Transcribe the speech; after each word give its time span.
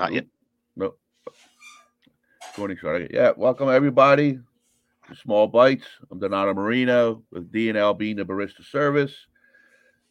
Not 0.00 0.12
yet. 0.14 0.24
No. 0.76 0.94
Morning, 2.56 2.78
sorry. 2.80 3.10
Yeah, 3.12 3.32
welcome 3.36 3.68
everybody 3.68 4.38
to 5.06 5.14
Small 5.14 5.46
Bites. 5.46 5.84
I'm 6.10 6.18
Donato 6.18 6.54
Marino 6.54 7.22
with 7.30 7.52
D&L 7.52 7.92
Bean 7.92 8.16
the 8.16 8.24
Barista 8.24 8.64
Service. 8.64 9.12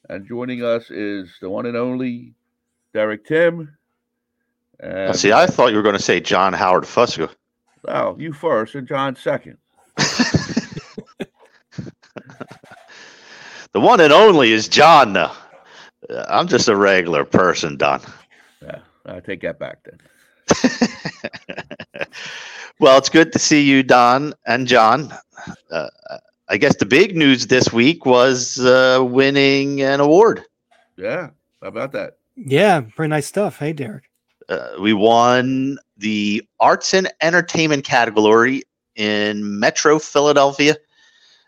And 0.08 0.28
joining 0.28 0.64
us 0.64 0.92
is 0.92 1.32
the 1.42 1.50
one 1.50 1.66
and 1.66 1.76
only 1.76 2.36
Derek 2.94 3.26
Tim. 3.26 3.76
And, 4.80 5.16
See, 5.16 5.32
I 5.32 5.48
thought 5.48 5.72
you 5.72 5.78
were 5.78 5.82
going 5.82 5.98
to 5.98 6.04
say 6.04 6.20
John 6.20 6.54
Howard 6.54 6.84
Fusco. 6.84 7.28
Oh, 7.88 8.16
you 8.20 8.32
first 8.32 8.76
and 8.76 8.88
John 8.88 9.16
second. 9.16 9.58
the 9.98 11.30
one 13.74 14.02
and 14.02 14.14
only 14.14 14.52
is 14.52 14.68
John. 14.68 15.18
I'm 16.28 16.48
just 16.48 16.68
a 16.68 16.76
regular 16.76 17.26
person, 17.26 17.76
Don. 17.76 18.02
Yeah, 19.06 19.16
I 19.16 19.20
take 19.20 19.42
that 19.42 19.60
back 19.60 19.80
then. 19.84 20.00
well, 22.80 22.98
it's 22.98 23.10
good 23.10 23.32
to 23.34 23.40
see 23.40 23.62
you, 23.62 23.84
Don 23.84 24.34
and 24.46 24.68
John. 24.68 25.14
Uh, 25.72 25.88
I 26.48 26.58
guess 26.58 26.76
the 26.78 26.86
big 26.86 27.16
news 27.16 27.48
this 27.48 27.72
week 27.72 28.06
was 28.06 28.60
uh, 28.60 29.06
winning 29.08 29.82
an 29.82 30.00
award. 30.00 30.44
Yeah, 30.98 31.30
how 31.62 31.68
about 31.68 31.92
that? 31.94 32.18
Yeah, 32.36 32.82
pretty 32.82 33.10
nice 33.10 33.28
stuff. 33.28 33.60
Hey, 33.60 33.74
Derek. 33.74 34.10
Uh, 34.48 34.70
we 34.82 34.94
won 34.94 35.78
the 35.98 36.48
arts 36.60 36.94
and 36.94 37.12
entertainment 37.22 37.84
category 37.84 38.64
in 38.96 39.60
Metro 39.60 40.00
Philadelphia, 40.00 40.76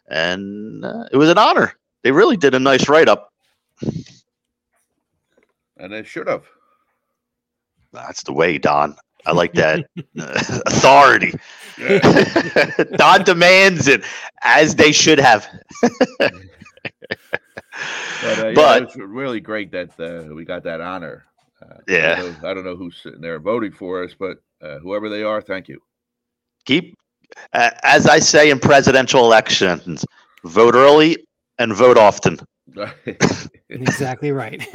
and 0.08 0.86
uh, 0.86 1.06
it 1.12 1.18
was 1.18 1.30
an 1.30 1.40
honor. 1.40 1.74
They 2.04 2.12
really 2.12 2.38
did 2.38 2.54
a 2.54 2.60
nice 2.60 2.88
write 2.88 3.10
up. 3.10 3.34
And 5.78 5.92
they 5.92 6.04
should 6.04 6.28
have. 6.28 6.44
That's 7.94 8.24
the 8.24 8.34
way, 8.34 8.58
Don. 8.58 8.96
I 9.26 9.34
like 9.34 9.54
that 9.54 9.86
authority. 10.18 11.34
Don 12.98 13.24
demands 13.24 13.88
it 13.88 14.04
as 14.44 14.76
they 14.76 14.92
should 14.92 15.20
have. 15.20 15.48
but, 16.20 16.34
uh, 18.24 18.54
but 18.54 18.84
it's 18.84 18.98
really 18.98 19.40
great 19.40 19.72
that 19.72 19.90
uh, 20.00 20.34
we 20.34 20.46
got 20.46 20.64
that 20.64 20.82
honor. 20.82 21.26
Uh, 21.62 21.76
yeah, 21.88 22.16
I 22.18 22.22
don't, 22.22 22.42
know, 22.42 22.50
I 22.50 22.54
don't, 22.54 22.66
know, 22.66 22.76
who's 22.76 22.98
sitting 23.02 23.22
there 23.22 23.40
voting 23.40 23.72
for 23.72 24.04
us, 24.04 24.16
but 24.18 24.38
uh, 24.62 24.80
whoever 24.80 25.10
they 25.10 25.22
are, 25.22 25.42
thank 25.42 25.68
you. 25.68 25.80
Keep, 26.66 26.96
as 27.54 28.08
I 28.08 28.18
say 28.18 28.50
in 28.50 28.60
presidential 28.60 29.24
elections, 29.24 30.04
vote 30.44 30.74
early 30.74 31.18
and 31.60 31.74
vote 31.74 31.98
often. 31.98 32.40
exactly 33.70 34.32
right. 34.32 34.68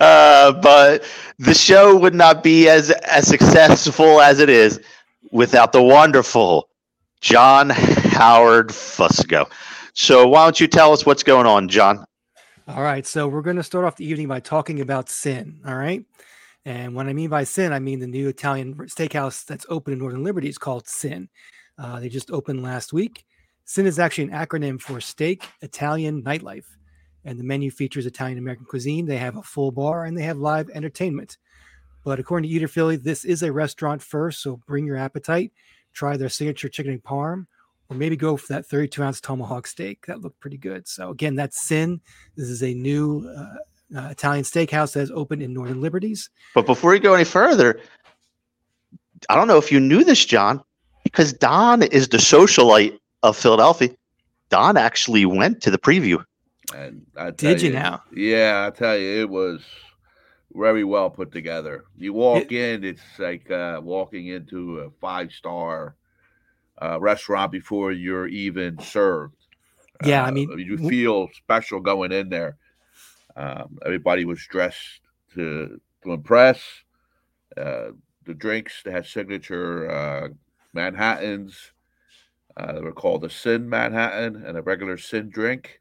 uh, 0.00 0.52
but 0.52 1.04
the 1.38 1.54
show 1.54 1.96
would 1.96 2.14
not 2.14 2.42
be 2.42 2.68
as 2.68 2.90
as 2.90 3.26
successful 3.26 4.20
as 4.20 4.40
it 4.40 4.48
is 4.48 4.80
without 5.32 5.72
the 5.72 5.82
wonderful 5.82 6.68
John 7.20 7.70
Howard 7.70 8.68
Fusco. 8.68 9.50
So 9.92 10.26
why 10.28 10.44
don't 10.44 10.58
you 10.58 10.66
tell 10.66 10.92
us 10.92 11.04
what's 11.04 11.22
going 11.22 11.46
on, 11.46 11.68
John? 11.68 12.04
All 12.68 12.82
right, 12.82 13.06
so 13.06 13.28
we're 13.28 13.42
going 13.42 13.56
to 13.56 13.62
start 13.62 13.84
off 13.84 13.96
the 13.96 14.06
evening 14.06 14.28
by 14.28 14.40
talking 14.40 14.80
about 14.80 15.08
sin. 15.10 15.60
All 15.66 15.76
right, 15.76 16.04
and 16.64 16.94
what 16.94 17.06
I 17.06 17.12
mean 17.12 17.28
by 17.28 17.44
sin, 17.44 17.72
I 17.72 17.80
mean 17.80 18.00
the 18.00 18.06
new 18.06 18.28
Italian 18.28 18.74
steakhouse 18.74 19.44
that's 19.44 19.66
open 19.68 19.92
in 19.92 19.98
Northern 19.98 20.24
Liberty 20.24 20.48
is 20.48 20.56
called 20.56 20.88
Sin. 20.88 21.28
Uh, 21.76 22.00
they 22.00 22.08
just 22.08 22.30
opened 22.30 22.62
last 22.62 22.92
week. 22.92 23.24
Sin 23.64 23.86
is 23.86 23.98
actually 23.98 24.24
an 24.24 24.30
acronym 24.30 24.80
for 24.80 25.00
Steak 25.00 25.44
Italian 25.60 26.22
Nightlife 26.22 26.64
and 27.24 27.38
the 27.38 27.44
menu 27.44 27.70
features 27.70 28.06
Italian 28.06 28.38
American 28.38 28.66
cuisine. 28.66 29.06
They 29.06 29.18
have 29.18 29.36
a 29.36 29.42
full 29.42 29.72
bar 29.72 30.04
and 30.04 30.16
they 30.16 30.22
have 30.22 30.38
live 30.38 30.70
entertainment. 30.70 31.38
But 32.04 32.18
according 32.18 32.48
to 32.48 32.54
Eater 32.54 32.68
Philly, 32.68 32.96
this 32.96 33.24
is 33.24 33.42
a 33.42 33.52
restaurant 33.52 34.02
first, 34.02 34.42
so 34.42 34.56
bring 34.66 34.86
your 34.86 34.96
appetite. 34.96 35.52
Try 35.92 36.16
their 36.16 36.28
signature 36.28 36.68
chicken 36.68 36.92
and 36.92 37.02
parm, 37.02 37.46
or 37.88 37.96
maybe 37.96 38.16
go 38.16 38.36
for 38.36 38.52
that 38.54 38.66
32 38.66 39.02
ounce 39.02 39.20
tomahawk 39.20 39.66
steak. 39.66 40.06
That 40.06 40.20
looked 40.20 40.40
pretty 40.40 40.56
good. 40.56 40.88
So 40.88 41.10
again, 41.10 41.34
that's 41.34 41.66
Sin. 41.66 42.00
This 42.36 42.48
is 42.48 42.62
a 42.62 42.72
new 42.72 43.28
uh, 43.28 43.98
uh, 43.98 44.08
Italian 44.08 44.44
steakhouse 44.44 44.92
that 44.92 45.00
has 45.00 45.10
opened 45.10 45.42
in 45.42 45.52
Northern 45.52 45.80
Liberties. 45.80 46.30
But 46.54 46.64
before 46.64 46.92
we 46.92 47.00
go 47.00 47.14
any 47.14 47.24
further, 47.24 47.80
I 49.28 49.34
don't 49.34 49.48
know 49.48 49.58
if 49.58 49.70
you 49.70 49.80
knew 49.80 50.04
this, 50.04 50.24
John, 50.24 50.62
because 51.04 51.32
Don 51.32 51.82
is 51.82 52.08
the 52.08 52.16
socialite 52.16 52.98
of 53.22 53.36
Philadelphia. 53.36 53.90
Don 54.48 54.76
actually 54.76 55.26
went 55.26 55.60
to 55.62 55.70
the 55.70 55.78
preview. 55.78 56.24
And 56.74 57.06
I 57.16 57.30
did 57.30 57.62
you, 57.62 57.68
you, 57.68 57.74
now? 57.74 58.02
Yeah, 58.12 58.66
I 58.66 58.76
tell 58.76 58.96
you, 58.96 59.20
it 59.20 59.28
was 59.28 59.62
very 60.52 60.84
well 60.84 61.10
put 61.10 61.32
together. 61.32 61.84
You 61.96 62.12
walk 62.12 62.52
it, 62.52 62.52
in, 62.52 62.84
it's 62.84 63.02
like 63.18 63.50
uh, 63.50 63.80
walking 63.82 64.28
into 64.28 64.80
a 64.80 64.90
five 65.00 65.32
star 65.32 65.96
uh, 66.80 67.00
restaurant 67.00 67.52
before 67.52 67.92
you're 67.92 68.26
even 68.26 68.78
served. 68.78 69.36
Yeah, 70.04 70.24
uh, 70.24 70.28
I 70.28 70.30
mean, 70.30 70.58
you 70.58 70.78
feel 70.78 71.28
special 71.34 71.80
going 71.80 72.12
in 72.12 72.28
there. 72.30 72.56
Um, 73.36 73.78
everybody 73.84 74.24
was 74.24 74.44
dressed 74.46 75.00
to 75.34 75.80
to 76.02 76.12
impress. 76.12 76.62
Uh, 77.56 77.90
the 78.26 78.34
drinks 78.34 78.82
they 78.84 78.92
had 78.92 79.06
signature 79.06 79.90
uh, 79.90 80.28
Manhattans. 80.72 81.72
Uh, 82.56 82.72
they 82.72 82.80
were 82.80 82.92
called 82.92 83.24
a 83.24 83.30
Sin 83.30 83.68
Manhattan 83.68 84.44
and 84.44 84.56
a 84.56 84.62
regular 84.62 84.98
Sin 84.98 85.30
drink 85.30 85.80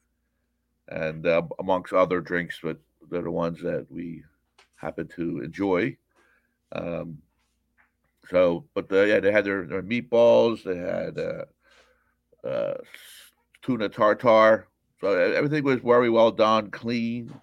and 0.89 1.25
uh, 1.25 1.43
amongst 1.59 1.93
other 1.93 2.21
drinks, 2.21 2.59
but 2.61 2.77
they're 3.09 3.21
the 3.21 3.31
ones 3.31 3.61
that 3.61 3.87
we 3.89 4.23
happen 4.75 5.07
to 5.07 5.41
enjoy. 5.41 5.95
Um, 6.71 7.19
so, 8.29 8.65
but 8.75 8.89
the, 8.89 9.07
yeah, 9.07 9.19
they 9.19 9.31
had 9.31 9.45
their, 9.45 9.65
their 9.65 9.81
meatballs, 9.81 10.63
they 10.63 10.77
had 10.77 11.17
uh, 11.17 12.47
uh, 12.47 12.77
tuna 13.61 13.89
tartar. 13.89 14.67
So 15.01 15.13
everything 15.13 15.63
was 15.63 15.79
very 15.79 16.09
well 16.09 16.31
done, 16.31 16.69
clean, 16.71 17.33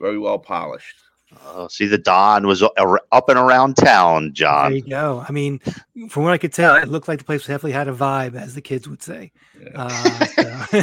very 0.00 0.18
well 0.18 0.38
polished. 0.38 0.96
Uh, 1.44 1.68
see, 1.68 1.86
the 1.86 1.98
Don 1.98 2.46
was 2.46 2.62
up 2.62 3.28
and 3.28 3.38
around 3.38 3.74
town, 3.76 4.32
John. 4.32 4.70
There 4.70 4.78
you 4.78 4.88
go. 4.88 5.24
I 5.26 5.32
mean, 5.32 5.60
from 6.08 6.24
what 6.24 6.32
I 6.32 6.38
could 6.38 6.52
tell, 6.52 6.76
it 6.76 6.88
looked 6.88 7.08
like 7.08 7.18
the 7.18 7.24
place 7.24 7.42
definitely 7.42 7.72
had 7.72 7.88
a 7.88 7.92
vibe, 7.92 8.34
as 8.34 8.54
the 8.54 8.60
kids 8.60 8.88
would 8.88 9.02
say. 9.02 9.32
Yeah. 9.60 9.70
Uh, 9.74 10.82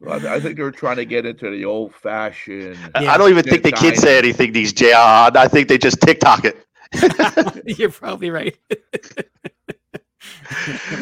well, 0.00 0.26
I 0.26 0.40
think 0.40 0.56
they 0.56 0.62
were 0.62 0.70
trying 0.70 0.96
to 0.96 1.04
get 1.04 1.26
into 1.26 1.50
the 1.50 1.64
old 1.64 1.94
fashioned. 1.94 2.78
Yeah. 3.00 3.12
I 3.12 3.18
don't 3.18 3.30
even 3.30 3.44
think 3.44 3.62
the 3.62 3.72
kids 3.72 4.00
say 4.00 4.18
anything 4.18 4.52
these 4.52 4.72
days. 4.72 4.94
I 4.94 5.48
think 5.48 5.68
they 5.68 5.78
just 5.78 6.00
TikTok 6.00 6.44
it. 6.44 6.56
You're 7.78 7.90
probably 7.90 8.30
right. 8.30 8.56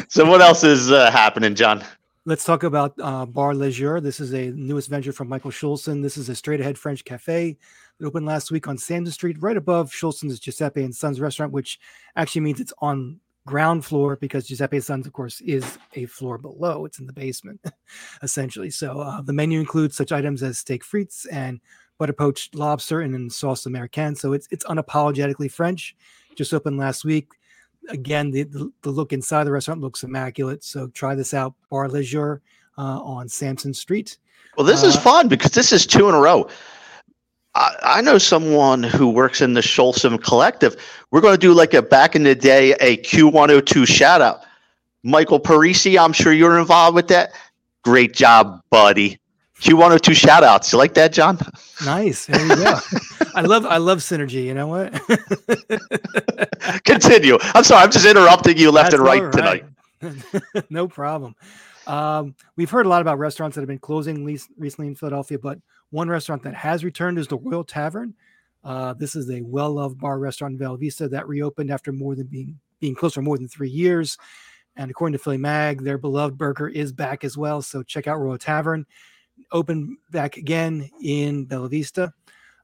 so, 0.07 0.25
what 0.25 0.41
else 0.41 0.63
is 0.63 0.91
uh, 0.91 1.11
happening, 1.11 1.53
John? 1.55 1.83
Let's 2.25 2.45
talk 2.45 2.63
about 2.63 2.93
uh, 3.01 3.25
Bar 3.25 3.53
Lesieur. 3.53 4.01
This 4.01 4.21
is 4.21 4.33
a 4.33 4.51
newest 4.51 4.89
venture 4.89 5.11
from 5.11 5.27
Michael 5.27 5.51
Schulson. 5.51 6.01
This 6.01 6.15
is 6.15 6.29
a 6.29 6.35
straight 6.35 6.61
ahead 6.61 6.77
French 6.77 7.03
cafe 7.03 7.57
that 7.99 8.05
opened 8.05 8.25
last 8.25 8.49
week 8.49 8.65
on 8.65 8.77
Sansom 8.77 9.11
Street, 9.11 9.35
right 9.41 9.57
above 9.57 9.91
Schulson's 9.91 10.39
Giuseppe 10.39 10.85
and 10.85 10.95
Sons 10.95 11.19
restaurant, 11.19 11.51
which 11.51 11.81
actually 12.15 12.39
means 12.39 12.61
it's 12.61 12.71
on 12.77 13.19
ground 13.45 13.83
floor 13.83 14.15
because 14.15 14.47
Giuseppe 14.47 14.79
Sons, 14.79 15.05
of 15.05 15.11
course, 15.11 15.41
is 15.41 15.77
a 15.95 16.05
floor 16.05 16.37
below. 16.37 16.85
It's 16.85 16.99
in 16.99 17.07
the 17.07 17.11
basement, 17.11 17.59
essentially. 18.23 18.69
So 18.69 19.01
uh, 19.01 19.21
the 19.21 19.33
menu 19.33 19.59
includes 19.59 19.97
such 19.97 20.13
items 20.13 20.43
as 20.43 20.59
steak 20.59 20.85
frites 20.85 21.25
and 21.29 21.59
butter 21.99 22.13
poached 22.13 22.55
lobster 22.55 23.01
and 23.01 23.13
then 23.13 23.29
sauce 23.29 23.65
americaine. 23.65 24.15
So 24.15 24.31
it's 24.31 24.47
it's 24.49 24.63
unapologetically 24.63 25.51
French. 25.51 25.93
Just 26.35 26.53
opened 26.53 26.77
last 26.77 27.03
week 27.03 27.33
again, 27.89 28.31
the, 28.31 28.43
the, 28.43 28.71
the, 28.81 28.89
look 28.89 29.13
inside 29.13 29.45
the 29.45 29.51
restaurant 29.51 29.81
looks 29.81 30.03
immaculate. 30.03 30.63
So 30.63 30.87
try 30.87 31.15
this 31.15 31.33
out, 31.33 31.53
Bar 31.69 31.89
Lesieur 31.89 32.41
uh, 32.77 33.01
on 33.01 33.27
Sansom 33.27 33.73
Street. 33.73 34.17
Well, 34.57 34.65
this 34.65 34.83
uh, 34.83 34.87
is 34.87 34.95
fun 34.95 35.27
because 35.27 35.51
this 35.51 35.71
is 35.71 35.85
two 35.85 36.09
in 36.09 36.15
a 36.15 36.19
row. 36.19 36.47
I, 37.55 37.75
I 37.83 38.01
know 38.01 38.17
someone 38.17 38.83
who 38.83 39.09
works 39.09 39.41
in 39.41 39.53
the 39.53 39.61
Schulson 39.61 40.21
Collective. 40.21 40.75
We're 41.11 41.21
going 41.21 41.35
to 41.35 41.39
do 41.39 41.53
like 41.53 41.73
a 41.73 41.81
back 41.81 42.15
in 42.15 42.23
the 42.23 42.35
day 42.35 42.73
a 42.79 42.97
Q102 42.97 43.87
shout 43.87 44.21
out. 44.21 44.41
Michael 45.03 45.39
Parisi, 45.39 45.99
I'm 45.99 46.13
sure 46.13 46.31
you're 46.31 46.57
involved 46.57 46.95
with 46.95 47.09
that. 47.09 47.33
Great 47.83 48.13
job, 48.13 48.61
buddy. 48.69 49.19
Q102 49.63 50.13
shout 50.13 50.43
outs. 50.43 50.73
You 50.73 50.77
like 50.77 50.93
that, 50.95 51.13
John? 51.13 51.39
Nice. 51.85 52.25
There 52.25 52.45
you 52.45 52.55
go. 52.57 52.79
I 53.35 53.41
love 53.41 53.65
I 53.65 53.77
love 53.77 53.99
synergy. 53.99 54.43
You 54.43 54.53
know 54.53 54.67
what? 54.67 54.91
Continue. 56.83 57.37
I'm 57.41 57.63
sorry. 57.63 57.83
I'm 57.83 57.91
just 57.91 58.05
interrupting 58.05 58.57
you 58.57 58.71
left 58.71 58.91
That's 58.91 58.95
and 58.95 59.03
right, 59.05 59.23
right. 59.23 59.63
tonight. 60.01 60.65
no 60.69 60.89
problem. 60.89 61.33
Um, 61.87 62.35
we've 62.57 62.69
heard 62.69 62.85
a 62.85 62.89
lot 62.89 63.01
about 63.01 63.19
restaurants 63.19 63.55
that 63.55 63.61
have 63.61 63.69
been 63.69 63.79
closing 63.79 64.25
least 64.25 64.49
recently 64.57 64.87
in 64.87 64.95
Philadelphia, 64.95 65.39
but 65.39 65.59
one 65.91 66.09
restaurant 66.09 66.43
that 66.43 66.55
has 66.55 66.83
returned 66.83 67.17
is 67.17 67.27
the 67.27 67.37
Royal 67.37 67.63
Tavern. 67.63 68.13
Uh, 68.65 68.93
this 68.93 69.15
is 69.15 69.29
a 69.29 69.41
well-loved 69.41 69.97
bar 69.97 70.19
restaurant 70.19 70.53
in 70.53 70.57
Bella 70.57 70.77
Vista 70.77 71.07
that 71.07 71.27
reopened 71.27 71.71
after 71.71 71.93
more 71.93 72.15
than 72.15 72.27
being 72.27 72.59
being 72.81 72.95
closed 72.95 73.15
for 73.15 73.21
more 73.21 73.37
than 73.37 73.47
three 73.47 73.69
years. 73.69 74.17
And 74.75 74.91
according 74.91 75.13
to 75.13 75.23
Philly 75.23 75.37
Mag, 75.37 75.83
their 75.83 75.97
beloved 75.97 76.37
burger 76.37 76.67
is 76.67 76.91
back 76.91 77.23
as 77.23 77.37
well. 77.37 77.61
So 77.61 77.81
check 77.81 78.07
out 78.07 78.19
Royal 78.19 78.37
Tavern. 78.37 78.85
Open 79.53 79.97
back 80.11 80.37
again 80.37 80.89
in 81.01 81.45
Bella 81.45 81.69
Vista. 81.69 82.13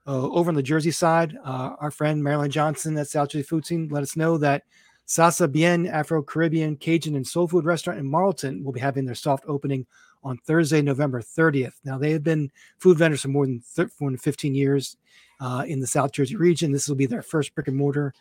Uh, 0.08 0.28
over 0.30 0.50
on 0.50 0.56
the 0.56 0.64
Jersey 0.64 0.92
side, 0.92 1.38
uh, 1.46 1.76
our 1.80 1.92
friend 1.92 2.24
Marilyn 2.24 2.52
Johnson 2.52 2.98
at 2.98 3.08
South 3.08 3.30
Jersey 3.30 3.44
Food 3.44 3.66
Scene 3.66 3.88
let 3.90 4.04
us 4.04 4.18
know 4.18 4.38
that 4.40 4.64
Sasa 5.06 5.48
Bien 5.48 5.88
Afro 5.88 6.22
Caribbean 6.22 6.76
Cajun 6.76 7.16
and 7.16 7.26
Soul 7.26 7.48
Food 7.48 7.66
Restaurant 7.66 8.00
in 8.00 8.10
Marlton 8.10 8.64
will 8.64 8.72
be 8.72 8.80
having 8.80 9.06
their 9.06 9.16
soft 9.16 9.44
opening 9.48 9.86
on 10.24 10.38
Thursday, 10.38 10.82
November 10.82 11.22
30th. 11.22 11.74
Now, 11.84 11.98
they 11.98 12.12
have 12.12 12.24
been 12.24 12.52
food 12.78 12.98
vendors 12.98 13.22
for 13.22 13.30
more 13.30 13.46
than, 13.46 13.64
more 14.00 14.10
than 14.10 14.18
15 14.18 14.54
years 14.54 14.98
uh, 15.40 15.64
in 15.68 15.80
the 15.80 15.88
South 15.88 16.12
Jersey 16.12 16.36
region. 16.36 16.72
This 16.72 16.88
will 16.88 16.96
be 16.96 17.06
their 17.06 17.22
first 17.22 17.56
brick 17.56 17.68
and 17.68 17.78
mortar 17.78 18.14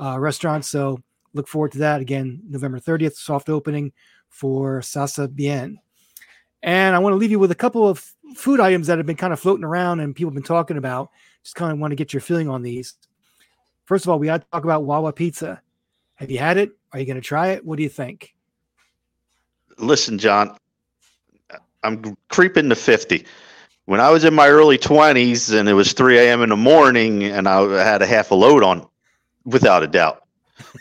uh, 0.00 0.18
restaurant. 0.18 0.64
So 0.64 1.02
look 1.32 1.48
forward 1.48 1.72
to 1.72 1.78
that. 1.78 2.00
Again, 2.00 2.42
November 2.48 2.78
30th, 2.78 3.14
soft 3.14 3.48
opening 3.48 3.92
for 4.28 4.82
Sasa 4.82 5.28
Bien. 5.28 5.78
And 6.66 6.96
I 6.96 6.98
want 6.98 7.12
to 7.12 7.16
leave 7.16 7.30
you 7.30 7.38
with 7.38 7.52
a 7.52 7.56
couple 7.56 7.88
of 7.88 8.12
food 8.34 8.58
items 8.58 8.88
that 8.88 8.98
have 8.98 9.06
been 9.06 9.16
kind 9.16 9.32
of 9.32 9.38
floating 9.38 9.64
around 9.64 10.00
and 10.00 10.14
people 10.14 10.30
have 10.30 10.34
been 10.34 10.42
talking 10.42 10.76
about. 10.76 11.10
Just 11.44 11.54
kind 11.54 11.72
of 11.72 11.78
want 11.78 11.92
to 11.92 11.96
get 11.96 12.12
your 12.12 12.20
feeling 12.20 12.48
on 12.48 12.62
these. 12.62 12.94
First 13.84 14.04
of 14.04 14.08
all, 14.08 14.18
we 14.18 14.26
got 14.26 14.42
to 14.42 14.46
talk 14.50 14.64
about 14.64 14.82
Wawa 14.82 15.12
Pizza. 15.12 15.62
Have 16.16 16.28
you 16.28 16.38
had 16.38 16.56
it? 16.56 16.72
Are 16.92 16.98
you 16.98 17.06
going 17.06 17.16
to 17.16 17.22
try 17.22 17.48
it? 17.48 17.64
What 17.64 17.76
do 17.76 17.84
you 17.84 17.88
think? 17.88 18.34
Listen, 19.78 20.18
John, 20.18 20.56
I'm 21.84 22.16
creeping 22.30 22.68
to 22.70 22.74
50. 22.74 23.24
When 23.84 24.00
I 24.00 24.10
was 24.10 24.24
in 24.24 24.34
my 24.34 24.48
early 24.48 24.76
20s 24.76 25.56
and 25.56 25.68
it 25.68 25.74
was 25.74 25.92
3 25.92 26.18
a.m. 26.18 26.42
in 26.42 26.48
the 26.48 26.56
morning 26.56 27.22
and 27.22 27.48
I 27.48 27.84
had 27.84 28.02
a 28.02 28.06
half 28.06 28.32
a 28.32 28.34
load 28.34 28.64
on, 28.64 28.88
without 29.44 29.84
a 29.84 29.86
doubt. 29.86 30.24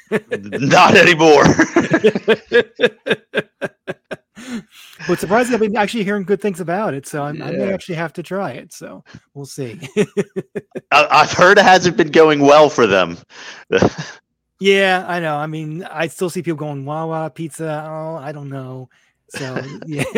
Not 0.32 0.96
anymore. 0.96 1.44
but 5.08 5.20
surprisingly, 5.20 5.56
I've 5.56 5.62
been 5.62 5.78
actually 5.78 6.04
hearing 6.04 6.24
good 6.24 6.42
things 6.42 6.60
about 6.60 6.94
it, 6.94 7.08
so 7.08 7.28
yeah. 7.28 7.46
i 7.46 7.52
may 7.52 7.74
actually 7.74 7.96
have 7.96 8.14
to 8.14 8.24
try 8.24 8.52
it. 8.52 8.74
So 8.74 9.04
we'll 9.34 9.46
see. 9.46 9.80
I, 10.92 11.26
have 11.26 11.32
heard 11.34 11.58
it 11.58 11.66
hasn't 11.66 11.98
been 11.98 12.12
going 12.12 12.40
well 12.40 12.70
for 12.70 12.88
them. 12.88 13.18
yeah, 14.60 15.06
I 15.08 15.20
know. 15.20 15.36
I 15.36 15.48
mean, 15.48 15.84
I 15.84 16.08
still 16.08 16.30
see 16.30 16.42
people 16.42 16.58
going 16.58 16.86
Wawa 16.86 17.30
pizza. 17.30 17.86
Oh, 17.88 18.16
I 18.16 18.32
don't 18.32 18.50
know. 18.50 18.90
So 19.30 19.62
yeah. 19.86 20.04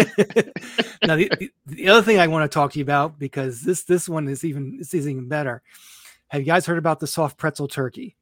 now 1.04 1.16
the, 1.16 1.31
the, 1.39 1.50
the, 1.66 1.89
other 1.89 2.01
thing 2.01 2.19
I 2.19 2.28
want 2.28 2.50
to 2.50 2.54
talk 2.54 2.74
to 2.74 2.80
you 2.80 2.84
about 2.84 3.18
because 3.18 3.62
this 3.62 3.84
this 3.84 4.10
one 4.10 4.28
is 4.28 4.44
even 4.44 4.78
this 4.78 4.94
is 4.94 5.07
even 5.07 5.28
better. 5.28 5.62
Have 6.30 6.42
you 6.42 6.45
guys 6.45 6.66
heard 6.66 6.78
about 6.78 7.00
the 7.00 7.07
soft 7.07 7.38
pretzel 7.38 7.68
turkey? 7.68 8.16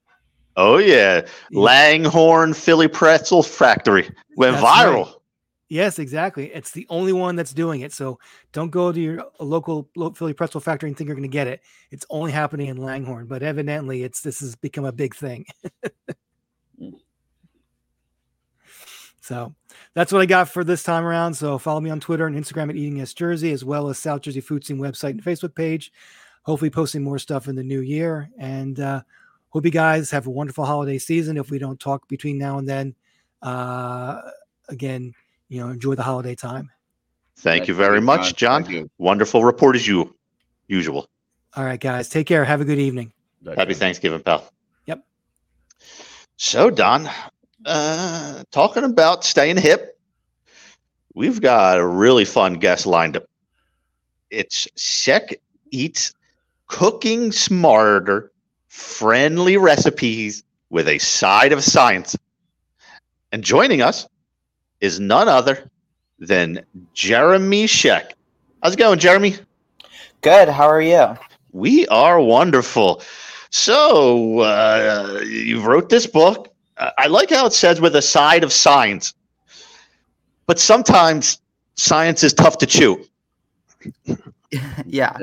Oh 0.57 0.77
yeah, 0.77 1.21
yeah. 1.49 1.59
Langhorne 1.59 2.53
Philly 2.53 2.87
Pretzel 2.87 3.43
Factory 3.43 4.09
went 4.37 4.57
That's 4.57 4.65
viral. 4.65 5.05
Right. 5.05 5.14
Yes, 5.67 5.97
exactly. 5.97 6.53
It's 6.53 6.71
the 6.71 6.85
only 6.89 7.11
one 7.11 7.35
that's 7.35 7.53
doing 7.53 7.81
it. 7.81 7.91
So 7.91 8.19
don't 8.53 8.69
go 8.69 8.91
to 8.91 8.99
your 8.99 9.25
local 9.39 9.89
Philly 10.15 10.33
Pretzel 10.33 10.61
Factory 10.61 10.89
and 10.89 10.97
think 10.97 11.07
you're 11.07 11.15
going 11.15 11.23
to 11.23 11.27
get 11.27 11.47
it. 11.47 11.61
It's 11.89 12.05
only 12.11 12.31
happening 12.31 12.67
in 12.67 12.77
Langhorne, 12.77 13.25
but 13.25 13.41
evidently, 13.41 14.03
it's 14.03 14.21
this 14.21 14.41
has 14.41 14.55
become 14.55 14.85
a 14.85 14.91
big 14.91 15.15
thing. 15.15 15.45
so 19.21 19.55
that's 19.95 20.11
what 20.13 20.21
I 20.21 20.27
got 20.27 20.49
for 20.49 20.63
this 20.63 20.83
time 20.83 21.03
around. 21.03 21.33
So 21.33 21.57
follow 21.57 21.79
me 21.79 21.89
on 21.89 21.99
Twitter 21.99 22.27
and 22.27 22.37
Instagram 22.37 22.69
at 22.69 22.75
Eating 22.75 23.03
Jersey, 23.03 23.51
as 23.51 23.65
well 23.65 23.89
as 23.89 23.97
South 23.97 24.21
Jersey 24.21 24.41
Food 24.41 24.63
Scene 24.63 24.77
website 24.77 25.11
and 25.11 25.23
Facebook 25.23 25.55
page. 25.55 25.91
Hopefully, 26.43 26.69
posting 26.69 27.01
more 27.01 27.17
stuff 27.17 27.47
in 27.47 27.55
the 27.55 27.63
new 27.63 27.81
year. 27.81 28.29
And 28.37 28.79
uh, 28.79 29.01
hope 29.49 29.65
you 29.65 29.71
guys 29.71 30.11
have 30.11 30.27
a 30.27 30.31
wonderful 30.31 30.63
holiday 30.63 30.99
season. 30.99 31.37
If 31.37 31.49
we 31.49 31.57
don't 31.57 31.79
talk 31.79 32.07
between 32.07 32.37
now 32.37 32.59
and 32.59 32.69
then, 32.69 32.93
uh, 33.41 34.21
again 34.69 35.13
you 35.55 35.61
know, 35.61 35.69
enjoy 35.69 35.95
the 35.95 36.03
holiday 36.03 36.35
time. 36.35 36.69
Thank 37.37 37.69
you 37.69 37.73
very 37.73 38.01
much, 38.01 38.35
John. 38.35 38.89
Wonderful 38.97 39.45
report 39.45 39.77
as 39.77 39.87
you 39.87 40.13
usual. 40.67 41.07
All 41.55 41.63
right, 41.63 41.79
guys. 41.79 42.09
Take 42.09 42.27
care. 42.27 42.43
Have 42.43 42.59
a 42.59 42.65
good 42.65 42.79
evening. 42.79 43.13
Happy 43.55 43.73
Thanksgiving, 43.73 44.21
pal. 44.21 44.49
Yep. 44.85 45.05
So, 46.35 46.69
Don, 46.69 47.09
uh, 47.65 48.43
talking 48.51 48.83
about 48.83 49.23
staying 49.23 49.57
hip, 49.57 49.97
we've 51.13 51.39
got 51.39 51.79
a 51.79 51.87
really 51.87 52.25
fun 52.25 52.55
guest 52.55 52.85
lined 52.85 53.15
up. 53.15 53.23
It's 54.29 54.67
Scheck 54.75 55.35
Eats 55.71 56.13
Cooking 56.67 57.31
Smarter, 57.31 58.31
friendly 58.67 59.55
recipes 59.55 60.43
with 60.69 60.89
a 60.89 60.97
side 60.97 61.53
of 61.53 61.63
science. 61.63 62.17
And 63.31 63.43
joining 63.43 63.81
us 63.81 64.07
is 64.81 64.99
none 64.99 65.27
other 65.27 65.69
than 66.19 66.65
Jeremy 66.93 67.65
Scheck. 67.65 68.11
How's 68.61 68.73
it 68.73 68.77
going, 68.77 68.99
Jeremy? 68.99 69.35
Good. 70.21 70.49
How 70.49 70.67
are 70.67 70.81
you? 70.81 71.17
We 71.51 71.87
are 71.87 72.19
wonderful. 72.19 73.01
So, 73.49 74.39
uh, 74.39 75.21
you 75.25 75.61
wrote 75.61 75.89
this 75.89 76.07
book. 76.07 76.53
I 76.97 77.07
like 77.07 77.29
how 77.29 77.45
it 77.45 77.53
says 77.53 77.79
with 77.79 77.95
a 77.95 78.01
side 78.01 78.43
of 78.43 78.51
science, 78.51 79.13
but 80.45 80.59
sometimes 80.59 81.39
science 81.75 82.23
is 82.23 82.33
tough 82.33 82.57
to 82.57 82.65
chew. 82.65 83.05
yeah. 84.85 85.17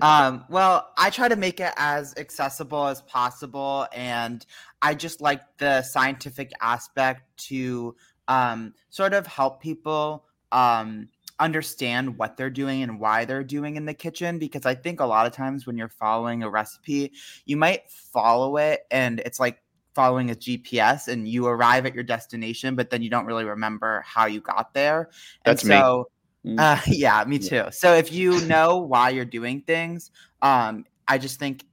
Um, 0.00 0.44
well, 0.48 0.92
I 0.96 1.10
try 1.10 1.28
to 1.28 1.36
make 1.36 1.60
it 1.60 1.72
as 1.76 2.14
accessible 2.16 2.86
as 2.86 3.02
possible, 3.02 3.86
and 3.92 4.44
I 4.80 4.94
just 4.94 5.20
like 5.20 5.42
the 5.58 5.82
scientific 5.82 6.52
aspect 6.60 7.22
to 7.48 7.94
um, 8.28 8.74
sort 8.90 9.14
of 9.14 9.26
help 9.26 9.60
people 9.60 10.24
um, 10.52 11.08
understand 11.40 12.16
what 12.16 12.36
they're 12.36 12.50
doing 12.50 12.82
and 12.82 13.00
why 13.00 13.24
they're 13.24 13.44
doing 13.44 13.76
in 13.76 13.84
the 13.84 13.94
kitchen 13.94 14.38
because 14.38 14.64
I 14.66 14.74
think 14.74 15.00
a 15.00 15.06
lot 15.06 15.26
of 15.26 15.32
times 15.32 15.66
when 15.66 15.76
you're 15.76 15.88
following 15.88 16.42
a 16.42 16.50
recipe, 16.50 17.12
you 17.44 17.56
might 17.56 17.90
follow 17.90 18.56
it 18.56 18.86
and 18.90 19.20
it's 19.20 19.40
like 19.40 19.60
following 19.94 20.30
a 20.30 20.34
GPS 20.34 21.08
and 21.08 21.28
you 21.28 21.46
arrive 21.46 21.86
at 21.86 21.94
your 21.94 22.04
destination, 22.04 22.74
but 22.74 22.90
then 22.90 23.02
you 23.02 23.10
don't 23.10 23.26
really 23.26 23.44
remember 23.44 24.02
how 24.06 24.26
you 24.26 24.40
got 24.40 24.74
there. 24.74 25.10
And 25.44 25.56
That's 25.56 25.66
so, 25.66 26.08
me. 26.42 26.56
Uh, 26.58 26.78
yeah, 26.86 27.24
me 27.26 27.38
too. 27.38 27.56
Yeah. 27.56 27.70
So 27.70 27.94
if 27.94 28.12
you 28.12 28.40
know 28.46 28.78
why 28.78 29.10
you're 29.10 29.24
doing 29.24 29.62
things, 29.62 30.10
um, 30.42 30.84
I 31.08 31.18
just 31.18 31.38
think 31.38 31.64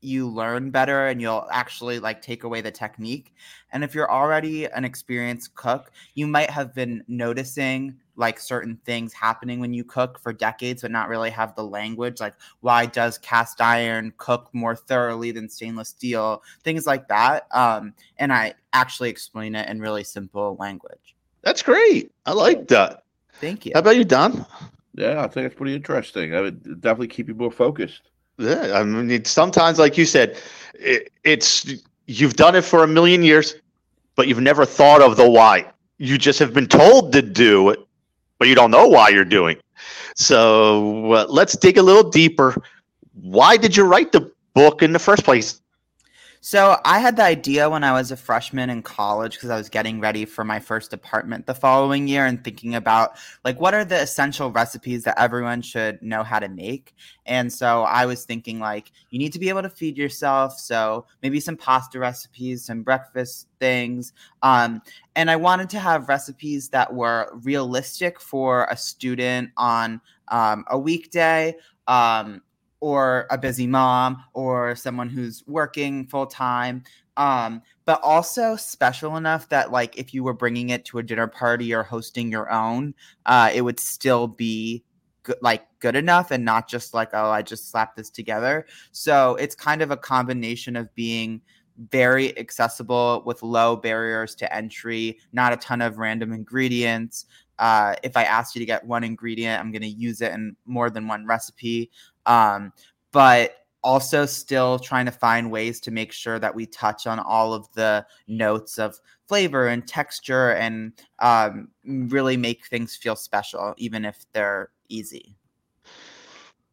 you 0.00 0.28
learn 0.28 0.70
better 0.70 1.08
and 1.08 1.20
you'll 1.20 1.46
actually 1.50 1.98
like 1.98 2.22
take 2.22 2.44
away 2.44 2.60
the 2.60 2.70
technique. 2.70 3.34
And 3.72 3.84
if 3.84 3.94
you're 3.94 4.10
already 4.10 4.64
an 4.64 4.84
experienced 4.84 5.54
cook, 5.54 5.90
you 6.14 6.26
might 6.26 6.50
have 6.50 6.74
been 6.74 7.04
noticing 7.08 7.96
like 8.16 8.38
certain 8.38 8.78
things 8.84 9.12
happening 9.12 9.60
when 9.60 9.72
you 9.72 9.82
cook 9.84 10.18
for 10.18 10.32
decades, 10.32 10.82
but 10.82 10.90
not 10.90 11.08
really 11.08 11.30
have 11.30 11.54
the 11.54 11.64
language. 11.64 12.20
Like, 12.20 12.34
why 12.60 12.86
does 12.86 13.18
cast 13.18 13.60
iron 13.60 14.12
cook 14.18 14.50
more 14.52 14.76
thoroughly 14.76 15.32
than 15.32 15.48
stainless 15.48 15.88
steel? 15.88 16.42
Things 16.62 16.86
like 16.86 17.08
that. 17.08 17.46
Um, 17.52 17.94
and 18.18 18.32
I 18.32 18.54
actually 18.72 19.10
explain 19.10 19.54
it 19.54 19.68
in 19.68 19.80
really 19.80 20.04
simple 20.04 20.56
language. 20.58 21.14
That's 21.42 21.62
great. 21.62 22.12
I 22.26 22.32
like 22.32 22.68
that. 22.68 23.04
Thank 23.40 23.64
you. 23.64 23.72
How 23.74 23.80
about 23.80 23.96
you, 23.96 24.04
Don? 24.04 24.44
Yeah, 24.94 25.24
I 25.24 25.28
think 25.28 25.46
it's 25.46 25.54
pretty 25.54 25.74
interesting. 25.74 26.34
I 26.34 26.42
would 26.42 26.80
definitely 26.80 27.08
keep 27.08 27.28
you 27.28 27.34
more 27.34 27.50
focused. 27.50 28.09
Yeah, 28.40 28.72
I 28.74 28.84
mean, 28.84 29.24
sometimes, 29.26 29.78
like 29.78 29.98
you 29.98 30.06
said, 30.06 30.38
it, 30.74 31.12
it's 31.24 31.70
you've 32.06 32.34
done 32.34 32.56
it 32.56 32.64
for 32.64 32.82
a 32.82 32.86
million 32.88 33.22
years, 33.22 33.54
but 34.16 34.28
you've 34.28 34.40
never 34.40 34.64
thought 34.64 35.02
of 35.02 35.16
the 35.18 35.28
why. 35.28 35.66
You 35.98 36.16
just 36.16 36.38
have 36.38 36.54
been 36.54 36.66
told 36.66 37.12
to 37.12 37.20
do 37.20 37.68
it, 37.68 37.78
but 38.38 38.48
you 38.48 38.54
don't 38.54 38.70
know 38.70 38.88
why 38.88 39.10
you're 39.10 39.26
doing. 39.26 39.58
So 40.16 41.12
uh, 41.12 41.26
let's 41.28 41.54
dig 41.56 41.76
a 41.76 41.82
little 41.82 42.10
deeper. 42.10 42.56
Why 43.20 43.58
did 43.58 43.76
you 43.76 43.84
write 43.84 44.12
the 44.12 44.32
book 44.54 44.82
in 44.82 44.92
the 44.92 44.98
first 44.98 45.22
place? 45.24 45.60
So 46.42 46.80
I 46.86 47.00
had 47.00 47.16
the 47.16 47.22
idea 47.22 47.68
when 47.68 47.84
I 47.84 47.92
was 47.92 48.10
a 48.10 48.16
freshman 48.16 48.70
in 48.70 48.82
college 48.82 49.34
because 49.34 49.50
I 49.50 49.58
was 49.58 49.68
getting 49.68 50.00
ready 50.00 50.24
for 50.24 50.42
my 50.42 50.58
first 50.58 50.94
apartment 50.94 51.44
the 51.44 51.54
following 51.54 52.08
year 52.08 52.24
and 52.24 52.42
thinking 52.42 52.74
about 52.74 53.18
like 53.44 53.60
what 53.60 53.74
are 53.74 53.84
the 53.84 54.00
essential 54.00 54.50
recipes 54.50 55.04
that 55.04 55.20
everyone 55.20 55.60
should 55.60 56.00
know 56.00 56.22
how 56.22 56.38
to 56.38 56.48
make. 56.48 56.94
And 57.26 57.52
so 57.52 57.82
I 57.82 58.06
was 58.06 58.24
thinking 58.24 58.58
like 58.58 58.90
you 59.10 59.18
need 59.18 59.34
to 59.34 59.38
be 59.38 59.50
able 59.50 59.60
to 59.60 59.68
feed 59.68 59.98
yourself, 59.98 60.58
so 60.58 61.04
maybe 61.22 61.40
some 61.40 61.58
pasta 61.58 61.98
recipes, 61.98 62.64
some 62.64 62.82
breakfast 62.82 63.48
things. 63.58 64.14
Um, 64.42 64.80
and 65.16 65.30
I 65.30 65.36
wanted 65.36 65.68
to 65.70 65.78
have 65.78 66.08
recipes 66.08 66.70
that 66.70 66.94
were 66.94 67.30
realistic 67.42 68.18
for 68.18 68.66
a 68.70 68.78
student 68.78 69.50
on 69.58 70.00
um, 70.28 70.64
a 70.70 70.78
weekday. 70.78 71.54
Um, 71.86 72.40
or 72.80 73.26
a 73.30 73.38
busy 73.38 73.66
mom 73.66 74.22
or 74.32 74.74
someone 74.74 75.08
who's 75.08 75.44
working 75.46 76.06
full 76.06 76.26
time 76.26 76.82
um, 77.16 77.60
but 77.84 78.00
also 78.02 78.56
special 78.56 79.16
enough 79.16 79.48
that 79.50 79.70
like 79.70 79.98
if 79.98 80.14
you 80.14 80.24
were 80.24 80.32
bringing 80.32 80.70
it 80.70 80.84
to 80.86 80.98
a 80.98 81.02
dinner 81.02 81.26
party 81.26 81.74
or 81.74 81.82
hosting 81.82 82.30
your 82.30 82.50
own 82.50 82.94
uh, 83.26 83.50
it 83.54 83.62
would 83.62 83.78
still 83.78 84.26
be 84.26 84.82
good, 85.22 85.36
like 85.42 85.66
good 85.80 85.96
enough 85.96 86.30
and 86.30 86.44
not 86.44 86.68
just 86.68 86.94
like 86.94 87.10
oh 87.12 87.30
i 87.30 87.42
just 87.42 87.70
slapped 87.70 87.96
this 87.96 88.10
together. 88.10 88.66
So 88.92 89.36
it's 89.36 89.54
kind 89.54 89.82
of 89.82 89.90
a 89.90 89.96
combination 89.96 90.76
of 90.76 90.94
being 90.94 91.40
very 91.90 92.36
accessible 92.38 93.22
with 93.24 93.42
low 93.42 93.74
barriers 93.76 94.34
to 94.34 94.54
entry 94.54 95.18
not 95.32 95.52
a 95.52 95.56
ton 95.56 95.80
of 95.80 95.98
random 95.98 96.32
ingredients 96.32 97.24
uh, 97.60 97.94
if 98.02 98.16
I 98.16 98.24
asked 98.24 98.56
you 98.56 98.58
to 98.60 98.66
get 98.66 98.84
one 98.84 99.04
ingredient, 99.04 99.60
I'm 99.60 99.70
going 99.70 99.82
to 99.82 99.88
use 99.88 100.22
it 100.22 100.32
in 100.32 100.56
more 100.64 100.90
than 100.90 101.06
one 101.06 101.26
recipe. 101.26 101.90
Um, 102.26 102.72
but 103.12 103.56
also 103.82 104.26
still 104.26 104.78
trying 104.78 105.06
to 105.06 105.12
find 105.12 105.50
ways 105.50 105.80
to 105.80 105.90
make 105.90 106.12
sure 106.12 106.38
that 106.38 106.54
we 106.54 106.66
touch 106.66 107.06
on 107.06 107.18
all 107.18 107.52
of 107.54 107.70
the 107.72 108.04
notes 108.28 108.78
of 108.78 108.98
flavor 109.28 109.68
and 109.68 109.86
texture 109.86 110.52
and 110.52 110.92
um, 111.20 111.68
really 111.84 112.36
make 112.36 112.66
things 112.66 112.96
feel 112.96 113.16
special, 113.16 113.74
even 113.76 114.04
if 114.04 114.24
they're 114.32 114.70
easy. 114.88 115.36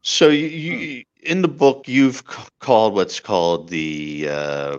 So 0.02 0.28
you, 0.28 0.46
you 0.46 1.04
in 1.22 1.42
the 1.42 1.48
book 1.48 1.86
you've 1.86 2.22
called 2.60 2.94
what's 2.94 3.20
called 3.20 3.68
the 3.68 4.28
uh, 4.30 4.78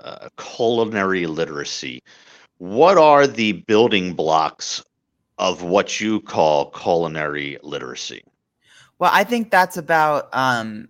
uh, 0.00 0.28
culinary 0.36 1.26
literacy. 1.26 2.00
What 2.58 2.96
are 2.96 3.26
the 3.26 3.52
building 3.52 4.14
blocks 4.14 4.84
of 5.38 5.62
what 5.62 6.00
you 6.00 6.20
call 6.20 6.70
culinary 6.70 7.58
literacy? 7.62 8.24
Well, 8.98 9.10
I 9.12 9.24
think 9.24 9.50
that's 9.50 9.76
about 9.76 10.28
um, 10.32 10.88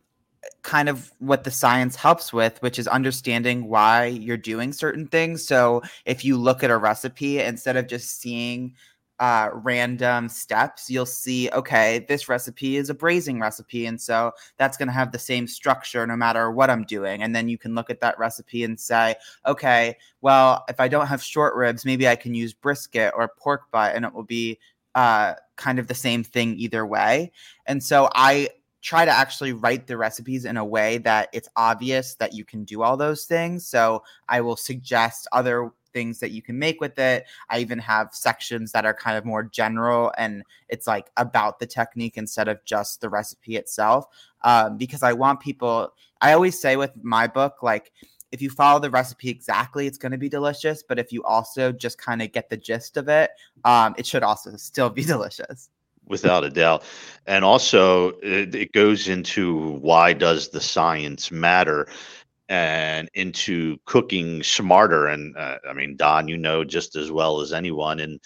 kind 0.62 0.88
of 0.88 1.12
what 1.18 1.44
the 1.44 1.50
science 1.50 1.96
helps 1.96 2.32
with, 2.32 2.60
which 2.62 2.78
is 2.78 2.86
understanding 2.86 3.68
why 3.68 4.06
you're 4.06 4.36
doing 4.36 4.72
certain 4.72 5.06
things. 5.06 5.46
So 5.46 5.82
if 6.04 6.24
you 6.24 6.36
look 6.36 6.62
at 6.62 6.70
a 6.70 6.76
recipe, 6.76 7.40
instead 7.40 7.76
of 7.76 7.86
just 7.86 8.20
seeing 8.20 8.74
uh, 9.22 9.50
random 9.54 10.28
steps, 10.28 10.90
you'll 10.90 11.06
see, 11.06 11.48
okay, 11.52 12.04
this 12.08 12.28
recipe 12.28 12.76
is 12.76 12.90
a 12.90 12.94
braising 12.94 13.38
recipe. 13.38 13.86
And 13.86 14.00
so 14.00 14.32
that's 14.56 14.76
going 14.76 14.88
to 14.88 14.92
have 14.92 15.12
the 15.12 15.18
same 15.18 15.46
structure 15.46 16.04
no 16.08 16.16
matter 16.16 16.50
what 16.50 16.70
I'm 16.70 16.82
doing. 16.82 17.22
And 17.22 17.32
then 17.32 17.48
you 17.48 17.56
can 17.56 17.76
look 17.76 17.88
at 17.88 18.00
that 18.00 18.18
recipe 18.18 18.64
and 18.64 18.80
say, 18.80 19.14
okay, 19.46 19.96
well, 20.22 20.64
if 20.68 20.80
I 20.80 20.88
don't 20.88 21.06
have 21.06 21.22
short 21.22 21.54
ribs, 21.54 21.84
maybe 21.84 22.08
I 22.08 22.16
can 22.16 22.34
use 22.34 22.52
brisket 22.52 23.12
or 23.16 23.32
pork 23.38 23.70
butt 23.70 23.94
and 23.94 24.04
it 24.04 24.12
will 24.12 24.24
be 24.24 24.58
uh, 24.96 25.34
kind 25.54 25.78
of 25.78 25.86
the 25.86 25.94
same 25.94 26.24
thing 26.24 26.56
either 26.58 26.84
way. 26.84 27.30
And 27.66 27.80
so 27.80 28.10
I 28.16 28.48
try 28.80 29.04
to 29.04 29.12
actually 29.12 29.52
write 29.52 29.86
the 29.86 29.96
recipes 29.96 30.44
in 30.44 30.56
a 30.56 30.64
way 30.64 30.98
that 30.98 31.28
it's 31.32 31.48
obvious 31.54 32.16
that 32.16 32.34
you 32.34 32.44
can 32.44 32.64
do 32.64 32.82
all 32.82 32.96
those 32.96 33.24
things. 33.26 33.64
So 33.64 34.02
I 34.28 34.40
will 34.40 34.56
suggest 34.56 35.28
other 35.30 35.70
things 35.92 36.18
that 36.20 36.30
you 36.30 36.42
can 36.42 36.58
make 36.58 36.80
with 36.80 36.98
it. 36.98 37.26
I 37.48 37.58
even 37.60 37.78
have 37.78 38.14
sections 38.14 38.72
that 38.72 38.84
are 38.84 38.94
kind 38.94 39.16
of 39.16 39.24
more 39.24 39.42
general 39.42 40.12
and 40.18 40.42
it's 40.68 40.86
like 40.86 41.10
about 41.16 41.58
the 41.58 41.66
technique 41.66 42.16
instead 42.16 42.48
of 42.48 42.64
just 42.64 43.00
the 43.00 43.08
recipe 43.08 43.56
itself. 43.56 44.06
Um, 44.42 44.76
because 44.76 45.02
I 45.02 45.12
want 45.12 45.40
people, 45.40 45.92
I 46.20 46.32
always 46.32 46.60
say 46.60 46.76
with 46.76 46.92
my 47.02 47.26
book, 47.26 47.62
like, 47.62 47.92
if 48.32 48.40
you 48.40 48.48
follow 48.48 48.80
the 48.80 48.90
recipe 48.90 49.28
exactly, 49.28 49.86
it's 49.86 49.98
going 49.98 50.12
to 50.12 50.18
be 50.18 50.30
delicious. 50.30 50.82
But 50.82 50.98
if 50.98 51.12
you 51.12 51.22
also 51.22 51.70
just 51.70 51.98
kind 51.98 52.22
of 52.22 52.32
get 52.32 52.48
the 52.48 52.56
gist 52.56 52.96
of 52.96 53.08
it, 53.08 53.30
um, 53.64 53.94
it 53.98 54.06
should 54.06 54.22
also 54.22 54.56
still 54.56 54.88
be 54.88 55.04
delicious 55.14 55.68
without 56.08 56.42
a 56.44 56.50
doubt 56.50 56.82
and 57.26 57.44
also 57.44 58.10
it, 58.22 58.54
it, 58.54 58.72
goes 58.72 59.08
into 59.08 59.78
why 59.78 60.12
does 60.12 60.48
the 60.48 60.60
science 60.60 61.30
matter 61.30 61.86
and 62.48 63.10
into 63.14 63.78
cooking 63.84 64.42
smarter. 64.42 65.06
And 65.06 65.36
uh, 65.36 65.58
I 65.68 65.72
mean, 65.72 65.96
Don, 65.96 66.28
you 66.28 66.36
know 66.36 66.64
just 66.64 66.96
as 66.96 67.10
well 67.10 67.40
as 67.40 67.52
anyone 67.52 68.00
in 68.00 68.18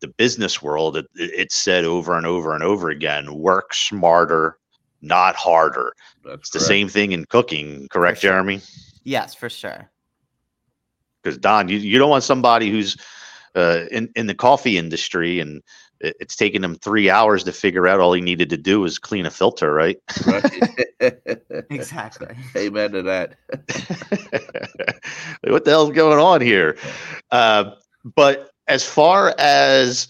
the 0.00 0.08
business 0.08 0.62
world, 0.62 0.96
it, 0.96 1.06
it's 1.14 1.56
said 1.56 1.84
over 1.84 2.16
and 2.16 2.26
over 2.26 2.54
and 2.54 2.62
over 2.62 2.90
again 2.90 3.34
work 3.34 3.74
smarter, 3.74 4.58
not 5.02 5.34
harder. 5.34 5.94
That's 6.24 6.34
it's 6.40 6.50
correct. 6.50 6.52
the 6.52 6.60
same 6.60 6.88
thing 6.88 7.12
in 7.12 7.24
cooking, 7.26 7.88
correct, 7.88 8.20
sure. 8.20 8.32
Jeremy? 8.32 8.60
Yes, 9.04 9.34
for 9.34 9.50
sure. 9.50 9.90
Because, 11.22 11.38
Don, 11.38 11.68
you, 11.68 11.78
you 11.78 11.98
don't 11.98 12.10
want 12.10 12.24
somebody 12.24 12.70
who's 12.70 12.96
uh, 13.54 13.84
in, 13.90 14.10
in 14.14 14.26
the 14.26 14.34
coffee 14.34 14.76
industry 14.76 15.40
and 15.40 15.62
it's 16.00 16.36
taken 16.36 16.62
him 16.62 16.74
three 16.76 17.08
hours 17.08 17.44
to 17.44 17.52
figure 17.52 17.86
out 17.86 18.00
all 18.00 18.12
he 18.12 18.20
needed 18.20 18.50
to 18.50 18.56
do 18.56 18.80
was 18.80 18.98
clean 18.98 19.26
a 19.26 19.30
filter, 19.30 19.72
right? 19.72 19.98
right. 20.26 20.74
exactly. 21.70 22.34
Amen 22.56 22.92
to 22.92 23.02
that. 23.02 23.36
what 25.44 25.64
the 25.64 25.70
hell's 25.70 25.90
going 25.90 26.18
on 26.18 26.40
here? 26.40 26.76
Uh, 27.30 27.72
but 28.16 28.50
as 28.68 28.84
far 28.86 29.34
as 29.38 30.08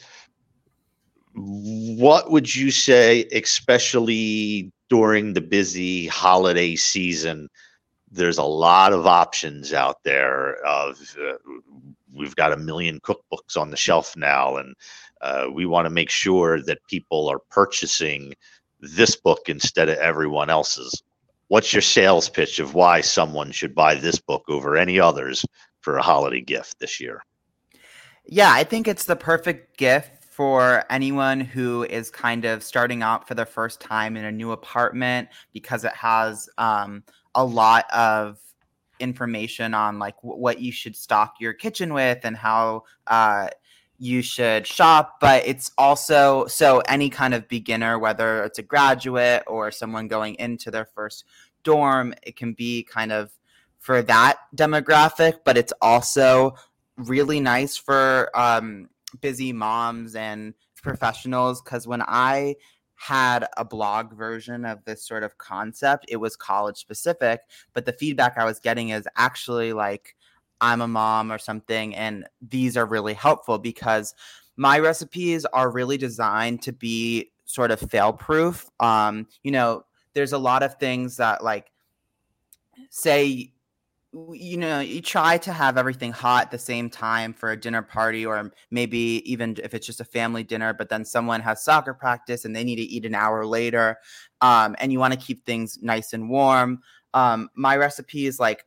what 1.35 2.31
would 2.31 2.55
you 2.55 2.71
say, 2.71 3.25
especially 3.33 4.73
during 4.89 5.33
the 5.33 5.41
busy 5.41 6.07
holiday 6.07 6.77
season? 6.77 7.49
There's 8.11 8.39
a 8.39 8.45
lot 8.45 8.93
of 8.93 9.07
options 9.07 9.73
out 9.73 9.97
there. 10.05 10.65
Of 10.65 11.01
uh, 11.21 11.35
we've 12.13 12.37
got 12.37 12.53
a 12.53 12.57
million 12.57 13.01
cookbooks 13.01 13.57
on 13.57 13.71
the 13.71 13.77
shelf 13.77 14.17
now, 14.17 14.57
and 14.57 14.77
uh, 15.25 15.49
we 15.51 15.65
want 15.65 15.87
to 15.87 15.91
make 15.91 16.11
sure 16.11 16.61
that 16.63 16.87
people 16.87 17.29
are 17.29 17.39
purchasing 17.51 18.35
this 18.79 19.17
book 19.17 19.49
instead 19.49 19.89
of 19.89 19.97
everyone 19.97 20.51
else's. 20.51 21.03
What's 21.49 21.73
your 21.73 21.83
sales 21.83 22.29
pitch 22.29 22.59
of 22.59 22.75
why 22.75 23.01
someone 23.01 23.51
should 23.51 23.75
buy 23.75 23.95
this 23.95 24.21
book 24.21 24.45
over 24.49 24.77
any 24.77 25.01
others 25.01 25.45
for 25.81 25.97
a 25.97 26.03
holiday 26.03 26.43
gift 26.43 26.79
this 26.79 27.01
year? 27.01 27.25
Yeah, 28.27 28.53
I 28.53 28.65
think 28.65 28.87
it's 28.87 29.07
the 29.07 29.17
perfect 29.17 29.79
gift 29.79 30.25
for 30.25 30.85
anyone 30.91 31.41
who 31.41 31.85
is 31.85 32.11
kind 32.11 32.45
of 32.45 32.63
starting 32.63 33.03
out 33.03 33.27
for 33.27 33.35
the 33.35 33.47
first 33.47 33.81
time 33.81 34.19
in 34.19 34.27
a 34.27 34.33
new 34.33 34.53
apartment 34.53 35.29
because 35.55 35.85
it 35.85 35.95
has 35.95 36.51
um, 36.59 37.03
a 37.35 37.45
lot 37.45 37.87
of 37.95 38.39
information 39.01 39.73
on 39.73 39.99
like 39.99 40.17
w- 40.17 40.39
what 40.39 40.61
you 40.61 40.73
should 40.73 40.97
stock 40.97 41.35
your 41.41 41.53
kitchen 41.53 41.95
with 41.95 42.19
and 42.25 42.37
how 42.37 42.83
uh, 43.07 43.49
you 44.05 44.21
should 44.21 44.67
shop, 44.67 45.19
but 45.19 45.47
it's 45.47 45.73
also 45.79 46.47
so 46.47 46.81
any 46.81 47.09
kind 47.09 47.33
of 47.33 47.49
beginner, 47.49 47.99
whether 47.99 48.45
it's 48.45 48.59
a 48.59 48.63
graduate 48.63 49.43
or 49.47 49.71
someone 49.71 50.09
going 50.09 50.35
into 50.35 50.71
their 50.71 50.85
first 50.85 51.25
dorm, 51.63 52.15
it 52.23 52.37
can 52.37 52.53
be 52.53 52.83
kind 52.83 53.13
of 53.13 53.31
for 53.79 54.03
that 54.03 54.37
demographic, 54.55 55.39
but 55.45 55.57
it's 55.57 55.73
also 55.81 56.55
really 56.99 57.41
nice 57.41 57.79
for 57.79 58.31
um, 58.35 58.91
busy 59.23 59.55
moms 59.55 60.15
and 60.15 60.53
professionals 60.83 61.63
because 61.63 61.87
when 61.87 62.03
I 62.03 62.57
had 62.97 63.47
a 63.57 63.65
blog 63.65 64.13
version 64.13 64.67
of 64.67 64.85
this 64.85 65.03
sort 65.03 65.23
of 65.23 65.39
concept, 65.39 66.05
it 66.09 66.17
was 66.17 66.37
college 66.37 66.77
specific, 66.77 67.41
but 67.73 67.87
the 67.87 67.93
feedback 67.93 68.37
I 68.37 68.45
was 68.45 68.61
getting 68.61 68.91
is 68.91 69.09
actually 69.17 69.73
like, 69.73 70.15
I'm 70.65 70.81
a 70.81 70.89
mom 70.89 71.31
or 71.31 71.39
something. 71.39 71.95
And 71.95 72.25
these 72.41 72.77
are 72.77 72.87
really 72.87 73.15
helpful 73.15 73.59
because 73.59 74.15
my 74.57 74.79
recipes 74.79 75.45
are 75.47 75.71
really 75.71 75.99
designed 75.99 76.63
to 76.63 76.73
be 76.73 77.31
sort 77.45 77.71
of 77.71 77.81
fail 77.81 78.13
proof. 78.13 78.71
Um, 78.81 79.27
you 79.43 79.51
know, 79.51 79.85
there's 80.15 80.33
a 80.33 80.39
lot 80.39 80.63
of 80.63 80.79
things 80.79 81.17
that, 81.19 81.45
like, 81.45 81.71
say, 82.89 83.53
you 84.33 84.57
know, 84.57 84.79
you 84.79 85.03
try 85.03 85.37
to 85.39 85.53
have 85.53 85.77
everything 85.77 86.13
hot 86.13 86.45
at 86.45 86.51
the 86.53 86.59
same 86.59 86.89
time 86.89 87.35
for 87.35 87.51
a 87.51 87.61
dinner 87.61 87.83
party, 87.83 88.25
or 88.25 88.53
maybe 88.71 89.23
even 89.25 89.57
if 89.63 89.75
it's 89.75 89.87
just 89.87 90.01
a 90.01 90.05
family 90.05 90.45
dinner, 90.45 90.73
but 90.73 90.89
then 90.89 91.05
someone 91.05 91.41
has 91.41 91.65
soccer 91.65 91.93
practice 91.93 92.45
and 92.45 92.55
they 92.55 92.63
need 92.63 92.77
to 92.77 92.83
eat 92.83 93.05
an 93.05 93.15
hour 93.15 93.45
later, 93.45 93.99
um, 94.41 94.77
and 94.79 94.93
you 94.93 95.01
want 95.01 95.13
to 95.13 95.19
keep 95.19 95.45
things 95.45 95.79
nice 95.83 96.13
and 96.13 96.31
warm. 96.31 96.81
Um, 97.13 97.49
my 97.57 97.77
recipe 97.77 98.27
is 98.27 98.39
like 98.39 98.65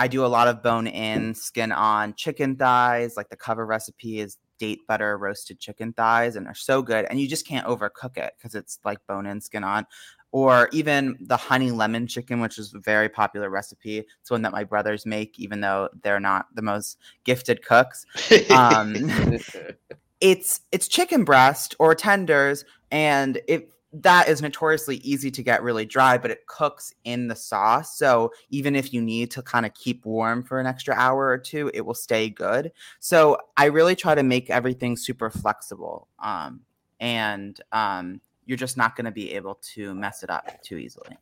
I 0.00 0.08
do 0.08 0.24
a 0.24 0.28
lot 0.28 0.48
of 0.48 0.62
bone 0.62 0.86
in, 0.86 1.34
skin 1.34 1.72
on 1.72 2.14
chicken 2.14 2.56
thighs. 2.56 3.18
Like 3.18 3.28
the 3.28 3.36
cover 3.36 3.66
recipe 3.66 4.18
is 4.18 4.38
date 4.58 4.80
butter 4.88 5.18
roasted 5.18 5.60
chicken 5.60 5.92
thighs, 5.92 6.36
and 6.36 6.46
they're 6.46 6.54
so 6.54 6.80
good. 6.80 7.04
And 7.10 7.20
you 7.20 7.28
just 7.28 7.46
can't 7.46 7.66
overcook 7.66 8.16
it 8.16 8.32
because 8.38 8.54
it's 8.54 8.78
like 8.82 9.06
bone 9.06 9.26
in, 9.26 9.42
skin 9.42 9.62
on. 9.62 9.86
Or 10.32 10.70
even 10.72 11.18
the 11.20 11.36
honey 11.36 11.70
lemon 11.70 12.06
chicken, 12.06 12.40
which 12.40 12.56
is 12.56 12.72
a 12.72 12.78
very 12.78 13.10
popular 13.10 13.50
recipe. 13.50 14.06
It's 14.22 14.30
one 14.30 14.40
that 14.40 14.52
my 14.52 14.64
brothers 14.64 15.04
make, 15.04 15.38
even 15.38 15.60
though 15.60 15.90
they're 16.02 16.18
not 16.18 16.46
the 16.54 16.62
most 16.62 16.96
gifted 17.24 17.62
cooks. 17.62 18.06
Um, 18.50 18.94
it's 20.22 20.62
it's 20.72 20.88
chicken 20.88 21.24
breast 21.24 21.74
or 21.78 21.94
tenders, 21.94 22.64
and 22.90 23.38
it 23.46 23.70
that 23.92 24.28
is 24.28 24.40
notoriously 24.40 24.96
easy 24.98 25.30
to 25.32 25.42
get 25.42 25.62
really 25.62 25.84
dry, 25.84 26.16
but 26.16 26.30
it 26.30 26.46
cooks 26.46 26.94
in 27.04 27.26
the 27.26 27.34
sauce. 27.34 27.98
So 27.98 28.32
even 28.48 28.76
if 28.76 28.92
you 28.92 29.02
need 29.02 29.30
to 29.32 29.42
kind 29.42 29.66
of 29.66 29.74
keep 29.74 30.04
warm 30.04 30.44
for 30.44 30.60
an 30.60 30.66
extra 30.66 30.94
hour 30.94 31.26
or 31.26 31.38
two, 31.38 31.70
it 31.74 31.80
will 31.80 31.94
stay 31.94 32.30
good. 32.30 32.70
So 33.00 33.38
I 33.56 33.66
really 33.66 33.96
try 33.96 34.14
to 34.14 34.22
make 34.22 34.48
everything 34.48 34.96
super 34.96 35.28
flexible. 35.28 36.06
Um, 36.22 36.60
and 37.00 37.60
um, 37.72 38.20
you're 38.46 38.58
just 38.58 38.76
not 38.76 38.94
going 38.94 39.06
to 39.06 39.10
be 39.10 39.32
able 39.32 39.58
to 39.74 39.94
mess 39.94 40.22
it 40.22 40.30
up 40.30 40.62
too 40.62 40.76
easily. 40.76 41.16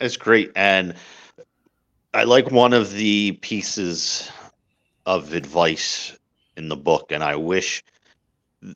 It's 0.00 0.16
great. 0.16 0.50
And 0.56 0.94
I 2.14 2.24
like 2.24 2.50
one 2.50 2.72
of 2.72 2.92
the 2.92 3.32
pieces 3.42 4.30
of 5.06 5.34
advice 5.34 6.16
in 6.56 6.68
the 6.68 6.76
book, 6.76 7.12
and 7.12 7.22
I 7.22 7.36
wish 7.36 7.84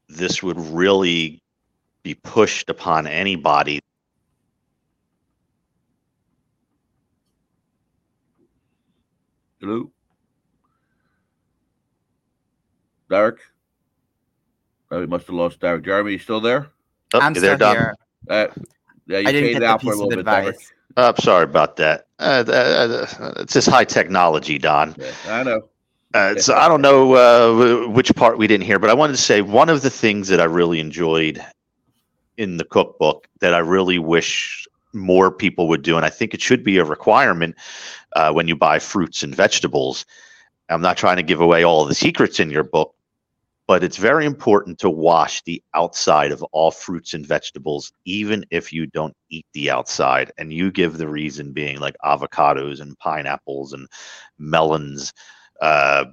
this 0.08 0.42
would 0.42 0.58
really 0.58 1.41
be 2.02 2.14
pushed 2.14 2.68
upon 2.68 3.06
anybody. 3.06 3.80
Hello? 9.60 9.90
Derek? 13.08 13.38
Oh, 14.90 15.00
we 15.00 15.06
must 15.06 15.26
have 15.26 15.36
lost 15.36 15.60
Derek. 15.60 15.84
Jeremy, 15.84 16.12
you 16.12 16.18
still 16.18 16.40
there? 16.40 16.68
Oh, 17.14 17.20
I'm 17.20 17.34
you 17.34 17.40
there, 17.40 17.56
still 17.56 17.70
here. 17.70 17.94
Uh, 18.28 18.48
yeah, 19.06 19.18
you 19.18 19.28
I 19.28 19.32
didn't 19.32 19.48
faded 19.48 19.52
get 19.52 19.60
the 19.60 19.66
out 19.66 19.80
for 19.82 19.88
a 19.88 19.90
piece 19.90 20.00
of 20.00 20.08
little 20.08 20.24
bit, 20.24 20.30
Derek. 20.30 20.56
Oh, 20.96 21.08
I'm 21.08 21.16
sorry 21.16 21.44
about 21.44 21.76
that. 21.76 22.06
Uh, 22.18 22.44
uh, 22.46 23.06
uh, 23.20 23.32
it's 23.38 23.54
just 23.54 23.68
high 23.68 23.84
technology, 23.84 24.58
Don. 24.58 24.94
Yeah, 24.98 25.12
I 25.28 25.42
know. 25.42 25.68
Uh, 26.12 26.36
so 26.36 26.54
I 26.54 26.68
don't 26.68 26.82
know 26.82 27.14
uh, 27.14 27.88
which 27.88 28.14
part 28.14 28.36
we 28.36 28.46
didn't 28.46 28.66
hear, 28.66 28.78
but 28.78 28.90
I 28.90 28.94
wanted 28.94 29.14
to 29.14 29.22
say 29.22 29.40
one 29.40 29.70
of 29.70 29.80
the 29.80 29.88
things 29.88 30.28
that 30.28 30.40
I 30.40 30.44
really 30.44 30.78
enjoyed 30.78 31.42
in 32.36 32.56
the 32.56 32.64
cookbook 32.64 33.28
that 33.40 33.54
I 33.54 33.58
really 33.58 33.98
wish 33.98 34.66
more 34.92 35.30
people 35.30 35.68
would 35.68 35.82
do, 35.82 35.96
and 35.96 36.04
I 36.04 36.10
think 36.10 36.34
it 36.34 36.40
should 36.40 36.64
be 36.64 36.78
a 36.78 36.84
requirement 36.84 37.56
uh, 38.14 38.32
when 38.32 38.48
you 38.48 38.56
buy 38.56 38.78
fruits 38.78 39.22
and 39.22 39.34
vegetables. 39.34 40.04
I'm 40.68 40.82
not 40.82 40.96
trying 40.96 41.16
to 41.16 41.22
give 41.22 41.40
away 41.40 41.64
all 41.64 41.84
the 41.84 41.94
secrets 41.94 42.40
in 42.40 42.50
your 42.50 42.64
book, 42.64 42.94
but 43.66 43.82
it's 43.82 43.96
very 43.96 44.26
important 44.26 44.78
to 44.80 44.90
wash 44.90 45.42
the 45.42 45.62
outside 45.74 46.32
of 46.32 46.42
all 46.52 46.70
fruits 46.70 47.14
and 47.14 47.26
vegetables, 47.26 47.92
even 48.04 48.44
if 48.50 48.72
you 48.72 48.86
don't 48.86 49.16
eat 49.30 49.46
the 49.52 49.70
outside. 49.70 50.32
And 50.38 50.52
you 50.52 50.70
give 50.70 50.98
the 50.98 51.08
reason 51.08 51.52
being 51.52 51.78
like 51.78 51.96
avocados 52.04 52.80
and 52.80 52.98
pineapples 52.98 53.72
and 53.72 53.88
melons. 54.38 55.12
Uh, 55.60 56.06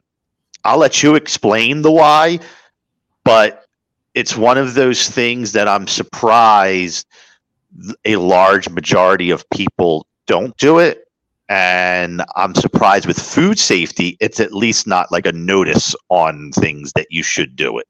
I'll 0.64 0.78
let 0.78 1.02
you 1.02 1.16
explain 1.16 1.82
the 1.82 1.92
why, 1.92 2.40
but 3.24 3.66
it's 4.14 4.36
one 4.36 4.58
of 4.58 4.74
those 4.74 5.08
things 5.08 5.52
that 5.54 5.68
I'm 5.68 5.88
surprised 5.88 7.06
a 8.06 8.16
large 8.16 8.70
majority 8.70 9.30
of 9.30 9.50
people 9.50 10.08
don't 10.28 10.56
do 10.58 10.80
it. 10.80 11.06
And 11.48 12.24
I'm 12.36 12.54
surprised 12.54 13.08
with 13.08 13.20
food 13.20 13.58
safety, 13.58 14.18
it's 14.20 14.40
at 14.40 14.54
least 14.54 14.86
not 14.86 15.12
like 15.12 15.26
a 15.26 15.32
notice 15.32 15.96
on 16.10 16.52
things 16.52 16.94
that 16.94 17.08
you 17.10 17.24
should 17.24 17.56
do 17.56 17.80
it. 17.80 17.88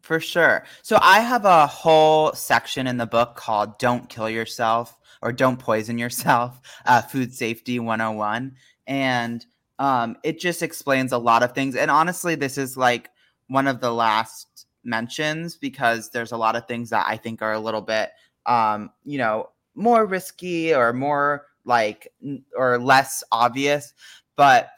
For 0.00 0.18
sure. 0.18 0.64
So 0.82 0.98
I 1.00 1.20
have 1.20 1.44
a 1.44 1.66
whole 1.66 2.32
section 2.32 2.86
in 2.86 2.96
the 2.96 3.06
book 3.06 3.36
called 3.36 3.78
Don't 3.78 4.08
Kill 4.08 4.30
Yourself 4.30 4.98
or 5.20 5.30
Don't 5.30 5.58
Poison 5.58 5.98
Yourself, 5.98 6.60
uh, 6.86 7.02
Food 7.02 7.34
Safety 7.34 7.78
101. 7.78 8.56
And 8.86 9.44
um, 9.78 10.16
it 10.22 10.40
just 10.40 10.62
explains 10.62 11.12
a 11.12 11.18
lot 11.18 11.42
of 11.42 11.52
things. 11.52 11.76
And 11.76 11.90
honestly, 11.90 12.34
this 12.34 12.56
is 12.56 12.76
like 12.76 13.10
one 13.48 13.68
of 13.68 13.80
the 13.80 13.92
last 13.92 14.66
mentions 14.84 15.56
because 15.56 16.10
there's 16.10 16.32
a 16.32 16.36
lot 16.36 16.56
of 16.56 16.66
things 16.66 16.90
that 16.90 17.06
I 17.08 17.16
think 17.16 17.42
are 17.42 17.52
a 17.52 17.60
little 17.60 17.80
bit, 17.80 18.10
um, 18.46 18.90
you 19.04 19.18
know, 19.18 19.50
more 19.74 20.06
risky 20.06 20.74
or 20.74 20.92
more 20.92 21.46
like, 21.64 22.08
or 22.56 22.78
less 22.78 23.22
obvious. 23.32 23.92
But 24.36 24.70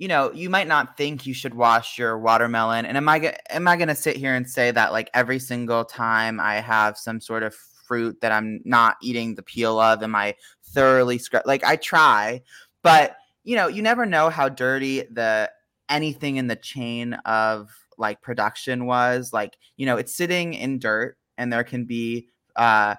you 0.00 0.08
know, 0.08 0.32
you 0.32 0.48
might 0.48 0.66
not 0.66 0.96
think 0.96 1.26
you 1.26 1.34
should 1.34 1.54
wash 1.54 1.98
your 1.98 2.18
watermelon. 2.18 2.86
And 2.86 2.96
am 2.96 3.06
I 3.06 3.36
am 3.50 3.68
I 3.68 3.76
going 3.76 3.88
to 3.88 3.94
sit 3.94 4.16
here 4.16 4.34
and 4.34 4.48
say 4.48 4.70
that 4.70 4.92
like 4.92 5.10
every 5.12 5.38
single 5.38 5.84
time 5.84 6.40
I 6.40 6.54
have 6.54 6.96
some 6.96 7.20
sort 7.20 7.42
of 7.42 7.54
fruit 7.54 8.18
that 8.22 8.32
I'm 8.32 8.62
not 8.64 8.96
eating 9.02 9.34
the 9.34 9.42
peel 9.42 9.78
of, 9.78 10.02
am 10.02 10.14
I 10.14 10.36
thoroughly 10.72 11.18
scrub? 11.18 11.42
Like 11.44 11.64
I 11.64 11.76
try, 11.76 12.40
but 12.82 13.16
you 13.44 13.56
know, 13.56 13.66
you 13.66 13.82
never 13.82 14.06
know 14.06 14.30
how 14.30 14.48
dirty 14.48 15.02
the 15.02 15.50
anything 15.90 16.36
in 16.36 16.46
the 16.46 16.56
chain 16.56 17.14
of 17.26 17.68
like 18.00 18.22
production 18.22 18.86
was. 18.86 19.32
Like 19.32 19.56
you 19.76 19.86
know, 19.86 19.96
it's 19.96 20.14
sitting 20.14 20.54
in 20.54 20.78
dirt, 20.80 21.16
and 21.38 21.52
there 21.52 21.64
can 21.64 21.84
be 21.84 22.28
uh, 22.56 22.96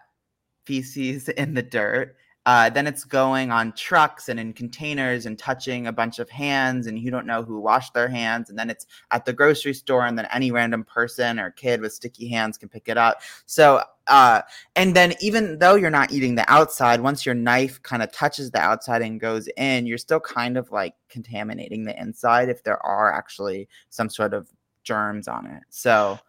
feces 0.66 1.28
in 1.38 1.54
the 1.54 1.64
dirt 1.64 2.16
uh, 2.46 2.70
then 2.72 2.88
it's 2.88 3.04
going 3.04 3.52
on 3.52 3.72
trucks 3.74 4.28
and 4.28 4.40
in 4.40 4.52
containers 4.52 5.26
and 5.28 5.38
touching 5.38 5.86
a 5.86 5.92
bunch 5.92 6.18
of 6.18 6.30
hands 6.30 6.88
and 6.88 6.98
you 6.98 7.12
don't 7.12 7.28
know 7.28 7.44
who 7.44 7.60
washed 7.60 7.94
their 7.94 8.08
hands 8.08 8.50
and 8.50 8.58
then 8.58 8.70
it's 8.70 8.88
at 9.12 9.26
the 9.26 9.34
grocery 9.34 9.74
store 9.74 10.06
and 10.06 10.18
then 10.18 10.28
any 10.34 10.52
random 10.52 10.84
person 10.84 11.40
or 11.40 11.52
kid 11.52 11.82
with 11.82 11.94
sticky 11.94 12.28
hands 12.28 12.58
can 12.58 12.68
pick 12.68 12.88
it 12.88 12.98
up 12.98 13.22
so 13.46 13.82
uh, 14.08 14.42
and 14.76 14.96
then 14.96 15.14
even 15.22 15.60
though 15.60 15.76
you're 15.76 15.92
not 15.92 16.12
eating 16.12 16.34
the 16.34 16.52
outside 16.52 17.00
once 17.00 17.26
your 17.26 17.36
knife 17.36 17.82
kind 17.84 18.02
of 18.02 18.12
touches 18.12 18.50
the 18.50 18.60
outside 18.60 19.04
and 19.04 19.20
goes 19.20 19.48
in 19.56 19.86
you're 19.86 19.98
still 19.98 20.20
kind 20.20 20.58
of 20.58 20.72
like 20.72 20.96
contaminating 21.10 21.84
the 21.84 22.02
inside 22.02 22.50
if 22.50 22.64
there 22.64 22.84
are 22.84 23.14
actually 23.14 23.70
some 23.90 24.10
sort 24.10 24.34
of 24.34 24.50
germs 24.84 25.28
on 25.28 25.46
it 25.48 25.64
so 25.70 26.20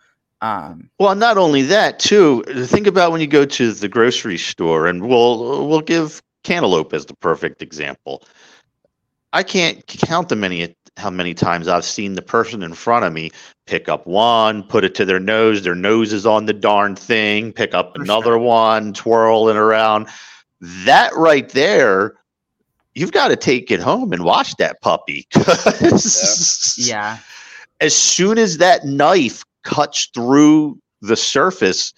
um, 0.42 0.90
Well, 0.98 1.14
not 1.14 1.38
only 1.38 1.62
that, 1.62 2.00
too. 2.00 2.42
Think 2.66 2.88
about 2.88 3.12
when 3.12 3.20
you 3.20 3.28
go 3.28 3.44
to 3.44 3.72
the 3.72 3.88
grocery 3.88 4.38
store, 4.38 4.88
and 4.88 5.06
we'll 5.08 5.68
we'll 5.68 5.80
give 5.82 6.20
cantaloupe 6.42 6.92
as 6.92 7.06
the 7.06 7.14
perfect 7.14 7.62
example. 7.62 8.24
I 9.32 9.44
can't 9.44 9.86
count 9.86 10.28
the 10.30 10.34
many 10.36 10.74
how 10.96 11.10
many 11.10 11.32
times 11.32 11.68
I've 11.68 11.84
seen 11.84 12.14
the 12.14 12.22
person 12.22 12.62
in 12.64 12.74
front 12.74 13.04
of 13.04 13.12
me 13.12 13.30
pick 13.66 13.88
up 13.88 14.04
one, 14.06 14.64
put 14.64 14.82
it 14.82 14.96
to 14.96 15.04
their 15.04 15.20
nose, 15.20 15.62
their 15.62 15.76
nose 15.76 16.12
is 16.12 16.26
on 16.26 16.46
the 16.46 16.52
darn 16.52 16.96
thing, 16.96 17.52
pick 17.52 17.72
up 17.72 17.92
For 17.94 18.02
another 18.02 18.32
sure. 18.32 18.38
one, 18.38 18.92
twirl 18.92 19.48
it 19.48 19.56
around. 19.56 20.08
That 20.60 21.14
right 21.14 21.48
there, 21.50 22.14
you've 22.96 23.12
got 23.12 23.28
to 23.28 23.36
take 23.36 23.70
it 23.70 23.78
home 23.80 24.12
and 24.12 24.24
wash 24.24 24.54
that 24.56 24.80
puppy. 24.82 25.28
'Cause 25.32 26.74
yeah 26.76 27.18
as 27.82 27.96
soon 27.96 28.38
as 28.38 28.58
that 28.58 28.84
knife 28.84 29.44
cuts 29.64 30.08
through 30.14 30.78
the 31.00 31.16
surface 31.16 31.92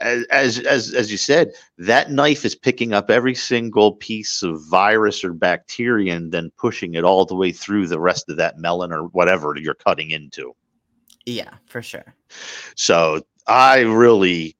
as, 0.00 0.58
as 0.60 0.92
as 0.92 1.10
you 1.10 1.16
said 1.16 1.52
that 1.78 2.10
knife 2.10 2.44
is 2.44 2.54
picking 2.54 2.92
up 2.92 3.10
every 3.10 3.34
single 3.34 3.92
piece 3.92 4.42
of 4.42 4.62
virus 4.66 5.24
or 5.24 5.32
bacteria 5.32 6.14
and 6.14 6.32
then 6.32 6.50
pushing 6.58 6.94
it 6.94 7.02
all 7.02 7.24
the 7.24 7.34
way 7.34 7.50
through 7.50 7.86
the 7.86 7.98
rest 7.98 8.28
of 8.28 8.36
that 8.36 8.58
melon 8.58 8.92
or 8.92 9.04
whatever 9.08 9.54
you're 9.56 9.74
cutting 9.74 10.10
into. 10.10 10.54
Yeah 11.24 11.54
for 11.66 11.82
sure. 11.82 12.14
So 12.76 13.22
i 13.48 13.80
really 13.80 14.56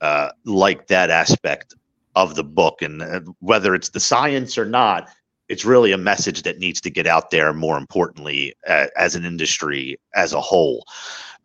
uh, 0.00 0.30
like 0.44 0.86
that 0.86 1.10
aspect 1.10 1.74
of 2.14 2.34
the 2.34 2.44
book 2.44 2.82
and 2.82 3.02
uh, 3.02 3.20
whether 3.40 3.74
it's 3.74 3.90
the 3.90 4.00
science 4.00 4.56
or 4.56 4.64
not 4.64 5.08
it's 5.48 5.64
really 5.64 5.92
a 5.92 5.98
message 5.98 6.42
that 6.42 6.58
needs 6.58 6.80
to 6.80 6.90
get 6.90 7.06
out 7.06 7.30
there 7.30 7.52
more 7.52 7.78
importantly 7.78 8.54
uh, 8.66 8.86
as 8.96 9.14
an 9.14 9.24
industry 9.24 9.98
as 10.14 10.32
a 10.32 10.40
whole 10.40 10.84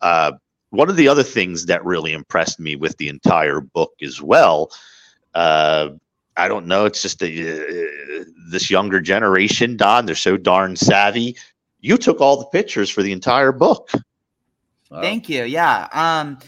uh, 0.01 0.31
one 0.71 0.89
of 0.89 0.95
the 0.95 1.07
other 1.07 1.23
things 1.23 1.67
that 1.67 1.85
really 1.85 2.13
impressed 2.13 2.59
me 2.59 2.75
with 2.75 2.97
the 2.97 3.07
entire 3.07 3.59
book 3.61 3.93
as 4.01 4.21
well 4.21 4.71
uh, 5.33 5.89
i 6.37 6.47
don't 6.47 6.67
know 6.67 6.85
it's 6.85 7.01
just 7.01 7.21
uh, 7.21 7.27
this 8.49 8.69
younger 8.69 8.99
generation 8.99 9.77
don 9.77 10.05
they're 10.05 10.15
so 10.15 10.37
darn 10.37 10.75
savvy 10.75 11.35
you 11.83 11.97
took 11.97 12.21
all 12.21 12.37
the 12.37 12.45
pictures 12.45 12.89
for 12.89 13.03
the 13.03 13.11
entire 13.11 13.51
book. 13.51 13.91
Thank 14.89 15.27
you. 15.27 15.43
Yeah. 15.43 15.89
Um, 15.91 16.39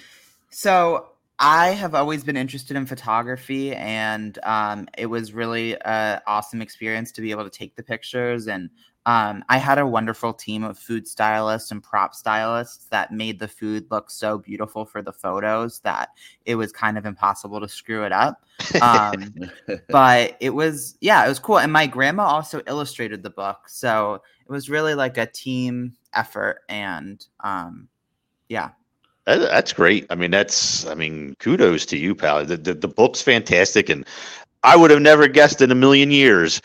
so 0.49 1.07
I 1.39 1.69
have 1.69 1.93
always 1.93 2.23
been 2.23 2.37
interested 2.37 2.77
in 2.77 2.85
photography, 2.85 3.73
and 3.75 4.37
um, 4.43 4.87
it 4.97 5.07
was 5.07 5.33
really 5.33 5.79
an 5.81 6.21
awesome 6.27 6.61
experience 6.61 7.11
to 7.13 7.21
be 7.21 7.31
able 7.31 7.43
to 7.43 7.49
take 7.49 7.75
the 7.75 7.83
pictures. 7.83 8.47
And 8.47 8.69
um, 9.05 9.43
I 9.49 9.57
had 9.57 9.77
a 9.77 9.85
wonderful 9.85 10.33
team 10.33 10.63
of 10.63 10.79
food 10.79 11.07
stylists 11.07 11.71
and 11.71 11.83
prop 11.83 12.15
stylists 12.15 12.85
that 12.85 13.11
made 13.11 13.37
the 13.37 13.47
food 13.47 13.85
look 13.91 14.09
so 14.09 14.37
beautiful 14.37 14.85
for 14.85 15.01
the 15.01 15.11
photos 15.11 15.79
that 15.81 16.09
it 16.45 16.55
was 16.55 16.71
kind 16.71 16.97
of 16.97 17.05
impossible 17.05 17.59
to 17.59 17.67
screw 17.67 18.03
it 18.05 18.11
up. 18.11 18.45
Um, 18.81 19.35
but 19.89 20.37
it 20.39 20.51
was 20.51 20.97
yeah 21.01 21.23
it 21.25 21.27
was 21.27 21.39
cool 21.39 21.59
and 21.59 21.71
my 21.71 21.85
grandma 21.85 22.23
also 22.23 22.61
illustrated 22.67 23.21
the 23.21 23.29
book 23.29 23.67
so 23.67 24.15
it 24.15 24.51
was 24.51 24.69
really 24.69 24.95
like 24.95 25.17
a 25.17 25.25
team 25.25 25.95
effort 26.13 26.61
and 26.69 27.25
um 27.43 27.89
yeah 28.47 28.69
that's 29.25 29.73
great. 29.73 30.05
I 30.09 30.15
mean, 30.15 30.31
that's 30.31 30.85
I 30.85 30.95
mean, 30.95 31.35
kudos 31.39 31.85
to 31.87 31.97
you, 31.97 32.15
pal. 32.15 32.45
The, 32.45 32.57
the 32.57 32.73
the 32.73 32.87
book's 32.87 33.21
fantastic, 33.21 33.89
and 33.89 34.05
I 34.63 34.75
would 34.75 34.91
have 34.91 35.01
never 35.01 35.27
guessed 35.27 35.61
in 35.61 35.71
a 35.71 35.75
million 35.75 36.11
years 36.11 36.61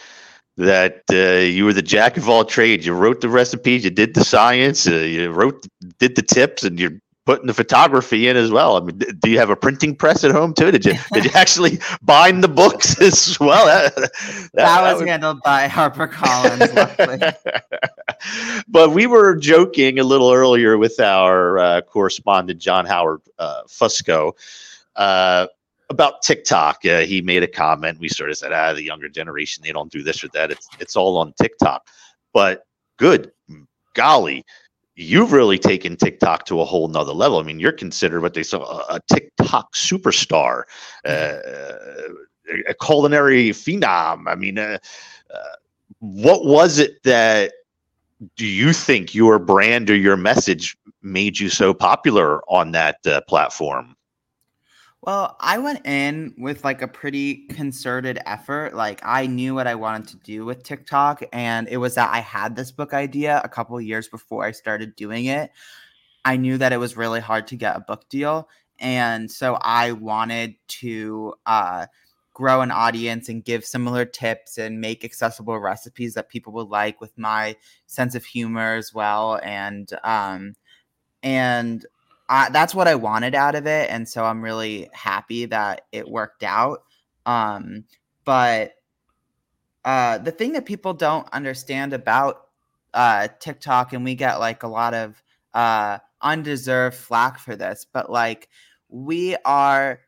that 0.57 1.03
uh, 1.11 1.40
you 1.46 1.64
were 1.64 1.73
the 1.73 1.83
jack 1.83 2.16
of 2.16 2.29
all 2.29 2.44
trades. 2.44 2.85
You 2.85 2.94
wrote 2.94 3.20
the 3.20 3.29
recipes, 3.29 3.85
you 3.85 3.90
did 3.90 4.14
the 4.14 4.25
science, 4.25 4.87
uh, 4.87 4.92
you 4.92 5.31
wrote, 5.31 5.66
did 5.99 6.16
the 6.16 6.23
tips, 6.23 6.62
and 6.64 6.79
you're 6.79 6.92
putting 7.31 7.47
the 7.47 7.55
photography 7.55 8.27
in 8.27 8.37
as 8.37 8.51
well. 8.51 8.77
I 8.77 8.81
mean, 8.81 8.99
do 8.99 9.31
you 9.31 9.38
have 9.38 9.51
a 9.51 9.55
printing 9.57 9.95
press 9.95 10.25
at 10.25 10.33
home 10.33 10.53
too? 10.53 10.73
Did 10.73 10.85
you 10.85 10.95
did 11.12 11.27
you 11.27 11.31
actually 11.35 11.79
bind 12.03 12.43
the 12.43 12.49
books 12.49 13.01
as 13.09 13.38
well? 13.38 13.66
That, 13.66 13.95
that- 13.95 14.51
that, 14.55 14.83
was 14.83 14.99
would- 14.99 15.09
handled 15.09 15.40
by 15.45 15.69
harper 15.69 16.09
collins 16.09 16.75
luckily 16.75 17.21
but 18.69 18.90
we 18.90 19.07
were 19.07 19.37
joking 19.37 20.01
a 20.01 20.03
little 20.03 20.33
earlier 20.33 20.77
with 20.77 20.99
our 20.99 21.57
uh, 21.61 21.81
correspondent 21.83 22.59
John 22.61 22.85
Howard 22.85 23.21
uh, 23.38 23.62
Fusco 23.69 24.33
uh, 24.97 25.47
about 25.88 26.23
TikTok. 26.23 26.85
Uh, 26.85 27.03
he 27.03 27.21
made 27.23 27.45
a 27.45 27.49
comment. 27.49 28.01
We 28.01 28.09
sort 28.09 28.31
of 28.31 28.38
said, 28.38 28.53
"Ah, 28.53 28.73
the 28.73 28.83
younger 28.83 29.09
generation 29.09 29.62
they 29.62 29.71
don't 29.71 29.93
do 29.93 30.03
this 30.03 30.25
or 30.25 30.29
that. 30.35 30.51
It's 30.51 30.69
it's 30.81 30.97
all 30.97 31.16
on 31.16 31.33
TikTok." 31.40 31.87
But 32.35 32.66
good 32.97 33.31
golly, 33.95 34.45
you've 35.01 35.33
really 35.33 35.59
taken 35.59 35.97
TikTok 35.97 36.45
to 36.47 36.61
a 36.61 36.65
whole 36.65 36.89
nother 36.89 37.13
level. 37.13 37.39
I 37.39 37.43
mean, 37.43 37.59
you're 37.59 37.73
considered 37.73 38.21
what 38.21 38.35
they 38.35 38.43
say 38.43 38.59
a, 38.59 39.01
TikTok 39.13 39.73
superstar, 39.75 40.65
uh, 41.05 41.39
a 42.69 42.75
culinary 42.83 43.51
phenom. 43.51 44.25
I 44.27 44.35
mean, 44.35 44.59
uh, 44.59 44.79
uh, 45.33 45.39
what 46.01 46.45
was 46.45 46.79
it 46.79 47.03
that 47.05 47.53
do 48.37 48.47
you 48.47 48.75
think 48.75 49.15
your 49.15 49.39
brand 49.39 49.89
or 49.89 49.97
your 49.97 50.17
message 50.17 50.77
made 51.03 51.39
you 51.39 51.49
so 51.49 51.73
popular 51.73 52.43
on 52.51 52.73
that 52.73 52.99
uh, 53.07 53.23
platform? 53.23 53.97
Well, 55.03 55.37
I 55.41 55.59
went 55.59 55.87
in 55.87 56.35
with 56.37 56.63
like 56.63 56.83
a 56.83 56.89
pretty 56.89 57.47
concerted 57.49 58.19
effort. 58.27 58.75
Like 58.75 59.01
I 59.03 59.27
knew 59.27 59.55
what 59.55 59.67
I 59.67 59.75
wanted 59.75 60.09
to 60.09 60.17
do 60.19 60.45
with 60.45 60.63
TikTok, 60.63 61.23
and 61.33 61.69
it 61.69 61.79
was 61.79 61.95
that 61.95 62.13
I 62.13 62.21
had 62.21 62.55
this 62.55 62.71
book 62.71 62.93
idea 62.93 63.41
a 63.43 63.49
couple 63.49 63.81
years 63.81 64.09
before 64.09 64.45
I 64.45 64.51
started 64.53 64.95
doing 64.97 65.25
it. 65.27 65.51
I 66.25 66.37
knew 66.37 66.59
that 66.59 66.73
it 66.73 66.79
was 66.79 66.97
really 66.97 67.21
hard 67.21 67.47
to 67.49 67.57
get 67.57 67.77
a 67.77 67.81
book 67.81 68.09
deal, 68.11 68.49
and 68.81 69.31
so 69.31 69.55
I 69.63 69.93
wanted 69.93 70.57
to 70.81 71.35
uh, 71.47 71.87
grow 72.35 72.61
an 72.63 72.71
audience 72.71 73.29
and 73.31 73.45
give 73.45 73.65
similar 73.65 74.05
tips 74.05 74.59
and 74.59 74.81
make 74.81 75.05
accessible 75.05 75.59
recipes 75.61 76.15
that 76.15 76.29
people 76.31 76.53
would 76.55 76.69
like 76.69 77.01
with 77.01 77.17
my 77.19 77.57
sense 77.87 78.15
of 78.15 78.25
humor 78.27 78.75
as 78.75 78.95
well, 78.95 79.41
and 79.43 79.91
um, 80.05 80.55
and 81.23 81.87
I, 82.31 82.49
that's 82.51 82.77
what 82.77 82.87
I 82.87 82.95
wanted 82.95 83.35
out 83.35 83.57
of 83.57 83.66
it, 83.66 83.90
and 83.90 84.09
so 84.09 84.25
I'm 84.25 84.40
really 84.40 84.88
happy 84.93 85.47
that 85.47 85.83
it 85.90 86.09
worked 86.09 86.45
out. 86.45 86.85
Um, 87.27 87.85
but 88.25 88.75
uh, 89.85 90.19
the 90.19 90.31
thing 90.31 90.53
that 90.53 90.64
people 90.64 90.95
don't 90.95 91.29
understand 91.33 91.93
about 91.93 92.47
uh, 92.95 93.27
TikTok, 93.40 93.93
and 93.93 94.05
we 94.05 94.14
get 94.14 94.38
like 94.38 94.62
a 94.62 94.69
lot 94.69 94.95
of 94.95 95.21
uh, 95.55 95.99
undeserved 96.23 96.97
flack 96.97 97.40
for 97.40 97.57
this, 97.57 97.85
but 97.93 98.12
like 98.12 98.49
we 98.88 99.37
are, 99.45 100.01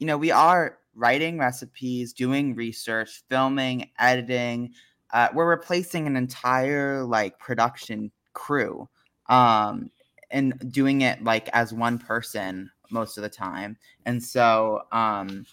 you 0.00 0.08
know, 0.08 0.18
we 0.18 0.32
are 0.32 0.78
writing 0.96 1.38
recipes, 1.38 2.12
doing 2.12 2.56
research, 2.56 3.22
filming, 3.28 3.88
editing. 4.00 4.72
Uh, 5.12 5.28
we're 5.32 5.48
replacing 5.48 6.08
an 6.08 6.16
entire 6.16 7.04
like 7.04 7.38
production 7.38 8.10
crew. 8.32 8.88
Um, 9.28 9.90
and 10.30 10.72
doing 10.72 11.00
it 11.02 11.22
like 11.22 11.48
as 11.52 11.72
one 11.72 11.98
person 11.98 12.70
most 12.90 13.16
of 13.16 13.22
the 13.22 13.28
time. 13.28 13.76
And 14.06 14.22
so, 14.22 14.82
um, 14.92 15.46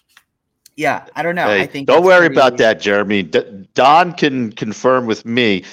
yeah, 0.75 1.05
I 1.15 1.23
don't 1.23 1.35
know. 1.35 1.47
Hey, 1.47 1.61
I 1.61 1.65
think 1.67 1.87
don't 1.87 2.03
worry 2.03 2.27
pretty- 2.27 2.35
about 2.35 2.57
that, 2.57 2.79
Jeremy. 2.81 3.23
D- 3.23 3.67
Don 3.73 4.11
can 4.11 4.51
confirm 4.51 5.05
with 5.05 5.25
me. 5.25 5.63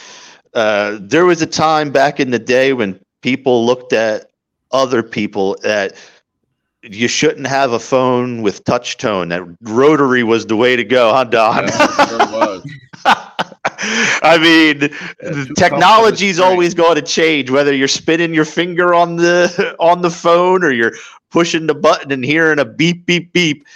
Uh, 0.54 0.98
there 1.00 1.24
was 1.24 1.42
a 1.42 1.46
time 1.46 1.90
back 1.90 2.20
in 2.20 2.30
the 2.30 2.38
day 2.38 2.72
when 2.72 3.00
people 3.22 3.64
looked 3.64 3.92
at 3.92 4.30
other 4.70 5.02
people 5.02 5.56
that 5.62 5.94
you 6.82 7.08
shouldn't 7.08 7.46
have 7.46 7.72
a 7.72 7.78
phone 7.78 8.42
with 8.42 8.64
touch 8.64 8.96
tone. 8.96 9.28
That 9.28 9.42
rotary 9.62 10.24
was 10.24 10.46
the 10.46 10.56
way 10.56 10.76
to 10.76 10.84
go, 10.84 11.12
huh, 11.12 11.24
Don? 11.24 11.68
Yeah, 11.68 11.86
it 11.88 12.08
sure 12.08 12.18
was. 12.18 12.66
I 14.22 14.38
mean, 14.38 14.90
Yeah, 15.20 15.44
technology 15.56 16.28
is 16.28 16.38
always 16.38 16.72
going 16.72 16.94
to 16.94 17.02
change. 17.02 17.50
Whether 17.50 17.74
you're 17.74 17.88
spinning 17.88 18.32
your 18.32 18.44
finger 18.44 18.94
on 18.94 19.16
the 19.16 19.74
on 19.80 20.02
the 20.02 20.10
phone 20.10 20.62
or 20.62 20.70
you're 20.70 20.92
pushing 21.30 21.66
the 21.66 21.74
button 21.74 22.12
and 22.12 22.24
hearing 22.24 22.60
a 22.60 22.64
beep 22.64 23.06
beep 23.06 23.32
beep, 23.32 23.66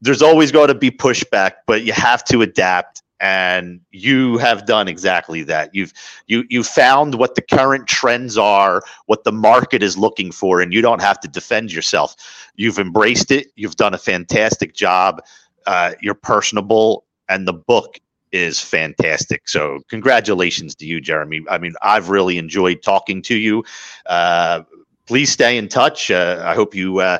there's 0.00 0.22
always 0.22 0.52
going 0.52 0.68
to 0.68 0.74
be 0.74 0.90
pushback. 0.90 1.52
But 1.66 1.84
you 1.84 1.92
have 1.92 2.24
to 2.26 2.40
adapt, 2.40 3.02
and 3.20 3.80
you 3.90 4.38
have 4.38 4.64
done 4.64 4.88
exactly 4.88 5.42
that. 5.42 5.74
You've 5.74 5.92
you 6.28 6.44
you 6.48 6.62
found 6.62 7.16
what 7.16 7.34
the 7.34 7.42
current 7.42 7.86
trends 7.86 8.38
are, 8.38 8.82
what 9.04 9.24
the 9.24 9.32
market 9.32 9.82
is 9.82 9.98
looking 9.98 10.32
for, 10.32 10.62
and 10.62 10.72
you 10.72 10.80
don't 10.80 11.02
have 11.02 11.20
to 11.20 11.28
defend 11.28 11.72
yourself. 11.72 12.16
You've 12.56 12.78
embraced 12.78 13.30
it. 13.30 13.48
You've 13.56 13.76
done 13.76 13.92
a 13.92 13.98
fantastic 13.98 14.72
job. 14.72 15.22
Uh, 15.66 15.92
you're 16.00 16.14
personable, 16.14 17.04
and 17.28 17.46
the 17.46 17.52
book 17.52 17.98
is 18.32 18.60
fantastic. 18.60 19.48
So, 19.48 19.80
congratulations 19.88 20.74
to 20.76 20.86
you, 20.86 21.00
Jeremy. 21.00 21.42
I 21.50 21.58
mean, 21.58 21.74
I've 21.82 22.08
really 22.08 22.38
enjoyed 22.38 22.82
talking 22.82 23.22
to 23.22 23.34
you. 23.34 23.64
Uh, 24.06 24.62
please 25.06 25.30
stay 25.30 25.56
in 25.56 25.68
touch. 25.68 26.10
Uh, 26.10 26.42
I 26.44 26.54
hope 26.54 26.74
you 26.74 26.98
uh, 26.98 27.18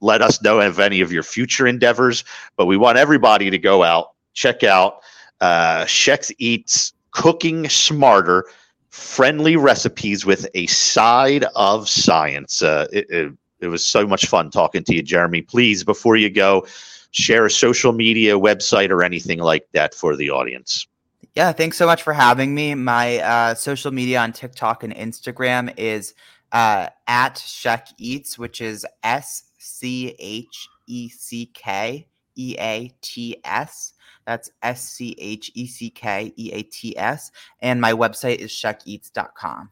let 0.00 0.22
us 0.22 0.42
know 0.42 0.60
of 0.60 0.78
any 0.78 1.00
of 1.00 1.12
your 1.12 1.22
future 1.22 1.66
endeavors. 1.66 2.24
But 2.56 2.66
we 2.66 2.76
want 2.76 2.98
everybody 2.98 3.50
to 3.50 3.58
go 3.58 3.82
out, 3.82 4.12
check 4.34 4.62
out 4.62 5.00
uh, 5.40 5.84
Scheck 5.84 6.30
Eats 6.38 6.92
Cooking 7.12 7.68
Smarter 7.68 8.44
Friendly 8.90 9.56
Recipes 9.56 10.26
with 10.26 10.46
a 10.54 10.66
Side 10.66 11.44
of 11.54 11.88
Science. 11.88 12.62
Uh, 12.62 12.86
it, 12.92 13.08
it, 13.10 13.32
it 13.60 13.68
was 13.68 13.84
so 13.84 14.06
much 14.06 14.26
fun 14.26 14.50
talking 14.50 14.84
to 14.84 14.94
you, 14.94 15.02
Jeremy. 15.02 15.42
Please, 15.42 15.84
before 15.84 16.16
you 16.16 16.30
go, 16.30 16.66
share 17.12 17.46
a 17.46 17.50
social 17.50 17.92
media 17.92 18.38
website 18.38 18.90
or 18.90 19.02
anything 19.02 19.38
like 19.38 19.66
that 19.72 19.94
for 19.94 20.16
the 20.16 20.30
audience. 20.30 20.86
Yeah, 21.34 21.52
thanks 21.52 21.76
so 21.76 21.86
much 21.86 22.02
for 22.02 22.12
having 22.12 22.54
me. 22.54 22.74
My 22.74 23.18
uh, 23.18 23.54
social 23.54 23.92
media 23.92 24.20
on 24.20 24.32
TikTok 24.32 24.82
and 24.82 24.94
Instagram 24.94 25.72
is 25.76 26.14
uh, 26.52 26.88
at 27.06 27.36
Scheck 27.36 27.88
Eats, 27.98 28.38
which 28.38 28.60
is 28.60 28.84
S 29.04 29.44
C 29.58 30.14
H 30.18 30.68
E 30.86 31.08
C 31.08 31.46
K 31.54 32.06
E 32.36 32.56
A 32.58 32.92
T 33.00 33.40
S. 33.44 33.94
That's 34.26 34.50
S 34.62 34.82
C 34.82 35.14
H 35.18 35.50
E 35.54 35.66
C 35.66 35.90
K 35.90 36.32
E 36.36 36.50
A 36.52 36.62
T 36.62 36.96
S. 36.98 37.30
And 37.60 37.80
my 37.80 37.92
website 37.92 38.36
is 38.38 38.50
scheckeats.com. 38.50 39.70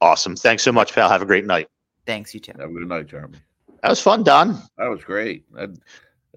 Awesome. 0.00 0.36
Thanks 0.36 0.62
so 0.62 0.72
much, 0.72 0.94
pal. 0.94 1.08
Have 1.08 1.22
a 1.22 1.26
great 1.26 1.44
night. 1.44 1.68
Thanks, 2.06 2.34
you 2.34 2.40
too. 2.40 2.52
Have 2.58 2.70
a 2.70 2.72
good 2.72 2.88
night, 2.88 3.06
Jeremy. 3.06 3.38
That 3.82 3.90
was 3.90 4.00
fun, 4.00 4.22
Don. 4.22 4.54
That 4.78 4.88
was 4.88 5.02
great. 5.04 5.44
And 5.54 5.58
that, 5.58 5.74
that- 5.74 5.82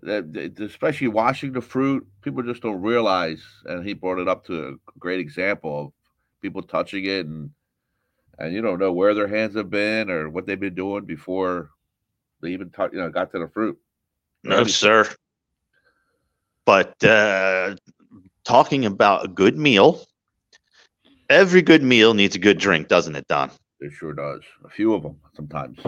especially 0.03 1.07
washing 1.07 1.53
the 1.53 1.61
fruit, 1.61 2.07
people 2.21 2.43
just 2.43 2.61
don't 2.61 2.81
realize. 2.81 3.43
And 3.65 3.85
he 3.85 3.93
brought 3.93 4.19
it 4.19 4.27
up 4.27 4.45
to 4.45 4.67
a 4.67 4.99
great 4.99 5.19
example 5.19 5.87
of 5.87 5.93
people 6.41 6.61
touching 6.61 7.05
it, 7.05 7.25
and 7.25 7.51
and 8.39 8.53
you 8.53 8.61
don't 8.61 8.79
know 8.79 8.93
where 8.93 9.13
their 9.13 9.27
hands 9.27 9.55
have 9.55 9.69
been 9.69 10.09
or 10.09 10.29
what 10.29 10.45
they've 10.45 10.59
been 10.59 10.75
doing 10.75 11.05
before 11.05 11.71
they 12.41 12.49
even 12.49 12.69
touch, 12.69 12.91
you 12.93 12.99
know, 12.99 13.09
got 13.09 13.31
to 13.31 13.39
the 13.39 13.47
fruit. 13.47 13.77
No, 14.43 14.63
sir. 14.65 15.09
But 16.65 17.03
uh, 17.03 17.75
talking 18.43 18.85
about 18.85 19.25
a 19.25 19.27
good 19.27 19.57
meal, 19.57 20.05
every 21.29 21.61
good 21.61 21.83
meal 21.83 22.13
needs 22.13 22.35
a 22.35 22.39
good 22.39 22.59
drink, 22.59 22.87
doesn't 22.87 23.15
it, 23.15 23.27
Don? 23.27 23.51
It 23.79 23.91
sure 23.93 24.13
does. 24.13 24.41
A 24.65 24.69
few 24.69 24.93
of 24.93 25.03
them 25.03 25.17
sometimes. 25.35 25.79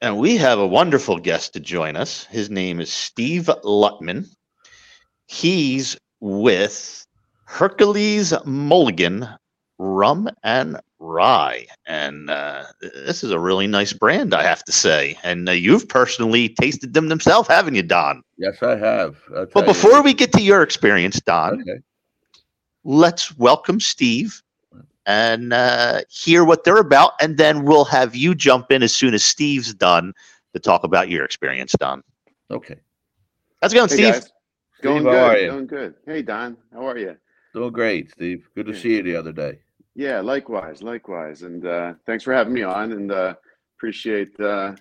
And 0.00 0.16
we 0.16 0.36
have 0.36 0.60
a 0.60 0.66
wonderful 0.66 1.18
guest 1.18 1.54
to 1.54 1.60
join 1.60 1.96
us. 1.96 2.24
His 2.26 2.50
name 2.50 2.80
is 2.80 2.92
Steve 2.92 3.50
Luttmann. 3.64 4.28
He's 5.26 5.96
with 6.20 7.04
Hercules 7.46 8.32
Mulligan 8.44 9.28
Rum 9.78 10.28
and 10.44 10.78
Rye. 11.00 11.66
And 11.84 12.30
uh, 12.30 12.66
this 12.80 13.24
is 13.24 13.32
a 13.32 13.40
really 13.40 13.66
nice 13.66 13.92
brand, 13.92 14.34
I 14.34 14.44
have 14.44 14.62
to 14.64 14.72
say. 14.72 15.18
And 15.24 15.48
uh, 15.48 15.52
you've 15.52 15.88
personally 15.88 16.50
tasted 16.50 16.94
them 16.94 17.08
themselves, 17.08 17.48
haven't 17.48 17.74
you, 17.74 17.82
Don? 17.82 18.22
Yes, 18.36 18.62
I 18.62 18.76
have. 18.76 19.16
But 19.28 19.50
tell 19.50 19.62
you. 19.62 19.66
before 19.66 20.02
we 20.02 20.14
get 20.14 20.32
to 20.34 20.40
your 20.40 20.62
experience, 20.62 21.20
Don, 21.20 21.60
okay. 21.60 21.80
let's 22.84 23.36
welcome 23.36 23.80
Steve 23.80 24.42
and 25.08 25.54
uh, 25.54 26.02
hear 26.10 26.44
what 26.44 26.62
they're 26.64 26.76
about. 26.76 27.12
And 27.20 27.38
then 27.38 27.64
we'll 27.64 27.86
have 27.86 28.14
you 28.14 28.34
jump 28.34 28.70
in 28.70 28.82
as 28.82 28.94
soon 28.94 29.14
as 29.14 29.24
Steve's 29.24 29.72
done 29.74 30.12
to 30.52 30.60
talk 30.60 30.84
about 30.84 31.08
your 31.08 31.24
experience, 31.24 31.74
Don. 31.80 32.04
Okay. 32.50 32.76
How's 33.60 33.72
it 33.72 33.76
going, 33.76 33.88
Hey 33.88 33.94
Steve? 33.96 34.12
guys. 34.12 34.32
Going 34.82 35.02
Steve, 35.02 35.06
are 35.08 35.32
good. 35.34 35.42
you? 35.42 35.50
Going 35.50 35.66
good. 35.66 35.94
Hey 36.06 36.22
Don, 36.22 36.56
how 36.72 36.86
are 36.86 36.98
you? 36.98 37.16
Doing 37.54 37.72
great, 37.72 38.12
Steve. 38.12 38.48
Good 38.54 38.66
to 38.66 38.72
Yeah. 38.74 38.78
see 38.78 38.96
you 38.96 39.02
the 39.02 39.16
other 39.16 39.32
day. 39.32 39.58
Yeah, 39.94 40.20
likewise, 40.20 40.82
likewise. 40.82 41.42
And 41.42 41.66
uh, 41.66 41.94
thanks 42.06 42.22
for 42.22 42.32
having 42.32 42.52
me 42.52 42.62
on. 42.62 42.92
And 42.92 43.10
uh, 43.10 43.34
appreciate, 43.76 44.38
uh, 44.38 44.74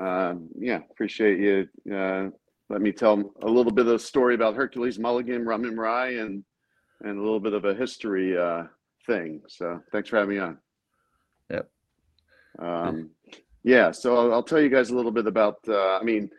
uh, 0.00 0.34
yeah, 0.58 0.80
appreciate 0.90 1.38
you. 1.38 1.94
Uh, 1.94 2.30
let 2.70 2.80
me 2.80 2.92
tell 2.92 3.32
a 3.42 3.46
little 3.48 3.70
bit 3.70 3.86
of 3.86 3.92
the 3.92 3.98
story 3.98 4.34
about 4.34 4.56
Hercules 4.56 4.98
Mulligan, 4.98 5.44
Rum 5.44 5.64
and 5.64 5.78
Rye, 5.78 6.14
and 6.14 6.42
and 7.02 7.18
a 7.18 7.22
little 7.22 7.40
bit 7.40 7.52
of 7.52 7.64
a 7.66 7.74
history 7.74 8.36
uh, 8.36 8.64
thing. 9.10 9.42
So 9.48 9.80
thanks 9.92 10.08
for 10.08 10.16
having 10.18 10.34
me 10.36 10.40
on. 10.40 10.58
Yep. 11.50 11.68
Um, 12.58 13.10
yeah, 13.64 13.90
so 13.90 14.16
I'll, 14.16 14.32
I'll 14.34 14.42
tell 14.42 14.60
you 14.60 14.68
guys 14.68 14.90
a 14.90 14.94
little 14.96 15.10
bit 15.10 15.26
about. 15.26 15.56
Uh, 15.68 15.98
I 15.98 16.02
mean, 16.02 16.30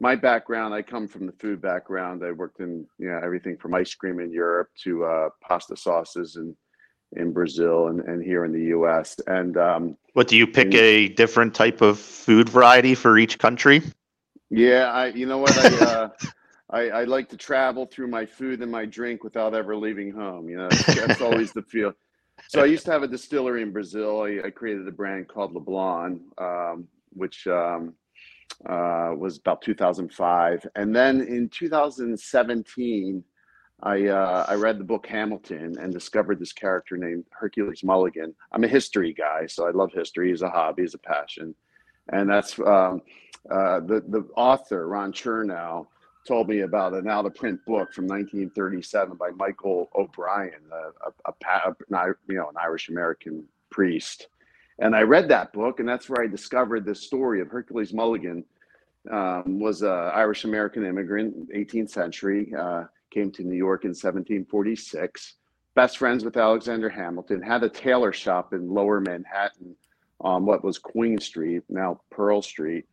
my 0.00 0.14
background. 0.14 0.74
I 0.74 0.82
come 0.82 1.08
from 1.08 1.26
the 1.26 1.32
food 1.32 1.60
background. 1.60 2.22
I 2.24 2.32
worked 2.32 2.60
in 2.60 2.86
you 2.98 3.08
know 3.10 3.20
everything 3.22 3.56
from 3.56 3.74
ice 3.74 3.94
cream 3.94 4.20
in 4.20 4.32
Europe 4.32 4.68
to 4.84 5.04
uh, 5.04 5.28
pasta 5.42 5.76
sauces 5.76 6.36
and 6.36 6.54
in 7.16 7.32
Brazil 7.32 7.88
and, 7.88 8.00
and 8.00 8.22
here 8.22 8.44
in 8.44 8.52
the 8.52 8.64
U.S. 8.76 9.16
And 9.26 9.56
um, 9.56 9.96
What 10.12 10.28
do 10.28 10.36
you 10.36 10.46
pick 10.46 10.68
Mm. 10.68 10.80
a 10.80 11.08
different 11.08 11.54
type 11.54 11.80
of 11.80 11.98
food 11.98 12.48
variety 12.50 12.94
for 12.94 13.18
each 13.18 13.38
country? 13.38 13.82
yeah, 14.50 14.92
I 14.92 15.06
you 15.08 15.26
know 15.26 15.38
what 15.38 15.56
I, 15.58 15.68
uh, 15.84 16.08
I 16.70 16.80
I 17.00 17.04
like 17.04 17.28
to 17.30 17.36
travel 17.36 17.86
through 17.86 18.08
my 18.08 18.24
food 18.26 18.62
and 18.62 18.70
my 18.70 18.84
drink 18.84 19.24
without 19.24 19.54
ever 19.54 19.74
leaving 19.76 20.10
home. 20.12 20.48
You 20.50 20.58
know, 20.58 20.68
that's, 20.68 20.94
that's 21.00 21.20
always 21.22 21.52
the 21.52 21.62
feel. 21.62 21.92
So 22.46 22.62
I 22.62 22.66
used 22.66 22.84
to 22.86 22.92
have 22.92 23.02
a 23.02 23.08
distillery 23.08 23.62
in 23.62 23.72
Brazil. 23.72 24.22
I, 24.22 24.46
I 24.46 24.50
created 24.50 24.86
a 24.86 24.92
brand 24.92 25.28
called 25.28 25.54
Leblon, 25.54 26.20
um, 26.38 26.88
which 27.12 27.46
um, 27.46 27.94
uh, 28.66 29.12
was 29.16 29.38
about 29.38 29.60
2005. 29.62 30.66
And 30.76 30.94
then 30.94 31.20
in 31.20 31.48
2017, 31.48 33.24
I 33.80 34.06
uh, 34.06 34.44
I 34.48 34.54
read 34.54 34.78
the 34.78 34.84
book 34.84 35.06
Hamilton 35.06 35.76
and 35.78 35.92
discovered 35.92 36.40
this 36.40 36.52
character 36.52 36.96
named 36.96 37.24
Hercules 37.30 37.84
Mulligan. 37.84 38.34
I'm 38.50 38.64
a 38.64 38.68
history 38.68 39.12
guy, 39.12 39.46
so 39.46 39.68
I 39.68 39.70
love 39.70 39.92
history 39.92 40.32
as 40.32 40.42
a 40.42 40.50
hobby, 40.50 40.82
as 40.82 40.94
a 40.94 40.98
passion, 40.98 41.54
and 42.12 42.28
that's 42.28 42.58
um, 42.58 43.02
uh, 43.48 43.78
the 43.80 44.02
the 44.08 44.28
author 44.34 44.88
Ron 44.88 45.12
Chernow 45.12 45.86
told 46.28 46.48
me 46.48 46.60
about 46.60 46.92
an 46.92 47.08
out 47.08 47.24
of 47.24 47.34
print 47.34 47.58
book 47.64 47.92
from 47.94 48.06
1937 48.06 49.16
by 49.16 49.30
Michael 49.30 49.88
O'Brien, 49.94 50.60
a, 50.70 51.30
a, 51.30 51.32
a, 51.32 52.14
you 52.28 52.36
know 52.36 52.50
an 52.50 52.56
Irish 52.60 52.90
American 52.90 53.44
priest, 53.70 54.28
and 54.78 54.94
I 54.94 55.02
read 55.02 55.28
that 55.28 55.54
book, 55.54 55.80
and 55.80 55.88
that's 55.88 56.08
where 56.10 56.22
I 56.22 56.26
discovered 56.26 56.84
this 56.84 57.00
story 57.02 57.40
of 57.40 57.48
Hercules 57.48 57.94
Mulligan. 57.94 58.44
Um, 59.10 59.58
was 59.58 59.80
an 59.80 59.88
Irish 59.88 60.44
American 60.44 60.84
immigrant, 60.84 61.50
18th 61.50 61.88
century. 61.88 62.52
Uh, 62.54 62.84
came 63.10 63.30
to 63.32 63.42
New 63.42 63.56
York 63.56 63.84
in 63.84 63.90
1746. 63.90 65.36
Best 65.74 65.96
friends 65.96 66.24
with 66.24 66.36
Alexander 66.36 66.90
Hamilton, 66.90 67.40
had 67.40 67.62
a 67.62 67.70
tailor 67.70 68.12
shop 68.12 68.52
in 68.52 68.68
lower 68.68 69.00
Manhattan 69.00 69.74
on 70.20 70.44
what 70.44 70.62
was 70.62 70.76
Queen 70.76 71.18
Street, 71.18 71.62
now 71.70 72.00
Pearl 72.10 72.42
Street. 72.42 72.84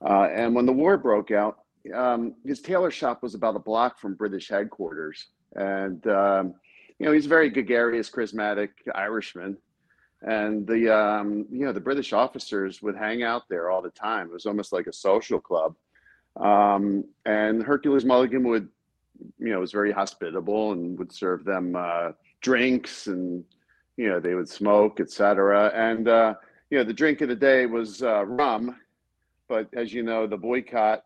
Uh, 0.00 0.28
and 0.32 0.54
when 0.54 0.64
the 0.64 0.72
war 0.72 0.96
broke 0.96 1.32
out, 1.32 1.58
um, 1.92 2.34
his 2.44 2.60
tailor 2.60 2.90
shop 2.90 3.22
was 3.22 3.34
about 3.34 3.56
a 3.56 3.60
block 3.60 3.98
from 3.98 4.14
British 4.14 4.48
headquarters. 4.48 5.28
And, 5.54 6.06
um, 6.06 6.54
you 6.98 7.06
know, 7.06 7.12
he's 7.12 7.26
a 7.26 7.28
very 7.28 7.50
gregarious, 7.50 8.10
charismatic 8.10 8.70
Irishman. 8.94 9.56
And 10.22 10.66
the, 10.66 10.94
um, 10.94 11.46
you 11.50 11.64
know, 11.64 11.72
the 11.72 11.80
British 11.80 12.12
officers 12.12 12.82
would 12.82 12.96
hang 12.96 13.22
out 13.22 13.42
there 13.48 13.70
all 13.70 13.82
the 13.82 13.90
time. 13.90 14.26
It 14.26 14.32
was 14.32 14.46
almost 14.46 14.72
like 14.72 14.86
a 14.86 14.92
social 14.92 15.40
club. 15.40 15.76
Um, 16.36 17.04
and 17.24 17.62
Hercules 17.62 18.04
Mulligan 18.04 18.46
would 18.48 18.68
you 19.38 19.52
know 19.52 19.60
was 19.60 19.72
very 19.72 19.92
hospitable 19.92 20.72
and 20.72 20.98
would 20.98 21.12
serve 21.12 21.44
them 21.44 21.74
uh, 21.76 22.12
drinks 22.40 23.06
and 23.06 23.44
you 23.96 24.08
know 24.08 24.20
they 24.20 24.34
would 24.34 24.48
smoke 24.48 25.00
etc 25.00 25.70
and 25.74 26.08
uh, 26.08 26.34
you 26.70 26.78
know 26.78 26.84
the 26.84 26.92
drink 26.92 27.20
of 27.20 27.28
the 27.28 27.34
day 27.34 27.66
was 27.66 28.02
uh, 28.02 28.24
rum 28.24 28.76
but 29.48 29.68
as 29.74 29.92
you 29.92 30.02
know 30.02 30.26
the 30.26 30.36
boycott 30.36 31.02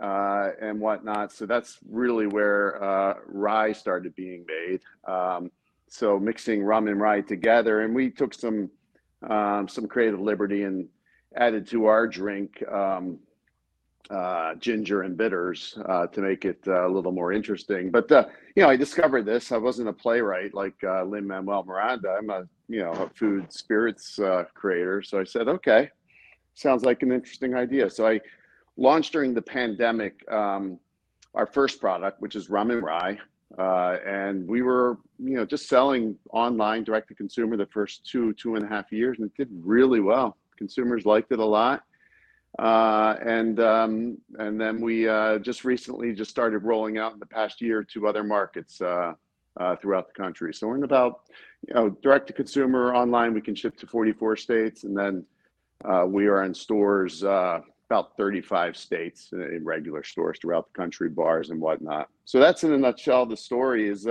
uh, 0.00 0.50
and 0.60 0.80
whatnot 0.80 1.32
so 1.32 1.46
that's 1.46 1.78
really 1.88 2.26
where 2.26 2.82
uh, 2.82 3.14
rye 3.26 3.72
started 3.72 4.14
being 4.14 4.44
made 4.46 4.80
um, 5.06 5.50
so 5.88 6.18
mixing 6.18 6.62
rum 6.62 6.88
and 6.88 7.00
rye 7.00 7.20
together 7.20 7.82
and 7.82 7.94
we 7.94 8.10
took 8.10 8.32
some 8.32 8.70
um, 9.28 9.68
some 9.68 9.86
creative 9.86 10.20
liberty 10.20 10.64
and 10.64 10.88
added 11.36 11.66
to 11.68 11.86
our 11.86 12.06
drink 12.06 12.62
um, 12.70 13.18
uh, 14.10 14.54
ginger 14.56 15.02
and 15.02 15.16
bitters 15.16 15.78
uh, 15.88 16.06
to 16.08 16.20
make 16.20 16.44
it 16.44 16.58
uh, 16.66 16.86
a 16.86 16.90
little 16.90 17.12
more 17.12 17.32
interesting. 17.32 17.90
But 17.90 18.10
uh, 18.12 18.26
you 18.54 18.62
know, 18.62 18.68
I 18.68 18.76
discovered 18.76 19.24
this. 19.24 19.52
I 19.52 19.56
wasn't 19.56 19.88
a 19.88 19.92
playwright 19.92 20.54
like 20.54 20.74
uh, 20.84 21.04
Lin 21.04 21.26
Manuel 21.26 21.64
Miranda. 21.64 22.16
I'm 22.18 22.30
a 22.30 22.46
you 22.68 22.80
know 22.80 22.92
a 22.92 23.08
food 23.10 23.52
spirits 23.52 24.18
uh, 24.18 24.44
creator. 24.54 25.02
So 25.02 25.18
I 25.20 25.24
said, 25.24 25.48
okay, 25.48 25.90
sounds 26.54 26.84
like 26.84 27.02
an 27.02 27.12
interesting 27.12 27.54
idea. 27.54 27.88
So 27.88 28.06
I 28.06 28.20
launched 28.76 29.12
during 29.12 29.34
the 29.34 29.42
pandemic 29.42 30.24
um, 30.30 30.78
our 31.34 31.46
first 31.46 31.80
product, 31.80 32.20
which 32.20 32.36
is 32.36 32.50
rum 32.50 32.70
and 32.70 32.82
rye. 32.82 33.18
and 33.58 34.46
we 34.46 34.62
were, 34.62 34.98
you 35.18 35.36
know, 35.36 35.44
just 35.44 35.68
selling 35.68 36.16
online 36.30 36.84
direct 36.84 37.08
to 37.08 37.14
consumer 37.14 37.56
the 37.56 37.66
first 37.66 38.04
two, 38.04 38.32
two 38.34 38.56
and 38.56 38.64
a 38.64 38.68
half 38.68 38.92
years, 38.92 39.18
and 39.18 39.30
it 39.30 39.36
did 39.36 39.48
really 39.62 40.00
well. 40.00 40.36
Consumers 40.56 41.06
liked 41.06 41.32
it 41.32 41.38
a 41.38 41.44
lot 41.44 41.84
uh, 42.58 43.16
and 43.24 43.60
um, 43.60 44.18
and 44.38 44.60
then 44.60 44.80
we 44.80 45.08
uh, 45.08 45.38
just 45.38 45.64
recently 45.64 46.12
just 46.12 46.30
started 46.30 46.58
rolling 46.58 46.98
out 46.98 47.12
in 47.14 47.18
the 47.18 47.26
past 47.26 47.60
year 47.60 47.82
to 47.82 48.06
other 48.06 48.22
markets 48.22 48.80
uh, 48.80 49.14
uh 49.58 49.76
throughout 49.76 50.06
the 50.06 50.14
country. 50.22 50.52
So 50.52 50.66
we're 50.66 50.76
in 50.76 50.84
about 50.84 51.22
you 51.66 51.74
know 51.74 51.90
direct 52.02 52.26
to 52.26 52.32
consumer 52.34 52.94
online. 52.94 53.32
We 53.32 53.40
can 53.40 53.54
ship 53.54 53.76
to 53.78 53.86
44 53.86 54.36
states, 54.36 54.84
and 54.84 54.96
then 54.96 55.24
uh, 55.84 56.04
we 56.06 56.26
are 56.26 56.44
in 56.44 56.52
stores 56.52 57.24
uh, 57.24 57.60
about 57.92 58.16
35 58.16 58.76
states 58.76 59.28
in 59.32 59.60
regular 59.64 60.02
stores 60.02 60.38
throughout 60.40 60.66
the 60.72 60.78
country, 60.78 61.10
bars 61.10 61.50
and 61.50 61.60
whatnot. 61.60 62.08
So 62.24 62.40
that's 62.40 62.64
in 62.64 62.72
a 62.72 62.78
nutshell. 62.78 63.26
The 63.26 63.36
story 63.36 63.88
is. 63.88 64.06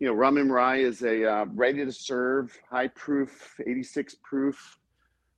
you 0.00 0.08
know, 0.08 0.12
rum 0.12 0.38
and 0.38 0.52
rye 0.52 0.78
is 0.78 1.02
a 1.02 1.46
ready 1.54 1.84
to 1.84 1.92
serve, 1.92 2.56
high 2.70 2.88
proof, 2.88 3.54
86 3.64 4.16
proof 4.22 4.78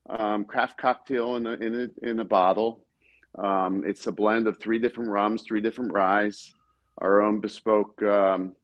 um, 0.08 0.44
craft 0.44 0.78
cocktail 0.78 1.36
in 1.36 1.46
a, 1.46 1.52
in 1.54 1.74
a, 1.74 2.08
in 2.08 2.20
a 2.20 2.24
bottle. 2.24 2.84
Um, 3.38 3.84
it's 3.86 4.06
a 4.06 4.12
blend 4.12 4.46
of 4.46 4.58
three 4.58 4.78
different 4.78 5.10
rums, 5.10 5.42
three 5.42 5.60
different 5.60 5.92
ryes, 5.92 6.52
our 6.98 7.22
own 7.22 7.40
bespoke 7.40 8.00
um, 8.02 8.54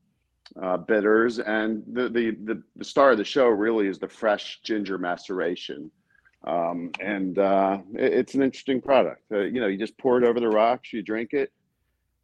uh, 0.61 0.77
bitters, 0.77 1.39
and 1.39 1.83
the, 1.91 2.09
the, 2.09 2.31
the 2.43 2.63
the 2.75 2.85
star 2.85 3.11
of 3.11 3.17
the 3.17 3.23
show 3.23 3.47
really 3.47 3.87
is 3.87 3.99
the 3.99 4.07
fresh 4.07 4.61
ginger 4.63 4.97
maceration. 4.97 5.91
Um, 6.45 6.91
and 6.99 7.37
uh, 7.39 7.79
it, 7.93 8.13
it's 8.13 8.33
an 8.35 8.43
interesting 8.43 8.81
product. 8.81 9.23
Uh, 9.31 9.39
you 9.39 9.61
know, 9.61 9.67
you 9.67 9.77
just 9.77 9.97
pour 9.97 10.17
it 10.17 10.23
over 10.23 10.39
the 10.39 10.49
rocks, 10.49 10.91
you 10.93 11.01
drink 11.01 11.33
it. 11.33 11.51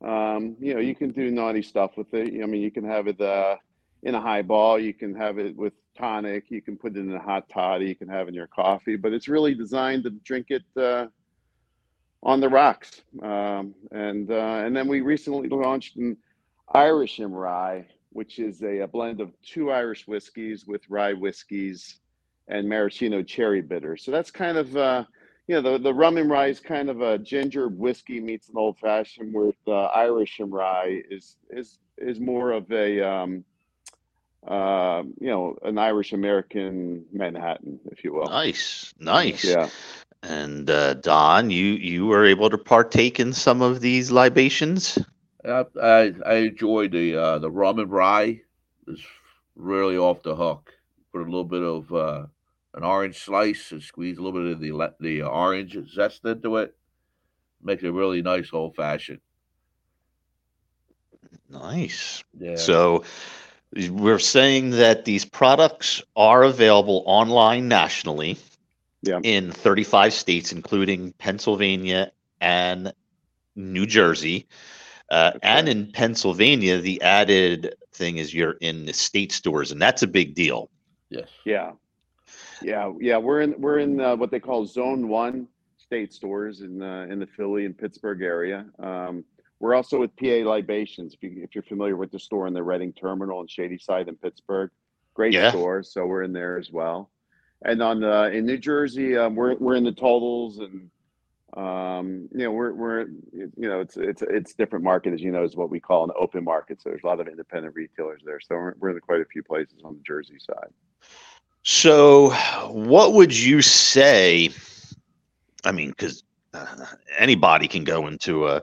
Um, 0.03 0.55
you 0.59 0.73
know, 0.73 0.79
you 0.79 0.95
can 0.95 1.11
do 1.11 1.29
naughty 1.31 1.61
stuff 1.61 1.97
with 1.97 2.13
it. 2.13 2.41
I 2.41 2.45
mean, 2.45 2.61
you 2.61 2.71
can 2.71 2.85
have 2.85 3.07
it 3.07 3.19
uh, 3.19 3.57
in 4.03 4.15
a 4.15 4.21
highball. 4.21 4.79
You 4.79 4.93
can 4.93 5.13
have 5.15 5.37
it 5.37 5.55
with 5.55 5.73
tonic. 5.97 6.49
You 6.49 6.61
can 6.61 6.77
put 6.77 6.95
it 6.95 6.99
in 6.99 7.13
a 7.13 7.19
hot 7.19 7.49
toddy. 7.49 7.85
You 7.85 7.95
can 7.95 8.07
have 8.07 8.27
in 8.27 8.33
your 8.33 8.47
coffee, 8.47 8.95
but 8.95 9.13
it's 9.13 9.27
really 9.27 9.53
designed 9.53 10.03
to 10.03 10.09
drink 10.09 10.47
it 10.49 10.63
uh, 10.77 11.07
on 12.23 12.39
the 12.39 12.49
rocks. 12.49 13.01
Um, 13.21 13.75
and 13.91 14.31
uh, 14.31 14.63
and 14.65 14.75
then 14.75 14.87
we 14.87 15.01
recently 15.01 15.49
launched 15.49 15.97
an 15.97 16.17
Irish 16.73 17.19
and 17.19 17.37
rye, 17.37 17.87
which 18.11 18.39
is 18.39 18.61
a, 18.61 18.79
a, 18.79 18.87
blend 18.87 19.21
of 19.21 19.33
two 19.41 19.71
Irish 19.71 20.07
whiskeys 20.07 20.65
with 20.65 20.81
rye 20.89 21.13
whiskeys 21.13 21.99
and 22.49 22.67
maraschino 22.67 23.23
cherry 23.23 23.61
bitter. 23.61 23.95
So 23.95 24.11
that's 24.11 24.31
kind 24.31 24.57
of 24.57 24.75
uh, 24.75 25.05
you 25.47 25.55
know 25.55 25.61
the 25.61 25.79
the 25.79 25.93
rum 25.93 26.17
and 26.17 26.29
rye 26.29 26.47
is 26.47 26.59
kind 26.59 26.89
of 26.89 27.01
a 27.01 27.17
ginger 27.17 27.69
whiskey 27.69 28.19
meets 28.19 28.49
an 28.49 28.57
old 28.57 28.77
fashioned, 28.79 29.33
where 29.33 29.51
the 29.65 29.89
and 30.39 30.51
rye 30.51 31.01
is 31.09 31.37
is 31.49 31.79
is 31.97 32.19
more 32.19 32.51
of 32.51 32.69
a 32.71 33.01
um, 33.01 33.45
uh, 34.47 35.03
you 35.19 35.27
know, 35.27 35.57
an 35.63 35.77
Irish 35.77 36.13
American 36.13 37.05
Manhattan, 37.11 37.79
if 37.91 38.03
you 38.03 38.13
will. 38.13 38.27
Nice, 38.27 38.93
nice. 38.99 39.43
Yeah. 39.43 39.69
And 40.23 40.69
uh, 40.69 40.95
Don, 40.95 41.49
you 41.49 41.65
you 41.65 42.05
were 42.07 42.25
able 42.25 42.49
to 42.49 42.57
partake 42.57 43.19
in 43.19 43.31
some 43.33 43.61
of 43.61 43.79
these 43.81 44.11
libations. 44.11 44.97
Uh, 45.45 45.63
I 45.81 46.13
I 46.25 46.33
enjoyed 46.35 46.91
the 46.91 47.15
uh, 47.15 47.39
the 47.39 47.49
rum 47.49 47.79
and 47.79 47.91
rye. 47.91 48.41
It's 48.87 49.01
really 49.55 49.97
off 49.97 50.23
the 50.23 50.35
hook. 50.35 50.73
Put 51.13 51.21
a 51.21 51.25
little 51.25 51.43
bit 51.45 51.63
of 51.63 51.93
uh, 51.93 52.25
an 52.79 52.85
orange 52.85 53.17
slice 53.17 53.73
and 53.73 53.83
squeeze 53.83 54.17
a 54.17 54.21
little 54.21 54.41
bit 54.41 54.53
of 54.53 54.61
the 54.61 54.93
the 55.01 55.21
orange 55.21 55.77
zest 55.93 56.23
into 56.23 56.55
it. 56.57 56.73
Makes 57.61 57.83
a 57.83 57.91
really 57.91 58.21
nice 58.21 58.53
old 58.53 58.73
fashioned. 58.77 59.19
Nice. 61.49 62.23
Yeah. 62.39 62.55
So 62.55 63.03
we're 63.89 64.17
saying 64.19 64.69
that 64.71 65.03
these 65.03 65.25
products 65.25 66.01
are 66.15 66.43
available 66.43 67.03
online 67.05 67.67
nationally 67.67 68.37
yeah. 69.01 69.19
in 69.23 69.51
35 69.51 70.13
states, 70.13 70.53
including 70.53 71.11
Pennsylvania 71.17 72.13
and 72.39 72.93
New 73.57 73.85
Jersey. 73.85 74.47
Uh, 75.11 75.31
and 75.43 75.67
in 75.67 75.91
Pennsylvania, 75.91 76.77
the 76.77 77.01
added 77.01 77.75
thing 77.91 78.19
is 78.19 78.33
you're 78.33 78.55
in 78.61 78.85
the 78.85 78.93
state 78.93 79.33
stores, 79.33 79.73
and 79.73 79.81
that's 79.81 80.01
a 80.01 80.07
big 80.07 80.33
deal. 80.33 80.69
Yes. 81.09 81.27
Yeah. 81.43 81.71
Yeah. 82.61 82.91
Yeah. 82.99 83.17
We're 83.17 83.41
in 83.41 83.55
we're 83.59 83.79
in 83.79 83.99
uh, 83.99 84.15
what 84.15 84.31
they 84.31 84.39
call 84.39 84.65
Zone 84.65 85.07
One 85.07 85.47
state 85.77 86.13
stores 86.13 86.61
in 86.61 86.81
uh, 86.81 87.07
in 87.09 87.19
the 87.19 87.27
Philly 87.27 87.65
and 87.65 87.77
Pittsburgh 87.77 88.21
area. 88.21 88.65
Um, 88.79 89.23
we're 89.59 89.75
also 89.75 89.99
with 89.99 90.15
PA 90.15 90.49
Libations. 90.49 91.13
If, 91.13 91.23
you, 91.23 91.43
if 91.43 91.53
you're 91.53 91.63
familiar 91.63 91.97
with 91.97 92.11
the 92.11 92.19
store 92.19 92.47
in 92.47 92.53
the 92.53 92.63
Reading 92.63 92.93
Terminal 92.93 93.41
in 93.41 93.47
Shadyside 93.47 94.07
in 94.07 94.15
Pittsburgh, 94.15 94.71
great 95.13 95.33
yeah. 95.33 95.49
store. 95.49 95.83
So 95.83 96.05
we're 96.05 96.23
in 96.23 96.31
there 96.31 96.57
as 96.57 96.71
well. 96.71 97.09
And 97.63 97.81
on 97.81 98.03
uh, 98.03 98.29
in 98.31 98.45
New 98.45 98.57
Jersey, 98.57 99.17
um, 99.17 99.35
we're 99.35 99.55
we're 99.55 99.75
in 99.75 99.83
the 99.83 99.91
totals 99.91 100.59
and 100.59 100.89
um, 101.57 102.29
you 102.31 102.45
know 102.45 102.51
we're 102.51 102.73
we're 102.73 103.07
you 103.33 103.51
know 103.57 103.81
it's 103.81 103.97
it's 103.97 104.21
it's 104.21 104.53
different 104.53 104.85
market 104.85 105.13
as 105.13 105.21
you 105.21 105.31
know 105.31 105.43
is 105.43 105.55
what 105.55 105.69
we 105.69 105.79
call 105.79 106.05
an 106.05 106.11
open 106.17 106.43
market. 106.43 106.81
So 106.81 106.89
there's 106.89 107.03
a 107.03 107.07
lot 107.07 107.19
of 107.19 107.27
independent 107.27 107.75
retailers 107.75 108.21
there. 108.23 108.39
So 108.39 108.55
we're, 108.55 108.75
we're 108.79 108.89
in 108.91 108.99
quite 109.01 109.21
a 109.21 109.25
few 109.25 109.43
places 109.43 109.79
on 109.83 109.95
the 109.95 110.03
Jersey 110.05 110.37
side. 110.39 110.69
So, 111.63 112.31
what 112.69 113.13
would 113.13 113.37
you 113.37 113.61
say? 113.61 114.49
I 115.65 115.71
mean, 115.71 115.89
because 115.89 116.23
uh, 116.53 116.85
anybody 117.17 117.67
can 117.67 117.83
go 117.83 118.07
into 118.07 118.47
a 118.47 118.61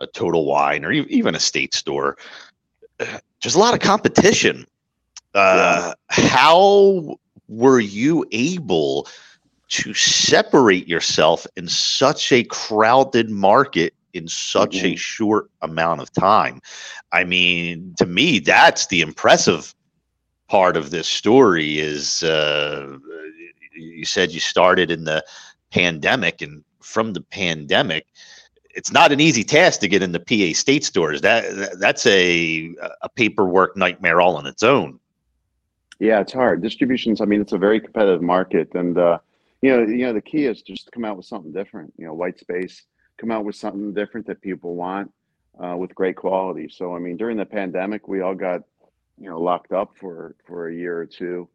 a 0.00 0.06
Total 0.06 0.44
Wine 0.44 0.84
or 0.84 0.92
even 0.92 1.34
a 1.34 1.40
state 1.40 1.74
store, 1.74 2.16
there's 2.98 3.56
a 3.56 3.58
lot 3.58 3.74
of 3.74 3.80
competition. 3.80 4.64
Uh, 5.34 5.92
yeah. 5.92 5.94
How 6.08 7.16
were 7.48 7.80
you 7.80 8.24
able 8.30 9.08
to 9.70 9.92
separate 9.92 10.88
yourself 10.88 11.46
in 11.56 11.68
such 11.68 12.32
a 12.32 12.44
crowded 12.44 13.28
market 13.28 13.92
in 14.14 14.26
such 14.26 14.82
a 14.82 14.92
Mhm. 14.94 14.98
short 14.98 15.50
amount 15.62 16.00
of 16.00 16.10
time. 16.12 16.60
I 17.12 17.24
mean, 17.24 17.94
to 17.98 18.06
me, 18.06 18.38
that's 18.38 18.86
the 18.86 19.00
impressive 19.02 19.74
part 20.48 20.76
of 20.76 20.90
this 20.90 21.06
story 21.06 21.78
is 21.78 22.22
uh, 22.22 22.96
you 23.74 24.04
said 24.04 24.32
you 24.32 24.40
started 24.40 24.90
in 24.90 25.04
the 25.04 25.24
pandemic 25.70 26.40
and 26.42 26.64
from 26.80 27.12
the 27.12 27.20
pandemic 27.20 28.06
it's 28.70 28.92
not 28.92 29.12
an 29.12 29.20
easy 29.20 29.44
task 29.44 29.80
to 29.80 29.88
get 29.88 30.02
in 30.02 30.12
the 30.12 30.20
PA 30.20 30.58
state 30.58 30.84
stores 30.84 31.20
that, 31.20 31.54
that 31.56 31.78
that's 31.78 32.06
a 32.06 32.74
a 33.02 33.08
paperwork 33.08 33.76
nightmare 33.76 34.20
all 34.20 34.36
on 34.36 34.46
its 34.46 34.62
own 34.62 34.98
Yeah, 36.00 36.20
it's 36.20 36.32
hard. 36.32 36.62
Distributions, 36.62 37.20
I 37.20 37.24
mean, 37.24 37.40
it's 37.40 37.52
a 37.52 37.58
very 37.58 37.80
competitive 37.80 38.22
market, 38.22 38.72
and 38.74 38.96
uh, 38.96 39.18
you 39.62 39.70
know, 39.70 39.82
you 39.82 40.06
know, 40.06 40.12
the 40.12 40.22
key 40.22 40.46
is 40.46 40.62
just 40.62 40.84
to 40.84 40.90
come 40.92 41.04
out 41.04 41.16
with 41.16 41.26
something 41.26 41.52
different. 41.52 41.92
You 41.96 42.06
know, 42.06 42.14
white 42.14 42.38
space, 42.38 42.84
come 43.18 43.30
out 43.30 43.44
with 43.44 43.56
something 43.56 43.92
different 43.92 44.26
that 44.28 44.40
people 44.40 44.76
want, 44.76 45.12
uh, 45.62 45.76
with 45.76 45.94
great 45.94 46.16
quality. 46.16 46.68
So, 46.68 46.94
I 46.94 46.98
mean, 46.98 47.16
during 47.16 47.36
the 47.36 47.44
pandemic, 47.44 48.08
we 48.08 48.20
all 48.20 48.34
got, 48.34 48.62
you 49.20 49.28
know, 49.28 49.40
locked 49.40 49.72
up 49.72 49.96
for 49.98 50.34
for 50.46 50.68
a 50.68 50.74
year 50.74 50.98
or 50.98 51.06
two, 51.06 51.48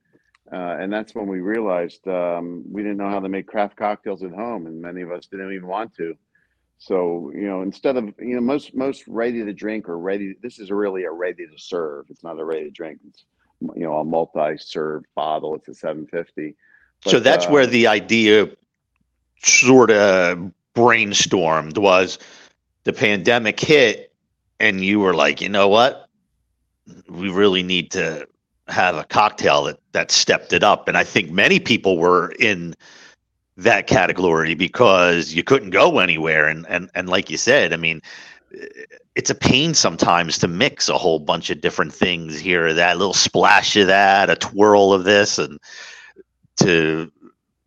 uh, 0.51 0.77
and 0.79 0.91
that's 0.91 1.15
when 1.15 1.27
we 1.27 1.39
realized 1.39 2.07
um, 2.07 2.63
we 2.69 2.81
didn't 2.81 2.97
know 2.97 3.09
how 3.09 3.19
to 3.19 3.29
make 3.29 3.47
craft 3.47 3.77
cocktails 3.77 4.23
at 4.23 4.31
home, 4.31 4.67
and 4.67 4.81
many 4.81 5.01
of 5.01 5.11
us 5.11 5.27
didn't 5.27 5.53
even 5.53 5.67
want 5.67 5.93
to. 5.95 6.15
So, 6.77 7.31
you 7.33 7.47
know, 7.47 7.61
instead 7.61 7.95
of 7.95 8.13
you 8.19 8.35
know, 8.35 8.41
most 8.41 8.75
most 8.75 9.07
ready 9.07 9.43
to 9.43 9.53
drink 9.53 9.87
or 9.87 9.97
ready, 9.97 10.35
this 10.41 10.59
is 10.59 10.69
really 10.69 11.05
a 11.05 11.11
ready 11.11 11.47
to 11.47 11.57
serve. 11.57 12.07
It's 12.09 12.23
not 12.23 12.39
a 12.39 12.43
ready 12.43 12.65
to 12.65 12.71
drink. 12.71 12.99
It's 13.07 13.23
you 13.75 13.83
know 13.83 13.99
a 13.99 14.03
multi-serve 14.03 15.03
bottle. 15.15 15.55
It's 15.55 15.69
a 15.69 15.73
750. 15.73 16.55
so 17.05 17.19
that's 17.19 17.45
uh, 17.45 17.49
where 17.49 17.65
the 17.65 17.87
idea 17.87 18.49
sort 19.41 19.91
of 19.91 20.51
brainstormed 20.75 21.77
was 21.77 22.19
the 22.83 22.93
pandemic 22.93 23.59
hit 23.59 24.13
and 24.59 24.83
you 24.83 24.99
were 24.99 25.13
like 25.13 25.41
you 25.41 25.49
know 25.49 25.67
what 25.67 26.02
we 27.09 27.29
really 27.29 27.63
need 27.63 27.91
to 27.91 28.27
have 28.67 28.95
a 28.95 29.03
cocktail 29.03 29.63
that 29.63 29.79
that 29.91 30.11
stepped 30.11 30.53
it 30.53 30.63
up. 30.63 30.87
And 30.87 30.97
i 30.97 31.03
think 31.03 31.31
many 31.31 31.59
people 31.59 31.97
were 31.97 32.33
in 32.39 32.75
that 33.57 33.87
category 33.87 34.55
because 34.55 35.33
you 35.33 35.43
couldn't 35.43 35.71
go 35.71 35.99
anywhere. 35.99 36.47
And 36.47 36.65
and 36.67 36.89
and 36.95 37.09
like 37.09 37.29
you 37.29 37.37
said 37.37 37.73
i 37.73 37.77
mean 37.77 38.01
it's 39.15 39.29
a 39.29 39.35
pain 39.35 39.73
sometimes 39.73 40.37
to 40.37 40.47
mix 40.47 40.89
a 40.89 40.97
whole 40.97 41.19
bunch 41.19 41.49
of 41.49 41.61
different 41.61 41.93
things 41.93 42.39
here 42.39 42.67
or 42.67 42.73
that 42.73 42.97
little 42.97 43.13
splash 43.13 43.75
of 43.75 43.87
that 43.87 44.29
a 44.29 44.35
twirl 44.35 44.93
of 44.93 45.03
this 45.03 45.39
and 45.39 45.59
to 46.57 47.11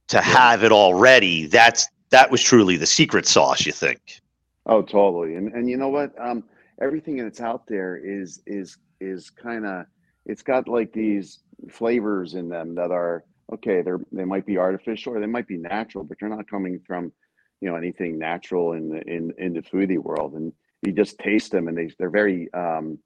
to 0.08 0.20
have 0.20 0.62
it 0.62 0.72
all 0.72 0.94
ready. 0.94 1.46
That's 1.46 1.88
that 2.10 2.30
was 2.30 2.42
truly 2.42 2.76
the 2.76 2.86
secret 2.86 3.26
sauce 3.26 3.66
you 3.66 3.72
think. 3.72 4.20
Oh, 4.66 4.82
totally. 4.82 5.34
And 5.34 5.52
and 5.52 5.68
you 5.68 5.76
know 5.76 5.88
what? 5.88 6.12
Um, 6.18 6.44
everything 6.80 7.16
that's 7.16 7.40
out 7.40 7.66
there 7.66 7.96
is 7.96 8.42
is 8.46 8.78
is 9.00 9.30
kind 9.30 9.66
of 9.66 9.86
it's 10.24 10.42
got 10.42 10.68
like 10.68 10.92
these 10.92 11.40
flavors 11.70 12.34
in 12.34 12.48
them 12.48 12.74
that 12.74 12.90
are 12.90 13.24
okay. 13.52 13.82
They're 13.82 14.00
they 14.12 14.24
might 14.24 14.46
be 14.46 14.58
artificial 14.58 15.14
or 15.14 15.20
they 15.20 15.26
might 15.26 15.46
be 15.46 15.58
natural, 15.58 16.04
but 16.04 16.18
they're 16.20 16.28
not 16.28 16.50
coming 16.50 16.80
from 16.86 17.12
you 17.60 17.68
know 17.68 17.76
anything 17.76 18.18
natural 18.18 18.72
in 18.72 18.88
the 18.88 19.00
in 19.02 19.32
in 19.38 19.52
the 19.52 19.62
foodie 19.62 19.98
world. 19.98 20.34
And 20.34 20.52
you 20.82 20.92
just 20.92 21.18
taste 21.18 21.52
them, 21.52 21.68
and 21.68 21.76
they 21.76 21.90
they're 21.98 22.10
very 22.10 22.52
um, 22.52 22.98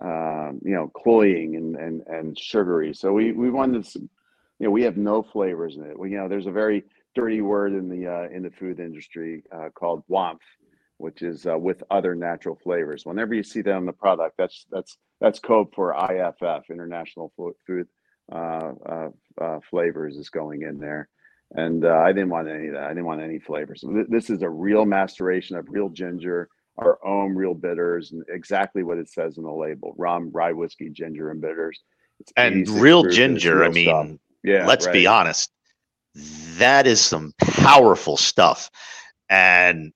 um, 0.00 0.60
you 0.64 0.74
know 0.74 0.88
cloying 0.88 1.56
and 1.56 1.76
and 1.76 2.02
and 2.06 2.38
sugary. 2.38 2.94
So 2.94 3.12
we 3.12 3.32
we 3.32 3.50
wanted 3.50 3.84
to, 3.84 4.00
you 4.00 4.08
know 4.66 4.70
we 4.70 4.82
have 4.82 4.96
no 4.96 5.22
flavors 5.22 5.76
in 5.76 5.84
it. 5.84 5.98
We, 5.98 6.12
you 6.12 6.18
know 6.18 6.28
there's 6.28 6.46
a 6.46 6.52
very 6.52 6.84
dirty 7.14 7.40
word 7.40 7.72
in 7.72 7.88
the 7.88 8.06
uh, 8.06 8.28
in 8.34 8.42
the 8.42 8.50
food 8.50 8.80
industry 8.80 9.42
uh, 9.52 9.68
called 9.74 10.02
WONF 10.10 10.38
which 10.98 11.22
is 11.22 11.46
uh, 11.46 11.58
with 11.58 11.82
other 11.90 12.14
natural 12.14 12.58
flavors. 12.62 13.06
Whenever 13.06 13.34
you 13.34 13.42
see 13.42 13.62
that 13.62 13.74
on 13.74 13.86
the 13.86 13.92
product, 13.92 14.36
that's 14.36 14.66
that's 14.70 14.96
that's 15.20 15.38
code 15.38 15.68
for 15.74 15.94
IFF, 15.94 16.70
International 16.70 17.32
Food 17.66 17.88
uh, 18.30 18.36
uh, 18.36 19.08
uh, 19.40 19.58
Flavors, 19.70 20.16
is 20.16 20.30
going 20.30 20.62
in 20.62 20.78
there. 20.78 21.08
And 21.54 21.84
uh, 21.84 21.96
I 21.96 22.12
didn't 22.12 22.28
want 22.28 22.48
any 22.48 22.68
of 22.68 22.74
that. 22.74 22.84
I 22.84 22.88
didn't 22.88 23.06
want 23.06 23.22
any 23.22 23.38
flavors. 23.38 23.80
So 23.80 23.90
th- 23.90 24.06
this 24.10 24.28
is 24.28 24.42
a 24.42 24.50
real 24.50 24.84
maceration 24.84 25.56
of 25.56 25.66
real 25.70 25.88
ginger, 25.88 26.50
our 26.76 26.98
own 27.04 27.34
real 27.34 27.54
bitters, 27.54 28.12
and 28.12 28.22
exactly 28.28 28.82
what 28.82 28.98
it 28.98 29.08
says 29.08 29.38
on 29.38 29.44
the 29.44 29.50
label: 29.50 29.94
rum, 29.96 30.30
rye 30.30 30.52
whiskey, 30.52 30.90
ginger, 30.90 31.30
and 31.30 31.40
bitters. 31.40 31.80
It's 32.20 32.32
and 32.36 32.68
real 32.68 33.02
proof, 33.02 33.14
ginger 33.14 33.64
i 33.64 33.68
real 33.68 33.72
stuff. 33.72 34.06
mean 34.06 34.20
yeah, 34.42 34.66
let's 34.66 34.86
be 34.88 35.06
honest 35.06 35.50
that 36.14 36.86
is 36.86 37.00
some 37.00 37.32
powerful 37.38 38.16
stuff 38.16 38.70
and 39.28 39.92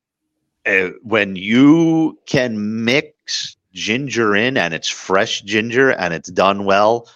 uh, 0.67 0.91
when 1.03 1.37
you 1.37 2.19
can 2.27 2.85
mix 2.85 3.57
ginger 3.73 4.37
in 4.37 4.57
and 4.57 4.75
it's 4.75 4.89
fresh 4.89 5.43
ginger 5.43 5.91
and 5.93 6.13
it's 6.15 6.31
done 6.31 6.65
well 6.65 7.09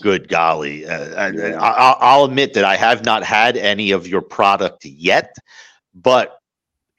good 0.00 0.28
golly 0.28 0.86
uh, 0.86 1.32
Yeah. 1.32 1.60
I, 1.60 1.68
I- 1.90 1.96
i'll 2.00 2.24
admit 2.24 2.54
that 2.54 2.64
i 2.64 2.76
have 2.76 3.04
not 3.04 3.24
had 3.24 3.56
any 3.56 3.90
of 3.90 4.06
your 4.06 4.22
product 4.22 4.84
yet 4.84 5.34
but 5.94 6.38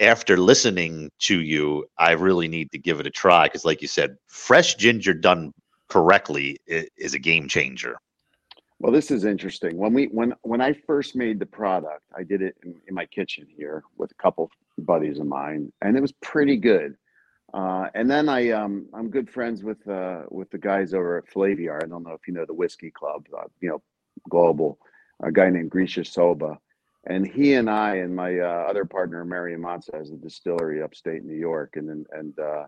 after 0.02 0.36
listening 0.38 1.10
to 1.20 1.40
you 1.40 1.86
i 1.98 2.12
really 2.12 2.50
need 2.50 2.72
to 2.74 2.78
give 2.78 3.00
it 3.00 3.08
a 3.08 3.10
try 3.10 3.46
because 3.46 3.64
like 3.64 3.82
you 3.82 3.88
said 3.88 4.18
fresh 4.28 4.76
ginger 4.76 5.14
done 5.14 5.54
correctly 5.88 6.58
is 6.68 7.14
a 7.14 7.20
game 7.20 7.48
changer 7.48 7.98
Well, 8.82 8.94
this 8.94 9.12
is 9.12 9.26
interesting. 9.26 9.76
When 9.78 9.94
we 9.94 10.06
when 10.08 10.34
when 10.44 10.62
I 10.62 10.72
first 10.88 11.14
made 11.16 11.38
the 11.40 11.46
product, 11.46 12.04
I 12.16 12.24
did 12.24 12.42
it 12.42 12.56
in, 12.64 12.76
in 12.88 12.94
my 12.96 13.06
kitchen 13.06 13.46
here 13.58 13.84
with 13.98 14.12
a 14.12 14.16
couple 14.24 14.50
buddies 14.82 15.20
of 15.20 15.28
mine, 15.28 15.72
and 15.82 15.98
it 15.98 16.02
was 16.02 16.12
pretty 16.14 16.58
good. 16.58 16.96
Uh, 17.54 17.88
and 17.96 18.10
then 18.10 18.30
I 18.30 18.52
um, 18.52 18.88
I'm 18.94 19.10
good 19.10 19.30
friends 19.30 19.64
with 19.64 19.88
uh, 19.88 20.24
with 20.30 20.50
the 20.52 20.58
guys 20.58 20.94
over 20.94 21.18
at 21.18 21.30
Flaviar. 21.30 21.84
I 21.84 21.88
don't 21.88 22.04
know 22.04 22.14
if 22.14 22.28
you 22.28 22.34
know 22.34 22.46
the 22.46 22.54
Whiskey 22.54 22.92
Club, 22.92 23.26
uh, 23.38 23.46
you 23.62 23.70
know, 23.70 23.82
global. 24.30 24.80
A 25.22 25.32
guy 25.32 25.50
named 25.50 25.72
Grisha 25.72 26.06
Soba, 26.06 26.60
and 27.08 27.28
he 27.28 27.56
and 27.56 27.70
I 27.70 27.96
and 27.96 28.16
my 28.16 28.40
uh, 28.40 28.68
other 28.70 28.86
partner 28.86 29.26
Mary 29.26 29.58
Monza 29.58 29.92
has 29.96 30.12
a 30.12 30.16
distillery 30.16 30.82
upstate 30.82 31.26
New 31.26 31.36
York 31.36 31.76
and 31.76 31.90
in, 31.90 32.06
and 32.12 32.40
uh, 32.40 32.66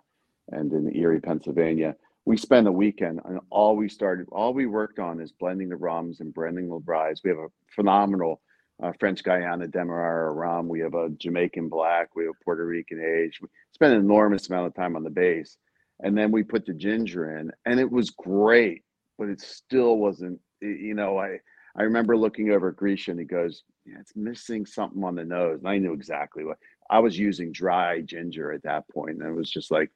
and 0.52 0.74
in 0.74 0.95
Erie, 0.95 1.21
Pennsylvania 1.21 1.95
we 2.26 2.38
spent 2.38 2.67
a 2.67 2.71
weekend 2.71 3.19
and 3.26 3.39
all 3.50 3.76
we 3.76 3.89
started 3.89 4.28
all 4.32 4.54
we 4.54 4.65
worked 4.65 5.00
on 5.00 5.19
is 5.19 5.32
blending 5.32 5.69
the 5.69 5.76
rums 5.76 6.19
and 6.19 6.34
blending 6.34 6.69
the 6.69 6.80
ryes 6.86 7.21
we 7.24 7.30
have 7.30 7.39
a 7.39 7.47
phenomenal 7.76 8.41
uh, 8.82 8.91
french 9.00 9.24
guyana 9.24 9.67
demerara 9.67 10.32
rum 10.32 10.67
we 10.67 10.80
have 10.80 10.94
a 10.94 11.10
jamaican 11.17 11.70
black 11.70 12.15
we 12.15 12.26
have 12.26 12.34
puerto 12.44 12.65
rican 12.65 13.00
age 13.00 13.39
we 13.41 13.48
spent 13.74 13.94
an 13.94 14.00
enormous 14.00 14.50
amount 14.50 14.67
of 14.67 14.74
time 14.74 14.96
on 14.96 15.04
the 15.04 15.10
base 15.10 15.58
and 16.04 16.17
then 16.17 16.32
we 16.32 16.44
put 16.44 16.65
the 16.65 16.74
ginger 16.74 17.38
in 17.38 17.52
and 17.65 17.80
it 17.80 17.89
was 17.89 18.10
great 18.10 18.84
but 19.17 19.30
it 19.30 19.39
still 19.39 19.98
wasn't 19.98 20.39
you 20.62 20.94
know 20.94 21.17
i 21.17 21.38
i 21.76 21.84
remember 21.84 22.17
looking 22.17 22.52
over 22.52 22.70
at 22.70 22.76
grisha 22.76 23.12
and 23.12 23.20
he 23.20 23.26
goes 23.26 23.63
yeah 23.86 23.98
it's 24.00 24.15
missing 24.15 24.65
something 24.65 25.04
on 25.04 25.15
the 25.15 25.24
nose 25.24 25.60
and 25.60 25.70
i 25.70 25.78
knew 25.78 25.94
exactly 25.94 26.44
what 26.44 26.58
i 26.89 27.00
was 27.00 27.17
using 27.17 27.52
dry 27.52 28.02
ginger 28.02 28.52
at 28.52 28.63
that 28.63 28.88
point 28.89 29.17
and 29.17 29.28
it 29.28 29.36
was 29.36 29.50
just 29.50 29.72
like 29.72 29.91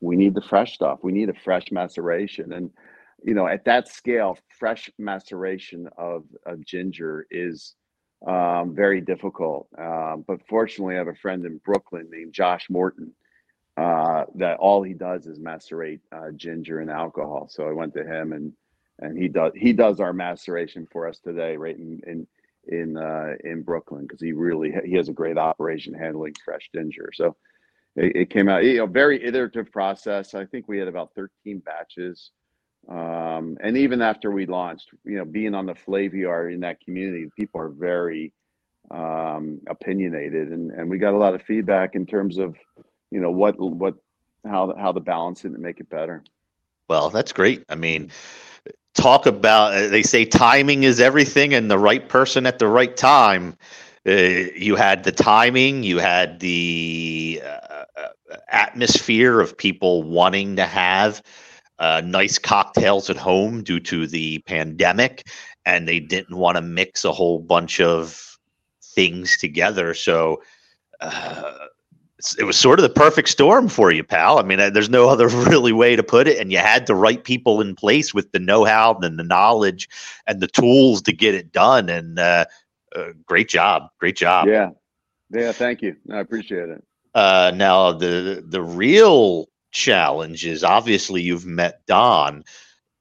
we 0.00 0.16
need 0.16 0.34
the 0.34 0.42
fresh 0.42 0.74
stuff. 0.74 1.00
We 1.02 1.12
need 1.12 1.28
a 1.28 1.34
fresh 1.34 1.70
maceration. 1.70 2.52
And, 2.52 2.70
you 3.24 3.34
know, 3.34 3.46
at 3.46 3.64
that 3.64 3.88
scale, 3.88 4.38
fresh 4.58 4.90
maceration 4.98 5.88
of, 5.96 6.24
of 6.46 6.64
ginger 6.64 7.26
is 7.30 7.74
um, 8.26 8.74
very 8.74 9.00
difficult. 9.00 9.68
Um, 9.78 10.24
but 10.26 10.40
fortunately, 10.48 10.94
I 10.94 10.98
have 10.98 11.08
a 11.08 11.14
friend 11.14 11.44
in 11.44 11.58
Brooklyn 11.58 12.08
named 12.10 12.32
Josh 12.32 12.68
Morton 12.68 13.12
uh, 13.76 14.24
that 14.36 14.58
all 14.58 14.82
he 14.82 14.94
does 14.94 15.26
is 15.26 15.38
macerate 15.38 16.00
uh, 16.12 16.30
ginger 16.34 16.80
and 16.80 16.90
alcohol. 16.90 17.48
So 17.50 17.68
I 17.68 17.72
went 17.72 17.94
to 17.94 18.04
him 18.04 18.32
and 18.32 18.52
and 19.00 19.16
he 19.16 19.28
does 19.28 19.52
he 19.54 19.72
does 19.72 20.00
our 20.00 20.12
maceration 20.12 20.88
for 20.90 21.06
us 21.06 21.20
today, 21.20 21.56
right 21.56 21.76
in 21.76 22.00
in 22.06 22.26
in 22.66 22.96
uh, 22.96 23.34
in 23.44 23.62
Brooklyn 23.62 24.02
because 24.02 24.20
he 24.20 24.32
really 24.32 24.74
he 24.84 24.94
has 24.96 25.08
a 25.08 25.12
great 25.12 25.38
operation 25.38 25.94
handling 25.94 26.34
fresh 26.44 26.68
ginger. 26.74 27.10
So 27.14 27.36
it, 27.98 28.16
it 28.16 28.30
came 28.30 28.48
out 28.48 28.64
you 28.64 28.78
know 28.78 28.86
very 28.86 29.22
iterative 29.24 29.70
process 29.72 30.34
i 30.34 30.44
think 30.44 30.68
we 30.68 30.78
had 30.78 30.88
about 30.88 31.12
13 31.14 31.58
batches 31.60 32.30
um, 32.88 33.56
and 33.60 33.76
even 33.76 34.02
after 34.02 34.30
we 34.30 34.46
launched 34.46 34.90
you 35.04 35.16
know 35.18 35.24
being 35.24 35.54
on 35.54 35.66
the 35.66 35.74
flaviar 35.74 36.52
in 36.52 36.60
that 36.60 36.80
community 36.80 37.28
people 37.36 37.60
are 37.60 37.68
very 37.68 38.32
um, 38.90 39.60
opinionated 39.68 40.48
and, 40.52 40.70
and 40.70 40.88
we 40.88 40.98
got 40.98 41.14
a 41.14 41.18
lot 41.18 41.34
of 41.34 41.42
feedback 41.42 41.94
in 41.94 42.06
terms 42.06 42.38
of 42.38 42.56
you 43.10 43.20
know 43.20 43.30
what 43.30 43.58
what 43.58 43.94
how 44.46 44.74
how 44.78 44.92
to 44.92 45.00
balance 45.00 45.44
it 45.44 45.52
and 45.52 45.58
make 45.60 45.80
it 45.80 45.88
better 45.90 46.22
Well, 46.88 47.10
that's 47.10 47.32
great. 47.32 47.64
I 47.68 47.74
mean, 47.74 48.10
talk 48.94 49.26
about 49.26 49.74
uh, 49.74 49.88
they 49.88 50.02
say 50.02 50.24
timing 50.24 50.84
is 50.84 51.00
everything 51.00 51.54
and 51.54 51.70
the 51.70 51.78
right 51.78 52.08
person 52.08 52.46
at 52.46 52.58
the 52.58 52.68
right 52.68 52.96
time. 52.96 53.56
Uh, 54.06 54.12
you 54.12 54.76
had 54.76 55.04
the 55.04 55.12
timing, 55.12 55.82
you 55.82 55.98
had 55.98 56.40
the 56.40 57.42
uh, 57.44 57.84
uh, 57.96 58.36
atmosphere 58.48 59.40
of 59.40 59.56
people 59.56 60.02
wanting 60.02 60.56
to 60.56 60.64
have 60.64 61.22
uh, 61.78 62.02
nice 62.04 62.38
cocktails 62.38 63.08
at 63.10 63.16
home 63.16 63.62
due 63.62 63.80
to 63.80 64.06
the 64.06 64.38
pandemic, 64.40 65.26
and 65.64 65.86
they 65.86 66.00
didn't 66.00 66.36
want 66.36 66.56
to 66.56 66.62
mix 66.62 67.04
a 67.04 67.12
whole 67.12 67.38
bunch 67.38 67.80
of 67.80 68.38
things 68.82 69.36
together. 69.36 69.94
So, 69.94 70.42
uh, 71.00 71.68
it 72.38 72.44
was 72.44 72.58
sort 72.58 72.78
of 72.78 72.82
the 72.82 72.88
perfect 72.88 73.28
storm 73.28 73.68
for 73.68 73.92
you, 73.92 74.02
pal. 74.02 74.38
I 74.38 74.42
mean, 74.42 74.58
uh, 74.58 74.70
there's 74.70 74.90
no 74.90 75.08
other 75.08 75.28
really 75.48 75.72
way 75.72 75.94
to 75.94 76.02
put 76.02 76.26
it. 76.26 76.38
And 76.38 76.50
you 76.50 76.58
had 76.58 76.86
the 76.86 76.94
right 76.94 77.22
people 77.22 77.60
in 77.60 77.74
place 77.74 78.12
with 78.12 78.32
the 78.32 78.38
know 78.38 78.64
how 78.64 78.98
and 79.02 79.18
the 79.18 79.24
knowledge 79.24 79.88
and 80.26 80.40
the 80.40 80.48
tools 80.48 81.02
to 81.02 81.12
get 81.12 81.34
it 81.34 81.52
done. 81.52 81.88
And 81.88 82.18
uh, 82.18 82.46
uh, 82.96 83.10
great 83.26 83.48
job. 83.48 83.88
Great 83.98 84.16
job. 84.16 84.48
Yeah. 84.48 84.70
Yeah. 85.30 85.52
Thank 85.52 85.82
you. 85.82 85.96
I 86.10 86.18
appreciate 86.18 86.68
it. 86.68 86.84
Uh, 87.14 87.52
now, 87.54 87.92
the, 87.92 88.44
the 88.46 88.62
real 88.62 89.48
challenge 89.70 90.46
is 90.46 90.64
obviously 90.64 91.22
you've 91.22 91.46
met 91.46 91.80
Don. 91.86 92.44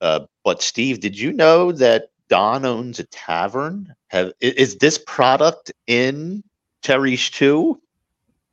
Uh, 0.02 0.22
but, 0.44 0.62
Steve, 0.62 1.00
did 1.00 1.18
you 1.20 1.34
know 1.34 1.72
that 1.72 2.10
Don 2.30 2.66
owns 2.66 3.00
a 3.00 3.04
tavern? 3.06 3.94
Have, 4.10 4.32
is 4.40 4.78
this 4.78 4.98
product 4.98 5.72
in 5.88 6.44
Terry's 6.84 7.30
too? 7.30 7.82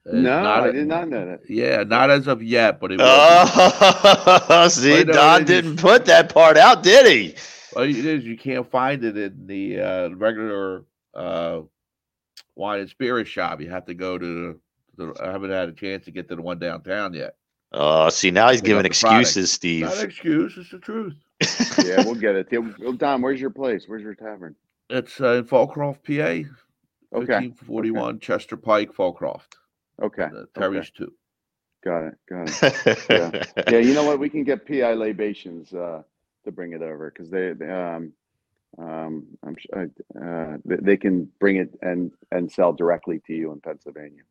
Uh, 0.08 0.16
No, 0.16 0.42
not 0.42 0.64
I 0.64 0.68
a- 0.68 0.72
did 0.72 0.86
not 0.86 1.08
know 1.08 1.26
that. 1.26 1.40
Yeah, 1.48 1.82
not 1.84 2.10
as 2.10 2.26
of 2.26 2.42
yet, 2.42 2.80
but 2.80 2.92
it 2.92 2.98
will. 2.98 3.04
be. 3.04 3.10
Oh, 3.10 4.66
see, 4.70 4.92
Wait, 4.92 5.06
Don 5.08 5.42
it 5.42 5.50
is- 5.50 5.62
didn't 5.62 5.76
put 5.80 6.06
that 6.06 6.32
part 6.32 6.56
out, 6.56 6.82
did 6.82 7.06
he? 7.06 7.34
Well, 7.74 7.84
it 7.84 7.96
is. 7.96 8.24
You 8.24 8.36
can't 8.38 8.70
find 8.70 9.02
it 9.04 9.16
in 9.16 9.46
the 9.46 9.80
uh, 9.80 10.08
regular 10.10 10.84
uh, 11.14 11.62
wine 12.54 12.80
and 12.80 12.88
spirit 12.90 13.26
shop. 13.26 13.60
You 13.60 13.70
have 13.70 13.86
to 13.86 13.94
go 13.94 14.16
to. 14.18 14.60
The, 14.96 15.12
I 15.20 15.32
haven't 15.32 15.50
had 15.50 15.68
a 15.68 15.72
chance 15.72 16.04
to 16.04 16.12
get 16.12 16.28
to 16.28 16.36
the 16.36 16.42
one 16.42 16.58
downtown 16.60 17.14
yet. 17.14 17.34
Oh, 17.76 18.08
see, 18.08 18.30
now 18.30 18.50
he's 18.50 18.60
giving 18.62 18.78
up 18.78 18.84
the 18.84 18.96
product. 18.96 19.22
excuses, 19.22 19.52
Steve. 19.52 19.82
Not 19.84 19.98
an 19.98 20.04
excuse. 20.04 20.56
It's 20.56 20.70
the 20.70 20.78
truth. 20.78 21.14
Yeah, 21.84 22.04
we'll 22.04 22.14
get 22.14 22.36
it. 22.36 22.48
Yeah, 22.52 22.60
well, 22.78 22.92
Don, 22.92 23.20
where's 23.20 23.40
your 23.40 23.50
place? 23.50 23.84
Where's 23.88 24.02
your 24.02 24.14
tavern? 24.14 24.54
It's 24.88 25.20
uh, 25.20 25.34
in 25.34 25.44
Folcroft, 25.44 26.04
PA. 26.04 26.48
Okay. 27.16 27.48
1541 27.50 28.20
Chester 28.20 28.56
Pike, 28.56 28.92
Folcroft. 28.94 29.54
Okay. 30.00 30.24
Uh, 30.24 30.44
Terry's 30.56 30.90
too. 30.90 31.12
Got 31.84 32.04
it. 32.06 32.14
Got 32.28 32.48
it. 32.62 32.98
Yeah, 33.10 33.44
yeah. 33.72 33.78
you 33.78 33.92
know 33.92 34.04
what? 34.04 34.18
We 34.20 34.30
can 34.30 34.44
get 34.44 34.66
PI 34.66 34.94
libations 34.94 35.72
uh, 35.74 36.02
to 36.44 36.52
bring 36.52 36.72
it 36.72 36.80
over 36.82 37.10
because 37.10 37.30
they, 37.30 37.52
they, 37.52 37.68
um, 37.70 38.12
um, 38.78 39.26
I'm 39.46 39.56
sure 39.58 39.90
uh, 40.22 40.56
they, 40.64 40.76
they 40.76 40.96
can 40.96 41.30
bring 41.40 41.56
it 41.56 41.70
and 41.82 42.10
and 42.30 42.50
sell 42.50 42.72
directly 42.72 43.20
to 43.26 43.34
you 43.34 43.52
in 43.52 43.60
Pennsylvania. 43.60 44.22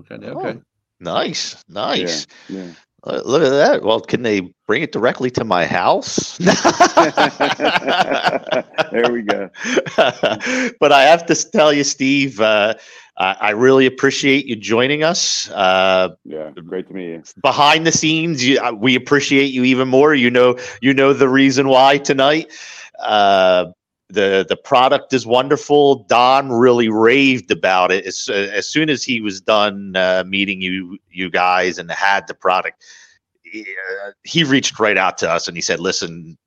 Okay. 0.00 0.18
Oh, 0.26 0.38
Okay. 0.40 0.60
nice, 1.00 1.64
nice. 1.68 2.26
Yeah. 2.48 2.66
Uh, 3.04 3.20
Look 3.24 3.42
at 3.42 3.50
that. 3.50 3.82
Well, 3.82 4.00
can 4.00 4.22
they 4.22 4.40
bring 4.66 4.82
it 4.82 4.92
directly 4.92 5.30
to 5.32 5.44
my 5.44 5.66
house? 5.66 6.36
there 6.38 6.54
we 9.12 9.22
go. 9.22 9.48
but 10.80 10.92
I 10.92 11.02
have 11.02 11.24
to 11.26 11.34
tell 11.50 11.72
you, 11.72 11.84
Steve, 11.84 12.40
uh, 12.40 12.74
I, 13.16 13.36
I 13.40 13.50
really 13.50 13.86
appreciate 13.86 14.46
you 14.46 14.56
joining 14.56 15.02
us. 15.04 15.48
Uh, 15.50 16.10
Yeah. 16.24 16.50
Great 16.50 16.88
to 16.88 16.94
meet 16.94 17.08
you. 17.10 17.22
behind 17.42 17.86
the 17.86 17.92
scenes, 17.92 18.44
you, 18.46 18.58
uh, 18.60 18.72
we 18.72 18.94
appreciate 18.96 19.52
you 19.52 19.64
even 19.64 19.88
more. 19.88 20.14
You 20.14 20.30
know, 20.30 20.58
you 20.80 20.92
know 20.94 21.12
the 21.12 21.28
reason 21.28 21.68
why 21.68 21.98
tonight. 21.98 22.52
Uh, 22.98 23.66
the 24.10 24.46
the 24.48 24.56
product 24.56 25.12
is 25.12 25.26
wonderful. 25.26 26.04
Don 26.04 26.50
really 26.50 26.88
raved 26.88 27.50
about 27.50 27.92
it 27.92 28.06
as, 28.06 28.28
as 28.28 28.68
soon 28.68 28.88
as 28.88 29.04
he 29.04 29.20
was 29.20 29.40
done 29.40 29.94
uh, 29.96 30.24
meeting 30.26 30.62
you 30.62 30.98
you 31.10 31.30
guys 31.30 31.78
and 31.78 31.90
had 31.90 32.26
the 32.26 32.34
product. 32.34 32.84
He, 33.42 33.62
uh, 33.62 34.12
he 34.24 34.44
reached 34.44 34.78
right 34.78 34.96
out 34.96 35.18
to 35.18 35.30
us 35.30 35.46
and 35.46 35.56
he 35.56 35.60
said, 35.60 35.80
"Listen, 35.80 36.38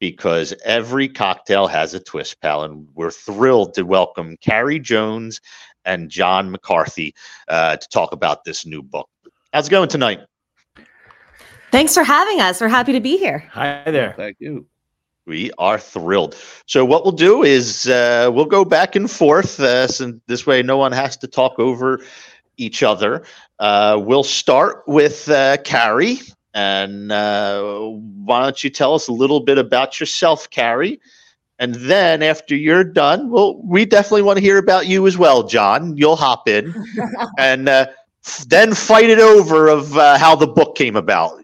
because 0.00 0.52
every 0.64 1.08
cocktail 1.08 1.66
has 1.66 1.94
a 1.94 2.00
twist 2.00 2.40
pal 2.40 2.64
and 2.64 2.88
we're 2.94 3.10
thrilled 3.10 3.74
to 3.74 3.82
welcome 3.82 4.36
carey 4.38 4.78
jones 4.78 5.40
and 5.84 6.10
john 6.10 6.50
mccarthy 6.50 7.14
uh, 7.48 7.76
to 7.76 7.88
talk 7.88 8.12
about 8.12 8.44
this 8.44 8.64
new 8.66 8.82
book 8.82 9.08
how's 9.52 9.68
it 9.68 9.70
going 9.70 9.88
tonight 9.88 10.20
Thanks 11.70 11.92
for 11.92 12.04
having 12.04 12.40
us. 12.40 12.60
We're 12.60 12.68
happy 12.68 12.92
to 12.92 13.00
be 13.00 13.16
here. 13.18 13.48
Hi 13.50 13.82
there. 13.90 14.14
Thank 14.16 14.36
you. 14.38 14.64
we 15.26 15.50
are 15.58 15.78
thrilled 15.78 16.36
so 16.66 16.84
what 16.84 17.04
we'll 17.04 17.12
do 17.12 17.42
is 17.42 17.88
uh, 17.88 18.30
we'll 18.32 18.44
go 18.44 18.64
back 18.64 18.94
and 18.94 19.10
forth 19.10 19.58
uh, 19.60 19.86
so 19.86 20.12
this 20.26 20.46
way 20.46 20.62
no 20.62 20.76
one 20.76 20.92
has 20.92 21.16
to 21.16 21.26
talk 21.26 21.58
over 21.58 22.00
each 22.56 22.82
other 22.82 23.24
uh, 23.58 23.98
we'll 24.00 24.22
start 24.24 24.82
with 24.86 25.28
uh, 25.30 25.56
carey 25.64 26.18
and 26.52 27.10
uh, 27.10 27.62
why 28.24 28.42
don't 28.42 28.62
you 28.62 28.70
tell 28.70 28.94
us 28.94 29.08
a 29.08 29.12
little 29.12 29.40
bit 29.40 29.58
about 29.58 29.98
yourself 29.98 30.48
carey 30.50 31.00
and 31.58 31.74
then 31.76 32.22
after 32.22 32.54
you're 32.56 32.84
done 32.84 33.30
well 33.30 33.60
we 33.62 33.84
definitely 33.84 34.22
want 34.22 34.36
to 34.36 34.42
hear 34.42 34.58
about 34.58 34.86
you 34.86 35.06
as 35.06 35.16
well 35.16 35.42
john 35.42 35.96
you'll 35.96 36.16
hop 36.16 36.48
in 36.48 36.74
and 37.38 37.68
uh, 37.68 37.86
f- 38.24 38.44
then 38.48 38.74
fight 38.74 39.08
it 39.10 39.18
over 39.18 39.68
of 39.68 39.96
uh, 39.96 40.18
how 40.18 40.34
the 40.34 40.46
book 40.46 40.76
came 40.76 40.96
about 40.96 41.40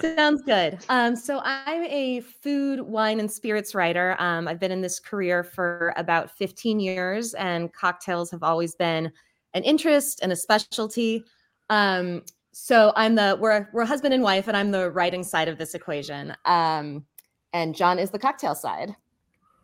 Sounds 0.00 0.42
good. 0.42 0.78
Um, 0.88 1.14
so 1.14 1.40
I'm 1.44 1.84
a 1.84 2.20
food, 2.20 2.80
wine, 2.80 3.20
and 3.20 3.30
spirits 3.30 3.74
writer. 3.74 4.16
Um, 4.18 4.48
I've 4.48 4.58
been 4.58 4.72
in 4.72 4.80
this 4.80 4.98
career 4.98 5.44
for 5.44 5.94
about 5.96 6.30
15 6.36 6.80
years, 6.80 7.34
and 7.34 7.72
cocktails 7.72 8.30
have 8.32 8.42
always 8.42 8.74
been 8.74 9.12
an 9.54 9.62
interest 9.62 10.20
and 10.22 10.32
a 10.32 10.36
specialty. 10.36 11.24
Um, 11.70 12.22
so 12.52 12.92
I'm 12.96 13.14
the 13.14 13.36
we're 13.40 13.68
we're 13.72 13.84
husband 13.84 14.12
and 14.12 14.22
wife, 14.22 14.48
and 14.48 14.56
I'm 14.56 14.72
the 14.72 14.90
writing 14.90 15.22
side 15.22 15.48
of 15.48 15.56
this 15.56 15.74
equation. 15.74 16.34
Um, 16.44 17.06
and 17.52 17.74
John 17.74 17.98
is 17.98 18.10
the 18.10 18.18
cocktail 18.18 18.54
side. 18.54 18.94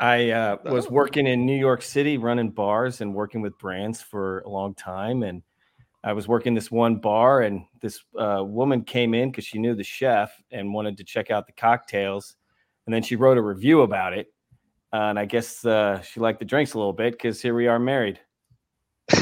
I 0.00 0.30
uh, 0.30 0.56
was 0.64 0.86
Oh. 0.86 0.90
working 0.90 1.26
in 1.26 1.44
New 1.44 1.58
York 1.58 1.82
City, 1.82 2.18
running 2.18 2.50
bars 2.50 3.00
and 3.00 3.14
working 3.14 3.40
with 3.40 3.58
brands 3.58 4.00
for 4.00 4.40
a 4.40 4.48
long 4.48 4.74
time. 4.74 5.22
And 5.24 5.42
I 6.04 6.12
was 6.12 6.28
working 6.28 6.54
this 6.54 6.70
one 6.70 6.96
bar, 6.96 7.42
and 7.42 7.64
this 7.80 8.00
uh, 8.16 8.42
woman 8.44 8.84
came 8.84 9.14
in 9.14 9.30
because 9.30 9.44
she 9.44 9.58
knew 9.58 9.74
the 9.74 9.82
chef 9.84 10.40
and 10.52 10.72
wanted 10.72 10.96
to 10.98 11.04
check 11.04 11.30
out 11.32 11.46
the 11.46 11.52
cocktails. 11.52 12.36
And 12.86 12.94
then 12.94 13.02
she 13.02 13.16
wrote 13.16 13.36
a 13.38 13.42
review 13.42 13.82
about 13.82 14.12
it. 14.12 14.28
Uh, 14.92 15.10
and 15.10 15.18
I 15.18 15.24
guess 15.26 15.64
uh, 15.66 16.00
she 16.00 16.20
liked 16.20 16.38
the 16.38 16.44
drinks 16.44 16.74
a 16.74 16.78
little 16.78 16.92
bit 16.94 17.12
because 17.12 17.42
here 17.42 17.54
we 17.54 17.66
are 17.66 17.78
married. 17.78 18.20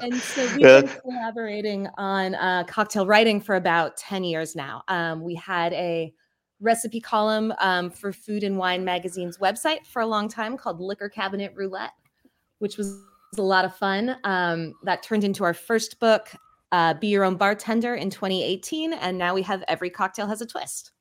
And 0.00 0.14
so 0.14 0.42
we've 0.56 0.60
been 0.60 0.88
collaborating 1.02 1.88
on 1.98 2.34
uh, 2.36 2.64
cocktail 2.68 3.04
writing 3.06 3.40
for 3.40 3.56
about 3.56 3.96
10 3.96 4.22
years 4.22 4.54
now. 4.54 4.82
Um, 4.88 5.22
we 5.22 5.34
had 5.34 5.72
a 5.72 6.12
recipe 6.60 7.00
column 7.00 7.52
um, 7.58 7.90
for 7.90 8.12
Food 8.12 8.42
and 8.42 8.56
Wine 8.56 8.84
Magazine's 8.84 9.38
website 9.38 9.86
for 9.86 10.02
a 10.02 10.06
long 10.06 10.28
time 10.28 10.56
called 10.56 10.80
Liquor 10.80 11.08
Cabinet 11.08 11.52
Roulette, 11.54 11.92
which 12.58 12.76
was 12.76 13.00
a 13.36 13.42
lot 13.42 13.64
of 13.64 13.74
fun. 13.76 14.16
Um, 14.24 14.74
that 14.82 15.02
turned 15.02 15.24
into 15.24 15.44
our 15.44 15.54
first 15.54 16.00
book, 16.00 16.30
uh, 16.72 16.94
Be 16.94 17.08
Your 17.08 17.24
Own 17.24 17.36
Bartender, 17.36 17.94
in 17.94 18.10
2018. 18.10 18.92
And 18.92 19.18
now 19.18 19.34
we 19.34 19.42
have 19.42 19.62
Every 19.68 19.90
Cocktail 19.90 20.26
Has 20.26 20.40
a 20.40 20.46
Twist. 20.46 20.92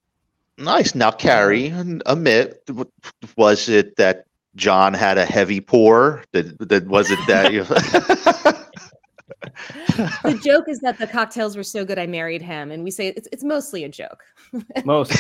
Nice. 0.58 0.96
Now, 0.96 1.12
Carey, 1.12 1.68
admit, 2.06 2.68
was 3.36 3.70
it 3.70 3.96
that 3.98 4.26
John 4.56 4.94
had 4.94 5.18
a 5.20 5.26
heavy 5.26 5.62
pour? 5.62 6.24
That, 6.32 6.58
that 6.70 6.88
was 6.88 7.12
it 7.12 7.20
that 7.28 7.54
you. 7.54 7.64
the 10.24 10.40
joke 10.44 10.66
is 10.68 10.80
that 10.80 10.98
the 10.98 11.08
cocktails 11.08 11.56
were 11.58 11.64
so 11.64 11.84
good 11.86 11.98
I 12.00 12.08
married 12.08 12.42
him, 12.42 12.72
and 12.72 12.84
we 12.84 12.92
say 12.92 13.08
it's 13.08 13.28
it's 13.32 13.44
mostly 13.44 13.84
a 13.84 13.90
joke. 13.90 14.24
Most. 14.86 15.12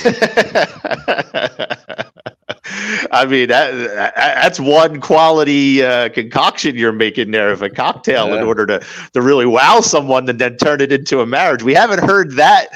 I 3.11 3.25
mean 3.25 3.47
that, 3.49 3.71
that- 3.71 4.13
that's 4.15 4.59
one 4.59 4.99
quality 5.01 5.83
uh, 5.83 6.09
concoction 6.09 6.75
you're 6.75 6.91
making 6.91 7.31
there 7.31 7.51
of 7.51 7.61
a 7.61 7.69
cocktail 7.69 8.33
in 8.33 8.43
order 8.43 8.65
to 8.65 8.85
to 9.13 9.21
really 9.21 9.45
wow 9.45 9.79
someone 9.81 10.27
and 10.29 10.39
then 10.39 10.57
turn 10.57 10.81
it 10.81 10.91
into 10.91 11.21
a 11.21 11.25
marriage. 11.25 11.63
We 11.63 11.73
haven't 11.73 12.03
heard 12.03 12.31
that 12.35 12.67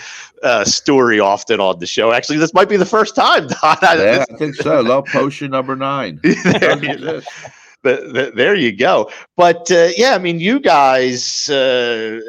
uh, 0.43 0.63
story 0.65 1.19
often 1.19 1.59
on 1.59 1.79
the 1.79 1.85
show. 1.85 2.11
Actually, 2.11 2.37
this 2.39 2.53
might 2.53 2.67
be 2.69 2.77
the 2.77 2.85
first 2.85 3.15
time. 3.15 3.47
Don. 3.61 3.77
Yeah, 3.81 4.25
I 4.29 4.37
think 4.37 4.55
so. 4.55 4.81
Love 4.81 5.05
potion 5.05 5.51
number 5.51 5.75
nine. 5.75 6.19
there, 7.83 7.99
you, 8.01 8.07
the- 8.07 8.11
the- 8.25 8.31
there 8.35 8.55
you 8.55 8.71
go. 8.75 9.09
But 9.37 9.71
uh, 9.71 9.89
yeah, 9.97 10.13
I 10.15 10.17
mean, 10.17 10.39
you 10.39 10.59
guys, 10.59 11.49
uh, 11.49 12.19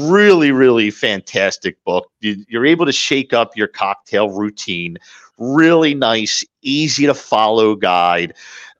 really, 0.00 0.52
really 0.52 0.90
fantastic 0.90 1.82
book. 1.84 2.10
You, 2.20 2.44
you're 2.48 2.66
able 2.66 2.86
to 2.86 2.92
shake 2.92 3.32
up 3.32 3.56
your 3.56 3.68
cocktail 3.68 4.30
routine. 4.30 4.96
Really 5.38 5.94
nice, 5.94 6.44
easy 6.62 7.06
to 7.06 7.14
follow 7.14 7.74
guide. 7.74 8.34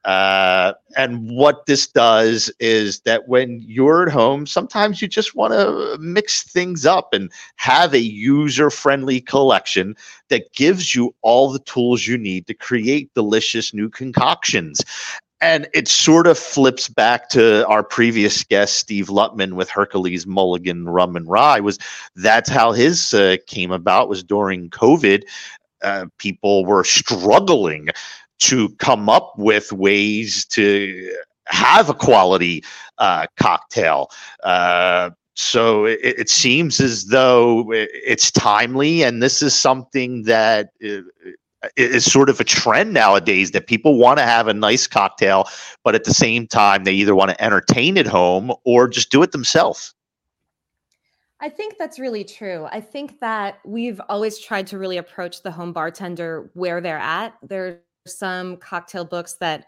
Uh, 0.07 0.73
and 0.97 1.29
what 1.29 1.67
this 1.67 1.89
does 1.89 2.49
is 2.61 3.01
that 3.01 3.27
when 3.27 3.61
you're 3.67 4.05
at 4.07 4.13
home, 4.13 4.47
sometimes 4.47 5.03
you 5.03 5.09
just 5.09 5.35
want 5.35 5.53
to 5.53 5.99
mix 6.01 6.45
things 6.45 6.87
up 6.87 7.13
and 7.13 7.31
have 7.57 7.93
a 7.93 7.99
user 7.99 8.71
friendly 8.71 9.21
collection 9.21 9.97
that 10.29 10.53
gives 10.53 10.95
you 10.95 11.13
all 11.23 11.51
the 11.51 11.59
tools 11.59 12.07
you 12.07 12.17
need 12.17 12.47
to 12.47 12.55
create 12.55 13.13
delicious 13.15 13.75
new 13.75 13.91
concoctions. 13.91 14.81
And 15.47 15.69
it 15.73 15.87
sort 15.87 16.27
of 16.27 16.37
flips 16.37 16.89
back 16.89 17.29
to 17.29 17.65
our 17.69 17.85
previous 17.85 18.43
guest, 18.43 18.81
Steve 18.81 19.07
Luttmann, 19.07 19.53
with 19.53 19.71
Hercules 19.71 20.27
Mulligan 20.27 20.89
Rum 20.89 21.15
and 21.15 21.29
Rye. 21.29 21.61
Was 21.61 21.79
that's 22.17 22.51
how 22.51 22.73
his 22.73 23.15
uh, 23.15 23.37
came 23.47 23.71
about? 23.71 24.09
Was 24.09 24.25
during 24.25 24.71
COVID, 24.71 25.23
uh, 25.83 26.07
people 26.19 26.65
were 26.65 26.83
struggling 26.83 27.91
to 28.41 28.71
come 28.81 29.09
up 29.09 29.35
with 29.39 29.73
ways 29.73 30.45
to 30.47 31.15
have 31.47 31.89
a 31.89 31.95
quality 31.95 32.65
uh, 32.99 33.29
cocktail. 33.37 34.11
Uh, 34.43 35.11
so 35.35 35.85
it, 35.85 36.01
it 36.03 36.29
seems 36.29 36.81
as 36.81 37.05
though 37.05 37.71
it's 37.71 38.33
timely, 38.33 39.05
and 39.05 39.23
this 39.23 39.43
is 39.43 39.55
something 39.55 40.25
that 40.25 40.71
uh, 40.85 41.03
is 41.77 42.11
sort 42.11 42.29
of 42.29 42.41
a 42.41 42.45
trend 42.45 42.93
nowadays 42.93 43.51
that 43.53 43.67
people 43.67 43.99
want 43.99 44.19
to 44.19 44.25
have 44.25 44.49
a 44.49 44.55
nice 44.55 44.87
cocktail, 44.87 45.49
but 45.85 45.95
at 45.95 46.05
the 46.05 46.14
same 46.14 46.47
time, 46.47 46.85
they 46.85 46.93
either 46.93 47.14
want 47.14 47.31
to 47.31 47.45
entertain 47.45 47.99
at 47.99 48.07
home 48.07 48.53
or 48.64 48.89
just 48.89 49.11
do 49.11 49.23
it 49.23 49.33
themselves. 49.33 49.95
I 51.41 51.49
think 51.49 51.77
that's 51.79 51.99
really 51.99 52.25
true. 52.25 52.67
I 52.71 52.81
think 52.81 53.21
that 53.21 53.59
we've 53.64 54.01
always 54.09 54.39
tried 54.39 54.67
to 54.69 54.79
really 54.79 54.97
approach 54.97 55.43
the 55.43 55.51
home 55.51 55.73
bartender 55.73 56.51
where 56.55 56.81
they're 56.81 56.99
at. 56.99 57.35
There 57.43 57.67
are 57.67 57.81
some 58.07 58.57
cocktail 58.57 59.05
books 59.05 59.35
that 59.41 59.67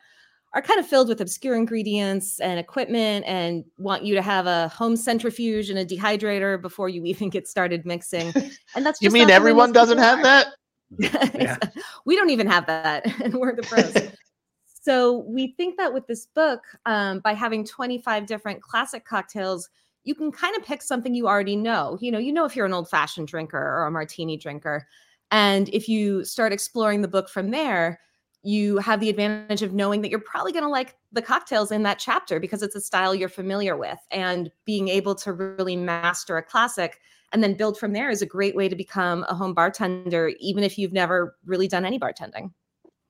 are 0.54 0.62
kind 0.62 0.80
of 0.80 0.86
filled 0.86 1.08
with 1.08 1.20
obscure 1.20 1.54
ingredients 1.54 2.40
and 2.40 2.58
equipment 2.58 3.24
and 3.26 3.64
want 3.76 4.02
you 4.02 4.14
to 4.14 4.22
have 4.22 4.46
a 4.46 4.68
home 4.68 4.96
centrifuge 4.96 5.68
and 5.68 5.78
a 5.78 5.84
dehydrator 5.84 6.60
before 6.60 6.88
you 6.88 7.04
even 7.04 7.28
get 7.28 7.46
started 7.46 7.84
mixing. 7.84 8.32
And 8.74 8.86
that's 8.86 9.02
You 9.02 9.10
mean 9.10 9.22
not 9.22 9.26
the 9.26 9.32
way 9.32 9.36
everyone 9.36 9.72
doesn't 9.72 9.98
have 9.98 10.22
that? 10.22 10.48
Yeah. 10.98 11.58
we 12.04 12.16
don't 12.16 12.30
even 12.30 12.46
have 12.46 12.66
that, 12.66 13.06
and 13.22 13.34
we're 13.34 13.54
the 13.54 13.62
pros. 13.62 13.94
so 14.82 15.18
we 15.28 15.54
think 15.56 15.76
that 15.76 15.92
with 15.92 16.06
this 16.06 16.26
book, 16.26 16.62
um, 16.86 17.20
by 17.20 17.34
having 17.34 17.64
25 17.64 18.26
different 18.26 18.62
classic 18.62 19.04
cocktails, 19.04 19.68
you 20.04 20.14
can 20.14 20.32
kind 20.32 20.56
of 20.56 20.64
pick 20.64 20.82
something 20.82 21.14
you 21.14 21.28
already 21.28 21.56
know. 21.56 21.98
You 22.00 22.10
know, 22.10 22.18
you 22.18 22.32
know 22.32 22.44
if 22.44 22.56
you're 22.56 22.66
an 22.66 22.72
old 22.72 22.88
fashioned 22.88 23.28
drinker 23.28 23.58
or 23.58 23.86
a 23.86 23.90
martini 23.90 24.36
drinker, 24.36 24.86
and 25.30 25.68
if 25.70 25.88
you 25.88 26.24
start 26.24 26.52
exploring 26.52 27.02
the 27.02 27.08
book 27.08 27.28
from 27.28 27.50
there, 27.50 28.00
you 28.42 28.78
have 28.78 29.00
the 29.00 29.10
advantage 29.10 29.62
of 29.62 29.74
knowing 29.74 30.00
that 30.00 30.10
you're 30.10 30.20
probably 30.20 30.52
going 30.52 30.64
to 30.64 30.70
like 30.70 30.96
the 31.12 31.20
cocktails 31.20 31.70
in 31.70 31.82
that 31.82 31.98
chapter 31.98 32.40
because 32.40 32.62
it's 32.62 32.76
a 32.76 32.80
style 32.80 33.14
you're 33.14 33.28
familiar 33.28 33.76
with, 33.76 33.98
and 34.10 34.50
being 34.64 34.88
able 34.88 35.14
to 35.16 35.32
really 35.32 35.76
master 35.76 36.38
a 36.38 36.42
classic 36.42 36.98
and 37.32 37.42
then 37.42 37.54
build 37.54 37.78
from 37.78 37.92
there 37.92 38.10
is 38.10 38.22
a 38.22 38.26
great 38.26 38.56
way 38.56 38.68
to 38.68 38.76
become 38.76 39.24
a 39.28 39.34
home 39.34 39.54
bartender 39.54 40.32
even 40.40 40.64
if 40.64 40.78
you've 40.78 40.92
never 40.92 41.36
really 41.44 41.68
done 41.68 41.84
any 41.84 41.98
bartending 41.98 42.50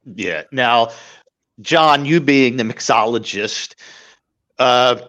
Yeah. 0.05 0.45
Now, 0.53 0.91
John, 1.61 2.05
you 2.05 2.21
being 2.21 2.57
the 2.57 2.65
mixologist, 2.65 3.75
uh, 4.59 5.01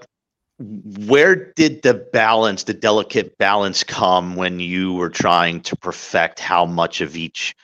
where 0.59 1.53
did 1.53 1.83
the 1.83 1.93
balance, 1.93 2.63
the 2.63 2.73
delicate 2.73 3.37
balance, 3.37 3.83
come 3.83 4.35
when 4.35 4.59
you 4.59 4.93
were 4.93 5.09
trying 5.09 5.61
to 5.61 5.75
perfect 5.75 6.39
how 6.39 6.65
much 6.65 7.01
of 7.01 7.15
each 7.15 7.55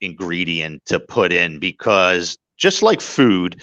ingredient 0.00 0.84
to 0.86 0.98
put 0.98 1.32
in? 1.32 1.58
Because 1.58 2.38
just 2.56 2.82
like 2.82 3.00
food, 3.00 3.60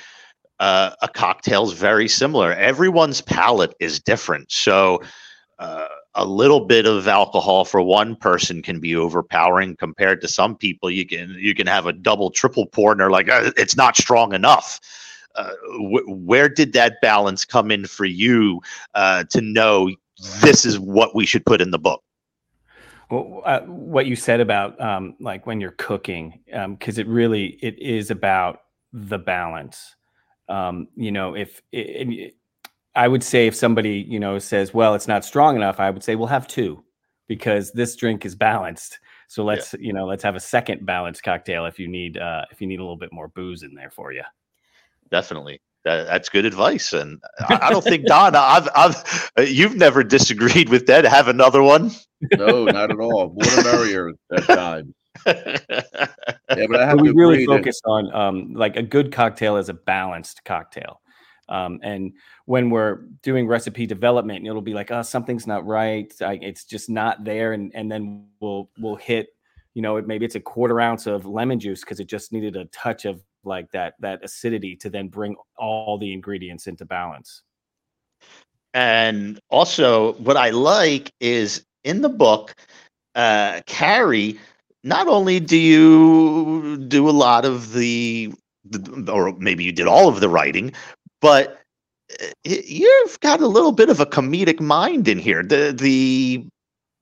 uh, 0.59 0.91
a 1.01 1.07
cocktail 1.07 1.63
is 1.63 1.73
very 1.73 2.07
similar. 2.07 2.53
Everyone's 2.53 3.21
palate 3.21 3.73
is 3.79 3.99
different. 3.99 4.51
So, 4.51 5.01
uh, 5.57 5.87
a 6.15 6.25
little 6.25 6.65
bit 6.65 6.85
of 6.85 7.07
alcohol 7.07 7.65
for 7.65 7.81
one 7.81 8.15
person 8.15 8.61
can 8.61 8.79
be 8.79 8.95
overpowering 8.95 9.75
compared 9.75 10.21
to 10.21 10.27
some 10.27 10.55
people. 10.55 10.89
You 10.89 11.05
can 11.05 11.35
you 11.39 11.53
can 11.53 11.67
have 11.67 11.85
a 11.85 11.93
double, 11.93 12.31
triple 12.31 12.65
pour, 12.65 12.91
and 12.91 12.99
they're 12.99 13.11
like, 13.11 13.29
"Uh, 13.29 13.51
it's 13.57 13.75
not 13.77 13.95
strong 13.95 14.33
enough. 14.33 14.79
Uh, 15.35 15.53
wh- 15.77 16.07
where 16.07 16.49
did 16.49 16.73
that 16.73 16.99
balance 17.01 17.45
come 17.45 17.71
in 17.71 17.85
for 17.85 18.05
you 18.05 18.59
uh, 18.95 19.23
to 19.25 19.41
know 19.41 19.91
this 20.41 20.65
is 20.65 20.79
what 20.79 21.15
we 21.15 21.25
should 21.25 21.45
put 21.45 21.61
in 21.61 21.71
the 21.71 21.79
book? 21.79 22.03
Well, 23.09 23.41
uh, 23.45 23.61
what 23.61 24.05
you 24.05 24.15
said 24.15 24.39
about 24.39 24.79
um, 24.81 25.15
like 25.19 25.47
when 25.47 25.59
you're 25.61 25.71
cooking, 25.71 26.41
because 26.45 26.97
it 26.97 27.07
really 27.07 27.57
it 27.61 27.79
is 27.79 28.11
about 28.11 28.61
the 28.93 29.17
balance. 29.17 29.95
Um, 30.47 30.87
you 30.95 31.11
know, 31.11 31.35
if 31.35 31.61
i- 31.73 31.77
and 31.77 32.09
y- 32.09 32.31
I 32.95 33.07
would 33.07 33.23
say 33.23 33.47
if 33.47 33.55
somebody 33.55 34.05
you 34.07 34.19
know 34.19 34.39
says, 34.39 34.73
"Well, 34.73 34.95
it's 34.95 35.07
not 35.07 35.23
strong 35.25 35.55
enough," 35.55 35.79
I 35.79 35.89
would 35.89 36.03
say, 36.03 36.15
"We'll 36.15 36.27
have 36.27 36.47
two, 36.47 36.83
because 37.27 37.71
this 37.71 37.95
drink 37.95 38.25
is 38.25 38.35
balanced." 38.35 38.99
So 39.27 39.43
let's 39.43 39.75
you 39.79 39.93
know 39.93 40.05
let's 40.05 40.23
have 40.23 40.35
a 40.35 40.39
second 40.39 40.85
balanced 40.85 41.23
cocktail 41.23 41.65
if 41.65 41.77
you 41.79 41.87
need 41.87 42.17
uh, 42.17 42.45
if 42.51 42.61
you 42.61 42.67
need 42.67 42.79
a 42.79 42.83
little 42.83 42.97
bit 42.97 43.13
more 43.13 43.27
booze 43.27 43.63
in 43.63 43.73
there 43.75 43.91
for 43.91 44.11
you. 44.11 44.23
Definitely. 45.11 45.61
That, 45.85 46.07
that's 46.07 46.27
good 46.27 46.45
advice, 46.45 46.91
and 46.91 47.21
I, 47.47 47.59
I 47.63 47.69
don't 47.69 47.83
think 47.83 48.05
Don. 48.05 48.35
I've, 48.35 48.67
I've, 48.75 49.31
uh, 49.37 49.43
you've 49.43 49.77
never 49.77 50.03
disagreed 50.03 50.67
with 50.67 50.87
that. 50.87 51.05
Have 51.05 51.29
another 51.29 51.63
one. 51.63 51.91
No, 52.35 52.65
not 52.65 52.91
at 52.91 52.99
all. 52.99 53.29
More 53.29 53.45
the 53.45 53.61
merrier 53.63 54.11
at 54.35 54.43
times. 54.45 54.93
Yeah, 56.57 56.65
but 56.67 56.81
I 56.81 56.87
have 56.87 56.97
But 56.97 57.03
we 57.03 57.11
really 57.11 57.43
agree 57.43 57.45
that- 57.45 57.59
focus 57.59 57.81
on 57.85 58.13
um, 58.13 58.53
like 58.53 58.75
a 58.75 58.81
good 58.81 59.11
cocktail 59.11 59.57
is 59.57 59.69
a 59.69 59.73
balanced 59.73 60.43
cocktail. 60.45 60.99
Um, 61.49 61.79
and 61.83 62.13
when 62.45 62.69
we're 62.69 63.01
doing 63.23 63.47
recipe 63.47 63.85
development, 63.85 64.45
it'll 64.45 64.61
be 64.61 64.73
like, 64.73 64.91
oh, 64.91 65.01
something's 65.01 65.47
not 65.47 65.65
right. 65.65 66.13
I, 66.21 66.39
it's 66.41 66.63
just 66.63 66.89
not 66.89 67.23
there. 67.23 67.53
And 67.53 67.71
and 67.75 67.91
then 67.91 68.27
we'll 68.39 68.69
we'll 68.79 68.95
hit, 68.95 69.27
you 69.73 69.81
know, 69.81 70.01
maybe 70.01 70.25
it's 70.25 70.35
a 70.35 70.39
quarter 70.39 70.79
ounce 70.79 71.07
of 71.07 71.25
lemon 71.25 71.59
juice 71.59 71.81
because 71.81 71.99
it 71.99 72.07
just 72.07 72.31
needed 72.31 72.55
a 72.55 72.65
touch 72.65 73.05
of 73.05 73.21
like 73.43 73.71
that 73.71 73.95
that 73.99 74.23
acidity 74.23 74.75
to 74.77 74.89
then 74.89 75.07
bring 75.07 75.35
all 75.57 75.97
the 75.97 76.13
ingredients 76.13 76.67
into 76.67 76.85
balance. 76.85 77.43
And 78.73 79.39
also, 79.49 80.13
what 80.13 80.37
I 80.37 80.51
like 80.51 81.11
is 81.19 81.65
in 81.83 82.01
the 82.01 82.09
book, 82.09 82.55
uh, 83.15 83.61
Carey. 83.65 84.39
Not 84.81 85.07
only 85.07 85.41
do 85.41 85.57
you 85.57 86.77
do 86.87 87.09
a 87.09 87.11
lot 87.11 87.43
of 87.43 87.73
the, 87.73 88.31
the, 88.63 89.11
or 89.11 89.35
maybe 89.37 89.65
you 89.65 89.73
did 89.73 89.87
all 89.87 90.07
of 90.07 90.21
the 90.21 90.29
writing, 90.29 90.71
but 91.21 91.59
uh, 92.21 92.27
you've 92.43 93.19
got 93.19 93.41
a 93.41 93.47
little 93.47 93.71
bit 93.71 93.89
of 93.89 93.99
a 93.99 94.05
comedic 94.05 94.59
mind 94.59 95.07
in 95.07 95.17
here. 95.19 95.43
The 95.43 95.73
the 95.77 96.47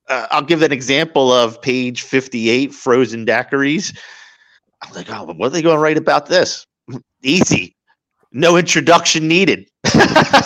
uh, 0.09 0.27
I'll 0.31 0.43
give 0.43 0.61
an 0.61 0.71
example 0.71 1.31
of 1.31 1.61
page 1.61 2.03
fifty-eight, 2.03 2.73
frozen 2.73 3.25
daiquiris. 3.25 3.97
I'm 4.81 4.93
like, 4.93 5.09
oh, 5.09 5.25
what 5.25 5.47
are 5.47 5.49
they 5.49 5.61
going 5.61 5.75
to 5.75 5.81
write 5.81 5.97
about 5.97 6.27
this? 6.27 6.65
Easy, 7.23 7.75
no 8.31 8.57
introduction 8.57 9.27
needed. 9.27 9.67
I 9.85 10.39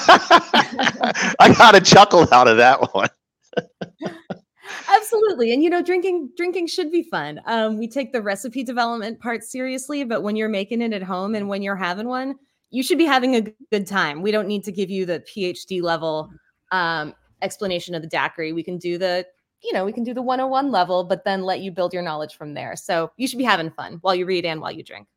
got 1.57 1.75
a 1.75 1.81
chuckle 1.81 2.27
out 2.31 2.47
of 2.47 2.57
that 2.57 2.93
one. 2.93 3.09
Absolutely. 4.87 5.53
And 5.53 5.63
you 5.63 5.69
know, 5.69 5.81
drinking 5.81 6.29
drinking 6.37 6.67
should 6.67 6.91
be 6.91 7.03
fun. 7.03 7.41
Um, 7.45 7.77
we 7.77 7.87
take 7.87 8.13
the 8.13 8.21
recipe 8.21 8.63
development 8.63 9.19
part 9.19 9.43
seriously, 9.43 10.03
but 10.03 10.23
when 10.23 10.35
you're 10.35 10.49
making 10.49 10.81
it 10.81 10.93
at 10.93 11.03
home 11.03 11.35
and 11.35 11.47
when 11.49 11.61
you're 11.61 11.75
having 11.75 12.07
one, 12.07 12.35
you 12.71 12.81
should 12.81 12.97
be 12.97 13.05
having 13.05 13.35
a 13.35 13.41
good 13.71 13.85
time. 13.85 14.21
We 14.21 14.31
don't 14.31 14.47
need 14.47 14.63
to 14.63 14.71
give 14.71 14.89
you 14.89 15.05
the 15.05 15.19
PhD 15.19 15.81
level 15.81 16.31
um, 16.71 17.13
explanation 17.41 17.93
of 17.93 18.01
the 18.01 18.07
daiquiri. 18.07 18.53
We 18.53 18.63
can 18.63 18.77
do 18.77 18.97
the, 18.97 19.25
you 19.61 19.73
know, 19.73 19.85
we 19.85 19.91
can 19.91 20.03
do 20.03 20.13
the 20.13 20.21
101 20.21 20.71
level, 20.71 21.03
but 21.03 21.23
then 21.25 21.43
let 21.43 21.59
you 21.59 21.71
build 21.71 21.93
your 21.93 22.01
knowledge 22.01 22.35
from 22.35 22.53
there. 22.53 22.75
So 22.75 23.11
you 23.17 23.27
should 23.27 23.37
be 23.37 23.43
having 23.43 23.69
fun 23.69 23.99
while 24.01 24.15
you 24.15 24.25
read 24.25 24.45
and 24.45 24.61
while 24.61 24.71
you 24.71 24.83
drink. 24.83 25.07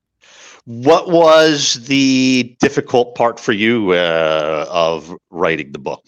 What 0.65 1.11
was 1.11 1.75
the 1.87 2.57
difficult 2.61 3.15
part 3.15 3.39
for 3.39 3.53
you 3.53 3.93
uh, 3.93 4.67
of 4.69 5.15
writing 5.31 5.73
the 5.73 5.79
book? 5.79 6.05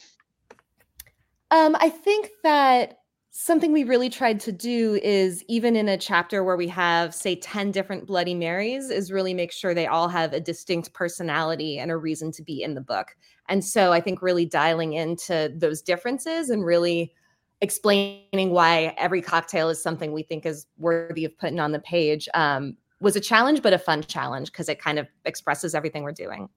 Um, 1.51 1.77
I 1.79 1.91
think 1.91 2.31
that 2.43 2.99
something 3.39 3.71
we 3.71 3.85
really 3.85 4.09
tried 4.09 4.41
to 4.41 4.51
do 4.51 4.99
is 5.03 5.45
even 5.47 5.77
in 5.77 5.91
a 5.91 5.99
chapter 5.99 6.43
where 6.43 6.57
we 6.57 6.67
have 6.69 7.15
say 7.15 7.37
10 7.37 7.71
different 7.71 8.07
bloody 8.07 8.33
marys 8.33 8.89
is 8.89 9.13
really 9.13 9.35
make 9.35 9.53
sure 9.53 9.75
they 9.75 9.87
all 9.87 10.09
have 10.09 10.33
a 10.33 10.41
distinct 10.41 10.95
personality 10.95 11.79
and 11.79 11.91
a 11.91 11.97
reason 11.99 12.33
to 12.33 12.43
be 12.43 12.63
in 12.63 12.75
the 12.75 12.81
book. 12.81 13.15
And 13.51 13.63
so 13.63 13.93
i 13.93 14.01
think 14.01 14.23
really 14.23 14.47
dialing 14.47 14.95
into 14.95 15.53
those 15.55 15.83
differences 15.83 16.49
and 16.49 16.65
really 16.65 17.13
explaining 17.61 18.51
why 18.51 18.95
every 18.97 19.21
cocktail 19.21 19.69
is 19.69 19.83
something 19.83 20.13
we 20.13 20.23
think 20.23 20.47
is 20.47 20.67
worthy 20.79 21.27
of 21.27 21.37
putting 21.39 21.61
on 21.61 21.73
the 21.73 21.81
page 21.81 22.31
um, 22.33 22.75
was 23.01 23.17
a 23.17 23.21
challenge 23.21 23.61
but 23.63 23.75
a 23.75 23.79
fun 23.79 24.03
challenge 24.03 24.51
because 24.51 24.71
it 24.71 24.81
kind 24.81 24.99
of 24.99 25.07
expresses 25.27 25.75
everything 25.75 26.03
we're 26.03 26.13
doing 26.13 26.49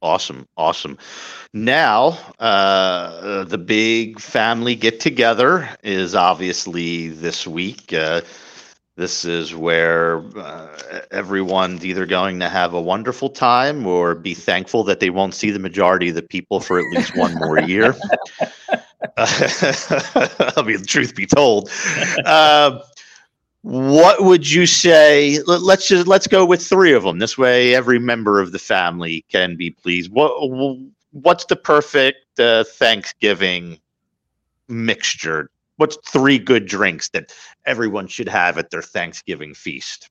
Awesome, 0.00 0.46
awesome. 0.56 0.96
Now, 1.52 2.18
uh, 2.38 3.44
the 3.44 3.58
big 3.58 4.20
family 4.20 4.76
get 4.76 5.00
together 5.00 5.68
is 5.82 6.14
obviously 6.14 7.08
this 7.08 7.46
week. 7.48 7.92
Uh, 7.92 8.20
this 8.96 9.24
is 9.24 9.54
where 9.54 10.18
uh, 10.36 11.00
everyone's 11.10 11.84
either 11.84 12.06
going 12.06 12.40
to 12.40 12.48
have 12.48 12.74
a 12.74 12.80
wonderful 12.80 13.28
time 13.28 13.86
or 13.86 14.14
be 14.14 14.34
thankful 14.34 14.84
that 14.84 15.00
they 15.00 15.10
won't 15.10 15.34
see 15.34 15.50
the 15.50 15.58
majority 15.58 16.10
of 16.10 16.14
the 16.14 16.22
people 16.22 16.60
for 16.60 16.78
at 16.78 16.84
least 16.92 17.16
one 17.16 17.34
more 17.34 17.58
year. 17.60 17.94
I 19.16 20.62
mean, 20.64 20.84
truth 20.84 21.14
be 21.14 21.26
told. 21.26 21.70
Uh, 22.24 22.80
what 23.62 24.22
would 24.22 24.48
you 24.48 24.66
say 24.66 25.40
let's 25.46 25.88
just 25.88 26.06
let's 26.06 26.26
go 26.26 26.46
with 26.46 26.64
three 26.64 26.92
of 26.92 27.02
them 27.02 27.18
this 27.18 27.36
way 27.36 27.74
every 27.74 27.98
member 27.98 28.40
of 28.40 28.52
the 28.52 28.58
family 28.58 29.24
can 29.28 29.56
be 29.56 29.70
pleased. 29.70 30.12
What 30.12 30.32
what's 31.10 31.44
the 31.46 31.56
perfect 31.56 32.38
uh, 32.38 32.64
thanksgiving 32.64 33.78
mixture? 34.68 35.50
What's 35.76 35.96
three 36.08 36.38
good 36.38 36.66
drinks 36.66 37.08
that 37.10 37.34
everyone 37.66 38.06
should 38.06 38.28
have 38.28 38.58
at 38.58 38.70
their 38.70 38.82
thanksgiving 38.82 39.54
feast? 39.54 40.08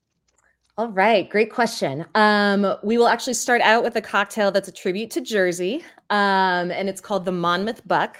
All 0.76 0.88
right 0.88 1.28
great 1.28 1.50
question. 1.50 2.04
Um, 2.14 2.74
we 2.82 2.98
will 2.98 3.08
actually 3.08 3.34
start 3.34 3.62
out 3.62 3.82
with 3.82 3.96
a 3.96 4.02
cocktail 4.02 4.50
that's 4.50 4.68
a 4.68 4.72
tribute 4.72 5.10
to 5.12 5.22
jersey 5.22 5.82
um, 6.10 6.70
and 6.70 6.88
it's 6.88 7.00
called 7.00 7.24
the 7.24 7.32
monmouth 7.32 7.86
buck. 7.88 8.18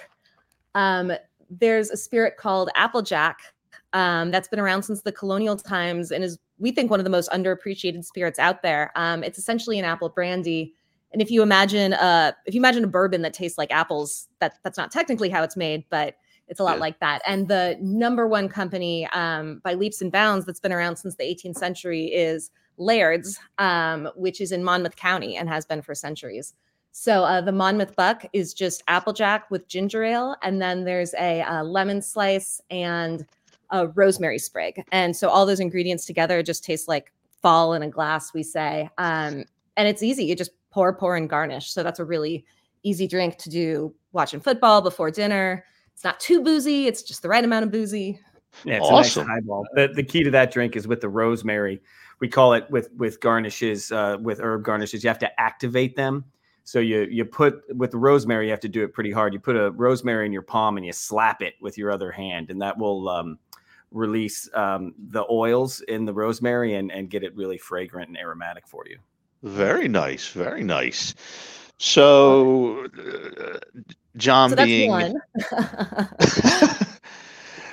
Um, 0.73 1.11
there's 1.51 1.91
a 1.91 1.97
spirit 1.97 2.35
called 2.37 2.69
applejack 2.75 3.39
um, 3.93 4.31
that's 4.31 4.47
been 4.47 4.59
around 4.59 4.83
since 4.83 5.01
the 5.01 5.11
colonial 5.11 5.55
times 5.55 6.11
and 6.11 6.23
is 6.23 6.37
we 6.57 6.71
think 6.71 6.91
one 6.91 6.99
of 6.99 7.03
the 7.03 7.09
most 7.09 7.29
underappreciated 7.31 8.03
spirits 8.03 8.37
out 8.37 8.61
there. 8.61 8.91
Um, 8.95 9.23
it's 9.23 9.39
essentially 9.39 9.79
an 9.79 9.85
apple 9.85 10.09
brandy, 10.09 10.73
and 11.11 11.21
if 11.21 11.31
you 11.31 11.41
imagine 11.41 11.93
uh 11.93 12.33
if 12.45 12.53
you 12.53 12.61
imagine 12.61 12.83
a 12.83 12.87
bourbon 12.87 13.21
that 13.23 13.33
tastes 13.33 13.57
like 13.57 13.71
apples, 13.71 14.27
that 14.39 14.59
that's 14.63 14.77
not 14.77 14.91
technically 14.91 15.29
how 15.29 15.43
it's 15.43 15.57
made, 15.57 15.85
but 15.89 16.15
it's 16.49 16.59
a 16.59 16.63
lot 16.63 16.77
yeah. 16.77 16.81
like 16.81 16.99
that. 16.99 17.21
And 17.25 17.47
the 17.47 17.77
number 17.79 18.27
one 18.27 18.49
company 18.49 19.07
um, 19.13 19.61
by 19.63 19.75
leaps 19.75 20.01
and 20.01 20.11
bounds 20.11 20.45
that's 20.45 20.59
been 20.59 20.73
around 20.73 20.95
since 20.97 21.15
the 21.15 21.23
18th 21.23 21.57
century 21.57 22.05
is 22.05 22.49
Laird's, 22.77 23.39
um, 23.59 24.09
which 24.15 24.41
is 24.41 24.51
in 24.51 24.63
Monmouth 24.63 24.95
County 24.95 25.37
and 25.37 25.47
has 25.47 25.65
been 25.65 25.81
for 25.81 25.93
centuries. 25.93 26.55
So 26.91 27.23
uh, 27.23 27.41
the 27.41 27.51
Monmouth 27.51 27.95
Buck 27.95 28.25
is 28.33 28.53
just 28.53 28.83
applejack 28.87 29.51
with 29.51 29.67
ginger 29.67 30.03
ale, 30.03 30.35
and 30.41 30.59
then 30.59 30.85
there's 30.85 31.13
a, 31.13 31.41
a 31.41 31.51
uh, 31.51 31.63
lemon 31.63 32.01
slice 32.01 32.59
and 32.71 33.25
a 33.71 33.87
rosemary 33.87 34.39
sprig. 34.39 34.83
And 34.91 35.15
so 35.15 35.29
all 35.29 35.45
those 35.45 35.59
ingredients 35.59 36.05
together 36.05 36.41
just 36.43 36.63
taste 36.63 36.87
like 36.87 37.11
fall 37.41 37.73
in 37.73 37.83
a 37.83 37.89
glass, 37.89 38.33
we 38.33 38.43
say. 38.43 38.89
Um, 38.97 39.45
and 39.77 39.87
it's 39.87 40.03
easy. 40.03 40.25
You 40.25 40.35
just 40.35 40.51
pour, 40.71 40.93
pour, 40.93 41.15
and 41.15 41.29
garnish. 41.29 41.71
So 41.71 41.83
that's 41.83 41.99
a 41.99 42.05
really 42.05 42.45
easy 42.83 43.07
drink 43.07 43.37
to 43.37 43.49
do 43.49 43.93
watching 44.11 44.39
football 44.39 44.81
before 44.81 45.11
dinner. 45.11 45.65
It's 45.93 46.03
not 46.03 46.19
too 46.19 46.41
boozy. 46.41 46.87
It's 46.87 47.03
just 47.03 47.21
the 47.21 47.29
right 47.29 47.43
amount 47.43 47.65
of 47.65 47.71
boozy. 47.71 48.19
Yeah, 48.63 48.77
it's 48.77 48.87
awesome. 48.87 49.23
a 49.23 49.27
nice 49.27 49.35
highball. 49.35 49.65
The, 49.73 49.89
the 49.93 50.03
key 50.03 50.23
to 50.23 50.31
that 50.31 50.51
drink 50.51 50.75
is 50.75 50.87
with 50.87 51.01
the 51.01 51.09
rosemary. 51.09 51.81
We 52.19 52.27
call 52.27 52.53
it 52.53 52.69
with 52.69 52.89
with 52.97 53.19
garnishes, 53.21 53.91
uh, 53.91 54.17
with 54.19 54.39
herb 54.39 54.63
garnishes. 54.63 55.03
You 55.03 55.09
have 55.09 55.19
to 55.19 55.39
activate 55.39 55.95
them. 55.95 56.25
So 56.63 56.79
you 56.79 57.07
you 57.09 57.25
put 57.25 57.63
with 57.75 57.91
the 57.91 57.97
rosemary, 57.97 58.45
you 58.45 58.51
have 58.51 58.59
to 58.61 58.67
do 58.67 58.83
it 58.83 58.93
pretty 58.93 59.11
hard. 59.11 59.33
You 59.33 59.39
put 59.39 59.55
a 59.55 59.71
rosemary 59.71 60.25
in 60.25 60.33
your 60.33 60.41
palm 60.41 60.77
and 60.77 60.85
you 60.85 60.91
slap 60.91 61.41
it 61.41 61.55
with 61.61 61.77
your 61.77 61.91
other 61.91 62.11
hand, 62.11 62.49
and 62.49 62.61
that 62.61 62.77
will 62.77 63.07
um, 63.09 63.39
release 63.91 64.49
um, 64.53 64.93
the 65.09 65.25
oils 65.29 65.81
in 65.81 66.05
the 66.05 66.13
rosemary 66.13 66.75
and, 66.75 66.91
and 66.91 67.09
get 67.09 67.23
it 67.23 67.35
really 67.35 67.57
fragrant 67.57 68.09
and 68.09 68.17
aromatic 68.17 68.67
for 68.67 68.83
you. 68.87 68.97
Very 69.43 69.87
nice. 69.87 70.29
Very 70.29 70.63
nice. 70.63 71.15
So, 71.77 72.85
uh, 72.85 73.59
John 74.17 74.49
so 74.49 74.55
being. 74.57 74.91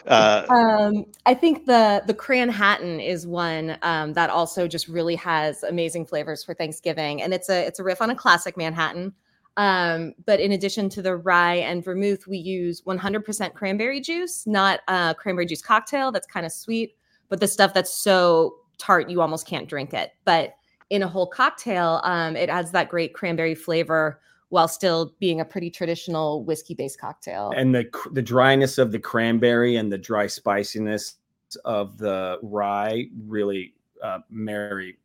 uh, 0.06 0.46
um, 0.48 1.04
I 1.26 1.34
think 1.34 1.66
the 1.66 2.04
the 2.06 2.14
Cranhattan 2.14 3.04
is 3.04 3.26
one 3.26 3.76
um, 3.82 4.12
that 4.12 4.30
also 4.30 4.68
just 4.68 4.86
really 4.86 5.16
has 5.16 5.64
amazing 5.64 6.06
flavors 6.06 6.44
for 6.44 6.54
Thanksgiving, 6.54 7.20
and 7.20 7.34
it's 7.34 7.48
a 7.48 7.66
it's 7.66 7.80
a 7.80 7.84
riff 7.84 8.00
on 8.00 8.10
a 8.10 8.14
classic 8.14 8.56
Manhattan. 8.56 9.12
Um, 9.56 10.14
but 10.26 10.40
in 10.40 10.52
addition 10.52 10.88
to 10.90 11.02
the 11.02 11.16
rye 11.16 11.56
and 11.56 11.82
vermouth, 11.82 12.26
we 12.26 12.36
use 12.36 12.82
100% 12.82 13.54
cranberry 13.54 14.00
juice, 14.00 14.46
not 14.46 14.80
a 14.88 15.14
cranberry 15.18 15.46
juice 15.46 15.62
cocktail. 15.62 16.12
That's 16.12 16.26
kind 16.26 16.44
of 16.44 16.52
sweet, 16.52 16.96
but 17.28 17.40
the 17.40 17.48
stuff 17.48 17.72
that's 17.72 17.92
so 17.92 18.56
tart 18.78 19.08
you 19.08 19.20
almost 19.20 19.46
can't 19.46 19.68
drink 19.68 19.94
it. 19.94 20.12
But 20.24 20.54
in 20.90 21.02
a 21.02 21.08
whole 21.08 21.26
cocktail, 21.26 22.00
um, 22.04 22.36
it 22.36 22.48
adds 22.48 22.70
that 22.72 22.88
great 22.88 23.14
cranberry 23.14 23.54
flavor 23.54 24.20
while 24.50 24.68
still 24.68 25.14
being 25.18 25.40
a 25.40 25.44
pretty 25.44 25.70
traditional 25.70 26.44
whiskey-based 26.44 27.00
cocktail. 27.00 27.52
And 27.56 27.74
the 27.74 27.86
the 28.12 28.22
dryness 28.22 28.78
of 28.78 28.92
the 28.92 28.98
cranberry 28.98 29.76
and 29.76 29.90
the 29.90 29.98
dry 29.98 30.26
spiciness 30.26 31.16
of 31.64 31.98
the 31.98 32.38
rye 32.42 33.06
really 33.26 33.74
uh, 34.02 34.20
marry 34.30 34.98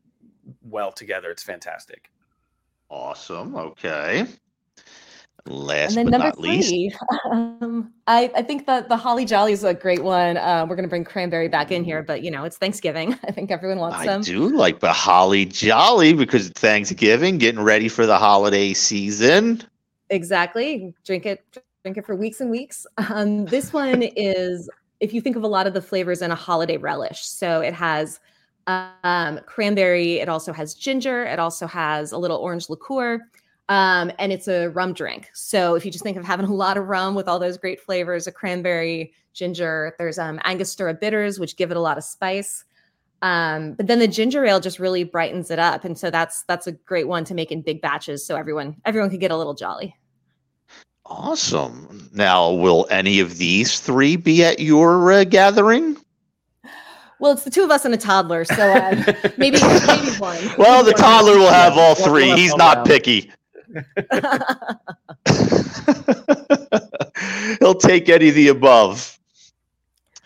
well 0.62 0.92
together. 0.92 1.32
It's 1.32 1.44
fantastic. 1.44 2.12
Awesome. 2.90 3.56
Okay. 3.56 4.28
Last 5.48 5.96
but 5.96 6.06
not 6.06 6.38
three, 6.38 6.50
least, 6.50 6.96
um, 7.32 7.92
I, 8.06 8.32
I 8.36 8.44
think 8.44 8.68
that 8.68 8.90
the 8.90 8.98
Holly 8.98 9.26
Jolly 9.26 9.54
is 9.54 9.64
a 9.64 9.74
great 9.74 10.04
one. 10.04 10.38
Uh, 10.38 10.66
we're 10.70 10.76
going 10.76 10.84
to 10.84 10.90
bring 10.90 11.04
cranberry 11.04 11.48
back 11.48 11.72
in 11.72 11.84
here, 11.84 12.04
but 12.04 12.22
you 12.22 12.30
know 12.30 12.44
it's 12.44 12.58
Thanksgiving. 12.58 13.18
I 13.28 13.32
think 13.32 13.50
everyone 13.50 13.80
wants 13.80 13.98
I 13.98 14.14
I 14.14 14.20
do 14.20 14.50
like 14.56 14.82
the 14.82 14.94
Holly 14.94 15.46
Jolly 15.46 16.14
because 16.14 16.48
it's 16.48 16.60
Thanksgiving, 16.60 17.40
getting 17.40 17.62
ready 17.62 17.88
for 17.88 18.06
the 18.06 18.18
holiday 18.18 18.74
season. 18.74 19.64
Exactly. 20.12 20.94
Drink 21.06 21.26
it, 21.26 21.44
drink 21.84 21.98
it 21.98 22.06
for 22.06 22.16
weeks 22.16 22.42
and 22.42 22.52
weeks. 22.52 22.86
Um, 23.10 23.46
this 23.46 23.74
one 23.74 24.04
is, 24.16 24.70
if 25.00 25.14
you 25.14 25.22
think 25.22 25.36
of 25.36 25.44
a 25.44 25.48
lot 25.48 25.66
of 25.66 25.74
the 25.74 25.82
flavors 25.82 26.22
in 26.22 26.30
a 26.30 26.36
holiday 26.36 26.78
relish, 26.78 27.26
so 27.26 27.62
it 27.62 27.74
has 27.74 28.20
um, 28.68 29.40
cranberry. 29.46 30.20
It 30.20 30.30
also 30.30 30.54
has 30.54 30.74
ginger. 30.74 31.24
It 31.26 31.40
also 31.40 31.66
has 31.68 32.12
a 32.12 32.18
little 32.18 32.38
orange 32.38 32.70
liqueur. 32.70 33.20
Um, 33.72 34.12
and 34.20 34.34
it's 34.34 34.50
a 34.50 34.68
rum 34.68 34.92
drink. 34.92 35.30
So 35.34 35.76
if 35.76 35.86
you 35.86 35.92
just 35.92 36.04
think 36.04 36.18
of 36.18 36.26
having 36.26 36.46
a 36.46 36.54
lot 36.54 36.76
of 36.76 36.88
rum 36.88 37.16
with 37.16 37.30
all 37.30 37.40
those 37.40 37.58
great 37.58 37.80
flavors, 37.80 38.28
a 38.28 38.32
cranberry, 38.32 39.14
ginger, 39.34 39.96
there's 39.98 40.20
um, 40.20 40.42
Angostura 40.44 40.94
bitters, 40.94 41.40
which 41.40 41.56
give 41.56 41.72
it 41.72 41.78
a 41.78 41.80
lot 41.80 41.98
of 41.98 42.04
spice. 42.04 42.66
Um, 43.22 43.76
but 43.76 43.88
then 43.88 44.00
the 44.00 44.10
ginger 44.10 44.44
ale 44.44 44.60
just 44.60 44.78
really 44.78 45.06
brightens 45.06 45.52
it 45.52 45.60
up, 45.60 45.86
and 45.86 45.98
so 45.98 46.10
that's 46.10 46.44
that's 46.50 46.68
a 46.68 46.74
great 46.74 47.08
one 47.08 47.24
to 47.24 47.34
make 47.34 47.50
in 47.50 47.62
big 47.62 47.82
batches, 47.82 48.26
so 48.26 48.36
everyone 48.36 48.76
everyone 48.84 49.10
could 49.10 49.22
get 49.22 49.32
a 49.32 49.38
little 49.38 49.54
jolly. 49.54 49.96
Awesome. 51.06 52.10
Now, 52.12 52.52
will 52.52 52.88
any 52.90 53.22
of 53.22 53.38
these 53.38 53.80
three 53.80 54.18
be 54.18 54.44
at 54.44 54.60
your 54.60 55.14
uh, 55.14 55.24
gathering? 55.24 55.96
Well, 57.20 57.32
it's 57.32 57.44
the 57.44 57.52
two 57.52 57.64
of 57.64 57.72
us 57.72 57.86
and 57.86 57.94
a 57.94 57.98
toddler, 57.98 58.44
so 58.44 58.70
uh, 58.70 58.96
maybe, 59.38 59.60
maybe 59.62 60.12
one. 60.18 60.40
Well, 60.58 60.84
the 60.84 60.94
toddler 60.94 61.38
will 61.38 61.52
have 61.52 61.78
all 61.78 61.96
three. 61.96 62.32
He's 62.32 62.56
not 62.56 62.86
picky. 62.86 63.32
He'll 67.60 67.76
take 67.76 68.10
any 68.10 68.30
of 68.30 68.36
the 68.36 68.48
above. 68.50 69.20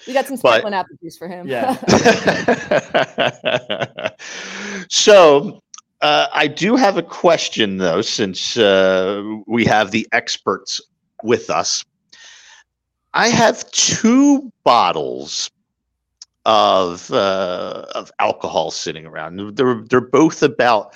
We 0.08 0.14
got 0.14 0.28
some 0.28 0.38
sparkling 0.38 0.74
apple 0.74 0.96
juice 1.02 1.18
for 1.18 1.28
him. 1.28 1.48
Yeah. 1.48 1.76
so 4.90 5.62
uh, 6.02 6.28
I 6.34 6.48
do 6.48 6.76
have 6.76 6.98
a 6.98 7.04
question 7.04 7.78
though, 7.78 8.02
since 8.02 8.58
uh, 8.58 9.24
we 9.48 9.66
have 9.66 9.92
the 9.92 10.08
experts 10.12 10.82
with 11.24 11.50
us. 11.50 11.84
I 13.14 13.30
have 13.30 13.70
two 13.72 14.52
bottles 14.64 15.50
of 16.46 17.10
uh, 17.12 17.86
of 17.96 18.12
alcohol 18.20 18.72
sitting 18.72 19.06
around. 19.06 19.56
They're 19.56 19.84
they're 19.90 20.02
both 20.02 20.44
about 20.44 20.94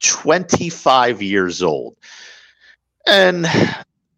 25 0.00 1.22
years 1.22 1.62
old. 1.62 1.96
And 3.06 3.46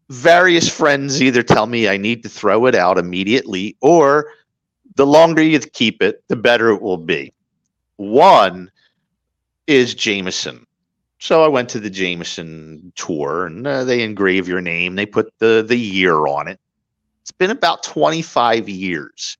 various 0.08 0.68
friends 0.74 1.22
either 1.22 1.42
tell 1.42 1.66
me 1.66 1.88
I 1.88 1.96
need 1.96 2.22
to 2.22 2.28
throw 2.28 2.66
it 2.66 2.74
out 2.74 2.98
immediately 2.98 3.76
or 3.80 4.32
the 4.94 5.06
longer 5.06 5.42
you 5.42 5.60
keep 5.60 6.02
it, 6.02 6.22
the 6.28 6.36
better 6.36 6.70
it 6.70 6.82
will 6.82 6.96
be. 6.96 7.32
One 7.96 8.70
is 9.66 9.94
Jameson. 9.94 10.66
So 11.20 11.44
I 11.44 11.48
went 11.48 11.68
to 11.70 11.80
the 11.80 11.90
Jameson 11.90 12.92
tour 12.96 13.46
and 13.46 13.66
uh, 13.66 13.84
they 13.84 14.02
engrave 14.02 14.48
your 14.48 14.60
name, 14.60 14.94
they 14.94 15.06
put 15.06 15.32
the 15.38 15.64
the 15.66 15.78
year 15.78 16.26
on 16.26 16.48
it. 16.48 16.60
It's 17.22 17.32
been 17.32 17.50
about 17.50 17.82
25 17.82 18.68
years. 18.68 19.36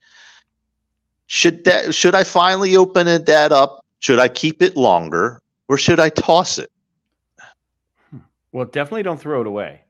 Should 1.26 1.64
that 1.64 1.94
should 1.94 2.14
I 2.14 2.24
finally 2.24 2.76
open 2.76 3.06
it 3.06 3.26
that 3.26 3.52
up? 3.52 3.84
Should 4.00 4.18
I 4.18 4.28
keep 4.28 4.60
it 4.60 4.76
longer 4.76 5.40
or 5.68 5.76
should 5.78 6.00
I 6.00 6.08
toss 6.08 6.58
it? 6.58 6.70
Well, 8.52 8.64
definitely 8.64 9.02
don't 9.02 9.20
throw 9.20 9.42
it 9.42 9.46
away. 9.46 9.82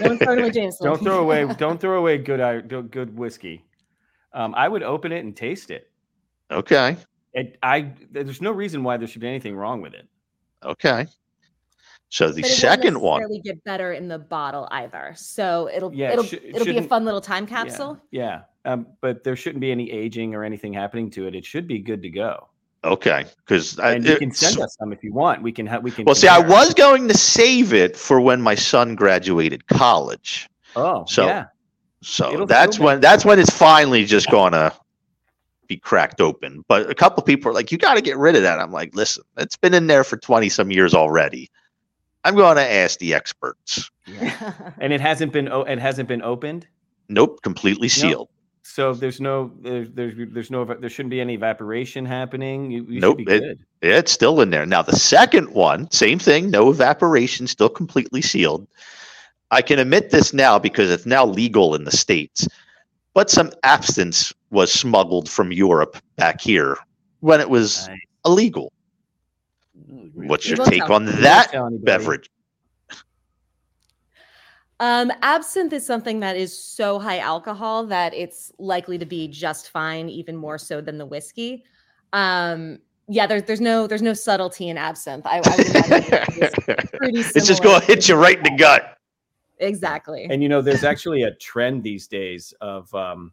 Don't 0.00 0.18
throw 0.18 0.32
it 0.32 0.38
away, 0.40 0.50
Jameson. 0.50 0.84
Don't 0.86 1.00
throw 1.02 1.20
away. 1.20 1.46
Don't 1.58 1.80
throw 1.80 1.98
away 1.98 2.18
good 2.18 2.68
good 2.68 2.90
good 2.90 3.16
whiskey. 3.16 3.64
Um, 4.32 4.52
I 4.56 4.66
would 4.68 4.82
open 4.82 5.12
it 5.12 5.24
and 5.24 5.36
taste 5.36 5.70
it. 5.70 5.92
Okay. 6.50 6.96
It, 7.34 7.56
I 7.62 7.92
there's 8.10 8.40
no 8.40 8.50
reason 8.50 8.82
why 8.82 8.96
there 8.96 9.06
should 9.06 9.20
be 9.20 9.28
anything 9.28 9.54
wrong 9.54 9.80
with 9.80 9.94
it. 9.94 10.08
Okay. 10.64 11.06
So 12.08 12.30
the 12.32 12.42
But 12.42 12.50
it 12.50 12.50
won't 12.50 12.58
second 12.58 13.00
one, 13.00 13.20
necessarily 13.20 13.40
get 13.42 13.64
better 13.64 13.92
in 13.92 14.08
the 14.08 14.18
bottle 14.18 14.66
either. 14.72 15.14
So 15.16 15.68
it'll 15.72 15.94
Yeah, 15.94 16.08
it 16.10 16.12
it'll 16.14 16.24
shou- 16.24 16.36
it 16.36 16.56
it'll 16.56 16.64
be 16.64 16.78
a 16.78 16.82
fun 16.82 17.04
little 17.04 17.20
time 17.20 17.44
Yeah, 17.44 17.50
capsule. 17.50 17.98
Yeah. 18.10 18.42
Um, 18.64 18.86
but 19.00 19.22
there 19.24 19.36
shouldn't 19.36 19.60
be 19.60 19.70
any 19.70 19.90
aging 19.90 20.34
or 20.34 20.42
anything 20.42 20.72
happening 20.72 21.10
to 21.10 21.26
it. 21.28 21.34
It 21.34 21.44
should 21.44 21.68
be 21.68 21.78
good 21.78 22.02
to 22.02 22.10
go. 22.10 22.48
Okay, 22.84 23.24
because 23.38 23.78
And 23.78 24.04
you 24.06 24.16
can 24.16 24.32
send 24.32 24.60
us 24.60 24.76
some 24.78 24.92
if 24.92 25.02
you 25.02 25.12
want. 25.12 25.42
We 25.42 25.52
can 25.52 25.66
have 25.66 25.82
we 25.82 25.90
can. 25.90 26.04
Well, 26.04 26.14
see, 26.14 26.28
I 26.28 26.38
was 26.38 26.74
going 26.74 27.08
to 27.08 27.14
save 27.16 27.72
it 27.72 27.96
for 27.96 28.20
when 28.20 28.40
my 28.40 28.54
son 28.54 28.94
graduated 28.94 29.66
college. 29.66 30.48
Oh, 30.76 31.04
so- 31.06 31.26
yeah. 31.26 31.46
So 32.02 32.32
It'll- 32.32 32.46
that's 32.46 32.76
it'll 32.76 32.86
when 32.86 33.00
that's 33.00 33.24
when 33.24 33.38
it's 33.38 33.50
finally 33.50 34.04
just 34.04 34.30
going 34.30 34.52
to 34.52 34.72
be 35.68 35.78
cracked 35.78 36.20
open. 36.20 36.62
But 36.68 36.90
a 36.90 36.94
couple 36.94 37.22
people 37.22 37.50
are 37.50 37.54
like, 37.54 37.72
"You 37.72 37.78
got 37.78 37.94
to 37.94 38.02
get 38.02 38.18
rid 38.18 38.36
of 38.36 38.42
that." 38.42 38.60
I'm 38.60 38.72
like, 38.72 38.94
"Listen, 38.94 39.24
it's 39.38 39.56
been 39.56 39.72
in 39.72 39.86
there 39.86 40.04
for 40.04 40.18
20 40.18 40.50
some 40.50 40.70
years 40.70 40.94
already. 40.94 41.50
I'm 42.22 42.34
going 42.36 42.56
to 42.56 42.70
ask 42.70 42.98
the 42.98 43.14
experts." 43.14 43.90
And 44.78 44.92
it 44.92 45.00
hasn't 45.00 45.32
been 45.32 45.48
it 45.48 45.78
hasn't 45.78 46.08
been 46.08 46.20
opened. 46.20 46.66
Nope, 47.08 47.40
completely 47.42 47.88
sealed. 47.88 48.28
So 48.66 48.94
there's 48.94 49.20
no 49.20 49.52
there's 49.60 49.90
there's, 49.92 50.14
there's 50.32 50.50
no 50.50 50.64
there 50.64 50.88
shouldn't 50.88 51.10
be 51.10 51.20
any 51.20 51.34
evaporation 51.34 52.06
happening. 52.06 52.70
You, 52.70 52.84
you 52.88 53.00
Nope, 53.00 53.18
be 53.18 53.22
it- 53.24 53.40
good. 53.40 53.58
It's 53.82 54.10
still 54.10 54.40
in 54.40 54.48
there. 54.48 54.64
Now, 54.64 54.80
the 54.80 54.96
second 54.96 55.52
one, 55.52 55.90
same 55.90 56.18
thing, 56.18 56.50
no 56.50 56.70
evaporation, 56.70 57.46
still 57.46 57.68
completely 57.68 58.22
sealed. 58.22 58.66
I 59.50 59.60
can 59.60 59.78
admit 59.78 60.08
this 60.10 60.32
now 60.32 60.58
because 60.58 60.90
it's 60.90 61.04
now 61.04 61.26
legal 61.26 61.74
in 61.74 61.84
the 61.84 61.90
States, 61.90 62.48
but 63.12 63.28
some 63.28 63.52
absinthe 63.62 64.32
was 64.50 64.72
smuggled 64.72 65.28
from 65.28 65.52
Europe 65.52 65.98
back 66.16 66.40
here 66.40 66.78
when 67.20 67.40
it 67.42 67.50
was 67.50 67.86
Nice. 67.88 67.98
illegal. 68.24 68.72
What's 70.14 70.48
your 70.48 70.64
take 70.64 70.88
on 70.88 71.04
that 71.04 71.50
tell 71.52 71.66
anybody. 71.66 71.84
beverage? 71.84 72.30
Um, 74.84 75.10
absinthe 75.22 75.72
is 75.72 75.86
something 75.86 76.20
that 76.20 76.36
is 76.36 76.56
so 76.62 76.98
high 76.98 77.16
alcohol 77.16 77.86
that 77.86 78.12
it's 78.12 78.52
likely 78.58 78.98
to 78.98 79.06
be 79.06 79.26
just 79.28 79.70
fine, 79.70 80.10
even 80.10 80.36
more 80.36 80.58
so 80.58 80.82
than 80.82 80.98
the 80.98 81.06
whiskey. 81.06 81.64
Um, 82.12 82.80
yeah, 83.08 83.26
there's 83.26 83.44
there's 83.44 83.62
no 83.62 83.86
there's 83.86 84.02
no 84.02 84.12
subtlety 84.12 84.68
in 84.68 84.76
absinthe. 84.76 85.24
I, 85.24 85.36
I 85.36 85.38
would 85.38 87.14
it's 87.14 87.34
it's 87.36 87.46
just 87.46 87.62
going 87.62 87.80
to 87.80 87.86
hit 87.86 88.10
you 88.10 88.16
right 88.16 88.36
in 88.36 88.42
the 88.42 88.58
gut. 88.58 88.98
Exactly. 89.58 90.26
And 90.28 90.42
you 90.42 90.50
know, 90.50 90.60
there's 90.60 90.84
actually 90.84 91.22
a 91.22 91.34
trend 91.36 91.82
these 91.82 92.06
days 92.06 92.52
of 92.60 92.94
um, 92.94 93.32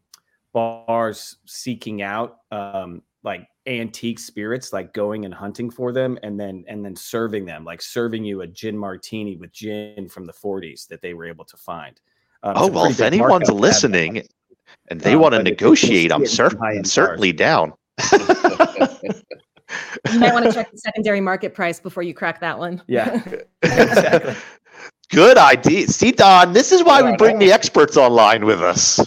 bars 0.53 1.35
seeking 1.45 2.01
out 2.01 2.37
um, 2.53 3.01
like 3.23 3.47
antique 3.67 4.17
spirits, 4.19 4.73
like 4.73 4.93
going 4.93 5.25
and 5.25 5.33
hunting 5.33 5.69
for 5.69 5.91
them, 5.91 6.17
and 6.23 6.39
then 6.39 6.63
and 6.67 6.83
then 6.83 6.95
serving 6.95 7.45
them, 7.45 7.63
like 7.63 7.81
serving 7.81 8.23
you 8.23 8.41
a 8.41 8.47
gin 8.47 8.77
martini 8.77 9.35
with 9.37 9.51
gin 9.51 10.09
from 10.09 10.25
the 10.25 10.33
40s 10.33 10.87
that 10.87 11.01
they 11.01 11.13
were 11.13 11.25
able 11.25 11.45
to 11.45 11.57
find. 11.57 11.99
Um, 12.43 12.53
Oh, 12.55 12.67
well, 12.67 12.85
if 12.85 12.99
anyone's 12.99 13.29
markup 13.29 13.47
that. 13.47 13.53
listening 13.53 14.23
and 14.89 14.99
they 14.99 15.13
Um, 15.13 15.21
want 15.21 15.33
to 15.33 15.39
but 15.39 15.47
if 15.47 15.61
you 15.61 15.67
can 15.67 15.75
see 15.75 15.87
negotiate, 16.07 16.11
I'm 16.11 16.25
cer- 16.25 16.63
I'm 16.63 16.83
certainly 16.83 17.31
down. 17.31 17.73
you 20.11 20.19
might 20.19 20.33
want 20.33 20.45
to 20.45 20.51
check 20.51 20.71
the 20.71 20.77
secondary 20.77 21.21
market 21.21 21.53
price 21.53 21.79
before 21.79 22.03
you 22.03 22.13
crack 22.13 22.39
that 22.41 22.57
one. 22.57 22.81
Yeah, 22.87 23.21
exactly. 23.61 24.35
Good 25.11 25.37
idea. 25.37 25.87
See, 25.87 26.11
Don, 26.11 26.53
this 26.53 26.71
is 26.71 26.83
why 26.83 27.01
Yeah, 27.01 27.11
we 27.11 27.17
bring 27.17 27.37
the 27.37 27.51
experts 27.51 27.97
online 27.97 28.45
with 28.45 28.61
us. 28.61 28.99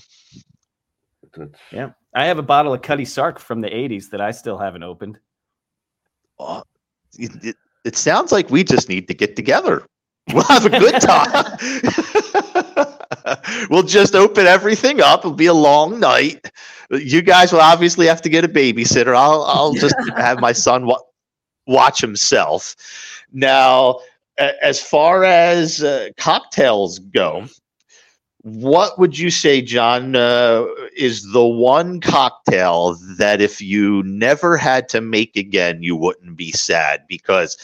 Yeah, 1.73 1.91
I 2.15 2.27
have 2.27 2.39
a 2.39 2.43
bottle 2.43 2.73
of 2.73 2.83
Cutty 2.83 3.05
Sark 3.05 3.39
from 3.39 3.61
the 3.61 3.69
80s 3.69 4.11
that 4.11 4.21
I 4.21 4.31
still 4.31 4.57
haven't 4.59 4.83
opened. 4.85 5.19
Oh, 6.39 6.63
it, 7.19 7.45
it- 7.45 7.57
it 7.85 7.97
sounds 7.97 8.33
like 8.33 8.49
we 8.49 8.65
just 8.65 8.89
need 8.89 9.09
to 9.09 9.15
get 9.15 9.37
together. 9.37 9.87
We'll 10.33 10.43
have 10.45 10.65
a 10.65 10.71
good 10.71 11.03
time. 11.03 11.59
we'll 13.71 13.83
just 13.83 14.15
open 14.15 14.47
everything 14.47 15.03
up. 15.03 15.21
It'll 15.21 15.33
be 15.33 15.45
a 15.47 15.53
long 15.53 16.01
night. 16.01 16.51
You 16.91 17.21
guys 17.21 17.53
will 17.53 17.61
obviously 17.61 18.07
have 18.07 18.23
to 18.23 18.31
get 18.31 18.43
a 18.43 18.49
babysitter. 18.49 19.15
I'll 19.15 19.43
I'll 19.43 19.75
just 19.75 19.95
have 20.17 20.41
my 20.41 20.53
son 20.53 20.87
wa- 20.87 21.03
watch 21.67 22.01
himself. 22.01 22.75
Now, 23.33 24.01
as 24.39 24.81
far 24.83 25.25
as 25.25 25.83
uh, 25.83 26.09
cocktails 26.17 27.01
go, 27.01 27.45
what 28.45 28.99
would 28.99 29.19
you 29.19 29.31
say, 29.31 29.63
John, 29.63 30.15
uh, 30.15 30.67
is 30.95 31.33
the 31.33 31.45
one 31.45 31.99
cocktail 32.01 32.95
that 33.17 33.41
if 33.41 33.61
you 33.63 34.03
never 34.03 34.59
had 34.59 34.87
to 34.91 35.01
make 35.01 35.35
again, 35.35 35.83
you 35.83 35.97
wouldn't 35.97 36.37
be 36.37 36.53
sad? 36.53 37.05
Because 37.09 37.57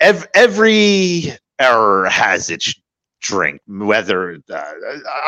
ev- 0.00 0.26
every 0.34 1.32
error 1.58 2.06
has 2.08 2.48
its 2.48 2.74
drink, 3.20 3.60
whether 3.66 4.38
uh, 4.50 4.72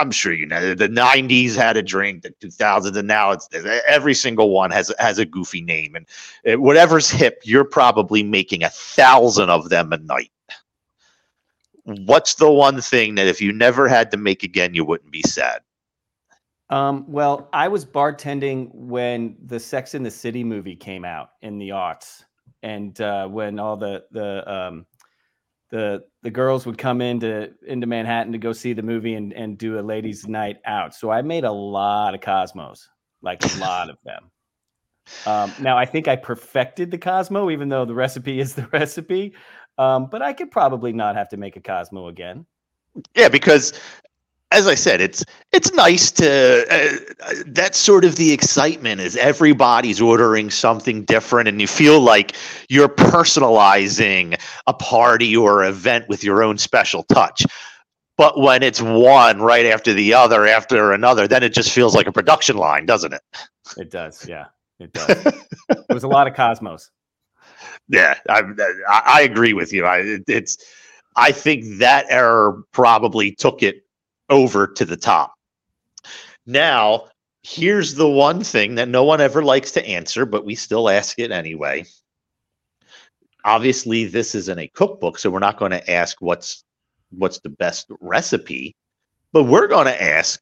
I'm 0.01 0.11
sure 0.13 0.33
you 0.33 0.47
know 0.47 0.75
the 0.75 0.89
90s 0.89 1.57
had 1.57 1.77
a 1.77 1.83
drink, 1.83 2.23
the 2.23 2.31
2000s, 2.41 2.97
and 2.97 3.07
now 3.07 3.33
it's 3.33 3.49
every 3.87 4.15
single 4.15 4.49
one 4.51 4.71
has 4.71 4.91
has 4.99 5.19
a 5.19 5.27
goofy 5.27 5.61
name. 5.61 5.95
And 5.95 6.07
uh, 6.51 6.59
whatever's 6.59 7.11
hip, 7.11 7.43
you're 7.45 7.65
probably 7.65 8.23
making 8.23 8.63
a 8.63 8.71
thousand 8.71 9.51
of 9.51 9.69
them 9.69 9.93
a 9.93 9.99
night. 9.99 10.31
What's 11.87 12.35
the 12.35 12.51
one 12.51 12.81
thing 12.81 13.15
that 13.15 13.29
if 13.29 13.41
you 13.41 13.53
never 13.53 13.87
had 13.87 14.11
to 14.11 14.17
make 14.17 14.43
again, 14.43 14.75
you 14.75 14.85
wouldn't 14.85 15.13
be 15.13 15.23
sad? 15.23 15.61
Um, 16.69 17.05
well, 17.07 17.49
I 17.53 17.69
was 17.69 17.87
bartending 17.87 18.75
when 18.75 19.37
the 19.45 19.61
Sex 19.61 19.95
in 19.95 20.03
the 20.03 20.11
City 20.11 20.43
movie 20.43 20.75
came 20.75 21.05
out 21.05 21.31
in 21.43 21.59
the 21.59 21.69
aughts, 21.69 22.25
and 22.65 23.01
uh, 23.01 23.29
when 23.29 23.61
all 23.61 23.77
the 23.77 24.05
the 24.11 24.53
um, 24.53 24.87
the 25.71 26.03
the 26.23 26.31
girls 26.31 26.67
would 26.67 26.77
come 26.77 27.01
into 27.01 27.53
into 27.69 27.87
Manhattan 27.87 28.33
to 28.33 28.39
go 28.39 28.53
see 28.53 28.73
the 28.73 28.83
movie 28.83 29.15
and 29.15 29.33
and 29.33 29.57
do 29.57 29.79
a 29.79 29.81
ladies' 29.81 30.27
night 30.27 30.57
out. 30.65 30.93
So 30.93 31.11
I 31.11 31.23
made 31.23 31.45
a 31.45 31.53
lot 31.53 32.15
of 32.15 32.21
Cosmos, 32.21 32.89
like 33.23 33.45
a 33.45 33.59
lot 33.59 33.91
of 33.91 33.99
them. 34.05 34.31
Um, 35.25 35.53
now 35.61 35.79
I 35.79 35.87
think 35.87 36.09
I 36.09 36.17
perfected 36.17 36.91
the 36.91 36.99
Cosmo, 36.99 37.51
even 37.51 37.69
though 37.69 37.85
the 37.85 37.95
recipe 37.95 38.41
is 38.41 38.55
the 38.55 38.67
recipe. 38.73 39.35
Um, 39.79 40.07
but 40.07 40.23
I 40.23 40.33
could 40.33 40.51
probably 40.51 40.93
not 40.93 41.17
have 41.17 41.29
to 41.31 41.37
make 41.37 41.57
a 41.57 41.61
Cosmo 41.61 42.09
again. 42.09 42.47
Yeah, 43.15 43.29
because 43.29 43.79
as 44.53 44.67
I 44.67 44.75
said, 44.75 45.01
it's 45.01 45.25
it's 45.53 45.73
nice 45.73 46.11
to 46.13 46.65
uh, 46.71 47.27
uh, 47.27 47.35
that's 47.47 47.79
sort 47.79 48.05
of 48.05 48.17
the 48.17 48.33
excitement 48.33 49.01
is 49.01 49.17
everybody's 49.17 50.01
ordering 50.01 50.51
something 50.51 51.05
different, 51.05 51.49
and 51.49 51.61
you 51.61 51.67
feel 51.67 52.01
like 52.01 52.35
you're 52.69 52.89
personalizing 52.89 54.41
a 54.67 54.73
party 54.73 55.37
or 55.37 55.65
event 55.65 56.09
with 56.09 56.23
your 56.23 56.43
own 56.43 56.59
special 56.59 57.03
touch. 57.05 57.45
But 58.17 58.41
when 58.41 58.63
it's 58.63 58.81
one 58.81 59.43
right 59.43 59.67
after 59.67 59.93
the 59.93 60.15
other 60.15 60.47
after 60.47 60.93
another, 60.93 61.29
then 61.29 61.43
it 61.43 61.53
just 61.53 61.71
feels 61.71 61.95
like 61.95 62.07
a 62.07 62.13
production 62.13 62.57
line, 62.57 62.87
doesn't 62.87 63.13
it? 63.13 63.21
It 63.77 63.91
does, 63.91 64.27
yeah, 64.27 64.47
it 64.79 64.93
does. 64.93 65.27
it 65.69 65.85
was 65.91 66.05
a 66.05 66.09
lot 66.09 66.27
of 66.27 66.35
Cosmos. 66.35 66.91
Yeah, 67.89 68.19
I, 68.29 68.43
I 68.89 69.23
agree 69.23 69.53
with 69.53 69.73
you. 69.73 69.85
I 69.85 69.99
it- 69.99 70.25
it's 70.29 70.59
I 71.17 71.33
think 71.33 71.79
that 71.79 72.07
error 72.11 72.63
probably 72.73 73.33
took 73.33 73.63
it 73.63 73.87
over 74.29 74.67
to 74.67 74.85
the 74.85 74.97
top. 74.97 75.35
Now, 76.47 77.09
here's 77.43 77.95
the 77.95 78.09
one 78.09 78.43
thing 78.45 78.75
that 78.77 78.89
no 78.89 79.05
one 79.05 79.21
ever 79.21 79.43
likes 79.43 79.73
to 79.73 79.87
answer, 79.87 80.27
but 80.27 80.45
we 80.45 80.55
still 80.55 80.89
ask 80.89 81.19
it 81.19 81.31
anyway. 81.31 81.85
Obviously, 83.45 84.05
this 84.05 84.35
isn't 84.35 84.59
a 84.59 84.69
cookbook, 84.69 85.19
so 85.19 85.31
we're 85.31 85.39
not 85.39 85.59
going 85.59 85.71
to 85.71 85.91
ask 85.91 86.21
what's 86.21 86.65
what's 87.11 87.39
the 87.41 87.49
best 87.49 87.87
recipe, 88.01 88.75
but 89.33 89.45
we're 89.45 89.69
going 89.69 89.87
to 89.87 90.03
ask 90.03 90.41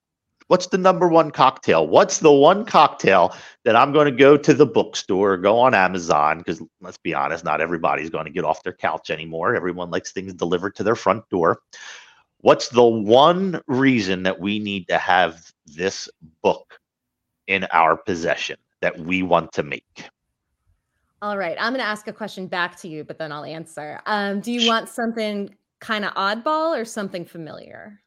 What's 0.48 0.66
the 0.66 0.78
number 0.78 1.08
one 1.08 1.30
cocktail? 1.30 1.86
What's 1.86 2.18
the 2.18 2.32
one 2.32 2.66
cocktail 2.66 3.34
that 3.64 3.76
I'm 3.76 3.92
going 3.92 4.06
to 4.06 4.16
go 4.16 4.36
to 4.36 4.52
the 4.52 4.66
bookstore, 4.66 5.32
or 5.32 5.36
go 5.38 5.58
on 5.58 5.74
Amazon? 5.74 6.38
Because 6.38 6.62
let's 6.80 6.98
be 6.98 7.14
honest, 7.14 7.44
not 7.44 7.62
everybody's 7.62 8.10
going 8.10 8.26
to 8.26 8.30
get 8.30 8.44
off 8.44 8.62
their 8.62 8.74
couch 8.74 9.10
anymore. 9.10 9.56
Everyone 9.56 9.90
likes 9.90 10.12
things 10.12 10.34
delivered 10.34 10.74
to 10.76 10.82
their 10.82 10.96
front 10.96 11.28
door. 11.30 11.60
What's 12.38 12.68
the 12.68 12.84
one 12.84 13.62
reason 13.66 14.24
that 14.24 14.38
we 14.38 14.58
need 14.58 14.86
to 14.88 14.98
have 14.98 15.50
this 15.64 16.10
book 16.42 16.78
in 17.46 17.66
our 17.72 17.96
possession 17.96 18.56
that 18.82 18.98
we 18.98 19.22
want 19.22 19.52
to 19.54 19.62
make? 19.62 20.10
All 21.22 21.38
right, 21.38 21.56
I'm 21.58 21.72
going 21.72 21.80
to 21.80 21.88
ask 21.88 22.06
a 22.06 22.12
question 22.12 22.48
back 22.48 22.78
to 22.80 22.88
you, 22.88 23.02
but 23.02 23.18
then 23.18 23.32
I'll 23.32 23.44
answer. 23.44 23.98
Um, 24.04 24.40
do 24.40 24.52
you 24.52 24.68
want 24.68 24.90
something 24.90 25.54
kind 25.80 26.04
of 26.04 26.12
oddball 26.12 26.78
or 26.78 26.84
something 26.84 27.24
familiar? 27.24 28.02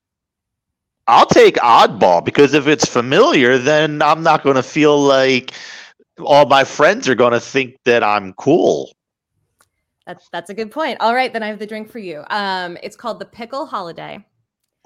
I'll 1.08 1.26
take 1.26 1.56
oddball 1.56 2.24
because 2.24 2.54
if 2.54 2.68
it's 2.68 2.86
familiar, 2.86 3.58
then 3.58 4.02
I'm 4.02 4.24
not 4.24 4.44
going 4.44 4.58
to 4.58 4.64
feel 4.64 5.00
like 5.00 5.54
all 6.20 6.46
my 6.46 6.64
friends 6.64 7.08
are 7.08 7.16
going 7.16 7.34
to 7.34 7.40
think 7.40 7.78
that 7.86 8.04
I'm 8.04 8.34
cool. 8.34 8.92
That's 10.06 10.30
that's 10.32 10.50
a 10.50 10.54
good 10.54 10.72
point. 10.72 10.98
All 11.02 11.14
right, 11.14 11.32
then 11.32 11.44
I 11.44 11.48
have 11.48 11.60
the 11.60 11.68
drink 11.68 11.90
for 11.90 12.00
you. 12.00 12.24
Um, 12.30 12.78
it's 12.82 12.96
called 12.96 13.20
the 13.20 13.26
Pickle 13.26 13.66
Holiday. 13.66 14.26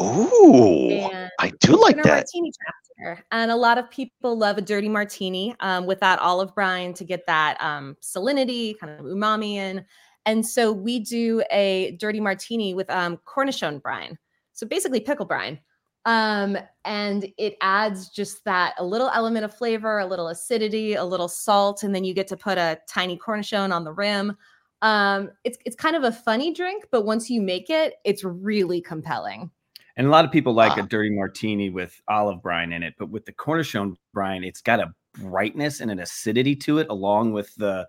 Ooh, 0.01 0.89
And 0.89 1.29
I 1.39 1.51
do 1.59 1.79
like 1.79 1.95
that. 1.97 2.05
martini 2.05 2.51
chapter. 2.65 3.23
And 3.31 3.51
a 3.51 3.55
lot 3.55 3.77
of 3.77 3.89
people 3.89 4.35
love 4.35 4.57
a 4.57 4.61
dirty 4.61 4.89
martini 4.89 5.55
um, 5.59 5.85
with 5.85 5.99
that 5.99 6.19
olive 6.19 6.53
brine 6.55 6.93
to 6.95 7.03
get 7.03 7.25
that 7.27 7.61
um, 7.61 7.95
salinity, 8.01 8.77
kind 8.79 8.99
of 8.99 9.05
umami 9.05 9.55
in. 9.55 9.85
And 10.25 10.45
so 10.45 10.71
we 10.71 10.99
do 10.99 11.43
a 11.51 11.95
dirty 11.99 12.19
martini 12.19 12.73
with 12.73 12.89
um, 12.89 13.17
cornichon 13.27 13.81
brine. 13.81 14.17
So 14.53 14.67
basically 14.67 14.99
pickle 14.99 15.25
brine. 15.25 15.59
Um, 16.05 16.57
and 16.83 17.27
it 17.37 17.57
adds 17.61 18.09
just 18.09 18.43
that 18.45 18.73
a 18.79 18.85
little 18.85 19.09
element 19.09 19.45
of 19.45 19.53
flavor, 19.53 19.99
a 19.99 20.05
little 20.05 20.29
acidity, 20.29 20.95
a 20.95 21.03
little 21.05 21.27
salt, 21.27 21.83
and 21.83 21.93
then 21.93 22.03
you 22.03 22.13
get 22.13 22.27
to 22.29 22.37
put 22.37 22.57
a 22.57 22.79
tiny 22.87 23.17
cornichon 23.17 23.71
on 23.71 23.83
the 23.83 23.93
rim. 23.93 24.35
Um, 24.81 25.29
it's 25.43 25.59
it's 25.63 25.75
kind 25.75 25.95
of 25.95 26.03
a 26.03 26.11
funny 26.11 26.53
drink, 26.53 26.85
but 26.91 27.05
once 27.05 27.29
you 27.29 27.39
make 27.41 27.69
it, 27.69 27.95
it's 28.03 28.23
really 28.23 28.81
compelling. 28.81 29.51
And 29.95 30.07
a 30.07 30.09
lot 30.09 30.25
of 30.25 30.31
people 30.31 30.53
like 30.53 30.71
Ah. 30.77 30.81
a 30.83 30.87
dirty 30.87 31.11
martini 31.11 31.69
with 31.69 32.01
olive 32.07 32.41
brine 32.41 32.71
in 32.73 32.81
it, 32.81 32.95
but 32.97 33.09
with 33.09 33.25
the 33.25 33.33
cornichon 33.33 33.95
brine, 34.13 34.43
it's 34.43 34.61
got 34.61 34.79
a 34.79 34.91
brightness 35.19 35.81
and 35.81 35.91
an 35.91 35.99
acidity 35.99 36.55
to 36.55 36.79
it, 36.79 36.87
along 36.89 37.33
with 37.33 37.53
the, 37.55 37.87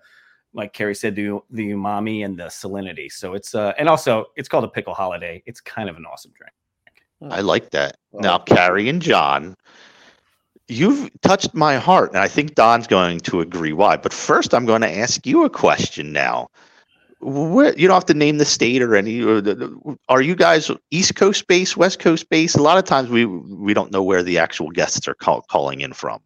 like 0.52 0.74
Carey 0.74 0.94
said, 0.94 1.14
the 1.14 1.40
the 1.48 1.70
umami 1.70 2.24
and 2.26 2.36
the 2.38 2.46
salinity. 2.46 3.10
So 3.10 3.32
it's 3.32 3.54
uh, 3.54 3.72
and 3.78 3.88
also 3.88 4.26
it's 4.36 4.48
called 4.50 4.64
a 4.64 4.68
pickle 4.68 4.92
holiday. 4.92 5.42
It's 5.46 5.62
kind 5.62 5.88
of 5.88 5.96
an 5.96 6.04
awesome 6.04 6.32
drink. 6.34 6.52
I 7.30 7.40
like 7.40 7.70
that. 7.70 7.96
Oh, 8.14 8.18
Now, 8.18 8.38
Carey 8.38 8.88
and 8.88 9.00
John, 9.02 9.54
you've 10.68 11.10
touched 11.22 11.54
my 11.54 11.76
heart, 11.76 12.10
and 12.10 12.18
I 12.18 12.28
think 12.28 12.54
Don's 12.54 12.86
going 12.86 13.20
to 13.20 13.40
agree 13.40 13.72
why. 13.72 13.96
But 13.96 14.12
first, 14.12 14.54
I'm 14.54 14.66
going 14.66 14.82
to 14.82 14.90
ask 14.98 15.26
you 15.26 15.44
a 15.44 15.50
question 15.50 16.12
now. 16.12 16.48
Where, 17.20 17.72
you 17.78 17.86
don't 17.86 17.94
have 17.94 18.06
to 18.06 18.14
name 18.14 18.38
the 18.38 18.44
state 18.44 18.82
or 18.82 18.96
any. 18.96 19.22
or 19.22 19.40
the- 19.40 19.54
the- 19.54 19.96
Are 20.08 20.20
you 20.22 20.34
guys 20.34 20.70
East 20.90 21.14
Coast 21.14 21.46
based, 21.46 21.76
West 21.76 22.00
Coast 22.00 22.28
based? 22.30 22.56
A 22.56 22.62
lot 22.62 22.78
of 22.78 22.84
times 22.84 23.10
we 23.10 23.26
we 23.26 23.74
don't 23.74 23.92
know 23.92 24.02
where 24.02 24.24
the 24.24 24.38
actual 24.38 24.70
guests 24.70 25.06
are 25.06 25.14
call, 25.14 25.42
calling 25.42 25.82
in 25.82 25.92
from. 25.92 26.20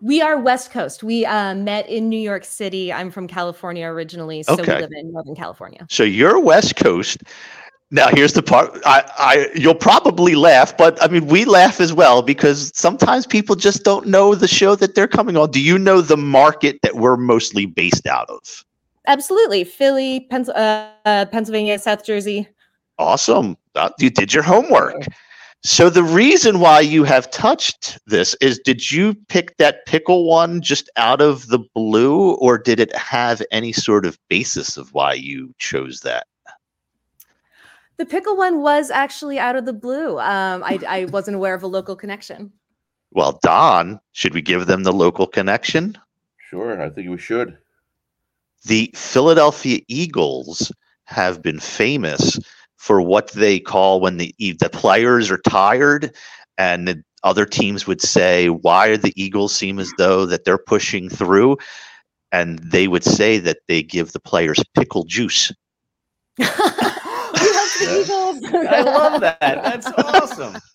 We 0.00 0.22
are 0.22 0.40
West 0.40 0.72
Coast. 0.72 1.04
We 1.04 1.24
uh, 1.26 1.54
met 1.54 1.88
in 1.88 2.08
New 2.08 2.18
York 2.18 2.44
City. 2.44 2.92
I'm 2.92 3.10
from 3.12 3.28
California 3.28 3.86
originally, 3.86 4.42
so 4.42 4.54
Okay. 4.54 4.74
we 4.74 4.80
live 4.80 4.90
in 4.92 5.12
Northern 5.12 5.36
California. 5.36 5.86
So 5.90 6.02
you're 6.02 6.40
West 6.40 6.74
Coast. 6.74 7.18
Now 7.92 8.08
here's 8.08 8.34
the 8.34 8.42
part. 8.42 8.78
I, 8.86 9.02
I 9.18 9.50
you'll 9.54 9.74
probably 9.74 10.36
laugh, 10.36 10.76
but 10.76 11.02
I 11.02 11.08
mean 11.08 11.26
we 11.26 11.44
laugh 11.44 11.80
as 11.80 11.92
well 11.92 12.22
because 12.22 12.70
sometimes 12.74 13.26
people 13.26 13.56
just 13.56 13.82
don't 13.84 14.06
know 14.06 14.34
the 14.34 14.46
show 14.46 14.76
that 14.76 14.94
they're 14.94 15.08
coming 15.08 15.36
on. 15.36 15.50
Do 15.50 15.60
you 15.60 15.78
know 15.78 16.00
the 16.00 16.16
market 16.16 16.78
that 16.82 16.96
we're 16.96 17.16
mostly 17.16 17.66
based 17.66 18.06
out 18.06 18.30
of? 18.30 18.64
Absolutely, 19.06 19.64
Philly, 19.64 20.20
Pens- 20.30 20.50
uh, 20.50 20.90
uh, 21.04 21.24
Pennsylvania, 21.26 21.78
South 21.78 22.04
Jersey. 22.04 22.46
Awesome. 22.98 23.56
Uh, 23.74 23.90
you 23.98 24.10
did 24.10 24.32
your 24.32 24.42
homework. 24.42 25.06
So 25.62 25.90
the 25.90 26.02
reason 26.02 26.60
why 26.60 26.80
you 26.80 27.04
have 27.04 27.30
touched 27.30 27.98
this 28.06 28.34
is 28.40 28.58
did 28.64 28.90
you 28.90 29.14
pick 29.28 29.56
that 29.58 29.84
pickle 29.84 30.26
one 30.26 30.62
just 30.62 30.88
out 30.96 31.20
of 31.20 31.48
the 31.48 31.58
blue 31.74 32.32
or 32.36 32.56
did 32.56 32.80
it 32.80 32.94
have 32.96 33.42
any 33.50 33.72
sort 33.72 34.06
of 34.06 34.18
basis 34.28 34.76
of 34.76 34.94
why 34.94 35.14
you 35.14 35.52
chose 35.58 36.00
that? 36.00 36.26
The 38.00 38.06
pickle 38.06 38.34
one 38.34 38.62
was 38.62 38.90
actually 38.90 39.38
out 39.38 39.56
of 39.56 39.66
the 39.66 39.74
blue. 39.74 40.18
Um, 40.18 40.64
I, 40.64 40.78
I 40.88 41.04
wasn't 41.10 41.34
aware 41.34 41.52
of 41.52 41.62
a 41.62 41.66
local 41.66 41.94
connection. 41.94 42.50
Well, 43.10 43.38
Don, 43.42 44.00
should 44.12 44.32
we 44.32 44.40
give 44.40 44.66
them 44.66 44.84
the 44.84 44.92
local 44.92 45.26
connection? 45.26 45.98
Sure, 46.38 46.80
I 46.80 46.88
think 46.88 47.10
we 47.10 47.18
should. 47.18 47.58
the 48.64 48.90
Philadelphia 48.94 49.80
Eagles 49.86 50.72
have 51.04 51.42
been 51.42 51.60
famous 51.60 52.40
for 52.78 53.02
what 53.02 53.32
they 53.32 53.60
call 53.60 54.00
when 54.00 54.16
the 54.16 54.34
e- 54.38 54.52
the 54.52 54.70
players 54.70 55.30
are 55.30 55.42
tired 55.46 56.16
and 56.56 56.88
the 56.88 57.04
other 57.22 57.44
teams 57.44 57.86
would 57.86 58.00
say 58.00 58.48
why 58.48 58.88
do 58.88 58.96
the 58.96 59.12
Eagles 59.22 59.54
seem 59.54 59.78
as 59.78 59.92
though 59.98 60.24
that 60.24 60.46
they're 60.46 60.56
pushing 60.56 61.10
through 61.10 61.58
and 62.32 62.60
they 62.60 62.88
would 62.88 63.04
say 63.04 63.36
that 63.36 63.58
they 63.68 63.82
give 63.82 64.12
the 64.12 64.20
players 64.20 64.64
pickle 64.74 65.04
juice. 65.04 65.52
we 67.90 68.02
Eagles. 68.02 68.38
I 68.68 68.82
love 68.82 69.20
that. 69.20 69.38
That's 69.40 69.86
awesome. 69.86 70.56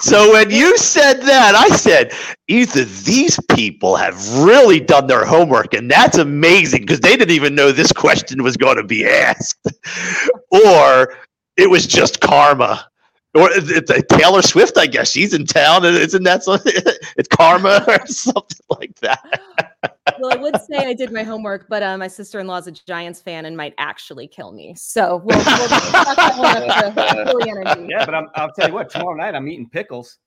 So 0.00 0.32
when 0.32 0.50
you 0.50 0.76
said 0.76 1.22
that, 1.22 1.54
I 1.54 1.74
said, 1.76 2.12
either 2.48 2.84
these 2.84 3.38
people 3.54 3.96
have 3.96 4.38
really 4.38 4.80
done 4.80 5.06
their 5.06 5.24
homework, 5.24 5.74
and 5.74 5.90
that's 5.90 6.18
amazing 6.18 6.82
because 6.82 7.00
they 7.00 7.16
didn't 7.16 7.34
even 7.34 7.54
know 7.54 7.72
this 7.72 7.92
question 7.92 8.42
was 8.42 8.56
going 8.56 8.76
to 8.76 8.84
be 8.84 9.06
asked, 9.06 9.66
or 10.50 11.14
it 11.56 11.70
was 11.70 11.86
just 11.86 12.20
karma. 12.20 12.88
Or 13.34 13.50
it's 13.52 13.90
a 13.90 14.02
Taylor 14.02 14.40
Swift, 14.40 14.78
I 14.78 14.86
guess 14.86 15.10
she's 15.10 15.34
in 15.34 15.44
town, 15.44 15.84
and 15.84 15.96
isn't 15.96 16.22
that 16.24 16.44
something? 16.44 16.72
It's 17.16 17.28
karma 17.28 17.84
or 17.88 18.06
something 18.06 18.66
like 18.70 18.94
that. 19.00 19.40
well, 20.20 20.32
I 20.32 20.36
would 20.36 20.60
say 20.62 20.76
I 20.86 20.94
did 20.94 21.12
my 21.12 21.24
homework, 21.24 21.66
but 21.68 21.82
uh, 21.82 21.98
my 21.98 22.06
sister-in-law 22.06 22.58
is 22.58 22.66
a 22.68 22.72
Giants 22.72 23.20
fan 23.20 23.44
and 23.44 23.56
might 23.56 23.74
actually 23.76 24.28
kill 24.28 24.52
me. 24.52 24.72
So 24.76 25.16
we'll, 25.24 25.36
we'll 25.36 25.68
that 25.68 26.34
one 26.38 26.70
up 26.70 26.96
energy. 27.44 27.88
Yeah, 27.90 28.04
but 28.04 28.14
I'm, 28.14 28.28
I'll 28.36 28.52
tell 28.52 28.68
you 28.68 28.74
what. 28.74 28.90
Tomorrow 28.90 29.16
night 29.16 29.34
I'm 29.34 29.48
eating 29.48 29.68
pickles. 29.68 30.18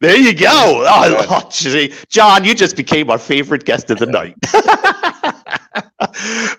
There 0.00 0.16
you 0.16 0.34
go. 0.34 0.48
Oh, 0.50 1.26
oh, 1.30 1.48
gee. 1.50 1.92
John, 2.08 2.44
you 2.44 2.54
just 2.54 2.74
became 2.74 3.10
our 3.10 3.18
favorite 3.18 3.64
guest 3.64 3.90
of 3.90 3.98
the 3.98 4.06
night. 4.06 4.34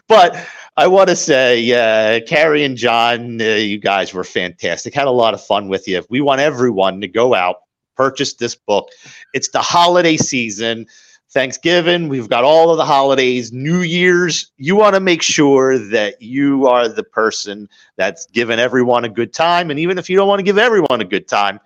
but 0.08 0.48
I 0.80 0.88
want 0.88 1.10
to 1.10 1.16
say, 1.18 1.74
uh, 1.74 2.22
Carey 2.26 2.64
and 2.64 2.78
John, 2.78 3.42
uh, 3.42 3.44
you 3.44 3.78
guys 3.78 4.14
were 4.14 4.24
fantastic. 4.24 4.94
Had 4.94 5.08
a 5.08 5.12
lot 5.12 5.34
of 5.34 5.44
fun 5.44 5.68
with 5.68 5.90
you. 5.90 6.06
We 6.10 6.22
want 6.22 6.40
everyone 6.40 7.02
to 7.02 7.08
go 7.10 7.36
out, 7.36 7.64
purchase 7.98 8.36
this 8.36 8.56
book. 8.56 8.88
It's 9.34 9.50
the 9.50 9.62
holiday 9.62 10.16
season. 10.16 10.88
Thanksgiving, 11.32 12.08
we've 12.08 12.30
got 12.30 12.46
all 12.46 12.72
of 12.72 12.78
the 12.78 12.86
holidays, 12.86 13.52
New 13.52 13.82
Year's. 13.82 14.54
You 14.56 14.78
want 14.78 14.96
to 14.96 15.02
make 15.02 15.22
sure 15.22 15.78
that 15.78 16.22
you 16.22 16.66
are 16.68 16.88
the 16.88 17.04
person 17.04 17.68
that's 17.98 18.26
giving 18.28 18.58
everyone 18.58 19.04
a 19.04 19.10
good 19.10 19.34
time. 19.34 19.72
And 19.72 19.82
even 19.82 19.98
if 19.98 20.10
you 20.10 20.16
don't 20.16 20.30
want 20.30 20.40
to 20.40 20.44
give 20.44 20.58
everyone 20.58 21.02
a 21.02 21.06
good 21.06 21.28
time, 21.28 21.60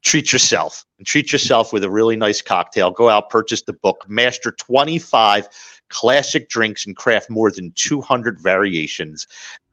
treat 0.00 0.32
yourself 0.32 0.86
and 0.96 1.06
treat 1.06 1.32
yourself 1.32 1.70
with 1.74 1.84
a 1.84 1.90
really 1.90 2.16
nice 2.16 2.40
cocktail. 2.40 2.90
Go 2.90 3.10
out, 3.10 3.28
purchase 3.28 3.60
the 3.60 3.74
book, 3.74 4.08
master 4.08 4.52
25 4.52 5.50
classic 5.94 6.48
drinks, 6.48 6.84
and 6.84 6.96
craft 6.96 7.30
more 7.30 7.50
than 7.50 7.70
200 7.72 8.38
variations. 8.40 9.26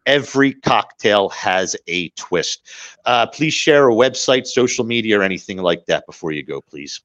Every 0.06 0.54
cocktail 0.54 1.30
has 1.30 1.76
a 1.88 2.10
twist. 2.10 2.70
Uh, 3.06 3.28
please 3.28 3.54
share 3.54 3.90
a 3.90 3.94
website, 3.94 4.48
social 4.48 4.86
media, 4.86 5.20
or 5.20 5.24
anything 5.24 5.58
like 5.58 5.86
that 5.88 6.06
before 6.06 6.32
you 6.32 6.44
go, 6.44 6.62
please. 6.62 7.02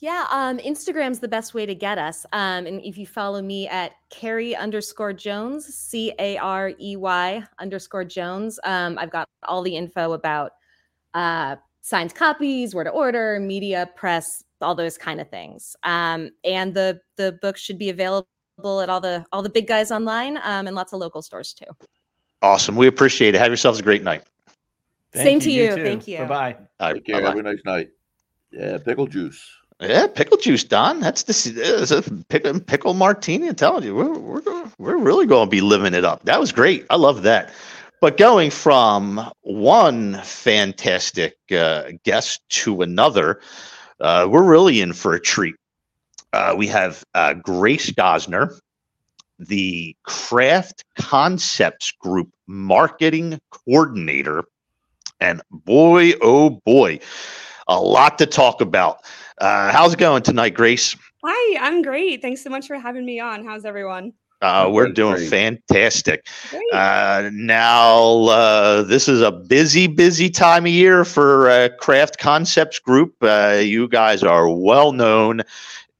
Yeah, 0.00 0.26
um, 0.30 0.58
Instagram's 0.58 1.18
the 1.20 1.28
best 1.28 1.54
way 1.54 1.64
to 1.64 1.74
get 1.74 1.96
us. 1.96 2.26
Um, 2.32 2.66
and 2.66 2.80
if 2.82 2.98
you 2.98 3.06
follow 3.06 3.40
me 3.40 3.68
at 3.68 3.92
Carey 4.10 4.54
underscore 4.54 5.14
Jones, 5.14 5.64
C 5.64 6.12
A 6.18 6.36
R 6.36 6.72
E 6.78 6.96
Y 6.96 7.42
underscore 7.58 8.04
Jones, 8.04 8.60
um, 8.64 8.98
I've 8.98 9.10
got 9.10 9.26
all 9.44 9.62
the 9.62 9.74
info 9.74 10.12
about 10.12 10.52
uh, 11.14 11.56
signed 11.80 12.14
copies, 12.14 12.74
where 12.74 12.84
to 12.84 12.90
order, 12.90 13.40
media, 13.40 13.88
press, 13.96 14.44
all 14.64 14.74
those 14.74 14.98
kind 14.98 15.20
of 15.20 15.28
things. 15.28 15.76
Um, 15.82 16.30
and 16.44 16.74
the 16.74 17.00
the 17.16 17.38
book 17.42 17.56
should 17.56 17.78
be 17.78 17.90
available 17.90 18.26
at 18.82 18.88
all 18.88 19.00
the 19.00 19.24
all 19.32 19.42
the 19.42 19.50
big 19.50 19.66
guys 19.66 19.90
online 19.90 20.38
um, 20.38 20.66
and 20.66 20.74
lots 20.74 20.92
of 20.92 21.00
local 21.00 21.22
stores 21.22 21.52
too. 21.54 21.66
Awesome. 22.42 22.76
We 22.76 22.86
appreciate 22.86 23.34
it. 23.34 23.38
Have 23.38 23.48
yourselves 23.48 23.78
a 23.78 23.82
great 23.82 24.02
night. 24.02 24.22
Same 25.14 25.40
to 25.40 25.50
you. 25.50 25.74
Thank 25.74 26.08
you. 26.08 26.18
Bye 26.18 26.24
bye. 26.26 26.56
All 26.80 26.92
right, 26.92 26.94
Take 26.94 27.06
care. 27.06 27.16
bye-bye. 27.16 27.28
Have 27.28 27.38
a 27.38 27.42
nice 27.42 27.64
night. 27.64 27.88
Yeah, 28.50 28.78
pickle 28.78 29.06
juice. 29.06 29.42
Yeah, 29.80 30.06
pickle 30.06 30.36
juice, 30.36 30.64
Don. 30.64 31.00
That's 31.00 31.24
the 31.24 31.52
it's 31.60 31.90
a 31.90 32.02
pickle, 32.28 32.60
pickle 32.60 32.94
martini. 32.94 33.48
I'm 33.48 33.54
telling 33.54 33.84
you, 33.84 33.94
we're 33.94 34.18
we're, 34.18 34.70
we're 34.78 34.98
really 34.98 35.26
going 35.26 35.46
to 35.46 35.50
be 35.50 35.60
living 35.60 35.94
it 35.94 36.04
up. 36.04 36.24
That 36.24 36.40
was 36.40 36.52
great. 36.52 36.86
I 36.90 36.96
love 36.96 37.22
that. 37.22 37.52
But 38.00 38.16
going 38.16 38.50
from 38.50 39.30
one 39.42 40.20
fantastic 40.22 41.36
uh, 41.50 41.92
guest 42.04 42.42
to 42.50 42.82
another, 42.82 43.40
uh, 44.00 44.26
we're 44.30 44.44
really 44.44 44.80
in 44.80 44.92
for 44.92 45.14
a 45.14 45.20
treat. 45.20 45.54
Uh, 46.32 46.54
we 46.56 46.66
have 46.66 47.04
uh, 47.14 47.34
Grace 47.34 47.90
Gosner, 47.90 48.58
the 49.38 49.96
Craft 50.02 50.84
Concepts 50.96 51.92
Group 51.92 52.30
marketing 52.46 53.40
coordinator. 53.50 54.44
And 55.20 55.42
boy, 55.50 56.12
oh 56.22 56.60
boy, 56.64 56.98
a 57.68 57.80
lot 57.80 58.18
to 58.18 58.26
talk 58.26 58.60
about. 58.60 58.98
Uh, 59.38 59.70
how's 59.70 59.94
it 59.94 59.98
going 59.98 60.22
tonight, 60.22 60.54
Grace? 60.54 60.96
Hi, 61.24 61.58
I'm 61.66 61.82
great. 61.82 62.20
Thanks 62.20 62.42
so 62.42 62.50
much 62.50 62.66
for 62.66 62.78
having 62.78 63.04
me 63.04 63.20
on. 63.20 63.44
How's 63.44 63.64
everyone? 63.64 64.12
Uh, 64.42 64.68
we're 64.70 64.92
doing 64.92 65.16
great. 65.16 65.30
fantastic. 65.30 66.26
Great. 66.50 66.62
Uh, 66.72 67.30
now, 67.32 68.24
uh, 68.24 68.82
this 68.82 69.08
is 69.08 69.22
a 69.22 69.32
busy, 69.32 69.86
busy 69.86 70.28
time 70.28 70.66
of 70.66 70.72
year 70.72 71.04
for 71.04 71.48
uh, 71.48 71.68
Craft 71.78 72.18
Concepts 72.18 72.78
Group. 72.78 73.14
Uh, 73.22 73.60
you 73.62 73.88
guys 73.88 74.22
are 74.22 74.48
well 74.48 74.92
known 74.92 75.42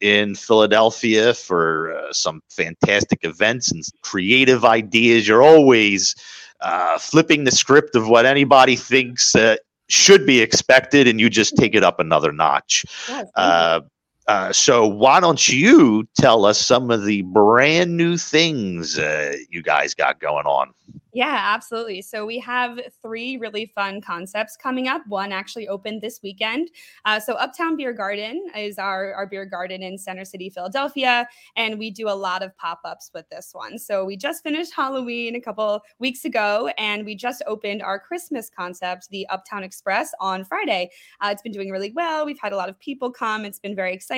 in 0.01 0.35
Philadelphia 0.35 1.33
for 1.33 1.97
uh, 1.97 2.13
some 2.13 2.43
fantastic 2.51 3.21
events 3.23 3.73
and 3.73 3.83
creative 4.03 4.65
ideas. 4.65 5.27
You're 5.27 5.43
always 5.43 6.15
uh, 6.61 6.99
flipping 6.99 7.45
the 7.45 7.51
script 7.51 7.97
of 7.97 8.09
what 8.09 8.27
anybody 8.27 8.77
thinks 8.77 9.35
uh, 9.35 9.57
should 9.89 10.27
be 10.27 10.41
expected, 10.41 11.09
and 11.09 11.21
you 11.21 11.31
just 11.31 11.57
take 11.57 11.75
it 11.75 11.85
up 11.85 12.01
another 12.01 12.33
notch. 12.33 12.85
Yes, 13.09 13.31
thank 13.35 13.83
you. 13.83 13.91
Uh, 14.27 14.53
so 14.53 14.87
why 14.87 15.21
don't 15.21 15.49
you 15.49 16.07
tell 16.17 16.45
us 16.45 16.59
some 16.59 16.91
of 16.91 17.05
the 17.05 17.23
brand 17.23 17.97
new 17.97 18.17
things 18.17 18.99
uh, 18.99 19.37
you 19.51 19.63
guys 19.63 19.95
got 19.95 20.19
going 20.21 20.47
on? 20.47 20.73
Yeah, 21.15 21.39
absolutely. 21.41 22.03
So 22.03 22.27
we 22.27 22.41
have 22.41 22.81
three 23.01 23.37
really 23.37 23.67
fun 23.67 24.01
concepts 24.01 24.57
coming 24.57 24.89
up. 24.89 25.03
One 25.07 25.31
actually 25.31 25.69
opened 25.69 26.03
this 26.03 26.19
weekend. 26.25 26.71
Uh, 27.05 27.21
so 27.21 27.35
Uptown 27.35 27.77
Beer 27.77 27.93
Garden 27.93 28.45
is 28.57 28.79
our, 28.79 29.15
our 29.15 29.25
beer 29.25 29.45
garden 29.45 29.81
in 29.81 29.97
Center 29.97 30.25
City, 30.25 30.51
Philadelphia. 30.51 31.29
And 31.55 31.79
we 31.79 31.93
do 31.93 32.09
a 32.09 32.11
lot 32.11 32.43
of 32.43 32.57
pop 32.57 32.81
ups 32.85 33.13
with 33.15 33.29
this 33.31 33.51
one. 33.53 33.79
So 33.79 34.05
we 34.05 34.17
just 34.17 34.43
finished 34.43 34.75
Halloween 34.75 35.37
a 35.37 35.41
couple 35.41 35.81
weeks 36.01 36.25
ago, 36.25 36.73
and 36.79 37.05
we 37.05 37.15
just 37.15 37.45
opened 37.47 37.81
our 37.81 38.01
Christmas 38.01 38.51
concept, 38.51 39.09
the 39.11 39.25
Uptown 39.29 39.63
Express, 39.63 40.13
on 40.19 40.45
Friday. 40.45 40.91
Uh, 41.21 41.29
it's 41.31 41.43
been 41.43 41.53
doing 41.53 41.71
really 41.71 41.93
well. 41.93 42.27
We've 42.27 42.41
had 42.41 42.53
a 42.53 42.57
lot 42.57 42.69
of 42.69 42.77
people 42.81 43.13
come. 43.13 43.45
It's 43.45 43.61
been 43.61 43.77
very 43.77 43.95
exciting. 43.95 44.14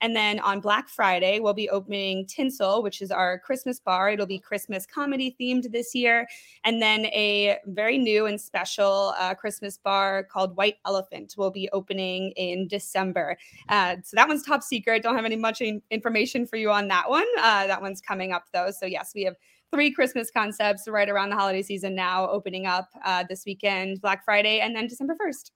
And 0.00 0.14
then 0.14 0.38
on 0.40 0.60
Black 0.60 0.88
Friday, 0.88 1.40
we'll 1.40 1.54
be 1.54 1.68
opening 1.70 2.26
Tinsel, 2.26 2.82
which 2.82 3.02
is 3.02 3.10
our 3.10 3.38
Christmas 3.38 3.80
bar. 3.80 4.10
It'll 4.10 4.26
be 4.26 4.38
Christmas 4.38 4.86
comedy 4.86 5.34
themed 5.40 5.72
this 5.72 5.94
year. 5.94 6.26
And 6.64 6.80
then 6.80 7.06
a 7.06 7.58
very 7.66 7.98
new 7.98 8.26
and 8.26 8.40
special 8.40 9.14
uh, 9.18 9.34
Christmas 9.34 9.78
bar 9.78 10.24
called 10.24 10.56
White 10.56 10.76
Elephant 10.86 11.34
will 11.36 11.50
be 11.50 11.68
opening 11.72 12.30
in 12.36 12.68
December. 12.68 13.36
Uh, 13.68 13.96
so 14.04 14.14
that 14.14 14.28
one's 14.28 14.44
top 14.44 14.62
secret. 14.62 15.02
Don't 15.02 15.16
have 15.16 15.24
any 15.24 15.36
much 15.36 15.60
in- 15.60 15.82
information 15.90 16.46
for 16.46 16.56
you 16.56 16.70
on 16.70 16.88
that 16.88 17.08
one. 17.10 17.26
Uh, 17.38 17.66
that 17.66 17.82
one's 17.82 18.00
coming 18.00 18.32
up 18.32 18.44
though. 18.52 18.70
So 18.70 18.86
yes, 18.86 19.12
we 19.14 19.24
have 19.24 19.34
three 19.74 19.90
Christmas 19.90 20.30
concepts 20.30 20.86
right 20.86 21.08
around 21.08 21.30
the 21.30 21.36
holiday 21.36 21.62
season 21.62 21.96
now, 21.96 22.28
opening 22.28 22.64
up 22.64 22.88
uh, 23.04 23.24
this 23.28 23.44
weekend, 23.44 24.00
Black 24.00 24.24
Friday, 24.24 24.60
and 24.60 24.74
then 24.74 24.86
December 24.86 25.16
first. 25.18 25.50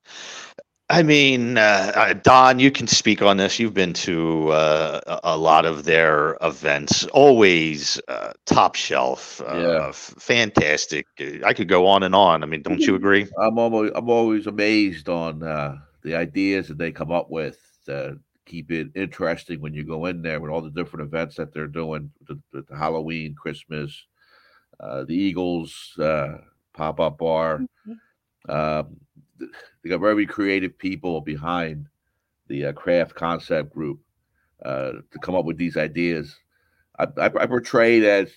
I 0.91 1.03
mean, 1.03 1.59
uh, 1.59 1.93
uh, 1.95 2.12
Don, 2.14 2.59
you 2.59 2.70
can 2.70 2.86
speak 2.86 3.20
on 3.20 3.36
this. 3.36 3.59
You've 3.59 3.74
been 3.74 3.93
to 3.95 4.49
uh, 4.49 5.01
a- 5.07 5.34
a 5.34 5.36
lot 5.36 5.66
of 5.66 5.84
their 5.84 6.39
events, 6.41 7.05
always 7.09 8.01
uh, 8.09 8.32
top 8.47 8.74
shelf, 8.74 9.43
uh, 9.43 9.55
Yeah. 9.59 9.89
f- 9.89 10.14
fantastic. 10.18 11.07
Uh, 11.20 11.45
I 11.45 11.53
could 11.53 11.68
go 11.68 11.86
on 11.86 12.05
and 12.05 12.14
on. 12.14 12.43
I 12.43 12.47
mean, 12.47 12.62
don't 12.62 12.80
you 12.80 12.95
agree? 12.95 13.26
I'm 13.39 13.59
always 13.59 13.93
I'm 13.95 14.09
always 14.09 14.47
amazed 14.47 15.11
on 15.11 15.43
uh, 15.43 15.76
the 16.03 16.14
ideas 16.14 16.68
that 16.68 16.78
they 16.78 16.91
come 16.91 17.12
up 17.12 17.30
with. 17.30 17.59
Uh, 17.86 18.12
keep 18.47 18.70
it 18.70 18.89
interesting 18.95 19.61
when 19.61 19.74
you 19.74 19.84
go 19.84 20.07
in 20.07 20.22
there 20.22 20.41
with 20.41 20.51
all 20.51 20.62
the 20.62 20.70
different 20.70 21.07
events 21.07 21.36
that 21.36 21.53
they're 21.53 21.66
doing, 21.66 22.11
the, 22.26 22.41
the, 22.51 22.62
the 22.62 22.76
Halloween, 22.76 23.34
Christmas, 23.34 24.07
uh, 24.80 25.05
the 25.05 25.14
Eagles 25.14 25.93
uh, 25.99 26.39
pop 26.72 26.99
up 26.99 27.18
bar. 27.18 27.61
Um, 28.49 28.97
th- 29.39 29.51
they 29.89 29.95
got 29.95 30.01
very 30.01 30.26
creative 30.26 30.76
people 30.76 31.22
behind 31.22 31.86
the 32.49 32.66
uh, 32.66 32.72
craft 32.72 33.14
concept 33.14 33.72
group 33.72 34.01
uh, 34.62 34.93
to 35.11 35.18
come 35.22 35.34
up 35.34 35.47
with 35.47 35.57
these 35.57 35.78
ideas. 35.78 36.36
I, 36.99 37.05
I, 37.16 37.26
I 37.26 37.47
portrayed 37.47 38.05
as, 38.05 38.30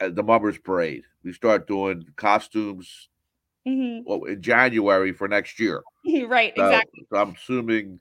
as 0.00 0.12
the 0.12 0.22
Mummers 0.22 0.58
Parade. 0.58 1.04
We 1.24 1.32
start 1.32 1.66
doing 1.66 2.04
costumes 2.16 3.08
Mhm. 3.66 4.02
well, 4.04 4.24
in 4.24 4.40
January 4.42 5.12
for 5.12 5.28
next 5.28 5.58
year. 5.58 5.82
right, 6.26 6.52
So, 6.56 6.64
exactly. 6.64 7.06
so 7.10 7.16
I'm 7.16 7.34
assuming, 7.34 8.00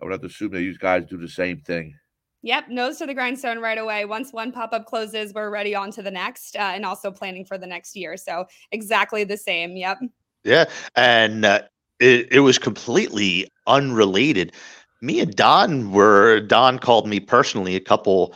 I 0.00 0.04
would 0.04 0.12
have 0.12 0.20
to 0.20 0.26
assume 0.26 0.52
that 0.52 0.62
you 0.62 0.76
guys 0.76 1.04
do 1.06 1.16
the 1.16 1.28
same 1.28 1.60
thing. 1.60 1.94
Yep, 2.42 2.68
nose 2.68 2.98
to 2.98 3.06
the 3.06 3.14
grindstone 3.14 3.58
right 3.58 3.78
away. 3.78 4.04
Once 4.04 4.32
one 4.32 4.52
pop 4.52 4.74
up 4.74 4.84
closes, 4.84 5.32
we're 5.32 5.50
ready 5.50 5.74
on 5.74 5.90
to 5.92 6.02
the 6.02 6.10
next, 6.10 6.56
uh, 6.56 6.72
and 6.74 6.84
also 6.84 7.10
planning 7.10 7.44
for 7.46 7.56
the 7.56 7.66
next 7.66 7.96
year. 7.96 8.18
So 8.18 8.46
exactly 8.70 9.24
the 9.24 9.38
same. 9.38 9.76
Yep. 9.76 10.00
Yeah, 10.44 10.66
and 10.94 11.46
uh, 11.46 11.62
it, 12.04 12.28
it 12.30 12.40
was 12.40 12.58
completely 12.58 13.50
unrelated. 13.66 14.52
Me 15.00 15.20
and 15.20 15.34
Don 15.34 15.92
were 15.92 16.40
Don 16.40 16.78
called 16.78 17.08
me 17.08 17.18
personally 17.18 17.76
a 17.76 17.80
couple 17.80 18.34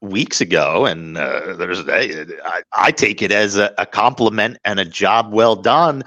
weeks 0.00 0.40
ago, 0.40 0.86
and 0.86 1.18
uh, 1.18 1.54
there's 1.54 1.80
I, 1.88 2.62
I 2.76 2.92
take 2.92 3.20
it 3.20 3.32
as 3.32 3.56
a, 3.56 3.74
a 3.78 3.86
compliment 3.86 4.58
and 4.64 4.78
a 4.78 4.84
job 4.84 5.32
well 5.32 5.56
done. 5.56 6.04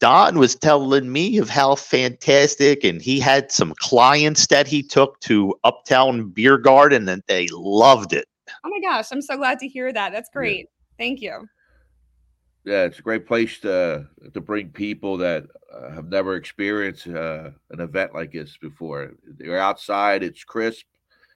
Don 0.00 0.38
was 0.38 0.54
telling 0.54 1.12
me 1.12 1.38
of 1.38 1.48
how 1.48 1.74
fantastic, 1.74 2.84
and 2.84 3.00
he 3.00 3.20
had 3.20 3.50
some 3.50 3.74
clients 3.78 4.46
that 4.48 4.66
he 4.66 4.82
took 4.82 5.18
to 5.20 5.54
Uptown 5.64 6.30
Beer 6.30 6.58
Garden, 6.58 7.08
and 7.08 7.22
they 7.26 7.48
loved 7.52 8.12
it. 8.12 8.26
Oh 8.64 8.68
my 8.68 8.80
gosh, 8.80 9.06
I'm 9.12 9.22
so 9.22 9.36
glad 9.36 9.58
to 9.60 9.68
hear 9.68 9.92
that. 9.92 10.12
That's 10.12 10.30
great. 10.30 10.68
Thank 10.98 11.20
you. 11.22 11.46
Yeah, 12.64 12.84
it's 12.84 12.98
a 12.98 13.02
great 13.02 13.26
place 13.26 13.58
to 13.60 14.06
to 14.34 14.40
bring 14.40 14.70
people 14.70 15.16
that 15.18 15.44
uh, 15.72 15.90
have 15.92 16.08
never 16.08 16.36
experienced 16.36 17.06
uh, 17.06 17.50
an 17.70 17.80
event 17.80 18.14
like 18.14 18.32
this 18.32 18.56
before. 18.58 19.12
You're 19.38 19.58
outside; 19.58 20.22
it's 20.22 20.44
crisp. 20.44 20.84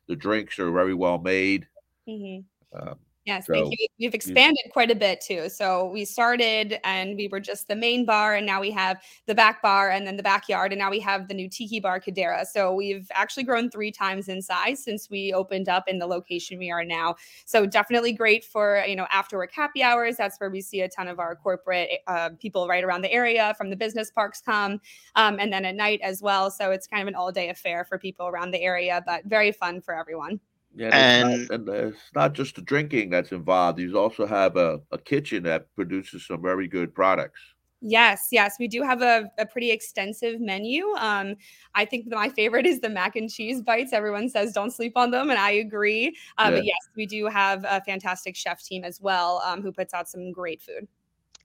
The 0.07 0.17
drinks 0.17 0.59
are 0.59 0.71
very 0.71 0.95
well 0.95 1.19
made. 1.19 1.67
hmm 2.07 2.45
Um, 2.73 2.99
Yes, 3.27 3.47
So, 3.47 3.55
thank 3.55 3.73
you. 3.79 3.87
We've 3.99 4.13
expanded 4.15 4.65
quite 4.71 4.91
a 4.91 4.95
bit 4.95 5.23
too. 5.23 5.49
So 5.49 5.87
we 5.87 6.05
started 6.05 6.79
and 6.85 7.17
we 7.17 7.27
were 7.29 7.41
just 7.41 7.69
the 7.69 7.75
main 7.77 8.05
bar, 8.05 8.35
and 8.35 8.45
now 8.45 8.61
we 8.61 8.71
have 8.73 9.01
the 9.27 9.35
back 9.35 9.63
bar 9.63 9.91
and 9.91 10.07
then 10.07 10.19
the 10.19 10.23
backyard, 10.23 10.73
and 10.73 10.79
now 10.79 10.91
we 10.91 11.01
have 11.01 11.29
the 11.29 11.33
new 11.35 11.49
tiki 11.49 11.81
bar 11.81 11.99
Kadera. 12.01 12.45
So 12.45 12.75
we've 12.75 13.11
actually 13.15 13.45
grown 13.45 13.71
three 13.71 13.91
times 13.91 14.29
in 14.29 14.43
size 14.43 14.85
since 14.85 15.09
we 15.09 15.33
opened 15.33 15.71
up 15.71 15.89
in 15.89 15.99
the 15.99 16.07
location 16.07 16.59
we 16.59 16.71
are 16.71 16.85
now. 16.85 17.15
So 17.47 17.65
definitely 17.65 18.13
great 18.13 18.45
for 18.45 18.85
you 18.87 18.97
know 18.97 19.07
after 19.11 19.39
work 19.39 19.53
happy 19.53 19.83
hours. 19.83 20.17
That's 20.19 20.39
where 20.39 20.51
we 20.51 20.61
see 20.61 20.83
a 20.83 20.89
ton 20.89 21.09
of 21.09 21.19
our 21.19 21.35
corporate 21.35 21.91
uh, 22.07 22.31
people 22.39 22.69
right 22.69 22.85
around 22.85 23.03
the 23.03 23.13
area 23.13 23.55
from 23.57 23.71
the 23.71 23.77
business 23.77 24.11
parks 24.11 24.43
come, 24.43 24.81
um, 25.17 25.39
and 25.41 25.51
then 25.51 25.65
at 25.65 25.77
night 25.77 26.01
as 26.03 26.21
well. 26.21 26.51
So 26.51 26.73
it's 26.73 26.87
kind 26.87 27.01
of 27.01 27.09
an 27.09 27.15
all 27.15 27.33
day 27.33 27.49
affair 27.49 27.85
for 27.85 27.99
people 27.99 28.27
around 28.27 28.51
the 28.51 28.61
area, 28.61 29.03
but 29.07 29.25
very 29.25 29.51
fun 29.51 29.81
for 29.81 29.95
everyone. 29.95 30.41
Yeah, 30.77 30.91
And- 30.93 30.95
and 30.95 31.41
it's 31.41 31.51
not, 31.51 31.61
and 31.61 31.69
uh, 31.69 31.73
it's 31.89 32.11
not 32.15 32.33
just 32.35 32.57
the 32.57 32.63
drinking 32.63 33.11
that's 33.11 33.33
involved. 33.33 33.79
You 33.79 33.99
also 33.99 34.27
have 34.27 34.57
a, 34.57 34.81
a 34.91 34.99
kitchen 34.99 35.43
that 35.45 35.75
produces 35.75 36.27
some 36.27 36.43
very 36.43 36.69
good 36.69 36.95
products. 36.95 37.41
Yes, 37.87 38.29
yes, 38.33 38.57
we 38.59 38.67
do 38.67 38.83
have 38.83 39.03
a, 39.03 39.31
a 39.39 39.45
pretty 39.45 39.71
extensive 39.71 40.41
menu. 40.41 40.87
Um, 40.99 41.37
I 41.75 41.85
think 41.85 42.07
my 42.09 42.31
favorite 42.31 42.65
is 42.65 42.81
the 42.81 42.89
mac 42.89 43.15
and 43.15 43.29
cheese 43.29 43.61
bites. 43.61 43.93
Everyone 43.93 44.27
says 44.31 44.53
don't 44.55 44.71
sleep 44.71 44.95
on 44.97 45.11
them, 45.11 45.29
and 45.29 45.39
I 45.39 45.51
agree. 45.51 46.17
Uh, 46.39 46.51
But 46.51 46.65
yes, 46.65 46.79
we 46.97 47.05
do 47.05 47.27
have 47.27 47.63
a 47.69 47.83
fantastic 47.83 48.37
chef 48.37 48.63
team 48.65 48.85
as 48.85 49.03
well 49.03 49.43
um, 49.45 49.61
who 49.61 49.71
puts 49.71 49.93
out 49.93 50.09
some 50.09 50.33
great 50.33 50.63
food. 50.63 50.89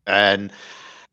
and 0.07 0.51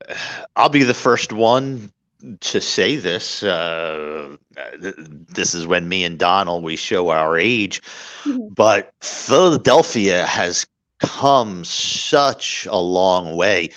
uh, 0.09 0.15
I'll 0.55 0.69
be 0.69 0.85
the 0.85 0.95
first 0.95 1.33
one 1.33 1.93
to 2.41 2.61
say 2.61 2.97
this. 2.97 3.43
Uh, 3.43 4.37
th- 4.81 4.95
this 4.99 5.55
is 5.55 5.67
when 5.67 5.89
me 5.89 6.05
and 6.05 6.19
Don 6.19 6.49
always 6.49 6.79
show 6.79 7.11
our 7.11 7.39
age, 7.39 7.81
Mhm. 8.25 8.55
but 8.55 8.93
Philadelphia 9.01 10.27
has 10.27 10.67
come 10.99 11.65
such 11.65 12.67
a 12.71 12.79
long 12.79 13.37
way. 13.37 13.71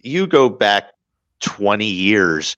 You 0.00 0.26
go 0.26 0.48
back 0.48 0.92
20 1.40 1.86
years, 1.86 2.56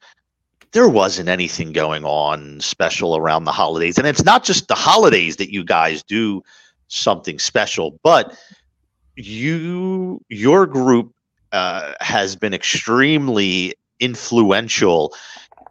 there 0.73 0.89
wasn't 0.89 1.29
anything 1.29 1.73
going 1.73 2.05
on 2.05 2.61
special 2.61 3.17
around 3.17 3.45
the 3.45 3.53
holidays. 3.53 3.99
And 3.99 4.07
it's 4.07 4.25
not 4.25 4.45
just 4.45 4.69
the 4.69 4.75
holidays 4.75 5.37
that 5.37 5.53
you 5.53 5.65
guys 5.65 6.03
do 6.03 6.43
something 6.89 7.39
special, 7.39 7.99
but 8.03 8.37
you, 9.17 10.21
your 10.29 10.67
group 10.67 11.13
uh, 11.53 11.93
has 12.01 12.35
been 12.37 12.55
extremely 12.55 13.75
influential 14.03 15.15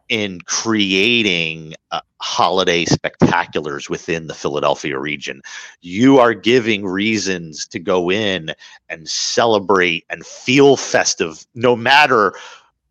in 0.10 0.42
creating 0.42 1.76
uh, 1.92 2.02
holiday 2.20 2.86
spectaculars 2.86 3.90
within 3.90 4.28
the 4.28 4.34
Philadelphia 4.34 5.00
region. 5.00 5.42
You 5.82 6.20
are 6.20 6.34
giving 6.34 6.86
reasons 6.86 7.68
to 7.68 7.80
go 7.80 8.12
in 8.12 8.52
and 8.90 9.08
celebrate 9.08 10.06
and 10.10 10.26
feel 10.26 10.76
festive, 10.78 11.46
no 11.56 11.76
matter 11.76 12.34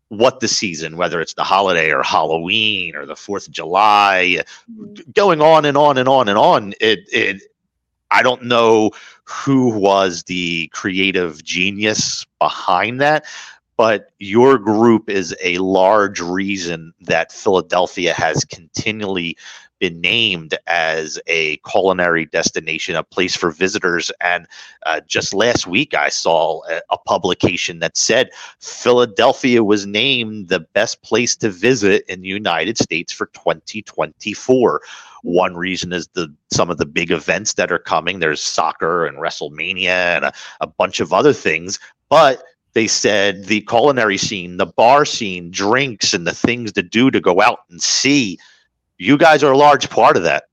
what 0.09 0.39
the 0.39 0.47
season, 0.47 0.97
whether 0.97 1.21
it's 1.21 1.35
the 1.35 1.43
holiday 1.43 1.91
or 1.91 2.03
Halloween 2.03 2.95
or 2.95 3.05
the 3.05 3.15
Fourth 3.15 3.47
of 3.47 3.53
July, 3.53 4.43
Mhm. 4.69 5.13
going 5.13 5.41
on 5.41 5.65
and 5.65 5.77
on 5.77 5.97
and 5.97 6.09
on 6.09 6.27
and 6.27 6.37
on. 6.37 6.73
It, 6.81 6.99
it, 7.11 7.41
I 8.11 8.23
don't 8.23 8.43
know 8.43 8.91
who 9.23 9.69
was 9.69 10.23
the 10.23 10.67
creative 10.73 11.43
genius 11.43 12.25
behind 12.39 12.99
that, 13.01 13.25
but 13.77 14.11
your 14.19 14.57
group 14.57 15.09
is 15.09 15.35
a 15.41 15.57
large 15.57 16.19
reason 16.19 16.93
that 17.01 17.31
Philadelphia 17.31 18.13
has 18.13 18.45
continually 18.45 19.37
been 19.81 19.99
named 19.99 20.55
as 20.67 21.19
a 21.25 21.57
culinary 21.69 22.27
destination, 22.27 22.95
a 22.95 23.03
place 23.03 23.35
for 23.35 23.49
visitors. 23.49 24.11
And 24.21 24.47
uh, 24.85 25.01
just 25.07 25.33
last 25.33 25.65
week, 25.65 25.95
I 25.95 26.09
saw 26.09 26.61
a, 26.69 26.81
a 26.91 26.97
publication 26.99 27.79
that 27.79 27.97
said 27.97 28.29
Philadelphia 28.59 29.63
was 29.63 29.87
named 29.87 30.49
the 30.49 30.59
best 30.59 31.01
place 31.01 31.35
to 31.37 31.49
visit 31.49 32.05
in 32.07 32.21
the 32.21 32.27
United 32.27 32.77
States 32.77 33.11
for 33.11 33.25
2024. 33.33 34.81
One 35.23 35.55
reason 35.55 35.91
is 35.91 36.07
the 36.09 36.33
some 36.51 36.69
of 36.69 36.77
the 36.77 36.85
big 36.85 37.11
events 37.11 37.53
that 37.53 37.71
are 37.71 37.79
coming. 37.79 38.19
There's 38.19 38.41
soccer 38.41 39.05
and 39.07 39.17
WrestleMania 39.17 39.87
and 39.87 40.25
a, 40.25 40.33
a 40.61 40.67
bunch 40.67 40.99
of 40.99 41.11
other 41.11 41.33
things, 41.33 41.79
but 42.07 42.43
they 42.73 42.87
said 42.87 43.45
the 43.45 43.61
culinary 43.61 44.17
scene, 44.17 44.57
the 44.57 44.65
bar 44.65 45.05
scene, 45.05 45.51
drinks, 45.51 46.13
and 46.13 46.25
the 46.25 46.33
things 46.33 46.71
to 46.73 46.83
do 46.83 47.11
to 47.11 47.19
go 47.19 47.41
out 47.41 47.59
and 47.69 47.81
see. 47.81 48.39
You 48.97 49.17
guys 49.17 49.43
are 49.43 49.51
a 49.51 49.57
large 49.57 49.89
part 49.89 50.15
of 50.15 50.23
that. 50.23 50.45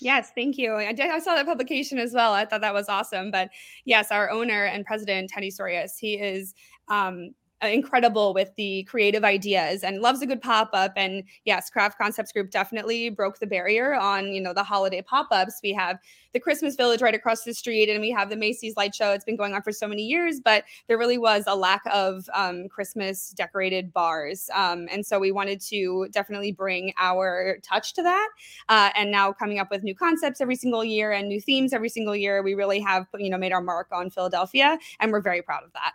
Yes, 0.00 0.32
thank 0.34 0.58
you. 0.58 0.74
I, 0.74 0.92
did, 0.92 1.10
I 1.10 1.20
saw 1.20 1.36
that 1.36 1.46
publication 1.46 1.98
as 1.98 2.12
well. 2.12 2.32
I 2.32 2.44
thought 2.44 2.60
that 2.60 2.74
was 2.74 2.88
awesome. 2.88 3.30
But 3.30 3.50
yes, 3.84 4.10
our 4.10 4.30
owner 4.30 4.64
and 4.64 4.84
president, 4.84 5.30
Teddy 5.30 5.50
Sourias, 5.50 5.92
he 5.98 6.14
is 6.14 6.54
um, 6.88 7.34
incredible 7.62 8.34
with 8.34 8.54
the 8.56 8.82
creative 8.84 9.24
ideas 9.24 9.84
and 9.84 10.00
loves 10.00 10.22
a 10.22 10.26
good 10.26 10.40
pop-up 10.40 10.92
and 10.96 11.22
yes 11.44 11.70
craft 11.70 11.98
concepts 11.98 12.32
group 12.32 12.50
definitely 12.50 13.08
broke 13.08 13.38
the 13.38 13.46
barrier 13.46 13.94
on 13.94 14.32
you 14.32 14.40
know 14.40 14.52
the 14.52 14.62
holiday 14.64 15.02
pop-ups. 15.02 15.60
We 15.62 15.72
have 15.72 15.98
the 16.32 16.40
christmas 16.40 16.76
village 16.76 17.02
right 17.02 17.14
across 17.14 17.44
the 17.44 17.54
street 17.54 17.88
and 17.88 18.00
we 18.00 18.10
have 18.10 18.30
the 18.30 18.36
macy's 18.36 18.76
light 18.76 18.94
show. 18.94 19.12
It's 19.12 19.24
been 19.24 19.36
going 19.36 19.54
on 19.54 19.62
for 19.62 19.72
so 19.72 19.86
many 19.86 20.02
years 20.02 20.40
but 20.40 20.64
there 20.88 20.98
really 20.98 21.18
was 21.18 21.44
a 21.46 21.54
lack 21.54 21.82
of 21.92 22.28
um, 22.34 22.68
christmas 22.68 23.30
decorated 23.30 23.92
bars 23.92 24.50
um, 24.54 24.88
and 24.90 25.04
so 25.04 25.18
we 25.18 25.32
wanted 25.32 25.60
to 25.60 26.08
definitely 26.10 26.52
bring 26.52 26.92
our 26.98 27.58
touch 27.62 27.94
to 27.94 28.02
that 28.02 28.28
uh, 28.68 28.90
and 28.96 29.10
now 29.10 29.32
coming 29.32 29.58
up 29.58 29.70
with 29.70 29.82
new 29.82 29.94
concepts 29.94 30.40
every 30.40 30.56
single 30.56 30.84
year 30.84 31.12
and 31.12 31.28
new 31.28 31.40
themes 31.40 31.72
every 31.72 31.88
single 31.88 32.16
year 32.16 32.42
we 32.42 32.54
really 32.54 32.80
have 32.80 33.06
you 33.18 33.30
know 33.30 33.38
made 33.38 33.52
our 33.52 33.62
mark 33.62 33.88
on 33.92 34.10
philadelphia 34.10 34.78
and 35.00 35.12
we're 35.12 35.20
very 35.20 35.42
proud 35.42 35.62
of 35.62 35.72
that 35.72 35.92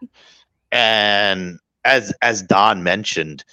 and 0.72 1.60
as 1.86 2.14
as 2.22 2.42
don 2.42 2.84
mentioned 2.84 3.44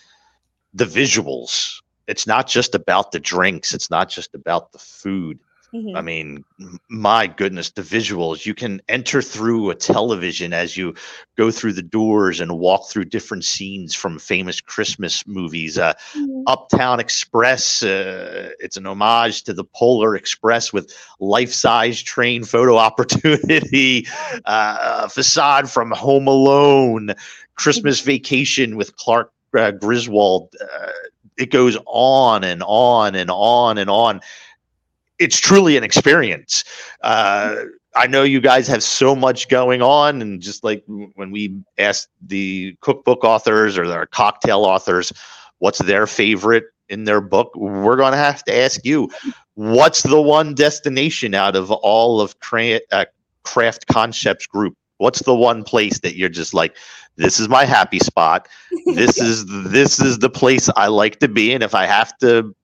the 0.73 0.85
visuals 0.85 1.81
it's 2.07 2.27
not 2.27 2.47
just 2.47 2.75
about 2.75 3.13
the 3.13 3.21
drinks 3.21 3.75
it's 3.75 3.91
not 3.91 4.09
just 4.09 4.35
about 4.35 4.73
the 4.73 4.79
food 4.79 5.39
Mhm. 5.75 5.95
i 5.95 6.03
mean 6.03 6.45
my 6.89 7.27
goodness 7.27 7.71
the 7.71 7.83
visuals 7.83 8.47
you 8.47 8.55
can 8.55 8.81
enter 8.89 9.23
through 9.23 9.71
a 9.71 9.75
television 9.75 10.53
as 10.53 10.77
you 10.77 10.95
go 11.37 11.51
through 11.51 11.73
the 11.73 11.83
doors 11.83 12.41
and 12.41 12.59
walk 12.59 12.89
through 12.89 13.05
different 13.05 13.45
scenes 13.45 13.95
from 13.95 14.19
famous 14.19 14.61
christmas 14.61 15.27
movies 15.27 15.79
uh, 15.79 15.95
Mhm. 16.15 16.47
uptown 16.47 17.01
express 17.01 17.83
uh, 17.83 18.51
it's 18.61 18.77
an 18.77 18.87
homage 18.87 19.43
to 19.45 19.53
the 19.53 19.65
polar 19.65 20.15
express 20.17 20.73
with 20.73 20.93
life-size 21.21 22.03
train 22.03 22.45
photo 22.45 22.77
opportunity 22.89 24.07
uh, 24.45 25.09
facade 25.09 25.71
from 25.71 25.91
home 25.93 26.29
alone 26.29 27.11
christmas 27.57 28.01
vacation 28.01 28.77
with 28.77 28.97
clark 28.97 29.33
uh, 29.59 29.71
griswold 29.73 30.55
uh, 30.61 30.91
it 31.37 31.51
goes 31.51 31.77
on 31.87 32.45
and 32.45 32.63
on 32.67 33.15
and 33.15 33.31
on 33.31 33.79
and 33.79 33.91
on 33.91 34.21
it's 35.19 35.39
truly 35.39 35.77
an 35.77 35.85
experience 35.85 36.65
uh, 37.03 37.57
I 37.97 38.07
know 38.07 38.25
you 38.25 38.41
guys 38.41 38.67
have 38.69 38.83
so 38.83 39.15
much 39.15 39.49
going 39.49 39.81
on, 39.81 40.21
and 40.21 40.41
just 40.41 40.65
like 40.65 40.83
when 40.87 41.31
we 41.31 41.57
asked 41.79 42.09
the 42.27 42.77
cookbook 42.81 43.23
authors 43.23 43.79
or 43.79 43.87
their 43.87 44.07
cocktail 44.07 44.65
authors, 44.65 45.13
what's 45.59 45.79
their 45.79 46.07
favorite 46.07 46.65
in 46.89 47.05
their 47.05 47.21
book, 47.21 47.55
we're 47.55 47.97
going 47.97 48.13
to 48.13 48.19
have 48.19 48.43
to 48.45 48.55
ask 48.55 48.85
you, 48.85 49.11
what's 49.55 50.03
the 50.03 50.21
one 50.21 50.55
destination 50.55 51.35
out 51.35 51.57
of 51.57 51.71
all 51.71 52.21
of 52.21 52.39
Cra- 52.41 52.81
uh, 52.93 53.07
Craft 53.45 53.87
Concepts 53.87 54.47
Group? 54.47 54.77
What's 54.99 55.23
the 55.23 55.35
one 55.35 55.63
place 55.63 56.01
that 56.01 56.17
you're 56.17 56.29
just 56.29 56.53
like, 56.53 56.77
this 57.17 57.39
is 57.39 57.49
my 57.49 57.65
happy 57.65 58.01
spot. 58.01 58.49
This 58.87 59.19
is 59.21 59.47
this 59.71 60.01
is 60.01 60.19
the 60.19 60.31
place 60.31 60.69
I 60.77 60.89
like 60.89 61.21
to 61.21 61.29
be, 61.29 61.53
and 61.53 61.63
if 61.63 61.75
I 61.75 61.87
have 61.87 62.17
to 62.19 62.55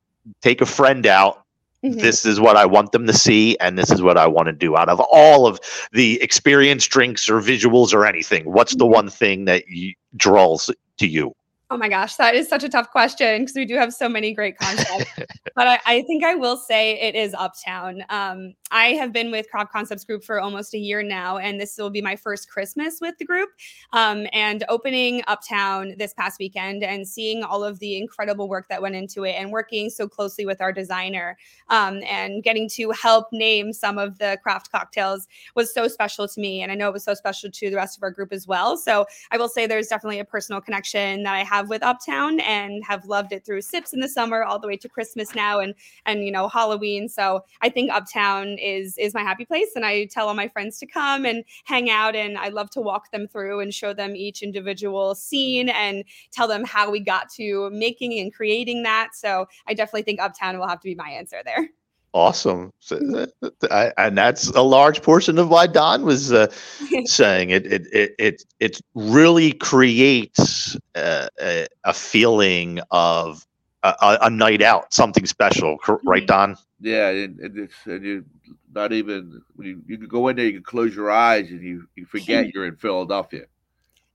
take 0.42 0.60
a 0.60 0.66
friend 0.66 1.06
out, 1.06 1.44
Mhm. 1.84 2.00
this 2.00 2.26
is 2.26 2.38
what 2.40 2.56
I 2.56 2.66
want 2.66 2.92
them 2.92 3.06
to 3.06 3.12
see, 3.12 3.56
and 3.58 3.78
this 3.78 3.90
is 3.90 4.02
what 4.02 4.18
I 4.18 4.26
want 4.26 4.46
to 4.46 4.52
do. 4.52 4.76
Out 4.76 4.88
of 4.90 5.00
all 5.00 5.46
of 5.46 5.58
the 5.92 6.20
experience, 6.22 6.86
drinks, 6.86 7.28
or 7.28 7.40
visuals, 7.40 7.94
or 7.94 8.04
anything, 8.06 8.44
what's 8.52 8.76
the 8.76 8.86
one 8.86 9.08
thing 9.08 9.46
that 9.46 9.68
you, 9.68 9.94
draws 10.16 10.70
to 10.98 11.06
you? 11.06 11.34
Oh 11.72 11.76
my 11.76 11.88
gosh, 11.88 12.16
that 12.16 12.34
is 12.34 12.48
such 12.48 12.64
a 12.64 12.68
tough 12.68 12.90
question 12.90 13.42
because 13.42 13.54
we 13.54 13.64
do 13.64 13.76
have 13.76 13.94
so 13.94 14.08
many 14.08 14.34
great 14.34 14.58
concepts. 14.58 15.08
but 15.54 15.68
I, 15.68 15.78
I 15.86 16.02
think 16.02 16.24
I 16.24 16.34
will 16.34 16.56
say 16.56 17.00
it 17.00 17.14
is 17.14 17.32
Uptown. 17.32 18.02
Um, 18.08 18.54
I 18.72 18.88
have 18.94 19.12
been 19.12 19.30
with 19.30 19.48
Craft 19.48 19.70
Concepts 19.70 20.02
Group 20.02 20.24
for 20.24 20.40
almost 20.40 20.74
a 20.74 20.78
year 20.78 21.04
now, 21.04 21.38
and 21.38 21.60
this 21.60 21.78
will 21.78 21.90
be 21.90 22.02
my 22.02 22.16
first 22.16 22.50
Christmas 22.50 22.98
with 23.00 23.16
the 23.18 23.24
group. 23.24 23.50
Um, 23.92 24.26
and 24.32 24.64
opening 24.68 25.22
Uptown 25.28 25.94
this 25.96 26.12
past 26.12 26.40
weekend 26.40 26.82
and 26.82 27.06
seeing 27.06 27.44
all 27.44 27.62
of 27.62 27.78
the 27.78 27.96
incredible 27.96 28.48
work 28.48 28.66
that 28.68 28.82
went 28.82 28.96
into 28.96 29.22
it, 29.22 29.36
and 29.38 29.52
working 29.52 29.90
so 29.90 30.08
closely 30.08 30.46
with 30.46 30.60
our 30.60 30.72
designer, 30.72 31.38
um, 31.68 32.00
and 32.02 32.42
getting 32.42 32.68
to 32.70 32.90
help 32.90 33.28
name 33.30 33.72
some 33.72 33.96
of 33.96 34.18
the 34.18 34.38
craft 34.42 34.72
cocktails 34.72 35.28
was 35.54 35.72
so 35.72 35.86
special 35.86 36.26
to 36.26 36.40
me. 36.40 36.62
And 36.62 36.72
I 36.72 36.74
know 36.74 36.88
it 36.88 36.92
was 36.92 37.04
so 37.04 37.14
special 37.14 37.48
to 37.48 37.70
the 37.70 37.76
rest 37.76 37.96
of 37.96 38.02
our 38.02 38.10
group 38.10 38.32
as 38.32 38.48
well. 38.48 38.76
So 38.76 39.06
I 39.30 39.38
will 39.38 39.48
say 39.48 39.68
there's 39.68 39.86
definitely 39.86 40.18
a 40.18 40.24
personal 40.24 40.60
connection 40.60 41.22
that 41.22 41.34
I 41.34 41.44
have 41.44 41.59
with 41.68 41.82
Uptown 41.82 42.40
and 42.40 42.82
have 42.84 43.04
loved 43.04 43.32
it 43.32 43.44
through 43.44 43.62
sips 43.62 43.92
in 43.92 44.00
the 44.00 44.08
summer 44.08 44.42
all 44.42 44.58
the 44.58 44.66
way 44.66 44.76
to 44.76 44.88
Christmas 44.88 45.34
now 45.34 45.60
and 45.60 45.74
and 46.06 46.24
you 46.24 46.32
know 46.32 46.48
Halloween. 46.48 47.08
So 47.08 47.44
I 47.60 47.68
think 47.68 47.90
Uptown 47.90 48.58
is 48.58 48.96
is 48.98 49.14
my 49.14 49.22
happy 49.22 49.44
place 49.44 49.70
and 49.76 49.84
I 49.84 50.06
tell 50.06 50.28
all 50.28 50.34
my 50.34 50.48
friends 50.48 50.78
to 50.78 50.86
come 50.86 51.24
and 51.24 51.44
hang 51.64 51.90
out 51.90 52.16
and 52.16 52.38
I 52.38 52.48
love 52.48 52.70
to 52.70 52.80
walk 52.80 53.10
them 53.10 53.26
through 53.26 53.60
and 53.60 53.72
show 53.74 53.92
them 53.92 54.16
each 54.16 54.42
individual 54.42 55.14
scene 55.14 55.68
and 55.68 56.04
tell 56.32 56.48
them 56.48 56.64
how 56.64 56.90
we 56.90 57.00
got 57.00 57.30
to 57.34 57.70
making 57.70 58.18
and 58.18 58.32
creating 58.34 58.82
that. 58.84 59.10
So 59.14 59.46
I 59.66 59.74
definitely 59.74 60.02
think 60.02 60.20
Uptown 60.20 60.58
will 60.58 60.68
have 60.68 60.80
to 60.80 60.88
be 60.88 60.94
my 60.94 61.10
answer 61.10 61.42
there. 61.44 61.70
Awesome, 62.12 62.72
So, 62.80 63.26
I, 63.70 63.92
and 63.96 64.16
that's 64.16 64.48
a 64.50 64.62
large 64.62 65.02
portion 65.02 65.38
of 65.38 65.48
why 65.48 65.66
Don 65.66 66.04
was 66.04 66.32
uh, 66.32 66.48
saying 67.04 67.50
it. 67.50 67.66
It 67.66 67.86
it 67.92 68.12
it 68.18 68.44
it 68.58 68.80
really 68.94 69.52
creates 69.52 70.76
uh, 70.94 71.28
a, 71.40 71.66
a 71.84 71.92
feeling 71.92 72.80
of 72.90 73.46
a, 73.82 73.94
a- 74.00 74.18
a 74.22 74.30
night 74.30 74.62
out, 74.62 74.92
something 74.92 75.26
special, 75.26 75.78
right, 76.04 76.26
Don? 76.26 76.56
Yeah, 76.80 77.08
and, 77.10 77.38
and 77.40 77.58
it's 77.58 77.86
and 77.86 78.04
you 78.04 78.24
not 78.72 78.92
even 78.92 79.42
you, 79.58 79.82
you 79.86 79.98
can 79.98 80.08
go 80.08 80.28
in 80.28 80.36
there, 80.36 80.46
you 80.46 80.52
can 80.54 80.62
close 80.62 80.94
your 80.94 81.10
eyes, 81.10 81.50
and 81.50 81.62
you 81.62 81.86
you 81.94 82.06
forget 82.06 82.48
you're 82.54 82.66
in 82.66 82.76
Philadelphia. 82.76 83.46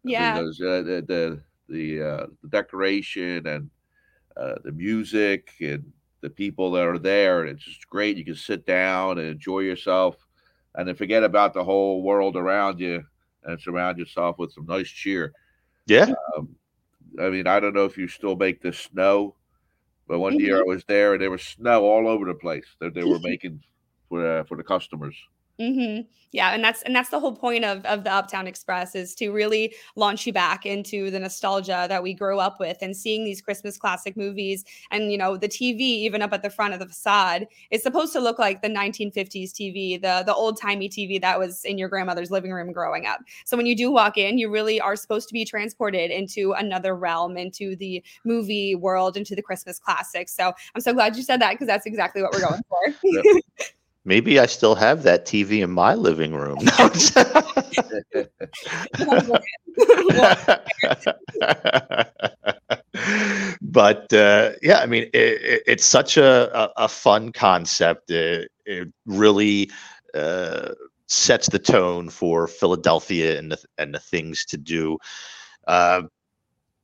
Yeah. 0.04 0.42
because 0.42 0.62
uh, 0.62 0.82
the 0.82 1.04
the 1.08 1.42
the, 1.70 2.02
uh, 2.02 2.26
the 2.42 2.50
decoration 2.50 3.46
and 3.48 3.70
uh, 4.38 4.56
the 4.64 4.72
music 4.72 5.52
and 5.62 5.92
the 6.26 6.30
people 6.32 6.72
that 6.72 6.88
are 6.88 6.98
there, 6.98 7.42
and 7.42 7.52
it's 7.52 7.64
just 7.64 7.88
great. 7.88 8.18
You 8.18 8.26
can 8.26 8.34
sit 8.34 8.66
down 8.66 9.20
and 9.20 9.28
enjoy 9.28 9.60
yourself, 9.60 10.16
and 10.74 10.88
then 10.88 10.96
forget 10.96 11.24
about 11.24 11.54
the 11.54 11.64
whole 11.64 12.02
world 12.02 12.36
around 12.36 12.80
you, 12.80 13.04
and 13.44 13.62
surround 13.62 14.00
yourself 14.00 14.40
with 14.40 14.52
some 14.52 14.66
nice 14.66 14.90
cheer. 14.90 15.34
Yeah. 15.86 16.12
Um, 16.36 16.56
I 17.22 17.30
mean, 17.30 17.46
I 17.46 17.60
don't 17.60 17.76
know 17.76 17.86
if 17.86 17.96
you 17.96 18.08
still 18.08 18.36
make 18.36 18.60
the 18.60 18.74
snow, 18.74 19.36
but 20.08 20.18
one 20.18 20.40
year 20.40 20.58
I 20.58 20.64
was 20.64 20.84
there 20.86 21.14
and 21.14 21.22
there 21.22 21.30
was 21.30 21.44
snow 21.44 21.86
all 21.86 22.08
over 22.08 22.26
the 22.26 22.34
place 22.34 22.66
that 22.80 22.96
they 22.96 23.04
were 23.04 23.20
making 23.22 23.62
for 24.10 24.40
uh, 24.40 24.44
for 24.46 24.58
the 24.58 24.64
customers. 24.64 25.16
Hmm 25.60 26.00
Yeah, 26.34 26.52
and 26.54 26.62
that's 26.62 26.82
and 26.82 26.94
that's 26.94 27.10
the 27.10 27.20
whole 27.20 27.34
point 27.34 27.64
of 27.64 27.86
of 27.86 28.04
the 28.04 28.12
Uptown 28.12 28.46
Express 28.46 28.94
is 28.94 29.16
to 29.16 29.30
really 29.32 29.74
launch 29.96 30.28
you 30.28 30.34
back 30.34 30.66
into 30.66 31.10
the 31.10 31.20
nostalgia 31.20 31.86
that 31.88 32.04
we 32.04 32.14
grew 32.14 32.40
up 32.40 32.60
with 32.60 32.78
and 32.82 32.96
seeing 32.96 33.24
these 33.24 33.42
Christmas 33.42 33.78
classic 33.78 34.18
movies 34.18 34.66
and 34.92 35.14
you 35.14 35.18
know 35.18 35.38
the 35.38 35.48
TV 35.48 35.82
even 36.04 36.22
up 36.22 36.34
at 36.34 36.44
the 36.44 36.50
front 36.50 36.74
of 36.74 36.80
the 36.82 36.88
facade 36.88 37.48
is 37.72 37.82
supposed 37.84 38.12
to 38.14 38.20
look 38.20 38.38
like 38.38 38.62
the 38.62 38.68
1950s 38.68 39.54
TV, 39.54 39.98
the 39.98 40.24
the 40.26 40.34
old 40.36 40.60
timey 40.60 40.90
TV 40.90 41.20
that 41.20 41.40
was 41.40 41.64
in 41.64 41.78
your 41.78 41.88
grandmother's 41.88 42.32
living 42.32 42.52
room 42.52 42.74
growing 42.74 43.06
up. 43.06 43.22
So 43.46 43.56
when 43.56 43.66
you 43.66 43.76
do 43.78 43.90
walk 43.90 44.18
in, 44.18 44.38
you 44.38 44.50
really 44.52 44.82
are 44.82 44.98
supposed 44.98 45.30
to 45.30 45.34
be 45.34 45.46
transported 45.46 46.12
into 46.12 46.52
another 46.52 46.96
realm, 46.98 47.38
into 47.38 47.78
the 47.78 48.04
movie 48.26 48.76
world, 48.76 49.16
into 49.16 49.36
the 49.36 49.42
Christmas 49.42 49.80
classics. 49.80 50.36
So 50.36 50.52
I'm 50.76 50.82
so 50.82 50.94
glad 50.94 51.16
you 51.16 51.24
said 51.24 51.40
that 51.42 51.52
because 51.52 51.68
that's 51.68 51.86
exactly 51.86 52.22
what 52.22 52.34
we're 52.34 52.42
going 52.42 52.62
for. 52.70 52.94
Yep. 53.04 53.44
Maybe 54.06 54.40
I 54.40 54.46
still 54.46 54.76
have 54.76 55.02
that 55.04 55.26
TV 55.26 55.64
in 55.64 55.72
my 55.72 55.96
living 55.96 56.34
room. 56.36 56.60
but 63.62 64.14
uh, 64.14 64.52
yeah, 64.62 64.80
I 64.80 64.86
mean, 64.86 65.04
it, 65.12 65.42
it, 65.42 65.64
it's 65.66 65.86
such 65.86 66.18
a, 66.18 66.56
a, 66.56 66.84
a 66.84 66.88
fun 66.88 67.32
concept. 67.32 68.12
It, 68.12 68.52
it 68.66 68.88
really 69.08 69.72
uh, 70.14 70.70
sets 71.08 71.50
the 71.50 71.60
tone 71.60 72.10
for 72.10 72.48
Philadelphia 72.48 73.40
and 73.40 73.52
the, 73.52 73.58
and 73.80 73.94
the 73.94 74.00
things 74.00 74.46
to 74.46 74.58
do. 74.58 75.00
Uh, 75.68 76.04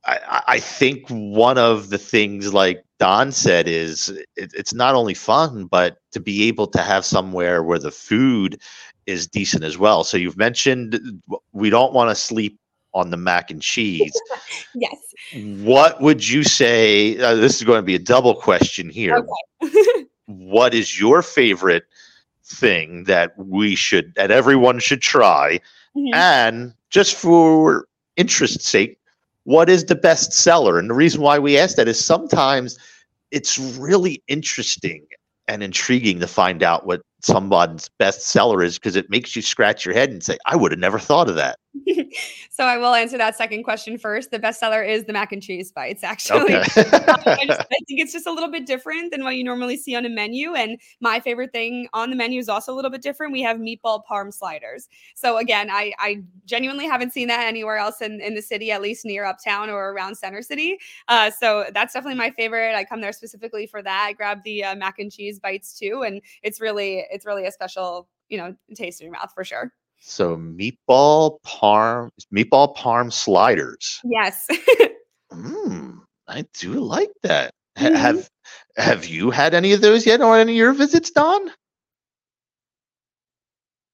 I, 0.04 0.42
I 0.48 0.58
think 0.58 1.06
one 1.08 1.58
of 1.58 1.88
the 1.90 1.98
things, 1.98 2.52
like 2.52 2.84
Don 3.02 3.32
said, 3.32 3.66
is 3.66 4.10
it, 4.36 4.52
it's 4.54 4.72
not 4.72 4.94
only 4.94 5.12
fun, 5.12 5.64
but 5.64 5.98
to 6.12 6.20
be 6.20 6.46
able 6.46 6.68
to 6.68 6.80
have 6.80 7.04
somewhere 7.04 7.64
where 7.64 7.80
the 7.80 7.90
food 7.90 8.62
is 9.06 9.26
decent 9.26 9.64
as 9.64 9.76
well. 9.76 10.04
So 10.04 10.16
you've 10.16 10.36
mentioned 10.36 11.20
we 11.52 11.68
don't 11.68 11.92
want 11.92 12.10
to 12.10 12.14
sleep 12.14 12.60
on 12.94 13.10
the 13.10 13.16
mac 13.16 13.50
and 13.50 13.60
cheese. 13.60 14.12
yes. 14.76 14.94
What 15.34 16.00
would 16.00 16.28
you 16.28 16.44
say? 16.44 17.18
Uh, 17.18 17.34
this 17.34 17.56
is 17.56 17.64
going 17.64 17.78
to 17.78 17.82
be 17.82 17.96
a 17.96 17.98
double 17.98 18.36
question 18.36 18.88
here. 18.88 19.16
Okay. 19.64 20.06
what 20.26 20.72
is 20.72 21.00
your 21.00 21.22
favorite 21.22 21.82
thing 22.44 23.02
that 23.04 23.36
we 23.36 23.74
should, 23.74 24.14
that 24.14 24.30
everyone 24.30 24.78
should 24.78 25.02
try? 25.02 25.58
Mhm. 25.96 26.14
And 26.14 26.74
just 26.90 27.16
for 27.16 27.88
interest's 28.16 28.68
sake, 28.68 28.96
what 29.42 29.68
is 29.68 29.86
the 29.86 29.96
best 29.96 30.32
seller? 30.32 30.78
And 30.78 30.88
the 30.88 30.94
reason 30.94 31.20
why 31.20 31.40
we 31.40 31.58
ask 31.58 31.74
that 31.74 31.88
is 31.88 31.98
sometimes 31.98 32.78
it's 33.32 33.58
really 33.58 34.22
interesting 34.28 35.06
and 35.48 35.62
intriguing 35.62 36.20
to 36.20 36.26
find 36.26 36.62
out 36.62 36.86
what 36.86 37.00
someone's 37.22 37.90
best 37.98 38.22
seller 38.26 38.62
is 38.62 38.78
because 38.78 38.94
it 38.94 39.10
makes 39.10 39.34
you 39.34 39.42
scratch 39.42 39.84
your 39.84 39.94
head 39.94 40.10
and 40.10 40.22
say, 40.22 40.38
I 40.46 40.54
would 40.54 40.70
have 40.70 40.78
never 40.78 40.98
thought 40.98 41.28
of 41.28 41.34
that. 41.36 41.58
so 42.50 42.64
I 42.64 42.76
will 42.76 42.94
answer 42.94 43.16
that 43.18 43.36
second 43.36 43.62
question 43.62 43.96
first. 43.98 44.30
The 44.30 44.38
bestseller 44.38 44.86
is 44.86 45.04
the 45.04 45.12
mac 45.12 45.32
and 45.32 45.42
cheese 45.42 45.72
bites, 45.72 46.04
actually. 46.04 46.54
Okay. 46.54 46.58
I, 46.76 47.46
just, 47.46 47.60
I 47.60 47.78
think 47.86 48.00
it's 48.00 48.12
just 48.12 48.26
a 48.26 48.32
little 48.32 48.50
bit 48.50 48.66
different 48.66 49.10
than 49.10 49.24
what 49.24 49.36
you 49.36 49.44
normally 49.44 49.76
see 49.76 49.94
on 49.94 50.04
a 50.04 50.08
menu. 50.08 50.54
And 50.54 50.78
my 51.00 51.20
favorite 51.20 51.52
thing 51.52 51.88
on 51.92 52.10
the 52.10 52.16
menu 52.16 52.38
is 52.38 52.48
also 52.48 52.72
a 52.72 52.76
little 52.76 52.90
bit 52.90 53.02
different. 53.02 53.32
We 53.32 53.42
have 53.42 53.56
meatball 53.56 54.02
parm 54.10 54.32
sliders. 54.32 54.88
So 55.14 55.38
again, 55.38 55.70
I, 55.70 55.92
I 55.98 56.22
genuinely 56.44 56.86
haven't 56.86 57.12
seen 57.12 57.28
that 57.28 57.46
anywhere 57.46 57.76
else 57.76 58.02
in, 58.02 58.20
in 58.20 58.34
the 58.34 58.42
city, 58.42 58.70
at 58.70 58.82
least 58.82 59.04
near 59.04 59.24
Uptown 59.24 59.70
or 59.70 59.92
around 59.92 60.16
Center 60.16 60.42
City. 60.42 60.78
Uh, 61.08 61.30
so 61.30 61.66
that's 61.72 61.94
definitely 61.94 62.18
my 62.18 62.30
favorite. 62.30 62.74
I 62.74 62.84
come 62.84 63.00
there 63.00 63.12
specifically 63.12 63.66
for 63.66 63.82
that. 63.82 64.06
I 64.08 64.12
grab 64.12 64.42
the 64.44 64.64
uh, 64.64 64.74
mac 64.74 64.98
and 64.98 65.10
cheese 65.10 65.38
bites 65.38 65.78
too, 65.78 66.02
and 66.02 66.20
it's 66.42 66.60
really 66.60 67.04
it's 67.10 67.26
really 67.26 67.46
a 67.46 67.52
special 67.52 68.08
you 68.28 68.38
know 68.38 68.54
taste 68.74 69.00
in 69.00 69.06
your 69.06 69.12
mouth 69.12 69.30
for 69.34 69.44
sure. 69.44 69.72
So 70.04 70.36
meatball 70.36 71.38
parm, 71.46 72.10
meatball 72.34 72.76
parm 72.76 73.12
sliders. 73.12 74.00
Yes. 74.04 74.46
Mm, 75.32 76.00
I 76.28 76.44
do 76.58 76.74
like 76.74 77.08
that. 77.22 77.54
Ha- 77.78 77.88
Mhm. 77.88 77.96
Have 77.96 78.30
Have 78.76 79.06
you 79.06 79.30
had 79.30 79.54
any 79.54 79.72
of 79.72 79.80
those 79.80 80.04
yet 80.04 80.20
on 80.20 80.38
any 80.38 80.52
of 80.52 80.56
your 80.58 80.72
visits, 80.74 81.10
Don? 81.10 81.48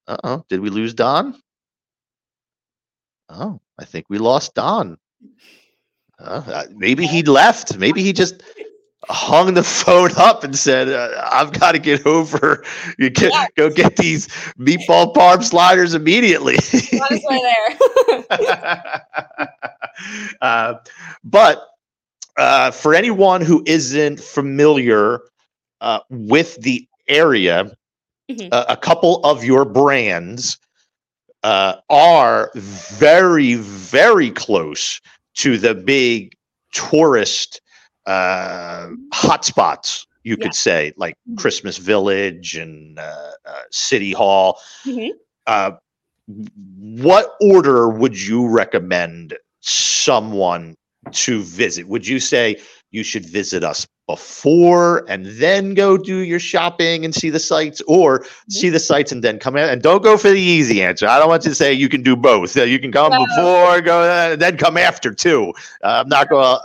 Uh 0.08 0.16
oh, 0.24 0.44
did 0.48 0.58
we 0.58 0.68
lose 0.68 0.94
Don? 0.94 1.40
Oh, 3.28 3.60
I 3.78 3.84
think 3.84 4.06
we 4.08 4.18
lost 4.18 4.54
Don. 4.54 4.98
Uh, 6.18 6.42
uh, 6.46 6.64
maybe 6.74 7.06
he 7.06 7.22
left. 7.22 7.76
Maybe 7.78 8.02
he 8.02 8.12
just 8.12 8.42
hung 9.08 9.54
the 9.54 9.62
phone 9.64 10.10
up 10.16 10.44
and 10.44 10.56
said, 10.56 10.88
uh, 10.88 11.28
"I've 11.30 11.52
got 11.58 11.72
to 11.72 11.78
get 11.78 12.06
over. 12.06 12.64
You 12.98 13.10
get 13.10 13.32
Yeah. 13.32 13.46
go 13.56 13.70
get 13.70 13.96
these 13.96 14.28
meatball 14.58 15.14
parm 15.14 15.42
sliders 15.44 15.94
immediately." 15.94 16.56
On 16.56 17.06
his 17.10 17.24
way 17.24 17.42
there. 17.42 18.24
uh, 20.40 20.74
but 21.24 21.68
uh, 22.36 22.70
for 22.70 22.94
anyone 22.94 23.40
who 23.40 23.62
isn't 23.66 24.20
familiar 24.20 25.20
uh, 25.80 26.00
with 26.10 26.60
the 26.62 26.86
area, 27.08 27.72
Mhm. 28.30 28.48
a, 28.52 28.72
a 28.72 28.76
couple 28.76 29.20
of 29.24 29.44
your 29.44 29.64
brands 29.64 30.58
uh, 31.44 31.74
are 31.88 32.50
very, 32.54 33.54
very 33.54 34.30
close 34.30 35.00
to 35.34 35.56
the 35.56 35.74
big 35.74 36.34
tourist 36.72 37.60
uh, 38.08 38.88
hotspots. 39.12 40.06
You 40.24 40.36
Yeah. 40.38 40.44
could 40.44 40.54
say, 40.54 40.92
like 40.96 41.14
Mhm. 41.28 41.38
Christmas 41.38 41.76
Village 41.78 42.56
and 42.56 42.98
uh, 42.98 43.30
uh, 43.46 43.62
City 43.70 44.12
Hall 44.12 44.58
Mhm. 44.86 45.10
uh, 45.46 45.70
what 47.06 47.36
order 47.40 47.88
would 47.88 48.16
you 48.20 48.46
recommend 48.48 49.34
someone 49.60 50.74
to 51.12 51.42
visit? 51.42 51.88
Would 51.88 52.06
you 52.06 52.20
say 52.20 52.56
you 52.90 53.02
should 53.02 53.24
visit 53.26 53.64
us 53.64 53.86
before 54.06 55.04
and 55.08 55.26
then 55.26 55.74
go 55.74 55.96
do 55.96 56.18
your 56.18 56.38
shopping 56.40 57.04
and 57.04 57.14
see 57.14 57.30
the 57.30 57.38
sites, 57.38 57.80
or 57.86 58.24
see 58.48 58.68
the 58.70 58.78
sites 58.78 59.12
and 59.12 59.22
then 59.24 59.38
come 59.38 59.56
in? 59.56 59.68
And 59.68 59.80
don't 59.82 60.02
go 60.02 60.16
for 60.18 60.30
the 60.30 60.40
easy 60.40 60.82
answer. 60.82 61.06
I 61.08 61.18
don't 61.18 61.28
want 61.28 61.44
you 61.44 61.50
to 61.50 61.54
say 61.54 61.72
you 61.72 61.88
can 61.88 62.02
do 62.02 62.16
both. 62.16 62.56
You 62.56 62.78
can 62.78 62.92
come 62.92 63.12
No. 63.12 63.24
before, 63.26 63.80
go 63.80 64.00
uh, 64.02 64.36
then 64.36 64.56
come 64.58 64.76
after 64.76 65.12
too. 65.14 65.52
Uh, 65.82 66.02
I'm 66.02 66.08
not 66.08 66.28
going 66.28 66.44
to 66.58 66.62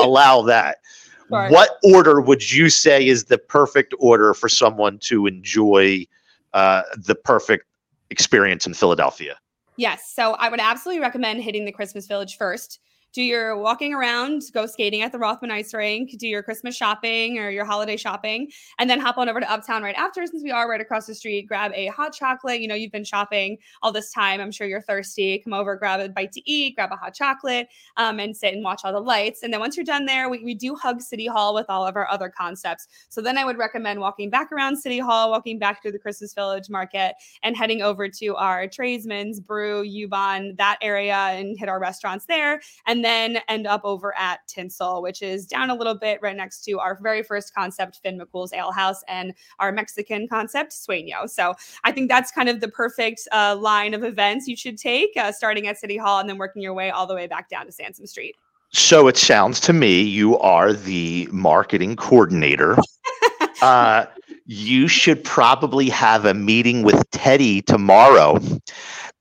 allow 0.00 0.42
that. 0.42 0.78
Sure. 1.28 1.50
What 1.50 1.76
order 1.82 2.22
would 2.22 2.50
you 2.50 2.70
say 2.70 3.06
is 3.06 3.24
the 3.24 3.36
perfect 3.36 3.94
order 3.98 4.32
for 4.32 4.48
someone 4.48 4.96
to 5.00 5.26
enjoy 5.26 6.06
uh, 6.54 6.80
the 6.96 7.14
perfect 7.14 7.66
experience 8.08 8.66
in 8.66 8.72
Philadelphia? 8.72 9.36
Yes. 9.76 10.10
So 10.14 10.32
I 10.32 10.48
would 10.48 10.58
absolutely 10.58 11.02
recommend 11.02 11.42
hitting 11.42 11.66
the 11.66 11.72
Christmas 11.72 12.06
Village 12.06 12.38
first. 12.38 12.80
Do 13.14 13.22
your 13.22 13.56
walking 13.56 13.94
around, 13.94 14.42
go 14.52 14.66
skating 14.66 15.02
at 15.02 15.12
the 15.12 15.18
Rothman 15.18 15.50
Ice 15.50 15.72
Rink, 15.72 16.16
do 16.18 16.28
your 16.28 16.42
Christmas 16.42 16.76
shopping 16.76 17.38
or 17.38 17.50
your 17.50 17.64
holiday 17.64 17.96
shopping, 17.96 18.50
and 18.78 18.88
then 18.88 19.00
hop 19.00 19.16
on 19.16 19.28
over 19.28 19.40
to 19.40 19.50
Uptown 19.50 19.82
right 19.82 19.94
after, 19.96 20.26
since 20.26 20.42
we 20.42 20.50
are 20.50 20.68
right 20.68 20.80
across 20.80 21.06
the 21.06 21.14
street. 21.14 21.48
Grab 21.48 21.72
a 21.74 21.86
hot 21.86 22.12
chocolate. 22.12 22.60
You 22.60 22.68
know, 22.68 22.74
you've 22.74 22.92
been 22.92 23.04
shopping 23.04 23.56
all 23.82 23.92
this 23.92 24.12
time. 24.12 24.40
I'm 24.40 24.52
sure 24.52 24.66
you're 24.66 24.82
thirsty. 24.82 25.38
Come 25.38 25.54
over, 25.54 25.74
grab 25.76 26.00
a 26.00 26.08
bite 26.10 26.32
to 26.32 26.50
eat, 26.50 26.76
grab 26.76 26.92
a 26.92 26.96
hot 26.96 27.14
chocolate, 27.14 27.68
um, 27.96 28.20
and 28.20 28.36
sit 28.36 28.52
and 28.52 28.62
watch 28.62 28.82
all 28.84 28.92
the 28.92 29.00
lights. 29.00 29.42
And 29.42 29.52
then 29.52 29.60
once 29.60 29.76
you're 29.76 29.84
done 29.84 30.04
there, 30.04 30.28
we, 30.28 30.44
we 30.44 30.54
do 30.54 30.74
hug 30.74 31.00
City 31.00 31.26
Hall 31.26 31.54
with 31.54 31.66
all 31.70 31.86
of 31.86 31.96
our 31.96 32.08
other 32.10 32.28
concepts. 32.28 32.88
So 33.08 33.22
then 33.22 33.38
I 33.38 33.44
would 33.44 33.56
recommend 33.56 34.00
walking 34.00 34.28
back 34.28 34.52
around 34.52 34.76
City 34.76 34.98
Hall, 34.98 35.30
walking 35.30 35.58
back 35.58 35.80
through 35.80 35.92
the 35.92 35.98
Christmas 35.98 36.34
Village 36.34 36.68
Market, 36.68 37.14
and 37.42 37.56
heading 37.56 37.80
over 37.80 38.08
to 38.08 38.36
our 38.36 38.68
tradesman's 38.68 39.40
Bru 39.40 39.82
U-Bahn 39.82 40.54
that 40.56 40.78
area 40.82 41.16
and 41.16 41.58
hit 41.58 41.68
our 41.68 41.80
restaurants 41.80 42.26
there 42.26 42.60
and 42.86 42.97
then 43.04 43.38
end 43.48 43.66
up 43.66 43.80
over 43.84 44.16
at 44.16 44.46
tinsel 44.46 45.02
which 45.02 45.22
is 45.22 45.46
down 45.46 45.70
a 45.70 45.74
little 45.74 45.94
bit 45.94 46.18
right 46.22 46.36
next 46.36 46.64
to 46.64 46.78
our 46.78 46.98
very 47.00 47.22
first 47.22 47.54
concept 47.54 48.00
finn 48.02 48.18
mccool's 48.18 48.52
ale 48.52 48.72
house 48.72 49.02
and 49.08 49.34
our 49.58 49.72
mexican 49.72 50.28
concept 50.28 50.72
sueño. 50.72 51.28
So 51.28 51.54
i 51.84 51.92
think 51.92 52.08
that's 52.08 52.30
kind 52.30 52.48
of 52.48 52.60
the 52.60 52.68
perfect 52.68 53.26
uh, 53.32 53.56
line 53.58 53.94
of 53.94 54.04
events 54.04 54.46
you 54.46 54.56
should 54.56 54.78
take 54.78 55.16
uh, 55.16 55.32
starting 55.32 55.66
at 55.66 55.78
city 55.78 55.96
hall 55.96 56.20
and 56.20 56.28
then 56.28 56.38
working 56.38 56.62
your 56.62 56.74
way 56.74 56.90
all 56.90 57.06
the 57.06 57.14
way 57.14 57.26
back 57.26 57.48
down 57.48 57.66
to 57.66 57.72
sansom 57.72 58.06
street. 58.06 58.36
So 58.70 59.08
it 59.08 59.16
sounds 59.16 59.60
to 59.60 59.72
me 59.72 60.02
you 60.02 60.38
are 60.38 60.72
the 60.72 61.28
marketing 61.32 61.96
coordinator. 61.96 62.76
uh, 63.62 64.06
you 64.46 64.88
should 64.88 65.22
probably 65.24 65.88
have 65.88 66.24
a 66.24 66.34
meeting 66.34 66.82
with 66.82 67.10
Teddy 67.10 67.62
tomorrow 67.62 68.38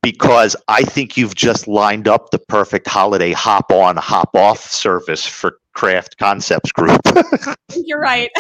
because 0.02 0.56
I 0.68 0.84
think 0.84 1.18
you've 1.18 1.36
just 1.36 1.68
lined 1.68 2.08
up 2.08 2.32
the 2.32 2.40
perfect 2.40 2.88
holiday 2.88 3.32
hop 3.32 3.72
on, 3.72 3.98
hop 3.98 4.36
off 4.36 4.60
service 4.60 5.26
for 5.26 5.60
Craft 5.74 6.18
Concepts 6.18 6.72
Group. 6.72 7.02
you're 7.76 8.00
right 8.00 8.32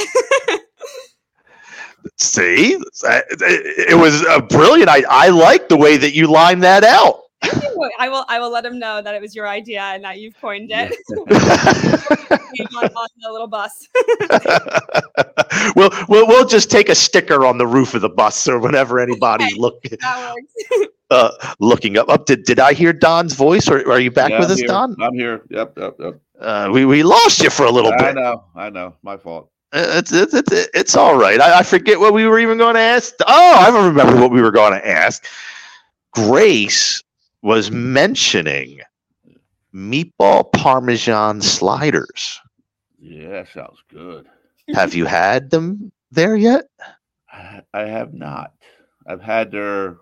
See, 2.15 2.73
it, 2.73 3.89
it 3.89 3.97
was 3.97 4.21
a 4.21 4.41
brilliant. 4.41 4.89
I, 4.89 5.03
I 5.09 5.29
like 5.29 5.67
the 5.69 5.77
way 5.77 5.97
that 5.97 6.13
you 6.13 6.27
lined 6.27 6.63
that 6.63 6.83
out. 6.83 7.21
Thank 7.41 7.63
you. 7.63 7.73
Well, 7.77 7.89
I 7.99 8.09
will. 8.09 8.25
I 8.27 8.39
will 8.39 8.49
let 8.51 8.65
him 8.65 8.79
know 8.79 9.01
that 9.01 9.13
it 9.13 9.21
was 9.21 9.35
your 9.35 9.47
idea 9.47 9.81
and 9.81 10.03
that 10.03 10.19
you've 10.19 10.39
coined 10.41 10.71
it. 10.73 10.95
on, 12.75 12.85
on 12.85 13.07
the 13.21 13.31
little 13.31 13.47
bus. 13.47 13.87
we'll, 15.75 15.89
we'll 16.07 16.27
we'll 16.27 16.45
just 16.47 16.71
take 16.71 16.89
a 16.89 16.95
sticker 16.95 17.45
on 17.45 17.57
the 17.57 17.67
roof 17.67 17.93
of 17.93 18.01
the 18.01 18.09
bus 18.09 18.47
or 18.47 18.59
whenever 18.59 18.99
anybody's 18.99 19.55
look 19.57 19.83
uh, 21.11 21.31
looking 21.59 21.97
up. 21.97 22.09
Up 22.09 22.25
did 22.25 22.43
did 22.43 22.59
I 22.59 22.73
hear 22.73 22.93
Don's 22.93 23.33
voice 23.33 23.67
or 23.69 23.87
are 23.91 23.99
you 23.99 24.11
back 24.11 24.31
Yeah, 24.31 24.39
with 24.39 24.47
I'm 24.47 24.53
us, 24.53 24.59
here. 24.59 24.67
Don? 24.67 24.95
I'm 25.01 25.13
here. 25.13 25.41
Yep, 25.49 25.77
yep, 25.77 25.95
yep. 25.99 26.19
Uh, 26.39 26.69
we 26.71 26.85
we 26.85 27.03
lost 27.03 27.41
you 27.41 27.49
for 27.49 27.65
a 27.65 27.71
little 27.71 27.93
I 27.93 27.97
bit. 27.97 28.15
know, 28.15 28.43
I 28.55 28.69
know. 28.69 28.95
My 29.03 29.17
fault. 29.17 29.49
Uh, 29.73 29.85
It's 29.97 30.11
it's 30.11 30.33
it's, 30.33 30.51
it's 30.73 30.95
all 30.97 31.17
right. 31.17 31.39
I, 31.39 31.59
I 31.59 31.63
forget 31.63 31.99
what 31.99 32.13
we 32.13 32.25
were 32.25 32.39
even 32.39 32.57
going 32.57 32.75
to 32.75 32.81
ask. 32.81 33.13
Oh, 33.27 33.55
I 33.57 33.85
remember 33.87 34.15
what 34.19 34.31
we 34.31 34.41
were 34.41 34.51
going 34.51 34.73
to 34.73 34.87
ask. 34.87 35.25
Grace 36.13 37.03
was 37.47 37.71
mentioning 37.71 38.81
meatball 39.73 40.51
parmesan 40.51 41.41
sliders. 41.41 42.41
Yeah, 42.99 43.29
that 43.29 43.47
sounds 43.53 43.81
good. 43.89 44.25
Have 44.75 44.93
you 44.93 45.05
had 45.05 45.49
them 45.49 45.93
there 46.11 46.35
yet? 46.35 46.65
I 47.73 47.83
have 47.83 48.13
not. 48.13 48.51
I've 49.07 49.21
had 49.21 49.49
their 49.49 49.95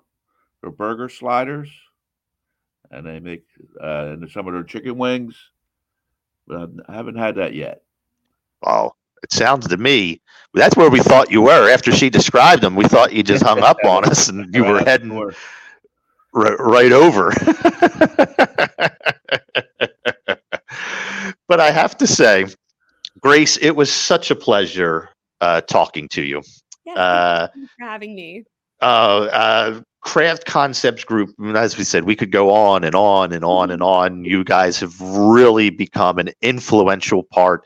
their 0.64 0.72
burger 0.72 1.08
sliders, 1.08 1.70
and 2.90 3.06
they 3.06 3.20
make 3.20 3.44
uh, 3.80 4.14
and 4.14 4.32
some 4.32 4.48
of 4.48 4.56
their 4.56 4.64
chicken 4.64 4.98
wings, 4.98 5.38
but 6.48 6.72
I 6.88 6.96
haven't 6.96 7.18
had 7.18 7.36
that 7.36 7.54
yet. 7.54 7.84
Well, 8.64 8.98
it 9.22 9.32
sounds 9.32 9.68
to 9.68 9.78
me 9.78 10.20
that's 10.56 10.76
where 10.76 10.90
we 10.90 11.00
thought 11.00 11.30
you 11.30 11.44
were. 11.44 11.70
After 11.70 11.92
she 11.92 12.10
described 12.10 12.64
them, 12.64 12.76
we 12.76 12.88
thought 12.88 13.14
you 13.14 13.22
just 13.22 13.44
hung 13.44 13.60
up 13.60 13.78
on 13.86 14.06
us 14.06 14.30
and 14.30 14.52
you 14.52 14.64
were 14.64 14.80
heading 14.84 15.12
sure. 15.12 15.36
Right, 16.36 16.60
right 16.60 16.92
over. 16.92 17.32
but 21.48 21.60
I 21.60 21.72
have 21.72 21.98
to 21.98 22.08
say, 22.08 22.46
Grace, 23.20 23.58
it 23.58 23.72
was 23.76 23.92
such 23.92 24.32
a 24.32 24.36
pleasure 24.36 25.10
uh, 25.42 25.62
talking 25.62 26.08
to 26.10 26.22
you. 26.24 26.42
Yeah, 26.86 26.94
Uh, 26.94 27.48
for 27.78 27.86
having 27.86 28.16
me. 28.16 28.44
uh, 28.82 28.86
uh, 29.32 29.82
Craft 30.02 30.46
Concepts 30.46 31.04
Group, 31.04 31.34
as 31.56 31.78
we 31.78 31.84
said, 31.84 32.04
we 32.04 32.16
could 32.16 32.32
go 32.32 32.52
on 32.54 32.84
and 32.84 32.94
on 32.94 33.32
and 33.34 33.44
on 33.44 33.72
and 33.72 33.82
on. 33.82 34.24
You 34.24 34.44
guys 34.44 34.80
have 34.80 35.00
really 35.02 35.72
become 35.72 36.20
an 36.20 36.30
influential 36.44 37.24
part 37.24 37.66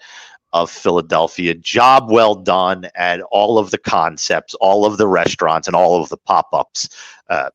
of 0.54 0.72
Philadelphia. 0.72 1.54
Job 1.56 2.10
well 2.10 2.36
done 2.36 2.88
at 2.96 3.20
all 3.32 3.58
of 3.60 3.72
the 3.72 3.78
concepts, 3.78 4.54
all 4.56 4.86
of 4.86 4.98
the 4.98 5.08
restaurants, 5.08 5.68
and 5.68 5.76
all 5.76 6.02
of 6.02 6.08
the 6.10 6.18
pop 6.18 6.48
ups. 6.54 6.88
Uh, 7.30 7.50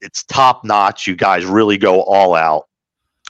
it's 0.00 0.24
top 0.24 0.64
notch. 0.64 1.06
You 1.06 1.16
guys 1.16 1.44
really 1.44 1.78
go 1.78 2.02
all 2.02 2.34
out. 2.34 2.68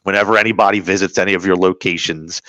Whenever 0.02 0.38
anybody 0.38 0.78
visits 0.80 1.18
any 1.18 1.34
of 1.34 1.44
your 1.44 1.56
locations, 1.56 2.40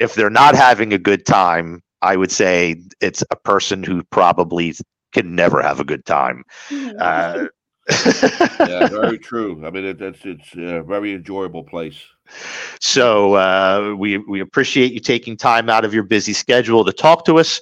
if 0.00 0.14
they're 0.14 0.30
not 0.30 0.56
having 0.56 0.92
a 0.92 0.98
good 0.98 1.24
time, 1.26 1.82
I 2.02 2.16
would 2.16 2.32
say 2.32 2.80
it's 3.00 3.22
a 3.30 3.36
person 3.36 3.82
who 3.82 4.02
probably 4.04 4.74
can 5.12 5.34
never 5.34 5.62
have 5.62 5.80
a 5.80 5.84
good 5.84 6.04
time. 6.04 6.44
Uh, 6.70 7.46
yeah, 8.60 8.86
very 8.88 9.18
true. 9.18 9.64
I 9.64 9.70
mean, 9.70 9.84
it, 9.84 10.00
it's 10.00 10.20
it's 10.24 10.54
a 10.54 10.82
very 10.82 11.14
enjoyable 11.14 11.64
place. 11.64 12.00
So 12.80 13.34
uh, 13.34 13.94
we 13.96 14.18
we 14.18 14.40
appreciate 14.40 14.92
you 14.92 15.00
taking 15.00 15.36
time 15.36 15.70
out 15.70 15.84
of 15.84 15.94
your 15.94 16.02
busy 16.02 16.32
schedule 16.32 16.84
to 16.84 16.92
talk 16.92 17.24
to 17.26 17.38
us. 17.38 17.60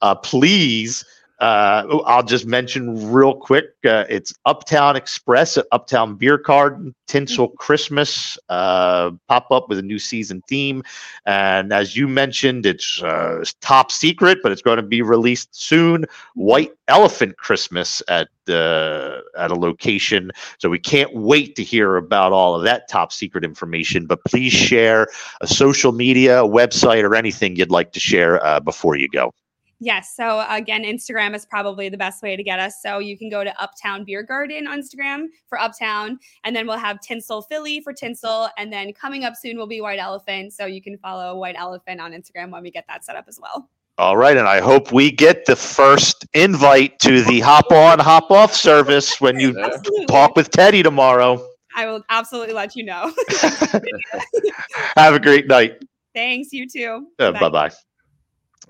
Uh, 0.00 0.14
please, 0.14 1.04
uh, 1.44 1.98
I'll 2.06 2.22
just 2.22 2.46
mention 2.46 3.12
real 3.12 3.34
quick. 3.34 3.66
Uh, 3.84 4.06
it's 4.08 4.32
Uptown 4.46 4.96
Express 4.96 5.58
at 5.58 5.66
Uptown 5.72 6.14
Beer 6.14 6.38
Garden 6.38 6.94
Tinsel 7.06 7.48
Christmas 7.48 8.38
uh, 8.48 9.10
pop 9.28 9.50
up 9.50 9.68
with 9.68 9.78
a 9.78 9.82
new 9.82 9.98
season 9.98 10.42
theme, 10.48 10.82
and 11.26 11.70
as 11.70 11.96
you 11.98 12.08
mentioned, 12.08 12.64
it's 12.64 13.02
uh, 13.02 13.44
top 13.60 13.92
secret, 13.92 14.38
but 14.42 14.52
it's 14.52 14.62
going 14.62 14.78
to 14.78 14.82
be 14.82 15.02
released 15.02 15.54
soon. 15.54 16.06
White 16.34 16.72
Elephant 16.88 17.36
Christmas 17.36 18.02
at 18.08 18.28
uh, 18.48 19.18
at 19.36 19.50
a 19.50 19.54
location. 19.54 20.30
So 20.56 20.70
we 20.70 20.78
can't 20.78 21.14
wait 21.14 21.56
to 21.56 21.62
hear 21.62 21.96
about 21.96 22.32
all 22.32 22.54
of 22.54 22.62
that 22.62 22.88
top 22.88 23.12
secret 23.12 23.44
information. 23.44 24.06
But 24.06 24.24
please 24.24 24.54
share 24.54 25.08
a 25.42 25.46
social 25.46 25.92
media, 25.92 26.42
a 26.42 26.48
website, 26.48 27.04
or 27.04 27.14
anything 27.14 27.56
you'd 27.56 27.70
like 27.70 27.92
to 27.92 28.00
share 28.00 28.42
uh, 28.42 28.60
before 28.60 28.96
you 28.96 29.10
go. 29.10 29.34
Yes. 29.80 30.14
So 30.16 30.44
again, 30.48 30.84
Instagram 30.84 31.34
is 31.34 31.44
probably 31.44 31.88
the 31.88 31.96
best 31.96 32.22
way 32.22 32.36
to 32.36 32.42
get 32.42 32.60
us. 32.60 32.80
So 32.82 32.98
you 32.98 33.18
can 33.18 33.28
go 33.28 33.44
to 33.44 33.62
Uptown 33.62 34.04
Beer 34.04 34.22
Garden 34.22 34.66
on 34.66 34.80
Instagram 34.80 35.26
for 35.48 35.60
Uptown, 35.60 36.18
and 36.44 36.54
then 36.54 36.66
we'll 36.66 36.78
have 36.78 37.00
Tinsel 37.00 37.42
Philly 37.42 37.80
for 37.80 37.92
Tinsel, 37.92 38.48
and 38.58 38.72
then 38.72 38.92
coming 38.92 39.24
up 39.24 39.34
soon 39.36 39.56
will 39.56 39.66
be 39.66 39.80
White 39.80 39.98
Elephant. 39.98 40.52
So 40.52 40.66
you 40.66 40.82
can 40.82 40.96
follow 40.98 41.36
White 41.36 41.56
Elephant 41.58 42.00
on 42.00 42.12
Instagram 42.12 42.50
when 42.50 42.62
we 42.62 42.70
get 42.70 42.84
that 42.88 43.04
set 43.04 43.16
up 43.16 43.26
as 43.28 43.38
well. 43.40 43.68
All 43.96 44.16
right, 44.16 44.36
and 44.36 44.48
I 44.48 44.60
hope 44.60 44.90
we 44.90 45.12
get 45.12 45.46
the 45.46 45.54
first 45.54 46.26
invite 46.34 46.98
to 46.98 47.22
the 47.22 47.38
hop 47.38 47.70
on, 47.70 48.00
hop 48.00 48.28
off 48.32 48.52
service 48.52 49.20
when 49.20 49.38
you 49.38 49.56
Absolutely. 49.56 50.06
talk 50.06 50.34
with 50.34 50.50
Teddy 50.50 50.82
tomorrow. 50.82 51.40
I 51.76 51.86
will 51.86 52.02
absolutely 52.10 52.54
let 52.54 52.74
you 52.74 52.84
know. 52.84 53.12
Have 54.96 55.14
a 55.14 55.20
great 55.20 55.46
night. 55.46 55.82
Thanks. 56.12 56.52
You 56.52 56.68
too. 56.68 57.06
Uh, 57.18 57.32
bye 57.32 57.48
bye. 57.48 57.70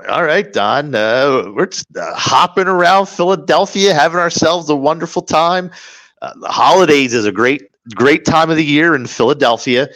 All 0.08 0.24
right, 0.24 0.52
Don. 0.52 0.92
Uh, 0.94 1.52
we're 1.54 1.66
just 1.66 1.86
uh, 1.96 2.14
hopping 2.14 2.66
around 2.66 3.06
Philadelphia, 3.06 3.94
having 3.94 4.18
ourselves 4.18 4.68
a 4.68 4.74
wonderful 4.74 5.22
time. 5.22 5.70
Uh, 6.20 6.32
the 6.40 6.48
holidays 6.48 7.14
is 7.14 7.26
a 7.26 7.32
great, 7.32 7.62
great 7.94 8.24
time 8.24 8.50
of 8.50 8.56
the 8.56 8.64
year 8.64 8.96
in 8.96 9.06
Philadelphia, 9.06 9.88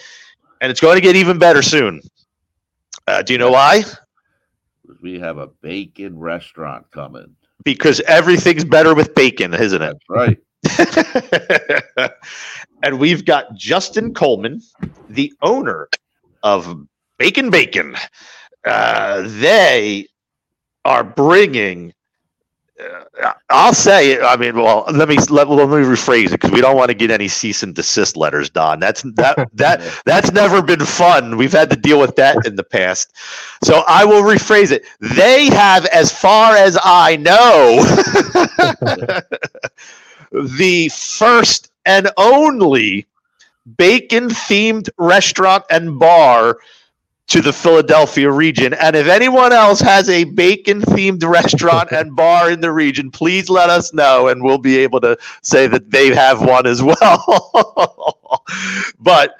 and 0.61 0.71
it's 0.71 0.81
going 0.81 0.95
to 0.95 1.01
get 1.01 1.17
even 1.17 1.37
better 1.39 1.63
soon. 1.63 2.01
Uh, 3.09 3.23
do 3.23 3.33
you 3.33 3.41
know 3.41 3.51
why? 3.51 3.83
We 5.03 5.19
have 5.19 5.39
a 5.39 5.49
bacon 5.49 6.17
restaurant 6.19 6.89
coming. 6.93 7.35
Because 7.65 8.01
everything's 8.03 8.65
better 8.65 8.95
with 8.95 9.17
bacon, 9.17 9.53
isn't 9.53 9.83
it? 9.83 9.97
That's 10.09 10.09
right. 10.09 10.39
and 12.85 13.01
we've 13.01 13.25
got 13.25 13.53
Justin 13.57 14.15
Coleman, 14.15 14.63
the 15.09 15.33
owner 15.43 15.89
of 16.45 16.87
Bacon 17.19 17.51
Bacon. 17.51 17.97
Uh, 18.65 19.25
they 19.27 20.07
are 20.85 21.05
bringing. 21.05 21.95
Uh, 23.23 23.33
I'll 23.51 23.75
say. 23.75 24.13
it. 24.13 24.23
I 24.23 24.37
mean, 24.37 24.57
well, 24.57 24.85
let 24.93 25.09
me 25.09 25.17
let, 25.31 25.49
let 25.49 25.69
me 25.69 25.77
rephrase 25.85 26.27
it 26.27 26.33
because 26.33 26.51
we 26.53 26.61
don't 26.61 26.77
want 26.77 26.91
to 26.91 26.95
get 26.95 27.11
any 27.11 27.29
cease 27.29 27.63
and 27.63 27.75
desist 27.75 28.17
letters, 28.17 28.51
Don. 28.51 28.79
That's 28.81 29.03
that 29.03 29.49
that 29.55 30.03
that's 30.05 30.33
never 30.33 30.63
been 30.63 30.85
fun. 30.85 31.37
We've 31.37 31.53
had 31.53 31.71
to 31.71 31.77
deal 31.77 32.01
with 32.01 32.17
that 32.17 32.47
in 32.47 32.57
the 32.57 32.65
past. 32.65 33.13
So 33.65 33.85
I 33.89 34.05
will 34.05 34.23
rephrase 34.23 34.71
it. 34.73 34.85
They 35.01 35.47
have, 35.47 35.87
as 35.87 36.13
far 36.13 36.57
as 36.57 36.79
I 36.83 37.17
know, 37.17 37.83
the 40.33 40.89
first 40.91 41.71
and 41.85 42.11
only 42.17 43.07
bacon 43.77 44.29
themed 44.29 44.89
restaurant 44.99 45.65
and 45.71 45.99
bar 45.99 46.59
to 47.29 47.41
the 47.43 47.53
Philadelphia 47.53 48.31
region. 48.31 48.73
And 48.75 48.97
if 48.97 49.07
anyone 49.07 49.53
else 49.53 49.81
has 49.81 50.09
a 50.09 50.25
bacon 50.25 50.81
themed 50.81 51.23
restaurant 51.29 51.93
and 51.93 52.17
bar 52.17 52.51
in 52.51 52.61
the 52.61 52.73
region, 52.73 53.11
please 53.11 53.49
let 53.51 53.69
us 53.71 53.93
know 53.93 54.29
and 54.29 54.43
we'll 54.43 54.59
be 54.59 54.79
able 54.79 55.01
to 55.03 55.17
say 55.43 55.67
that 55.67 55.91
they 55.91 56.15
have 56.15 56.41
one 56.41 56.67
as 56.67 56.83
well. 57.01 58.45
but 58.99 59.35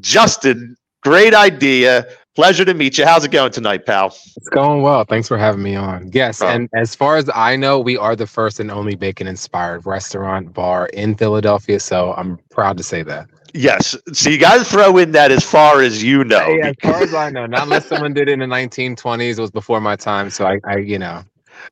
Justin, 0.00 0.76
great 1.02 1.34
idea. 1.34 2.06
Pleasure 2.36 2.64
to 2.64 2.72
meet 2.74 2.96
you. 2.98 3.04
How's 3.04 3.24
it 3.24 3.32
going 3.32 3.50
tonight, 3.50 3.84
pal? 3.84 4.06
It's 4.36 4.48
going 4.50 4.82
well. 4.82 5.04
Thanks 5.04 5.26
for 5.26 5.36
having 5.36 5.62
me 5.62 5.74
on. 5.74 6.10
Yes, 6.12 6.40
Oh. 6.40 6.46
and 6.46 6.68
as 6.72 6.94
far 6.94 7.16
as 7.16 7.28
I 7.34 7.56
know, 7.56 7.80
we 7.80 7.96
are 7.96 8.14
the 8.14 8.28
first 8.28 8.60
and 8.60 8.70
only 8.70 8.94
bacon-inspired 8.94 9.84
restaurant 9.86 10.52
bar 10.54 10.86
in 10.92 11.16
Philadelphia. 11.16 11.80
So 11.80 12.12
I'm 12.16 12.38
proud 12.50 12.76
to 12.76 12.84
say 12.84 13.02
that. 13.02 13.26
Yes. 13.54 13.96
So 14.12 14.30
you 14.30 14.38
got 14.38 14.58
to 14.58 14.64
throw 14.64 14.98
in 14.98 15.12
that 15.12 15.30
as 15.30 15.44
far 15.44 15.80
as 15.82 16.02
you 16.02 16.24
know. 16.24 16.48
yeah, 16.48 16.68
as 16.68 16.74
far 16.82 17.02
as 17.02 17.14
I 17.14 17.30
know, 17.30 17.46
not 17.46 17.64
unless 17.64 17.86
someone 17.86 18.12
did 18.12 18.28
it 18.28 18.32
in 18.32 18.38
the 18.40 18.46
1920s. 18.46 19.38
It 19.38 19.40
was 19.40 19.50
before 19.50 19.80
my 19.80 19.96
time. 19.96 20.30
So 20.30 20.46
I, 20.46 20.58
I 20.64 20.78
you 20.78 20.98
know, 20.98 21.22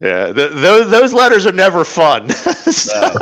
Yeah, 0.00 0.32
th- 0.32 0.52
those 0.52 0.90
those 0.90 1.12
letters 1.12 1.46
are 1.46 1.52
never 1.52 1.84
fun. 1.84 2.28
So- 2.76 3.12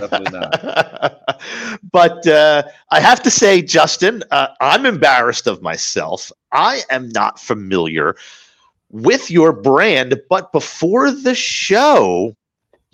definitely 0.00 0.30
but 1.92 2.26
uh, 2.26 2.62
I 2.90 3.00
have 3.00 3.22
to 3.22 3.30
say, 3.30 3.62
Justin, 3.62 4.22
uh, 4.30 4.48
I'm 4.60 4.86
embarrassed 4.86 5.46
of 5.46 5.62
myself. 5.62 6.32
I 6.52 6.82
am 6.90 7.08
not 7.10 7.38
familiar 7.38 8.16
with 8.90 9.30
your 9.30 9.52
brand, 9.52 10.20
but 10.30 10.52
before 10.52 11.10
the 11.10 11.34
show, 11.34 12.36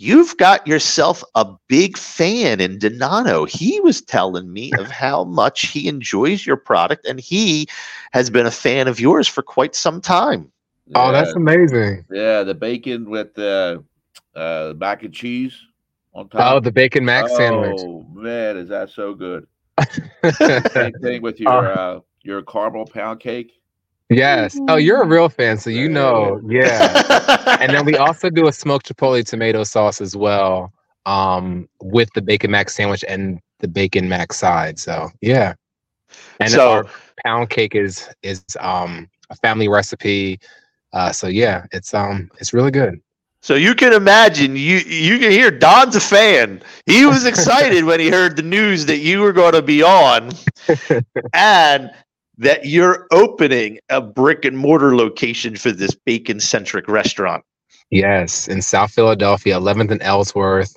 you've 0.02 0.36
got 0.36 0.66
yourself 0.66 1.22
a 1.36 1.46
big 1.68 1.96
fan 1.96 2.60
in 2.60 2.78
Donato. 2.78 3.44
He 3.44 3.80
was 3.80 4.02
telling 4.02 4.52
me 4.52 4.72
of 4.78 4.90
how 4.90 5.22
much 5.22 5.68
he 5.68 5.86
enjoys 5.86 6.44
your 6.44 6.56
product, 6.56 7.06
and 7.06 7.20
he 7.20 7.68
has 8.12 8.28
been 8.28 8.44
a 8.44 8.50
fan 8.50 8.88
of 8.88 8.98
yours 8.98 9.28
for 9.28 9.42
quite 9.42 9.76
some 9.76 10.00
time. 10.00 10.50
oh, 10.96 11.12
that's 11.12 11.32
amazing. 11.34 12.04
Yeah, 12.10 12.42
the 12.42 12.54
bacon 12.54 13.08
with 13.08 13.34
the 13.34 13.84
uh, 14.34 14.74
mac 14.76 15.04
and 15.04 15.14
cheese 15.14 15.56
on 16.14 16.28
top. 16.28 16.52
Oh, 16.52 16.60
the 16.60 16.72
bacon 16.72 17.04
mac 17.04 17.28
sandwich. 17.28 17.80
Oh 17.80 18.04
man, 18.12 18.56
is 18.56 18.68
that 18.70 18.90
so 18.90 19.14
good? 19.14 19.46
Same 20.72 20.92
thing 20.94 21.22
with 21.22 21.38
your 21.38 21.78
uh, 21.78 22.00
your 22.22 22.42
caramel 22.42 22.86
pound 22.86 23.20
cake. 23.20 23.52
Yes. 24.12 24.58
Oh, 24.68 24.76
you're 24.76 25.02
a 25.02 25.06
real 25.06 25.28
fan, 25.28 25.58
so 25.58 25.70
you 25.70 25.88
know. 25.88 26.40
Yeah. 26.48 27.56
and 27.60 27.72
then 27.72 27.84
we 27.84 27.96
also 28.06 28.30
do 28.30 28.48
a 28.48 28.52
smoked 28.52 28.86
chipotle 28.88 29.24
tomato 29.26 29.64
sauce 29.64 30.00
as 30.00 30.16
well, 30.16 30.72
um, 31.06 31.68
with 31.80 32.10
the 32.14 32.22
bacon 32.22 32.50
mac 32.50 32.70
sandwich 32.70 33.04
and 33.08 33.40
the 33.60 33.68
bacon 33.68 34.08
mac 34.08 34.32
side. 34.32 34.78
So 34.78 35.08
yeah. 35.20 35.54
And 36.40 36.50
So- 36.50 36.70
our 36.70 36.86
pound 37.24 37.50
cake 37.50 37.74
is 37.74 38.08
is 38.22 38.44
um 38.60 39.08
a 39.30 39.36
family 39.36 39.68
recipe. 39.68 40.38
Uh, 40.92 41.12
so 41.12 41.26
yeah, 41.28 41.64
it's 41.72 41.94
um 41.94 42.30
it's 42.38 42.52
really 42.52 42.70
good. 42.70 43.00
So 43.40 43.54
you 43.56 43.74
can 43.74 43.92
imagine 43.92 44.54
you 44.56 44.78
you 44.78 45.18
can 45.18 45.30
hear 45.32 45.50
Don's 45.50 45.96
a 45.96 46.00
fan. 46.00 46.62
He 46.86 47.06
was 47.06 47.24
excited 47.32 47.84
when 47.84 47.98
he 47.98 48.08
heard 48.10 48.36
the 48.36 48.42
news 48.42 48.86
that 48.86 48.98
you 48.98 49.20
were 49.20 49.32
going 49.32 49.54
to 49.54 49.62
be 49.62 49.82
on 49.82 50.30
and 51.34 51.90
that 52.42 52.66
you're 52.66 53.06
opening 53.12 53.78
a 53.88 54.00
brick 54.00 54.44
and 54.44 54.58
mortar 54.58 54.96
location 54.96 55.54
for 55.54 55.70
this 55.70 55.94
bacon 55.94 56.40
centric 56.40 56.88
restaurant. 56.88 57.44
Yes, 57.90 58.48
in 58.48 58.62
South 58.62 58.92
Philadelphia, 58.92 59.58
11th 59.58 59.92
and 59.92 60.02
Ellsworth. 60.02 60.76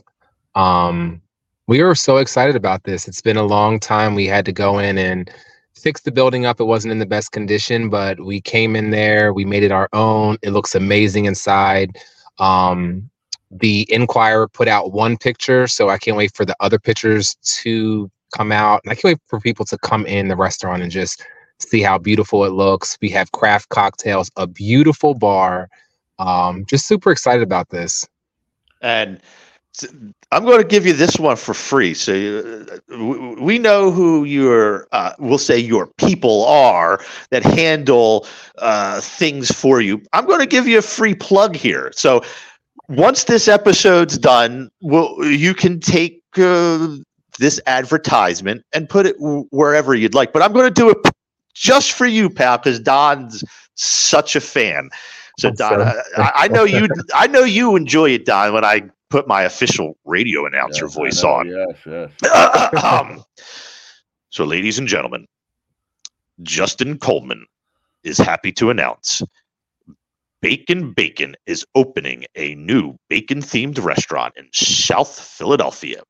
Um, 0.53 1.21
we 1.67 1.81
were 1.81 1.95
so 1.95 2.17
excited 2.17 2.55
about 2.55 2.83
this. 2.83 3.07
It's 3.07 3.21
been 3.21 3.37
a 3.37 3.43
long 3.43 3.79
time. 3.79 4.13
We 4.13 4.27
had 4.27 4.45
to 4.45 4.51
go 4.51 4.77
in 4.77 4.99
and 4.99 5.31
fix 5.75 6.01
the 6.01 6.11
building 6.11 6.45
up. 6.45 6.59
It 6.59 6.65
wasn't 6.65 6.91
in 6.91 6.99
the 6.99 7.05
best 7.07 7.31
condition, 7.31 7.89
but 7.89 8.23
we 8.23 8.41
came 8.41 8.75
in 8.75 8.91
there. 8.91 9.33
We 9.33 9.43
made 9.43 9.63
it 9.63 9.71
our 9.71 9.89
own. 9.91 10.37
It 10.43 10.51
looks 10.51 10.75
amazing 10.75 11.25
inside. 11.25 11.97
Um, 12.37 13.09
the 13.49 13.91
Inquirer 13.91 14.47
put 14.49 14.67
out 14.67 14.91
one 14.91 15.17
picture, 15.17 15.67
so 15.67 15.89
I 15.89 15.97
can't 15.97 16.17
wait 16.17 16.35
for 16.35 16.45
the 16.45 16.55
other 16.59 16.77
pictures 16.77 17.37
to 17.61 18.11
come 18.37 18.51
out. 18.51 18.81
And 18.83 18.91
I 18.91 18.95
can't 18.95 19.15
wait 19.15 19.19
for 19.25 19.39
people 19.39 19.65
to 19.65 19.79
come 19.79 20.05
in 20.05 20.27
the 20.27 20.35
restaurant 20.35 20.83
and 20.83 20.91
just 20.91 21.25
see 21.59 21.81
how 21.81 21.97
beautiful 21.97 22.45
it 22.45 22.51
looks. 22.51 22.97
We 23.01 23.09
have 23.09 23.31
craft 23.31 23.69
cocktails, 23.69 24.29
a 24.35 24.47
beautiful 24.47 25.13
bar. 25.13 25.69
Um, 26.19 26.65
just 26.65 26.87
super 26.87 27.11
excited 27.11 27.43
about 27.43 27.69
this. 27.69 28.07
And 28.81 29.21
I'm 30.31 30.45
going 30.45 30.59
to 30.61 30.67
give 30.67 30.85
you 30.85 30.93
this 30.93 31.17
one 31.17 31.35
for 31.35 31.53
free. 31.53 31.93
So 31.93 32.13
uh, 32.13 32.77
w- 32.89 33.41
we 33.41 33.59
know 33.59 33.91
who 33.91 34.23
your, 34.23 34.87
uh, 34.91 35.13
we'll 35.19 35.37
say 35.37 35.57
your 35.57 35.87
people 35.97 36.45
are 36.45 37.03
that 37.31 37.43
handle 37.43 38.25
uh, 38.59 39.01
things 39.01 39.51
for 39.51 39.81
you. 39.81 40.01
I'm 40.13 40.25
going 40.25 40.39
to 40.39 40.45
give 40.45 40.67
you 40.67 40.77
a 40.77 40.81
free 40.81 41.15
plug 41.15 41.55
here. 41.55 41.91
So 41.93 42.21
once 42.87 43.25
this 43.25 43.47
episode's 43.47 44.17
done, 44.17 44.69
you 44.81 45.53
can 45.53 45.79
take 45.79 46.21
uh, 46.37 46.95
this 47.39 47.59
advertisement 47.65 48.63
and 48.73 48.87
put 48.87 49.05
it 49.05 49.15
wherever 49.19 49.93
you'd 49.93 50.13
like. 50.13 50.31
But 50.31 50.41
I'm 50.41 50.53
going 50.53 50.67
to 50.67 50.73
do 50.73 50.89
it 50.89 50.97
just 51.55 51.93
for 51.93 52.05
you, 52.05 52.29
pal, 52.29 52.57
because 52.57 52.79
Don's 52.79 53.43
such 53.73 54.35
a 54.35 54.41
fan. 54.41 54.89
So 55.39 55.49
Don, 55.49 55.81
I, 55.81 56.31
I 56.35 56.47
know 56.47 56.63
you. 56.63 56.87
I 57.15 57.27
know 57.27 57.43
you 57.43 57.75
enjoy 57.75 58.11
it, 58.11 58.25
Don. 58.25 58.53
When 58.53 58.63
I 58.63 58.83
put 59.09 59.27
my 59.27 59.43
official 59.43 59.97
radio 60.05 60.45
announcer 60.45 60.85
Yes, 60.85 60.93
voice 60.93 61.23
on. 61.23 61.47
Yes, 61.47 62.11
yes. 62.23 62.73
um, 62.83 63.23
so, 64.29 64.45
ladies 64.45 64.77
and 64.77 64.87
gentlemen, 64.87 65.25
Justin 66.43 66.97
Coleman 66.99 67.45
is 68.03 68.17
happy 68.17 68.51
to 68.53 68.69
announce 68.69 69.21
Bacon 70.41 70.93
Bacon 70.93 71.35
is 71.47 71.65
opening 71.73 72.25
a 72.35 72.55
new 72.55 72.95
bacon 73.09 73.41
themed 73.41 73.83
restaurant 73.83 74.33
in 74.37 74.47
South 74.53 75.19
Philadelphia. 75.19 76.03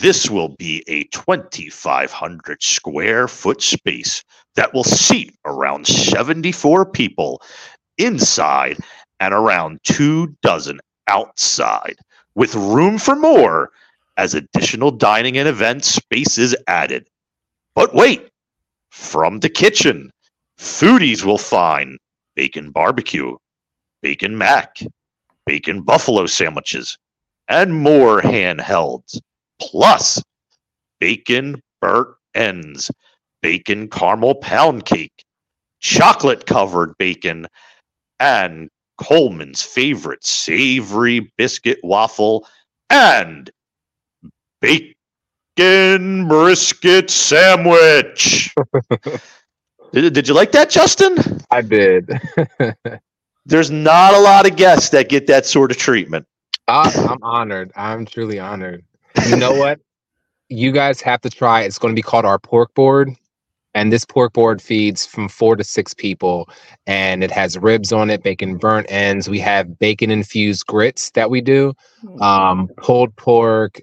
This 0.00 0.30
will 0.30 0.48
be 0.48 0.82
a 0.88 1.04
2,500 1.12 2.62
square 2.62 3.28
foot 3.28 3.60
space 3.60 4.24
that 4.56 4.72
will 4.72 4.82
seat 4.82 5.36
around 5.44 5.86
74 5.86 6.86
people 6.86 7.42
inside 7.98 8.78
and 9.20 9.34
around 9.34 9.78
two 9.84 10.34
dozen 10.40 10.80
outside, 11.06 11.96
with 12.34 12.54
room 12.54 12.96
for 12.96 13.14
more 13.14 13.72
as 14.16 14.32
additional 14.32 14.90
dining 14.90 15.36
and 15.36 15.46
event 15.46 15.84
space 15.84 16.38
is 16.38 16.56
added. 16.66 17.06
But 17.74 17.94
wait, 17.94 18.30
from 18.88 19.40
the 19.40 19.50
kitchen, 19.50 20.10
foodies 20.58 21.24
will 21.26 21.36
find 21.36 21.98
bacon 22.36 22.70
barbecue, 22.70 23.36
bacon 24.00 24.38
mac, 24.38 24.78
bacon 25.44 25.82
buffalo 25.82 26.24
sandwiches, 26.24 26.96
and 27.48 27.74
more 27.74 28.22
handhelds, 28.22 29.20
plus 29.60 30.22
bacon 30.98 31.62
burnt 31.80 32.08
ends, 32.34 32.90
bacon 33.42 33.88
caramel 33.88 34.34
pound 34.36 34.84
cake, 34.84 35.24
chocolate 35.80 36.46
covered 36.46 36.96
bacon, 36.98 37.46
and 38.18 38.68
Coleman's 38.98 39.62
favorite 39.62 40.24
savory 40.24 41.32
biscuit 41.38 41.78
waffle, 41.82 42.46
and 42.90 43.50
bacon 44.60 46.28
brisket 46.28 47.10
sandwich. 47.10 48.54
did, 49.92 50.12
did 50.12 50.28
you 50.28 50.34
like 50.34 50.52
that, 50.52 50.70
Justin? 50.70 51.16
I 51.50 51.62
did. 51.62 52.10
There's 53.46 53.70
not 53.70 54.14
a 54.14 54.20
lot 54.20 54.48
of 54.48 54.56
guests 54.56 54.90
that 54.90 55.08
get 55.08 55.26
that 55.28 55.46
sort 55.46 55.70
of 55.70 55.78
treatment. 55.78 56.26
I, 56.68 56.92
I'm 57.08 57.22
honored. 57.22 57.72
I'm 57.74 58.04
truly 58.04 58.38
honored. 58.38 58.84
You 59.26 59.36
know 59.36 59.52
what? 59.54 59.80
You 60.52 60.72
guys 60.72 61.00
have 61.02 61.20
to 61.20 61.30
try. 61.30 61.62
It's 61.62 61.78
going 61.78 61.94
to 61.94 61.96
be 61.96 62.02
called 62.02 62.24
our 62.24 62.40
pork 62.40 62.74
board. 62.74 63.10
And 63.74 63.92
this 63.92 64.04
pork 64.04 64.32
board 64.32 64.60
feeds 64.60 65.06
from 65.06 65.28
four 65.28 65.54
to 65.54 65.62
six 65.62 65.94
people. 65.94 66.48
And 66.88 67.22
it 67.22 67.30
has 67.30 67.56
ribs 67.56 67.92
on 67.92 68.10
it, 68.10 68.24
bacon 68.24 68.56
burnt 68.56 68.86
ends. 68.90 69.28
We 69.28 69.38
have 69.38 69.78
bacon 69.78 70.10
infused 70.10 70.66
grits 70.66 71.12
that 71.12 71.30
we 71.30 71.40
do, 71.40 71.72
um, 72.20 72.68
pulled 72.78 73.14
pork, 73.14 73.80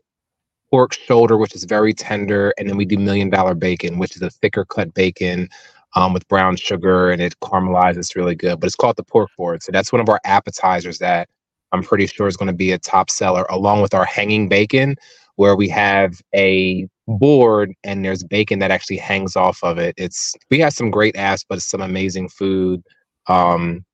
pork 0.69 0.93
shoulder, 0.93 1.37
which 1.37 1.55
is 1.55 1.63
very 1.63 1.93
tender. 1.93 2.53
And 2.57 2.67
then 2.67 2.75
we 2.75 2.83
do 2.83 2.97
million 2.97 3.29
dollar 3.29 3.55
bacon, 3.55 3.97
which 3.97 4.17
is 4.17 4.21
a 4.21 4.29
thicker 4.29 4.65
cut 4.65 4.93
bacon 4.93 5.47
um, 5.95 6.13
with 6.13 6.27
brown 6.27 6.57
sugar 6.57 7.11
and 7.11 7.21
it 7.21 7.39
caramelizes. 7.39 7.97
It's 7.97 8.15
really 8.17 8.35
good. 8.35 8.59
But 8.59 8.67
it's 8.67 8.75
called 8.75 8.97
the 8.97 9.03
pork 9.03 9.29
board. 9.37 9.63
So 9.63 9.71
that's 9.71 9.93
one 9.93 10.01
of 10.01 10.09
our 10.09 10.19
appetizers 10.25 10.99
that 10.99 11.29
I'm 11.71 11.83
pretty 11.83 12.07
sure 12.07 12.27
is 12.27 12.37
going 12.37 12.47
to 12.47 12.53
be 12.53 12.71
a 12.71 12.77
top 12.77 13.09
seller, 13.09 13.45
along 13.49 13.81
with 13.81 13.93
our 13.93 14.05
hanging 14.05 14.47
bacon, 14.47 14.95
where 15.35 15.55
we 15.55 15.69
have 15.69 16.19
a 16.35 16.87
board 17.07 17.73
and 17.83 18.03
there's 18.03 18.23
bacon 18.23 18.59
that 18.59 18.71
actually 18.71 18.97
hangs 18.97 19.35
off 19.35 19.63
of 19.63 19.77
it. 19.77 19.95
It's 19.97 20.35
we 20.49 20.59
have 20.59 20.73
some 20.73 20.91
great 20.91 21.15
apps, 21.15 21.43
but 21.47 21.57
it's 21.57 21.69
some 21.69 21.81
amazing 21.81 22.29
food. 22.29 22.83
Um, 23.27 23.85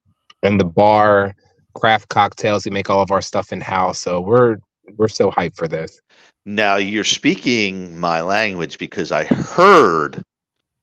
and 0.41 0.59
the 0.59 0.65
bar, 0.65 1.35
craft 1.75 2.09
cocktails. 2.09 2.65
We 2.65 2.71
make 2.71 2.89
all 2.89 3.01
of 3.01 3.11
our 3.11 3.21
stuff 3.21 3.51
in 3.51 3.61
house, 3.61 3.99
so 3.99 4.19
we're 4.21 4.57
we're 4.97 5.07
so 5.07 5.31
hyped 5.31 5.55
for 5.55 5.67
this. 5.67 5.99
Now 6.45 6.75
you're 6.75 7.03
speaking 7.03 7.97
my 7.97 8.21
language 8.21 8.77
because 8.77 9.11
I 9.11 9.23
heard 9.23 10.21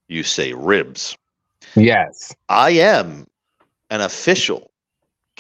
you 0.09 0.23
say 0.23 0.53
ribs. 0.53 1.17
Yes, 1.77 2.35
I 2.49 2.71
am 2.71 3.27
an 3.91 4.01
official 4.01 4.70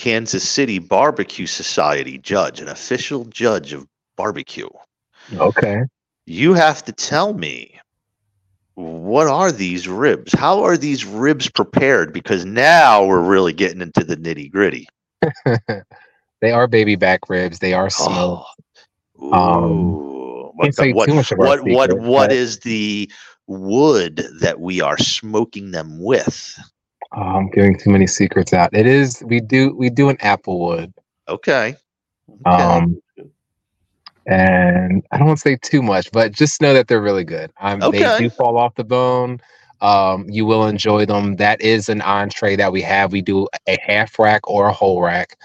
Kansas 0.04 0.48
City 0.48 0.78
Barbecue 0.78 1.44
Society 1.46 2.16
judge, 2.16 2.58
an 2.62 2.68
official 2.68 3.26
judge 3.26 3.74
of 3.74 3.86
barbecue. 4.16 4.68
okay. 5.34 5.82
You 6.24 6.54
have 6.54 6.82
to 6.86 6.92
tell 6.92 7.34
me 7.34 7.78
what 8.76 9.26
are 9.26 9.52
these 9.52 9.86
ribs? 9.86 10.32
How 10.32 10.62
are 10.62 10.78
these 10.78 11.04
ribs 11.04 11.50
prepared? 11.50 12.14
Because 12.14 12.46
now 12.46 13.04
we're 13.04 13.20
really 13.20 13.52
getting 13.52 13.82
into 13.82 14.02
the 14.02 14.16
nitty 14.16 14.50
gritty. 14.50 14.88
they 16.40 16.50
are 16.50 16.66
baby 16.66 16.96
back 16.96 17.28
ribs. 17.28 17.58
They 17.58 17.74
are 17.74 17.90
smoked. 17.90 18.48
Oh, 19.20 19.32
Um, 19.32 20.56
what, 20.56 20.74
the- 20.76 20.92
what, 20.94 21.08
too 21.10 21.14
much 21.14 21.30
of 21.32 21.40
our 21.40 21.46
what, 21.46 21.62
what, 21.64 21.90
secret, 21.90 22.08
what 22.08 22.28
but- 22.28 22.32
is 22.36 22.60
the 22.60 23.10
wood 23.46 24.26
that 24.40 24.60
we 24.60 24.80
are 24.80 24.96
smoking 24.96 25.72
them 25.72 26.02
with? 26.02 26.58
Oh, 27.12 27.20
I'm 27.20 27.50
giving 27.50 27.76
too 27.76 27.90
many 27.90 28.06
secrets 28.06 28.52
out. 28.52 28.70
It 28.72 28.86
is 28.86 29.22
we 29.26 29.40
do 29.40 29.74
we 29.74 29.90
do 29.90 30.08
an 30.08 30.16
applewood. 30.18 30.92
Okay. 31.28 31.76
Okay. 32.46 32.62
Um, 32.62 33.00
and 34.26 35.02
I 35.10 35.18
don't 35.18 35.26
want 35.26 35.38
to 35.38 35.42
say 35.42 35.56
too 35.56 35.82
much, 35.82 36.10
but 36.12 36.32
just 36.32 36.60
know 36.60 36.72
that 36.74 36.86
they're 36.88 37.00
really 37.00 37.24
good. 37.24 37.50
Um, 37.60 37.82
Okay. 37.82 38.04
They 38.04 38.18
do 38.24 38.30
fall 38.30 38.56
off 38.56 38.74
the 38.76 38.84
bone. 38.84 39.40
Um, 39.80 40.26
you 40.28 40.44
will 40.44 40.66
enjoy 40.66 41.06
them. 41.06 41.36
That 41.36 41.60
is 41.60 41.88
an 41.88 42.02
entree 42.02 42.54
that 42.56 42.70
we 42.70 42.82
have. 42.82 43.12
We 43.12 43.22
do 43.22 43.48
a 43.66 43.78
half 43.80 44.18
rack 44.18 44.48
or 44.48 44.68
a 44.68 44.72
whole 44.72 45.00
rack 45.02 45.36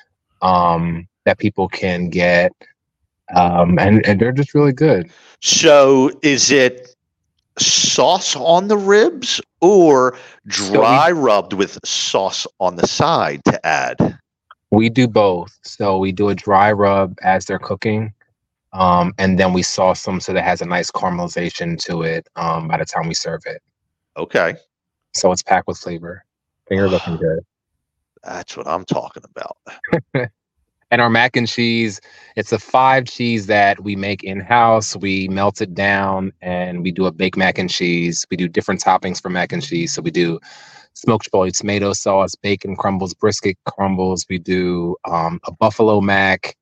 um, 0.41 1.07
that 1.25 1.39
people 1.39 1.67
can 1.67 2.09
get, 2.09 2.51
um, 3.33 3.79
and 3.79 4.05
and 4.05 4.19
they're 4.19 4.33
just 4.33 4.53
really 4.53 4.73
good. 4.73 5.09
So 5.41 6.11
is 6.21 6.51
it 6.51 6.94
sauce 7.59 8.35
on 8.35 8.67
the 8.67 8.77
ribs 8.77 9.41
or 9.61 10.17
dry 10.47 11.11
rubbed 11.11 11.53
with 11.53 11.79
sauce 11.85 12.45
on 12.59 12.75
the 12.75 12.87
side 12.87 13.41
to 13.45 13.65
add? 13.65 14.19
We 14.71 14.89
do 14.89 15.07
both. 15.07 15.57
So 15.63 15.97
we 15.97 16.11
do 16.11 16.29
a 16.29 16.35
dry 16.35 16.71
rub 16.71 17.17
as 17.21 17.45
they're 17.45 17.59
cooking. 17.59 18.13
Um, 18.73 19.13
and 19.17 19.39
then 19.39 19.53
we 19.53 19.63
sauce 19.63 20.03
them 20.03 20.19
so 20.19 20.33
that 20.33 20.43
has 20.43 20.61
a 20.61 20.65
nice 20.65 20.91
caramelization 20.91 21.77
to 21.85 22.01
it 22.01 22.27
um, 22.35 22.67
by 22.67 22.77
the 22.77 22.85
time 22.85 23.07
we 23.07 23.13
serve 23.13 23.41
it. 23.45 23.61
Okay. 24.17 24.55
So 25.13 25.31
it's 25.31 25.43
packed 25.43 25.67
with 25.67 25.77
flavor. 25.77 26.25
Finger 26.67 26.89
looking 26.89 27.15
good. 27.21 27.39
That's 28.23 28.57
what 28.57 28.67
I'm 28.67 28.83
talking 28.85 29.23
about. 29.23 29.57
And 30.95 31.01
our 31.01 31.09
mac 31.09 31.35
and 31.35 31.45
cheese, 31.45 31.99
it's 32.37 32.53
a 32.53 32.57
five 32.57 33.03
cheese 33.03 33.47
that 33.47 33.83
we 33.83 33.97
make 33.97 34.23
in 34.23 34.39
house. 34.39 34.95
We 34.95 35.27
melt 35.27 35.59
it 35.59 35.73
down 35.73 36.31
and 36.39 36.83
we 36.83 36.91
do 36.91 37.05
a 37.05 37.11
baked 37.11 37.35
mac 37.35 37.57
and 37.57 37.69
cheese. 37.69 38.25
We 38.31 38.37
do 38.37 38.47
different 38.47 38.79
toppings 38.79 39.21
for 39.21 39.27
mac 39.27 39.51
and 39.51 39.61
cheese. 39.61 39.93
So 39.93 40.01
we 40.01 40.09
do 40.09 40.39
smoked 40.93 41.29
chipotle 41.29 41.53
tomato 41.53 41.91
sauce, 41.91 42.33
bacon 42.35 42.77
crumbles, 42.77 43.13
brisket 43.13 43.57
crumbles. 43.65 44.25
We 44.29 44.37
do 44.37 44.95
um, 45.03 45.41
a 45.43 45.51
buffalo 45.51 45.99
mac. 45.99 46.55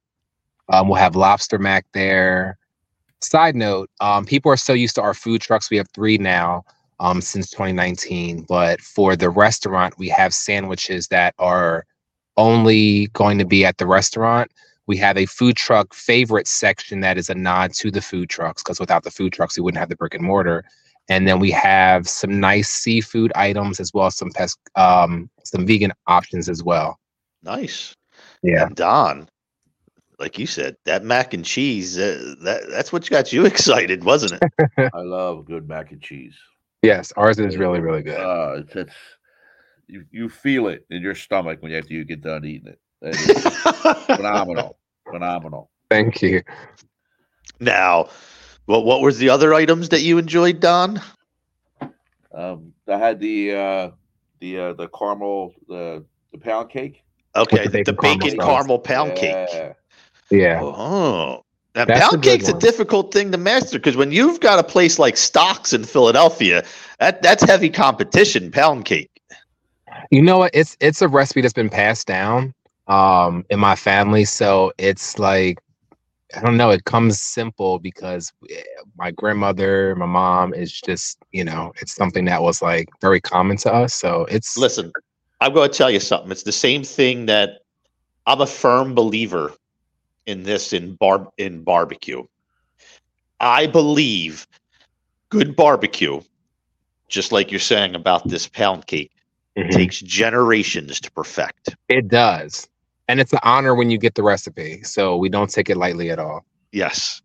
Um, 0.67 0.87
we'll 0.87 0.97
have 0.97 1.15
lobster 1.15 1.59
mac 1.59 1.85
there. 1.93 2.57
Side 3.21 3.55
note, 3.55 3.91
um, 4.01 4.25
people 4.25 4.51
are 4.51 4.57
so 4.57 4.73
used 4.73 4.95
to 4.95 5.03
our 5.03 5.13
food 5.13 5.41
trucks. 5.41 5.69
We 5.69 5.77
have 5.77 5.89
three 5.93 6.17
now 6.17 6.63
um, 6.99 7.21
since 7.21 7.51
2019. 7.51 8.47
But 8.49 8.81
for 8.81 9.15
the 9.15 9.29
restaurant, 9.29 9.99
we 9.99 10.09
have 10.09 10.33
sandwiches 10.33 11.07
that 11.09 11.35
are 11.37 11.85
only 12.37 13.07
going 13.07 13.37
to 13.37 13.45
be 13.45 13.65
at 13.65 13.77
the 13.77 13.87
restaurant. 13.87 14.51
We 14.85 14.97
have 14.97 15.17
a 15.17 15.25
food 15.25 15.55
truck 15.55 15.93
favorite 15.93 16.47
section 16.47 16.99
that 17.01 17.17
is 17.17 17.29
a 17.29 17.35
nod 17.35 17.73
to 17.75 17.89
the 17.89 18.01
food 18.01 18.29
trucks 18.29 18.61
because 18.61 18.79
without 18.79 19.03
the 19.03 19.11
food 19.11 19.33
trucks, 19.33 19.57
we 19.57 19.63
wouldn't 19.63 19.79
have 19.79 19.89
the 19.89 19.95
brick 19.95 20.13
and 20.13 20.23
mortar. 20.23 20.63
And 21.09 21.27
then 21.27 21.39
we 21.39 21.51
have 21.51 22.07
some 22.07 22.39
nice 22.39 22.69
seafood 22.69 23.31
items 23.35 23.79
as 23.79 23.93
well 23.93 24.07
as 24.07 24.15
some 24.15 24.31
pes- 24.31 24.57
um, 24.75 25.29
some 25.43 25.65
vegan 25.65 25.93
options 26.07 26.49
as 26.49 26.63
well. 26.63 26.99
Nice. 27.43 27.95
Yeah. 28.41 28.67
And 28.67 28.75
Don, 28.75 29.29
like 30.19 30.39
you 30.39 30.47
said, 30.47 30.77
that 30.85 31.03
mac 31.03 31.33
and 31.33 31.43
cheese, 31.43 31.97
uh, 31.97 32.35
that 32.41 32.69
that's 32.69 32.91
what 32.91 33.09
got 33.09 33.33
you 33.33 33.45
excited, 33.53 34.03
wasn't 34.03 34.41
it? 34.41 34.91
I 34.93 35.01
love 35.01 35.45
good 35.45 35.67
mac 35.67 35.91
and 35.91 36.01
cheese. 36.01 36.35
Yes, 36.81 37.13
ours 37.15 37.39
is 37.39 37.57
really 37.57 37.79
really 37.79 38.01
good. 38.01 38.19
Uh, 38.19 38.55
it's, 38.59 38.75
it's 38.75 38.93
you 39.87 40.05
you 40.11 40.29
feel 40.29 40.67
it 40.67 40.85
in 40.89 41.01
your 41.01 41.15
stomach 41.15 41.61
when 41.61 41.73
after 41.73 41.93
you 41.93 42.03
get 42.03 42.21
done 42.21 42.45
eating 42.45 42.69
it. 42.69 42.79
It 43.01 43.15
is 43.15 43.43
phenomenal, 44.05 44.77
phenomenal. 45.09 45.69
Thank 45.89 46.21
you. 46.21 46.41
Now, 47.59 48.09
well, 48.67 48.83
what 48.83 49.01
was 49.01 49.17
the 49.17 49.29
other 49.29 49.53
items 49.53 49.89
that 49.89 50.01
you 50.01 50.17
enjoyed, 50.17 50.59
Don? 50.59 51.01
Um, 52.33 52.73
I 52.87 52.97
had 52.97 53.19
the 53.19 53.53
uh, 53.53 53.91
the 54.39 54.59
uh, 54.59 54.73
the 54.73 54.87
caramel 54.87 55.53
the 55.67 56.03
the 56.31 56.37
pound 56.37 56.69
cake. 56.69 57.03
Okay, 57.35 57.65
the 57.65 57.69
the, 57.69 57.83
the 57.83 57.93
bacon 57.93 58.19
bacon 58.19 58.39
caramel 58.39 58.55
caramel 58.55 58.79
pound 58.79 59.15
cake. 59.15 59.47
Yeah. 59.51 59.73
Yeah. 60.31 60.61
Oh, 60.63 61.43
now 61.75 61.85
That's 61.85 61.99
pound 61.99 62.23
good 62.23 62.23
cake's 62.23 62.47
a 62.47 62.57
difficult 62.57 63.13
thing 63.13 63.31
to 63.31 63.37
master 63.37 63.79
because 63.79 63.95
when 63.95 64.11
you've 64.11 64.39
got 64.39 64.59
a 64.59 64.63
place 64.63 64.99
like 64.99 65.17
Stock's 65.17 65.73
in 65.73 65.83
Philadelphia, 65.83 66.63
that 66.99 67.21
that's 67.21 67.43
heavy 67.43 67.69
competition. 67.69 68.51
Pound 68.51 68.85
cake. 68.85 69.12
You 70.13 70.21
know 70.21 70.37
what? 70.37 70.51
It's 70.53 70.77
it's 70.79 71.01
a 71.01 71.07
recipe 71.07 71.41
that's 71.41 71.55
been 71.55 71.71
passed 71.71 72.07
down 72.07 72.53
um 72.87 73.45
in 73.49 73.59
my 73.59 73.75
family. 73.75 74.25
So 74.25 74.71
it's 74.77 75.17
like 75.17 75.57
I 76.35 76.41
don't 76.41 76.57
know, 76.57 76.69
it 76.71 76.85
comes 76.85 77.21
simple 77.21 77.79
because 77.79 78.31
eh, 78.51 78.61
my 78.97 79.11
grandmother, 79.11 79.95
my 79.95 80.05
mom 80.05 80.53
is 80.53 80.71
just, 80.71 81.19
you 81.31 81.43
know, 81.43 81.73
it's 81.81 81.95
something 81.95 82.25
that 82.25 82.43
was 82.43 82.61
like 82.61 82.89
very 83.01 83.21
common 83.21 83.57
to 83.57 83.73
us. 83.73 83.95
So 83.95 84.25
it's 84.29 84.57
Listen, 84.57 84.91
I'm 85.41 85.53
going 85.53 85.71
to 85.71 85.77
tell 85.77 85.91
you 85.91 85.99
something. 85.99 86.31
It's 86.31 86.43
the 86.43 86.51
same 86.51 86.83
thing 86.83 87.25
that 87.27 87.61
I'm 88.27 88.41
a 88.41 88.47
firm 88.47 88.95
believer 88.95 89.53
in 90.27 90.43
this 90.43 90.73
in 90.73 90.95
bar 90.95 91.27
in 91.39 91.63
barbecue. 91.63 92.23
I 93.39 93.67
believe 93.67 94.47
good 95.29 95.55
barbecue, 95.55 96.21
just 97.09 97.31
like 97.31 97.51
you're 97.51 97.59
saying 97.59 97.95
about 97.95 98.27
this 98.29 98.47
pound 98.47 98.87
cake, 98.87 99.12
Mhm. 99.57 99.71
takes 99.71 99.99
generations 99.99 100.99
to 101.01 101.11
perfect. 101.11 101.75
it 101.89 102.07
does. 102.07 102.67
And 103.07 103.19
it's 103.19 103.33
an 103.33 103.39
honor 103.43 103.75
when 103.75 103.89
you 103.91 103.97
get 103.97 104.15
the 104.15 104.23
recipe. 104.23 104.81
So 104.83 105.17
we 105.17 105.29
don't 105.29 105.49
take 105.49 105.69
it 105.69 105.77
lightly 105.77 106.09
at 106.09 106.17
all. 106.19 106.45
Yes. 106.71 107.21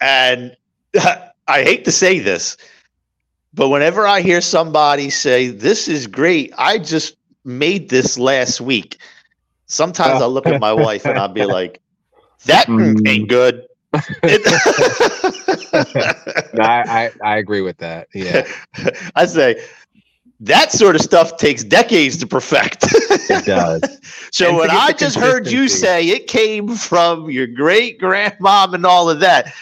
And 0.00 0.56
I 0.96 1.62
hate 1.62 1.84
to 1.86 1.92
say 1.92 2.20
this, 2.20 2.56
but 3.52 3.68
whenever 3.68 4.06
I 4.06 4.20
hear 4.20 4.40
somebody 4.40 5.10
say, 5.10 5.48
This 5.48 5.88
is 5.88 6.06
great, 6.06 6.52
I 6.56 6.78
just 6.78 7.16
made 7.44 7.88
this 7.90 8.16
last 8.18 8.60
week, 8.60 8.98
sometimes 9.66 10.22
I'll 10.22 10.30
look 10.30 10.46
at 10.46 10.60
my 10.60 10.72
wife 10.72 11.04
and 11.04 11.18
I'll 11.18 11.28
be 11.28 11.44
like, 11.58 11.80
That 12.46 12.66
Mm. 12.68 13.06
ain't 13.08 13.28
good. 13.28 13.66
No, 16.54 16.62
I, 16.64 16.84
I 17.06 17.10
I 17.22 17.36
agree 17.38 17.60
with 17.60 17.78
that. 17.78 18.08
Yeah. 18.14 18.46
I 19.14 19.26
say, 19.26 19.62
that 20.40 20.70
sort 20.72 20.94
of 20.94 21.02
stuff 21.02 21.36
takes 21.36 21.64
decades 21.64 22.16
to 22.18 22.26
perfect. 22.26 22.84
It 23.30 23.44
does. 23.44 23.82
so 24.30 24.48
And 24.48 24.56
when 24.56 24.70
I 24.70 24.92
just 24.92 25.16
heard 25.16 25.48
you 25.48 25.68
say 25.68 26.08
it 26.08 26.28
came 26.28 26.68
from 26.76 27.30
your 27.30 27.46
great 27.46 28.00
grandmom 28.00 28.74
and 28.74 28.86
all 28.86 29.10
of 29.10 29.20
that, 29.20 29.52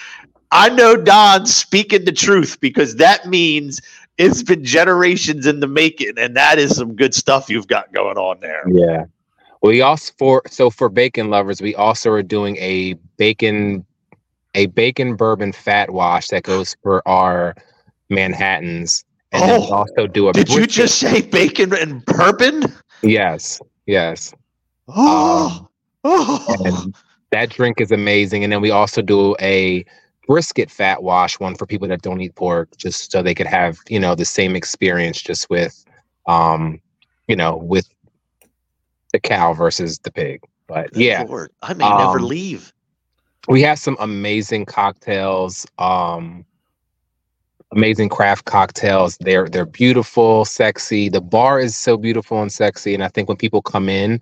I 0.53 0.69
know 0.69 0.97
Don's 0.97 1.55
speaking 1.55 2.05
the 2.05 2.13
truth 2.13 2.61
because 2.61 2.97
that 2.97 3.27
means 3.27 3.81
it's 4.19 4.43
been 4.43 4.65
generations 4.65 5.47
in 5.47 5.61
the 5.61 5.67
making, 5.67 6.19
and 6.19 6.37
that 6.37 6.59
is 6.59 6.77
some 6.77 6.95
good 6.95 7.15
stuff 7.15 7.51
you've 7.51 7.67
got 7.67 7.93
going 7.93 8.17
on 8.17 8.41
there. 8.41 8.63
Yeah. 8.69 9.05
We 9.63 9.81
also 9.81 10.13
for 10.19 10.43
so 10.47 10.71
for 10.71 10.89
bacon 10.89 11.31
lovers, 11.31 11.61
we 11.61 11.75
also 11.75 12.11
are 12.11 12.23
doing 12.23 12.57
a 12.59 12.95
bacon 13.17 13.85
a 14.55 14.67
bacon 14.67 15.17
bourbon 15.17 15.53
fat 15.53 15.91
wash 15.91 16.29
that 16.29 16.43
goes 16.43 16.77
for 16.83 17.07
our 17.09 17.55
Manhattans. 18.09 19.05
And 19.33 19.51
Oh, 19.51 19.73
also 19.73 20.07
do 20.07 20.29
a 20.29 20.33
Did 20.33 20.49
you 20.51 20.67
just 20.67 20.99
say 20.99 21.21
bacon 21.23 21.75
and 21.75 22.05
bourbon? 22.05 22.65
Yes, 23.03 23.61
yes. 23.87 24.33
Oh, 24.89 25.69
oh. 26.05 26.57
And 26.65 26.95
that 27.31 27.51
drink 27.51 27.81
is 27.81 27.91
amazing. 27.91 28.45
And 28.45 28.53
then 28.53 28.61
we 28.61 28.71
also 28.71 29.03
do 29.03 29.35
a 29.41 29.85
brisket 30.27 30.71
fat 30.71 31.03
wash 31.03 31.39
one 31.41 31.55
for 31.57 31.67
people 31.67 31.89
that 31.89 32.03
don't 32.03 32.21
eat 32.21 32.35
pork, 32.35 32.69
just 32.77 33.11
so 33.13 33.23
they 33.23 33.35
could 33.35 33.47
have, 33.47 33.79
you 33.89 33.99
know, 34.01 34.15
the 34.15 34.25
same 34.25 34.57
experience 34.57 35.21
just 35.21 35.51
with 35.51 35.85
um, 36.27 36.81
you 37.29 37.37
know, 37.37 37.57
with 37.57 37.89
the 39.13 39.21
cow 39.21 39.53
versus 39.53 39.99
the 40.01 40.11
pig. 40.11 40.41
But 40.67 40.93
Good 40.93 41.03
yeah. 41.03 41.23
Lord, 41.23 41.51
I 41.63 41.75
may 41.75 41.89
never 41.89 42.19
Um, 42.19 42.27
leave. 42.27 42.73
we 43.49 43.63
have 43.63 43.79
some 43.79 43.97
amazing 44.01 44.67
cocktails 44.67 45.67
um 45.79 46.45
amazing 47.73 48.09
craft 48.09 48.45
cocktails. 48.45 49.17
They're 49.19 49.49
they're 49.49 49.67
beautiful 49.67 50.45
sexy. 50.45 51.09
The 51.09 51.21
bar 51.21 51.61
is 51.61 51.77
so 51.77 51.97
beautiful 51.97 52.41
and 52.43 52.53
sexy 52.53 52.95
and 52.95 53.03
i 53.03 53.09
think 53.09 53.29
when 53.29 53.37
people 53.37 53.63
come 53.63 53.89
in 53.89 54.21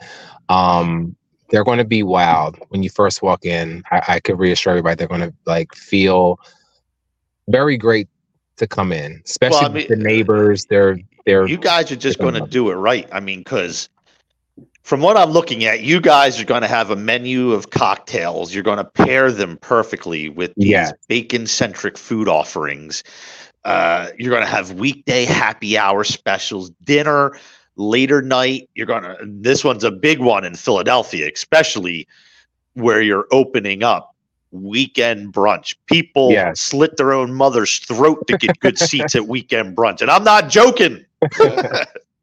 um 0.49 1.17
they're 1.51 1.65
going 1.65 1.79
to 1.79 1.85
be 1.85 2.03
wild. 2.03 2.59
When 2.71 2.83
you 2.83 2.91
first 2.91 3.23
walk 3.23 3.45
in 3.45 3.83
i, 3.91 4.03
I 4.09 4.21
could 4.21 4.39
reassure 4.39 4.73
everybody 4.73 4.97
they're 4.97 5.09
going 5.09 5.21
to 5.21 5.35
like 5.47 5.75
feel 5.75 6.39
very 7.49 7.77
great 7.77 8.09
to 8.57 8.67
come 8.67 8.93
in 8.93 9.21
especially 9.25 9.67
I 9.67 9.69
mean, 9.69 9.87
the 9.89 9.97
neighbors. 9.97 10.65
They're 10.67 10.99
they're 11.27 11.47
You 11.47 11.57
guys 11.57 11.91
are 11.91 11.97
just 11.97 12.19
going 12.19 12.35
to 12.35 12.47
do 12.47 12.71
it 12.71 12.75
right. 12.75 13.09
I 13.13 13.21
mean, 13.21 13.41
because 13.41 13.89
from 14.85 15.01
what 15.01 15.17
I'm 15.17 15.31
looking 15.31 15.65
at, 15.65 15.83
you 15.83 15.99
guys 15.99 16.39
are 16.39 16.45
going 16.45 16.61
to 16.61 16.69
have 16.69 16.91
a 16.91 16.97
menu 16.97 17.53
of 17.53 17.71
cocktails. 17.71 18.53
You're 18.55 18.63
going 18.63 18.77
to 18.77 18.85
pair 18.85 19.33
them 19.33 19.57
perfectly 19.57 20.29
with 20.29 20.53
these 20.57 20.69
Yes. 20.71 20.93
bacon 21.09 21.47
centric 21.47 21.97
food 21.97 22.29
offerings. 22.29 23.03
Uh, 23.65 24.09
you're 24.19 24.31
going 24.31 24.43
to 24.45 24.49
have 24.49 24.73
weekday 24.73 25.25
happy 25.25 25.79
hour 25.79 26.05
specials, 26.05 26.69
dinner, 26.85 27.39
later 27.77 28.21
night. 28.21 28.69
You're 28.75 28.87
going 28.87 29.05
to, 29.05 29.17
this 29.23 29.65
one's 29.65 29.85
a 29.85 29.91
big 29.91 30.19
one 30.21 30.45
in 30.45 30.55
Philadelphia, 30.55 31.31
especially 31.33 32.07
where 32.75 33.01
you're 33.01 33.27
opening 33.33 33.83
up 33.83 34.15
weekend 34.51 35.33
brunch. 35.33 35.75
People 35.87 36.31
Yes. 36.31 36.61
slit 36.61 36.99
their 36.99 37.15
own 37.15 37.33
mother's 37.33 37.79
throat 37.79 38.27
to 38.27 38.37
get 38.37 38.61
good 38.61 38.79
seats 38.79 39.15
at 39.17 39.27
weekend 39.29 39.75
brunch. 39.75 40.03
And 40.03 40.11
I'm 40.11 40.25
not 40.25 40.51
joking. 40.51 41.07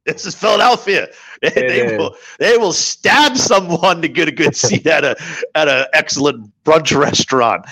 this 0.06 0.26
is 0.26 0.36
Philadelphia. 0.36 1.07
they 1.41 1.98
will 1.98 2.15
they 2.40 2.57
will 2.57 2.73
stab 2.73 3.38
someone 3.38 4.02
to 4.02 4.07
get 4.07 4.28
a 4.28 4.32
good 4.32 4.56
seat 4.68 4.88
at 4.88 5.03
a 5.03 5.15
at 5.56 5.68
an 5.68 5.86
excellent 5.94 6.52
brunch 6.64 6.98
restaurant. 6.98 7.65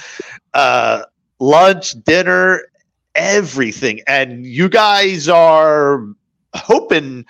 Uh, 0.54 1.04
lunch, 1.40 1.94
dinner, 2.04 2.64
everything. 3.16 4.02
And 4.08 4.46
you 4.46 4.70
guys 4.70 5.28
are 5.28 6.06
hoping 6.54 7.26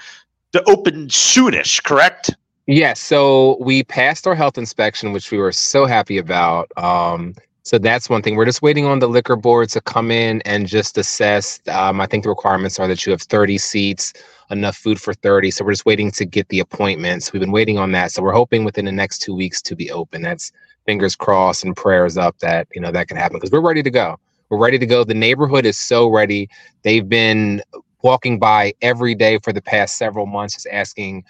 to 0.54 0.64
open 0.70 1.08
soonish, 1.08 1.84
correct? 1.84 2.32
Yes, 2.68 3.00
so 3.00 3.58
we 3.60 3.84
passed 3.84 4.28
our 4.28 4.36
health 4.36 4.58
inspection, 4.58 5.12
which 5.12 5.32
we 5.32 5.40
were 5.40 5.52
so 5.52 5.86
happy 5.86 6.18
about. 6.18 6.72
Um, 6.78 7.36
So 7.64 7.77
that's 7.77 8.10
one 8.10 8.22
thing. 8.22 8.36
We're 8.36 8.45
just 8.45 8.61
waiting 8.61 8.86
on 8.86 8.99
the 8.99 9.07
liquor 9.07 9.36
board 9.36 9.69
to 9.69 9.81
come 9.81 10.11
in 10.11 10.41
and 10.41 10.68
just 10.68 10.98
assess. 10.98 11.60
Um, 11.68 12.02
I 12.02 12.06
think 12.06 12.23
the 12.23 12.30
requirements 12.30 12.80
are 12.80 12.88
that 12.88 13.06
you 13.06 13.11
have 13.11 13.22
30 13.22 13.57
seats, 13.57 14.14
enough 14.49 14.77
food 14.77 14.99
for 14.99 15.14
30. 15.14 15.52
So 15.52 15.65
we're 15.65 15.73
just 15.73 15.86
waiting 15.86 16.11
to 16.11 16.26
get 16.26 16.48
the 16.49 16.60
appointments. 16.60 17.31
We've 17.31 17.41
been 17.41 17.52
waiting 17.52 17.77
on 17.77 17.91
that. 17.91 18.11
So 18.11 18.23
we're 18.23 18.34
hoping 18.34 18.64
within 18.64 18.86
the 18.86 18.91
next 18.91 19.19
two 19.19 19.36
weeks 19.36 19.61
to 19.64 19.76
be 19.76 19.91
open. 19.91 20.22
That's 20.22 20.52
fingers 20.86 21.15
crossed 21.15 21.64
and 21.64 21.76
prayers 21.76 22.18
up 22.18 22.38
that 22.40 22.68
you 22.73 22.81
know 22.81 22.91
that 22.91 23.07
can 23.07 23.18
happen 23.18 23.38
because 23.38 23.52
we're 23.52 23.61
ready 23.61 23.84
to 23.84 23.91
go. 23.91 24.18
We're 24.49 24.57
ready 24.57 24.80
to 24.80 24.86
go. 24.88 25.03
The 25.03 25.14
neighborhood 25.14 25.65
is 25.65 25.77
so 25.77 26.07
ready. 26.07 26.49
They've 26.81 27.07
been 27.07 27.61
walking 28.02 28.40
by 28.40 28.73
every 28.81 29.14
day 29.14 29.38
for 29.40 29.53
the 29.53 29.61
past 29.61 29.98
several 29.98 30.26
months, 30.26 30.56
just 30.56 30.68
asking 30.72 31.26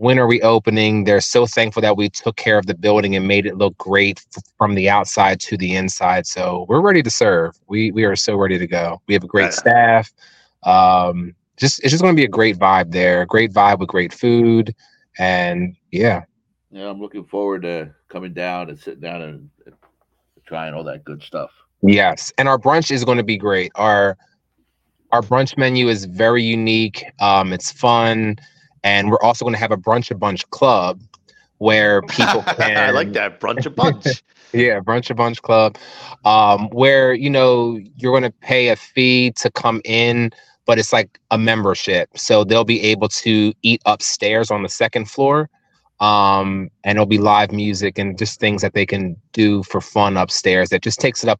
when 0.00 0.18
are 0.18 0.26
we 0.26 0.40
opening? 0.40 1.04
They're 1.04 1.20
so 1.20 1.44
thankful 1.44 1.82
that 1.82 1.94
we 1.94 2.08
took 2.08 2.36
care 2.36 2.56
of 2.56 2.64
the 2.64 2.74
building 2.74 3.16
and 3.16 3.28
made 3.28 3.44
it 3.44 3.58
look 3.58 3.76
great 3.76 4.24
f- 4.34 4.42
from 4.56 4.74
the 4.74 4.88
outside 4.88 5.38
to 5.40 5.58
the 5.58 5.76
inside. 5.76 6.26
So 6.26 6.64
we're 6.70 6.80
ready 6.80 7.02
to 7.02 7.10
serve. 7.10 7.54
We 7.68 7.90
we 7.92 8.04
are 8.04 8.16
so 8.16 8.34
ready 8.34 8.56
to 8.56 8.66
go. 8.66 9.02
We 9.06 9.12
have 9.12 9.24
a 9.24 9.26
great 9.26 9.52
staff. 9.52 10.10
Um, 10.62 11.34
just 11.58 11.80
it's 11.80 11.90
just 11.90 12.02
going 12.02 12.16
to 12.16 12.18
be 12.18 12.24
a 12.24 12.28
great 12.28 12.58
vibe 12.58 12.92
there. 12.92 13.26
Great 13.26 13.52
vibe 13.52 13.80
with 13.80 13.90
great 13.90 14.14
food, 14.14 14.74
and 15.18 15.76
yeah, 15.90 16.22
Yeah, 16.70 16.88
I'm 16.88 16.98
looking 16.98 17.26
forward 17.26 17.60
to 17.62 17.94
coming 18.08 18.32
down 18.32 18.70
and 18.70 18.78
sitting 18.78 19.00
down 19.00 19.20
and, 19.20 19.50
and 19.66 19.74
trying 20.46 20.72
all 20.72 20.84
that 20.84 21.04
good 21.04 21.22
stuff. 21.22 21.50
Yes, 21.82 22.32
and 22.38 22.48
our 22.48 22.58
brunch 22.58 22.90
is 22.90 23.04
going 23.04 23.18
to 23.18 23.22
be 23.22 23.36
great. 23.36 23.70
Our 23.74 24.16
our 25.12 25.20
brunch 25.20 25.58
menu 25.58 25.88
is 25.88 26.06
very 26.06 26.42
unique. 26.42 27.04
Um, 27.20 27.52
it's 27.52 27.70
fun, 27.70 28.36
and 28.84 29.10
we're 29.10 29.20
also 29.22 29.44
going 29.44 29.54
to 29.54 29.60
have 29.60 29.72
a 29.72 29.76
brunch 29.76 30.10
a 30.10 30.14
bunch 30.14 30.48
club 30.50 31.00
where 31.58 32.02
people 32.08 32.42
can. 32.42 32.76
I 32.76 32.90
like 32.90 33.12
that 33.12 33.40
brunch 33.40 33.66
a 33.66 33.70
bunch. 33.70 34.22
yeah, 34.52 34.80
brunch 34.80 35.10
a 35.10 35.14
bunch 35.14 35.40
club, 35.42 35.76
um, 36.24 36.68
where 36.70 37.14
you 37.14 37.30
know 37.30 37.78
you're 37.96 38.12
going 38.12 38.30
to 38.30 38.36
pay 38.40 38.68
a 38.68 38.76
fee 38.76 39.32
to 39.32 39.50
come 39.50 39.80
in, 39.84 40.30
but 40.66 40.78
it's 40.78 40.92
like 40.92 41.18
a 41.30 41.38
membership, 41.38 42.10
so 42.16 42.44
they'll 42.44 42.64
be 42.64 42.82
able 42.82 43.08
to 43.08 43.52
eat 43.62 43.80
upstairs 43.86 44.50
on 44.50 44.62
the 44.62 44.68
second 44.68 45.08
floor. 45.08 45.48
Um, 46.00 46.70
and 46.82 46.96
it'll 46.96 47.04
be 47.04 47.18
live 47.18 47.52
music 47.52 47.98
and 47.98 48.16
just 48.16 48.40
things 48.40 48.62
that 48.62 48.72
they 48.72 48.86
can 48.86 49.16
do 49.32 49.62
for 49.64 49.82
fun 49.82 50.16
upstairs 50.16 50.70
that 50.70 50.80
just 50.80 50.98
takes 50.98 51.22
it 51.22 51.28
up 51.28 51.38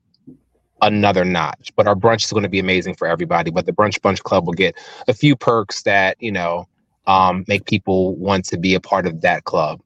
another 0.83 1.25
notch. 1.25 1.73
But 1.77 1.87
our 1.87 1.95
brunch 1.95 2.25
is 2.25 2.31
going 2.31 2.43
to 2.43 2.49
be 2.49 2.59
amazing 2.59 2.95
for 2.95 3.07
everybody. 3.07 3.51
But 3.51 3.67
the 3.67 3.73
brunch 3.73 4.01
bunch 4.03 4.23
club 4.23 4.47
will 4.47 4.53
get 4.53 4.77
a 5.09 5.15
few 5.15 5.35
perks 5.35 5.83
that 5.85 6.17
you 6.21 6.33
know 6.33 6.69
um, 7.07 7.45
make 7.49 7.67
people 7.67 8.15
want 8.17 8.45
to 8.47 8.59
be 8.59 8.75
a 8.75 8.81
part 8.81 9.07
of 9.07 9.21
that 9.23 9.45
club. 9.45 9.81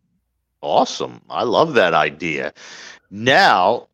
Awesome. 0.60 1.20
I 1.28 1.42
love 1.42 1.74
that 1.74 1.94
idea. 1.94 2.52
Now, 3.10 3.88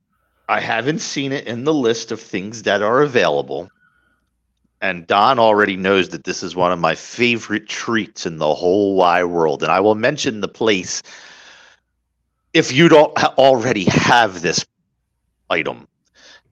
I 0.48 0.60
haven't 0.60 1.00
seen 1.00 1.32
it 1.32 1.46
in 1.46 1.64
the 1.64 1.74
list 1.74 2.12
of 2.12 2.20
things 2.20 2.62
that 2.62 2.82
are 2.82 3.02
available. 3.02 3.70
And 4.80 5.06
Don 5.06 5.38
already 5.38 5.76
knows 5.76 6.08
that 6.08 6.24
this 6.24 6.42
is 6.42 6.56
one 6.56 6.72
of 6.72 6.78
my 6.78 6.94
favorite 6.94 7.68
treats 7.68 8.24
in 8.24 8.38
the 8.38 8.54
whole 8.54 8.94
wide 8.96 9.24
world. 9.24 9.62
And 9.62 9.70
I 9.70 9.80
will 9.80 9.94
mention 9.94 10.40
the 10.40 10.48
place 10.48 11.02
if 12.52 12.72
you 12.72 12.88
don't 12.88 13.16
already 13.38 13.84
have 13.84 14.42
this 14.42 14.64
item. 15.50 15.86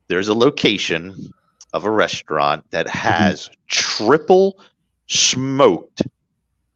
There's 0.09 0.29
a 0.29 0.35
location 0.35 1.33
of 1.73 1.85
a 1.85 1.91
restaurant 1.91 2.65
that 2.71 2.89
has 2.89 3.51
triple 3.69 4.59
smoked 5.07 6.03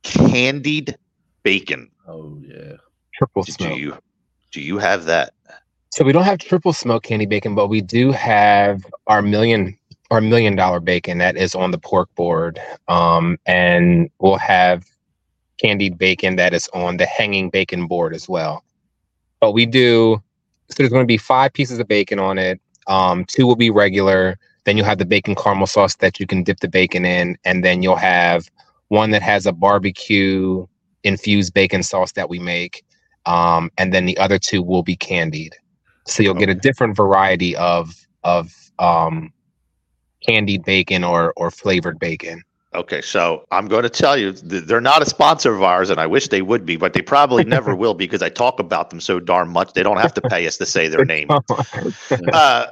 candied 0.03 0.97
bacon. 1.43 1.91
Oh 2.07 2.39
yeah. 2.43 2.77
Triple 3.15 3.43
Do 3.43 3.53
smoke. 3.53 3.79
you 3.79 3.99
do 4.51 4.61
you 4.61 4.79
have 4.79 5.05
that? 5.05 5.33
So 5.91 6.05
we 6.05 6.13
don't 6.13 6.25
have 6.25 6.39
triple 6.39 6.73
smoke 6.73 7.03
candy 7.03 7.27
bacon, 7.27 7.55
but 7.55 7.69
we 7.69 7.81
do 7.81 8.13
have 8.13 8.85
our 9.07 9.23
million 9.23 9.77
our 10.11 10.21
million 10.21 10.57
dollar 10.57 10.81
bacon 10.81 11.19
that 11.19 11.37
is 11.37 11.55
on 11.55 11.71
the 11.71 11.79
pork 11.79 12.15
board. 12.15 12.61
Um, 12.89 13.39
and 13.47 14.11
we'll 14.19 14.37
have 14.37 14.85
candied 15.59 15.97
bacon 15.99 16.37
that 16.37 16.53
is 16.53 16.69
on 16.75 16.97
the 16.97 17.07
hanging 17.07 17.51
bacon 17.51 17.87
board 17.87 18.15
as 18.15 18.29
well. 18.29 18.65
But 19.41 19.53
we 19.53 19.67
do 19.67 20.23
so 20.69 20.75
there's 20.79 20.91
going 20.91 21.03
to 21.03 21.07
be 21.07 21.19
five 21.19 21.53
pieces 21.53 21.79
of 21.79 21.89
bacon 21.89 22.19
on 22.19 22.39
it. 22.39 22.61
Um, 22.87 23.25
two 23.27 23.47
will 23.47 23.57
be 23.57 23.71
regular. 23.71 24.39
Then 24.65 24.77
you'll 24.77 24.87
have 24.87 24.99
the 24.99 25.05
bacon 25.05 25.35
caramel 25.35 25.67
sauce 25.67 25.97
that 25.97 26.21
you 26.21 26.27
can 26.27 26.43
dip 26.43 26.61
the 26.61 26.69
bacon 26.69 27.05
in, 27.05 27.37
and 27.45 27.65
then 27.65 27.83
you'll 27.83 27.97
have 27.97 28.49
one 28.93 29.11
that 29.11 29.23
has 29.23 29.47
a 29.47 29.53
barbecue 29.53 30.67
infused 31.03 31.55
bacon 31.55 31.83
sauce 31.83 32.13
that 32.13 32.29
we 32.29 32.39
make. 32.39 32.85
Um, 33.25 33.71
and 33.79 33.93
then 33.95 34.05
the 34.05 34.19
other 34.19 34.39
two 34.39 34.63
will 34.63 34.83
be 34.83 34.97
candied. 34.97 35.57
So 36.07 36.23
you'll 36.23 36.35
get 36.35 36.51
a 36.51 36.55
different 36.55 36.95
variety 36.95 37.57
of 37.57 37.95
of 38.23 38.53
um, 38.79 39.33
candied 40.29 40.65
bacon 40.65 41.05
or 41.05 41.33
or 41.37 41.51
flavored 41.51 41.99
bacon. 41.99 42.43
Okay, 42.75 43.01
so 43.01 43.45
I'm 43.51 43.67
going 43.67 43.83
to 43.83 43.91
tell 43.91 44.17
you 44.17 44.33
th- 44.33 44.65
they're 44.65 44.81
not 44.81 45.01
a 45.01 45.07
sponsor 45.07 45.55
of 45.55 45.63
ours, 45.63 45.89
and 45.89 46.01
I 46.01 46.07
wish 46.07 46.29
they 46.29 46.43
would 46.43 46.67
be, 46.67 46.77
but 46.77 46.93
they 46.93 47.03
probably 47.03 47.45
never 47.45 47.75
will 47.75 47.95
because 48.05 48.21
I 48.23 48.29
talk 48.29 48.59
about 48.61 48.91
them 48.91 49.01
so 49.01 49.21
darn 49.21 49.49
much. 49.49 49.73
They 49.73 49.83
don't 49.83 49.99
have 49.99 50.15
to 50.15 50.23
pay 50.23 50.47
us 50.47 50.57
to 50.59 50.67
say 50.67 50.89
their 50.89 51.05
name. 51.05 51.29
Uh, 52.33 52.67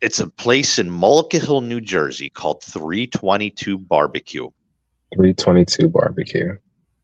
it's 0.00 0.18
a 0.18 0.28
place 0.28 0.78
in 0.78 0.90
Mullica 0.90 1.40
Hill, 1.40 1.60
New 1.60 1.80
Jersey 1.80 2.28
called 2.28 2.62
322 2.62 3.78
Barbecue. 3.78 4.50
322 5.14 5.88
barbecue. 5.88 6.56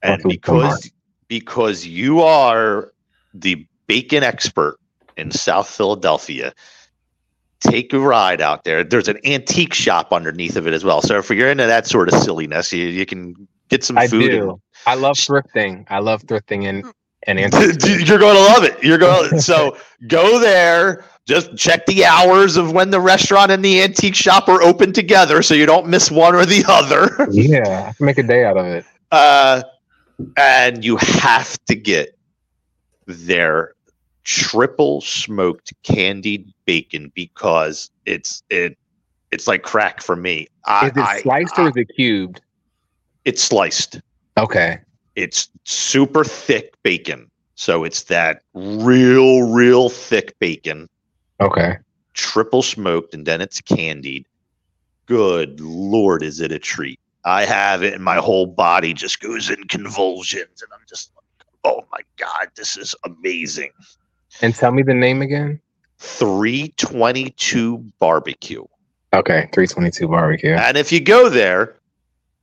And 0.02 0.22
because 0.22 0.90
because 1.28 1.86
you 1.86 2.22
are 2.22 2.93
the 3.35 3.66
bacon 3.86 4.22
expert 4.22 4.78
in 5.16 5.30
South 5.30 5.68
Philadelphia, 5.68 6.52
take 7.60 7.93
a 7.93 7.98
ride 7.98 8.40
out 8.40 8.64
there. 8.64 8.85
There's 8.85 9.09
an 9.09 9.18
antique 9.24 9.74
shop 9.74 10.12
underneath 10.12 10.56
of 10.56 10.66
it 10.66 10.74
as 10.74 10.85
well. 10.85 11.02
So 11.02 11.18
if 11.18 11.30
you're 11.30 11.51
into 11.51 11.66
that 11.66 11.86
sort 11.86 12.12
of 12.12 12.20
silliness, 12.22 12.72
you, 12.72 12.86
you 12.86 13.05
can 13.05 13.48
get 13.68 13.85
some 13.85 13.98
I 13.98 14.06
food. 14.06 14.30
do. 14.30 14.60
I 14.86 14.94
love 14.94 15.16
thrifting. 15.16 15.85
I 15.89 15.98
love 15.98 16.22
thrifting 16.22 16.64
and 16.64 16.85
and 17.26 17.39
and 17.39 17.82
you're 18.09 18.18
going 18.18 18.36
to 18.36 18.43
love 18.43 18.64
it. 18.64 18.82
You're 18.82 18.98
going 18.98 19.40
so 19.40 19.76
go 20.06 20.39
there. 20.39 21.05
Just 21.28 21.55
check 21.56 21.84
the 21.84 22.06
hours 22.06 22.56
of 22.56 22.72
when 22.72 22.88
the 22.90 23.00
restaurant 23.00 23.50
and 23.50 23.62
the 23.62 23.82
antique 23.82 24.14
shop 24.14 24.48
are 24.48 24.62
open 24.62 24.94
together, 24.94 25.42
so 25.42 25.52
you 25.52 25.66
don't 25.66 25.86
miss 25.86 26.10
one 26.10 26.34
or 26.34 26.46
the 26.46 26.64
other. 26.66 27.10
yeah, 27.30 27.88
I 27.90 27.92
can 27.92 28.06
make 28.06 28.16
a 28.16 28.22
day 28.22 28.44
out 28.46 28.56
of 28.56 28.64
it. 28.64 28.86
Uh, 29.12 29.62
and 30.38 30.82
you 30.82 30.96
have 30.96 31.62
to 31.66 31.74
get 31.74 32.16
their 33.06 33.74
triple 34.24 35.00
smoked 35.02 35.72
candied 35.82 36.52
bacon 36.64 37.12
because 37.14 37.90
it's 38.06 38.42
it 38.50 38.76
it's 39.30 39.46
like 39.46 39.62
crack 39.62 40.00
for 40.02 40.16
me. 40.16 40.48
I, 40.64 40.86
Is 40.86 40.92
it 40.92 40.98
I- 40.98 41.20
sliced 41.20 41.59
I- 41.59 41.62
or 41.64 41.68
is 41.68 41.76
it 41.76 41.88
cubed? 41.94 42.40
it's 43.26 43.42
sliced. 43.42 44.00
Okay. 44.38 44.78
It's 45.14 45.50
super 45.64 46.24
thick 46.24 46.72
bacon, 46.82 47.30
so 47.55 47.84
it's 47.84 48.05
that 48.05 48.42
real, 48.55 49.42
real 49.42 49.90
thick 49.90 50.38
bacon, 50.38 50.88
Okay. 51.40 51.77
triple 52.15 52.62
smoked, 52.62 53.15
and 53.15 53.24
then 53.27 53.40
it's 53.40 53.60
candied. 53.60 54.27
Good 55.06 55.60
lord, 55.60 56.23
is 56.23 56.40
it 56.40 56.52
a 56.52 56.59
treat? 56.59 57.01
I 57.24 57.44
have 57.44 57.82
it, 57.82 57.94
and 57.94 58.05
my 58.05 58.16
whole 58.16 58.47
body 58.47 58.93
just 58.93 59.20
goes 59.20 59.48
in 59.48 59.62
convulsions, 59.69 60.62
and 60.62 60.70
I'm 60.73 60.85
just 60.89 61.12
like, 61.16 61.24
oh 61.65 61.85
my 61.93 62.01
god, 62.16 62.48
this 62.56 62.77
is 62.77 62.94
amazing. 63.05 63.70
And 64.43 64.55
tell 64.55 64.73
me 64.73 64.82
the 64.82 64.94
name 64.94 65.23
again. 65.23 65.60
322 65.98 67.78
barbecue. 67.98 68.65
Okay, 69.12 69.48
322 69.52 70.09
barbecue. 70.09 70.55
And 70.55 70.77
if 70.77 70.93
you 70.93 71.01
go 71.01 71.28
there, 71.28 71.77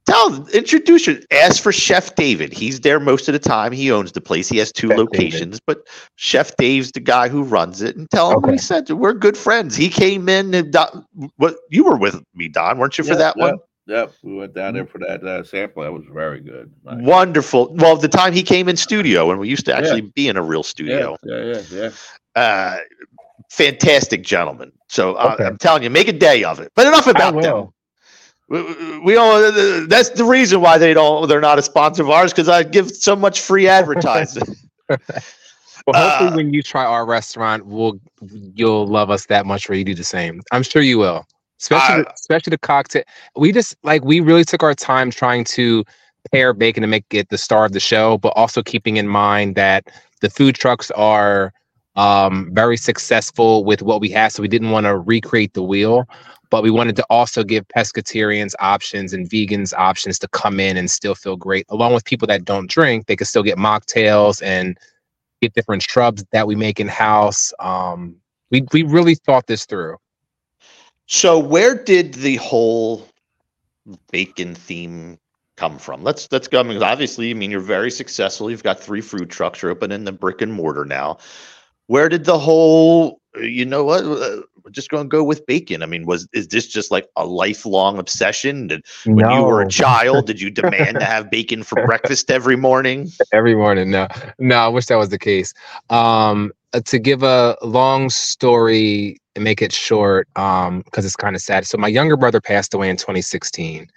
tell 0.06 0.48
introduce 0.50 1.08
your 1.08 1.18
ask 1.32 1.62
for 1.62 1.72
Chef 1.72 2.16
David. 2.16 2.54
He's 2.54 2.82
there 2.82 3.00
most 3.00 3.28
of 3.28 3.34
the 3.34 3.40
time. 3.40 3.72
He 3.72 3.92
owns 3.92 4.12
the 4.12 4.22
place. 4.22 4.48
He 4.50 4.58
has 4.58 4.72
two 4.72 4.88
Chef 4.90 4.98
locations, 4.98 5.60
but 5.60 5.88
Chef 6.16 6.56
Dave's 6.58 6.92
the 6.92 7.00
guy 7.00 7.28
who 7.30 7.44
runs 7.44 7.82
it. 7.82 7.96
And 7.96 8.10
tell 8.12 8.32
him 8.32 8.38
Okay. 8.38 8.52
we 8.52 8.58
said 8.58 8.90
we're 8.90 9.14
good 9.14 9.38
friends. 9.38 9.76
He 9.76 9.90
came 9.90 10.30
in 10.30 10.54
and 10.54 10.72
Don, 10.72 11.06
what 11.38 11.56
you 11.70 11.84
were 11.84 11.98
with 11.98 12.22
me, 12.34 12.48
Don, 12.48 12.78
weren't 12.78 12.98
you 12.98 13.04
for 13.04 13.16
that 13.16 13.38
one? 13.38 13.58
Yep. 13.88 14.14
We 14.24 14.36
went 14.36 14.56
down 14.56 14.74
there 14.74 14.88
for 14.88 14.98
that 14.98 15.24
uh, 15.24 15.44
sample. 15.44 15.84
That 15.84 15.94
was 15.94 16.06
very 16.12 16.40
good. 16.40 16.72
Nice. 16.84 17.04
Wonderful. 17.04 17.72
Well, 17.76 17.96
the 17.96 18.08
time 18.08 18.34
he 18.34 18.42
came 18.42 18.68
in 18.68 18.76
studio, 18.78 19.30
and 19.30 19.40
we 19.40 19.48
used 19.48 19.66
to 19.66 19.72
Yeah. 19.72 19.78
actually 19.78 20.02
be 20.02 20.28
in 20.28 20.38
a 20.38 20.42
real 20.42 20.64
studio. 20.64 21.16
yeah, 21.24 21.44
yeah, 21.54 21.62
yeah. 21.70 21.90
Uh, 22.36 22.78
fantastic 23.52 24.24
gentleman. 24.24 24.72
So 24.90 25.14
uh, 25.16 25.34
Okay. 25.34 25.46
I'm 25.46 25.58
telling 25.60 25.84
you, 25.84 25.92
make 25.92 26.08
a 26.08 26.14
day 26.14 26.44
of 26.44 26.60
it. 26.60 26.72
But 26.76 26.88
enough 26.88 27.06
about 27.08 27.40
them. 27.42 27.70
We, 28.48 28.62
we- 28.62 29.00
we 29.00 29.14
don't. 29.14 29.90
That's 29.90 30.10
the 30.10 30.24
reason 30.24 30.62
why 30.62 30.78
they 30.78 30.94
don't. 30.94 31.28
They're 31.28 31.42
not 31.42 31.60
a 31.60 31.62
sponsor 31.62 32.04
of 32.04 32.10
ours 32.10 32.32
because 32.32 32.50
I 32.50 32.64
give 32.64 32.90
so 32.92 33.16
much 33.16 33.42
free 33.42 33.68
advertising. 33.68 34.44
Well, 35.88 36.02
hopefully, 36.10 36.30
Uh, 36.32 36.36
when 36.36 36.52
you 36.54 36.64
try 36.64 36.84
our 36.84 37.06
restaurant, 37.06 37.66
we'll 37.68 38.00
you'll 38.56 38.88
love 38.88 39.12
us 39.12 39.28
that 39.28 39.46
much 39.46 39.70
where 39.70 39.78
you 39.78 39.84
do 39.84 39.94
the 39.94 40.04
same. 40.04 40.42
I'm 40.52 40.64
sure 40.64 40.82
you 40.82 40.98
will. 40.98 41.28
Especially, 41.62 41.96
I- 41.96 41.98
the, 42.02 42.12
especially 42.14 42.52
the 42.52 42.58
cocktail. 42.58 43.04
We 43.36 43.52
just 43.52 43.76
like 43.84 44.04
we 44.04 44.20
really 44.20 44.44
took 44.46 44.64
our 44.64 44.74
time 44.74 45.12
trying 45.12 45.44
to 45.46 45.84
pair 46.32 46.54
bacon 46.54 46.82
to 46.82 46.88
make 46.88 47.06
it 47.12 47.30
the 47.30 47.38
star 47.38 47.66
of 47.66 47.74
the 47.74 47.80
show, 47.80 48.18
but 48.18 48.30
also 48.30 48.64
keeping 48.64 48.98
in 48.98 49.08
mind 49.08 49.54
that 49.56 49.88
the 50.22 50.30
food 50.30 50.56
trucks 50.56 50.90
are 50.92 51.54
um, 51.96 52.50
very 52.54 52.78
successful 52.78 53.64
with 53.64 53.82
what 53.82 54.02
we 54.02 54.10
had. 54.10 54.30
So 54.30 54.42
we 54.42 54.48
didn't 54.48 54.72
want 54.72 54.86
to 54.86 54.98
recreate 54.98 55.54
the 55.54 55.64
wheel, 55.64 56.06
but 56.50 56.64
we 56.64 56.72
wanted 56.72 56.96
to 56.98 57.06
also 57.10 57.44
give 57.44 57.68
pescatarians 57.70 58.54
options 58.60 59.14
and 59.14 59.30
vegans 59.30 59.74
options 59.78 60.20
to 60.20 60.28
come 60.30 60.60
in 60.60 60.78
and 60.78 60.90
still 60.90 61.16
feel 61.16 61.38
great. 61.38 61.66
Along 61.70 61.94
with 61.94 62.06
people 62.06 62.28
that 62.28 62.46
don't 62.46 62.70
drink, 62.70 63.08
they 63.08 63.16
could 63.16 63.28
still 63.28 63.44
get 63.44 63.58
mocktails 63.58 64.44
and 64.44 64.78
get 65.42 65.54
different 65.54 65.84
shrubs 65.84 66.26
that 66.32 66.48
we 66.48 66.56
make 66.56 66.80
in 66.80 66.88
house. 66.88 67.54
Um, 67.60 68.16
we 68.52 68.66
we 68.72 68.84
really 68.84 69.16
thought 69.16 69.48
this 69.48 69.66
through. 69.66 69.98
So 71.08 71.38
where 71.40 71.76
did 71.76 72.16
the 72.16 72.38
whole 72.38 73.08
bacon 74.12 74.56
theme 74.56 75.20
come 75.56 75.78
from? 75.78 76.04
Let's 76.04 76.32
let's 76.32 76.48
go. 76.48 76.60
I 76.60 76.64
mean, 76.64 76.82
obviously, 76.82 77.32
I 77.32 77.34
mean, 77.34 77.52
you're 77.52 77.60
very 77.60 77.92
successful. 77.92 78.50
You've 78.50 78.64
got 78.64 78.80
three 78.80 79.02
food 79.02 79.30
trucks. 79.30 79.62
You're 79.62 79.72
open 79.72 79.92
in 79.92 80.04
the 80.04 80.12
brick 80.12 80.42
and 80.42 80.52
mortar 80.52 80.86
now. 80.86 81.18
Where 81.88 82.10
did 82.10 82.26
the 82.26 82.40
whole, 82.40 83.20
you 83.36 83.66
know 83.66 83.84
what, 83.84 84.04
uh, 84.04 84.42
we're 84.64 84.72
just 84.72 84.90
going 84.90 85.04
to 85.04 85.08
go 85.08 85.24
with 85.24 85.46
bacon? 85.46 85.84
I 85.84 85.86
mean, 85.86 86.06
was 86.06 86.28
is 86.34 86.48
this 86.48 86.68
just 86.68 86.90
like 86.90 87.08
a 87.16 87.26
lifelong 87.26 88.00
obsession? 88.00 88.68
Did 88.68 88.86
when 89.06 89.30
you 89.30 89.44
were 89.44 89.62
a 89.62 89.70
child, 89.70 90.26
did 90.26 90.42
you 90.42 90.50
demand 90.50 91.00
to 91.00 91.06
have 91.14 91.30
bacon 91.30 91.64
for 91.64 91.86
breakfast 91.86 92.32
every 92.32 92.56
morning? 92.56 93.10
every 93.32 93.56
morning. 93.56 93.92
No, 93.92 94.08
no, 94.40 94.58
I 94.58 94.68
wish 94.68 94.88
that 94.88 94.96
was 94.96 95.10
the 95.10 95.20
case. 95.20 95.54
Um, 95.90 96.52
uh, 96.74 96.82
to 96.86 97.00
give 97.00 97.24
a 97.24 97.56
long 97.62 98.10
story 98.10 99.18
and 99.36 99.44
make 99.44 99.62
it 99.62 99.72
short, 99.72 100.28
um, 100.36 100.82
because 100.82 101.06
it's 101.06 101.16
kind 101.16 101.36
of 101.36 101.42
sad. 101.42 101.66
So 101.66 101.78
my 101.78 101.88
younger 101.88 102.18
brother 102.18 102.42
passed 102.42 102.74
away 102.74 102.90
in 102.90 102.98
2016, 102.98 103.88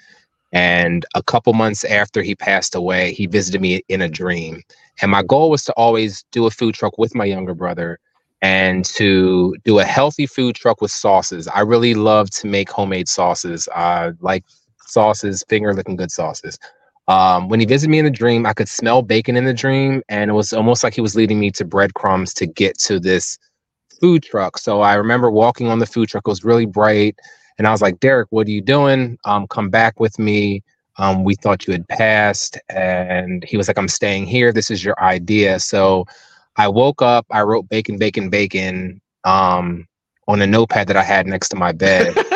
and 0.53 1.05
a 1.15 1.23
couple 1.23 1.53
months 1.53 1.85
after 1.85 2.23
he 2.23 2.35
passed 2.35 2.75
away, 2.75 3.12
he 3.12 3.27
visited 3.27 3.61
me 3.61 3.83
in 3.89 4.01
a 4.03 4.09
dream. 4.09 4.62
And 5.03 5.11
my 5.11 5.23
goal 5.23 5.51
was 5.51 5.65
to 5.65 5.73
always 5.75 6.25
do 6.33 6.47
a 6.47 6.51
food 6.51 6.75
truck 6.75 6.99
with 6.99 7.15
my 7.15 7.25
younger 7.25 7.55
brother 7.55 7.99
and 8.41 8.85
to 8.85 9.57
do 9.65 9.79
a 9.79 9.85
healthy 9.85 10.27
food 10.27 10.57
truck 10.57 10.81
with 10.81 10.91
sauces. 10.91 11.49
I 11.49 11.61
really 11.61 11.95
love 11.95 12.31
to 12.31 12.47
make 12.47 12.70
homemade 12.70 13.09
sauces. 13.09 13.69
Like 14.20 14.45
sauces, 14.81 15.45
finger 15.49 15.75
licking 15.75 15.97
good 15.97 16.11
sauces. 16.11 16.59
Um, 17.09 17.49
when 17.49 17.61
he 17.61 17.66
visited 17.66 17.91
me 17.91 17.99
in 17.99 18.07
a 18.07 18.11
dream, 18.11 18.45
I 18.47 18.53
could 18.53 18.69
smell 18.69 19.03
bacon 19.03 19.37
in 19.37 19.45
the 19.45 19.55
dream, 19.55 20.03
and 20.09 20.31
it 20.31 20.35
was 20.35 20.53
almost 20.53 20.85
like 20.85 20.95
he 20.95 21.01
was 21.01 21.16
leading 21.16 21.41
me 21.41 21.51
to 21.53 21.65
breadcrumbs 21.65 22.35
to 22.35 22.47
get 22.47 22.79
to 22.81 23.01
this 23.01 23.39
food 24.01 24.23
truck. 24.23 24.59
So 24.59 24.83
I 24.83 24.95
remember 24.95 25.31
walking 25.31 25.69
on 25.69 25.79
the 25.79 25.87
food 25.87 26.09
truck. 26.09 26.25
It 26.27 26.31
was 26.31 26.45
really 26.45 26.66
bright, 26.66 27.19
and 27.59 27.66
I 27.66 27.70
was 27.70 27.82
like, 27.82 28.01
"Derek, 28.01 28.28
what 28.30 28.47
are 28.47 28.51
you 28.51 28.60
doing? 28.62 29.18
Um, 29.24 29.47
come 29.48 29.68
back 29.70 30.01
with 30.01 30.18
me. 30.18 30.62
Um, 30.97 31.24
we 31.24 31.35
thought 31.35 31.66
you 31.66 31.72
had 31.72 31.86
passed." 31.89 32.59
And 32.70 33.44
he 33.44 33.56
was 33.56 33.68
like, 33.68 33.78
"I'm 33.78 33.89
staying 33.89 34.26
here. 34.26 34.52
This 34.52 34.70
is 34.70 34.85
your 34.85 34.98
idea." 35.02 35.59
So 35.60 36.06
I 36.56 36.68
woke 36.68 37.02
up. 37.02 37.26
I 37.30 37.43
wrote 37.43 37.68
"bacon, 37.68 37.98
bacon, 37.98 38.30
bacon" 38.30 39.01
um, 39.24 39.86
on 40.28 40.40
a 40.43 40.47
notepad 40.47 40.89
that 40.89 40.97
I 40.97 41.02
had 41.02 41.26
next 41.26 41.48
to 41.51 41.56
my 41.56 41.72
bed. 41.72 42.14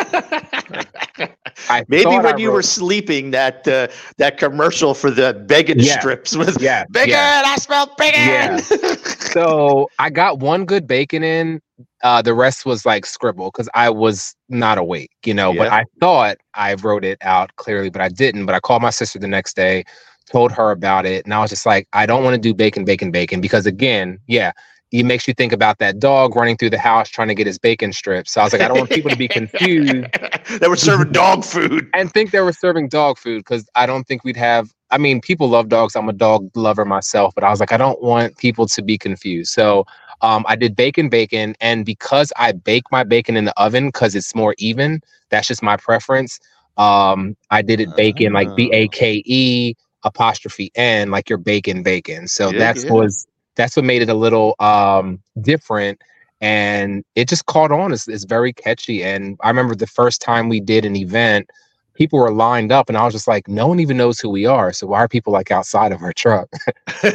I 1.69 1.85
Maybe 1.89 2.07
when 2.17 2.35
I 2.35 2.37
you 2.39 2.51
were 2.51 2.63
sleeping, 2.63 3.31
that 3.33 3.67
uh, 3.69 3.89
that 4.19 4.39
commercial 4.39 4.95
for 4.95 5.11
the 5.11 5.33
bacon 5.47 5.79
Yeah. 5.79 5.99
strips 5.99 6.37
was 6.37 6.61
Yeah, 6.61 6.85
bacon. 6.91 7.11
yeah. 7.11 7.43
I 7.47 7.57
smell 7.57 7.95
bacon. 7.99 8.21
Yeah. 8.21 8.57
so 9.19 9.89
I 9.99 10.11
got 10.11 10.39
one 10.41 10.65
good 10.65 10.87
bacon 10.87 11.23
in. 11.23 11.61
Uh, 12.03 12.23
the 12.23 12.35
rest 12.35 12.67
was 12.67 12.85
like 12.85 13.07
scribble 13.07 13.51
because 13.51 13.69
I 13.75 13.91
was 13.91 14.35
not 14.49 14.79
awake, 14.79 15.11
you 15.25 15.35
know. 15.35 15.53
But 15.53 15.69
Yeah. 15.69 15.75
I 15.77 15.85
thought 16.01 16.39
I 16.55 16.75
wrote 16.75 17.05
it 17.05 17.19
out 17.23 17.55
clearly, 17.57 17.91
but 17.91 18.01
I 18.01 18.09
didn't. 18.09 18.47
But 18.47 18.55
I 18.55 18.61
called 18.61 18.83
my 18.83 18.91
sister 18.91 19.19
the 19.19 19.29
next 19.29 19.55
day, 19.57 19.85
told 20.31 20.53
her 20.53 20.71
about 20.71 21.07
it, 21.07 21.25
and 21.25 21.35
I 21.35 21.41
was 21.41 21.51
just 21.51 21.67
like, 21.67 21.89
I 21.93 22.07
don't 22.07 22.25
want 22.25 22.35
to 22.35 22.41
do 22.41 22.55
bacon, 22.55 22.85
bacon, 22.85 23.11
bacon 23.11 23.41
because 23.41 23.67
again, 23.67 24.19
yeah, 24.27 24.53
it 24.93 25.05
makes 25.05 25.27
you 25.27 25.33
think 25.33 25.53
about 25.53 25.79
that 25.79 25.99
dog 25.99 26.37
running 26.37 26.57
through 26.57 26.71
the 26.71 26.79
house 26.79 27.09
trying 27.09 27.29
to 27.29 27.35
get 27.35 27.47
his 27.47 27.59
bacon 27.59 27.93
strips. 27.93 28.33
So 28.33 28.43
I 28.43 28.45
was 28.45 28.53
like, 28.53 28.61
I 28.63 28.69
don't 28.69 28.77
want 28.77 28.91
people 28.91 29.11
to 29.11 29.17
be 29.17 29.27
confused 29.27 30.07
they 30.61 30.69
were 30.69 30.77
serving 30.77 31.13
dog 31.13 31.45
food. 31.45 31.89
and 31.95 32.13
think 32.13 32.31
they 32.31 32.41
were 32.41 32.53
serving 32.53 32.89
dog 32.89 33.19
food 33.19 33.39
because 33.39 33.69
I 33.75 33.87
don't 33.87 34.05
think 34.07 34.23
we'd 34.23 34.37
have. 34.37 34.71
I 34.91 34.99
mean, 34.99 35.23
people 35.23 35.49
love 35.49 35.71
dogs. 35.71 35.97
I'm 35.97 36.09
a 36.11 36.13
dog 36.13 36.51
lover 36.55 36.85
myself, 36.85 37.35
but 37.35 37.43
I 37.43 37.49
was 37.49 37.61
like, 37.61 37.73
I 37.73 37.79
don't 37.79 38.03
want 38.03 38.37
people 38.37 38.67
to 38.67 38.83
be 38.83 38.99
confused. 38.99 39.53
So 39.53 39.87
um, 40.23 40.45
I 40.49 40.57
did 40.57 40.77
bacon, 40.77 41.09
bacon, 41.09 41.55
and 41.61 41.85
because 41.85 42.33
I 42.37 42.53
bake 42.53 42.85
my 42.91 43.05
bacon 43.05 43.37
in 43.37 43.45
the 43.45 43.61
oven 43.61 43.89
because 43.89 44.15
it's 44.15 44.35
more 44.35 44.55
even. 44.59 45.01
That's 45.31 45.49
just 45.49 45.63
my 45.63 45.77
preference. 45.77 46.39
Um, 46.79 47.37
I 47.51 47.63
did 47.63 47.81
it 47.81 47.95
bacon 47.95 48.33
like 48.33 48.55
B 48.55 48.71
A 48.73 48.89
K 48.89 49.23
E 49.27 49.75
apostrophe 50.05 50.71
N, 50.75 51.11
like 51.11 51.29
your 51.29 51.39
bacon, 51.39 51.83
bacon. 51.83 52.29
So 52.29 52.53
Yeah, 52.53 52.59
that's 52.59 52.85
yeah. 52.85 52.91
was 52.91 53.27
that's 53.57 53.77
what 53.77 53.85
made 53.85 54.03
it 54.03 54.09
a 54.09 54.15
little 54.15 54.55
um 54.61 55.21
different 55.41 56.01
and 56.41 57.05
it 57.15 57.29
just 57.29 57.47
caught 57.47 57.73
on 57.73 57.93
it's, 57.93 58.09
it's 58.09 58.25
very 58.25 58.53
catchy 58.53 59.03
and 59.03 59.37
i 59.43 59.49
remember 59.49 59.75
the 59.75 59.87
first 59.87 60.21
time 60.21 60.49
we 60.49 60.61
did 60.61 60.85
an 60.85 60.97
event 60.97 61.49
people 61.95 62.19
were 62.19 62.33
lined 62.33 62.73
up 62.73 62.89
and 62.89 62.97
i 62.97 63.05
was 63.05 63.13
just 63.13 63.29
like 63.29 63.47
no 63.49 63.67
one 63.67 63.81
even 63.81 63.97
knows 63.97 64.19
who 64.21 64.29
we 64.29 64.47
are 64.47 64.73
so 64.73 64.87
why 64.87 64.99
are 64.99 65.09
people 65.09 65.33
like 65.33 65.51
outside 65.51 65.93
of 65.93 66.03
our 66.03 66.13
truck 66.13 66.49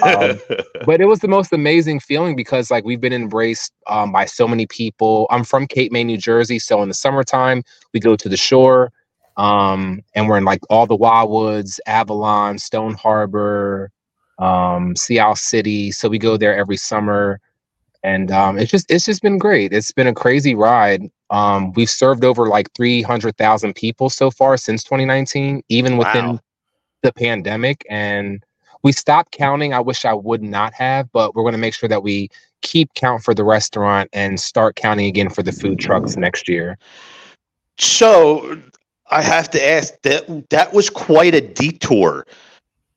Um, 0.03 0.39
but 0.85 0.99
it 1.01 1.05
was 1.05 1.19
the 1.19 1.27
most 1.27 1.53
amazing 1.53 1.99
feeling 1.99 2.35
because 2.35 2.69
like 2.69 2.83
we've 2.83 2.99
been 2.99 3.13
embraced 3.13 3.73
um, 3.87 4.11
by 4.11 4.25
so 4.25 4.47
many 4.47 4.65
people 4.67 5.27
i'm 5.29 5.43
from 5.43 5.67
cape 5.67 5.91
may 5.91 6.03
new 6.03 6.17
jersey 6.17 6.59
so 6.59 6.81
in 6.81 6.89
the 6.89 6.95
summertime 6.95 7.63
we 7.93 7.99
go 7.99 8.15
to 8.15 8.29
the 8.29 8.37
shore 8.37 8.91
um, 9.37 10.01
and 10.15 10.27
we're 10.27 10.37
in 10.37 10.45
like 10.45 10.61
all 10.69 10.85
the 10.85 10.97
wildwoods 10.97 11.79
avalon 11.85 12.57
stone 12.57 12.93
harbor 12.95 13.91
um, 14.39 14.95
Sea 14.95 15.19
Isle 15.19 15.35
City. 15.35 15.91
So 15.91 16.09
we 16.09 16.19
go 16.19 16.37
there 16.37 16.55
every 16.55 16.77
summer, 16.77 17.39
and 18.07 18.31
um, 18.31 18.57
it's 18.57 18.71
just 18.71 18.89
it's 18.89 19.05
just 19.05 19.21
been 19.21 19.37
great. 19.37 19.73
It's 19.73 19.91
been 19.91 20.07
a 20.07 20.13
crazy 20.13 20.55
ride. 20.55 21.03
Um, 21.29 21.73
we've 21.73 21.89
served 21.89 22.23
over 22.23 22.47
like 22.47 22.71
three 22.73 23.01
hundred 23.01 23.35
thousand 23.37 23.75
people 23.75 24.09
so 24.09 24.31
far 24.31 24.55
since 24.55 24.83
2019, 24.83 25.61
even 25.67 25.97
within 25.97 26.25
Wow. 26.25 26.39
the 27.03 27.11
pandemic, 27.11 27.85
and 27.89 28.41
we 28.83 28.93
stopped 28.93 29.33
counting. 29.33 29.73
I 29.73 29.81
wish 29.81 30.05
I 30.05 30.13
would 30.13 30.41
not 30.41 30.73
have, 30.73 31.11
but 31.11 31.35
we're 31.35 31.43
going 31.43 31.51
to 31.53 31.59
make 31.59 31.73
sure 31.73 31.89
that 31.89 32.01
we 32.01 32.29
keep 32.61 32.93
count 32.93 33.23
for 33.23 33.33
the 33.33 33.43
restaurant 33.43 34.09
and 34.13 34.39
start 34.39 34.77
counting 34.77 35.07
again 35.07 35.29
for 35.29 35.43
the 35.43 35.51
food 35.51 35.77
trucks 35.77 36.15
next 36.15 36.47
year. 36.47 36.77
So 37.77 38.57
I 39.11 39.21
have 39.21 39.49
to 39.51 39.69
ask 39.69 39.93
that 40.03 40.49
that 40.49 40.73
was 40.73 40.89
quite 40.89 41.35
a 41.35 41.41
detour. 41.41 42.25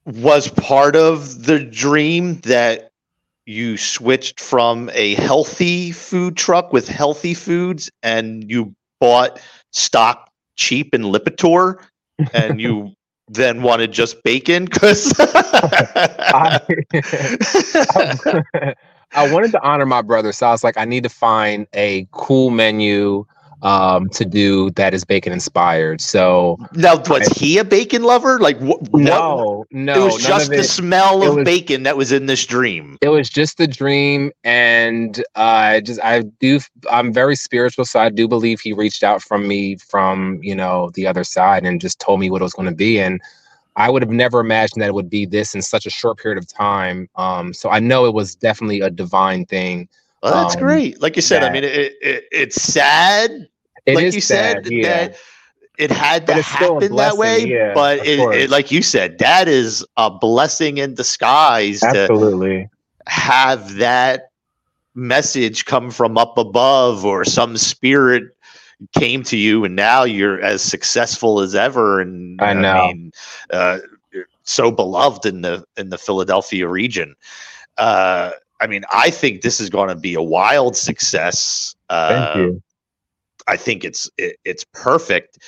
Was 0.06 0.48
part 0.48 0.94
of 0.94 1.44
the 1.46 1.58
dream 1.58 2.40
that 2.42 2.89
you 3.50 3.76
switched 3.76 4.40
from 4.40 4.88
a 4.94 5.14
healthy 5.16 5.90
food 5.90 6.36
truck 6.36 6.72
with 6.72 6.88
healthy 6.88 7.34
foods 7.34 7.90
and 8.02 8.48
you 8.48 8.74
bought 9.00 9.40
stock 9.72 10.30
cheap 10.56 10.94
in 10.94 11.02
Lipitor 11.02 11.82
and 12.32 12.60
you 12.60 12.92
then 13.28 13.62
wanted 13.62 13.90
just 13.90 14.22
bacon? 14.22 14.66
Because 14.66 15.12
I, 15.18 16.60
I 19.12 19.32
wanted 19.32 19.50
to 19.52 19.62
honor 19.62 19.86
my 19.86 20.02
brother, 20.02 20.32
so 20.32 20.46
I 20.46 20.52
was 20.52 20.62
like, 20.62 20.78
I 20.78 20.84
need 20.84 21.02
to 21.02 21.08
find 21.08 21.66
a 21.74 22.06
cool 22.12 22.50
menu 22.50 23.26
um, 23.62 24.08
to 24.10 24.24
do 24.24 24.70
that 24.72 24.94
is 24.94 25.04
bacon 25.04 25.32
inspired. 25.32 26.00
So 26.00 26.58
now 26.72 26.96
was 26.96 27.28
he 27.28 27.58
a 27.58 27.64
bacon 27.64 28.02
lover 28.02 28.38
like 28.38 28.58
wh- 28.58 28.80
what 28.92 29.02
no, 29.02 29.64
no, 29.70 29.94
it 29.94 30.04
was 30.12 30.22
just 30.22 30.50
the 30.50 30.58
it. 30.60 30.64
smell 30.64 31.22
it 31.22 31.28
of 31.28 31.34
was- 31.36 31.44
bacon 31.44 31.82
that 31.82 31.96
was 31.96 32.12
in 32.12 32.26
this 32.26 32.46
dream 32.46 32.96
it 33.00 33.08
was 33.08 33.28
just 33.28 33.58
the 33.58 33.66
dream 33.66 34.30
and 34.44 35.20
uh, 35.36 35.40
I 35.40 35.80
just 35.80 36.00
i 36.02 36.22
do 36.40 36.60
i'm 36.90 37.12
very 37.12 37.36
spiritual 37.36 37.84
so 37.84 38.00
i 38.00 38.08
do 38.08 38.26
believe 38.28 38.60
he 38.60 38.72
reached 38.72 39.02
out 39.02 39.22
from 39.22 39.46
me 39.46 39.76
from 39.76 40.38
you 40.42 40.54
know 40.54 40.90
the 40.94 41.06
other 41.06 41.24
side 41.24 41.64
and 41.66 41.80
just 41.80 41.98
told 42.00 42.20
me 42.20 42.30
what 42.30 42.40
it 42.40 42.44
was 42.44 42.54
going 42.54 42.68
to 42.68 42.74
be 42.74 43.00
and 43.00 43.20
i 43.76 43.90
would 43.90 44.02
have 44.02 44.10
never 44.10 44.40
imagined 44.40 44.82
that 44.82 44.88
it 44.88 44.94
would 44.94 45.10
be 45.10 45.26
this 45.26 45.54
in 45.54 45.62
such 45.62 45.86
a 45.86 45.90
short 45.90 46.18
period 46.18 46.38
of 46.38 46.46
time 46.48 47.08
um, 47.16 47.52
so 47.52 47.70
i 47.70 47.78
know 47.78 48.06
it 48.06 48.14
was 48.14 48.34
definitely 48.34 48.80
a 48.80 48.90
divine 48.90 49.44
thing 49.46 49.88
Well, 50.22 50.42
that's 50.42 50.54
Um, 50.56 50.60
great. 50.62 51.00
Like 51.00 51.16
you 51.16 51.22
said, 51.22 51.42
I 51.42 51.50
mean, 51.50 51.64
it, 51.64 51.94
it 52.02 52.24
it's 52.30 52.60
sad. 52.60 53.48
It 53.86 53.94
like 53.94 54.12
you 54.12 54.20
sad, 54.20 54.64
said, 54.64 54.72
yeah. 54.72 54.82
that 55.08 55.16
it 55.78 55.90
had 55.90 56.26
to 56.26 56.42
happen 56.42 56.94
that 56.96 57.16
way. 57.16 57.46
yeah, 57.46 57.72
but 57.72 58.04
it, 58.06 58.18
it, 58.34 58.50
like 58.50 58.70
you 58.70 58.82
said, 58.82 59.18
that 59.18 59.48
is 59.48 59.84
a 59.96 60.10
blessing 60.10 60.76
in 60.78 60.94
disguise 60.94 61.80
to 61.80 61.86
absolutely 61.88 62.68
have 63.06 63.76
that 63.76 64.30
message 64.94 65.64
come 65.64 65.90
from 65.90 66.18
up 66.18 66.36
above 66.36 67.04
or 67.06 67.24
some 67.24 67.56
spirit 67.56 68.24
came 68.98 69.22
to 69.22 69.36
you 69.36 69.64
and 69.64 69.74
now 69.76 70.02
you're 70.04 70.40
as 70.42 70.62
successful 70.62 71.40
as 71.40 71.54
ever 71.54 72.00
and 72.00 72.40
I 72.42 72.52
know. 72.52 72.88
mean, 72.88 73.12
uh, 73.50 73.78
so 74.42 74.70
beloved 74.70 75.24
in 75.26 75.40
the 75.42 75.64
in 75.76 75.88
the 75.90 75.98
Philadelphia 75.98 76.68
region. 76.68 77.14
Uh, 77.78 78.32
I 78.60 78.66
mean, 78.66 78.84
I 78.92 79.10
think 79.10 79.42
this 79.42 79.60
is 79.60 79.70
going 79.70 79.88
to 79.88 79.94
be 79.96 80.14
a 80.14 80.22
wild 80.22 80.76
success. 80.76 81.74
Uh, 81.88 82.08
thank 82.34 82.36
you 82.36 82.62
I 83.48 83.56
think 83.56 83.84
it's 83.84 84.08
it, 84.18 84.36
it's 84.44 84.64
perfect. 84.74 85.38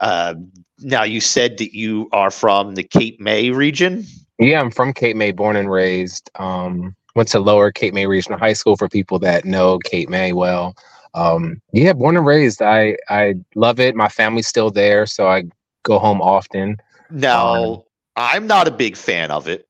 Uh, 0.00 0.34
now 0.80 1.04
you 1.04 1.20
said 1.20 1.56
that 1.58 1.74
you 1.74 2.08
are 2.12 2.30
from 2.30 2.74
the 2.74 2.82
Cape 2.82 3.18
May 3.20 3.50
region. 3.50 4.04
yeah 4.38 4.60
i'm 4.60 4.70
from 4.70 4.92
cape 4.92 5.16
may 5.16 5.32
born 5.32 5.56
and 5.56 5.70
raised 5.70 6.28
um, 6.34 6.94
went 7.14 7.28
to 7.30 7.40
Lower 7.40 7.72
Cape 7.72 7.94
May 7.94 8.06
Regional 8.06 8.38
High 8.38 8.52
School 8.52 8.76
for 8.76 8.88
people 8.88 9.18
that 9.20 9.46
know 9.46 9.78
Cape 9.78 10.10
May 10.10 10.32
well. 10.34 10.74
Um, 11.14 11.62
yeah, 11.72 11.94
born 11.94 12.16
and 12.18 12.26
raised. 12.26 12.60
I 12.60 12.96
I 13.08 13.36
love 13.54 13.80
it. 13.80 13.96
My 13.96 14.08
family's 14.08 14.46
still 14.46 14.70
there, 14.70 15.06
so 15.06 15.26
I 15.26 15.44
go 15.82 15.98
home 15.98 16.20
often. 16.20 16.76
Now, 17.10 17.64
Um, 17.64 17.82
I'm 18.16 18.46
not 18.46 18.68
a 18.68 18.70
big 18.70 18.96
fan 18.96 19.30
of 19.30 19.48
it, 19.48 19.66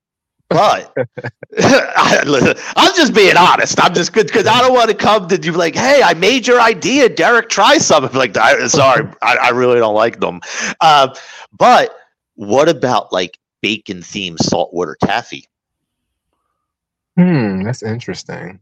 but 0.49 0.93
I, 1.59 2.55
I'm 2.77 2.95
just 2.95 3.15
being 3.15 3.37
honest. 3.37 3.83
I'm 3.83 3.95
just 3.95 4.13
good 4.13 4.27
because 4.27 4.47
I 4.47 4.61
don't 4.61 4.73
want 4.75 4.91
to 4.91 4.97
come 4.97 5.27
to 5.29 5.37
you 5.41 5.53
like, 5.53 5.75
hey, 5.75 6.03
I 6.03 6.15
made 6.15 6.47
your 6.47 6.61
idea, 6.61 7.09
Derek. 7.09 7.49
Try 7.49 7.79
some. 7.79 8.05
Like, 8.13 8.37
I, 8.37 8.67
sorry, 8.69 9.09
I, 9.23 9.37
I 9.37 9.49
really 9.51 9.79
don't 9.79 9.95
like 9.95 10.21
them. 10.21 10.41
Uh, 10.81 11.15
but 11.59 11.97
what 12.35 12.69
about 12.69 13.13
like 13.13 13.39
bacon 13.63 13.99
themed 13.99 14.39
saltwater 14.39 14.97
taffy? 15.03 15.47
Hmm, 17.17 17.63
that's 17.63 17.83
interesting. 17.83 18.61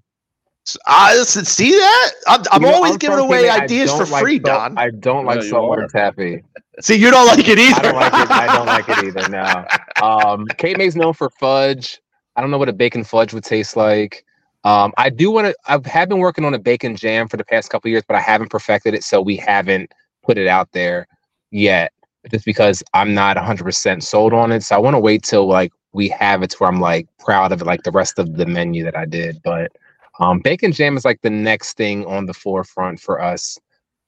I 0.87 1.17
see 1.17 1.73
that. 1.73 2.11
I'm, 2.27 2.43
I'm 2.51 2.63
You 2.63 2.69
know, 2.69 2.75
always 2.75 2.93
I'm 2.93 2.99
giving 2.99 3.19
away 3.19 3.43
Cape 3.43 3.47
May. 3.49 3.51
I 3.51 3.65
ideas 3.65 3.91
for 3.93 3.99
don't 3.99 4.11
like 4.11 4.23
free, 4.23 4.41
salt- 4.45 4.75
Don. 4.75 4.79
I 4.79 4.91
don't 4.91 5.27
like 5.27 5.37
Yeah, 5.39 5.43
you 5.43 5.51
saltwater 5.51 5.87
taffy. 5.89 6.43
See, 6.81 6.95
you 6.95 7.11
don't 7.11 7.27
like 7.27 7.47
it 7.47 7.59
either. 7.59 7.81
I 7.81 7.83
don't 7.83 7.95
like 7.97 8.13
it. 8.15 8.31
I 8.31 8.57
don't 8.57 8.67
like 8.67 8.89
it 8.89 9.05
either. 9.05 9.29
No. 9.29 9.67
Um, 10.03 10.47
Cape 10.59 10.77
May's 10.77 10.97
known 10.97 11.13
for 11.13 11.31
fudge. 11.31 12.01
I 12.37 12.41
don't 12.41 12.51
know 12.51 12.59
what 12.59 12.69
a 12.69 12.73
bacon 12.73 13.05
fudge 13.05 13.33
would 13.33 13.45
taste 13.45 13.77
like. 13.77 14.25
Um, 14.65 14.93
I 14.97 15.11
do 15.11 15.31
want 15.31 15.49
to. 15.49 15.57
I 15.67 15.79
have 15.89 16.09
been 16.09 16.19
working 16.19 16.45
on 16.45 16.55
a 16.55 16.59
bacon 16.59 16.97
jam 16.97 17.29
for 17.29 17.37
the 17.37 17.45
past 17.45 17.71
couple 17.71 17.91
years, 17.91 18.03
but 18.07 18.17
I 18.17 18.21
haven't 18.21 18.51
perfected 18.51 18.95
it, 18.95 19.05
so 19.05 19.21
we 19.21 19.37
haven't 19.37 19.93
put 20.23 20.39
it 20.39 20.49
out 20.49 20.73
there 20.73 21.07
yet. 21.51 21.93
Just 22.31 22.47
because 22.47 22.83
I'm 22.95 23.13
not 23.13 23.37
100% 23.37 24.03
sold 24.03 24.33
on 24.33 24.51
it, 24.51 24.63
so 24.63 24.75
I 24.75 24.79
want 24.79 24.95
to 24.95 24.99
wait 25.01 25.23
till 25.23 25.47
like 25.47 25.71
we 25.93 26.09
have 26.09 26.43
it 26.43 26.51
to 26.51 26.57
where 26.57 26.71
I'm 26.71 26.81
like 26.81 27.07
proud 27.19 27.53
of 27.53 27.61
it, 27.61 27.67
like 27.67 27.83
the 27.83 27.93
rest 27.93 28.19
of 28.19 28.37
the 28.37 28.47
menu 28.47 28.83
that 28.85 28.97
I 28.97 29.05
did. 29.05 29.41
But 29.45 29.71
um, 30.19 30.41
bacon 30.41 30.73
jam 30.73 30.97
is 30.97 31.05
like 31.05 31.21
the 31.21 31.31
next 31.31 31.77
thing 31.77 32.07
on 32.07 32.25
the 32.25 32.35
forefront 32.35 33.01
for 33.01 33.21
us. 33.21 33.59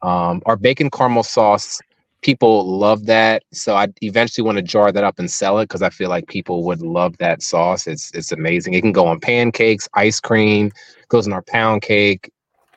Um, 0.03 0.43
our 0.47 0.57
bacon 0.57 0.91
caramel 0.91 1.23
sauce 1.23 1.81
people 2.27 2.67
love 2.67 3.07
that. 3.07 3.45
So 3.53 3.77
I 3.77 3.87
eventually 4.03 4.45
want 4.45 4.57
to 4.57 4.63
jar 4.63 4.91
that 4.91 5.05
up 5.05 5.21
and 5.21 5.31
sell 5.31 5.61
it 5.61 5.67
because 5.67 5.81
I 5.81 5.91
feel 5.91 6.11
like 6.11 6.27
people 6.27 6.65
would 6.65 6.83
love 6.83 7.17
that 7.19 7.41
sauce. 7.41 7.87
It's 7.87 8.11
it's 8.15 8.33
amazing. 8.33 8.75
It 8.75 8.81
can 8.81 8.91
go 8.91 9.07
on 9.07 9.21
pancakes, 9.21 9.89
ice 9.95 10.19
cream, 10.19 10.73
goes 11.09 11.29
in 11.29 11.33
our 11.33 11.43
pound 11.43 11.83
cake. 11.83 12.29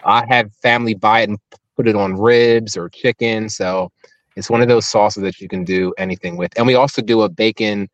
I 0.06 0.24
have 0.30 0.54
family 0.62 0.94
buy 0.94 1.22
it 1.22 1.30
and 1.30 1.40
put 1.76 1.88
it 1.88 1.96
on 1.96 2.14
ribs 2.14 2.78
or 2.78 2.90
chicken. 2.90 3.50
So 3.50 3.92
it's 4.36 4.52
one 4.52 4.62
of 4.62 4.68
those 4.68 4.88
sauces 4.88 5.24
that 5.24 5.42
you 5.42 5.48
can 5.48 5.64
do 5.64 5.96
anything 5.98 6.38
with. 6.38 6.56
And 6.56 6.68
we 6.68 6.76
also 6.76 7.02
do 7.02 7.24
a 7.24 7.30
bacon 7.30 7.90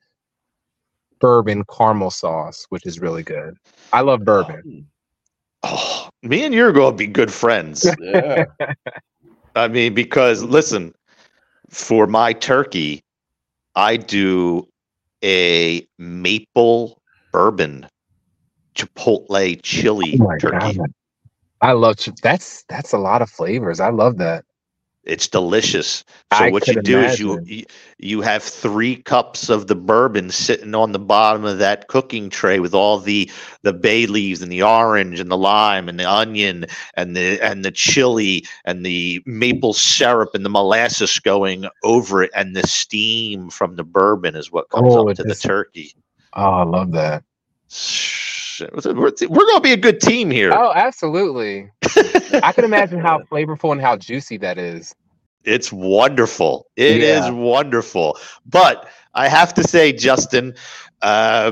bourbon 1.21 1.63
caramel 1.73 2.11
sauce, 2.11 2.65
which 2.67 2.85
is 2.85 2.99
really 2.99 3.23
good. 3.23 3.55
I 3.93 4.01
love 4.01 4.25
bourbon. 4.25 4.85
Oh, 5.63 6.09
me 6.21 6.43
and 6.43 6.53
you're 6.53 6.73
going 6.73 6.91
to 6.91 6.97
be 6.97 7.07
good 7.07 7.31
friends. 7.31 7.89
Yeah. 8.01 8.43
I 9.55 9.69
mean, 9.69 9.93
because 9.93 10.43
listen, 10.43 10.93
for 11.69 12.07
my 12.07 12.33
turkey, 12.33 13.01
I 13.75 13.97
do 13.97 14.67
a 15.23 15.85
maple 15.97 17.01
bourbon 17.31 17.87
chipotle 18.75 19.59
chili 19.63 20.17
Oh 20.19 20.37
turkey. 20.39 20.77
God. 20.77 20.93
I 21.61 21.71
love 21.71 21.97
that's 22.21 22.63
that's 22.69 22.93
a 22.93 22.97
lot 22.97 23.21
of 23.21 23.29
flavors. 23.29 23.79
I 23.79 23.89
love 23.89 24.17
that. 24.17 24.45
It's 25.05 25.27
delicious. 25.27 26.03
So 26.33 26.45
I 26.45 26.49
what 26.49 26.67
you 26.67 26.81
do 26.81 26.99
is 26.99 27.19
you, 27.19 27.65
you 27.99 28.21
have 28.21 28.41
three 28.43 28.97
cups 28.97 29.49
of 29.49 29.67
the 29.67 29.75
bourbon 29.75 30.31
sitting 30.31 30.73
on 30.73 30.91
the 30.91 30.99
bottom 30.99 31.45
of 31.45 31.59
that 31.59 31.87
cooking 31.87 32.29
tray 32.29 32.59
with 32.59 32.73
all 32.73 32.99
the 32.99 33.29
the 33.61 33.73
bay 33.73 34.07
leaves 34.07 34.41
and 34.41 34.51
the 34.51 34.63
orange 34.63 35.19
and 35.19 35.29
the 35.29 35.37
lime 35.37 35.87
and 35.87 35.99
the 35.99 36.09
onion 36.09 36.65
and 36.95 37.15
the 37.15 37.39
and 37.41 37.63
the 37.63 37.71
chili 37.71 38.45
and 38.65 38.85
the 38.85 39.21
maple 39.25 39.73
syrup 39.73 40.31
and 40.33 40.43
the 40.43 40.49
molasses 40.49 41.19
going 41.19 41.67
over 41.83 42.23
it 42.23 42.31
and 42.35 42.55
the 42.55 42.65
steam 42.67 43.49
from 43.49 43.75
the 43.75 43.83
bourbon 43.83 44.35
is 44.35 44.51
what 44.51 44.69
comes 44.69 44.95
Oh, 44.95 45.07
up 45.07 45.15
to 45.17 45.23
the 45.23 45.35
turkey. 45.35 45.93
Oh, 46.33 46.49
I 46.49 46.63
love 46.63 46.91
that. 46.93 47.23
Shit, 48.55 48.73
We're, 48.73 48.93
we're 48.93 49.11
going 49.11 49.57
to 49.57 49.61
be 49.61 49.73
a 49.73 49.77
good 49.77 49.99
team 49.99 50.31
here. 50.31 50.53
Oh, 50.53 50.71
absolutely. 50.73 51.69
I 52.41 52.53
can 52.53 52.63
imagine 52.63 52.99
how 52.99 53.19
flavorful 53.29 53.73
and 53.73 53.81
how 53.81 53.97
juicy 53.97 54.37
that 54.37 54.57
is. 54.57 54.95
It's 55.43 55.73
wonderful. 55.73 56.65
It 56.77 57.01
is 57.01 57.25
Yeah. 57.25 57.31
wonderful. 57.31 58.17
But 58.45 58.87
I 59.13 59.27
have 59.27 59.53
to 59.55 59.63
say, 59.63 59.91
Justin, 59.91 60.53
uh, 61.01 61.51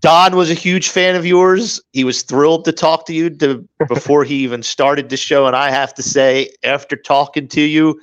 Don 0.00 0.34
was 0.34 0.50
a 0.50 0.54
huge 0.54 0.88
fan 0.88 1.14
of 1.14 1.24
yours. 1.24 1.80
He 1.92 2.02
was 2.02 2.22
thrilled 2.22 2.64
to 2.64 2.72
talk 2.72 3.06
to 3.06 3.14
you 3.14 3.30
to, 3.30 3.64
before 3.86 4.24
he 4.24 4.34
even 4.42 4.64
started 4.64 5.08
the 5.08 5.16
show. 5.16 5.46
And 5.46 5.54
I 5.54 5.70
have 5.70 5.94
to 5.94 6.02
say, 6.02 6.50
after 6.64 6.96
talking 6.96 7.46
to 7.46 7.60
you, 7.60 8.00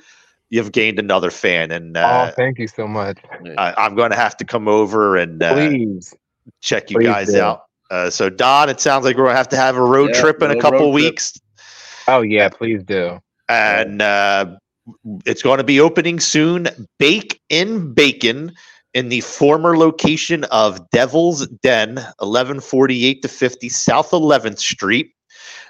you've 0.48 0.72
gained 0.72 0.98
another 0.98 1.30
fan. 1.30 1.70
And 1.70 1.98
uh, 1.98 2.30
oh, 2.30 2.34
thank 2.34 2.58
you 2.58 2.66
so 2.66 2.88
much. 2.88 3.18
I, 3.58 3.74
I'm 3.76 3.94
going 3.94 4.10
to 4.10 4.16
have 4.16 4.38
to 4.38 4.46
come 4.46 4.68
over 4.68 5.18
and 5.18 5.42
uh, 5.42 5.52
Please. 5.52 6.14
check 6.62 6.90
you 6.90 6.96
please 6.96 7.06
guys 7.06 7.34
do. 7.34 7.42
out. 7.42 7.67
Uh, 7.90 8.10
so, 8.10 8.28
Don, 8.28 8.68
it 8.68 8.80
sounds 8.80 9.04
like 9.04 9.16
we're 9.16 9.24
going 9.24 9.34
to 9.34 9.38
have 9.38 9.48
to 9.50 9.56
have 9.56 9.76
a 9.76 9.82
road 9.82 10.10
Yeah, 10.14 10.20
trip 10.20 10.42
in 10.42 10.50
a 10.50 10.60
couple 10.60 10.92
trip. 10.92 10.94
weeks. 10.94 11.38
Oh 12.06 12.22
yeah, 12.22 12.48
please 12.48 12.82
do. 12.84 13.18
and 13.48 14.02
uh, 14.02 14.56
it's 15.26 15.42
going 15.42 15.58
to 15.58 15.64
be 15.64 15.80
opening 15.80 16.20
soon. 16.20 16.68
Baken 17.00 17.94
Bacon 17.94 18.52
in 18.94 19.08
the 19.10 19.20
former 19.20 19.76
location 19.76 20.44
of 20.44 20.88
Devil's 20.90 21.46
Den, 21.62 21.96
1148 21.96 23.22
to 23.22 23.28
50 23.28 23.68
South 23.68 24.10
11th 24.10 24.58
Street, 24.58 25.12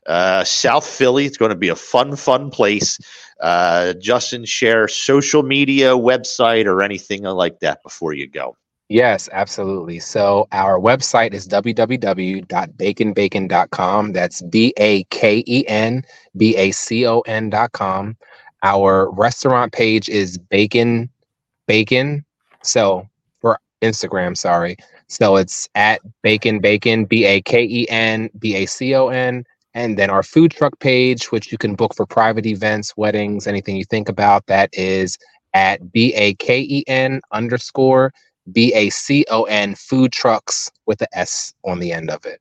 uh, 0.07 0.45
South 0.45 0.87
Philly. 0.87 1.25
It's 1.27 1.37
going 1.37 1.51
to 1.51 1.57
be 1.57 1.69
a 1.69 1.77
fun, 1.77 2.17
fun 2.17 2.51
place. 2.51 2.99
Uh, 3.41 3.93
Justin, 3.95 4.45
share 4.45 4.89
social 4.89 5.43
media, 5.43 5.91
website, 5.91 6.67
or 6.67 6.83
anything 6.83 7.23
like 7.23 7.61
that 7.61 7.83
before 7.83 8.13
you 8.13 8.29
go. 8.29 8.57
Yes, 8.89 9.29
absolutely. 9.33 9.99
So 9.99 10.47
our 10.53 10.79
website 10.81 11.35
is 11.35 11.47
www.bakenbacon.com. 11.47 14.13
That's 14.13 14.41
B 14.43 14.73
A 14.79 15.05
K 15.05 15.45
E 15.47 15.65
N 15.69 16.03
B 16.37 16.57
A 16.57 16.71
C 16.71 17.07
O 17.07 17.21
N.com. 17.21 18.17
Our 18.63 19.11
restaurant 19.11 19.73
page 19.75 20.09
is 20.09 20.39
Baken 20.39 21.11
Bacon. 21.67 22.25
So 22.63 23.07
for 23.41 23.61
Instagram, 23.83 24.39
sorry. 24.39 24.79
So 25.07 25.37
it's 25.37 25.69
at 25.75 26.01
Baken 26.25 26.63
Bacon, 26.63 27.05
B 27.05 27.27
A 27.27 27.43
K 27.43 27.65
E 27.65 27.87
N 27.91 28.31
B 28.39 28.57
A 28.57 28.65
C 28.65 28.95
O 28.95 29.09
N. 29.09 29.45
And 29.75 29.99
then 29.99 30.09
our 30.09 30.23
food 30.23 30.53
truck 30.53 30.79
page, 30.81 31.31
which 31.31 31.53
you 31.53 31.59
can 31.59 31.75
book 31.75 31.95
for 31.95 32.07
private 32.07 32.47
events, 32.47 32.97
weddings, 32.97 33.47
anything 33.47 33.77
you 33.77 33.85
think 33.85 34.09
about, 34.09 34.47
that 34.47 34.71
is 34.73 35.19
at 35.53 35.93
B 35.93 36.15
A 36.15 36.33
K 36.35 36.63
E 36.63 36.85
N 36.87 37.21
underscore 37.33 38.15
B 38.53 38.73
A 38.75 38.91
C 38.91 39.25
O 39.31 39.45
N 39.45 39.75
food 39.75 40.13
trucks 40.13 40.71
with 40.87 40.99
the 40.99 41.09
S 41.17 41.55
on 41.65 41.79
the 41.79 41.93
end 41.93 42.11
of 42.11 42.25
it. 42.25 42.41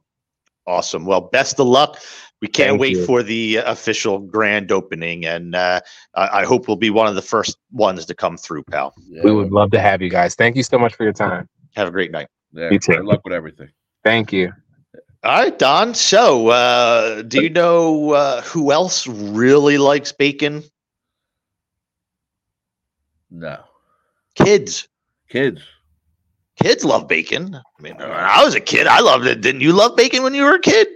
Awesome. 0.65 1.05
Well, 1.05 1.21
best 1.21 1.59
of 1.59 1.67
luck. 1.67 1.97
We 2.41 2.47
can't 2.47 2.71
Thank 2.71 2.81
wait 2.81 2.97
you. 2.97 3.05
for 3.05 3.23
the 3.23 3.59
uh, 3.59 3.71
official 3.71 4.19
grand 4.19 4.71
opening, 4.71 5.25
and 5.25 5.55
uh, 5.55 5.79
I, 6.13 6.41
I 6.41 6.45
hope 6.45 6.67
we'll 6.67 6.77
be 6.77 6.91
one 6.91 7.07
of 7.07 7.15
the 7.15 7.21
first 7.21 7.57
ones 7.71 8.05
to 8.05 8.13
come 8.13 8.37
through, 8.37 8.63
pal. 8.63 8.93
yeah. 9.07 9.23
We 9.23 9.31
would 9.31 9.51
love 9.51 9.71
to 9.71 9.79
have 9.79 10.01
you 10.01 10.09
guys. 10.09 10.35
Thank 10.35 10.55
you 10.55 10.61
so 10.63 10.77
much 10.77 10.93
for 10.93 11.03
your 11.03 11.13
time. 11.13 11.49
Have 11.75 11.87
a 11.87 11.91
great 11.91 12.11
night. 12.11 12.27
Yeah. 12.51 12.69
You 12.69 12.79
too. 12.79 12.97
Good 12.97 13.05
luck 13.05 13.21
with 13.23 13.33
everything. 13.33 13.69
Thank 14.03 14.31
you. 14.31 14.53
All 15.23 15.39
right, 15.39 15.57
Don. 15.57 15.95
So, 15.95 16.49
uh, 16.49 17.23
do 17.23 17.41
you 17.41 17.49
know 17.49 18.11
uh, 18.11 18.41
who 18.43 18.71
else 18.71 19.07
really 19.07 19.77
likes 19.79 20.11
bacon? 20.11 20.63
No. 23.31 23.59
Kids. 24.35 24.87
Kids. 25.27 25.61
Kids 26.61 26.83
love 26.83 27.07
bacon. 27.07 27.55
I 27.55 27.81
mean, 27.81 27.95
when 27.97 28.09
I 28.09 28.43
was 28.43 28.55
a 28.55 28.59
kid, 28.59 28.87
I 28.87 28.99
loved 28.99 29.25
it. 29.27 29.41
Didn't 29.41 29.61
you 29.61 29.73
love 29.73 29.95
bacon 29.95 30.23
when 30.23 30.33
you 30.33 30.43
were 30.43 30.55
a 30.55 30.59
kid? 30.59 30.87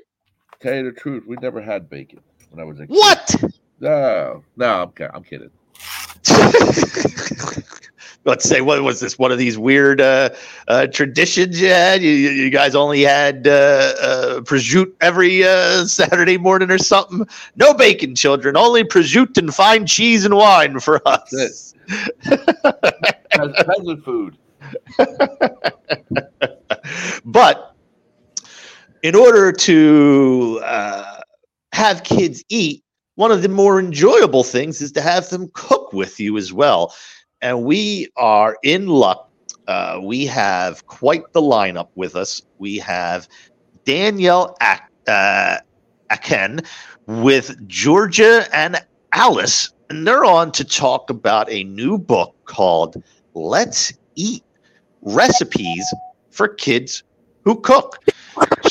Tell 0.59 0.75
you 0.75 0.83
the 0.83 0.91
truth, 0.91 1.23
we 1.27 1.35
never 1.38 1.61
had 1.61 1.89
bacon 1.89 2.19
when 2.49 2.59
I 2.59 2.67
was 2.67 2.79
a 2.79 2.88
kid. 2.88 2.93
What? 2.93 3.35
No, 3.79 4.43
no, 4.57 4.83
I'm, 4.83 4.91
I'm 5.13 5.23
kidding. 5.23 5.51
Let's 8.23 8.47
say, 8.47 8.61
what 8.61 8.83
was 8.83 8.99
this? 8.99 9.17
One 9.17 9.31
of 9.31 9.39
these 9.39 9.57
weird 9.57 9.99
uh, 9.99 10.29
uh, 10.67 10.85
traditions 10.88 11.59
you 11.59 11.69
had? 11.69 12.03
You, 12.03 12.11
you 12.11 12.51
guys 12.51 12.75
only 12.75 13.01
had 13.01 13.47
uh, 13.47 13.93
uh, 13.99 14.41
prosciutto 14.41 14.93
every 15.01 15.43
uh, 15.43 15.85
Saturday 15.85 16.38
morning 16.38 16.69
or 16.69 16.77
something? 16.77 17.25
No 17.55 17.73
bacon, 17.73 18.13
children. 18.13 18.55
Only 18.55 18.83
prosciutto 18.83 19.39
and 19.39 19.53
fine 19.53 19.88
cheese 19.88 20.23
and 20.25 20.35
wine 20.35 20.79
for 20.79 21.01
us. 21.07 21.31
Pes- 21.31 21.73
Peasant 23.33 24.03
food. 24.05 24.38
but 27.25 27.75
in 29.03 29.15
order 29.15 29.51
to 29.51 30.59
uh, 30.63 31.21
have 31.73 32.03
kids 32.03 32.43
eat, 32.49 32.83
one 33.15 33.31
of 33.31 33.41
the 33.41 33.49
more 33.49 33.79
enjoyable 33.79 34.43
things 34.43 34.81
is 34.81 34.91
to 34.93 35.01
have 35.01 35.29
them 35.29 35.49
cook 35.53 35.93
with 35.93 36.19
you 36.19 36.38
as 36.38 36.53
well. 36.53 36.93
And 37.41 37.63
we 37.63 38.07
are 38.17 38.57
in 38.63 38.88
luck. 38.88 39.29
Uh, 39.67 39.99
we 40.01 40.25
have 40.25 40.85
quite 40.88 41.23
the 41.33 41.41
lineup 41.41 41.89
with 41.95 42.15
us. 42.15 42.41
We 42.59 42.77
have 42.79 43.27
Danielle 43.85 44.55
uh, 45.07 45.57
Acken 46.09 46.61
with 47.07 47.67
Georgia 47.67 48.47
and 48.53 48.83
Alice. 49.13 49.71
And 49.89 50.07
they're 50.07 50.25
on 50.25 50.51
to 50.53 50.63
talk 50.63 51.09
about 51.09 51.49
a 51.49 51.63
new 51.65 51.97
book 51.97 52.35
called 52.45 53.01
Let's 53.33 53.93
Eat 54.15 54.43
Recipes 55.02 55.86
for 56.30 56.48
Kids 56.48 57.03
Who 57.44 57.60
Cook. 57.61 57.99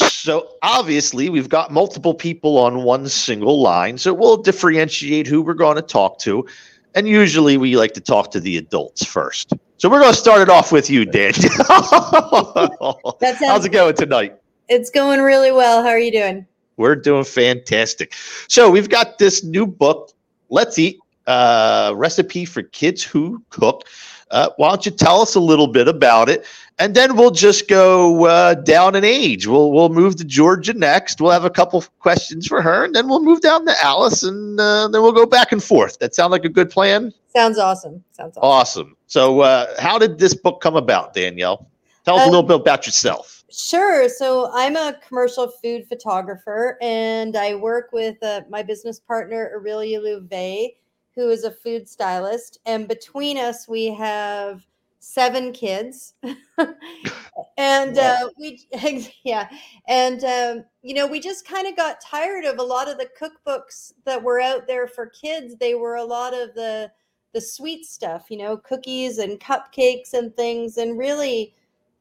So 0.01 0.49
obviously, 0.63 1.29
we've 1.29 1.49
got 1.49 1.73
multiple 1.73 2.15
people 2.15 2.59
on 2.59 2.83
one 2.83 3.09
single 3.09 3.61
line. 3.61 3.99
So 3.99 4.15
we'll 4.15 4.37
differentiate 4.37 5.27
who 5.27 5.43
we're 5.43 5.55
going 5.55 5.77
to 5.77 5.83
talk 5.83 6.19
to. 6.21 6.47
And 6.95 7.09
usually, 7.09 7.57
we 7.57 7.77
like 7.77 7.93
to 7.95 8.01
talk 8.01 8.31
to 8.33 8.41
the 8.41 8.57
adults 8.57 9.05
first. 9.05 9.53
So 9.77 9.89
we're 9.89 10.01
going 10.01 10.13
to 10.13 10.19
start 10.19 10.43
it 10.43 10.49
off 10.49 10.73
with 10.73 10.91
you, 10.91 11.05
Dan. 11.05 11.33
That 11.33 13.39
How's 13.41 13.65
it 13.65 13.73
going 13.73 13.95
tonight? 13.95 14.37
it's 14.71 14.89
going 14.89 15.21
really 15.21 15.53
well. 15.53 15.83
How 15.83 15.89
are 15.89 15.99
you 15.99 16.13
doing? 16.13 16.47
We're 16.77 16.97
doing 16.97 17.25
fantastic. 17.25 18.15
So 18.49 18.71
we've 18.71 18.89
got 18.89 19.19
this 19.19 19.45
new 19.45 19.67
book, 19.67 20.13
Let's 20.49 20.79
Eat, 20.79 20.99
uh, 21.27 21.93
recipe 21.97 22.47
for 22.47 22.63
kids 22.63 23.03
who 23.03 23.45
cook. 23.51 23.87
Uh, 24.31 24.51
why 24.57 24.69
don't 24.69 24.85
you 24.87 24.93
tell 24.93 25.21
us 25.21 25.35
a 25.35 25.41
little 25.41 25.67
bit 25.67 25.89
about 25.89 26.29
it, 26.29 26.45
and 26.79 26.95
then 26.95 27.17
we'll 27.17 27.33
just 27.33 27.69
go 27.69 28.27
uh, 28.27 28.55
down 28.55 28.95
in 28.95 29.05
age. 29.05 29.47
We'll 29.47 29.73
we'll 29.73 29.89
move 29.89 30.17
to 30.17 30.25
Georgia 30.25 30.73
next. 30.73 31.21
We'll 31.21 31.33
have 31.33 31.45
a 31.45 31.51
couple 31.51 31.85
questions 31.99 32.47
for 32.47 32.63
her, 32.63 32.85
and 32.85 32.95
then 32.95 33.09
we'll 33.09 33.23
move 33.25 33.41
down 33.41 33.67
to 33.67 33.75
Alice, 33.83 34.23
and 34.23 34.61
uh, 34.61 34.89
then 34.89 35.03
we'll 35.03 35.13
go 35.13 35.27
back 35.27 35.53
and 35.53 35.63
forth. 35.63 35.99
That 35.99 36.15
sound 36.15 36.31
like 36.31 36.45
a 36.45 36.49
good 36.49 36.71
plan? 36.71 37.13
Sounds 37.35 37.59
awesome. 37.59 38.05
Sounds 38.13 38.37
awesome. 38.37 38.49
Awesome. 38.87 38.97
So, 39.07 39.41
uh, 39.41 39.81
how 39.81 39.99
did 39.99 40.19
this 40.19 40.35
book 40.35 40.61
come 40.61 40.77
about, 40.77 41.13
Danielle? 41.15 41.67
Tell 42.05 42.17
us 42.17 42.23
a 42.23 42.25
Uh, 42.25 42.31
little 42.31 42.43
bit 42.43 42.61
about 42.61 42.87
yourself. 42.87 43.45
Sure. 43.53 44.09
So 44.09 44.49
I'm 44.55 44.77
a 44.77 44.97
commercial 45.07 45.49
food 45.63 45.87
photographer, 45.89 46.79
and 46.81 47.37
I 47.37 47.57
work 47.57 47.91
with 47.93 48.17
uh, 48.23 48.43
my 48.49 48.63
business 48.63 49.01
partner 49.01 49.51
Aurelia 49.57 50.01
Louvet, 50.01 50.77
who 51.15 51.29
is 51.31 51.45
a 51.45 51.51
food 51.51 51.89
stylist. 51.89 52.59
And 52.67 52.89
between 52.89 53.39
us, 53.39 53.69
we 53.69 53.93
have 53.95 54.67
seven 55.01 55.51
kids, 55.53 56.15
and 57.57 57.99
uh, 57.99 58.29
we 58.39 58.67
yeah, 59.25 59.49
and 59.89 60.25
um, 60.25 60.65
you 60.83 60.95
know 60.95 61.07
we 61.07 61.21
just 61.21 61.47
kind 61.47 61.67
of 61.67 61.77
got 61.77 62.01
tired 62.01 62.45
of 62.45 62.59
a 62.59 62.63
lot 62.63 62.89
of 62.89 62.99
the 62.99 63.09
cookbooks 63.21 63.93
that 64.05 64.23
were 64.23 64.41
out 64.41 64.67
there 64.67 64.87
for 64.87 65.07
kids. 65.07 65.57
They 65.57 65.75
were 65.75 65.97
a 65.97 66.05
lot 66.05 66.35
of 66.35 66.55
the 66.55 66.93
the 67.33 67.41
sweet 67.41 67.87
stuff, 67.87 68.27
you 68.29 68.37
know, 68.37 68.57
cookies 68.57 69.19
and 69.19 69.41
cupcakes 69.41 70.15
and 70.15 70.35
things, 70.37 70.77
and 70.79 70.99
really 70.99 71.55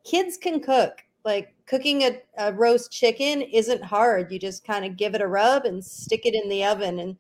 kids 0.03 0.37
can 0.37 0.59
cook. 0.59 1.03
Like 1.25 1.53
cooking 1.65 2.03
a, 2.03 2.21
a 2.37 2.53
roast 2.53 2.91
chicken 2.91 3.41
isn't 3.41 3.83
hard. 3.83 4.31
You 4.31 4.39
just 4.39 4.65
kind 4.65 4.85
of 4.85 4.97
give 4.97 5.15
it 5.15 5.21
a 5.21 5.27
rub 5.27 5.65
and 5.65 5.83
stick 5.83 6.25
it 6.25 6.33
in 6.33 6.49
the 6.49 6.65
oven. 6.65 6.99
And 6.99 7.17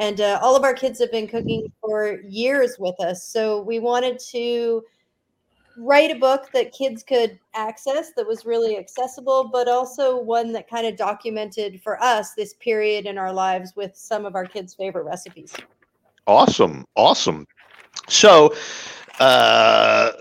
and 0.00 0.22
uh, 0.22 0.38
all 0.42 0.56
of 0.56 0.64
our 0.64 0.72
kids 0.72 0.98
have 0.98 1.12
been 1.12 1.28
cooking 1.28 1.70
for 1.80 2.20
years 2.26 2.76
with 2.78 2.98
us. 3.00 3.22
So 3.22 3.60
we 3.60 3.78
wanted 3.78 4.18
to 4.30 4.82
write 5.76 6.10
a 6.10 6.18
book 6.18 6.50
that 6.54 6.72
kids 6.72 7.02
could 7.02 7.38
access 7.54 8.12
that 8.16 8.26
was 8.26 8.46
really 8.46 8.78
accessible, 8.78 9.50
but 9.52 9.68
also 9.68 10.18
one 10.18 10.52
that 10.52 10.68
kind 10.70 10.86
of 10.86 10.96
documented 10.96 11.82
for 11.82 12.02
us 12.02 12.32
this 12.32 12.54
period 12.54 13.04
in 13.04 13.18
our 13.18 13.30
lives 13.30 13.76
with 13.76 13.94
some 13.94 14.24
of 14.24 14.34
our 14.34 14.46
kids' 14.46 14.72
favorite 14.72 15.04
recipes. 15.04 15.54
Awesome, 16.26 16.86
awesome. 16.96 17.46
So, 18.08 18.54
uh, 19.18 20.12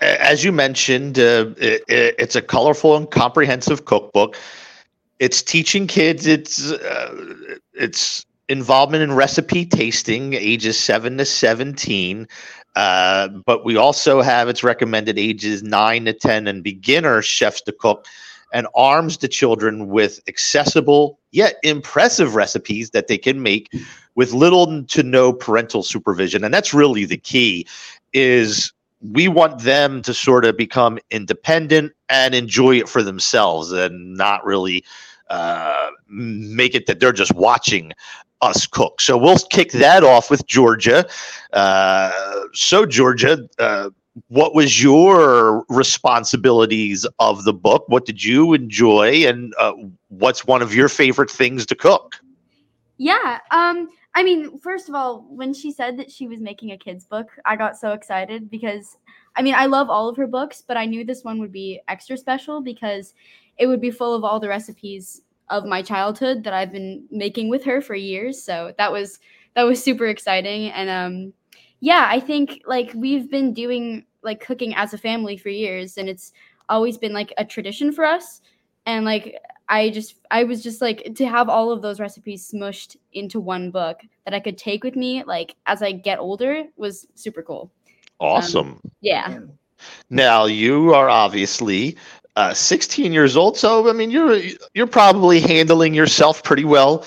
as 0.00 0.42
you 0.42 0.50
mentioned, 0.50 1.20
uh, 1.20 1.54
it, 1.56 1.84
it's 1.88 2.34
a 2.34 2.42
colorful 2.42 2.96
and 2.96 3.08
comprehensive 3.08 3.84
cookbook. 3.84 4.36
It's 5.20 5.40
teaching 5.40 5.86
kids. 5.86 6.26
It's 6.26 6.72
uh, 6.72 7.34
it's 7.74 8.24
involvement 8.50 9.02
in 9.02 9.12
recipe 9.14 9.64
tasting, 9.64 10.34
ages 10.34 10.78
seven 10.78 11.16
to 11.16 11.24
seventeen. 11.24 12.28
Uh, 12.76 13.28
but 13.28 13.64
we 13.64 13.76
also 13.76 14.20
have 14.20 14.48
its 14.48 14.62
recommended 14.62 15.18
ages 15.18 15.62
nine 15.62 16.04
to 16.04 16.12
ten 16.12 16.46
and 16.46 16.62
beginner 16.62 17.22
chefs 17.22 17.62
to 17.62 17.72
cook, 17.72 18.06
and 18.52 18.66
arms 18.74 19.18
the 19.18 19.28
children 19.28 19.88
with 19.88 20.20
accessible 20.28 21.18
yet 21.32 21.56
impressive 21.62 22.34
recipes 22.34 22.90
that 22.90 23.08
they 23.08 23.18
can 23.18 23.42
make 23.42 23.72
with 24.16 24.32
little 24.32 24.84
to 24.84 25.02
no 25.02 25.32
parental 25.32 25.82
supervision 25.82 26.44
and 26.44 26.52
that's 26.52 26.74
really 26.74 27.04
the 27.04 27.16
key 27.16 27.66
is 28.12 28.72
we 29.12 29.28
want 29.28 29.60
them 29.62 30.02
to 30.02 30.12
sort 30.12 30.44
of 30.44 30.56
become 30.56 30.98
independent 31.10 31.92
and 32.08 32.34
enjoy 32.34 32.76
it 32.76 32.88
for 32.88 33.02
themselves 33.02 33.72
and 33.72 34.14
not 34.14 34.44
really 34.44 34.84
uh, 35.30 35.90
make 36.08 36.74
it 36.74 36.86
that 36.86 37.00
they're 37.00 37.12
just 37.12 37.34
watching 37.34 37.92
us 38.42 38.66
cook. 38.66 39.00
So 39.00 39.16
we'll 39.16 39.38
kick 39.38 39.72
that 39.72 40.04
off 40.04 40.30
with 40.30 40.46
georgia. 40.46 41.06
Uh, 41.52 42.10
so 42.52 42.86
georgia 42.86 43.48
uh, 43.58 43.90
what 44.28 44.54
was 44.54 44.82
your 44.82 45.64
responsibilities 45.68 47.06
of 47.18 47.44
the 47.44 47.52
book? 47.52 47.84
What 47.88 48.04
did 48.06 48.22
you 48.22 48.54
enjoy? 48.54 49.26
And 49.26 49.54
uh, 49.58 49.72
what's 50.08 50.44
one 50.46 50.62
of 50.62 50.74
your 50.74 50.88
favorite 50.88 51.30
things 51.30 51.64
to 51.66 51.74
cook? 51.74 52.16
Yeah. 52.98 53.38
Um, 53.50 53.88
I 54.14 54.22
mean, 54.22 54.58
first 54.58 54.88
of 54.88 54.94
all, 54.94 55.26
when 55.30 55.54
she 55.54 55.70
said 55.72 55.96
that 55.98 56.10
she 56.10 56.26
was 56.26 56.40
making 56.40 56.72
a 56.72 56.78
kids 56.78 57.04
book, 57.04 57.28
I 57.44 57.56
got 57.56 57.78
so 57.78 57.92
excited 57.92 58.50
because 58.50 58.96
I 59.36 59.42
mean, 59.42 59.54
I 59.54 59.66
love 59.66 59.88
all 59.88 60.08
of 60.08 60.16
her 60.16 60.26
books, 60.26 60.62
but 60.66 60.76
I 60.76 60.86
knew 60.86 61.04
this 61.04 61.22
one 61.22 61.38
would 61.38 61.52
be 61.52 61.80
extra 61.86 62.16
special 62.16 62.60
because 62.60 63.14
it 63.60 63.66
would 63.66 63.80
be 63.80 63.90
full 63.90 64.14
of 64.14 64.24
all 64.24 64.40
the 64.40 64.48
recipes 64.48 65.20
of 65.50 65.66
my 65.66 65.82
childhood 65.82 66.42
that 66.44 66.54
I've 66.54 66.72
been 66.72 67.04
making 67.10 67.50
with 67.50 67.62
her 67.64 67.80
for 67.80 67.94
years. 67.94 68.42
So 68.42 68.72
that 68.78 68.90
was 68.90 69.20
that 69.54 69.64
was 69.64 69.82
super 69.82 70.06
exciting 70.06 70.70
and 70.70 70.88
um 70.88 71.32
yeah, 71.82 72.06
I 72.10 72.20
think 72.20 72.62
like 72.66 72.92
we've 72.94 73.30
been 73.30 73.54
doing 73.54 74.04
like 74.22 74.44
cooking 74.44 74.74
as 74.74 74.92
a 74.92 74.98
family 74.98 75.36
for 75.36 75.48
years 75.48 75.98
and 75.98 76.08
it's 76.08 76.32
always 76.68 76.98
been 76.98 77.12
like 77.12 77.32
a 77.38 77.44
tradition 77.44 77.92
for 77.92 78.04
us 78.04 78.40
and 78.86 79.04
like 79.04 79.36
I 79.68 79.90
just 79.90 80.16
I 80.30 80.44
was 80.44 80.62
just 80.62 80.80
like 80.80 81.14
to 81.14 81.26
have 81.26 81.48
all 81.48 81.70
of 81.70 81.82
those 81.82 82.00
recipes 82.00 82.50
smushed 82.50 82.96
into 83.12 83.40
one 83.40 83.70
book 83.70 84.00
that 84.24 84.34
I 84.34 84.40
could 84.40 84.56
take 84.56 84.84
with 84.84 84.96
me 84.96 85.22
like 85.24 85.54
as 85.66 85.82
I 85.82 85.92
get 85.92 86.18
older 86.18 86.64
was 86.76 87.06
super 87.14 87.42
cool. 87.42 87.70
awesome 88.20 88.80
Yeah. 89.00 89.40
Now 90.10 90.44
you 90.44 90.94
are 90.94 91.08
obviously 91.08 91.96
uh, 92.36 92.54
16 92.54 93.12
years 93.12 93.36
old, 93.36 93.56
so 93.56 93.88
I 93.88 93.92
mean 93.92 94.10
you're 94.10 94.40
you're 94.74 94.86
probably 94.86 95.40
handling 95.40 95.94
yourself 95.94 96.42
pretty 96.42 96.64
well 96.64 97.06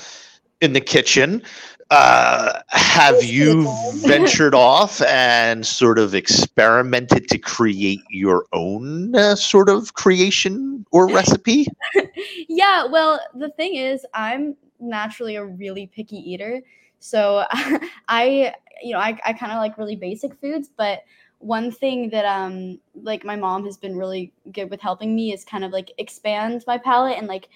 in 0.61 0.73
the 0.73 0.81
kitchen. 0.81 1.43
Uh, 1.91 2.59
have 2.69 3.23
you 3.23 3.71
ventured 3.97 4.55
off 4.55 5.01
and 5.03 5.65
sort 5.65 5.99
of 5.99 6.15
experimented 6.15 7.27
to 7.29 7.37
create 7.37 8.01
your 8.09 8.45
own 8.51 9.15
uh, 9.15 9.35
sort 9.35 9.69
of 9.69 9.93
creation 9.93 10.83
or 10.91 11.07
recipe? 11.07 11.67
yeah, 12.47 12.85
well, 12.85 13.19
the 13.35 13.49
thing 13.49 13.75
is, 13.75 14.05
I'm 14.13 14.55
naturally 14.79 15.35
a 15.35 15.45
really 15.45 15.87
picky 15.87 16.17
eater. 16.17 16.61
So 16.99 17.45
I, 18.07 18.55
you 18.81 18.93
know, 18.93 18.99
I, 18.99 19.19
I 19.25 19.33
kind 19.33 19.51
of 19.51 19.59
like 19.59 19.77
really 19.77 19.95
basic 19.95 20.33
foods, 20.39 20.69
but 20.75 21.03
one 21.43 21.71
thing 21.71 22.09
that 22.09 22.25
um 22.25 22.79
like 22.95 23.25
my 23.25 23.35
mom 23.35 23.65
has 23.65 23.77
been 23.77 23.97
really 23.97 24.33
good 24.51 24.69
with 24.69 24.81
helping 24.81 25.15
me 25.15 25.33
is 25.33 25.43
kind 25.43 25.63
of 25.63 25.71
like 25.71 25.91
expand 25.97 26.63
my 26.67 26.77
palate 26.77 27.17
and 27.17 27.27
like 27.27 27.49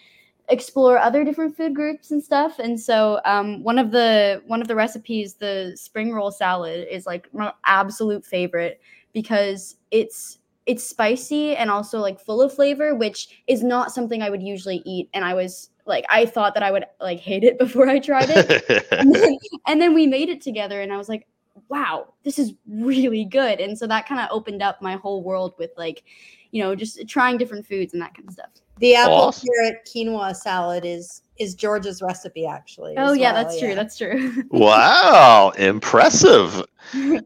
explore 0.50 0.98
other 0.98 1.24
different 1.24 1.56
food 1.56 1.76
groups 1.76 2.12
and 2.12 2.24
stuff. 2.24 2.60
And 2.60 2.80
so 2.80 3.20
um, 3.26 3.64
one 3.64 3.78
of 3.78 3.92
the 3.92 4.42
one 4.48 4.62
of 4.62 4.68
the 4.68 4.76
recipes 4.76 5.36
the 5.36 5.74
spring 5.76 6.14
roll 6.14 6.32
salad 6.32 6.88
is 6.90 7.06
like 7.06 7.34
my 7.34 7.54
absolute 7.66 8.26
favorite 8.26 8.82
because 9.14 9.78
it's 9.92 10.40
it's 10.66 10.84
spicy 10.84 11.56
and 11.56 11.72
also 11.72 12.00
like 12.00 12.20
full 12.20 12.42
of 12.42 12.54
flavor 12.54 12.94
which 12.94 13.42
is 13.48 13.64
not 13.64 13.94
something 13.94 14.22
i 14.22 14.30
would 14.30 14.44
usually 14.44 14.82
eat. 14.86 15.10
And 15.14 15.24
i 15.24 15.34
was 15.34 15.70
like 15.86 16.06
i 16.10 16.26
thought 16.26 16.54
that 16.54 16.64
i 16.64 16.72
would 16.72 16.86
like 17.00 17.20
hate 17.20 17.44
it 17.44 17.58
before 17.60 17.88
i 17.88 18.00
tried 18.00 18.30
it. 18.30 18.88
And, 18.92 19.16
then, 19.16 19.38
and 19.66 19.82
then 19.82 19.94
we 19.94 20.08
made 20.08 20.30
it 20.30 20.42
together 20.42 20.82
and 20.82 20.92
i 20.94 20.98
was 20.98 21.10
like 21.10 21.26
wow 21.70 22.14
this 22.24 22.40
is 22.40 22.54
really 22.68 23.26
good 23.26 23.60
and 23.60 23.78
so 23.78 23.88
that 23.88 24.08
kind 24.08 24.22
of 24.22 24.28
opened 24.32 24.62
up 24.62 24.82
my 24.82 24.96
whole 24.96 25.24
world 25.24 25.54
with 25.58 25.72
like 25.78 26.04
you 26.52 26.62
know 26.64 26.76
just 26.76 27.08
trying 27.08 27.38
different 27.38 27.66
foods 27.66 27.94
and 27.94 28.02
that 28.02 28.14
kind 28.14 28.28
of 28.28 28.34
stuff 28.34 28.50
The 28.80 28.96
apple 28.96 29.14
Awesome. 29.16 29.48
carrot 29.54 29.88
quinoa 29.88 30.36
salad 30.36 30.86
is 30.86 31.22
is 31.38 31.54
Georgia's 31.54 32.02
recipe 32.02 32.46
actually. 32.46 32.96
oh 32.98 33.14
yeah 33.14 33.34
well, 33.34 33.44
that's 33.44 33.60
true 33.60 33.76
that's 33.76 33.98
true 33.98 34.44
wow, 34.52 35.52
impressive. 35.58 36.64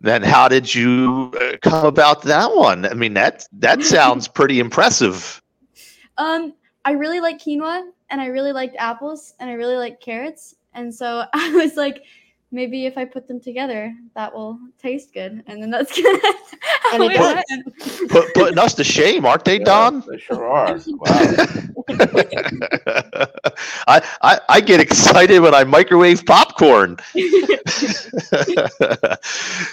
Then 0.00 0.22
how 0.22 0.48
did 0.48 0.74
you 0.74 1.32
uh, 1.40 1.56
come 1.62 1.86
about 1.86 2.20
that 2.24 2.54
one? 2.54 2.84
I 2.84 2.92
mean 2.92 3.14
that 3.14 3.46
that 3.54 3.82
sounds 3.82 4.28
pretty 4.38 4.60
impressive. 4.60 5.40
Um, 6.18 6.52
I 6.84 6.92
really 6.92 7.20
like 7.20 7.38
quinoa 7.38 7.88
and 8.10 8.20
I 8.20 8.26
really 8.26 8.52
liked 8.52 8.76
apples 8.78 9.32
and 9.40 9.48
I 9.48 9.54
really 9.54 9.76
like 9.76 10.00
carrots. 10.00 10.56
And 10.74 10.94
so 10.94 11.24
I 11.32 11.50
was 11.54 11.76
like, 11.76 12.02
maybe 12.54 12.86
if 12.86 12.96
I 12.96 13.04
put 13.04 13.28
them 13.28 13.40
together, 13.40 13.92
that 14.14 14.32
will 14.32 14.58
taste 14.78 15.12
good, 15.12 15.42
and 15.46 15.62
then 15.62 15.70
that's 15.70 16.00
gonna. 16.02 16.18
And 16.92 17.02
it 17.02 17.08
Wait, 17.08 17.16
does. 17.16 17.44
Put, 18.08 18.32
putting 18.34 18.58
us 18.58 18.74
to 18.74 18.84
shame, 18.84 19.26
aren't 19.26 19.44
they, 19.44 19.58
Yeah, 19.58 19.64
Don? 19.64 20.04
They 20.08 20.18
sure 20.18 20.46
are. 20.46 20.78
Wow. 20.86 21.44
I, 23.86 24.00
I 24.22 24.40
I 24.48 24.60
get 24.60 24.80
excited 24.80 25.40
when 25.40 25.54
I 25.54 25.64
microwave 25.64 26.24
popcorn. 26.24 26.96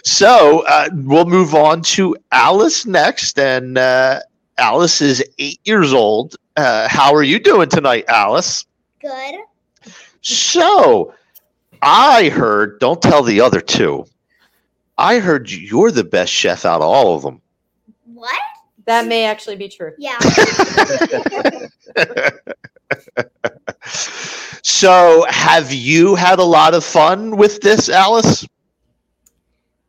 so 0.04 0.66
uh, 0.68 0.90
we'll 0.94 1.26
move 1.26 1.56
on 1.56 1.82
to 1.84 2.18
Alice 2.32 2.86
next, 2.86 3.40
and 3.40 3.78
uh, 3.78 4.20
Alice 4.58 5.02
is 5.02 5.24
eight 5.40 5.60
years 5.64 5.94
old. 5.94 6.36
Uh, 6.58 6.88
how 6.90 7.14
are 7.14 7.24
you 7.24 7.40
doing 7.40 7.70
tonight, 7.70 8.06
Alice? 8.10 8.66
Good. 9.00 9.36
So 10.22 11.14
I 11.82 12.30
heard. 12.30 12.80
Don't 12.80 13.02
tell 13.02 13.24
the 13.24 13.42
other 13.42 13.62
two. 13.62 14.06
I 14.98 15.20
heard 15.20 15.50
you're 15.50 15.92
the 15.92 16.04
best 16.04 16.32
chef 16.32 16.66
out 16.66 16.82
of 16.82 16.88
all 16.88 17.16
of 17.16 17.24
them. 17.24 17.42
What? 18.06 18.40
That 18.86 19.08
may 19.08 19.26
actually 19.26 19.56
be 19.56 19.70
true. 19.70 19.94
Yeah. 19.98 20.20
so 24.64 25.26
have 25.30 25.72
you 25.72 26.16
had 26.16 26.40
a 26.40 26.44
lot 26.44 26.74
of 26.74 26.84
fun 26.84 27.38
with 27.38 27.62
this, 27.62 27.90
Alice? 27.90 28.46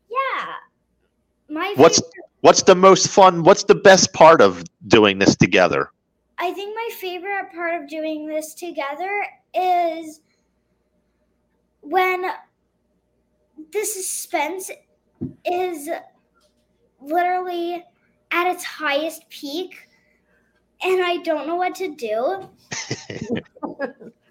yeah. 0.08 0.54
My 1.48 1.72
What's 1.76 1.98
favorite, 2.00 2.12
what's 2.40 2.62
the 2.62 2.74
most 2.74 3.08
fun? 3.08 3.42
What's 3.42 3.64
the 3.64 3.74
best 3.74 4.12
part 4.12 4.40
of 4.40 4.62
doing 4.88 5.18
this 5.18 5.36
together? 5.36 5.90
I 6.38 6.52
think 6.52 6.74
my 6.74 6.88
favorite 6.96 7.52
part 7.54 7.80
of 7.80 7.88
doing 7.88 8.26
this 8.26 8.54
together 8.54 9.26
is 9.54 10.20
when 11.82 12.22
the 13.72 13.84
suspense 13.84 14.70
is 15.44 15.88
literally 17.00 17.84
at 18.30 18.46
its 18.46 18.64
highest 18.64 19.28
peak 19.28 19.88
and 20.82 21.04
I 21.04 21.18
don't 21.18 21.46
know 21.46 21.56
what 21.56 21.74
to 21.76 21.94
do. 21.94 22.48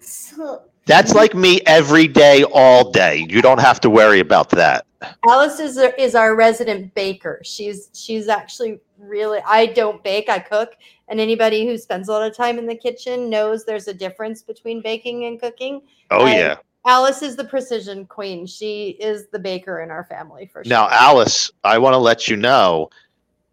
so 0.00 0.62
That's 0.86 1.14
like 1.14 1.34
me 1.34 1.60
every 1.66 2.06
day, 2.08 2.44
all 2.52 2.90
day. 2.90 3.26
You 3.28 3.42
don't 3.42 3.60
have 3.60 3.80
to 3.80 3.90
worry 3.90 4.20
about 4.20 4.50
that. 4.50 4.86
Alice 5.28 5.58
is 5.58 5.78
is 5.98 6.14
our 6.14 6.36
resident 6.36 6.94
baker. 6.94 7.40
She's 7.42 7.90
she's 7.92 8.28
actually 8.28 8.78
really. 8.98 9.40
I 9.46 9.66
don't 9.66 10.02
bake. 10.04 10.28
I 10.28 10.38
cook, 10.38 10.74
and 11.08 11.18
anybody 11.18 11.66
who 11.66 11.76
spends 11.76 12.08
a 12.08 12.12
lot 12.12 12.28
of 12.28 12.36
time 12.36 12.58
in 12.58 12.66
the 12.66 12.76
kitchen 12.76 13.28
knows 13.28 13.64
there's 13.64 13.88
a 13.88 13.94
difference 13.94 14.42
between 14.42 14.80
baking 14.80 15.24
and 15.24 15.40
cooking. 15.40 15.82
Oh 16.10 16.26
And 16.26 16.38
yeah. 16.38 16.56
Alice 16.84 17.22
is 17.22 17.36
the 17.36 17.44
precision 17.44 18.06
queen. 18.06 18.46
She 18.46 18.90
is 18.90 19.28
the 19.28 19.38
baker 19.38 19.80
in 19.80 19.90
our 19.90 20.04
family 20.04 20.46
for 20.46 20.64
sure. 20.64 20.70
Now, 20.70 20.88
Alice, 20.90 21.50
I 21.62 21.78
want 21.78 21.94
to 21.94 21.98
let 21.98 22.28
you 22.28 22.36
know, 22.36 22.90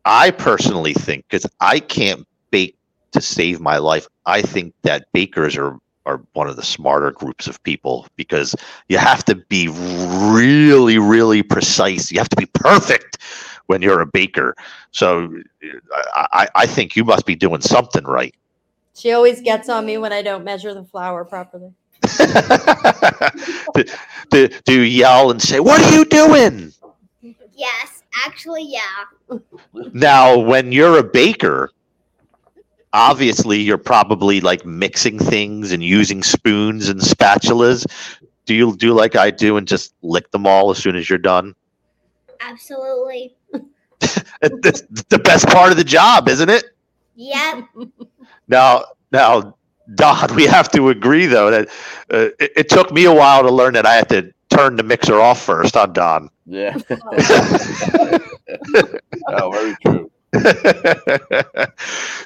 I 0.06 0.32
personally 0.32 0.94
think 0.94 1.26
because 1.30 1.46
I 1.60 1.80
can't 1.80 2.26
bake 2.50 2.76
to 3.12 3.22
save 3.22 3.60
my 3.60 3.78
life. 3.78 4.08
I 4.26 4.42
think 4.42 4.74
that 4.84 5.12
bakers 5.14 5.58
are 5.58 5.78
are 6.06 6.22
one 6.34 6.48
of 6.48 6.56
the 6.56 6.64
smarter 6.64 7.12
groups 7.12 7.46
of 7.46 7.62
people 7.64 8.08
because 8.16 8.56
you 8.88 8.98
have 8.98 9.24
to 9.26 9.36
be 9.36 9.68
really, 9.68 10.98
really 10.98 11.44
precise. 11.44 12.12
You 12.12 12.18
have 12.18 12.30
to 12.30 12.36
be 12.36 12.48
perfect 12.48 13.20
when 13.68 13.84
you're 13.84 14.02
a 14.02 14.08
baker. 14.08 14.56
So, 14.90 15.32
I, 16.16 16.28
I, 16.34 16.48
I 16.56 16.66
think 16.66 16.96
you 16.96 17.04
must 17.04 17.28
be 17.28 17.36
doing 17.36 17.62
something 17.62 18.06
right. 18.06 18.34
She 18.96 19.12
always 19.12 19.40
gets 19.42 19.70
on 19.70 19.86
me 19.86 20.00
when 20.00 20.12
I 20.12 20.24
don't 20.24 20.44
measure 20.44 20.74
the 20.74 20.84
flour 20.84 21.24
properly. 21.26 21.74
do, 23.74 23.84
do, 24.30 24.48
do 24.66 24.74
you 24.74 24.82
yell 24.82 25.32
and 25.32 25.42
say, 25.42 25.60
"What 25.60 25.82
are 25.82 25.94
you 25.94 26.06
doing?" 26.06 26.72
yes, 27.60 28.04
actually 28.26 28.64
yeah. 28.64 29.38
Now, 29.94 30.38
when 30.38 30.72
you're 30.72 30.98
a 30.98 31.04
baker, 31.04 31.72
obviously 32.94 33.60
you're 33.60 33.78
probably 33.78 34.42
like 34.42 34.66
mixing 34.66 35.20
things 35.20 35.72
and 35.72 35.84
using 35.84 36.24
spoons 36.24 36.90
and 36.90 37.00
spatulas. 37.00 37.86
Do 38.46 38.56
you 38.56 38.76
do 38.76 38.94
like 38.94 39.16
I 39.16 39.30
do 39.30 39.58
and 39.58 39.68
just 39.68 39.94
lick 40.02 40.32
them 40.32 40.48
all 40.48 40.72
as 40.72 40.78
soon 40.80 40.96
as 40.96 41.10
you're 41.10 41.20
done? 41.20 41.54
Absolutely. 42.40 43.36
That's 44.42 44.82
the 45.10 45.20
best 45.24 45.48
part 45.48 45.72
of 45.72 45.78
the 45.78 45.84
job, 45.84 46.30
isn't 46.30 46.50
it? 46.50 46.66
Yep. 47.16 47.66
Now, 48.48 48.86
now, 49.12 49.56
Don, 49.96 50.36
we 50.36 50.46
have 50.46 50.70
to 50.72 50.90
agree 50.90 51.26
though 51.26 51.50
that 51.52 51.70
uh, 52.12 52.30
it, 52.40 52.52
it 52.56 52.70
took 52.70 52.92
me 52.92 53.06
a 53.06 53.14
while 53.14 53.44
to 53.44 53.52
learn 53.52 53.74
that 53.74 53.86
I 53.86 53.96
had 53.96 54.10
to 54.10 54.34
turn 54.50 54.76
the 54.76 54.84
mixer 54.84 55.20
off 55.20 55.42
first 55.42 55.78
on 55.78 55.94
Don. 55.94 56.30
Yeah. 56.46 56.78
oh, 59.28 59.52
very 59.52 59.76
true. 59.86 60.12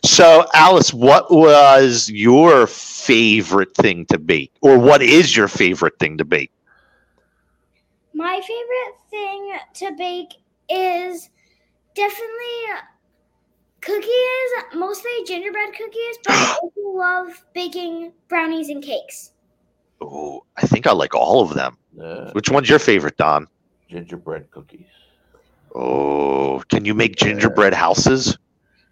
so, 0.03 0.45
Alice, 0.53 0.93
what 0.93 1.31
was 1.31 2.09
your 2.09 2.67
favorite 2.67 3.73
thing 3.75 4.05
to 4.07 4.19
bake, 4.19 4.51
or 4.61 4.77
what 4.77 5.01
is 5.01 5.35
your 5.35 5.47
favorite 5.47 5.97
thing 5.99 6.17
to 6.17 6.25
bake? 6.25 6.51
My 8.13 8.41
favorite 8.41 8.97
thing 9.09 9.53
to 9.75 9.91
bake 9.97 10.33
is 10.69 11.29
definitely 11.95 12.65
cookies, 13.85 14.75
mostly 14.75 15.11
gingerbread 15.25 15.73
cookies, 15.77 16.17
but 16.23 16.33
I 16.33 16.57
also 16.61 16.97
love 16.97 17.45
baking 17.53 18.13
brownies 18.27 18.69
and 18.69 18.83
cakes. 18.83 19.31
Oh, 20.01 20.43
I 20.57 20.67
think 20.67 20.87
I 20.87 20.91
like 20.91 21.15
all 21.15 21.41
of 21.41 21.53
them. 21.53 21.77
Yeah. 21.95 22.31
Which 22.31 22.49
one's 22.49 22.69
your 22.69 22.79
favorite, 22.79 23.17
Don? 23.17 23.47
Gingerbread 23.89 24.51
cookies. 24.51 24.87
Oh, 25.75 26.63
can 26.69 26.85
you 26.85 26.93
make 26.93 27.15
gingerbread 27.15 27.73
houses? 27.73 28.37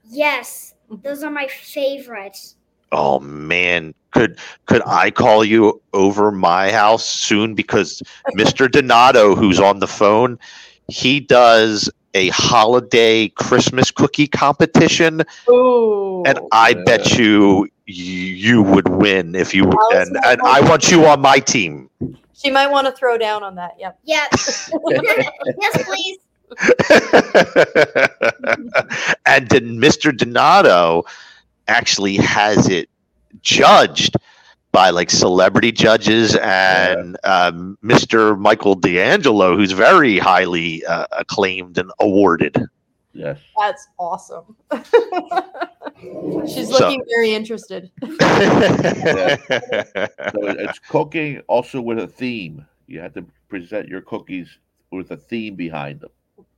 Yes, 0.06 0.74
those 1.04 1.24
are 1.24 1.32
my 1.32 1.48
favorites. 1.48 2.56
Oh 2.92 3.20
man, 3.20 3.94
could 4.12 4.38
could 4.66 4.82
I 4.86 5.12
call 5.12 5.46
you 5.46 5.82
over 5.94 6.32
my 6.32 6.72
house 6.72 7.08
soon 7.08 7.56
because 7.56 8.04
Mr. 8.36 8.70
Donato, 8.70 9.36
who's 9.36 9.60
on 9.60 9.80
the 9.80 9.88
phone, 9.88 10.38
he 10.90 11.20
does 11.22 11.90
a 12.14 12.30
holiday 12.30 13.30
Christmas 13.30 13.92
cookie 13.92 14.28
competition, 14.28 15.22
Ooh. 15.50 16.24
and 16.26 16.40
I 16.52 16.74
bet 16.74 17.18
you 17.18 17.70
you 17.86 18.64
would 18.64 18.90
win 18.90 19.36
if 19.36 19.54
you 19.54 19.66
Alice 19.66 20.08
and, 20.08 20.18
and 20.26 20.42
I 20.42 20.62
want 20.62 20.92
you 20.92 21.06
on 21.06 21.22
my 21.22 21.40
team. 21.40 21.90
She 22.34 22.50
might 22.50 22.72
want 22.72 22.88
to 22.88 22.94
throw 22.94 23.18
down 23.18 23.44
on 23.44 23.56
that. 23.56 23.76
Yep. 23.80 24.00
Yep. 24.04 24.28
yes, 25.62 25.84
please. 25.84 26.18
and 29.26 29.48
then 29.50 29.80
Mr. 29.80 30.16
Donato 30.16 31.04
actually 31.68 32.18
has 32.18 32.68
it 32.68 32.90
judged 33.42 34.16
by 34.72 34.90
like 34.90 35.10
celebrity 35.10 35.72
judges 35.72 36.36
and 36.38 37.18
um, 37.24 37.78
Mr. 37.84 38.38
Michael 38.40 38.76
D'Angelo, 38.76 39.56
who's 39.58 39.72
very 39.74 40.18
highly 40.18 40.86
uh, 40.86 41.08
acclaimed 41.12 41.78
and 41.78 41.92
awarded. 42.00 42.56
Yes. 43.14 43.40
That's 43.60 43.88
awesome. 44.00 44.56
She's 46.48 46.70
So- 46.70 46.80
looking 46.80 47.04
very 47.10 47.34
interested. 47.34 47.92
So 50.32 50.48
it's 50.48 50.80
cooking 50.80 51.40
also 51.48 51.82
with 51.82 52.00
a 52.00 52.08
theme. 52.08 52.66
You 52.88 53.00
have 53.02 53.14
to 53.16 53.26
present 53.50 53.88
your 53.88 54.02
cookies 54.02 54.58
with 54.92 55.12
a 55.12 55.18
theme 55.18 55.56
behind 55.56 56.00
them. 56.02 56.12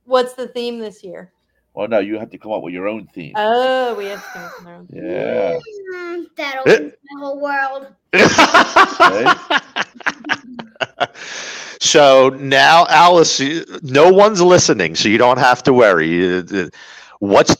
What's 0.04 0.34
the 0.34 0.46
theme 0.48 0.78
this 0.78 1.02
year? 1.02 1.32
Well, 1.74 1.88
no, 1.88 1.98
you 1.98 2.18
have 2.18 2.30
to 2.30 2.38
come 2.38 2.52
up 2.52 2.62
with 2.62 2.72
your 2.72 2.88
own 2.88 3.06
theme. 3.08 3.32
Oh, 3.36 3.94
we 3.96 4.06
have 4.06 4.22
to 4.22 4.30
come 4.30 4.44
up 4.44 4.58
with 4.58 4.66
our 4.66 4.74
own. 4.74 4.88
Yeah. 4.92 5.58
Mm, 5.94 6.24
that 6.36 6.56
opens 6.58 6.92
my 7.12 7.20
whole 7.20 7.40
world. 7.40 7.88
so 11.80 12.28
now, 12.30 12.86
Alice, 12.88 13.40
no 13.82 14.12
one's 14.12 14.40
listening, 14.40 14.94
so 14.94 15.08
you 15.08 15.18
don't 15.18 15.38
have 15.38 15.62
to 15.64 15.72
worry. 15.72 16.38
Uh, 16.38 16.68
What's 17.20 17.56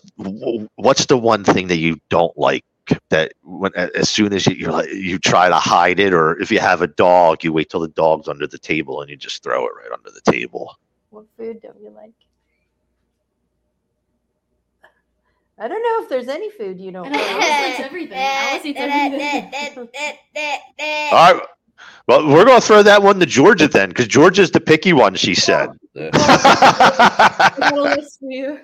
what's 0.75 1.07
the 1.07 1.17
one 1.17 1.43
thing 1.45 1.69
that 1.69 1.79
you 1.79 1.99
don't 2.11 2.37
like? 2.37 2.65
That 3.09 3.33
when 3.43 3.73
as 3.75 4.11
soon 4.11 4.33
as 4.35 4.47
you 4.47 4.55
you're 4.55 4.73
like, 4.73 4.91
you 4.93 5.19
try 5.19 5.49
to 5.49 5.57
hide 5.57 6.01
it, 6.01 6.13
or 6.13 6.39
if 6.41 6.51
you 6.51 6.59
have 6.61 6.83
a 6.83 6.87
dog, 6.87 7.45
you 7.45 7.53
wait 7.53 7.71
till 7.71 7.81
the 7.81 7.89
dog's 7.89 8.29
under 8.29 8.47
the 8.47 8.59
table 8.59 9.01
and 9.01 9.09
you 9.11 9.17
just 9.17 9.43
throw 9.43 9.67
it 9.67 9.73
right 9.77 9.91
under 9.93 10.11
the 10.11 10.31
table. 10.31 10.77
What 11.11 11.27
food 11.39 11.63
don't 11.63 11.81
you 11.81 11.91
like? 11.91 12.13
I 15.59 15.69
don't 15.69 15.83
know 15.83 16.03
if 16.03 16.09
there's 16.09 16.29
any 16.29 16.51
food 16.51 16.81
you 16.81 16.91
don't 16.91 17.07
I 17.07 17.11
know. 17.11 17.19
Alice 17.19 17.49
likes 17.49 17.81
everything. 17.87 18.19
Alice 18.19 18.65
eats 18.65 18.81
everything. 18.81 19.53
All 21.13 21.35
right. 21.35 21.43
Well, 22.07 22.27
we're 22.27 22.45
going 22.45 22.61
to 22.61 22.67
throw 22.67 22.83
that 22.83 23.03
one 23.03 23.19
to 23.21 23.27
Georgia 23.27 23.67
then, 23.67 23.89
because 23.89 24.09
Georgia's 24.09 24.51
the 24.51 24.61
picky 24.61 24.93
one. 24.93 25.15
She 25.15 25.35
said. 25.35 25.71
I 25.97 27.55
got 27.59 27.73
a 27.73 27.83
list 27.83 28.21
for 28.21 28.31
you. 28.31 28.61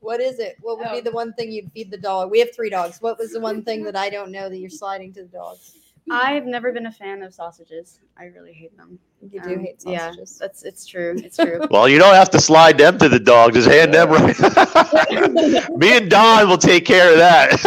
What 0.00 0.20
is 0.20 0.38
it? 0.38 0.56
What 0.60 0.78
would 0.78 0.90
be 0.90 0.98
oh. 0.98 1.00
the 1.00 1.12
one 1.12 1.32
thing 1.34 1.50
you'd 1.50 1.70
feed 1.72 1.90
the 1.90 1.96
dog? 1.96 2.30
We 2.30 2.40
have 2.40 2.54
three 2.54 2.70
dogs. 2.70 3.00
What 3.00 3.18
was 3.18 3.32
the 3.32 3.40
one 3.40 3.62
thing 3.62 3.82
that 3.84 3.96
I 3.96 4.10
don't 4.10 4.30
know 4.30 4.48
that 4.48 4.56
you're 4.56 4.70
sliding 4.70 5.12
to 5.14 5.22
the 5.22 5.28
dogs? 5.28 5.76
I've 6.10 6.46
never 6.46 6.72
been 6.72 6.86
a 6.86 6.92
fan 6.92 7.22
of 7.22 7.32
sausages. 7.32 8.00
I 8.18 8.24
really 8.24 8.52
hate 8.52 8.76
them. 8.76 8.98
You 9.30 9.40
do 9.40 9.58
hate 9.58 9.80
sausages. 9.80 10.38
Yeah, 10.40 10.46
that's 10.46 10.64
it's 10.64 10.84
true. 10.84 11.14
It's 11.22 11.36
true. 11.36 11.60
Well, 11.70 11.88
you 11.88 11.98
don't 11.98 12.14
have 12.14 12.30
to 12.30 12.40
slide 12.40 12.76
them 12.76 12.98
to 12.98 13.08
the 13.08 13.20
dog. 13.20 13.54
Just 13.54 13.68
hand 13.68 13.94
them 13.94 14.10
right. 14.10 14.36
Me 15.78 15.96
and 15.96 16.10
Don 16.10 16.48
will 16.48 16.58
take 16.58 16.84
care 16.84 17.12
of 17.12 17.18
that. 17.18 17.58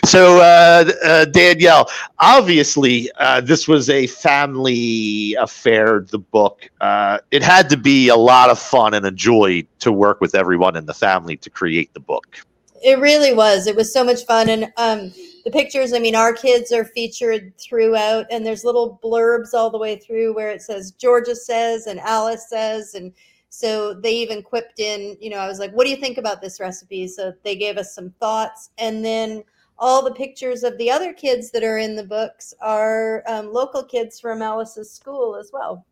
so, 0.04 0.38
uh, 0.38 0.90
uh, 1.04 1.24
Danielle, 1.26 1.90
obviously, 2.18 3.10
uh, 3.18 3.40
this 3.42 3.68
was 3.68 3.90
a 3.90 4.06
family 4.06 5.34
affair. 5.34 6.00
The 6.00 6.18
book. 6.18 6.68
Uh, 6.80 7.18
it 7.30 7.42
had 7.42 7.68
to 7.70 7.76
be 7.76 8.08
a 8.08 8.16
lot 8.16 8.50
of 8.50 8.58
fun 8.58 8.94
and 8.94 9.04
a 9.06 9.12
joy 9.12 9.64
to 9.80 9.92
work 9.92 10.20
with 10.20 10.34
everyone 10.34 10.76
in 10.76 10.86
the 10.86 10.94
family 10.94 11.36
to 11.38 11.50
create 11.50 11.92
the 11.92 12.00
book. 12.00 12.38
It 12.84 12.98
really 12.98 13.32
was. 13.32 13.66
It 13.66 13.74
was 13.74 13.92
so 13.92 14.04
much 14.04 14.26
fun. 14.26 14.50
And 14.50 14.72
um, 14.76 15.10
the 15.44 15.50
pictures, 15.50 15.94
I 15.94 15.98
mean, 15.98 16.14
our 16.14 16.34
kids 16.34 16.70
are 16.70 16.84
featured 16.84 17.56
throughout, 17.58 18.26
and 18.30 18.44
there's 18.44 18.62
little 18.62 19.00
blurbs 19.02 19.54
all 19.54 19.70
the 19.70 19.78
way 19.78 19.96
through 19.96 20.34
where 20.34 20.50
it 20.50 20.60
says 20.60 20.92
Georgia 20.92 21.34
says 21.34 21.86
and 21.86 21.98
Alice 22.00 22.50
says. 22.50 22.94
And 22.94 23.10
so 23.48 23.94
they 23.94 24.12
even 24.12 24.42
quipped 24.42 24.80
in, 24.80 25.16
you 25.18 25.30
know, 25.30 25.38
I 25.38 25.48
was 25.48 25.58
like, 25.58 25.72
what 25.72 25.84
do 25.84 25.90
you 25.90 25.96
think 25.96 26.18
about 26.18 26.42
this 26.42 26.60
recipe? 26.60 27.08
So 27.08 27.32
they 27.42 27.56
gave 27.56 27.78
us 27.78 27.94
some 27.94 28.10
thoughts. 28.20 28.68
And 28.76 29.02
then 29.02 29.44
all 29.78 30.04
the 30.04 30.12
pictures 30.12 30.62
of 30.62 30.76
the 30.76 30.90
other 30.90 31.14
kids 31.14 31.50
that 31.52 31.64
are 31.64 31.78
in 31.78 31.96
the 31.96 32.04
books 32.04 32.52
are 32.60 33.24
um, 33.26 33.50
local 33.50 33.82
kids 33.82 34.20
from 34.20 34.42
Alice's 34.42 34.92
school 34.92 35.36
as 35.36 35.50
well. 35.54 35.86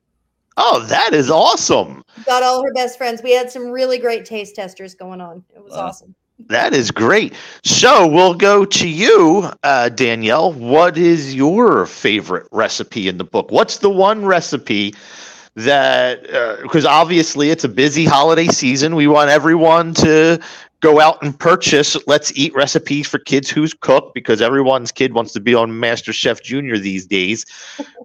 Oh, 0.58 0.80
that 0.80 1.14
is 1.14 1.30
awesome. 1.30 2.02
Got 2.26 2.42
all 2.42 2.62
her 2.62 2.74
best 2.74 2.98
friends. 2.98 3.22
We 3.22 3.32
had 3.32 3.50
some 3.50 3.70
really 3.70 3.98
great 3.98 4.26
taste 4.26 4.56
testers 4.56 4.94
going 4.94 5.22
on. 5.22 5.42
It 5.56 5.64
was 5.64 5.72
Wow. 5.72 5.86
awesome. 5.86 6.14
That 6.48 6.74
is 6.74 6.90
great. 6.90 7.34
So 7.64 8.06
we'll 8.06 8.34
go 8.34 8.64
to 8.64 8.88
you, 8.88 9.50
uh, 9.62 9.88
Danielle. 9.90 10.52
What 10.52 10.98
is 10.98 11.34
your 11.34 11.86
favorite 11.86 12.46
recipe 12.50 13.08
in 13.08 13.18
the 13.18 13.24
book? 13.24 13.50
What's 13.50 13.78
the 13.78 13.90
one 13.90 14.24
recipe 14.24 14.94
that, 15.54 16.22
because 16.62 16.84
obviously 16.86 17.50
it's 17.50 17.64
a 17.64 17.68
busy 17.68 18.04
holiday 18.04 18.48
season, 18.48 18.94
we 18.96 19.06
want 19.06 19.30
everyone 19.30 19.94
to 19.94 20.40
go 20.80 21.00
out 21.00 21.22
and 21.22 21.38
purchase 21.38 21.96
Let's 22.06 22.32
Eat 22.36 22.54
recipes 22.54 23.06
for 23.06 23.18
kids 23.18 23.48
who's 23.48 23.72
cook 23.72 24.12
because 24.14 24.42
everyone's 24.42 24.92
kid 24.92 25.14
wants 25.14 25.32
to 25.34 25.40
be 25.40 25.54
on 25.54 25.70
MasterChef 25.70 26.42
Junior 26.42 26.78
these 26.78 27.06
days. 27.06 27.46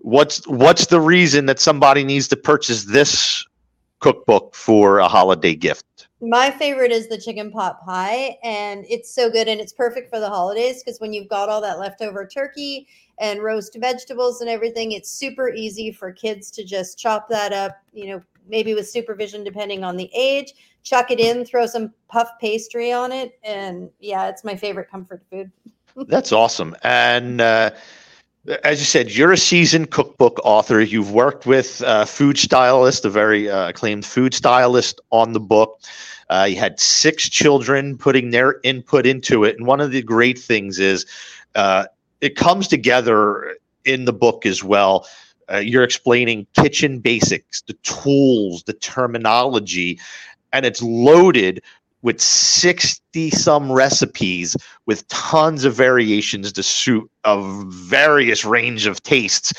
What's 0.01 0.47
what's 0.47 0.87
the 0.87 1.01
reason 1.01 1.47
that 1.47 1.59
somebody 1.59 2.03
needs 2.03 2.27
to 2.29 2.37
purchase 2.37 2.85
this 2.85 3.45
cookbook 3.99 4.53
for 4.53 4.99
a 4.99 5.07
holiday 5.07 5.55
gift? 5.55 6.06
My 6.19 6.49
favorite 6.49 6.91
is 6.91 7.07
the 7.07 7.17
chicken 7.17 7.51
pot 7.51 7.79
pie, 7.85 8.39
and 8.43 8.85
it's 8.89 9.13
so 9.13 9.29
good 9.29 9.47
and 9.47 9.61
it's 9.61 9.71
perfect 9.71 10.09
for 10.09 10.19
the 10.19 10.29
holidays 10.29 10.83
because 10.83 10.99
when 10.99 11.13
you've 11.13 11.29
got 11.29 11.47
all 11.47 11.61
that 11.61 11.77
leftover 11.77 12.25
turkey 12.25 12.87
and 13.19 13.43
roast 13.43 13.77
vegetables 13.79 14.41
and 14.41 14.49
everything, 14.49 14.93
it's 14.93 15.11
super 15.11 15.49
easy 15.53 15.91
for 15.91 16.11
kids 16.11 16.49
to 16.51 16.63
just 16.63 16.97
chop 16.97 17.29
that 17.29 17.53
up, 17.53 17.77
you 17.93 18.07
know, 18.07 18.21
maybe 18.47 18.73
with 18.73 18.89
supervision 18.89 19.43
depending 19.43 19.83
on 19.83 19.95
the 19.95 20.09
age, 20.15 20.53
chuck 20.81 21.11
it 21.11 21.19
in, 21.19 21.45
throw 21.45 21.67
some 21.67 21.93
puff 22.07 22.31
pastry 22.41 22.91
on 22.91 23.11
it, 23.11 23.37
and 23.43 23.89
yeah, 23.99 24.27
it's 24.27 24.43
my 24.43 24.55
favorite 24.55 24.89
comfort 24.89 25.21
food. 25.29 25.51
That's 26.07 26.31
awesome. 26.31 26.75
And 26.83 27.41
uh, 27.41 27.71
as 28.63 28.79
you 28.79 28.85
said, 28.85 29.11
you're 29.11 29.33
a 29.33 29.37
seasoned 29.37 29.91
cookbook 29.91 30.39
author. 30.43 30.79
You've 30.79 31.11
worked 31.11 31.45
with 31.45 31.81
uh, 31.81 32.05
food 32.05 32.37
stylist, 32.37 33.03
a 33.05 33.09
very 33.09 33.49
uh, 33.49 33.69
acclaimed 33.69 34.05
food 34.05 34.33
stylist, 34.33 35.01
on 35.11 35.33
the 35.33 35.39
book. 35.39 35.81
Uh, 36.29 36.47
you 36.49 36.57
had 36.57 36.79
six 36.79 37.29
children 37.29 37.97
putting 37.97 38.31
their 38.31 38.59
input 38.63 39.05
into 39.05 39.43
it, 39.43 39.57
and 39.57 39.65
one 39.65 39.81
of 39.81 39.91
the 39.91 40.01
great 40.01 40.39
things 40.39 40.79
is 40.79 41.05
uh, 41.55 41.85
it 42.21 42.35
comes 42.35 42.67
together 42.67 43.57
in 43.85 44.05
the 44.05 44.13
book 44.13 44.45
as 44.45 44.63
well. 44.63 45.07
Uh, 45.51 45.57
you're 45.57 45.83
explaining 45.83 46.45
kitchen 46.53 46.99
basics, 46.99 47.61
the 47.61 47.73
tools, 47.83 48.63
the 48.63 48.73
terminology, 48.73 49.99
and 50.53 50.65
it's 50.65 50.81
loaded 50.81 51.61
with 52.07 52.21
60 52.21 53.31
some 53.31 53.69
recipes 53.69 54.55
with 54.85 55.05
tons 55.09 55.65
of 55.65 55.75
variations 55.75 56.53
to 56.53 56.63
suit 56.63 57.11
a 57.25 57.37
various 57.65 58.45
range 58.45 58.85
of 58.85 59.03
tastes. 59.03 59.51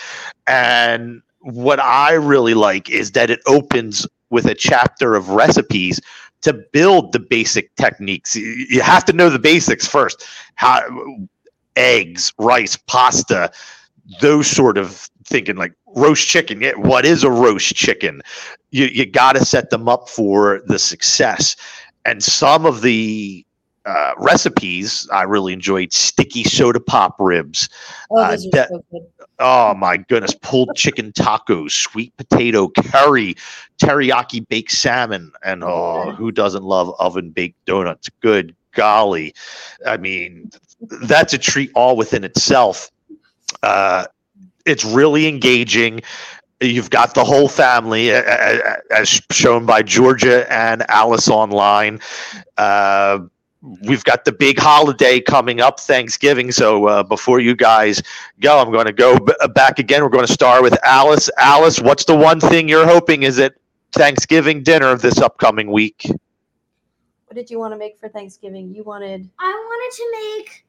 And 0.47 1.21
what 1.41 1.79
I 1.79 2.15
really 2.15 2.55
like 2.55 2.89
is 2.89 3.13
that 3.13 3.29
it 3.29 3.41
opens 3.47 4.07
with 4.31 4.47
a 4.47 4.55
chapter 4.55 5.15
of 5.15 5.29
recipes 5.29 6.01
to 6.41 6.55
build 6.73 7.13
the 7.13 7.21
basic 7.21 7.77
techniques. 7.77 8.35
You 8.35 8.81
have 8.81 9.05
to 9.05 9.13
know 9.13 9.29
the 9.29 9.39
basics 9.39 9.87
first. 9.87 10.25
How 10.55 10.81
eggs, 11.77 12.33
rice, 12.39 12.79
pasta, 12.79 13.53
those 14.23 14.47
sort 14.47 14.79
of 14.79 15.11
thinking 15.27 15.57
like 15.57 15.75
roast 15.97 16.27
chicken. 16.27 16.63
What 16.79 17.05
is 17.05 17.25
a 17.25 17.31
roast 17.31 17.75
chicken? 17.75 18.23
You 18.71 18.87
you 18.87 19.05
got 19.05 19.35
to 19.35 19.45
set 19.45 19.69
them 19.69 19.87
up 19.87 20.09
for 20.09 20.63
the 20.65 20.79
success. 20.79 21.57
And 22.09 22.25
some 22.25 22.65
of 22.65 22.81
the 22.81 23.45
uh, 23.85 24.13
recipes 24.17 25.07
I 25.13 25.25
really 25.25 25.53
enjoyed 25.53 25.93
sticky 25.93 26.45
soda 26.45 26.81
pop 26.81 27.17
ribs. 27.19 27.69
Oh, 28.11 28.17
uh, 28.17 28.37
de- 28.51 28.67
so. 28.67 28.83
Oh 29.39 29.75
my 29.75 29.99
goodness! 29.99 30.35
Pulled 30.41 30.75
chicken 30.75 31.13
tacos, 31.13 31.73
sweet 31.73 32.17
potato 32.17 32.69
curry, 32.69 33.37
teriyaki 33.79 34.49
baked 34.49 34.73
salmon, 34.73 35.33
and 35.45 35.63
oh, 35.63 36.13
who 36.13 36.33
doesn't 36.33 36.65
love 36.65 36.95
oven 36.99 37.29
baked 37.29 37.63
donuts? 37.67 38.09
Good 38.21 38.57
golly! 38.73 39.35
I 39.87 39.99
mean, 39.99 40.51
that's 41.03 41.35
a 41.35 41.39
treat 41.39 41.71
all 41.75 41.95
within 41.95 42.25
itself. 42.25 42.91
Uh, 43.63 44.07
it's 44.65 44.85
really 44.85 45.27
engaging. 45.27 46.01
You've 46.61 46.91
got 46.91 47.15
the 47.15 47.25
whole 47.25 47.49
family, 47.49 48.11
as 48.11 49.23
shown 49.31 49.65
by 49.65 49.83
Georgia 49.83 50.53
and 50.53 50.85
Alice 50.91 51.29
online. 51.29 52.01
Uh, 52.57 53.21
we've 53.83 54.03
got 54.05 54.25
the 54.25 54.33
big 54.33 54.59
holiday 54.59 55.21
coming 55.21 55.61
up, 55.61 55.79
Thanksgiving. 55.79 56.51
So 56.51 56.87
uh, 56.87 57.03
before 57.05 57.39
you 57.39 57.55
guys 57.55 58.03
go, 58.41 58.59
I'm 58.59 58.73
going 58.73 58.87
to 58.87 58.93
go 58.93 59.19
b- 59.19 59.33
back 59.55 59.79
again. 59.79 60.03
We're 60.03 60.09
going 60.09 60.27
to 60.27 60.33
start 60.33 60.63
with 60.63 60.77
Alice. 60.85 61.31
Alice, 61.39 61.81
what's 61.81 62.05
the 62.05 62.17
one 62.17 62.41
thing 62.41 62.69
you're 62.69 62.87
hoping 62.87 63.23
is 63.23 63.39
at 63.39 63.55
Thanksgiving 63.93 64.63
dinner 64.65 64.97
this 64.97 65.19
upcoming 65.19 65.71
week? 65.71 66.07
What 67.27 67.35
did 67.35 67.51
you 67.51 67.59
want 67.59 67.73
to 67.75 67.79
make 67.79 67.99
for 67.99 68.09
Thanksgiving? 68.09 68.75
You 68.75 68.83
wanted 68.83 69.29
I 69.39 69.53
wanted 69.53 69.97
to 69.97 70.43
make 70.43 70.65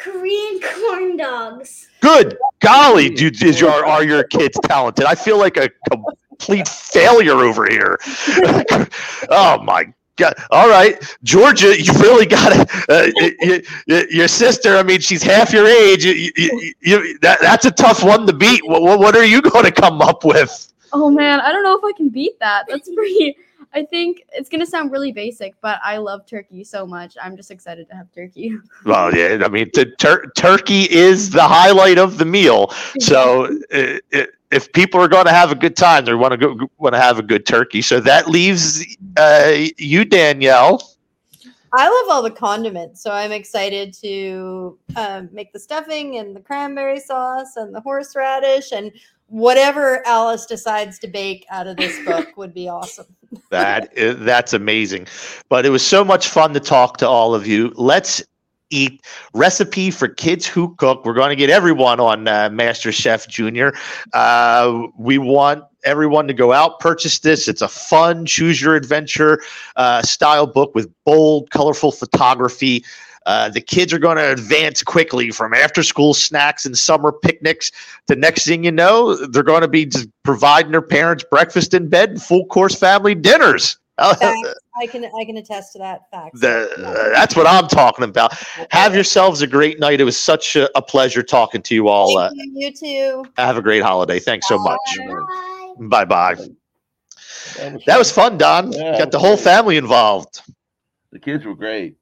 Korean 0.00 0.60
corn 0.60 1.16
dogs. 1.16 1.88
Good 2.00 2.38
golly, 2.60 3.10
dude, 3.10 3.42
is 3.42 3.60
your 3.60 3.84
are 3.84 4.02
your 4.02 4.24
kids 4.24 4.58
talented? 4.64 5.04
I 5.04 5.14
feel 5.14 5.38
like 5.38 5.56
a 5.56 5.68
complete 5.90 6.66
failure 6.68 7.34
over 7.34 7.68
here. 7.68 7.98
oh 9.30 9.60
my 9.62 9.92
god! 10.16 10.34
All 10.50 10.68
right, 10.68 11.02
Georgia, 11.22 11.78
you 11.80 11.92
really 11.94 12.26
got 12.26 12.50
to. 12.52 12.60
Uh, 12.88 13.10
y- 13.16 13.62
y- 13.88 14.06
your 14.10 14.28
sister, 14.28 14.76
I 14.76 14.82
mean, 14.82 15.00
she's 15.00 15.22
half 15.22 15.52
your 15.52 15.66
age. 15.66 16.04
You, 16.04 16.30
you, 16.36 16.74
you, 16.80 17.18
that, 17.20 17.40
that's 17.40 17.66
a 17.66 17.70
tough 17.70 18.02
one 18.02 18.26
to 18.26 18.32
beat. 18.32 18.66
What, 18.66 18.82
what, 18.82 18.98
what 18.98 19.16
are 19.16 19.24
you 19.24 19.42
going 19.42 19.64
to 19.64 19.72
come 19.72 20.00
up 20.00 20.24
with? 20.24 20.72
Oh 20.92 21.10
man, 21.10 21.40
I 21.40 21.52
don't 21.52 21.62
know 21.62 21.76
if 21.76 21.84
I 21.84 21.92
can 21.96 22.08
beat 22.08 22.38
that. 22.40 22.64
That's 22.68 22.88
pretty. 22.94 23.36
I 23.72 23.84
think 23.84 24.22
it's 24.32 24.48
gonna 24.48 24.66
sound 24.66 24.90
really 24.90 25.12
basic, 25.12 25.54
but 25.60 25.78
I 25.84 25.98
love 25.98 26.26
turkey 26.26 26.64
so 26.64 26.86
much. 26.86 27.16
I'm 27.22 27.36
just 27.36 27.50
excited 27.50 27.88
to 27.88 27.94
have 27.94 28.10
turkey. 28.12 28.52
Well, 28.84 29.14
yeah, 29.14 29.42
I 29.44 29.48
mean, 29.48 29.70
the 29.74 29.86
tur- 29.98 30.32
turkey 30.36 30.90
is 30.90 31.30
the 31.30 31.42
highlight 31.46 31.98
of 31.98 32.18
the 32.18 32.24
meal. 32.24 32.70
So, 33.00 33.44
uh, 33.72 33.98
i- 34.12 34.26
if 34.50 34.72
people 34.72 35.00
are 35.00 35.06
going 35.06 35.26
to 35.26 35.32
have 35.32 35.52
a 35.52 35.54
good 35.54 35.76
time, 35.76 36.04
they 36.04 36.14
want 36.14 36.32
to 36.32 36.36
go 36.36 36.68
want 36.78 36.94
to 36.94 37.00
have 37.00 37.18
a 37.18 37.22
good 37.22 37.46
turkey. 37.46 37.82
So 37.82 38.00
that 38.00 38.28
leaves 38.28 38.84
uh, 39.16 39.52
you, 39.78 40.04
Danielle. 40.04 40.96
I 41.72 41.84
love 41.88 42.06
all 42.12 42.22
the 42.22 42.32
condiments, 42.32 43.00
so 43.00 43.12
I'm 43.12 43.30
excited 43.30 43.94
to 44.02 44.76
um, 44.96 45.28
make 45.32 45.52
the 45.52 45.60
stuffing 45.60 46.16
and 46.16 46.34
the 46.34 46.40
cranberry 46.40 46.98
sauce 46.98 47.54
and 47.54 47.72
the 47.72 47.80
horseradish 47.80 48.72
and 48.72 48.90
whatever 49.30 50.06
Alice 50.06 50.44
decides 50.44 50.98
to 50.98 51.08
bake 51.08 51.46
out 51.50 51.66
of 51.66 51.76
this 51.76 52.04
book 52.04 52.28
would 52.36 52.52
be 52.52 52.68
awesome. 52.68 53.06
That 53.50 53.90
that's 53.96 54.52
amazing. 54.52 55.06
But 55.48 55.64
it 55.64 55.70
was 55.70 55.86
so 55.86 56.04
much 56.04 56.28
fun 56.28 56.52
to 56.54 56.60
talk 56.60 56.98
to 56.98 57.08
all 57.08 57.34
of 57.34 57.46
you. 57.46 57.72
Let's 57.76 58.22
eat 58.70 59.00
recipe 59.34 59.90
for 59.90 60.08
kids 60.08 60.46
who 60.46 60.74
cook. 60.76 61.04
We're 61.04 61.14
going 61.14 61.30
to 61.30 61.36
get 61.36 61.50
everyone 61.50 62.00
on 62.00 62.28
uh, 62.28 62.50
MasterChef 62.50 63.28
Junior. 63.28 63.72
Uh, 64.12 64.86
we 64.98 65.18
want 65.18 65.64
everyone 65.84 66.26
to 66.28 66.34
go 66.34 66.52
out 66.52 66.78
purchase 66.78 67.20
this. 67.20 67.48
It's 67.48 67.62
a 67.62 67.68
fun 67.68 68.26
choose 68.26 68.60
your 68.60 68.74
adventure 68.76 69.40
uh, 69.76 70.02
style 70.02 70.46
book 70.46 70.74
with 70.74 70.92
bold, 71.04 71.50
colorful 71.50 71.92
photography. 71.92 72.84
Uh, 73.26 73.48
the 73.48 73.60
kids 73.60 73.92
are 73.92 73.98
going 73.98 74.16
to 74.16 74.32
advance 74.32 74.82
quickly 74.82 75.30
from 75.30 75.52
after 75.52 75.82
school 75.82 76.14
snacks 76.14 76.64
and 76.64 76.76
summer 76.76 77.12
picnics 77.12 77.70
The 78.06 78.16
next 78.16 78.46
thing 78.46 78.64
you 78.64 78.72
know, 78.72 79.14
they're 79.14 79.42
going 79.42 79.60
to 79.60 79.68
be 79.68 79.86
just 79.86 80.08
providing 80.22 80.72
their 80.72 80.82
parents 80.82 81.24
breakfast 81.30 81.74
in 81.74 81.88
bed 81.88 82.10
and 82.10 82.22
full 82.22 82.46
course 82.46 82.74
family 82.74 83.14
dinners. 83.14 83.76
I 84.00 84.86
can 84.86 85.04
I 85.04 85.24
can 85.26 85.36
attest 85.36 85.74
to 85.74 85.78
that. 85.80 86.10
fact. 86.10 86.40
The, 86.40 86.70
uh, 86.78 87.10
that's 87.12 87.36
what 87.36 87.46
I'm 87.46 87.68
talking 87.68 88.04
about. 88.04 88.32
Have 88.70 88.94
yourselves 88.94 89.42
a 89.42 89.46
great 89.46 89.78
night. 89.78 90.00
It 90.00 90.04
was 90.04 90.16
such 90.16 90.56
a, 90.56 90.74
a 90.76 90.80
pleasure 90.80 91.22
talking 91.22 91.60
to 91.60 91.74
you 91.74 91.88
all. 91.88 92.16
Uh, 92.16 92.30
Thank 92.30 92.52
you, 92.54 92.66
you 92.68 92.72
too. 92.72 93.30
have 93.36 93.58
a 93.58 93.62
great 93.62 93.82
holiday. 93.82 94.18
Thanks 94.18 94.48
so 94.48 94.58
much. 94.58 94.78
Bye 95.80 96.06
bye. 96.06 96.36
That 97.84 97.98
was 97.98 98.10
fun, 98.10 98.38
Don. 98.38 98.72
Yeah, 98.72 98.96
Got 98.98 99.10
the 99.10 99.18
whole 99.18 99.36
family 99.36 99.76
involved. 99.76 100.40
The 101.12 101.18
kids 101.18 101.44
were 101.44 101.54
great. 101.56 101.96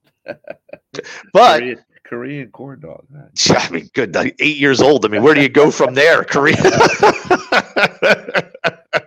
But 1.33 1.61
Korean, 1.61 1.85
Korean 2.05 2.51
corn 2.51 2.81
dog. 2.81 3.05
man. 3.11 3.31
I 3.51 3.71
mean, 3.71 3.91
good. 3.93 4.15
like, 4.15 4.35
Eight 4.39 4.57
years 4.57 4.81
old. 4.81 5.05
I 5.05 5.09
mean, 5.09 5.23
where 5.23 5.35
do 5.35 5.43
you 5.43 5.49
go 5.49 5.71
from 5.71 5.95
there? 5.95 6.25
Korea. 6.25 6.57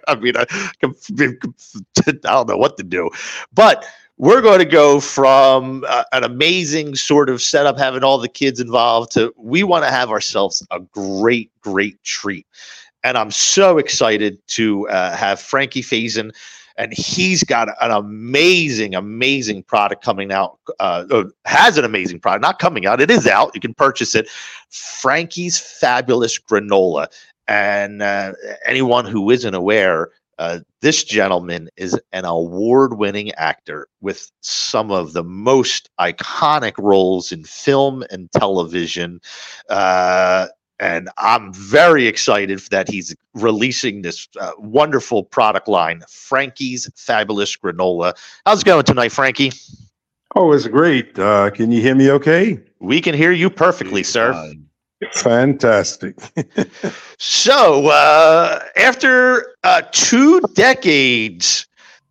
I 0.08 0.16
mean, 0.20 0.38
I, 0.38 0.46
I 0.84 1.32
don't 2.22 2.48
know 2.48 2.58
what 2.58 2.78
to 2.78 2.84
do, 2.84 3.10
but 3.54 3.86
we're 4.18 4.42
going 4.42 4.60
to 4.60 4.66
go 4.66 5.00
from 5.00 5.84
uh, 5.88 6.04
an 6.12 6.24
amazing 6.24 6.96
sort 6.96 7.30
of 7.30 7.42
setup, 7.42 7.80
having 7.80 8.04
all 8.04 8.20
the 8.20 8.30
kids 8.30 8.60
involved, 8.60 9.14
to 9.14 9.34
we 9.36 9.64
want 9.64 9.84
to 9.84 9.90
have 9.90 10.12
ourselves 10.12 10.66
a 10.70 10.80
great, 10.80 11.50
great 11.62 12.02
treat. 12.04 12.46
And 13.04 13.18
I'm 13.18 13.32
so 13.32 13.80
excited 13.80 14.38
to 14.50 14.88
uh, 14.90 15.16
have 15.16 15.40
Frankie 15.40 15.82
Faison, 15.82 16.32
and 16.78 16.94
he's 16.94 17.44
got 17.44 17.70
an 17.82 17.92
amazing, 17.92 18.96
amazing 18.96 19.64
product 19.64 20.04
coming 20.04 20.32
out. 20.32 20.60
Uh, 20.80 21.24
has 21.46 21.78
an 21.78 21.86
amazing 21.86 22.20
product, 22.20 22.42
not 22.42 22.60
coming 22.60 22.86
out. 22.86 23.02
It 23.02 23.12
is 23.12 23.28
out. 23.28 23.52
You 23.54 23.62
can 23.62 23.74
purchase 23.74 24.16
it. 24.16 24.30
Frankie's 24.70 25.58
Fabulous 25.58 26.40
Granola. 26.40 27.08
And 27.48 28.02
uh, 28.02 28.34
anyone 28.66 29.06
who 29.06 29.30
isn't 29.30 29.54
aware, 29.54 30.12
uh, 30.40 30.60
this 30.82 31.04
gentleman 31.04 31.70
is 31.76 32.00
an 32.14 32.26
award 32.26 32.98
winning 32.98 33.32
actor 33.34 33.88
with 34.02 34.32
some 34.42 34.90
of 34.90 35.14
the 35.14 35.24
most 35.24 35.90
iconic 36.00 36.74
roles 36.80 37.32
in 37.32 37.44
film 37.44 38.04
and 38.10 38.32
television. 38.32 39.22
Uh, 39.70 40.48
and 40.82 41.10
I'm 41.20 41.54
very 41.54 42.08
excited 42.08 42.60
that 42.72 42.90
he's 42.90 43.16
releasing 43.36 44.02
this 44.02 44.28
uh, 44.40 44.52
wonderful 44.58 45.24
product 45.24 45.68
line, 45.68 46.02
Frankie's 46.10 46.90
Fabulous 46.96 47.56
Granola. 47.56 48.18
How's 48.48 48.64
it 48.64 48.66
going 48.66 48.84
tonight, 48.84 49.12
Frankie? 49.12 49.52
Oh, 50.36 50.52
it's 50.52 50.68
great. 50.68 51.18
Uh, 51.20 51.52
can 51.52 51.72
you 51.72 51.82
hear 51.82 51.94
me 51.94 52.10
okay? 52.12 52.60
We 52.80 53.00
can 53.00 53.14
hear 53.14 53.32
you 53.32 53.50
perfectly, 53.50 54.04
sir. 54.04 54.54
Fantastic. 55.14 56.18
So, 57.24 57.88
uh, 57.88 58.64
after 58.76 59.56
uh, 59.64 59.84
two 59.92 60.42
decades, 60.56 61.68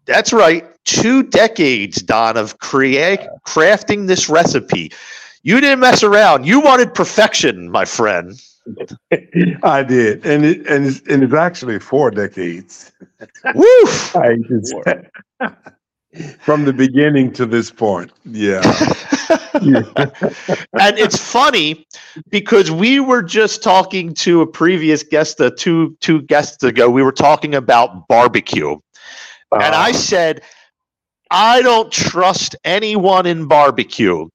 that's 0.07 0.33
right, 0.33 0.65
two 0.85 1.25
decades, 1.25 2.01
Don, 2.01 2.37
of 2.37 2.61
create 2.61 3.19
crafting 3.45 4.07
this 4.07 4.29
recipe, 4.29 4.93
you 5.43 5.61
didn't 5.61 5.81
mess 5.81 6.05
around. 6.05 6.47
You 6.47 6.61
wanted 6.61 6.95
perfection, 6.95 7.73
my 7.73 7.85
friend. 7.85 8.41
I 9.63 9.83
did, 9.83 10.25
and 10.27 10.45
it 10.45 10.67
and 10.67 10.87
it's, 10.87 11.01
and 11.09 11.23
it's 11.23 11.35
actually 11.35 11.79
four 11.79 12.11
decades. 12.11 12.93
Woo! 13.55 13.65
I 14.15 14.37
just, 14.49 14.75
from 16.41 16.65
the 16.65 16.73
beginning 16.73 17.33
to 17.35 17.47
this 17.47 17.71
point, 17.71 18.13
yeah. 18.25 18.63
and 19.63 20.99
it's 20.99 21.17
funny 21.17 21.87
because 22.29 22.71
we 22.71 23.01
were 23.01 23.23
just 23.23 23.63
talking 23.63 24.15
to 24.15 24.41
a 24.43 24.47
previous 24.47 25.03
guest, 25.03 25.41
uh, 25.41 25.51
two 25.57 25.97
two 26.01 26.23
guests 26.23 26.63
ago. 26.63 26.91
We 26.91 27.03
were 27.03 27.13
talking 27.13 27.55
about 27.55 28.09
barbecue, 28.09 28.77
and 29.53 29.75
I 29.75 29.93
said, 29.93 30.43
I 31.31 31.63
don't 31.63 31.93
trust 31.93 32.57
anyone 32.65 33.27
in 33.27 33.47
barbecue 33.47 34.29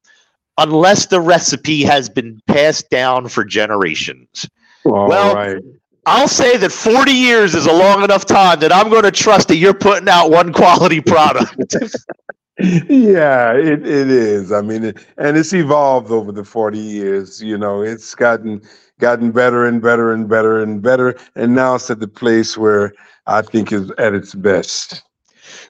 unless 0.58 1.06
the 1.06 1.20
recipe 1.20 1.82
has 1.82 2.08
been 2.08 2.40
passed 2.46 2.90
down 2.90 3.28
for 3.28 3.44
generations. 3.44 4.48
All 4.84 5.08
well, 5.08 5.34
right. 5.34 5.62
I'll 6.06 6.28
say 6.28 6.56
that 6.56 6.70
40 6.70 7.10
years 7.10 7.54
is 7.54 7.66
a 7.66 7.72
long 7.72 8.04
enough 8.04 8.26
time 8.26 8.60
that 8.60 8.72
I'm 8.72 8.88
going 8.88 9.02
to 9.02 9.10
trust 9.10 9.48
that 9.48 9.56
you're 9.56 9.74
putting 9.74 10.08
out 10.08 10.30
one 10.30 10.52
quality 10.52 11.00
product. 11.00 11.74
yeah, 12.88 13.52
it, 13.52 13.86
it 13.86 14.10
is. 14.10 14.50
I 14.50 14.62
mean, 14.62 14.84
it, 14.84 15.06
and 15.18 15.36
it's 15.36 15.52
evolved 15.52 16.10
over 16.10 16.32
the 16.32 16.44
40 16.44 16.78
years. 16.78 17.42
You 17.42 17.58
know, 17.58 17.82
it's 17.82 18.14
gotten 18.14 18.62
gotten 18.98 19.30
better 19.30 19.66
and 19.66 19.82
better 19.82 20.14
and 20.14 20.26
better 20.26 20.62
and 20.62 20.80
better, 20.80 21.18
and 21.34 21.54
now 21.54 21.74
it's 21.74 21.90
at 21.90 22.00
the 22.00 22.08
place 22.08 22.56
where 22.56 22.94
I 23.26 23.42
think 23.42 23.72
is 23.72 23.90
at 23.98 24.14
its 24.14 24.34
best. 24.34 25.02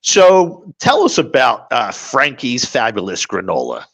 so 0.01 0.73
tell 0.79 1.03
us 1.03 1.19
about 1.19 1.67
uh, 1.73 1.91
Frankie's 1.91 2.65
Fabulous 2.65 3.27
Granola. 3.27 3.85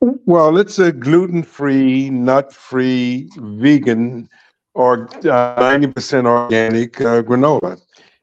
Well, 0.00 0.58
it's 0.58 0.78
a 0.78 0.92
gluten-free, 0.92 2.10
nut-free, 2.10 3.30
vegan, 3.36 4.28
or 4.74 5.08
ninety 5.24 5.86
percent 5.88 6.26
organic 6.26 7.00
uh, 7.00 7.22
granola, 7.22 7.80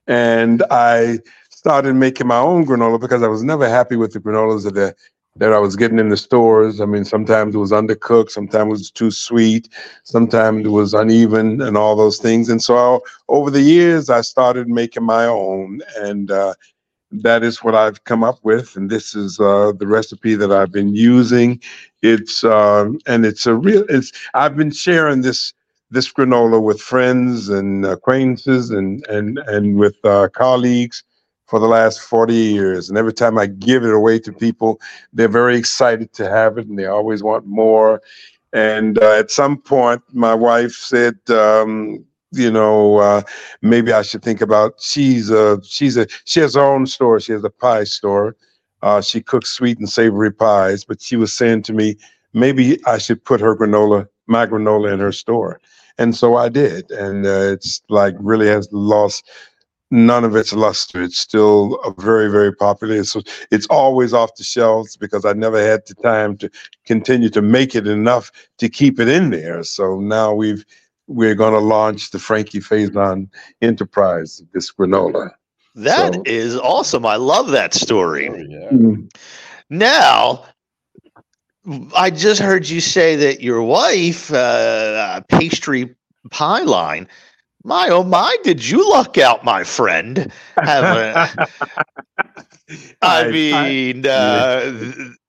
and 0.07 0.63
I 0.71 1.19
started 1.49 1.95
making 1.95 2.27
my 2.27 2.39
own 2.39 2.65
granola 2.65 2.99
because 2.99 3.23
I 3.23 3.27
was 3.27 3.43
never 3.43 3.69
happy 3.69 3.95
with 3.95 4.13
the 4.13 4.19
granolas 4.19 4.63
that 4.63 4.75
the, 4.75 4.95
that 5.37 5.53
I 5.53 5.59
was 5.59 5.75
getting 5.75 5.99
in 5.99 6.09
the 6.09 6.17
stores. 6.17 6.81
I 6.81 6.85
mean, 6.85 7.05
sometimes 7.05 7.53
it 7.53 7.59
was 7.59 7.71
undercooked, 7.71 8.31
sometimes 8.31 8.67
it 8.67 8.69
was 8.69 8.91
too 8.91 9.11
sweet, 9.11 9.69
sometimes 10.03 10.65
it 10.65 10.69
was 10.69 10.93
uneven, 10.93 11.61
and 11.61 11.77
all 11.77 11.95
those 11.95 12.17
things. 12.17 12.49
And 12.49 12.61
so 12.61 13.03
over 13.29 13.51
the 13.51 13.61
years, 13.61 14.09
I 14.09 14.21
started 14.21 14.67
making 14.67 15.03
my 15.03 15.25
own, 15.25 15.81
and 15.97 16.31
uh, 16.31 16.53
that 17.11 17.43
is 17.43 17.63
what 17.63 17.75
I've 17.75 18.03
come 18.03 18.23
up 18.23 18.39
with, 18.43 18.75
and 18.75 18.89
this 18.89 19.15
is 19.15 19.39
uh, 19.39 19.71
the 19.77 19.87
recipe 19.87 20.35
that 20.35 20.51
I've 20.51 20.71
been 20.71 20.93
using. 20.93 21.61
It's 22.01 22.43
um, 22.43 22.99
and 23.07 23.25
it's 23.25 23.45
a 23.45 23.55
real. 23.55 23.85
It's 23.89 24.11
I've 24.33 24.55
been 24.55 24.71
sharing 24.71 25.21
this 25.21 25.53
this 25.89 26.11
granola 26.11 26.61
with 26.61 26.81
friends 26.81 27.49
and 27.49 27.85
acquaintances 27.85 28.71
and 28.71 29.05
and 29.07 29.39
and 29.47 29.77
with 29.77 29.95
uh, 30.03 30.27
colleagues 30.33 31.03
for 31.45 31.59
the 31.59 31.67
last 31.67 32.01
40 32.01 32.33
years. 32.33 32.89
And 32.89 32.97
every 32.97 33.13
time 33.13 33.37
I 33.37 33.45
give 33.47 33.85
it 33.85 33.93
away 33.93 34.19
to 34.19 34.33
people, 34.33 34.81
they're 35.13 35.29
very 35.29 35.57
excited 35.57 36.11
to 36.13 36.29
have 36.29 36.57
it, 36.57 36.67
and 36.67 36.77
they 36.77 36.85
always 36.85 37.23
want 37.23 37.45
more. 37.45 38.01
And 38.53 39.01
uh, 39.01 39.13
at 39.13 39.31
some 39.31 39.61
point, 39.61 40.01
my 40.11 40.33
wife 40.33 40.73
said, 40.73 41.17
um, 41.29 42.05
you 42.31 42.51
know, 42.51 42.97
uh, 42.97 43.21
maybe 43.61 43.91
I 43.93 44.01
should 44.01 44.23
think 44.23 44.41
about. 44.41 44.81
She's 44.81 45.29
a 45.29 45.61
she's 45.63 45.97
a 45.97 46.07
she 46.25 46.39
has 46.41 46.55
her 46.55 46.61
own 46.61 46.85
store. 46.85 47.19
She 47.19 47.31
has 47.31 47.43
a 47.43 47.49
pie 47.49 47.85
store. 47.85 48.35
Uh, 48.81 49.01
she 49.01 49.21
cooks 49.21 49.49
sweet 49.49 49.79
and 49.79 49.89
savory 49.89 50.31
pies. 50.31 50.83
But 50.83 51.01
she 51.01 51.15
was 51.15 51.35
saying 51.35 51.63
to 51.63 51.73
me, 51.73 51.97
maybe 52.33 52.79
I 52.85 52.97
should 52.97 53.23
put 53.23 53.41
her 53.41 53.55
granola, 53.55 54.07
my 54.27 54.45
granola, 54.45 54.93
in 54.93 54.99
her 54.99 55.11
store. 55.11 55.59
And 55.97 56.15
so 56.15 56.35
I 56.35 56.49
did, 56.49 56.91
and 56.91 57.25
uh, 57.25 57.53
it's 57.53 57.81
like 57.89 58.13
really 58.19 58.47
has 58.47 58.69
lost 58.71 59.27
none 59.89 60.23
of 60.23 60.35
its 60.35 60.53
luster. 60.53 61.01
It's 61.01 61.17
still 61.17 61.79
very, 61.97 62.29
very 62.29 62.53
popular. 62.53 62.97
It's, 62.97 63.15
it's 63.51 63.67
always 63.67 64.13
off 64.13 64.35
the 64.35 64.43
shelves 64.43 64.97
because 64.97 65.25
I 65.25 65.33
never 65.33 65.59
had 65.59 65.81
the 65.87 65.95
time 65.95 66.37
to 66.37 66.49
continue 66.85 67.29
to 67.29 67.41
make 67.41 67.73
it 67.73 67.87
enough 67.87 68.31
to 68.57 68.69
keep 68.69 68.99
it 68.99 69.07
in 69.07 69.29
there. 69.29 69.63
So 69.63 69.99
now 69.99 70.33
we've 70.33 70.65
we're 71.07 71.35
going 71.35 71.53
to 71.53 71.59
launch 71.59 72.11
the 72.11 72.19
Frankie 72.19 72.59
Faison 72.59 73.29
Enterprise, 73.61 74.41
this 74.53 74.71
granola. 74.71 75.31
That 75.75 76.27
is 76.27 76.53
So- 76.53 76.61
awesome. 76.61 77.05
I 77.05 77.15
love 77.17 77.49
that 77.51 77.73
story. 77.73 78.29
Mm. 78.29 79.09
Now, 79.69 80.45
I 81.95 82.09
just 82.09 82.41
heard 82.41 82.67
you 82.67 82.79
say 82.81 83.15
that 83.17 83.41
your 83.41 83.61
wife, 83.61 84.31
uh, 84.33 85.21
pastry 85.29 85.93
pie 86.31 86.63
line. 86.63 87.07
My 87.63 87.89
oh 87.89 88.03
my! 88.03 88.35
Did 88.43 88.65
you 88.65 88.89
luck 88.89 89.17
out, 89.17 89.43
my 89.43 89.65
friend? 89.65 90.31
Have 90.55 90.83
a, 90.85 91.47
I 93.01 93.25
I- 93.25 93.31
mean, 93.31 94.05
uh, 94.05 94.73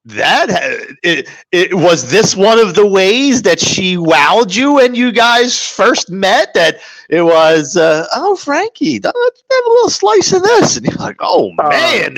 that 0.07 0.51
ha- 0.51 0.95
it, 1.03 1.29
it 1.53 1.75
was 1.75 2.11
this 2.11 2.35
one 2.35 2.59
of 2.59 2.75
the 2.75 2.87
ways 2.87 3.43
that 3.43 3.61
she 3.61 3.97
wowed 3.97 4.57
you 4.57 4.79
and 4.81 4.97
you 4.97 5.13
guys 5.13 5.63
first 5.63 6.11
met. 6.11 6.55
That 6.55 6.79
it 7.11 7.23
was, 7.23 7.77
uh, 7.77 8.07
oh 8.15 8.37
Frankie, 8.37 9.01
have 9.05 9.15
a 9.15 9.71
little 9.71 9.91
slice 9.91 10.33
of 10.33 10.43
this, 10.43 10.77
and 10.77 10.87
you're 10.87 10.97
like, 10.97 11.17
oh 11.21 11.53
Uh, 11.59 11.69
man. 11.69 12.17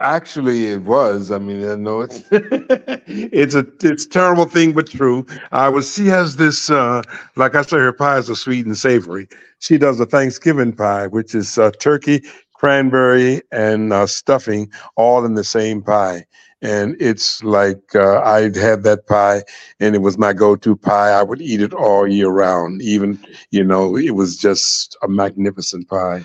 Actually, 0.00 0.68
it 0.68 0.80
was. 0.82 1.30
I 1.30 1.38
mean, 1.38 1.68
I 1.68 1.74
know 1.74 2.00
it's 2.00 2.22
it's 2.30 3.54
a 3.54 3.66
it's 3.82 4.06
a 4.06 4.08
terrible 4.08 4.46
thing, 4.46 4.72
but 4.72 4.86
true. 4.90 5.26
I 5.52 5.68
was. 5.68 5.94
She 5.94 6.06
has 6.06 6.36
this. 6.36 6.70
uh 6.70 7.02
Like 7.36 7.54
I 7.54 7.60
said, 7.62 7.80
her 7.80 7.92
pies 7.92 8.30
are 8.30 8.34
sweet 8.34 8.64
and 8.64 8.76
savory. 8.76 9.28
She 9.58 9.76
does 9.76 10.00
a 10.00 10.06
Thanksgiving 10.06 10.72
pie, 10.72 11.06
which 11.06 11.34
is 11.34 11.58
uh, 11.58 11.70
turkey, 11.72 12.22
cranberry, 12.62 13.42
and 13.50 13.92
uh, 13.92 14.06
stuffing, 14.06 14.70
all 14.96 15.24
in 15.24 15.34
the 15.34 15.42
same 15.44 15.82
pie. 15.82 16.24
And 16.62 16.96
it's 17.00 17.42
like 17.42 17.96
uh, 17.96 18.20
I 18.20 18.42
had 18.42 18.84
that 18.84 19.08
pie, 19.08 19.42
and 19.80 19.96
it 19.96 19.98
was 19.98 20.16
my 20.16 20.32
go-to 20.32 20.76
pie. 20.76 21.10
I 21.10 21.24
would 21.24 21.42
eat 21.42 21.60
it 21.60 21.74
all 21.74 22.06
year 22.06 22.28
round. 22.28 22.80
Even 22.80 23.18
you 23.50 23.64
know, 23.64 23.96
it 23.96 24.12
was 24.12 24.36
just 24.36 24.96
a 25.02 25.08
magnificent 25.08 25.88
pie. 25.88 26.24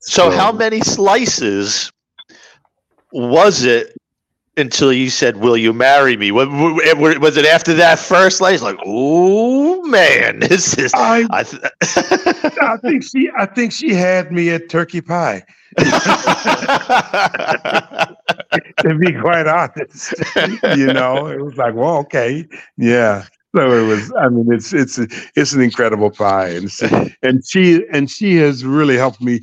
So, 0.00 0.32
how 0.32 0.50
many 0.50 0.80
slices 0.80 1.92
was 3.12 3.62
it 3.62 3.96
until 4.56 4.92
you 4.92 5.08
said, 5.08 5.36
"Will 5.36 5.56
you 5.56 5.72
marry 5.72 6.16
me?" 6.16 6.32
Was, 6.32 6.48
was 6.48 7.36
it 7.36 7.46
after 7.46 7.74
that 7.74 8.00
first? 8.00 8.38
slice? 8.38 8.60
like, 8.60 8.78
oh 8.84 9.82
man, 9.82 10.40
this 10.40 10.76
is. 10.78 10.92
I, 10.94 11.28
I, 11.30 11.42
th- 11.44 11.62
I 12.60 12.76
think 12.78 13.04
she, 13.04 13.30
I 13.38 13.46
think 13.46 13.70
she 13.70 13.94
had 13.94 14.32
me 14.32 14.50
at 14.50 14.68
turkey 14.68 15.00
pie. 15.00 15.44
to 18.78 18.94
be 18.98 19.12
quite 19.12 19.46
honest, 19.46 20.14
you 20.76 20.92
know, 20.92 21.26
it 21.26 21.42
was 21.42 21.56
like, 21.56 21.74
well, 21.74 21.98
okay, 21.98 22.46
yeah. 22.76 23.24
So 23.54 23.72
it 23.72 23.86
was. 23.86 24.12
I 24.18 24.28
mean, 24.28 24.52
it's 24.52 24.72
it's 24.72 24.98
it's 25.34 25.52
an 25.52 25.62
incredible 25.62 26.10
pie, 26.10 26.48
and 26.48 26.70
she, 26.70 26.86
and 27.22 27.46
she 27.46 27.86
and 27.90 28.10
she 28.10 28.36
has 28.36 28.64
really 28.64 28.96
helped 28.96 29.22
me 29.22 29.40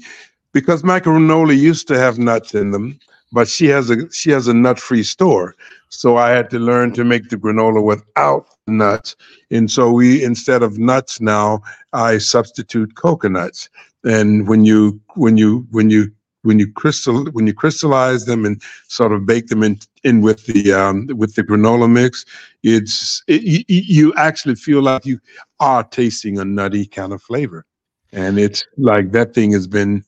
because 0.53 0.83
my 0.83 0.99
granola 0.99 1.57
used 1.57 1.87
to 1.87 1.97
have 1.97 2.19
nuts 2.19 2.53
in 2.53 2.71
them, 2.71 2.99
but 3.31 3.47
she 3.47 3.67
has 3.67 3.89
a 3.89 4.09
she 4.11 4.29
has 4.31 4.47
a 4.47 4.53
nut 4.53 4.79
free 4.79 5.03
store, 5.03 5.55
so 5.89 6.17
I 6.17 6.29
had 6.29 6.49
to 6.51 6.59
learn 6.59 6.93
to 6.93 7.03
make 7.03 7.29
the 7.29 7.37
granola 7.37 7.83
without 7.83 8.47
nuts. 8.67 9.15
And 9.51 9.69
so 9.69 9.91
we 9.91 10.23
instead 10.23 10.61
of 10.63 10.77
nuts 10.77 11.19
now, 11.19 11.61
I 11.93 12.19
substitute 12.19 12.95
coconuts. 12.95 13.69
And 14.03 14.47
when 14.47 14.65
you 14.65 15.01
when 15.15 15.37
you 15.37 15.65
when 15.71 15.89
you 15.89 16.11
when 16.43 16.59
you 16.59 16.71
crystal 16.71 17.25
when 17.31 17.47
you 17.47 17.53
crystallize 17.53 18.25
them 18.25 18.45
and 18.45 18.61
sort 18.87 19.11
of 19.11 19.25
bake 19.25 19.47
them 19.47 19.63
in 19.63 19.79
in 20.03 20.21
with 20.21 20.45
the 20.45 20.71
um, 20.71 21.07
with 21.07 21.35
the 21.35 21.43
granola 21.43 21.89
mix, 21.91 22.25
it's 22.61 23.23
it, 23.27 23.41
you, 23.41 23.63
you 23.67 24.13
actually 24.15 24.55
feel 24.55 24.81
like 24.81 25.05
you 25.05 25.19
are 25.59 25.83
tasting 25.83 26.37
a 26.37 26.45
nutty 26.45 26.85
kind 26.85 27.11
of 27.11 27.21
flavor, 27.21 27.65
and 28.11 28.37
it's 28.37 28.65
like 28.77 29.11
that 29.11 29.33
thing 29.33 29.51
has 29.51 29.67
been. 29.67 30.03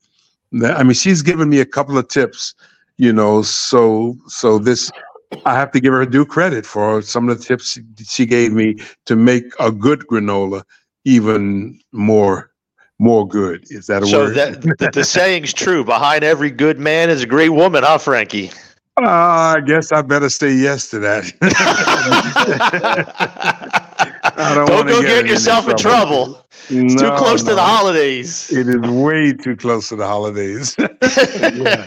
I 0.63 0.83
mean, 0.83 0.93
she's 0.93 1.21
given 1.21 1.49
me 1.49 1.59
a 1.59 1.65
couple 1.65 1.97
of 1.97 2.07
tips, 2.07 2.53
you 2.97 3.11
know. 3.11 3.41
So 3.41 4.17
so 4.27 4.59
this, 4.59 4.91
I 5.45 5.55
have 5.55 5.71
to 5.71 5.79
give 5.79 5.93
her 5.93 6.05
due 6.05 6.25
credit 6.25 6.65
for 6.65 7.01
some 7.01 7.29
of 7.29 7.37
the 7.37 7.43
tips 7.43 7.79
she 8.05 8.25
gave 8.25 8.53
me 8.53 8.75
to 9.05 9.15
make 9.15 9.45
a 9.59 9.71
good 9.71 10.05
granola 10.07 10.63
even 11.05 11.79
more 11.91 12.51
more 12.99 13.27
good. 13.27 13.65
Is 13.69 13.87
that 13.87 14.03
a 14.03 14.07
so 14.07 14.25
word? 14.25 14.35
that, 14.35 14.61
that 14.79 14.93
the 14.93 15.03
saying's 15.03 15.53
true. 15.53 15.83
Behind 15.83 16.23
every 16.23 16.51
good 16.51 16.79
man 16.79 17.09
is 17.09 17.23
a 17.23 17.27
great 17.27 17.49
woman, 17.49 17.83
huh, 17.83 17.97
Frankie? 17.97 18.51
Uh, 18.97 19.57
I 19.57 19.61
guess 19.65 19.91
I 19.91 20.01
better 20.01 20.29
say 20.29 20.53
yes 20.53 20.89
to 20.91 20.99
that. 20.99 21.25
I 24.37 24.55
Don't, 24.55 24.69
wanna 24.69 24.91
go 24.91 25.01
get 25.01 25.23
get 25.23 25.27
yourself 25.27 25.69
in 25.69 25.77
trouble. 25.77 26.45
It's 26.69 26.95
too 26.95 27.09
No, 27.09 27.17
close 27.17 27.43
to 27.43 27.53
the 27.55 27.61
holidays. 27.61 28.51
It 28.51 28.67
is 28.67 28.81
way 28.89 29.33
too 29.33 29.55
close 29.55 29.89
to 29.89 29.95
the 29.95 30.07
holidays. 30.07 30.75
yeah. 30.79 31.85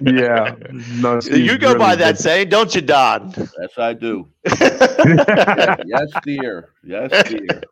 yeah. 0.00 0.54
No, 1.00 1.20
you 1.20 1.58
go 1.58 1.76
by 1.76 1.90
really 1.90 1.96
that 1.96 2.18
saying, 2.18 2.48
don't 2.48 2.74
you, 2.74 2.80
Don? 2.80 3.32
Yes, 3.36 3.78
I 3.78 3.92
do. 3.92 4.28
yes, 4.60 6.12
dear. 6.22 6.70
Yes, 6.82 7.10
dear. 7.28 7.62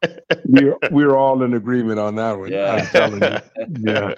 We're 0.46 0.76
we're 0.90 1.16
all 1.16 1.42
in 1.42 1.54
agreement 1.54 1.98
on 1.98 2.14
that 2.16 2.38
one. 2.38 2.50
Yeah. 2.50 2.72
I'm 2.72 2.86
telling 2.86 3.22
you. 3.22 3.92
Yeah. 3.92 4.14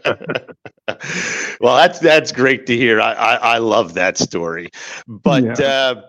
well, 1.61 1.77
that's 1.77 1.99
that's 1.99 2.33
great 2.33 2.67
to 2.67 2.77
hear. 2.77 3.01
I 3.01 3.13
I, 3.13 3.35
I 3.35 3.59
love 3.59 3.95
that 3.95 4.19
story. 4.19 4.71
But 5.07 5.61
uh, 5.61 6.03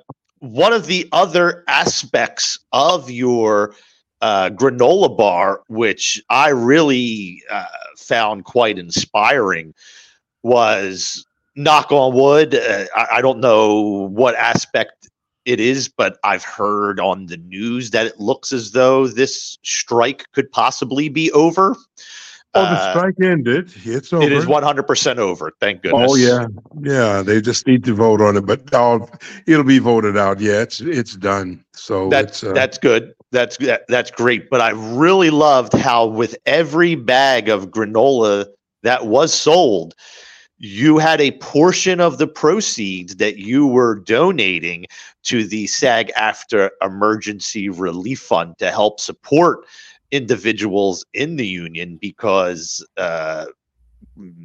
one 0.51 0.73
of 0.73 0.85
the 0.85 1.07
other 1.11 1.63
aspects 1.67 2.59
of 2.71 3.09
your 3.09 3.75
uh, 4.21 4.49
granola 4.49 5.15
bar, 5.15 5.61
which 5.67 6.21
I 6.29 6.49
really 6.49 7.43
uh, 7.49 7.65
found 7.97 8.45
quite 8.45 8.77
inspiring, 8.77 9.73
was 10.43 11.25
knock 11.55 11.91
on 11.91 12.13
wood. 12.13 12.55
Uh, 12.55 12.85
I, 12.95 13.07
I 13.13 13.21
don't 13.21 13.39
know 13.39 14.07
what 14.11 14.35
aspect 14.35 15.09
it 15.45 15.59
is, 15.59 15.87
but 15.87 16.17
I've 16.23 16.43
heard 16.43 16.99
on 16.99 17.27
the 17.27 17.37
news 17.37 17.91
that 17.91 18.07
it 18.07 18.19
looks 18.19 18.51
as 18.51 18.71
though 18.71 19.07
this 19.07 19.57
strike 19.63 20.31
could 20.31 20.51
possibly 20.51 21.07
be 21.07 21.31
over. 21.31 21.75
Oh, 22.55 22.61
the 22.61 22.67
Uh, 22.69 22.91
strike 22.91 23.15
ended. 23.21 23.71
It's 23.83 24.13
over. 24.13 24.23
it 24.25 24.31
is 24.31 24.45
100% 24.45 25.17
over. 25.17 25.51
Thank 25.59 25.81
goodness. 25.83 26.11
Oh 26.11 26.15
yeah, 26.15 26.47
yeah. 26.81 27.21
They 27.21 27.41
just 27.41 27.67
need 27.67 27.83
to 27.83 27.93
vote 27.93 28.21
on 28.21 28.37
it, 28.37 28.45
but 28.45 28.61
oh, 28.73 29.07
it'll 29.45 29.63
be 29.65 29.79
voted 29.79 30.17
out. 30.17 30.39
Yeah, 30.39 30.61
it's 30.61 30.79
it's 30.81 31.15
done. 31.15 31.63
So 31.73 32.09
That's 32.09 32.43
uh, 32.43 32.53
that's 32.53 32.77
good. 32.77 33.13
That's 33.31 33.57
that, 33.57 33.83
that's 33.89 34.09
great. 34.11 34.49
But 34.49 34.61
I 34.61 34.69
really 34.69 35.29
loved 35.29 35.73
how 35.73 36.05
with 36.05 36.37
every 36.45 36.95
bag 36.95 37.49
of 37.49 37.71
granola 37.71 38.45
that 38.83 39.07
was 39.07 39.33
sold, 39.33 39.93
you 40.57 40.97
had 40.97 41.19
a 41.19 41.31
portion 41.39 41.99
of 41.99 42.17
the 42.17 42.27
proceeds 42.27 43.17
that 43.17 43.37
you 43.37 43.67
were 43.67 43.95
donating 43.95 44.85
to 45.23 45.43
the 45.43 45.67
SAG-AFTRA 45.67 46.69
Emergency 46.81 47.67
Relief 47.67 48.19
Fund 48.21 48.57
to 48.59 48.71
help 48.71 48.99
support 49.01 49.65
individuals 50.11 51.05
in 51.13 51.37
the 51.37 51.47
union 51.47 51.97
because 52.01 52.85
uh, 52.97 53.45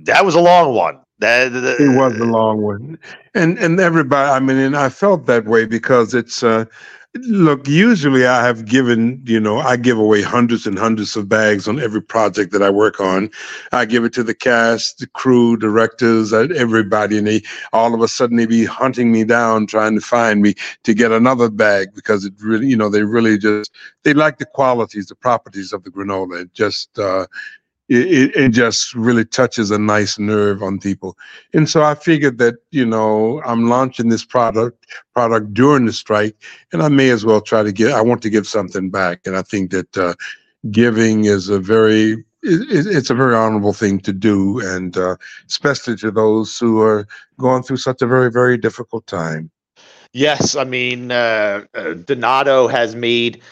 that 0.05 0.25
was 0.25 0.35
a 0.35 0.41
long 0.41 0.75
one. 0.75 1.01
That, 1.21 1.53
it 1.53 1.97
was 1.97 2.17
a 2.19 2.25
long 2.25 2.63
one, 2.63 2.99
and 3.35 3.59
and 3.59 3.81
everybody. 3.81 4.31
I 4.31 4.41
mean, 4.41 4.59
and 4.59 4.77
I 4.77 4.89
felt 4.91 5.27
that 5.27 5.47
way 5.47 5.67
because 5.67 6.15
it's. 6.15 6.43
uh 6.43 6.67
Look, 7.17 7.67
usually 7.67 8.25
I 8.25 8.47
have 8.47 8.67
given, 8.67 9.21
you 9.27 9.41
know, 9.41 9.59
I 9.59 9.77
give 9.77 9.99
away 9.99 10.23
hundreds 10.23 10.65
and 10.65 10.79
hundreds 10.79 11.17
of 11.17 11.29
bags 11.29 11.67
on 11.67 11.81
every 11.81 12.01
project 12.01 12.53
that 12.53 12.63
I 12.63 12.71
work 12.71 13.01
on. 13.01 13.31
I 13.73 13.85
give 13.85 14.05
it 14.05 14.13
to 14.13 14.23
the 14.23 14.35
cast, 14.35 14.99
the 14.99 15.09
crew, 15.09 15.57
directors, 15.57 16.33
uh, 16.33 16.47
everybody, 16.55 17.19
and 17.19 17.27
they 17.27 17.43
all 17.73 17.95
of 17.95 18.01
a 18.01 18.07
sudden 18.07 18.37
they 18.37 18.47
be 18.47 18.65
hunting 18.65 19.11
me 19.11 19.25
down, 19.25 19.67
trying 19.67 19.97
to 19.97 20.01
find 20.01 20.41
me 20.41 20.55
to 20.85 20.95
get 20.95 21.11
another 21.11 21.51
bag 21.51 21.89
because 21.97 22.25
it 22.25 22.33
really, 22.41 22.69
you 22.69 22.77
know, 22.77 22.89
they 22.89 23.03
really 23.03 23.39
just 23.39 23.73
they 24.05 24.15
like 24.15 24.39
the 24.39 24.47
qualities, 24.47 25.07
the 25.07 25.17
properties 25.17 25.73
of 25.73 25.83
the 25.83 25.91
granola. 25.91 26.43
It 26.43 26.55
just 26.55 26.97
uh, 26.97 27.27
it, 27.91 28.37
it, 28.37 28.49
just 28.51 28.95
really 28.95 29.25
touches 29.25 29.71
a 29.73 29.79
nice 29.79 30.19
nerve 30.19 30.63
on 30.63 30.79
people. 30.79 31.19
And 31.53 31.69
so 31.69 31.83
I 31.83 31.97
figured 31.97 32.39
that, 32.39 32.55
you 32.71 32.87
know, 32.87 33.43
I'm 33.45 33.69
launching 33.69 34.09
this 34.09 34.25
product 34.25 34.87
product 35.13 35.53
during 35.53 35.87
the 35.87 35.93
strike, 35.93 36.37
and 36.73 36.83
I 36.83 36.89
may 36.89 37.11
as 37.11 37.25
well 37.25 37.41
try 37.41 37.65
to 37.65 37.73
get 37.73 37.93
I 37.93 38.01
want 38.01 38.23
to 38.23 38.31
give 38.31 38.47
something 38.47 38.91
back. 38.91 39.21
And 39.27 39.37
I 39.37 39.43
think 39.43 39.73
that 39.73 39.99
uh, 39.99 40.15
giving 40.71 41.25
is 41.25 41.49
a 41.49 41.59
very 41.59 42.13
it- 42.43 42.87
it's 42.87 43.11
a 43.11 43.15
very 43.15 43.35
honorable 43.35 43.73
thing 43.73 43.99
to 44.01 44.13
do, 44.13 44.61
and 44.61 44.97
uh, 44.97 45.17
especially 45.49 45.97
to 45.97 46.11
those 46.11 46.57
who 46.59 46.81
are 46.81 47.07
going 47.39 47.63
through 47.65 47.79
such 47.79 48.03
a 48.03 48.07
very, 48.07 48.31
very 48.31 48.57
difficult 48.57 49.07
time. 49.07 49.51
Yes, 50.13 50.55
I 50.55 50.65
mean 50.65 51.11
uh, 51.11 51.65
uh, 51.75 51.95
Donato 51.95 52.69
has 52.69 52.95
made 52.95 53.43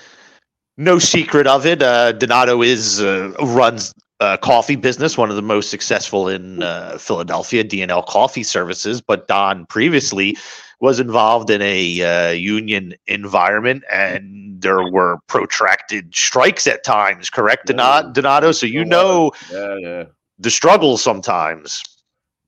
no 0.76 0.98
secret 1.00 1.46
of 1.48 1.66
it. 1.66 1.82
Uh, 1.82 2.12
Donato 2.12 2.62
is 2.62 3.00
uh, 3.00 3.32
runs 3.40 3.92
a 4.20 4.38
coffee 4.38 4.76
business, 4.76 5.16
one 5.16 5.30
of 5.30 5.36
the 5.36 5.42
most 5.42 5.70
successful 5.70 6.28
in 6.28 6.62
uh, 6.62 6.98
Philadelphia, 6.98 7.62
D 7.64 7.82
and 7.82 7.90
L 7.90 8.02
Coffee 8.02 8.42
Services. 8.42 9.00
But 9.00 9.28
Don 9.28 9.66
previously 9.66 10.36
was 10.80 11.00
involved 11.00 11.50
in 11.50 11.60
a 11.62 12.02
uh, 12.02 12.30
union 12.32 12.94
environment, 13.06 13.84
and 13.90 14.60
there 14.60 14.90
were 14.90 15.18
protracted 15.26 16.14
strikes 16.14 16.66
at 16.66 16.84
times. 16.84 17.30
Correct, 17.30 17.66
Donato? 17.66 18.12
Donato. 18.12 18.52
So 18.52 18.66
you 18.66 18.84
know 18.84 19.32
Yeah, 19.52 19.76
yeah. 19.78 20.04
the 20.38 20.50
struggles 20.50 21.02
sometimes. 21.02 21.82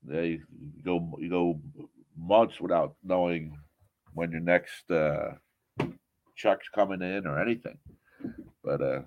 Yeah, 0.08 0.22
you, 0.22 0.42
you 0.76 0.82
go 0.84 1.16
you 1.20 1.28
go 1.28 1.60
months 2.16 2.60
without 2.60 2.94
knowing 3.04 3.56
when 4.14 4.30
your 4.30 4.40
next 4.40 4.90
uh, 4.90 5.32
check's 6.36 6.68
coming 6.74 7.02
in 7.02 7.26
or 7.26 7.40
anything. 7.40 7.78
But 8.64 8.80
uh, 8.82 9.00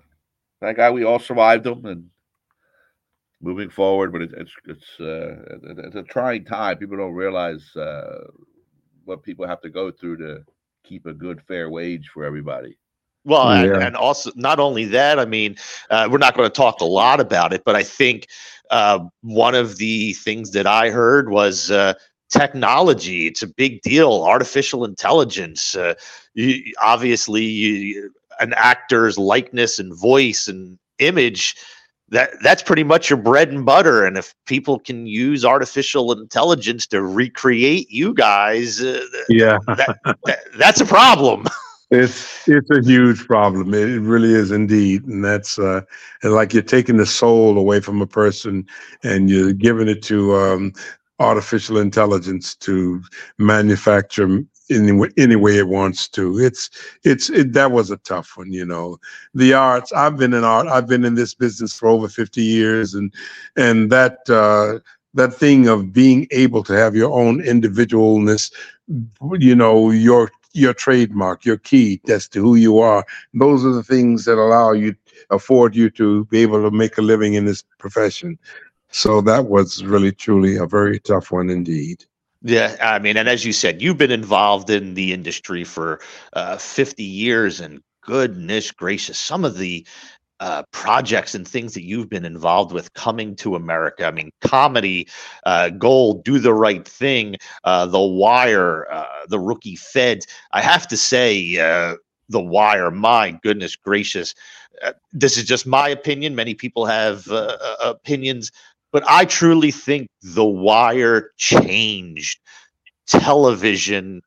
thank 0.60 0.78
God 0.78 0.94
we 0.94 1.04
all 1.04 1.18
survived 1.18 1.64
them 1.64 1.84
and 1.86 2.08
moving 3.40 3.70
forward. 3.70 4.12
But 4.12 4.22
it, 4.22 4.32
it's 4.36 4.52
it's 4.66 5.00
uh, 5.00 5.58
it's 5.86 5.96
a 5.96 6.02
trying 6.02 6.44
time. 6.44 6.78
People 6.78 6.96
don't 6.96 7.12
realize 7.12 7.74
uh, 7.76 8.26
what 9.04 9.22
people 9.22 9.46
have 9.46 9.60
to 9.62 9.70
go 9.70 9.90
through 9.90 10.18
to 10.18 10.44
keep 10.84 11.06
a 11.06 11.14
good 11.14 11.40
fair 11.42 11.70
wage 11.70 12.10
for 12.12 12.24
everybody. 12.24 12.76
Well, 13.24 13.50
and, 13.50 13.70
Yeah. 13.70 13.86
and 13.86 13.96
also 13.96 14.30
not 14.36 14.60
only 14.60 14.84
that, 14.86 15.18
I 15.18 15.24
mean, 15.24 15.56
uh, 15.90 16.08
we're 16.10 16.18
not 16.18 16.36
going 16.36 16.48
to 16.48 16.54
talk 16.54 16.80
a 16.80 16.84
lot 16.84 17.20
about 17.20 17.52
it, 17.54 17.64
but 17.64 17.74
I 17.74 17.82
think 17.82 18.28
uh, 18.70 19.00
one 19.22 19.54
of 19.54 19.78
the 19.78 20.12
things 20.14 20.50
that 20.50 20.66
I 20.66 20.90
heard 20.90 21.30
was 21.30 21.70
uh, 21.70 21.94
technology. 22.28 23.26
It's 23.26 23.42
a 23.42 23.46
big 23.46 23.80
deal. 23.82 24.22
Artificial 24.24 24.84
intelligence. 24.84 25.74
Uh, 25.74 25.94
you, 26.34 26.74
obviously, 26.82 27.44
you, 27.44 28.12
an 28.40 28.52
actor's 28.56 29.16
likeness 29.16 29.78
and 29.78 29.98
voice 29.98 30.46
and 30.48 30.78
image. 30.98 31.56
That 32.14 32.30
that's 32.42 32.62
pretty 32.62 32.84
much 32.84 33.10
your 33.10 33.16
bread 33.16 33.50
and 33.50 33.66
butter. 33.66 34.04
And 34.06 34.16
if 34.16 34.34
people 34.46 34.78
can 34.78 35.04
use 35.04 35.44
artificial 35.44 36.12
intelligence 36.12 36.86
to 36.88 37.02
recreate 37.02 37.90
you 37.90 38.14
guys, 38.14 38.80
uh, 38.80 39.04
Yeah. 39.28 39.58
that, 39.66 39.98
that, 40.24 40.38
that's 40.56 40.80
a 40.80 40.86
problem. 40.86 41.46
It's 41.90 42.48
it's 42.48 42.70
a 42.70 42.82
huge 42.82 43.26
problem. 43.26 43.74
It 43.74 44.00
really 44.00 44.32
is 44.32 44.50
indeed, 44.50 45.04
and 45.04 45.24
that's 45.24 45.58
uh, 45.58 45.82
and 46.22 46.32
like 46.32 46.54
you're 46.54 46.62
taking 46.62 46.96
the 46.96 47.06
soul 47.06 47.58
away 47.58 47.80
from 47.80 48.00
a 48.00 48.06
person, 48.06 48.66
and 49.04 49.28
you're 49.30 49.52
giving 49.52 49.88
it 49.88 50.02
to 50.04 50.34
um, 50.34 50.72
artificial 51.20 51.78
intelligence 51.78 52.56
to 52.56 53.02
manufacture 53.38 54.42
any, 54.70 55.08
any 55.16 55.36
way 55.36 55.58
it 55.58 55.68
wants 55.68 56.08
to. 56.08 56.38
It's 56.38 56.70
it's 57.04 57.30
it, 57.30 57.52
that 57.52 57.72
was 57.72 57.90
a 57.90 57.96
tough 57.98 58.36
one, 58.36 58.52
you 58.52 58.64
know. 58.64 58.98
The 59.34 59.54
arts. 59.54 59.92
I've 59.92 60.16
been 60.16 60.34
in 60.34 60.44
art. 60.44 60.66
I've 60.66 60.86
been 60.86 61.04
in 61.04 61.14
this 61.14 61.34
business 61.34 61.76
for 61.76 61.88
over 61.88 62.08
fifty 62.08 62.42
years, 62.42 62.94
and 62.94 63.12
and 63.56 63.90
that 63.90 64.18
uh, 64.28 64.80
that 65.14 65.34
thing 65.34 65.68
of 65.68 65.92
being 65.92 66.26
able 66.30 66.62
to 66.64 66.72
have 66.72 66.94
your 66.96 67.12
own 67.12 67.42
individualness, 67.42 68.52
you 69.38 69.54
know, 69.54 69.90
your 69.90 70.30
your 70.52 70.72
trademark, 70.72 71.44
your 71.44 71.58
key 71.58 72.00
as 72.08 72.28
to 72.28 72.40
who 72.40 72.54
you 72.54 72.78
are. 72.78 73.04
Those 73.34 73.64
are 73.64 73.72
the 73.72 73.82
things 73.82 74.24
that 74.24 74.38
allow 74.38 74.72
you, 74.72 74.94
afford 75.30 75.74
you 75.74 75.90
to 75.90 76.24
be 76.26 76.42
able 76.42 76.62
to 76.62 76.70
make 76.70 76.96
a 76.96 77.02
living 77.02 77.34
in 77.34 77.44
this 77.44 77.64
profession. 77.78 78.38
So 78.90 79.20
that 79.22 79.46
was 79.46 79.84
really 79.84 80.12
truly 80.12 80.56
a 80.56 80.66
very 80.66 81.00
tough 81.00 81.32
one 81.32 81.50
indeed. 81.50 82.04
Yeah, 82.46 82.76
I 82.80 82.98
mean, 82.98 83.16
and 83.16 83.28
as 83.28 83.44
you 83.44 83.54
said, 83.54 83.80
you've 83.80 83.96
been 83.96 84.10
involved 84.10 84.68
in 84.68 84.92
the 84.94 85.14
industry 85.14 85.64
for 85.64 86.00
uh, 86.34 86.58
50 86.58 87.02
years, 87.02 87.60
and 87.60 87.80
goodness 88.02 88.70
gracious, 88.70 89.18
some 89.18 89.46
of 89.46 89.56
the 89.56 89.86
uh, 90.40 90.62
projects 90.72 91.34
and 91.34 91.48
things 91.48 91.74
that 91.74 91.84
you've 91.84 92.10
been 92.10 92.24
involved 92.24 92.72
with 92.72 92.92
coming 92.94 93.36
to 93.36 93.56
America. 93.56 94.06
I 94.06 94.10
mean, 94.10 94.30
comedy, 94.42 95.08
uh, 95.46 95.70
Gold, 95.70 96.24
Do 96.24 96.38
the 96.38 96.54
Right 96.54 96.86
Thing, 96.86 97.36
uh, 97.64 97.86
The 97.86 98.00
Wire, 98.00 98.92
uh, 98.92 99.26
The 99.28 99.40
Rookie 99.40 99.76
Feds. 99.76 100.26
I 100.52 100.62
have 100.62 100.88
to 100.88 100.96
say, 100.98 101.58
uh, 101.58 101.96
The 102.30 102.42
Wire, 102.42 102.90
my 102.90 103.38
goodness 103.42 103.76
gracious. 103.76 104.34
Uh, 104.82 104.92
this 105.12 105.38
is 105.38 105.44
just 105.44 105.66
my 105.66 105.88
opinion. 105.88 106.34
Many 106.34 106.54
people 106.54 106.86
have 106.86 107.26
opinions, 107.82 108.50
but 108.94 109.02
I 109.08 109.24
truly 109.24 109.72
think 109.72 110.08
The 110.22 110.44
Wire 110.44 111.32
changed 111.36 112.38
television 113.08 114.22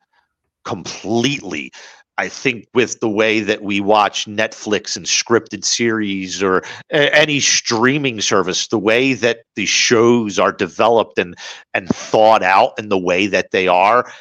completely. 0.66 1.72
I 2.18 2.28
think 2.28 2.66
with 2.74 3.00
the 3.00 3.08
way 3.08 3.40
that 3.40 3.64
we 3.64 3.80
watch 3.80 4.26
Netflix 4.26 4.98
and 4.98 5.06
scripted 5.06 5.64
series 5.64 6.44
or 6.44 6.64
any 6.90 7.40
streaming 7.40 8.20
service, 8.20 8.68
the 8.68 8.78
way 8.78 9.14
that 9.14 9.44
the 9.56 9.66
shows 9.66 10.38
are 10.38 10.52
developed 10.52 11.18
and 11.18 11.38
and 11.74 11.88
thought 11.88 12.44
out 12.44 12.74
in 12.78 12.90
the 12.90 12.98
way 12.98 13.28
that 13.28 13.52
they 13.52 13.70
are, 13.70 14.12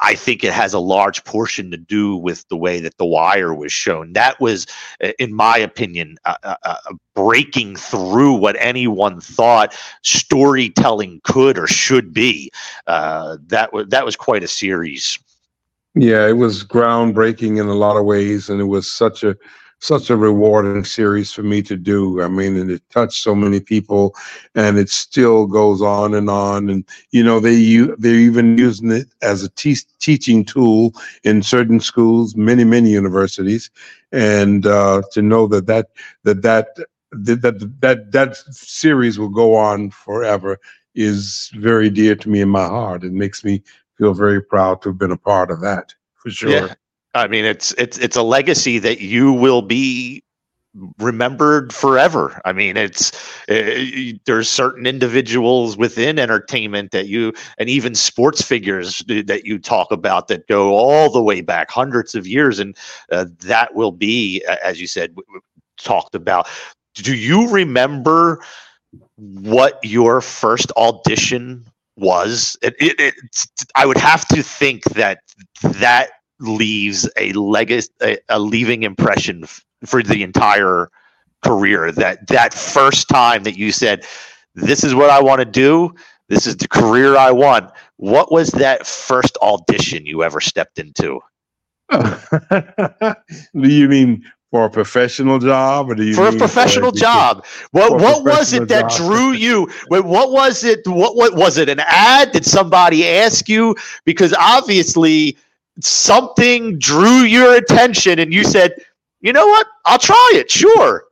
I, 0.00 0.14
think 0.14 0.44
it 0.44 0.52
has 0.52 0.74
a 0.74 0.78
large 0.78 1.24
portion 1.24 1.70
to 1.70 1.76
do 1.76 2.16
with 2.16 2.46
the 2.48 2.56
way 2.56 2.80
that 2.80 2.98
The 2.98 3.06
Wire 3.06 3.54
was 3.54 3.72
shown. 3.72 4.12
That 4.12 4.38
was, 4.40 4.66
uh, 5.02 5.12
in 5.18 5.32
my 5.32 5.56
opinion, 5.56 6.16
uh, 6.24 6.54
breaking 7.14 7.76
through 7.76 8.34
what 8.34 8.56
anyone 8.58 9.20
thought 9.20 9.74
storytelling 10.02 11.20
could 11.24 11.58
or 11.58 11.66
should 11.66 12.12
be. 12.12 12.50
Uh, 12.86 13.38
that 13.46 13.72
was 13.72 13.86
that 13.88 14.04
was 14.04 14.16
quite 14.16 14.42
a 14.42 14.48
series. 14.48 15.18
Yeah, 15.94 16.28
it 16.28 16.36
was 16.36 16.64
groundbreaking 16.64 17.58
in 17.58 17.66
a 17.66 17.74
lot 17.74 17.96
of 17.96 18.04
ways, 18.04 18.48
and 18.48 18.60
it 18.60 18.64
was 18.64 18.90
such 18.90 19.24
a 19.24 19.36
such 19.80 20.10
a 20.10 20.16
rewarding 20.16 20.84
series 20.84 21.32
for 21.32 21.42
me 21.42 21.62
to 21.62 21.76
do. 21.76 22.22
I 22.22 22.28
mean, 22.28 22.56
and 22.56 22.70
it 22.70 22.82
touched 22.90 23.22
so 23.22 23.34
many 23.34 23.60
people, 23.60 24.14
and 24.54 24.78
it 24.78 24.90
still 24.90 25.46
goes 25.46 25.82
on 25.82 26.14
and 26.14 26.30
on. 26.30 26.70
And 26.70 26.84
you 27.12 27.24
know, 27.24 27.40
they 27.40 27.54
u- 27.54 27.96
they're 27.98 28.14
even 28.14 28.56
using 28.56 28.90
it 28.92 29.08
as 29.22 29.42
a 29.42 29.48
te- 29.50 29.76
teaching 29.98 30.44
tool 30.44 30.92
in 31.24 31.42
certain 31.42 31.80
schools, 31.80 32.36
many 32.36 32.64
many 32.64 32.90
universities, 32.90 33.70
and 34.12 34.66
uh, 34.66 35.02
to 35.12 35.22
know 35.22 35.46
that 35.48 35.66
that 35.66 35.86
that 36.24 36.42
that 36.42 36.68
that 37.12 37.42
that 37.42 37.80
that, 37.80 38.12
that 38.12 38.36
series 38.50 39.18
will 39.18 39.28
go 39.28 39.54
on 39.54 39.90
forever 39.90 40.58
is 40.94 41.50
very 41.56 41.90
dear 41.90 42.14
to 42.16 42.28
me 42.28 42.40
in 42.40 42.48
my 42.48 42.66
heart. 42.66 43.04
It 43.04 43.12
makes 43.12 43.44
me 43.44 43.62
feel 43.96 44.14
very 44.14 44.42
proud 44.42 44.82
to 44.82 44.90
have 44.90 44.98
been 44.98 45.12
a 45.12 45.16
part 45.16 45.50
of 45.50 45.60
that 45.62 45.94
for 46.14 46.30
sure. 46.30 46.68
Yeah. 46.68 46.89
I 47.14 47.26
mean, 47.26 47.44
it's 47.44 47.72
it's 47.72 47.98
it's 47.98 48.16
a 48.16 48.22
legacy 48.22 48.78
that 48.78 49.00
you 49.00 49.32
will 49.32 49.62
be 49.62 50.22
remembered 50.98 51.72
forever. 51.72 52.40
I 52.44 52.52
mean, 52.52 52.76
it's 52.76 53.12
uh, 53.48 54.16
there's 54.26 54.48
certain 54.48 54.86
individuals 54.86 55.76
within 55.76 56.18
entertainment 56.18 56.92
that 56.92 57.08
you 57.08 57.32
and 57.58 57.68
even 57.68 57.94
sports 57.94 58.42
figures 58.42 59.02
that 59.08 59.42
you 59.44 59.58
talk 59.58 59.90
about 59.90 60.28
that 60.28 60.46
go 60.46 60.76
all 60.76 61.10
the 61.10 61.22
way 61.22 61.40
back 61.40 61.70
hundreds 61.70 62.14
of 62.14 62.26
years, 62.26 62.60
and 62.60 62.76
uh, 63.10 63.26
that 63.40 63.74
will 63.74 63.92
be, 63.92 64.44
as 64.62 64.80
you 64.80 64.86
said, 64.86 65.16
talked 65.78 66.14
about. 66.14 66.48
Do 66.94 67.16
you 67.16 67.48
remember 67.50 68.40
what 69.16 69.80
your 69.82 70.20
first 70.20 70.70
audition 70.76 71.66
was? 71.96 72.56
It, 72.62 72.74
it, 72.78 73.14
I 73.74 73.86
would 73.86 73.98
have 73.98 74.26
to 74.28 74.42
think 74.42 74.84
that 74.84 75.20
that 75.62 76.10
leaves 76.40 77.08
a 77.16 77.32
legacy, 77.32 77.90
a, 78.02 78.18
a 78.28 78.38
leaving 78.38 78.82
impression 78.82 79.44
f- 79.44 79.64
for 79.84 80.02
the 80.02 80.22
entire 80.22 80.90
career. 81.44 81.92
That 81.92 82.26
that 82.28 82.54
first 82.54 83.08
time 83.08 83.44
that 83.44 83.56
you 83.56 83.72
said, 83.72 84.04
"This 84.54 84.84
is 84.84 84.94
what 84.94 85.10
I 85.10 85.22
want 85.22 85.40
to 85.40 85.44
do. 85.44 85.94
This 86.28 86.46
is 86.46 86.56
the 86.56 86.68
career 86.68 87.16
I 87.16 87.30
want." 87.30 87.70
What 87.96 88.32
was 88.32 88.50
that 88.52 88.86
first 88.86 89.36
audition 89.42 90.06
you 90.06 90.22
ever 90.22 90.40
stepped 90.40 90.78
into? 90.78 91.20
do 91.90 93.14
you 93.68 93.88
mean 93.88 94.24
for 94.50 94.64
a 94.64 94.70
professional 94.70 95.38
job, 95.38 95.90
or 95.90 95.94
do 95.94 96.04
you 96.04 96.14
for 96.14 96.28
a 96.28 96.32
professional 96.32 96.90
just- 96.90 97.02
job. 97.02 97.44
What 97.70 98.00
what 98.00 98.24
was 98.24 98.52
it 98.52 98.68
that 98.68 98.90
job? 98.90 98.98
drew 98.98 99.32
you? 99.32 99.70
What 99.88 100.32
was 100.32 100.64
it? 100.64 100.80
What 100.86 101.16
what 101.16 101.34
was 101.34 101.56
it? 101.56 101.68
An 101.68 101.80
ad? 101.80 102.32
Did 102.32 102.44
somebody 102.44 103.06
ask 103.06 103.48
you? 103.48 103.76
Because 104.04 104.34
obviously 104.34 105.36
something 105.80 106.78
drew 106.78 107.20
your 107.20 107.54
attention, 107.54 108.18
and 108.18 108.32
you 108.32 108.44
said, 108.44 108.74
"You 109.20 109.32
know 109.32 109.46
what? 109.46 109.66
I'll 109.86 109.98
try 109.98 110.32
it. 110.34 110.50
Sure." 110.50 111.04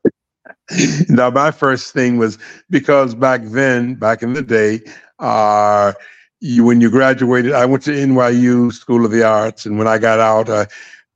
now 1.09 1.31
my 1.31 1.51
first 1.51 1.93
thing 1.93 2.19
was 2.19 2.39
because 2.70 3.15
back 3.15 3.43
then 3.45 3.95
back 3.95 4.23
in 4.23 4.32
the 4.32 4.43
day 4.43 4.81
uh 5.19 5.93
you 6.40 6.65
when 6.65 6.81
you 6.81 6.90
graduated 6.90 7.53
i 7.53 7.65
went 7.65 7.82
to 7.82 7.90
nyu 7.90 8.73
school 8.73 9.05
of 9.05 9.11
the 9.11 9.23
arts 9.23 9.66
and 9.66 9.78
when 9.78 9.89
i 9.89 9.99
got 9.99 10.20
out 10.20 10.49
uh, 10.49 10.66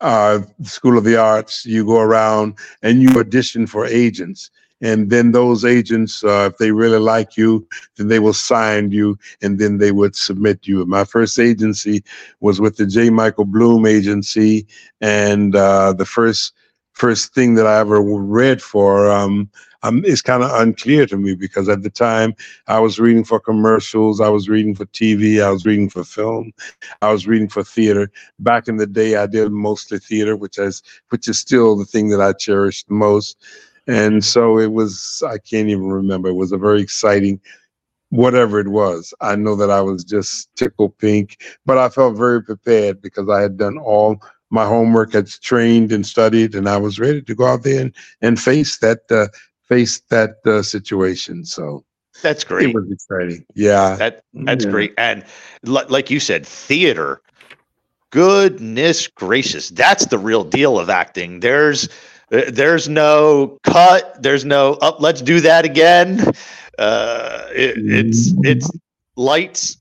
uh 0.01 0.41
school 0.63 0.97
of 0.97 1.05
the 1.05 1.17
arts 1.17 1.65
you 1.67 1.85
go 1.85 2.01
around 2.01 2.55
and 2.83 3.03
you 3.03 3.09
audition 3.19 3.67
for 3.67 3.87
agents 3.87 4.51
and 4.83 5.11
then 5.11 5.33
those 5.33 5.65
agents 5.65 6.23
uh, 6.25 6.51
if 6.53 6.59
they 6.59 6.73
really 6.73 6.99
like 6.99 7.37
you 7.37 7.67
then 7.97 8.09
they 8.09 8.19
will 8.19 8.35
sign 8.35 8.91
you 8.91 9.19
and 9.43 9.59
then 9.59 9.79
they 9.79 9.93
would 9.93 10.15
submit 10.15 10.67
you 10.67 10.85
my 10.87 11.05
first 11.05 11.39
agency 11.39 12.03
was 12.41 12.61
with 12.61 12.77
the 12.77 12.87
j 12.87 13.11
michael 13.11 13.47
bloom 13.47 13.87
agency 13.87 14.67
and 15.01 15.57
uh 15.57 15.93
the 15.95 16.07
first 16.07 16.53
first 16.93 17.35
thing 17.35 17.55
that 17.55 17.67
I 17.67 17.81
ever 17.81 18.01
read 18.01 18.63
for 18.63 19.11
um, 19.11 19.51
um, 19.83 20.05
is 20.05 20.23
kind 20.23 20.43
of 20.43 20.51
unclear 20.61 21.07
to 21.07 21.17
me 21.17 21.35
because 21.35 21.69
at 21.69 21.83
the 21.83 21.91
time 21.91 22.35
I 22.69 22.79
was 22.79 23.01
reading 23.01 23.25
for 23.25 23.41
commercials, 23.41 24.21
I 24.21 24.29
was 24.29 24.49
reading 24.49 24.75
for 24.75 24.87
TV, 24.87 25.43
I 25.43 25.51
was 25.51 25.67
reading 25.67 25.91
for 25.91 26.05
film, 26.05 26.53
I 27.01 27.11
was 27.13 27.27
reading 27.27 27.49
for 27.49 27.65
theater. 27.65 28.11
Back 28.39 28.69
in 28.69 28.77
the 28.77 28.87
day, 28.87 29.17
I 29.17 29.27
did 29.27 29.51
mostly 29.51 29.99
theater, 29.99 30.37
which 30.37 30.59
is 30.59 30.83
which 31.09 31.29
is 31.29 31.39
still 31.39 31.77
the 31.77 31.85
thing 31.85 32.11
that 32.11 32.21
I 32.21 32.33
cherish 32.33 32.85
the 32.85 32.95
most. 32.95 33.37
And 33.87 34.25
so 34.25 34.59
it 34.59 34.73
was 34.73 35.23
I 35.27 35.39
can't 35.39 35.69
even 35.69 35.89
remember. 35.89 36.29
It 36.29 36.35
was 36.35 36.53
a 36.53 36.59
very 36.59 36.81
exciting 36.83 37.41
whatever 38.11 38.61
it 38.61 38.69
was. 38.69 39.15
I 39.21 39.37
know 39.37 39.57
that 39.57 39.71
I 39.71 39.81
was 39.81 40.05
just 40.05 40.55
tickle 40.57 40.91
pink, 40.91 41.43
but 41.67 41.79
I 41.79 41.89
felt 41.89 42.17
very 42.17 42.43
prepared 42.43 43.01
because 43.03 43.29
I 43.29 43.41
had 43.41 43.57
done 43.57 43.79
all 43.79 44.23
my 44.51 44.67
homework, 44.67 45.13
had 45.15 45.29
trained 45.29 45.93
and 45.93 46.07
studied, 46.07 46.55
and 46.55 46.69
I 46.69 46.77
was 46.77 47.01
ready 47.01 47.23
to 47.23 47.35
go 47.35 47.47
out 47.47 47.63
there 47.65 47.81
and, 47.81 47.95
and 48.21 48.39
face 48.41 48.79
that 48.79 49.01
uh, 49.11 49.29
face 49.69 50.01
that 50.11 50.37
uh, 50.47 50.63
situation. 50.63 51.45
So 51.45 51.85
That's 52.23 52.45
great. 52.45 52.69
it 52.69 52.75
was 52.75 52.91
exciting. 52.91 53.47
Yeah, 53.55 53.97
That 53.99 54.23
that's 54.45 54.65
Yeah. 54.65 54.71
great. 54.71 54.95
And 54.99 55.25
li- 55.65 55.87
like 55.89 56.11
you 56.11 56.21
said, 56.21 56.47
theater. 56.47 57.23
Goodness 58.11 59.09
gracious, 59.09 59.71
that's 59.71 60.07
the 60.07 60.19
real 60.19 60.45
deal 60.45 60.79
of 60.79 60.91
acting. 60.91 61.41
There's 61.41 61.89
Uh, 62.33 62.43
there's 62.49 62.89
no 62.89 63.59
cut. 63.63 64.23
There's 64.23 64.45
no 64.45 64.75
up. 64.75 65.01
let's 65.01 65.21
do 65.21 65.41
that 65.41 65.65
again. 65.65 66.21
Uh, 66.79 67.47
it, 67.53 67.75
it's 67.77 68.33
mm-hmm. 68.33 68.47
it's 68.47 68.71
lights 69.17 69.77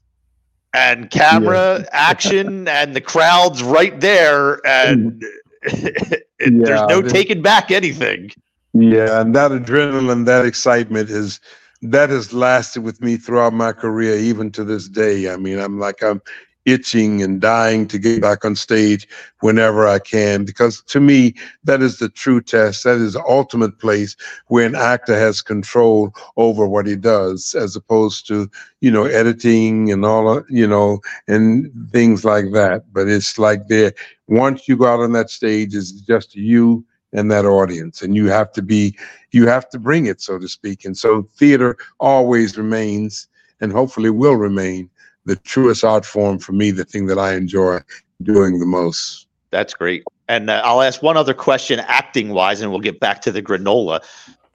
and 0.74 1.10
camera 1.10 1.86
action, 1.92 2.68
and 2.68 2.96
the 2.96 3.02
crowd's 3.02 3.64
right 3.64 4.00
there, 4.00 4.66
and 4.68 5.22
mm. 5.22 5.28
it, 5.64 6.24
there's 6.40 6.88
no 6.90 7.02
taking 7.02 7.42
back 7.42 7.72
anything. 7.72 8.32
Yeah, 8.74 9.22
and 9.22 9.36
that 9.36 9.52
adrenaline, 9.52 10.26
that 10.26 10.46
excitement 10.46 11.10
is 11.10 11.40
that 11.82 12.10
has 12.10 12.32
lasted 12.34 12.82
with 12.82 13.02
me 13.02 13.18
throughout 13.18 13.54
my 13.54 13.72
career, 13.72 14.16
even 14.18 14.52
to 14.52 14.64
this 14.64 14.88
day. 14.88 15.32
I 15.32 15.38
mean, 15.38 15.60
I'm 15.60 15.80
like 15.80 16.04
I'm 16.04 16.22
itching 16.66 17.24
and 17.24 17.42
dying 17.42 17.88
to 17.88 17.98
get 17.98 18.22
back 18.22 18.46
on 18.46 18.56
stage 18.56 19.08
whenever 19.40 19.88
I 19.88 20.00
can, 20.00 20.46
because 20.46 20.82
to 20.84 21.00
me, 21.00 21.34
that 21.64 21.82
is 21.82 21.98
the 21.98 22.10
true 22.10 22.42
test. 22.42 22.84
That 22.84 22.98
is 22.98 23.14
the 23.14 23.24
ultimate 23.26 23.80
place 23.80 24.16
where 24.48 24.66
an 24.66 24.76
actor 24.76 25.18
has 25.18 25.42
control 25.42 26.14
over 26.38 26.68
what 26.68 26.86
he 26.86 26.96
does, 26.96 27.56
as 27.56 27.76
opposed 27.76 28.28
to, 28.28 28.50
you 28.80 28.92
know, 28.92 29.06
editing 29.06 29.92
and 29.92 30.06
all, 30.06 30.44
you 30.50 30.68
know, 30.68 31.00
and 31.28 31.72
things 31.92 32.24
like 32.24 32.52
that. 32.54 32.84
But 32.94 33.08
it's 33.08 33.40
like 33.40 33.68
there, 33.68 33.94
once 34.28 34.68
you 34.68 34.78
go 34.78 34.86
out 34.86 35.00
on 35.00 35.14
that 35.14 35.30
stage, 35.30 35.76
it's 35.76 35.92
just 35.92 36.36
you 36.36 36.86
and 37.14 37.30
that 37.30 37.46
audience, 37.46 38.02
and 38.02 38.16
you 38.16 38.28
have 38.28 38.54
to 38.54 38.62
be, 38.62 38.98
you 39.32 39.46
have 39.48 39.68
to 39.70 39.80
bring 39.80 40.06
it, 40.06 40.22
so 40.22 40.40
to 40.40 40.48
speak. 40.48 40.86
And 40.86 40.98
so 40.98 41.28
theater 41.36 41.76
always 42.00 42.58
remains, 42.58 43.28
and 43.60 43.72
hopefully 43.72 44.10
will 44.10 44.36
remain, 44.36 44.90
the 45.26 45.36
truest 45.36 45.84
art 45.84 46.06
form 46.06 46.40
for 46.40 46.54
me, 46.54 46.72
the 46.72 46.86
thing 46.86 47.06
that 47.08 47.20
I 47.20 47.36
enjoy 47.36 47.80
doing 48.22 48.60
the 48.60 48.66
most. 48.66 49.28
That's 49.52 49.74
great. 49.74 50.04
And 50.28 50.50
uh, 50.50 50.62
I'll 50.64 50.82
ask 50.82 51.04
one 51.04 51.18
other 51.18 51.34
question, 51.34 51.80
acting 51.82 52.30
wise, 52.30 52.62
and 52.62 52.72
we'll 52.72 52.80
get 52.80 53.00
back 53.00 53.22
to 53.22 53.32
the 53.32 53.42
granola. 53.42 54.02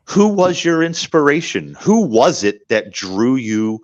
Who 0.04 0.28
was 0.28 0.64
your 0.64 0.82
inspiration? 0.82 1.76
Who 1.80 2.00
was 2.00 2.44
it 2.44 2.68
that 2.68 2.92
drew 2.92 3.36
you 3.36 3.82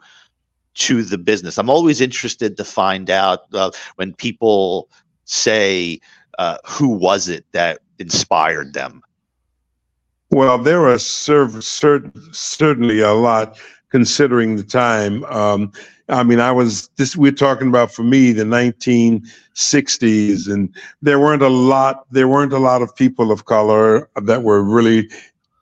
to 0.74 1.02
the 1.02 1.18
business? 1.18 1.59
I'm 1.59 1.68
always 1.68 2.00
interested 2.00 2.56
to 2.56 2.64
find 2.64 3.10
out 3.10 3.40
uh, 3.52 3.72
when 3.96 4.14
people 4.14 4.88
say, 5.24 6.00
uh, 6.38 6.59
who 6.64 6.88
was 6.88 7.28
it 7.28 7.44
that 7.52 7.80
inspired 7.98 8.72
them? 8.72 9.02
Well, 10.30 10.56
there 10.56 10.86
are 10.88 10.98
cer- 10.98 11.60
cer- 11.60 12.10
certainly 12.32 13.00
a 13.00 13.12
lot 13.12 13.59
considering 13.90 14.56
the 14.56 14.62
time. 14.62 15.24
Um, 15.24 15.72
I 16.08 16.22
mean, 16.22 16.40
I 16.40 16.50
was 16.50 16.88
this. 16.96 17.16
We're 17.16 17.32
talking 17.32 17.68
about 17.68 17.92
for 17.92 18.02
me 18.02 18.32
the 18.32 18.44
1960s, 18.44 20.52
and 20.52 20.74
there 21.00 21.20
weren't 21.20 21.42
a 21.42 21.48
lot. 21.48 22.04
There 22.10 22.28
weren't 22.28 22.52
a 22.52 22.58
lot 22.58 22.82
of 22.82 22.94
people 22.94 23.30
of 23.30 23.44
color 23.44 24.08
that 24.16 24.42
were 24.42 24.62
really, 24.62 25.08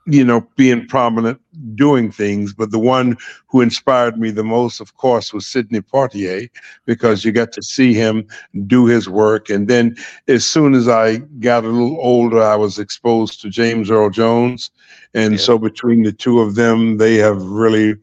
you 0.06 0.24
know, 0.24 0.46
being 0.56 0.86
prominent 0.86 1.40
doing 1.74 2.10
things. 2.10 2.54
But 2.54 2.70
the 2.70 2.78
one 2.78 3.18
who 3.48 3.60
inspired 3.60 4.18
me 4.18 4.30
the 4.30 4.42
most, 4.42 4.80
of 4.80 4.96
course, 4.96 5.32
was 5.32 5.46
Sidney 5.46 5.82
Poitier, 5.82 6.48
because 6.86 7.24
you 7.24 7.32
got 7.32 7.52
to 7.52 7.62
see 7.62 7.92
him 7.92 8.26
do 8.66 8.86
his 8.86 9.08
work. 9.08 9.50
And 9.50 9.68
then, 9.68 9.96
as 10.26 10.46
soon 10.46 10.74
as 10.74 10.88
I 10.88 11.18
got 11.40 11.64
a 11.64 11.68
little 11.68 11.98
older, 12.00 12.42
I 12.42 12.56
was 12.56 12.78
exposed 12.78 13.42
to 13.42 13.50
James 13.50 13.90
Earl 13.90 14.10
Jones, 14.10 14.70
and 15.12 15.38
so 15.38 15.58
between 15.58 16.02
the 16.02 16.12
two 16.12 16.40
of 16.40 16.54
them, 16.54 16.96
they 16.96 17.16
have 17.16 17.42
really 17.42 17.96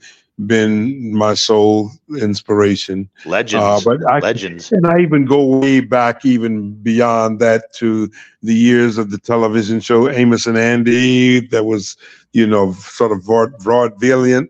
been 0.45 1.14
my 1.15 1.34
sole 1.34 1.91
inspiration. 2.19 3.09
Legends. 3.26 3.64
Uh, 3.64 3.80
but 3.84 4.09
I, 4.09 4.19
Legends. 4.19 4.72
And 4.72 4.85
I 4.85 4.99
even 4.99 5.26
go 5.26 5.43
way 5.43 5.80
back, 5.80 6.26
even 6.26 6.73
beyond 6.84 7.39
that, 7.39 7.73
to 7.76 8.09
the 8.43 8.53
years 8.53 8.97
of 8.97 9.09
the 9.09 9.18
television 9.18 9.80
show 9.80 10.09
Amos 10.09 10.45
and 10.45 10.57
Andy. 10.57 11.39
That 11.47 11.64
was, 11.64 11.97
you 12.34 12.45
know, 12.45 12.73
sort 12.73 13.11
of 13.11 13.23
vaud- 13.23 13.57
vaudevillian, 13.59 14.47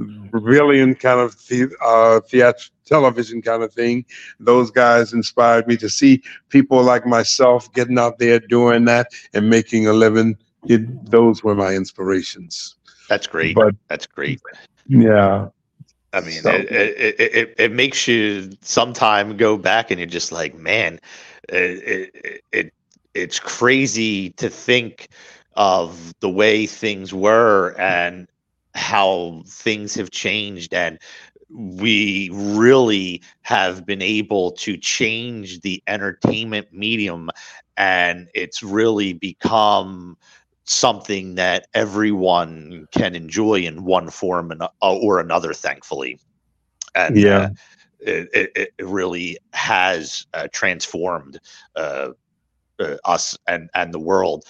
vaudevillian 0.00 0.98
kind 0.98 1.20
of 1.20 1.36
the, 1.48 1.70
uh, 1.84 2.20
theatrical 2.28 2.74
television 2.86 3.40
kind 3.40 3.62
of 3.62 3.72
thing. 3.72 4.04
Those 4.40 4.70
guys 4.72 5.12
inspired 5.12 5.68
me 5.68 5.76
to 5.76 5.88
see 5.88 6.22
people 6.48 6.82
like 6.82 7.06
myself 7.06 7.72
getting 7.72 7.98
out 8.00 8.18
there 8.18 8.40
doing 8.40 8.84
that 8.86 9.06
and 9.32 9.48
making 9.48 9.86
a 9.86 9.92
living. 9.92 10.36
It, 10.66 11.08
those 11.10 11.44
were 11.44 11.54
my 11.54 11.74
inspirations. 11.74 12.74
That's 13.08 13.26
great. 13.28 13.54
But- 13.54 13.76
That's 13.88 14.06
great. 14.06 14.40
Yeah. 14.86 15.48
I 16.12 16.20
mean, 16.20 16.42
So- 16.42 16.50
it, 16.50 16.70
it, 16.70 17.20
it, 17.20 17.54
it, 17.58 17.72
makes 17.72 18.08
you 18.08 18.50
sometime 18.62 19.36
go 19.36 19.56
back 19.56 19.90
and 19.90 20.00
you're 20.00 20.08
just 20.08 20.32
like, 20.32 20.56
man, 20.56 21.00
it, 21.48 22.12
it, 22.14 22.44
it 22.52 22.74
it's 23.14 23.38
crazy 23.40 24.30
to 24.30 24.48
think 24.48 25.08
of 25.54 26.14
the 26.20 26.30
way 26.30 26.66
things 26.66 27.12
were 27.12 27.74
and 27.78 28.28
how 28.74 29.42
things 29.46 29.94
have 29.94 30.10
changed 30.10 30.72
and 30.72 30.98
we 31.48 32.30
really 32.32 33.20
have 33.42 33.84
been 33.84 34.00
able 34.00 34.52
to 34.52 34.76
change 34.76 35.60
the 35.60 35.82
entertainment 35.88 36.72
medium 36.72 37.28
and 37.76 38.28
it's 38.34 38.62
really 38.62 39.12
become 39.12 40.16
something 40.70 41.34
that 41.36 41.66
everyone 41.74 42.86
can 42.92 43.14
enjoy 43.14 43.60
in 43.60 43.84
one 43.84 44.10
form 44.10 44.50
and, 44.50 44.62
uh, 44.62 44.68
or 44.80 45.18
another 45.20 45.52
thankfully. 45.52 46.18
And 46.94 47.24
Yeah. 47.24 47.24
uh, 47.24 47.48
it, 48.00 48.28
it, 48.32 48.72
it 48.78 48.84
really 48.86 49.38
has 49.52 50.26
uh, 50.34 50.48
transformed 50.52 51.38
uh, 51.76 52.10
uh, 52.80 52.96
us 53.04 53.36
and 53.46 53.68
and 53.74 53.92
the 53.92 53.98
world. 53.98 54.44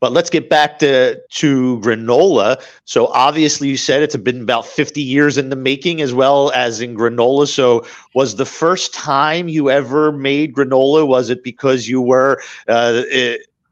But 0.00 0.12
let's 0.12 0.30
get 0.30 0.48
back 0.50 0.78
to 0.80 1.18
to 1.30 1.80
granola. 1.80 2.62
So 2.84 3.06
obviously 3.08 3.68
you 3.68 3.76
said 3.76 4.02
it's 4.02 4.16
been 4.16 4.42
about 4.42 4.66
50 4.66 5.00
years 5.02 5.38
in 5.38 5.48
the 5.50 5.56
making 5.56 6.00
as 6.02 6.12
well 6.12 6.50
as 6.52 6.80
in 6.80 6.96
granola. 6.96 7.46
So 7.48 7.86
was 8.14 8.36
the 8.36 8.46
first 8.46 8.94
time 8.94 9.48
you 9.48 9.70
ever 9.70 10.12
made 10.12 10.54
granola? 10.54 11.06
Was 11.06 11.30
it 11.30 11.42
because 11.42 11.88
you 11.88 12.00
were 12.00 12.40
uh, 12.68 13.02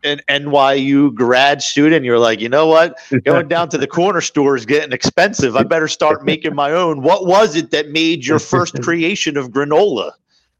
an 0.04 0.20
NYU 0.28 1.14
grad 1.14 1.62
student, 1.62 2.04
you're 2.04 2.18
like, 2.18 2.40
you 2.40 2.48
know 2.48 2.66
what? 2.66 2.98
Going 3.24 3.48
down 3.48 3.68
to 3.70 3.78
the 3.78 3.86
corner 3.86 4.20
store 4.20 4.56
is 4.56 4.66
getting 4.66 4.92
expensive. 4.92 5.56
I 5.56 5.62
better 5.62 5.88
start 5.88 6.24
making 6.24 6.54
my 6.54 6.72
own. 6.72 7.02
What 7.02 7.26
was 7.26 7.56
it 7.56 7.70
that 7.70 7.90
made 7.90 8.26
your 8.26 8.38
first 8.38 8.74
creation 8.82 9.36
of 9.36 9.50
granola? 9.50 10.12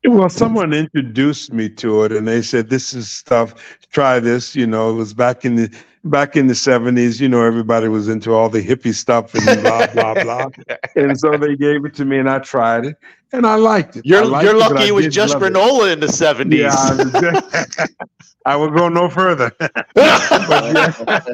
Well, 0.04 0.30
someone 0.30 0.72
introduced 0.72 1.52
me 1.52 1.68
to 1.70 2.04
it, 2.04 2.12
and 2.12 2.26
they 2.26 2.40
said, 2.40 2.70
"This 2.70 2.94
is 2.94 3.10
stuff. 3.10 3.54
Try 3.92 4.18
this." 4.18 4.56
You 4.56 4.66
know, 4.66 4.90
it 4.90 4.94
was 4.94 5.12
back 5.12 5.44
in 5.44 5.56
the 5.56 5.70
back 6.04 6.36
in 6.36 6.46
the 6.46 6.54
seventies. 6.54 7.20
You 7.20 7.28
know, 7.28 7.44
everybody 7.44 7.86
was 7.88 8.08
into 8.08 8.32
all 8.32 8.48
the 8.48 8.66
hippie 8.66 8.94
stuff 8.94 9.34
and 9.34 9.62
blah 9.62 9.88
blah 9.88 10.14
blah. 10.22 10.46
And 10.96 11.20
so 11.20 11.36
they 11.36 11.54
gave 11.54 11.84
it 11.84 11.92
to 11.96 12.06
me, 12.06 12.18
and 12.18 12.30
I 12.30 12.38
tried 12.38 12.86
it, 12.86 12.96
and 13.32 13.46
I 13.46 13.54
liked 13.56 13.96
it. 13.96 14.04
You're 14.04 14.24
liked 14.24 14.44
you're 14.44 14.56
it, 14.56 14.58
lucky 14.58 14.88
it 14.88 14.92
was 14.94 15.08
just 15.08 15.34
love 15.34 15.42
it. 15.42 15.52
granola 15.52 15.92
in 15.92 16.00
the 16.00 16.06
70s. 16.06 16.56
Yeah, 16.56 16.74
I, 16.74 16.94
was- 16.94 17.88
I 18.46 18.56
would 18.56 18.74
go 18.74 18.88
no 18.88 19.08
further. 19.08 19.52
but, 19.58 19.74
yeah. 19.94 21.24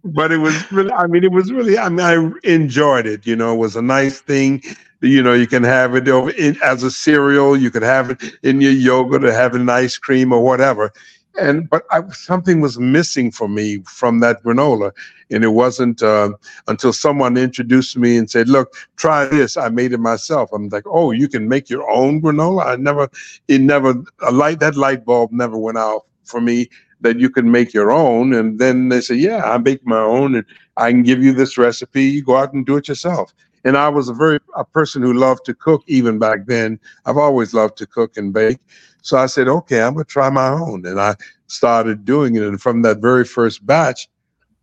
but 0.04 0.32
it 0.32 0.38
was 0.38 0.72
really, 0.72 0.92
I 0.92 1.06
mean, 1.06 1.24
it 1.24 1.32
was 1.32 1.52
really, 1.52 1.78
I 1.78 1.88
mean, 1.88 2.00
I 2.00 2.32
enjoyed 2.44 3.06
it. 3.06 3.26
You 3.26 3.36
know, 3.36 3.54
it 3.54 3.58
was 3.58 3.76
a 3.76 3.82
nice 3.82 4.20
thing. 4.20 4.62
You 5.02 5.22
know, 5.22 5.34
you 5.34 5.46
can 5.46 5.62
have 5.62 5.94
it 5.94 6.08
over 6.08 6.30
in, 6.30 6.60
as 6.62 6.82
a 6.82 6.90
cereal. 6.90 7.56
You 7.56 7.70
could 7.70 7.82
have 7.82 8.10
it 8.10 8.22
in 8.42 8.60
your 8.60 8.72
yogurt 8.72 9.24
or 9.24 9.32
have 9.32 9.54
in 9.54 9.68
ice 9.68 9.98
cream 9.98 10.32
or 10.32 10.42
whatever. 10.42 10.92
And 11.38 11.68
but 11.68 11.84
I, 11.90 12.02
something 12.10 12.60
was 12.60 12.78
missing 12.78 13.30
for 13.30 13.48
me 13.48 13.82
from 13.86 14.20
that 14.20 14.42
granola, 14.42 14.92
and 15.30 15.44
it 15.44 15.48
wasn't 15.48 16.02
uh, 16.02 16.32
until 16.68 16.92
someone 16.92 17.36
introduced 17.36 17.96
me 17.96 18.16
and 18.16 18.30
said, 18.30 18.48
"Look, 18.48 18.74
try 18.96 19.26
this." 19.26 19.56
I 19.56 19.68
made 19.68 19.92
it 19.92 20.00
myself. 20.00 20.50
I'm 20.52 20.68
like, 20.68 20.84
"Oh, 20.86 21.10
you 21.10 21.28
can 21.28 21.48
make 21.48 21.68
your 21.68 21.88
own 21.90 22.22
granola." 22.22 22.66
I 22.66 22.76
never, 22.76 23.08
it 23.48 23.60
never, 23.60 24.02
a 24.22 24.32
light 24.32 24.60
that 24.60 24.76
light 24.76 25.04
bulb 25.04 25.32
never 25.32 25.56
went 25.58 25.78
out 25.78 26.06
for 26.24 26.40
me 26.40 26.68
that 27.00 27.20
you 27.20 27.28
can 27.28 27.50
make 27.50 27.74
your 27.74 27.90
own. 27.90 28.32
And 28.32 28.58
then 28.58 28.88
they 28.88 29.00
say, 29.00 29.14
"Yeah, 29.14 29.42
I 29.44 29.58
make 29.58 29.86
my 29.86 30.00
own, 30.00 30.34
and 30.36 30.46
I 30.76 30.90
can 30.90 31.02
give 31.02 31.22
you 31.22 31.32
this 31.32 31.58
recipe. 31.58 32.04
You 32.04 32.22
go 32.22 32.36
out 32.36 32.52
and 32.54 32.64
do 32.64 32.76
it 32.76 32.88
yourself." 32.88 33.34
And 33.64 33.76
I 33.76 33.88
was 33.88 34.08
a 34.08 34.14
very 34.14 34.38
a 34.56 34.64
person 34.64 35.02
who 35.02 35.12
loved 35.12 35.44
to 35.46 35.54
cook 35.54 35.82
even 35.88 36.18
back 36.18 36.46
then. 36.46 36.78
I've 37.04 37.16
always 37.16 37.52
loved 37.52 37.76
to 37.78 37.86
cook 37.86 38.16
and 38.16 38.32
bake. 38.32 38.60
So 39.06 39.16
I 39.16 39.26
said, 39.26 39.46
okay, 39.46 39.82
I'm 39.82 39.94
gonna 39.94 40.04
try 40.04 40.28
my 40.30 40.48
own. 40.48 40.84
And 40.84 41.00
I 41.00 41.14
started 41.46 42.04
doing 42.04 42.34
it. 42.34 42.42
And 42.42 42.60
from 42.60 42.82
that 42.82 42.98
very 42.98 43.24
first 43.24 43.64
batch, 43.64 44.08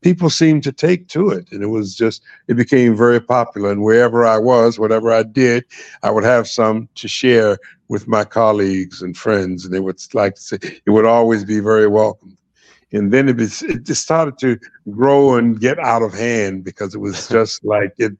people 0.02 0.30
seemed 0.30 0.64
to 0.64 0.74
take 0.74 1.08
to 1.10 1.30
it. 1.30 1.50
And 1.54 1.64
it 1.64 1.68
was 1.68 1.96
just, 1.96 2.24
it 2.50 2.56
became 2.56 2.96
very 2.96 3.22
popular. 3.22 3.72
And 3.72 3.82
wherever 3.82 4.26
I 4.26 4.38
was, 4.38 4.78
whatever 4.78 5.14
I 5.14 5.24
did, 5.24 5.64
I 6.04 6.12
would 6.12 6.26
have 6.26 6.50
some 6.50 6.90
to 6.96 7.08
share 7.08 7.58
with 7.88 8.06
my 8.10 8.26
colleagues 8.26 9.02
and 9.02 9.16
friends. 9.16 9.64
And 9.64 9.74
they 9.74 9.80
would 9.80 10.02
like 10.14 10.36
to 10.36 10.42
say, 10.42 10.58
it 10.62 10.90
would 10.90 11.06
always 11.06 11.46
be 11.46 11.62
very 11.62 11.88
welcome. 11.88 12.38
And 12.92 13.12
then 13.14 13.30
it, 13.30 13.38
was, 13.38 13.64
it 13.64 13.86
just 13.86 14.04
started 14.04 14.38
to 14.40 14.60
grow 14.92 15.36
and 15.36 15.60
get 15.60 15.80
out 15.80 16.04
of 16.04 16.14
hand 16.14 16.66
because 16.66 16.94
it 16.94 17.00
was 17.00 17.28
just 17.30 17.64
like 17.64 17.94
it 17.98 18.12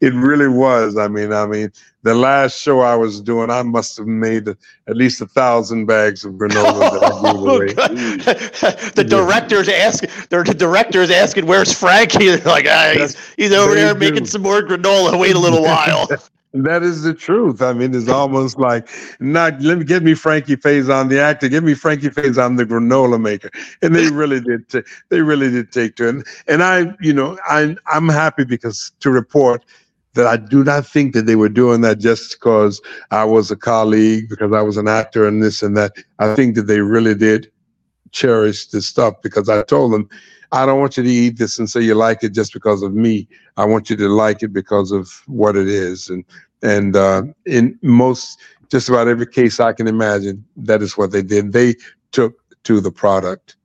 it 0.00 0.14
really 0.14 0.48
was. 0.48 0.96
I 0.96 1.08
mean, 1.08 1.32
I 1.32 1.44
mean, 1.46 1.72
the 2.02 2.14
last 2.14 2.60
show 2.60 2.80
I 2.80 2.96
was 2.96 3.20
doing, 3.20 3.50
I 3.50 3.62
must 3.62 3.96
have 3.96 4.06
made 4.06 4.48
at 4.48 4.96
least 4.96 5.20
a 5.20 5.26
thousand 5.26 5.86
bags 5.86 6.24
of 6.24 6.34
granola 6.34 6.90
that 6.90 7.02
I 7.04 7.32
gave 7.32 7.42
away. 7.46 8.90
the 8.94 9.04
director's 9.04 9.68
asking, 9.68 10.10
the 10.30 10.42
director's 10.56 11.10
asking, 11.10 11.46
"Where's 11.46 11.72
Frankie?" 11.72 12.28
They're 12.28 12.38
like, 12.44 12.66
ah, 12.68 12.92
he's 12.96 13.16
he's 13.36 13.52
over 13.52 13.74
there 13.74 13.94
do. 13.94 14.00
making 14.00 14.26
some 14.26 14.42
more 14.42 14.62
granola. 14.62 15.18
Wait 15.18 15.36
a 15.36 15.38
little 15.38 15.62
while. 15.62 16.08
That 16.54 16.82
is 16.82 17.02
the 17.02 17.14
truth. 17.14 17.62
I 17.62 17.72
mean, 17.72 17.94
it's 17.94 18.10
almost 18.10 18.58
like 18.58 18.86
not 19.20 19.58
let 19.62 19.78
me 19.78 19.84
get 19.84 20.02
me 20.02 20.12
Frankie 20.12 20.56
Faison, 20.56 21.08
the 21.08 21.18
actor, 21.18 21.48
give 21.48 21.64
me 21.64 21.72
Frankie 21.72 22.10
Faison, 22.10 22.58
the 22.58 22.66
granola 22.66 23.18
maker, 23.18 23.48
and 23.80 23.94
they 23.94 24.10
really 24.10 24.40
did. 24.40 24.68
ta- 24.68 24.82
they 25.08 25.22
really 25.22 25.50
did 25.50 25.72
take 25.72 25.96
to 25.96 26.08
it, 26.08 26.08
and, 26.10 26.26
and 26.48 26.62
I, 26.62 26.94
you 27.00 27.14
know, 27.14 27.38
I 27.48 27.74
I'm 27.86 28.08
happy 28.08 28.44
because 28.44 28.92
to 29.00 29.10
report 29.10 29.64
that 30.14 30.26
I 30.26 30.36
do 30.36 30.62
not 30.62 30.86
think 30.86 31.14
that 31.14 31.26
they 31.26 31.36
were 31.36 31.48
doing 31.48 31.80
that 31.82 31.98
just 31.98 32.32
because 32.32 32.80
I 33.10 33.24
was 33.24 33.50
a 33.50 33.56
colleague, 33.56 34.28
because 34.28 34.52
I 34.52 34.60
was 34.62 34.76
an 34.76 34.88
actor 34.88 35.26
and 35.26 35.42
this 35.42 35.62
and 35.62 35.76
that. 35.76 35.92
I 36.18 36.34
think 36.34 36.54
that 36.56 36.66
they 36.66 36.80
really 36.80 37.14
did 37.14 37.50
cherish 38.10 38.66
this 38.68 38.86
stuff 38.86 39.14
because 39.22 39.48
I 39.48 39.62
told 39.62 39.92
them, 39.92 40.08
I 40.52 40.66
don't 40.66 40.80
want 40.80 40.98
you 40.98 41.02
to 41.02 41.08
eat 41.08 41.38
this 41.38 41.58
and 41.58 41.68
say 41.68 41.80
you 41.80 41.94
like 41.94 42.22
it 42.22 42.34
just 42.34 42.52
because 42.52 42.82
of 42.82 42.92
me. 42.92 43.26
I 43.56 43.64
want 43.64 43.88
you 43.88 43.96
to 43.96 44.08
like 44.08 44.42
it 44.42 44.52
because 44.52 44.92
of 44.92 45.10
what 45.26 45.56
it 45.56 45.68
is. 45.68 46.10
And 46.10 46.24
and 46.62 46.94
uh, 46.94 47.22
in 47.46 47.78
most, 47.82 48.38
just 48.70 48.88
about 48.88 49.08
every 49.08 49.26
case 49.26 49.58
I 49.58 49.72
can 49.72 49.88
imagine, 49.88 50.44
that 50.56 50.80
is 50.82 50.96
what 50.96 51.10
they 51.10 51.22
did. 51.22 51.52
They 51.52 51.74
took 52.12 52.34
to 52.64 52.80
the 52.80 52.92
product, 52.92 53.56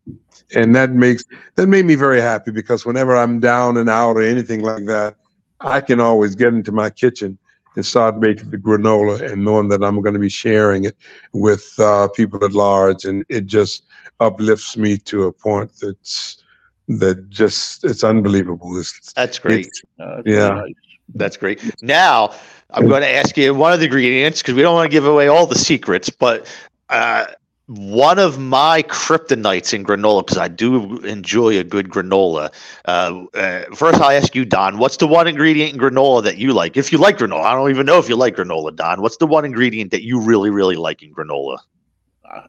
and 0.55 0.73
that 0.75 0.91
makes 0.91 1.25
that 1.55 1.67
made 1.67 1.85
me 1.85 1.95
very 1.95 2.21
happy 2.21 2.51
because 2.51 2.85
whenever 2.85 3.15
I'm 3.15 3.39
down 3.39 3.77
and 3.77 3.89
out 3.89 4.15
or 4.15 4.21
anything 4.21 4.61
like 4.61 4.85
that, 4.85 5.15
I 5.61 5.81
can 5.81 5.99
always 5.99 6.35
get 6.35 6.53
into 6.53 6.71
my 6.71 6.89
kitchen 6.89 7.37
and 7.75 7.85
start 7.85 8.17
making 8.17 8.49
the 8.49 8.57
granola 8.57 9.31
and 9.31 9.43
knowing 9.45 9.69
that 9.69 9.83
I'm 9.83 10.01
going 10.01 10.13
to 10.13 10.19
be 10.19 10.29
sharing 10.29 10.85
it 10.85 10.97
with 11.33 11.73
uh, 11.79 12.07
people 12.09 12.43
at 12.43 12.53
large, 12.53 13.05
and 13.05 13.23
it 13.29 13.45
just 13.45 13.83
uplifts 14.19 14.77
me 14.77 14.97
to 14.97 15.25
a 15.25 15.31
point 15.31 15.71
that's 15.81 16.43
that 16.87 17.29
just 17.29 17.83
it's 17.83 18.03
unbelievable. 18.03 18.79
It's, 18.79 19.13
That's 19.13 19.39
great. 19.39 19.67
it's- 19.99 20.23
yeah. 20.25 20.63
That's 21.15 21.37
great. 21.37 21.61
Now 21.81 22.33
I'm 22.71 22.87
going 22.87 23.01
to 23.01 23.09
ask 23.09 23.37
you 23.37 23.53
one 23.53 23.71
of 23.71 23.79
the 23.79 23.85
ingredients 23.85 24.41
because 24.41 24.55
we 24.55 24.61
don't 24.61 24.75
want 24.75 24.85
to 24.85 24.91
give 24.91 25.05
away 25.05 25.29
all 25.29 25.45
the 25.45 25.57
secrets, 25.57 26.09
but 26.09 26.45
uh, 26.89 27.27
one 27.67 28.17
of 28.17 28.39
my 28.39 28.81
kryptonites 28.83 29.73
in 29.73 29.83
granola 29.83 30.25
because 30.25 30.37
I 30.37 30.47
do 30.47 30.97
enjoy 30.99 31.57
a 31.59 31.63
good 31.63 31.89
granola. 31.89 32.53
Uh, 32.85 33.25
uh, 33.33 33.63
first, 33.75 33.99
I'll 34.01 34.11
ask 34.11 34.33
you, 34.35 34.45
Don. 34.45 34.77
What's 34.77 34.97
the 34.97 35.07
one 35.07 35.27
ingredient 35.27 35.73
in 35.73 35.79
granola 35.79 36.23
that 36.23 36.37
you 36.37 36.53
like? 36.53 36.77
If 36.77 36.91
you 36.91 36.97
like 36.97 37.17
granola, 37.17 37.43
I 37.43 37.53
don't 37.53 37.69
even 37.69 37.85
know 37.85 37.99
if 37.99 38.07
you 38.09 38.15
like 38.15 38.35
granola, 38.35 38.75
Don. 38.75 39.01
What's 39.01 39.17
the 39.17 39.27
one 39.27 39.45
ingredient 39.45 39.91
that 39.91 40.03
you 40.03 40.19
really, 40.21 40.49
really 40.49 40.75
like 40.77 41.03
in 41.03 41.13
granola? 41.13 41.57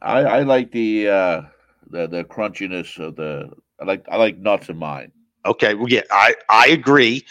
I, 0.01 0.19
I 0.21 0.41
like 0.43 0.71
the 0.71 1.09
uh 1.09 1.41
the 1.89 2.07
the 2.07 2.23
crunchiness 2.23 2.99
of 2.99 3.15
the 3.15 3.51
I 3.79 3.85
like 3.85 4.05
I 4.09 4.17
like 4.17 4.37
nuts 4.37 4.69
in 4.69 4.77
mine. 4.77 5.11
Okay, 5.45 5.73
well, 5.73 5.87
yeah, 5.89 6.01
I 6.11 6.35
I 6.49 6.67
agree, 6.67 7.25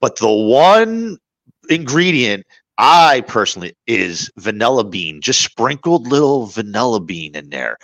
but 0.00 0.16
the 0.16 0.30
one 0.30 1.18
ingredient 1.68 2.44
I 2.82 3.20
personally 3.28 3.74
is 3.86 4.30
vanilla 4.38 4.84
bean, 4.84 5.20
just 5.20 5.42
sprinkled 5.42 6.06
little 6.06 6.46
vanilla 6.46 6.98
bean 6.98 7.36
in 7.36 7.50
there. 7.50 7.76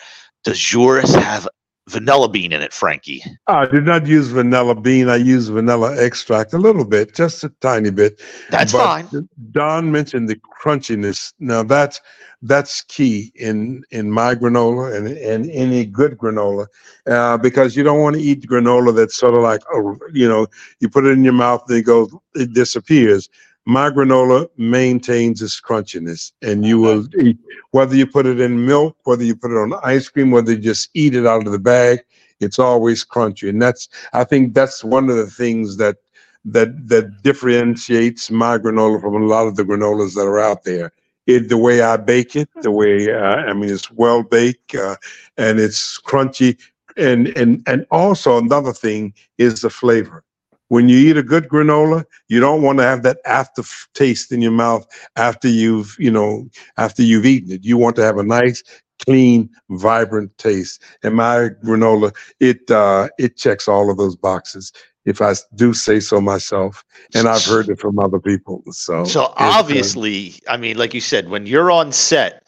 Does 0.43 0.73
yours 0.73 1.15
have 1.15 1.47
vanilla 1.87 2.31
bean 2.31 2.51
in 2.51 2.63
it, 2.63 2.73
Frankie? 2.73 3.23
I 3.47 3.67
do 3.67 3.83
not 3.83 4.07
use 4.07 4.29
vanilla 4.29 4.75
bean. 4.75 5.11
I 5.11 5.17
use 5.17 5.49
vanilla 5.49 6.03
extract 6.03 6.55
a 6.55 6.59
little 6.59 6.87
bit, 6.87 7.15
just 7.15 7.45
a 7.45 7.51
tiny 7.61 7.91
bit. 7.91 8.23
That's 8.49 8.73
But 8.73 9.03
fine. 9.03 9.29
Don 9.51 9.93
mentioned 9.93 10.31
the 10.31 10.37
crunchiness. 10.37 11.35
Now 11.41 11.63
that's 11.63 12.01
that's 12.41 12.81
key 12.81 13.33
in 13.35 13.85
in 13.91 14.11
my 14.11 14.35
granola 14.35 14.97
and 14.97 15.09
and 15.09 15.51
any 15.51 15.85
good 15.85 16.17
granola, 16.17 16.69
uh, 17.07 17.37
because 17.37 17.77
you 17.77 17.83
don't 17.83 18.01
want 18.01 18.17
to 18.17 18.23
eat 18.23 18.49
granola 18.49 18.97
that's 18.97 19.17
sort 19.17 19.35
of 19.35 19.43
like 19.43 19.61
oh 19.75 19.99
you 20.11 20.27
know 20.27 20.47
you 20.81 20.89
put 20.89 21.05
it 21.05 21.11
in 21.11 21.23
your 21.23 21.35
mouth 21.35 21.65
and 21.69 21.77
it 21.77 21.83
goes 21.83 22.11
it 22.35 22.55
disappears. 22.55 23.29
My 23.69 23.91
granola 23.91 24.49
maintains 24.57 25.43
its 25.43 25.61
crunchiness, 25.61 26.31
and 26.41 26.65
you 26.65 26.79
will 26.79 27.09
eat 27.21 27.37
whether 27.73 27.97
you 27.97 28.07
put 28.07 28.25
it 28.25 28.39
in 28.39 28.65
milk, 28.65 28.97
whether 29.05 29.25
you 29.25 29.35
put 29.35 29.51
it 29.51 29.59
on 29.59 29.75
ice 29.83 30.09
cream, 30.09 30.31
whether 30.31 30.53
you 30.53 30.59
just 30.59 30.89
eat 30.95 31.17
it 31.17 31.27
out 31.27 31.47
of 31.47 31.53
the 31.53 31.59
bag. 31.59 31.99
It's 32.39 32.61
always 32.61 33.05
crunchy, 33.05 33.49
and 33.49 33.61
that's 33.61 33.89
I 34.13 34.23
think 34.23 34.55
that's 34.55 34.85
one 34.85 35.11
of 35.11 35.17
the 35.17 35.27
things 35.27 35.79
that 35.79 35.97
that 36.45 36.89
that 36.89 37.23
differentiates 37.25 38.31
my 38.31 38.57
granola 38.57 39.01
from 39.01 39.21
a 39.21 39.27
lot 39.27 39.49
of 39.49 39.57
the 39.57 39.65
granolas 39.65 40.15
that 40.15 40.29
are 40.29 40.39
out 40.39 40.63
there. 40.63 40.93
It 41.27 41.49
the 41.49 41.59
way 41.59 41.81
I 41.81 41.97
bake 41.97 42.37
it, 42.37 42.49
the 42.63 42.71
way 42.71 43.13
uh, 43.13 43.19
I 43.19 43.53
mean 43.53 43.71
it's 43.71 43.91
well 43.91 44.23
baked 44.23 44.77
uh, 44.77 44.97
and 45.39 45.59
it's 45.59 46.01
crunchy, 46.01 46.57
and 46.97 47.29
and 47.37 47.65
and 47.67 47.85
also 47.91 48.39
another 48.39 48.73
thing 48.73 49.13
is 49.39 49.63
the 49.63 49.71
flavor. 49.71 50.23
When 50.69 50.89
you 50.89 50.99
eat 50.99 51.17
a 51.17 51.23
good 51.23 51.49
granola, 51.49 52.05
you 52.29 52.41
don't 52.41 52.63
want 52.63 52.79
to 52.79 52.85
have 52.85 53.03
that 53.05 53.19
after 53.25 53.63
taste 53.95 54.33
in 54.33 54.43
your 54.43 54.53
mouth 54.53 54.87
after 55.17 55.49
you've 55.49 55.95
you 55.99 56.11
know 56.11 56.49
after 56.77 57.03
you've 57.03 57.27
eaten 57.27 57.53
it. 57.53 57.65
You 57.65 57.77
want 57.77 57.97
to 57.97 58.03
have 58.03 58.19
a 58.19 58.25
nice 58.25 58.63
clean, 59.05 59.51
vibrant 59.71 60.37
taste. 60.39 60.83
And 61.03 61.15
my 61.15 61.51
granola, 61.65 62.15
it 62.41 62.71
uh, 62.71 63.09
it 63.19 63.37
checks 63.37 63.69
all 63.69 63.91
of 63.91 63.97
those 63.97 64.17
boxes. 64.17 64.73
If 65.05 65.23
I 65.23 65.35
do 65.55 65.73
say 65.73 66.01
so 66.01 66.21
myself, 66.21 66.85
and 67.15 67.29
I've 67.29 67.45
heard 67.45 67.69
it 67.69 67.79
from 67.79 68.01
other 68.01 68.19
people. 68.19 68.65
So, 68.73 69.05
So 69.05 69.25
uh, 69.27 69.35
obviously, 69.37 70.35
I 70.49 70.57
mean, 70.57 70.77
like 70.77 70.95
you 70.95 71.01
said, 71.01 71.29
when 71.29 71.47
you're 71.47 71.71
on 71.71 71.93
set, 71.93 72.43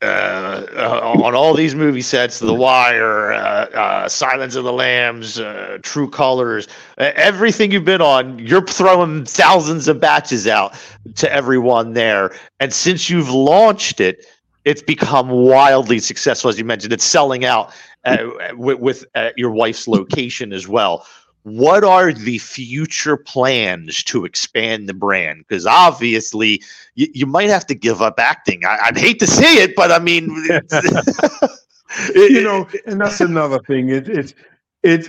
uh, 0.00 0.64
uh, 0.76 1.12
on 1.24 1.34
all 1.34 1.54
these 1.54 1.74
movie 1.74 2.02
sets, 2.02 2.38
The 2.38 2.54
Wire, 2.54 3.32
uh, 3.32 3.66
uh, 3.66 4.08
Silence 4.08 4.54
of 4.54 4.62
the 4.62 4.72
Lambs, 4.72 5.40
uh, 5.40 5.78
True 5.82 6.08
Colors, 6.08 6.68
everything 6.98 7.72
you've 7.72 7.84
been 7.84 8.00
on, 8.00 8.38
you're 8.38 8.64
throwing 8.64 9.24
thousands 9.24 9.88
of 9.88 9.98
batches 9.98 10.46
out 10.46 10.76
to 11.16 11.32
everyone 11.32 11.94
there. 11.94 12.32
And 12.60 12.72
since 12.72 13.10
you've 13.10 13.30
launched 13.30 14.00
it, 14.00 14.24
it's 14.64 14.82
become 14.82 15.30
wildly 15.30 15.98
successful. 15.98 16.48
As 16.48 16.58
you 16.58 16.64
mentioned, 16.64 16.92
it's 16.92 17.04
selling 17.04 17.44
out 17.44 17.72
with, 18.52 18.78
with 18.78 19.04
your 19.36 19.50
wife's 19.50 19.88
location 19.88 20.52
as 20.52 20.68
well. 20.68 21.06
What 21.48 21.84
are 21.84 22.12
the 22.12 22.38
future 22.38 23.16
plans 23.16 24.02
to 24.04 24.24
expand 24.24 24.88
the 24.88 24.94
brand? 24.94 25.44
Because 25.48 25.66
obviously, 25.66 26.62
you, 26.94 27.08
you 27.14 27.26
might 27.26 27.48
have 27.48 27.66
to 27.66 27.74
give 27.74 28.02
up 28.02 28.18
acting. 28.18 28.64
I, 28.64 28.78
I'd 28.84 28.98
hate 28.98 29.18
to 29.20 29.26
say 29.26 29.62
it, 29.62 29.74
but 29.74 29.90
I 29.90 29.98
mean, 29.98 30.28
you 32.14 32.42
know, 32.42 32.68
and 32.86 33.00
that's 33.00 33.20
another 33.20 33.60
thing. 33.60 33.88
It, 33.88 34.08
it's 34.08 34.34
it's 34.82 35.08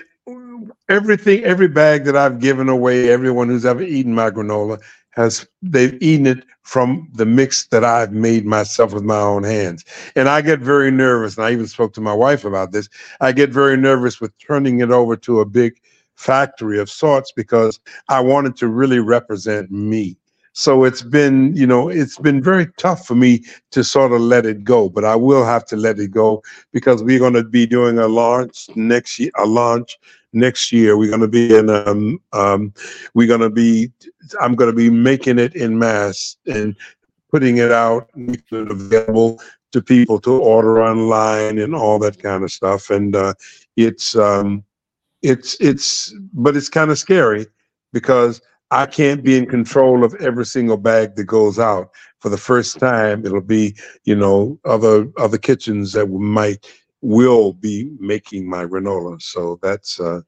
everything. 0.88 1.44
Every 1.44 1.68
bag 1.68 2.06
that 2.06 2.16
I've 2.16 2.40
given 2.40 2.70
away, 2.70 3.10
everyone 3.10 3.50
who's 3.50 3.66
ever 3.66 3.84
eaten 3.84 4.14
my 4.14 4.30
granola 4.30 4.80
has 5.12 5.48
they've 5.62 6.02
eaten 6.02 6.28
it 6.28 6.46
from 6.62 7.10
the 7.14 7.26
mix 7.26 7.66
that 7.68 7.84
I've 7.84 8.12
made 8.12 8.46
myself 8.46 8.94
with 8.94 9.04
my 9.04 9.20
own 9.20 9.44
hands. 9.44 9.84
And 10.16 10.30
I 10.30 10.42
get 10.42 10.60
very 10.60 10.92
nervous. 10.92 11.36
And 11.36 11.46
I 11.46 11.52
even 11.52 11.68
spoke 11.68 11.94
to 11.94 12.02
my 12.02 12.14
wife 12.14 12.46
about 12.46 12.72
this. 12.72 12.90
I 13.20 13.32
get 13.32 13.50
very 13.50 13.76
nervous 13.76 14.22
with 14.22 14.38
turning 14.38 14.80
it 14.82 14.92
over 14.92 15.16
to 15.18 15.40
a 15.40 15.46
big 15.46 15.82
factory 16.20 16.78
of 16.80 16.90
sorts 16.90 17.32
because 17.32 17.80
I 18.10 18.20
wanted 18.20 18.58
to 18.58 18.68
really 18.68 19.00
represent 19.00 19.72
me. 19.72 20.18
So 20.52 20.84
it's 20.84 21.02
been, 21.02 21.56
you 21.56 21.66
know, 21.66 21.88
it's 21.88 22.18
been 22.18 22.44
very 22.44 22.68
tough 22.78 23.08
for 23.08 23.16
me 23.16 23.46
to 23.72 23.84
sort 23.86 24.12
of 24.12 24.20
let 24.20 24.46
it 24.46 24.66
go, 24.66 24.90
but 24.90 25.06
I 25.06 25.16
will 25.16 25.46
have 25.46 25.66
to 25.68 25.78
let 25.78 25.98
it 25.98 26.12
go 26.12 26.44
because 26.74 27.02
we're 27.02 27.20
going 27.20 27.36
to 27.36 27.46
be 27.46 27.66
doing 27.66 27.98
a 28.00 28.08
launch 28.10 28.68
next 28.76 29.18
year, 29.18 29.32
a 29.38 29.46
launch 29.46 29.98
next 30.34 30.74
year. 30.74 30.98
We're 30.98 31.10
going 31.10 31.22
to 31.22 31.30
be 31.30 31.56
in, 31.56 31.70
um, 31.70 32.20
um, 32.34 32.74
we're 33.14 33.28
going 33.28 33.40
to 33.40 33.50
be, 33.50 33.90
I'm 34.42 34.56
going 34.56 34.70
to 34.70 34.76
be 34.76 34.90
making 34.90 35.40
it 35.40 35.56
in 35.56 35.80
mass 35.80 36.36
and 36.48 36.76
putting 37.32 37.58
it 37.58 37.72
out, 37.72 38.10
available 38.52 39.40
to 39.72 39.82
people 39.82 40.20
to 40.22 40.42
order 40.42 40.84
online 40.84 41.60
and 41.60 41.74
all 41.74 41.98
that 42.00 42.22
kind 42.22 42.44
of 42.44 42.52
stuff. 42.52 42.90
And 42.90 43.16
uh, 43.16 43.36
it's, 43.78 44.18
um, 44.18 44.66
it's, 45.22 45.58
it's, 45.60 46.14
but 46.34 46.56
it's 46.58 46.70
kind 46.70 46.92
of 46.92 47.00
scary 47.00 47.48
because 47.94 48.42
I 48.72 48.86
can't 48.86 49.24
be 49.24 49.38
in 49.38 49.46
control 49.48 50.04
of 50.04 50.14
every 50.16 50.46
single 50.46 50.78
bag 50.78 51.16
that 51.16 51.26
goes 51.26 51.60
out. 51.60 51.90
For 52.20 52.30
the 52.30 52.38
first 52.38 52.80
time, 52.80 53.26
it'll 53.26 53.42
be, 53.42 53.76
you 54.04 54.16
know, 54.16 54.60
other 54.66 55.08
other 55.18 55.38
kitchens 55.38 55.94
that 55.94 56.08
might 56.08 56.68
will 57.02 57.54
be 57.54 57.90
making 58.00 58.50
my 58.50 58.66
granola. 58.66 59.22
So 59.22 59.60
that's 59.64 60.00
uh 60.00 60.22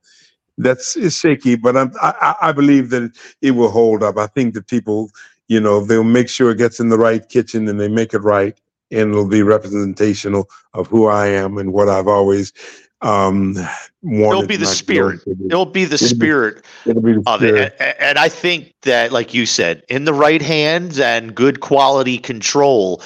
that's 0.57 0.95
it's 0.97 1.17
shaky, 1.17 1.55
but 1.55 1.77
I'm, 1.77 1.91
I 2.01 2.35
I 2.41 2.51
believe 2.53 2.89
that 2.91 3.11
it 3.41 3.51
will 3.51 3.71
hold 3.71 4.03
up. 4.03 4.17
I 4.17 4.27
think 4.27 4.53
that 4.55 4.67
people, 4.67 5.11
you 5.49 5.59
know, 5.59 5.83
they'll 5.85 6.03
make 6.03 6.29
sure 6.29 6.51
it 6.51 6.59
gets 6.59 6.79
in 6.79 6.89
the 6.89 6.97
right 6.97 7.27
kitchen 7.29 7.67
and 7.67 7.79
they 7.79 7.89
make 7.89 8.13
it 8.13 8.19
right, 8.19 8.59
and 8.91 9.11
it'll 9.11 9.27
be 9.27 9.43
representational 9.43 10.49
of 10.73 10.87
who 10.87 11.07
I 11.07 11.27
am 11.27 11.57
and 11.57 11.73
what 11.73 11.89
I've 11.89 12.07
always 12.07 12.53
um 13.01 13.55
it'll 14.03 14.45
be 14.45 14.55
the 14.57 14.65
spirit. 14.65 15.23
be. 15.25 15.45
It'll 15.47 15.65
be 15.65 15.85
the 15.85 15.95
It'll 15.95 16.07
be- 16.07 16.15
spirit 16.15 16.65
It'll 16.85 17.01
be 17.01 17.13
the 17.13 17.23
of 17.25 17.39
spirit. 17.41 17.75
it. 17.79 17.95
And 17.99 18.17
I 18.17 18.29
think 18.29 18.73
that, 18.83 19.11
like 19.11 19.33
you 19.33 19.45
said, 19.45 19.83
in 19.89 20.05
the 20.05 20.13
right 20.13 20.41
hands 20.41 20.99
and 20.99 21.33
good 21.35 21.59
quality 21.61 22.17
control, 22.17 23.01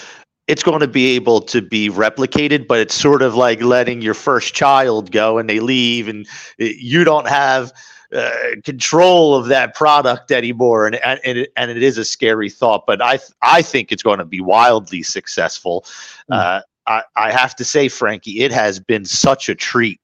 it's 0.47 0.63
going 0.63 0.79
to 0.81 0.87
be 0.87 1.15
able 1.15 1.41
to 1.41 1.61
be 1.61 1.89
replicated. 1.89 2.67
But 2.67 2.79
it's 2.79 2.95
sort 2.95 3.21
of 3.21 3.35
like 3.35 3.61
letting 3.61 4.01
your 4.01 4.13
first 4.13 4.53
child 4.53 5.11
go 5.11 5.37
and 5.37 5.49
they 5.49 5.59
leave, 5.59 6.07
and 6.07 6.27
uh, 6.61 6.65
you 6.65 7.03
don't 7.03 7.27
have 7.27 7.71
uh, 8.13 8.31
control 8.63 9.35
of 9.35 9.47
that 9.47 9.73
product 9.75 10.31
anymore. 10.31 10.85
And 10.85 10.95
and 10.97 11.19
and 11.25 11.37
it, 11.39 11.51
and 11.57 11.71
it 11.71 11.81
is 11.81 11.97
a 11.97 12.05
scary 12.05 12.49
thought. 12.49 12.85
But 12.85 13.01
I 13.01 13.19
I 13.41 13.61
think 13.61 13.91
it's 13.91 14.03
going 14.03 14.19
to 14.19 14.25
be 14.25 14.39
wildly 14.41 15.03
successful. 15.03 15.85
Uh, 16.29 16.61
I, 16.87 17.31
have 17.31 17.55
to 17.55 17.65
say, 17.65 17.87
Frankie, 17.89 18.41
it 18.41 18.51
has 18.51 18.79
been 18.79 19.05
such 19.05 19.49
a 19.49 19.55
treat 19.55 19.99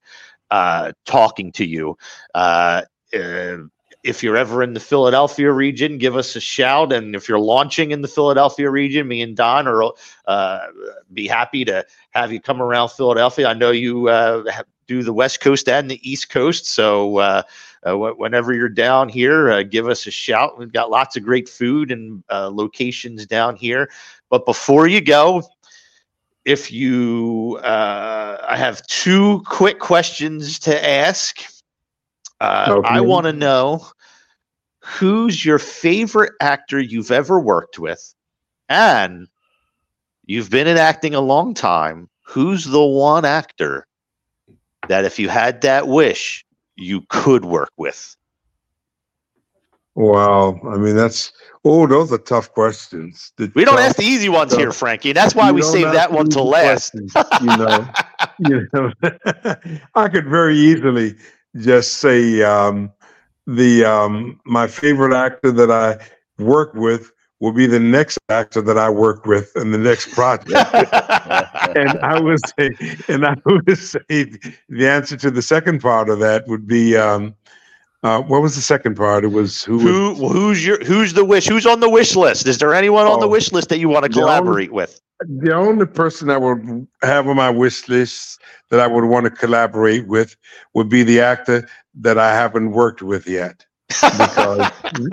uh, 0.49 0.93
talking 1.05 1.51
to 1.53 1.65
you. 1.65 1.97
Uh, 2.33 2.83
uh, 3.13 3.57
if 4.03 4.23
you're 4.23 4.37
ever 4.37 4.63
in 4.63 4.73
the 4.73 4.79
Philadelphia 4.79 5.51
region, 5.51 5.97
give 5.97 6.15
us 6.15 6.35
a 6.35 6.39
shout. 6.39 6.91
And 6.91 7.15
if 7.15 7.29
you're 7.29 7.39
launching 7.39 7.91
in 7.91 8.01
the 8.01 8.07
Philadelphia 8.07 8.69
region, 8.69 9.07
me 9.07 9.21
and 9.21 9.37
Don 9.37 9.67
are 9.67 9.91
uh, 10.25 10.59
be 11.13 11.27
happy 11.27 11.63
to 11.65 11.85
have 12.11 12.31
you 12.31 12.41
come 12.41 12.61
around 12.61 12.89
Philadelphia. 12.89 13.47
I 13.47 13.53
know 13.53 13.71
you 13.71 14.09
uh, 14.09 14.43
do 14.87 15.03
the 15.03 15.13
West 15.13 15.39
Coast 15.39 15.69
and 15.69 15.89
the 15.89 16.09
East 16.09 16.29
Coast, 16.29 16.65
so 16.65 17.17
uh, 17.17 17.43
uh, 17.87 17.95
whenever 17.97 18.53
you're 18.53 18.69
down 18.69 19.07
here, 19.09 19.51
uh, 19.51 19.63
give 19.63 19.87
us 19.87 20.07
a 20.07 20.11
shout. 20.11 20.57
We've 20.57 20.71
got 20.71 20.89
lots 20.89 21.15
of 21.15 21.23
great 21.23 21.47
food 21.47 21.91
and 21.91 22.23
uh, 22.29 22.49
locations 22.49 23.25
down 23.25 23.55
here. 23.55 23.89
But 24.29 24.45
before 24.45 24.87
you 24.87 25.01
go, 25.01 25.43
if 26.45 26.71
you, 26.71 27.59
uh, 27.63 28.37
I 28.47 28.57
have 28.57 28.85
two 28.87 29.41
quick 29.45 29.79
questions 29.79 30.59
to 30.59 30.89
ask. 30.89 31.41
Uh, 32.39 32.81
I 32.85 33.01
want 33.01 33.25
to 33.25 33.33
know 33.33 33.87
who's 34.79 35.45
your 35.45 35.59
favorite 35.59 36.33
actor 36.41 36.79
you've 36.79 37.11
ever 37.11 37.39
worked 37.39 37.77
with, 37.77 38.15
and 38.69 39.27
you've 40.25 40.49
been 40.49 40.67
in 40.67 40.77
acting 40.77 41.13
a 41.13 41.21
long 41.21 41.53
time. 41.53 42.09
Who's 42.23 42.65
the 42.65 42.83
one 42.83 43.25
actor 43.25 43.85
that, 44.87 45.05
if 45.05 45.19
you 45.19 45.29
had 45.29 45.61
that 45.61 45.87
wish, 45.87 46.45
you 46.75 47.01
could 47.09 47.45
work 47.45 47.71
with? 47.77 48.15
Wow. 49.95 50.59
I 50.67 50.77
mean, 50.77 50.95
that's, 50.95 51.31
oh, 51.65 51.85
those 51.85 52.11
are 52.13 52.17
tough 52.17 52.51
questions. 52.53 53.33
The 53.37 53.51
We 53.55 53.65
don't 53.65 53.75
tough- 53.75 53.85
ask 53.87 53.95
the 53.97 54.05
easy 54.05 54.29
ones 54.29 54.55
here, 54.55 54.71
Frankie. 54.71 55.11
That's 55.13 55.35
why 55.35 55.49
You 55.49 55.55
we 55.55 55.61
save 55.61 55.91
that 55.91 56.11
one 56.11 56.29
to 56.29 56.41
last. 56.41 56.93
You 56.93 57.57
know, 57.57 57.87
you 58.39 58.67
know, 58.73 58.91
I 59.95 60.07
could 60.07 60.27
very 60.27 60.55
easily 60.57 61.15
just 61.57 61.95
say 61.95 62.41
um, 62.41 62.91
the 63.47 63.83
um, 63.83 64.39
my 64.45 64.67
favorite 64.67 65.13
actor 65.15 65.51
that 65.51 65.71
I 65.71 65.97
work 66.41 66.73
with 66.73 67.11
will 67.41 67.51
be 67.51 67.65
the 67.65 67.79
next 67.79 68.19
actor 68.29 68.61
that 68.61 68.77
I 68.77 68.89
work 68.89 69.25
with 69.25 69.51
in 69.57 69.71
the 69.71 69.77
next 69.77 70.11
project. 70.11 70.51
and 71.75 71.99
I 72.03 72.19
would 72.19 72.39
say, 72.57 72.69
and 73.07 73.25
I 73.25 73.35
would 73.45 73.77
say, 73.77 73.99
the 74.07 74.87
answer 74.87 75.17
to 75.17 75.31
the 75.31 75.41
second 75.41 75.81
part 75.81 76.09
of 76.09 76.19
that 76.19 76.47
would 76.47 76.67
be, 76.67 76.95
um, 76.95 77.35
uh, 78.03 78.21
what 78.21 78.41
was 78.41 78.55
the 78.55 78.61
second 78.61 78.95
part? 78.95 79.23
It 79.23 79.27
was 79.27 79.63
who? 79.63 79.77
would- 80.13 80.31
who's 80.31 80.65
your 80.65 80.83
who's 80.83 81.13
the 81.13 81.23
wish? 81.25 81.47
Who's 81.47 81.65
on 81.65 81.79
the 81.79 81.89
wish 81.89 82.15
list? 82.15 82.47
Is 82.47 82.57
there 82.57 82.73
anyone 82.73 83.05
on 83.07 83.19
the 83.19 83.27
Oh, 83.27 83.29
wish 83.29 83.51
list 83.51 83.69
that 83.69 83.79
you 83.79 83.89
want 83.89 84.05
to 84.05 84.09
the 84.09 84.21
only- 84.21 84.31
collaborate 84.31 84.71
with? 84.73 84.99
the 85.27 85.53
only 85.53 85.85
person 85.85 86.31
I 86.31 86.37
would 86.37 86.87
have 87.03 87.27
on 87.27 87.35
my 87.35 87.51
wish 87.51 87.87
list 87.87 88.41
that 88.71 88.79
I 88.79 88.87
would 88.87 89.03
want 89.05 89.25
to 89.25 89.29
collaborate 89.29 90.07
with 90.07 90.35
would 90.73 90.89
be 90.89 91.03
the 91.03 91.21
actor 91.21 91.69
that 91.99 92.17
I 92.17 92.33
haven't 92.33 92.71
worked 92.71 93.03
with 93.03 93.27
yet. 93.27 93.63
Because 93.89 94.71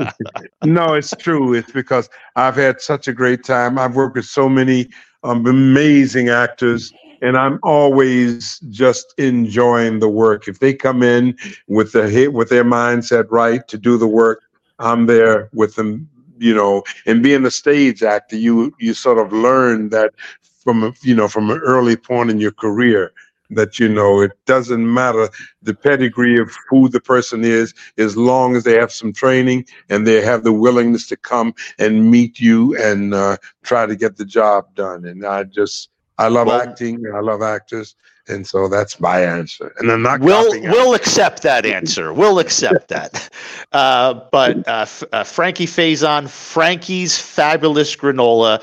no, 0.65 0.94
it's 0.94 1.12
true. 1.18 1.52
It's 1.52 1.70
because 1.73 2.08
I've 2.36 2.57
had 2.57 2.81
such 2.81 3.07
a 3.07 3.12
great 3.12 3.44
time. 3.44 3.78
I've 3.78 3.97
worked 3.97 4.17
with 4.17 4.25
so 4.25 4.49
many 4.49 4.89
um, 5.25 5.44
amazing 5.47 6.31
actors, 6.31 6.91
and 7.22 7.36
I'm 7.36 7.58
always 7.62 8.58
just 8.70 9.14
enjoying 9.18 9.98
the 9.98 10.08
work. 10.08 10.48
If 10.48 10.58
they 10.58 10.74
come 10.74 11.02
in 11.02 11.36
with 11.66 11.92
the 11.92 12.08
hit 12.08 12.32
with 12.32 12.48
their 12.48 12.64
mindset 12.64 13.26
right 13.30 13.66
to 13.68 13.78
do 13.78 13.98
the 13.98 14.08
work, 14.08 14.42
I'm 14.78 15.06
there 15.06 15.50
with 15.52 15.74
them 15.74 16.08
you 16.38 16.55
know 16.55 16.82
and 17.06 17.22
being 17.22 17.44
a 17.44 17.50
stage 17.50 18.02
actor 18.02 18.36
you 18.36 18.72
you 18.78 18.94
sort 18.94 19.18
of 19.18 19.32
learn 19.32 19.88
that 19.90 20.12
from 20.40 20.94
you 21.02 21.14
know 21.14 21.28
from 21.28 21.50
an 21.50 21.58
early 21.58 21.97
point 21.97 22.30
in 22.30 22.38
your 22.38 22.52
career 22.52 23.12
that 23.50 23.78
you 23.78 23.88
know 23.88 24.20
it 24.20 24.32
doesn't 24.47 24.92
matter 24.92 25.28
the 25.62 25.74
pedigree 25.74 26.38
of 26.38 26.55
who 26.68 26.88
the 26.88 27.00
person 27.00 27.44
is 27.44 27.74
as 27.97 28.16
long 28.16 28.55
as 28.55 28.64
they 28.64 28.74
have 28.74 28.92
some 28.92 29.12
training 29.12 29.64
and 29.88 30.06
they 30.06 30.20
have 30.20 30.44
the 30.44 30.52
willingness 30.52 31.06
to 31.06 31.16
come 31.16 31.55
and 31.78 32.10
meet 32.10 32.38
you 32.38 32.76
and 32.76 33.14
uh, 33.14 33.36
try 33.62 33.86
to 33.86 33.97
get 33.97 34.16
the 34.16 34.24
job 34.24 34.66
done 34.74 35.05
and 35.06 35.24
i 35.24 35.42
just 35.42 35.90
i 36.18 36.28
love 36.28 36.47
Well- 36.48 36.60
acting 36.60 37.02
i 37.14 37.20
love 37.20 37.42
actors 37.42 37.94
and 38.28 38.47
so 38.47 38.68
that's 38.68 39.00
my 39.00 39.20
answer 39.22 39.72
and 39.78 39.90
i'm 39.90 40.02
not 40.02 40.20
We'll 40.20 40.50
we'll 40.62 40.94
accept 40.94 41.42
that 41.42 41.64
answer. 41.64 42.12
We'll 42.18 42.38
accept 42.40 42.88
that. 42.88 43.30
Uh, 43.72 44.20
but 44.30 44.66
uh, 44.68 44.80
F- 44.82 45.05
uh, 45.12 45.24
Frankie 45.24 45.66
Faison, 45.66 46.28
Frankie's 46.28 47.18
fabulous 47.18 47.94
granola. 47.97 48.62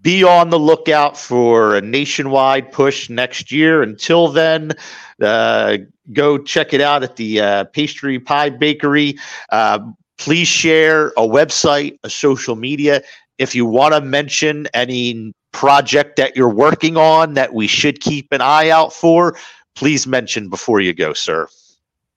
Be 0.00 0.22
on 0.22 0.50
the 0.50 0.58
lookout 0.58 1.18
for 1.18 1.74
a 1.74 1.80
nationwide 1.80 2.70
push 2.70 3.10
next 3.10 3.50
year. 3.50 3.82
Until 3.82 4.28
then, 4.28 4.72
uh, 5.20 5.78
go 6.12 6.38
check 6.38 6.72
it 6.72 6.80
out 6.80 7.02
at 7.02 7.16
the 7.16 7.40
uh, 7.40 7.64
Pastry 7.64 8.20
Pie 8.20 8.50
Bakery. 8.50 9.18
Uh, 9.50 9.80
please 10.18 10.46
share 10.46 11.08
a 11.16 11.26
website, 11.26 11.98
a 12.04 12.10
social 12.10 12.54
media. 12.54 13.02
If 13.38 13.54
you 13.56 13.66
want 13.66 13.94
to 13.94 14.00
mention 14.00 14.68
any 14.74 15.34
project 15.52 16.16
that 16.16 16.36
you're 16.36 16.48
working 16.48 16.96
on 16.96 17.34
that 17.34 17.54
we 17.54 17.66
should 17.66 18.00
keep 18.00 18.32
an 18.32 18.40
eye 18.40 18.70
out 18.70 18.92
for, 18.92 19.36
please 19.74 20.06
mention 20.06 20.48
before 20.48 20.80
you 20.80 20.92
go, 20.92 21.12
sir. 21.12 21.48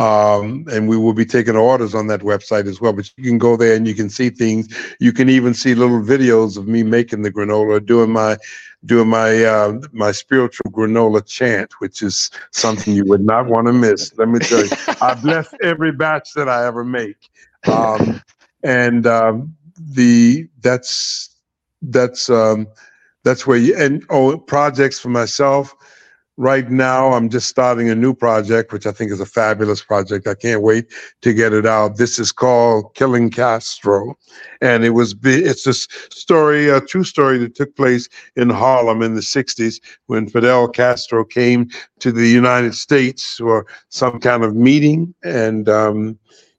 Um, 0.00 0.64
and 0.70 0.88
we 0.88 0.96
will 0.96 1.12
be 1.12 1.26
taking 1.26 1.56
orders 1.56 1.92
on 1.92 2.06
that 2.06 2.20
website 2.20 2.68
as 2.68 2.80
well. 2.80 2.92
But 2.92 3.12
you 3.16 3.24
can 3.24 3.38
go 3.38 3.56
there 3.56 3.74
and 3.74 3.84
you 3.86 3.96
can 3.96 4.08
see 4.08 4.30
things. 4.30 4.68
You 5.00 5.12
can 5.12 5.28
even 5.28 5.54
see 5.54 5.74
little 5.74 6.00
videos 6.00 6.56
of 6.56 6.68
me 6.68 6.84
making 6.84 7.22
the 7.22 7.32
granola, 7.32 7.84
doing 7.84 8.12
my 8.12 8.38
doing 8.84 9.08
my 9.08 9.44
uh, 9.44 9.80
my 9.92 10.12
spiritual 10.12 10.70
granola 10.70 11.24
chant, 11.24 11.72
which 11.80 12.02
is 12.02 12.30
something 12.52 12.94
you 12.94 13.04
would 13.06 13.24
not 13.24 13.46
want 13.46 13.66
to 13.66 13.72
miss. 13.72 14.16
Let 14.16 14.28
me 14.28 14.38
tell 14.38 14.64
you, 14.64 14.70
I 15.00 15.14
bless 15.14 15.52
every 15.62 15.92
batch 15.92 16.32
that 16.34 16.48
I 16.48 16.66
ever 16.66 16.84
make. 16.84 17.28
Um, 17.70 18.22
and 18.62 19.06
um, 19.06 19.56
the 19.76 20.48
that's 20.60 21.36
that's 21.82 22.30
um, 22.30 22.68
that's 23.24 23.46
where 23.46 23.58
you 23.58 23.76
and 23.76 24.04
oh 24.10 24.38
projects 24.38 24.98
for 24.98 25.08
myself. 25.08 25.74
Right 26.40 26.70
now, 26.70 27.14
I'm 27.14 27.30
just 27.30 27.48
starting 27.48 27.90
a 27.90 27.96
new 27.96 28.14
project, 28.14 28.72
which 28.72 28.86
I 28.86 28.92
think 28.92 29.10
is 29.10 29.18
a 29.18 29.26
fabulous 29.26 29.82
project. 29.82 30.28
I 30.28 30.36
can't 30.36 30.62
wait 30.62 30.86
to 31.22 31.34
get 31.34 31.52
it 31.52 31.66
out. 31.66 31.96
This 31.96 32.20
is 32.20 32.30
called 32.30 32.94
Killing 32.94 33.28
Castro, 33.28 34.16
and 34.60 34.84
it 34.84 34.90
was 34.90 35.16
it's 35.24 35.66
a 35.66 35.74
story, 35.74 36.68
a 36.68 36.80
true 36.80 37.02
story 37.02 37.38
that 37.38 37.56
took 37.56 37.74
place 37.74 38.08
in 38.36 38.50
Harlem 38.50 39.02
in 39.02 39.16
the 39.16 39.20
'60s 39.20 39.80
when 40.06 40.28
Fidel 40.28 40.68
Castro 40.68 41.24
came 41.24 41.70
to 41.98 42.12
the 42.12 42.28
United 42.28 42.76
States 42.76 43.38
for 43.38 43.66
some 43.88 44.20
kind 44.20 44.44
of 44.44 44.54
meeting, 44.54 45.12
and 45.24 45.68
um, 45.68 46.16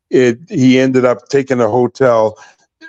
it 0.10 0.40
he 0.50 0.78
ended 0.78 1.06
up 1.06 1.30
taking 1.30 1.62
a 1.62 1.70
hotel 1.70 2.38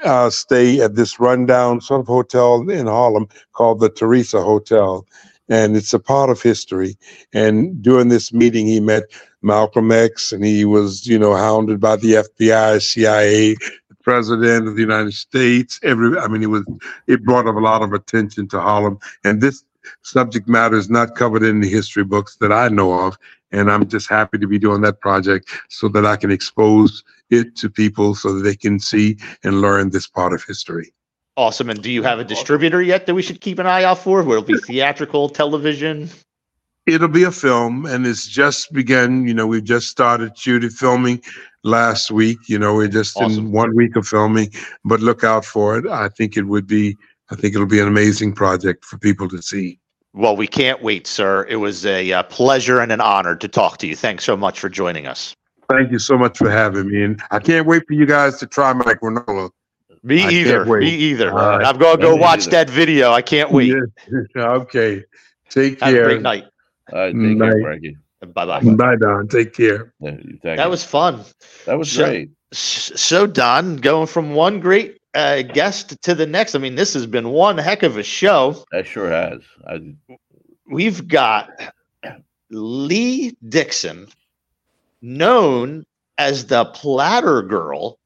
uh, 0.05 0.29
stay 0.29 0.81
at 0.81 0.97
this 0.97 1.21
rundown 1.21 1.81
sort 1.81 2.01
of 2.01 2.09
hotel 2.09 2.69
in 2.69 2.87
Harlem 2.87 3.29
called 3.53 3.79
the 3.79 3.91
Theresa 3.91 4.43
Hotel. 4.43 5.07
And 5.51 5.77
it's 5.77 5.93
a 5.93 5.99
part 5.99 6.31
of 6.31 6.41
history. 6.41 6.97
And 7.35 7.83
during 7.83 8.09
this 8.09 8.33
meeting, 8.33 8.67
he 8.67 8.81
met 8.81 9.05
Malcolm 9.43 9.91
X 9.93 10.33
and 10.33 10.45
he 10.45 10.65
was, 10.65 11.07
you 11.07 11.19
know, 11.19 11.35
hounded 11.35 11.81
by 11.81 11.97
the 11.97 12.25
FBI, 12.39 12.81
CIA, 12.81 13.57
president 14.03 14.69
of 14.69 14.77
the 14.77 14.81
United 14.81 15.15
States. 15.15 15.79
Every, 15.83 16.19
I 16.19 16.29
mean, 16.29 16.43
it 16.43 16.51
was, 16.51 16.65
it 17.07 17.25
brought 17.25 17.47
up 17.47 17.57
a 17.57 17.61
lot 17.61 17.83
of 17.83 17.93
attention 17.93 18.49
to 18.49 18.61
Harlem. 18.61 18.99
And 19.25 19.41
this 19.41 19.65
subject 20.03 20.49
matter 20.49 20.77
is 20.77 20.89
not 20.89 21.17
covered 21.17 21.43
in 21.43 21.61
the 21.61 21.69
history 21.69 22.05
books 22.05 22.37
that 22.37 22.53
I 22.53 22.69
know 22.69 22.93
of. 22.93 23.19
And 23.53 23.71
I'm 23.71 23.89
just 23.89 24.09
happy 24.09 24.39
to 24.39 24.47
be 24.47 24.59
doing 24.59 24.81
that 24.83 25.01
project 25.01 25.51
so 25.69 25.89
that 25.89 26.07
I 26.07 26.17
can 26.17 26.31
expose 26.31 27.03
it 27.31 27.57
to 27.57 27.71
people 27.71 28.15
so 28.15 28.35
that 28.35 28.43
they 28.43 28.57
can 28.57 28.79
see 28.79 29.17
and 29.43 29.61
learn 29.61 29.91
this 29.91 30.07
part 30.07 30.33
of 30.33 30.45
history. 30.45 30.93
Awesome. 31.41 31.71
And 31.71 31.83
do 31.83 31.91
you 31.91 32.03
have 32.03 32.19
a 32.19 32.25
distributor 32.25 32.83
yet 32.83 33.07
that 33.07 33.15
we 33.15 33.23
should 33.23 33.41
keep 33.41 33.59
an 33.59 33.67
eye 33.67 33.83
out 33.83 33.97
for? 33.97 34.23
Will 34.23 34.41
it 34.41 34.47
be 34.47 34.59
theatrical, 34.59 35.31
television? 35.31 36.11
It'll 36.87 37.09
be 37.09 37.23
a 37.23 37.33
film 37.33 37.87
and 37.87 38.07
it's 38.07 38.27
just 38.27 38.71
begun. 38.75 39.27
You 39.27 39.33
know, 39.33 39.47
we 39.47 39.63
just 39.63 39.89
started 39.89 40.37
shooting, 40.37 40.69
filming 40.69 41.23
last 41.65 42.11
week. 42.11 42.37
You 42.47 42.59
know, 42.59 42.75
we're 42.75 42.89
just 42.89 43.19
in 43.19 43.53
one 43.53 43.75
week 43.75 43.97
of 43.97 44.07
filming, 44.07 44.53
but 44.85 45.01
look 45.01 45.25
out 45.25 45.47
for 45.47 45.79
it. 45.79 45.87
I 45.87 46.11
think 46.11 46.37
it 46.37 46.43
would 46.43 46.67
be, 46.67 46.95
I 47.31 47.37
think 47.37 47.55
it'll 47.55 47.67
be 47.67 47.81
an 47.81 47.89
amazing 47.89 48.35
project 48.35 48.85
for 48.85 48.99
people 48.99 49.27
to 49.31 49.41
see. 49.41 49.81
Well, 50.13 50.37
we 50.37 50.47
can't 50.47 50.83
wait, 50.83 51.07
sir. 51.07 51.47
It 51.49 51.57
was 51.57 51.87
a 51.87 52.13
uh, 52.13 52.23
pleasure 52.25 52.81
and 52.81 52.93
an 52.93 53.01
honor 53.01 53.35
to 53.37 53.49
talk 53.49 53.79
to 53.79 53.87
you. 53.87 53.97
Thanks 53.97 54.25
so 54.25 54.37
much 54.37 54.61
for 54.61 54.69
joining 54.69 55.07
us. 55.07 55.35
Thank 55.71 55.91
you 55.91 56.01
so 56.01 56.19
much 56.19 56.37
for 56.37 56.51
having 56.51 56.91
me. 56.91 57.03
And 57.03 57.23
I 57.31 57.39
can't 57.39 57.67
wait 57.67 57.85
for 57.87 57.95
you 57.95 58.05
guys 58.05 58.37
to 58.41 58.47
try 58.47 58.75
my 58.75 58.93
granola. 58.93 59.51
Me 60.03 60.23
I 60.25 60.31
either. 60.31 60.65
Me 60.65 60.89
either. 60.91 61.31
All 61.31 61.37
right. 61.59 61.65
I'm 61.67 61.77
going 61.79 61.97
to 61.99 62.03
go 62.03 62.15
Me 62.17 62.21
watch 62.21 62.41
either. 62.43 62.51
that 62.53 62.71
video. 62.71 63.13
I 63.13 63.23
can't 63.23 63.51
wait. 63.51 63.75
okay. 64.37 65.05
Take 65.51 65.81
Have 65.81 65.93
care. 65.95 66.03
a 66.05 66.07
great 66.07 66.23
night. 66.23 66.45
All 66.93 66.99
right, 66.99 67.07
take 67.13 67.15
Night. 67.17 67.51
care, 67.53 67.63
Frankie. 67.63 67.97
Bye 68.35 68.45
bye. 68.47 68.61
Bye, 68.63 68.97
Don. 68.97 69.29
Take 69.29 69.53
care. 69.55 69.93
Yeah, 70.01 70.11
you- 70.13 70.39
thank 70.43 70.57
That 70.59 70.65
you. 70.65 70.71
was 70.71 70.85
fun. 70.85 71.25
that 71.67 71.79
was 71.79 71.91
So- 71.93 72.05
great. 72.05 72.31
So, 72.53 73.27
Don, 73.29 73.77
going 73.77 74.09
from 74.09 74.35
one 74.35 74.59
great 74.59 74.99
uh, 75.15 75.43
guest 75.43 76.01
to 76.03 76.17
the 76.17 76.27
next. 76.27 76.57
I 76.57 76.59
mean, 76.59 76.75
this 76.75 76.93
has 76.95 77.07
been 77.07 77.29
one 77.31 77.57
heck 77.59 77.85
of 77.85 77.97
a 77.97 78.03
show. 78.03 78.65
That 78.73 78.87
sure 78.89 79.09
has. 79.09 79.41
I, 79.69 79.95
We've 80.67 81.07
got 81.07 81.49
Lee 82.51 83.37
Dixon, 83.49 84.09
known 85.01 85.85
as 86.19 86.47
the 86.47 86.65
Platter 86.67 87.43
Girl, 87.43 87.99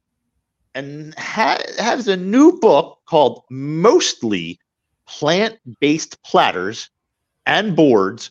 and 0.75 1.15
ha- 1.19 1.63
has 1.79 2.09
a 2.09 2.17
new 2.17 2.59
book 2.59 2.99
called 3.07 3.43
Mostly 3.51 4.59
Plant 5.07 5.59
Based 5.81 6.21
Platters 6.23 6.91
and 7.47 7.77
Boards, 7.77 8.31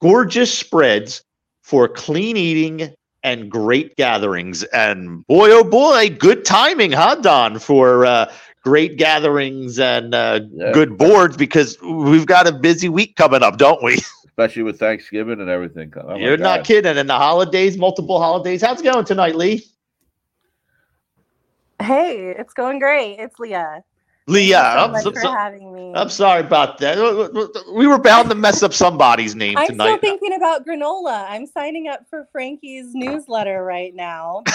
Gorgeous 0.00 0.56
Spreads 0.56 1.24
for 1.62 1.88
Clean 1.88 2.36
Eating 2.36 2.94
and 3.22 3.50
Great 3.50 3.96
Gatherings. 3.96 4.62
And 4.64 5.26
boy, 5.26 5.50
oh 5.50 5.64
boy, 5.64 6.10
good 6.10 6.44
timing, 6.44 6.92
huh, 6.92 7.16
Don, 7.16 7.58
for 7.58 8.06
uh, 8.06 8.32
great 8.62 8.96
gatherings 8.96 9.78
and 9.78 10.14
uh, 10.14 10.40
good 10.72 10.96
boards 10.96 11.36
because 11.36 11.76
we've 11.82 12.26
got 12.26 12.46
a 12.46 12.52
busy 12.52 12.88
week 12.88 13.16
coming 13.16 13.42
up, 13.42 13.58
don't 13.58 13.82
we? 13.82 13.98
especially 14.36 14.62
with 14.62 14.78
Thanksgiving 14.78 15.40
and 15.40 15.48
everything. 15.48 15.92
Oh 15.96 16.14
You're 16.16 16.36
not 16.36 16.62
kidding. 16.64 16.98
And 16.98 17.08
the 17.08 17.14
holidays, 17.14 17.78
multiple 17.78 18.20
holidays. 18.20 18.60
How's 18.60 18.80
it 18.80 18.84
going 18.84 19.06
tonight, 19.06 19.34
Lee? 19.34 19.64
Hey, 21.80 22.34
it's 22.36 22.54
going 22.54 22.78
great. 22.78 23.18
It's 23.18 23.38
Leah. 23.38 23.82
Leah, 24.28 24.90
Thank 24.92 24.96
you 24.96 25.00
so 25.02 25.08
I'm, 25.08 25.14
so- 25.14 25.20
for 25.20 25.36
having 25.38 25.72
me. 25.72 25.92
I'm 25.94 26.10
sorry 26.10 26.40
about 26.40 26.78
that. 26.78 26.96
We 27.72 27.86
were 27.86 27.98
bound 27.98 28.28
to 28.30 28.34
mess 28.34 28.62
up 28.64 28.74
somebody's 28.74 29.36
name 29.36 29.54
tonight. 29.54 29.70
I'm 29.70 29.74
still 29.74 29.98
thinking 29.98 30.34
about 30.34 30.66
granola. 30.66 31.26
I'm 31.28 31.46
signing 31.46 31.86
up 31.86 32.00
for 32.10 32.26
Frankie's 32.32 32.92
newsletter 32.92 33.62
right 33.62 33.94
now. 33.94 34.42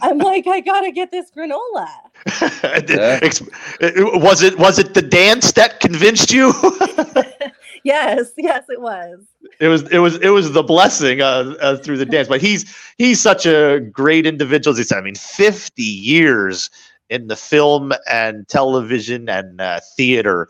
I'm 0.00 0.16
like, 0.18 0.46
I 0.46 0.60
gotta 0.60 0.90
get 0.90 1.10
this 1.10 1.30
granola. 1.30 1.86
Was 4.22 4.42
it 4.42 4.58
was 4.58 4.78
it 4.78 4.94
the 4.94 5.02
dance 5.02 5.52
that 5.52 5.80
convinced 5.80 6.32
you? 6.32 6.52
Yes, 7.84 8.32
yes, 8.36 8.64
it 8.68 8.80
was. 8.80 9.20
it 9.60 9.68
was 9.68 9.82
it 9.90 9.98
was 9.98 10.16
it 10.18 10.28
was 10.28 10.52
the 10.52 10.62
blessing 10.62 11.20
uh, 11.20 11.54
uh, 11.60 11.76
through 11.76 11.96
the 11.98 12.06
dance. 12.06 12.28
But 12.28 12.40
he's 12.40 12.74
he's 12.98 13.20
such 13.20 13.44
a 13.46 13.80
great 13.80 14.26
individual. 14.26 14.76
He's, 14.76 14.92
I 14.92 15.00
mean, 15.00 15.14
50 15.16 15.82
years 15.82 16.70
in 17.10 17.26
the 17.28 17.36
film 17.36 17.92
and 18.10 18.46
television 18.48 19.28
and 19.28 19.60
uh, 19.60 19.80
theater 19.96 20.48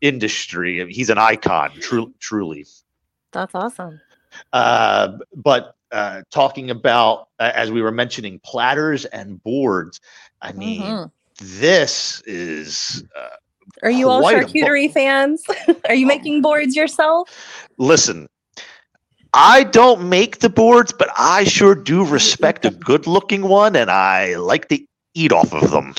industry. 0.00 0.80
I 0.80 0.84
mean, 0.86 0.94
he's 0.94 1.10
an 1.10 1.18
icon, 1.18 1.70
tru- 1.80 2.12
truly. 2.18 2.66
That's 3.32 3.54
awesome. 3.54 4.00
Uh, 4.52 5.18
but 5.36 5.76
uh, 5.92 6.22
talking 6.30 6.70
about, 6.70 7.28
uh, 7.38 7.52
as 7.54 7.70
we 7.70 7.82
were 7.82 7.92
mentioning, 7.92 8.40
platters 8.44 9.04
and 9.06 9.42
boards. 9.42 10.00
I 10.40 10.52
mean, 10.52 10.80
Mhm. 10.82 11.10
this 11.40 12.22
is. 12.26 13.04
Are 13.82 13.90
you 13.90 14.08
all 14.08 14.20
quite 14.20 14.46
charcuterie 14.46 14.92
fans? 14.92 15.42
Are 15.88 15.94
you 15.94 16.06
making 16.06 16.42
boards 16.42 16.76
yourself? 16.76 17.30
listen, 17.78 18.28
I 19.32 19.64
don't 19.64 20.08
make 20.08 20.40
the 20.40 20.50
boards, 20.50 20.92
but 20.92 21.08
I 21.16 21.44
sure 21.44 21.74
do 21.74 22.04
respect 22.04 22.64
a 22.64 22.70
good-looking 22.88 23.42
one, 23.42 23.76
and 23.76 23.90
I 23.90 24.34
like 24.36 24.68
to 24.68 24.84
eat 25.14 25.32
off 25.32 25.52
of 25.52 25.70
them. 25.70 25.94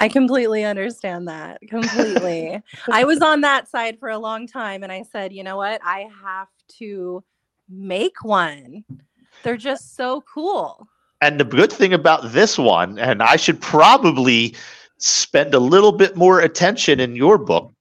I 0.00 0.08
completely 0.08 0.64
understand 0.64 1.28
that. 1.28 1.60
Completely. 1.68 2.62
I 2.90 3.04
was 3.04 3.20
on 3.20 3.42
that 3.42 3.68
side 3.68 3.98
for 3.98 4.08
a 4.08 4.18
long 4.18 4.46
time 4.46 4.82
and 4.82 4.90
I 4.90 5.02
said, 5.02 5.30
you 5.30 5.44
know 5.44 5.58
what? 5.58 5.80
I 5.84 6.08
have 6.24 6.48
to 6.78 7.22
make 7.68 8.24
one. 8.24 8.82
They're 9.42 9.58
just 9.58 9.96
so 9.96 10.22
cool. 10.22 10.88
And 11.20 11.38
the 11.38 11.44
good 11.44 11.70
thing 11.70 11.92
about 11.92 12.32
this 12.32 12.56
one, 12.56 12.98
and 12.98 13.22
I 13.22 13.36
should 13.36 13.60
probably 13.60 14.54
spend 15.00 15.54
a 15.54 15.58
little 15.58 15.92
bit 15.92 16.16
more 16.16 16.40
attention 16.40 17.00
in 17.00 17.16
your 17.16 17.38
book 17.38 17.72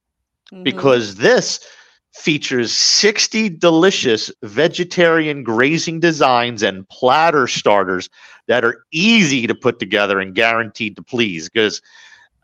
because 0.64 1.16
this 1.16 1.60
features 2.14 2.74
60 2.74 3.50
delicious 3.50 4.32
vegetarian 4.42 5.44
grazing 5.44 6.00
designs 6.00 6.64
and 6.64 6.88
platter 6.90 7.46
starters 7.46 8.10
that 8.48 8.66
are 8.66 8.84
easy 8.92 9.46
to 9.46 9.54
put 9.54 9.78
together 9.80 10.20
and 10.20 10.34
guaranteed 10.34 10.96
to 10.96 11.04
please 11.04 11.48
because 11.50 11.82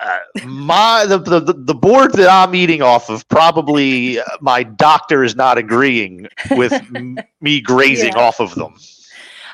uh, 0.02 0.20
my 0.45 1.06
the, 1.08 1.18
the 1.18 1.54
the 1.54 1.74
board 1.74 2.14
that 2.14 2.30
I'm 2.30 2.54
eating 2.54 2.82
off 2.84 3.10
of 3.10 3.28
probably 3.28 4.20
uh, 4.20 4.24
my 4.40 4.62
doctor 4.64 5.24
is 5.24 5.36
not 5.36 5.58
agreeing 5.58 6.28
with 6.56 6.74
m- 6.94 7.18
me 7.42 7.60
grazing 7.60 8.14
Yeah. 8.14 8.20
off 8.20 8.40
of 8.40 8.54
them. 8.56 8.76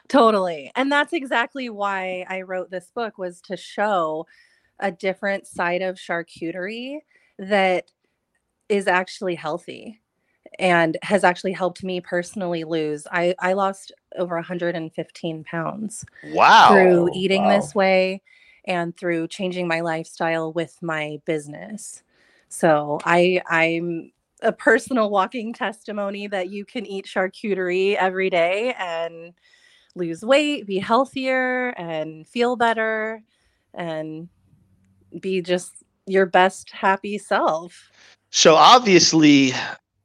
Totally. 0.10 0.72
And 0.76 0.92
that's 0.92 1.14
exactly 1.14 1.70
why 1.70 2.26
I 2.28 2.42
wrote 2.42 2.70
this 2.70 2.92
book 2.94 3.18
was 3.18 3.40
to 3.44 3.56
show 3.56 4.28
a 4.82 4.92
different 4.92 5.48
side 5.48 5.82
of 5.82 5.96
charcuterie 5.96 7.00
that 7.40 7.92
is 8.70 8.88
actually 8.88 9.36
healthy 9.36 10.02
and 10.60 10.98
has 11.04 11.24
actually 11.24 11.52
helped 11.54 11.84
me 11.84 12.02
personally 12.02 12.64
lose. 12.64 13.08
I, 13.12 13.36
I 13.40 13.54
lost 13.54 13.92
over 14.18 14.36
115 14.36 15.44
pounds 15.44 16.06
Wow. 16.24 16.68
through 16.68 17.12
eating 17.16 17.44
Wow. 17.44 17.50
this 17.50 17.76
way 17.76 18.22
and 18.66 18.96
through 18.96 19.28
changing 19.28 19.68
my 19.68 19.82
lifestyle 19.82 20.54
with 20.54 20.78
my 20.82 21.20
business. 21.26 22.04
So 22.50 23.00
I 23.06 23.42
I'm 23.50 24.12
a 24.44 24.52
personal 24.52 25.10
walking 25.10 25.54
testimony 25.54 26.28
that 26.28 26.50
you 26.50 26.66
can 26.66 26.86
eat 26.86 27.06
charcuterie 27.06 27.96
every 27.96 28.30
day 28.30 28.74
and 28.78 29.34
lose 29.96 30.24
weight, 30.24 30.66
be 30.66 30.80
healthier 30.80 31.70
and 31.70 32.28
feel 32.28 32.56
better 32.56 33.22
and 33.74 34.30
be 35.20 35.42
just 35.42 35.72
your 36.06 36.26
best 36.26 36.72
happy 36.72 37.18
self. 37.18 37.90
So 38.30 38.56
obviously, 38.56 39.54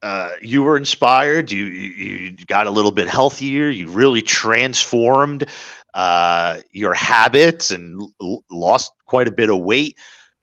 uh, 0.03 0.31
you 0.43 0.63
were 0.63 0.77
inspired. 0.77 1.51
You, 1.51 1.65
you 1.65 2.37
got 2.47 2.67
a 2.67 2.71
little 2.71 2.91
bit 2.93 3.09
healthier. 3.09 3.69
You 3.71 3.89
really 3.89 4.23
transformed 4.23 5.47
uh, 5.95 6.59
your 6.73 6.93
habits 6.95 7.71
and 7.71 8.01
l- 8.21 8.45
lost 8.51 8.93
quite 9.07 9.29
a 9.29 9.33
bit 9.33 9.49
of 9.51 9.59
weight. 9.59 9.97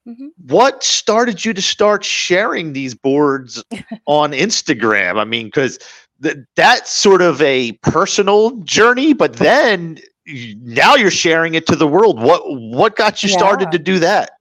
Mhm. 0.07 0.29
What 0.47 0.83
started 0.83 1.45
you 1.45 1.53
to 1.53 1.61
start 1.61 2.03
sharing 2.03 2.73
these 2.73 2.93
boards 2.95 3.63
on 4.05 4.31
Instagram? 4.31 5.17
I 5.19 5.23
mean, 5.23 5.45
because 5.47 5.79
th- 6.21 6.37
that's 6.55 6.91
sort 6.91 7.21
of 7.21 7.41
a 7.41 7.73
personal 7.83 8.51
journey, 8.63 9.13
but 9.13 9.33
then 9.33 9.99
now 10.25 10.95
you're 10.95 11.11
sharing 11.11 11.53
it 11.53 11.67
to 11.67 11.75
the 11.75 11.87
world. 11.87 12.21
What 12.21 12.41
what 12.45 12.95
got 12.95 13.23
you 13.23 13.29
started 13.29 13.71
to 13.71 13.79
do 13.79 13.99
that? 13.99 14.31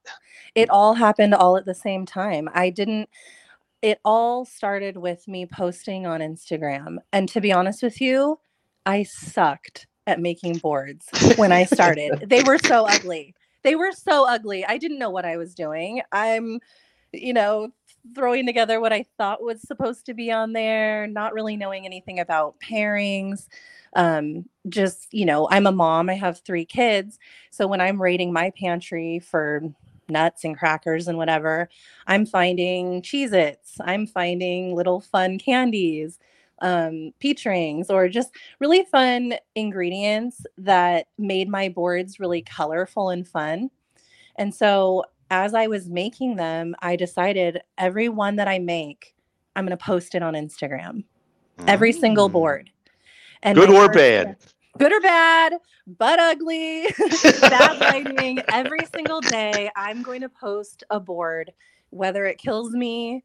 It 0.54 0.70
all 0.70 0.94
happened 0.94 1.34
all 1.34 1.56
at 1.56 1.64
the 1.64 1.74
same 1.74 2.06
time. 2.06 2.48
I 2.52 2.70
didn't 2.70 3.08
it 3.80 3.98
all 4.04 4.44
started 4.44 4.96
with 4.96 5.26
me 5.26 5.44
posting 5.44 6.06
on 6.06 6.20
Instagram. 6.20 6.98
And 7.12 7.28
to 7.30 7.40
be 7.40 7.52
honest 7.52 7.82
with 7.82 8.00
you, 8.00 8.38
I 8.86 9.02
sucked 9.02 9.88
at 10.06 10.20
making 10.20 10.58
boards 10.58 11.08
when 11.36 11.50
I 11.50 11.64
started. 11.64 12.24
they 12.28 12.44
were 12.44 12.58
so 12.58 12.86
ugly. 12.86 13.34
They 13.64 13.74
were 13.74 13.90
so 13.90 14.28
ugly. 14.28 14.64
I 14.64 14.78
didn't 14.78 15.00
know 15.00 15.10
what 15.10 15.24
I 15.24 15.36
was 15.36 15.54
doing. 15.54 16.00
I'm 16.12 16.60
you 17.12 17.32
know, 17.32 17.70
throwing 18.14 18.46
together 18.46 18.80
what 18.80 18.92
I 18.92 19.04
thought 19.16 19.42
was 19.42 19.60
supposed 19.62 20.06
to 20.06 20.14
be 20.14 20.32
on 20.32 20.52
there, 20.52 21.06
not 21.06 21.34
really 21.34 21.56
knowing 21.56 21.86
anything 21.86 22.18
about 22.18 22.56
pairings. 22.60 23.48
Um, 23.94 24.48
just, 24.68 25.12
you 25.12 25.26
know, 25.26 25.48
I'm 25.50 25.66
a 25.66 25.72
mom, 25.72 26.08
I 26.08 26.14
have 26.14 26.40
three 26.40 26.64
kids. 26.64 27.18
So 27.50 27.66
when 27.66 27.80
I'm 27.80 28.00
raiding 28.00 28.32
my 28.32 28.50
pantry 28.58 29.18
for 29.18 29.62
nuts 30.08 30.44
and 30.44 30.58
crackers 30.58 31.08
and 31.08 31.18
whatever, 31.18 31.68
I'm 32.06 32.26
finding 32.26 33.02
Cheez 33.02 33.32
Its, 33.32 33.76
I'm 33.80 34.06
finding 34.06 34.74
little 34.74 35.00
fun 35.00 35.38
candies, 35.38 36.18
um, 36.60 37.12
peach 37.18 37.44
rings, 37.44 37.90
or 37.90 38.08
just 38.08 38.30
really 38.60 38.84
fun 38.84 39.34
ingredients 39.54 40.44
that 40.58 41.08
made 41.18 41.48
my 41.48 41.68
boards 41.68 42.20
really 42.20 42.42
colorful 42.42 43.10
and 43.10 43.26
fun. 43.26 43.70
And 44.36 44.54
so 44.54 45.04
as 45.30 45.54
I 45.54 45.66
was 45.66 45.88
making 45.88 46.36
them, 46.36 46.74
I 46.80 46.96
decided 46.96 47.60
every 47.78 48.08
one 48.08 48.36
that 48.36 48.48
I 48.48 48.58
make, 48.58 49.14
I'm 49.56 49.64
going 49.66 49.76
to 49.76 49.82
post 49.82 50.14
it 50.14 50.22
on 50.22 50.34
Instagram. 50.34 51.04
Every 51.66 51.92
single 51.92 52.28
board. 52.28 52.70
And 53.42 53.56
Good 53.56 53.70
or 53.70 53.86
first- 53.86 53.94
bad? 53.94 54.36
Good 54.78 54.92
or 54.92 55.00
bad, 55.00 55.54
but 55.86 56.18
ugly, 56.18 56.86
bad 57.40 57.78
lighting, 57.80 58.40
every 58.48 58.86
single 58.94 59.20
day, 59.20 59.70
I'm 59.76 60.02
going 60.02 60.20
to 60.22 60.28
post 60.28 60.84
a 60.90 60.98
board, 60.98 61.52
whether 61.90 62.26
it 62.26 62.38
kills 62.38 62.72
me 62.72 63.24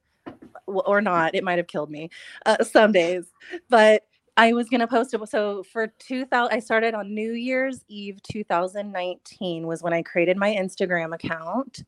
or 0.66 1.02
not. 1.02 1.36
It 1.36 1.44
might 1.44 1.58
have 1.58 1.68
killed 1.68 1.90
me 1.90 2.10
uh, 2.46 2.64
some 2.64 2.92
days, 2.92 3.32
but 3.70 4.04
I 4.36 4.54
was 4.54 4.70
going 4.70 4.82
to 4.82 4.88
post 4.88 5.14
it. 5.14 5.30
So 5.30 5.64
for 5.64 5.88
2000, 5.88 6.56
I 6.56 6.60
started 6.60 6.94
on 6.94 7.14
New 7.14 7.32
Year's 7.32 7.84
Eve 7.88 8.22
2019 8.24 9.66
was 9.66 9.82
when 9.82 9.94
I 9.94 10.04
created 10.04 10.38
my 10.38 10.54
Instagram 10.54 11.14
account. 11.14 11.84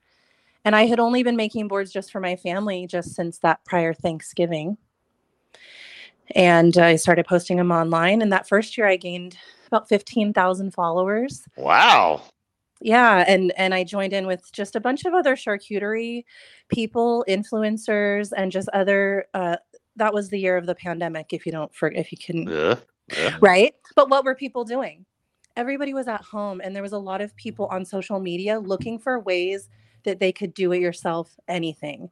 And 0.66 0.76
I 0.76 0.88
had 0.88 1.00
only 1.00 1.24
been 1.24 1.38
making 1.38 1.68
boards 1.68 1.92
just 1.92 2.12
for 2.12 2.20
my 2.20 2.36
family 2.36 2.86
just 2.86 3.16
since 3.16 3.38
that 3.40 3.64
prior 3.66 3.94
Thanksgiving 3.94 4.78
and 6.35 6.77
I 6.77 6.95
started 6.95 7.25
posting 7.25 7.58
them 7.58 7.72
online. 7.72 8.22
And 8.22 8.32
that 8.32 8.48
first 8.48 8.77
year, 8.77 8.88
I 8.88 8.95
gained 8.98 9.38
about 9.67 9.88
fifteen 9.90 10.33
thousand 10.33 10.74
followers. 10.74 11.43
Wow. 11.58 12.22
yeah 12.82 13.25
and 13.27 13.51
and 13.58 13.74
i 13.74 13.83
joined 13.83 14.14
in 14.14 14.25
with 14.25 14.49
just 14.53 14.74
a 14.75 14.80
bunch 14.80 15.03
of 15.03 15.14
other 15.14 15.35
charcuterie 15.35 16.24
people 16.69 17.25
influencers 17.27 18.32
and 18.38 18.53
just 18.53 18.69
other 18.69 19.25
uh 19.33 19.58
that 19.98 20.14
was 20.14 20.30
the 20.30 20.40
year 20.40 20.56
of 20.56 20.66
the 20.66 20.74
pandemic 20.75 21.33
if 21.33 21.45
you 21.45 21.51
don't 21.51 21.75
for 21.75 21.91
if 21.91 22.09
you 22.09 22.17
can 22.17 22.48
Yeah. 22.48 22.75
yeah. 23.17 23.35
right 23.41 23.75
but 23.98 24.09
what 24.09 24.24
were 24.24 24.33
people 24.33 24.64
doing 24.64 25.06
everybody 25.58 25.93
was 25.93 26.08
at 26.08 26.22
home 26.22 26.61
and 26.64 26.74
there 26.74 26.82
was 26.83 26.93
a 26.93 26.98
lot 26.98 27.19
of 27.19 27.35
people 27.35 27.66
on 27.66 27.83
social 27.83 28.19
media 28.22 28.58
looking 28.59 28.98
for 28.98 29.19
ways 29.19 29.67
that 30.06 30.19
they 30.22 30.32
could 30.32 30.53
do 30.53 30.72
it 30.72 30.80
yourself 30.80 31.35
anything 31.49 32.09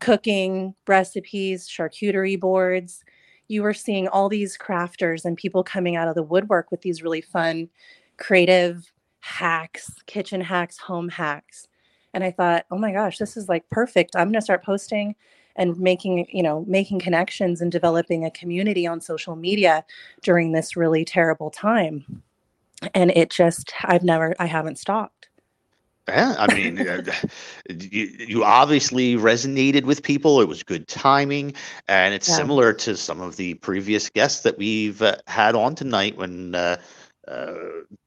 cooking 0.00 0.74
recipes 0.88 1.68
charcuterie 1.68 2.40
boards 2.40 3.04
you 3.48 3.62
were 3.62 3.74
seeing 3.74 4.08
all 4.08 4.28
these 4.28 4.56
crafters 4.56 5.24
and 5.24 5.36
people 5.36 5.64
coming 5.64 5.96
out 5.96 6.08
of 6.08 6.14
the 6.14 6.22
woodwork 6.22 6.70
with 6.70 6.82
these 6.82 7.02
really 7.02 7.20
fun 7.20 7.68
creative 8.18 8.92
hacks 9.20 9.90
kitchen 10.06 10.40
hacks 10.40 10.78
home 10.78 11.08
hacks. 11.08 11.66
And 12.14 12.24
i 12.24 12.30
thought 12.30 12.66
oh 12.70 12.78
my 12.78 12.92
gosh 12.92 13.18
this 13.18 13.36
is 13.36 13.48
like 13.48 13.68
perfect. 13.70 14.16
I'm 14.16 14.28
going 14.28 14.34
to 14.34 14.42
start 14.42 14.64
posting 14.64 15.14
and 15.56 15.78
making 15.78 16.26
you 16.30 16.42
know 16.42 16.64
making 16.68 17.00
connections 17.00 17.60
and 17.60 17.72
developing 17.72 18.24
a 18.24 18.30
community 18.30 18.86
on 18.86 19.00
social 19.00 19.36
media 19.36 19.84
during 20.22 20.52
this 20.52 20.76
really 20.76 21.04
terrible 21.04 21.50
time. 21.50 22.22
And 22.94 23.10
it 23.12 23.30
just 23.30 23.72
i've 23.84 24.04
never 24.04 24.34
i 24.38 24.46
haven't 24.46 24.78
stopped 24.78 25.27
Yeah, 26.08 26.34
I 26.38 26.54
mean, 26.54 26.86
uh, 26.88 27.02
you, 27.68 28.04
you 28.28 28.44
obviously 28.44 29.16
resonated 29.16 29.84
with 29.84 30.02
people. 30.02 30.40
It 30.40 30.48
was 30.48 30.62
good 30.62 30.88
timing, 30.88 31.54
and 31.88 32.14
it's 32.14 32.28
Yeah. 32.28 32.36
similar 32.36 32.72
to 32.74 32.96
some 32.96 33.20
of 33.20 33.36
the 33.36 33.54
previous 33.54 34.08
guests 34.08 34.42
that 34.42 34.58
we've 34.58 35.00
uh, 35.02 35.16
had 35.26 35.54
on 35.54 35.74
tonight 35.74 36.16
when 36.16 36.54
uh, 36.54 36.76
uh, 37.28 37.54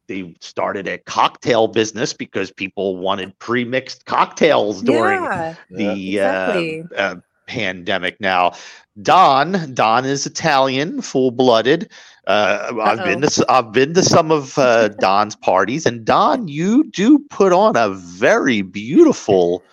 they 0.07 0.33
started 0.39 0.87
a 0.87 0.97
cocktail 0.99 1.67
business 1.67 2.13
because 2.13 2.51
people 2.51 2.97
wanted 2.97 3.37
pre-mixed 3.39 4.05
cocktails 4.05 4.81
during 4.81 5.23
yeah 5.23 5.55
the 5.69 6.17
exactly. 6.17 6.83
uh, 6.97 6.99
uh, 7.01 7.15
pandemic. 7.47 8.19
Now, 8.19 8.53
Don, 9.01 9.73
Don 9.73 10.05
is 10.05 10.25
Italian, 10.25 11.01
full-blooded. 11.01 11.91
Uh, 12.27 12.71
I've 12.81 13.03
been 13.03 13.21
to 13.21 13.27
s- 13.27 13.43
I've 13.49 13.71
been 13.71 13.93
to 13.95 14.03
some 14.03 14.31
of 14.31 14.57
uh, 14.57 14.87
Don's 14.99 15.35
parties, 15.35 15.85
and 15.85 16.05
Don, 16.05 16.47
you 16.47 16.83
do 16.91 17.17
put 17.19 17.51
on 17.51 17.75
a 17.75 17.89
very 17.89 18.61
beautiful 18.61 19.63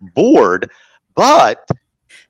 board, 0.00 0.70
but 1.14 1.68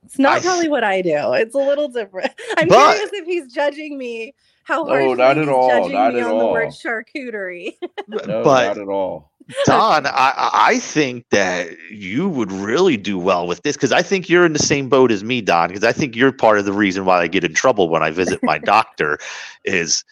it's 0.05 0.19
not 0.19 0.39
I- 0.39 0.41
probably 0.41 0.69
what 0.69 0.83
i 0.85 1.01
do. 1.01 1.33
It's 1.35 1.55
a 1.55 1.59
little 1.59 1.89
different. 1.89 2.33
I'm 2.57 2.69
But- 2.69 2.95
curious 2.95 3.13
if 3.13 3.25
he's 3.25 3.53
judging 3.53 3.97
me 3.97 4.35
how 4.65 4.83
No, 4.83 5.15
not 5.15 5.39
at 5.39 5.45
he's 5.45 5.49
all, 5.49 5.69
judging 5.71 5.93
not 5.93 6.13
me 6.15 6.21
at 6.21 6.27
on 6.27 6.39
the 6.39 6.47
word 6.47 6.69
charcuterie. 6.69 7.75
No, 8.09 8.43
but 8.43 8.67
not 8.67 8.79
at 8.79 8.89
all. 8.89 9.33
Don, 9.65 10.07
I, 10.07 10.11
I 10.11 10.51
I 10.53 10.79
think 10.79 11.25
that 11.31 11.71
you 11.91 12.29
would 12.29 12.53
really 12.53 12.97
do 12.99 13.19
well 13.19 13.47
with 13.47 13.63
this 13.63 13.77
because 13.77 13.93
I 13.93 14.03
think 14.03 14.29
you're 14.29 14.45
in 14.45 14.53
the 14.53 14.59
same 14.59 14.89
boat 14.89 15.11
as 15.11 15.25
me, 15.25 15.41
Don. 15.41 15.69
Because 15.69 15.85
I 15.85 15.93
think 15.93 16.15
you're 16.15 16.33
part 16.33 16.59
of 16.59 16.67
the 16.67 16.73
reason 16.73 17.07
why 17.07 17.21
I 17.23 17.29
get 17.29 17.45
in 17.45 17.55
trouble 17.55 17.89
when 17.89 18.03
I 18.03 18.11
visit 18.11 18.41
my 18.43 18.59
doctor. 18.75 19.19
Is 19.65 20.05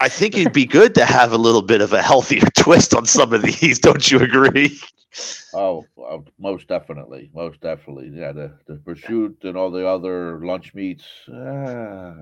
I 0.00 0.08
think 0.08 0.36
it'd 0.36 0.54
be 0.54 0.64
good 0.64 0.94
to 0.94 1.04
have 1.04 1.32
a 1.32 1.38
little 1.38 1.60
bit 1.60 1.82
of 1.82 1.92
a 1.92 2.00
healthier 2.00 2.46
twist 2.56 2.94
on 2.94 3.04
some 3.04 3.34
of 3.34 3.42
these. 3.42 3.78
Don't 3.78 4.10
you 4.10 4.20
agree? 4.20 4.78
Oh, 5.52 5.84
uh, 6.02 6.18
most 6.38 6.68
definitely, 6.68 7.30
most 7.34 7.60
definitely. 7.60 8.10
Yeah, 8.14 8.32
the 8.32 8.58
the 8.66 8.76
prosciutto 8.76 9.44
and 9.44 9.56
all 9.56 9.70
the 9.70 9.86
other 9.86 10.38
lunch 10.44 10.72
meats. 10.72 11.04
Ah, 11.30 12.14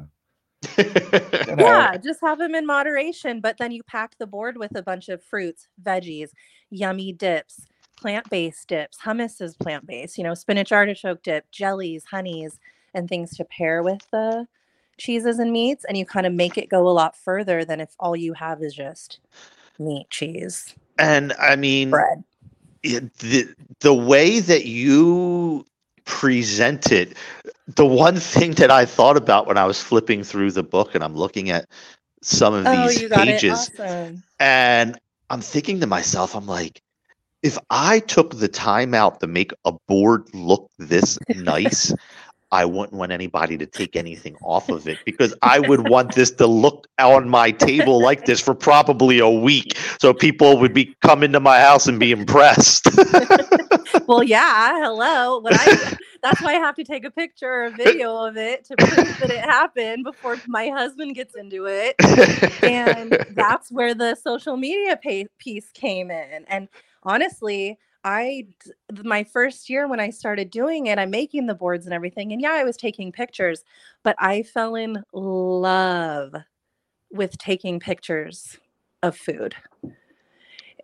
you 0.78 1.56
know, 1.56 1.88
Yeah, 1.92 1.96
just 2.02 2.20
have 2.22 2.38
them 2.38 2.54
in 2.54 2.66
moderation, 2.66 3.40
but 3.40 3.56
then 3.58 3.72
you 3.72 3.82
pack 3.82 4.16
the 4.18 4.26
board 4.26 4.56
with 4.56 4.76
a 4.76 4.82
bunch 4.82 5.08
of 5.08 5.22
fruits, 5.22 5.68
veggies, 5.82 6.30
yummy 6.70 7.12
dips, 7.12 7.66
plant-based 7.96 8.68
dips. 8.68 8.98
Hummus 9.04 9.40
is 9.40 9.54
plant-based, 9.56 10.18
you 10.18 10.24
know, 10.24 10.34
spinach 10.34 10.72
artichoke 10.72 11.22
dip, 11.22 11.50
jellies, 11.50 12.04
honeys, 12.10 12.58
and 12.94 13.08
things 13.08 13.36
to 13.36 13.44
pair 13.44 13.82
with 13.82 14.00
the 14.12 14.46
cheeses 14.98 15.38
and 15.38 15.52
meats, 15.52 15.84
and 15.84 15.96
you 15.96 16.04
kind 16.04 16.26
of 16.26 16.32
make 16.32 16.58
it 16.58 16.68
go 16.68 16.88
a 16.88 16.90
lot 16.90 17.16
further 17.16 17.64
than 17.64 17.80
if 17.80 17.94
all 18.00 18.16
you 18.16 18.32
have 18.34 18.62
is 18.62 18.74
just 18.74 19.20
meat, 19.78 20.08
cheese, 20.10 20.74
And 20.98 21.32
I 21.34 21.56
mean, 21.56 21.90
bread. 21.90 22.24
it- 22.82 23.14
the 23.18 23.48
the 23.80 23.94
way 23.94 24.40
that 24.40 24.64
you 24.64 25.64
present 26.08 26.90
it, 26.90 27.16
the 27.68 27.86
one 27.86 28.16
thing 28.16 28.52
that 28.52 28.70
I 28.70 28.86
thought 28.86 29.16
about 29.16 29.46
when 29.46 29.58
I 29.58 29.66
was 29.66 29.80
flipping 29.80 30.24
through 30.24 30.52
the 30.52 30.62
book 30.64 30.94
and 30.94 31.04
I'm 31.04 31.14
looking 31.14 31.50
at 31.50 31.66
some 32.22 32.54
of 32.54 32.64
Oh, 32.66 32.88
these 32.88 33.02
pages. 33.04 33.70
Awesome. 33.78 34.22
and 34.40 34.98
I'm 35.30 35.42
thinking 35.42 35.80
to 35.80 35.86
myself, 35.86 36.34
I'm 36.34 36.46
like, 36.46 36.80
if 37.42 37.58
I 37.70 38.00
took 38.00 38.34
the 38.34 38.48
time 38.48 38.94
out 38.94 39.20
to 39.20 39.26
make 39.26 39.52
a 39.64 39.72
board 39.86 40.24
look 40.34 40.70
this 40.78 41.18
nice, 41.34 41.94
I 42.50 42.64
wouldn't 42.64 42.98
want 42.98 43.12
anybody 43.12 43.58
to 43.58 43.66
take 43.66 43.94
anything 43.94 44.36
off 44.42 44.68
of 44.70 44.88
it 44.88 44.98
because 45.04 45.34
I 45.42 45.58
would 45.58 45.88
want 45.88 46.14
this 46.14 46.30
to 46.32 46.46
look 46.46 46.86
on 46.98 47.28
my 47.28 47.50
table 47.50 48.00
like 48.00 48.24
this 48.24 48.40
for 48.40 48.54
probably 48.54 49.18
a 49.18 49.28
week. 49.28 49.76
So 50.00 50.14
people 50.14 50.58
would 50.58 50.72
be 50.72 50.96
come 51.02 51.22
into 51.22 51.40
my 51.40 51.60
house 51.60 51.86
and 51.86 52.00
be 52.00 52.10
impressed. 52.10 52.88
well, 54.06 54.22
yeah, 54.22 54.80
hello. 54.82 55.38
What 55.40 55.54
I 55.54 55.96
that's 56.22 56.42
why 56.42 56.54
I 56.54 56.58
have 56.58 56.74
to 56.76 56.84
take 56.84 57.04
a 57.04 57.10
picture 57.10 57.48
or 57.48 57.64
a 57.66 57.70
video 57.70 58.16
of 58.16 58.36
it 58.36 58.64
to 58.66 58.76
prove 58.76 59.18
that 59.20 59.30
it 59.30 59.40
happened 59.40 60.04
before 60.04 60.36
my 60.46 60.68
husband 60.68 61.14
gets 61.14 61.34
into 61.34 61.66
it. 61.66 61.94
and 62.62 63.24
that's 63.30 63.70
where 63.70 63.94
the 63.94 64.14
social 64.14 64.56
media 64.56 64.96
pa- 64.96 65.28
piece 65.38 65.70
came 65.72 66.10
in. 66.10 66.44
And 66.48 66.68
honestly, 67.02 67.78
I 68.08 68.46
my 69.04 69.22
first 69.22 69.68
year 69.68 69.86
when 69.86 70.00
I 70.00 70.08
started 70.08 70.50
doing 70.50 70.86
it, 70.86 70.98
I'm 70.98 71.10
making 71.10 71.46
the 71.46 71.54
boards 71.54 71.84
and 71.84 71.92
everything. 71.92 72.32
And 72.32 72.40
yeah, 72.40 72.52
I 72.52 72.64
was 72.64 72.78
taking 72.78 73.12
pictures, 73.12 73.64
but 74.02 74.16
I 74.18 74.42
fell 74.44 74.76
in 74.76 75.04
love 75.12 76.34
with 77.12 77.36
taking 77.36 77.78
pictures 77.78 78.56
of 79.02 79.14
food. 79.14 79.54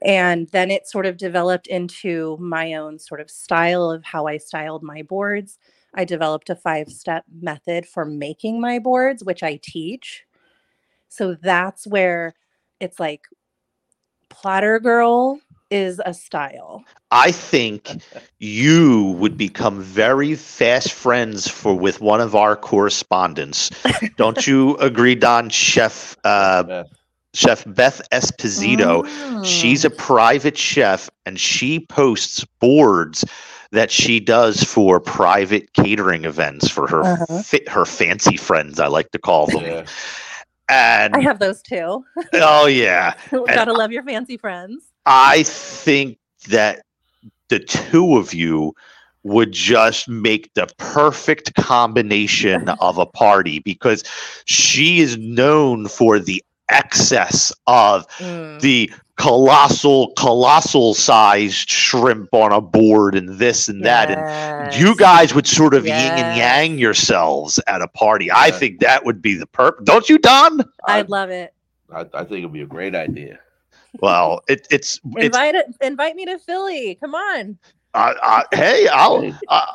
And 0.05 0.49
then 0.49 0.71
it 0.71 0.87
sort 0.87 1.07
of 1.07 1.17
developed 1.17 1.67
into 1.67 2.37
my 2.39 2.75
own 2.75 2.99
sort 2.99 3.23
of 3.23 3.31
style 3.31 3.91
of 3.91 4.05
how 4.05 4.27
I 4.27 4.37
styled 4.37 4.83
my 4.83 5.01
boards. 5.01 5.59
I 5.95 6.05
developed 6.05 6.51
a 6.51 6.55
five 6.55 6.91
step 6.91 7.25
method 7.41 7.87
for 7.87 8.05
making 8.05 8.61
my 8.61 8.79
boards, 8.79 9.25
which 9.25 9.43
I 9.43 9.59
teach. 9.63 10.25
So 11.09 11.37
that's 11.41 11.87
where 11.87 12.35
it's 12.81 13.01
like 13.01 13.23
platter 14.29 14.79
girl 14.79 15.41
is 15.71 16.01
a 16.05 16.15
style. 16.15 16.85
I 17.11 17.31
think 17.33 17.89
you 18.39 19.17
would 19.19 19.37
become 19.37 19.81
very 19.81 20.35
fast 20.35 20.93
friends 20.93 21.49
for 21.49 21.75
with 21.75 22.01
one 22.01 22.21
of 22.21 22.35
our 22.35 22.57
correspondents. 22.57 23.71
Don't 24.17 24.47
you 24.47 24.77
agree, 24.77 25.15
Don? 25.15 25.49
Chef 25.51 26.17
uh, 26.25 26.85
Chef 27.35 27.65
Beth 27.67 28.01
Esposito. 28.13 29.45
She's 29.45 29.85
a 29.85 29.91
private 29.91 30.57
chef, 30.57 31.11
and 31.27 31.39
she 31.41 31.81
posts 31.87 32.45
boards 32.61 33.25
that 33.73 33.91
she 33.91 34.21
does 34.21 34.63
for 34.63 35.01
private 35.01 35.73
catering 35.73 36.25
events 36.25 36.69
for 36.69 36.87
her 36.87 37.03
Uh-huh. 37.03 37.43
fa- 37.43 37.69
her 37.69 37.85
fancy 37.85 38.37
friends. 38.37 38.79
I 38.79 38.87
like 38.87 39.11
to 39.11 39.19
call 39.19 39.47
them. 39.47 39.85
And 40.69 41.15
I 41.17 41.21
have 41.21 41.41
those 41.41 41.61
too. 41.61 42.05
oh 42.35 42.67
yeah, 42.67 43.15
Gotta 43.31 43.73
love 43.73 43.91
your 43.93 44.03
fancy 44.05 44.37
friends. 44.37 44.93
I 45.07 45.43
think 45.45 46.19
that 46.49 46.83
the 47.49 47.59
two 47.59 48.17
of 48.17 48.33
you 48.35 48.75
would 49.23 49.53
just 49.53 50.09
make 50.09 50.53
the 50.55 50.67
perfect 50.77 51.55
combination 51.55 52.69
of 52.81 52.99
a 52.99 53.07
party 53.07 53.59
because 53.61 54.05
she 54.45 55.01
is 55.01 55.17
known 55.17 55.89
for 55.89 56.19
the 56.19 56.43
excess 56.69 57.53
of 57.67 58.07
Mm. 58.19 58.61
the 58.61 58.91
colossal 59.17 60.13
colossal 60.17 60.93
sized 60.95 61.71
shrimp 61.71 62.33
on 62.35 62.53
a 62.53 62.61
board 62.61 63.15
and 63.15 63.39
this 63.39 63.69
and 63.69 63.85
that 63.85 64.11
and 64.11 64.75
you 64.75 64.97
guys 64.97 65.35
would 65.35 65.47
sort 65.47 65.73
of 65.75 65.85
yin 65.87 65.95
and 65.95 66.37
yang 66.37 66.79
yourselves 66.79 67.61
at 67.69 67.81
a 67.81 67.87
party 67.89 68.29
i 68.33 68.51
think 68.51 68.81
that 68.81 69.05
would 69.05 69.23
be 69.23 69.35
the 69.35 69.47
perp 69.47 69.85
don't 69.85 70.09
you 70.09 70.19
don 70.19 70.61
I'd 70.89 71.09
love 71.11 71.31
it. 71.31 71.55
I, 71.93 72.01
I 72.13 72.25
think 72.25 72.39
it'd 72.41 72.53
be 72.53 72.63
a 72.63 72.67
great 72.67 72.95
idea. 72.97 73.39
Well 74.01 74.43
it, 74.49 74.67
it's 74.71 75.01
it's 75.17 75.25
Invite 75.27 75.55
it, 75.55 75.67
invite 75.81 76.17
me 76.17 76.25
to 76.27 76.39
Philly. 76.39 76.97
Come 77.01 77.15
on. 77.15 77.59
uh, 77.95 78.15
uh, 78.23 78.43
hey, 78.53 78.89
I'll 78.89 79.37
uh, 79.49 79.67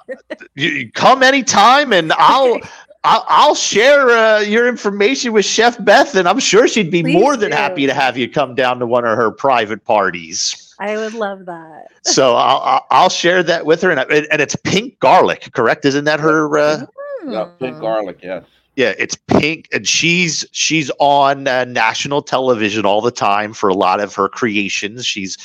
you, 0.56 0.70
you 0.70 0.92
come 0.92 1.24
anytime, 1.24 1.94
and 1.94 2.12
I'll 2.14 2.60
I'll, 3.06 3.26
I'll 3.30 3.56
share 3.56 4.10
uh, 4.10 4.40
your 4.42 4.68
information 4.68 5.32
with 5.32 5.46
Chef 5.46 5.84
Beth, 5.86 6.16
and 6.16 6.28
I'm 6.28 6.40
sure 6.40 6.68
she'd 6.68 6.92
be 6.92 7.02
Please 7.02 7.14
more 7.14 7.38
than 7.38 7.52
do. 7.52 7.56
happy 7.56 7.86
to 7.88 7.94
have 7.94 8.18
you 8.18 8.30
come 8.30 8.56
down 8.56 8.78
to 8.80 8.86
one 8.86 9.06
of 9.06 9.16
her 9.18 9.32
private 9.32 9.86
parties. 9.86 10.76
I 10.80 10.98
would 10.98 11.14
love 11.14 11.46
that. 11.46 11.88
So 12.04 12.36
I'll 12.36 12.60
I'll- 12.60 12.88
I'll 12.92 13.10
share 13.10 13.44
that 13.44 13.66
with 13.66 13.82
her, 13.84 13.92
and 13.92 14.00
and 14.00 14.28
and 14.32 14.42
it's 14.42 14.56
pink 14.58 15.00
garlic, 15.00 15.50
correct? 15.54 15.86
Isn't 15.86 16.06
that 16.06 16.20
her? 16.20 16.58
Uh, 16.58 16.86
Yeah, 17.28 17.50
pink 17.60 17.80
garlic, 17.80 18.20
yes. 18.24 18.44
Yeah, 18.80 18.94
it's 18.98 19.18
pink, 19.18 19.68
and 19.74 19.86
she's 19.86 20.46
she's 20.54 20.90
on 21.00 21.50
uh, 21.50 21.66
national 21.66 22.22
television 22.22 22.86
all 22.86 23.02
the 23.02 23.12
time 23.12 23.52
for 23.52 23.68
a 23.68 23.74
lot 23.74 24.00
of 24.00 24.16
her 24.16 24.30
creations. 24.30 25.06
She's 25.06 25.38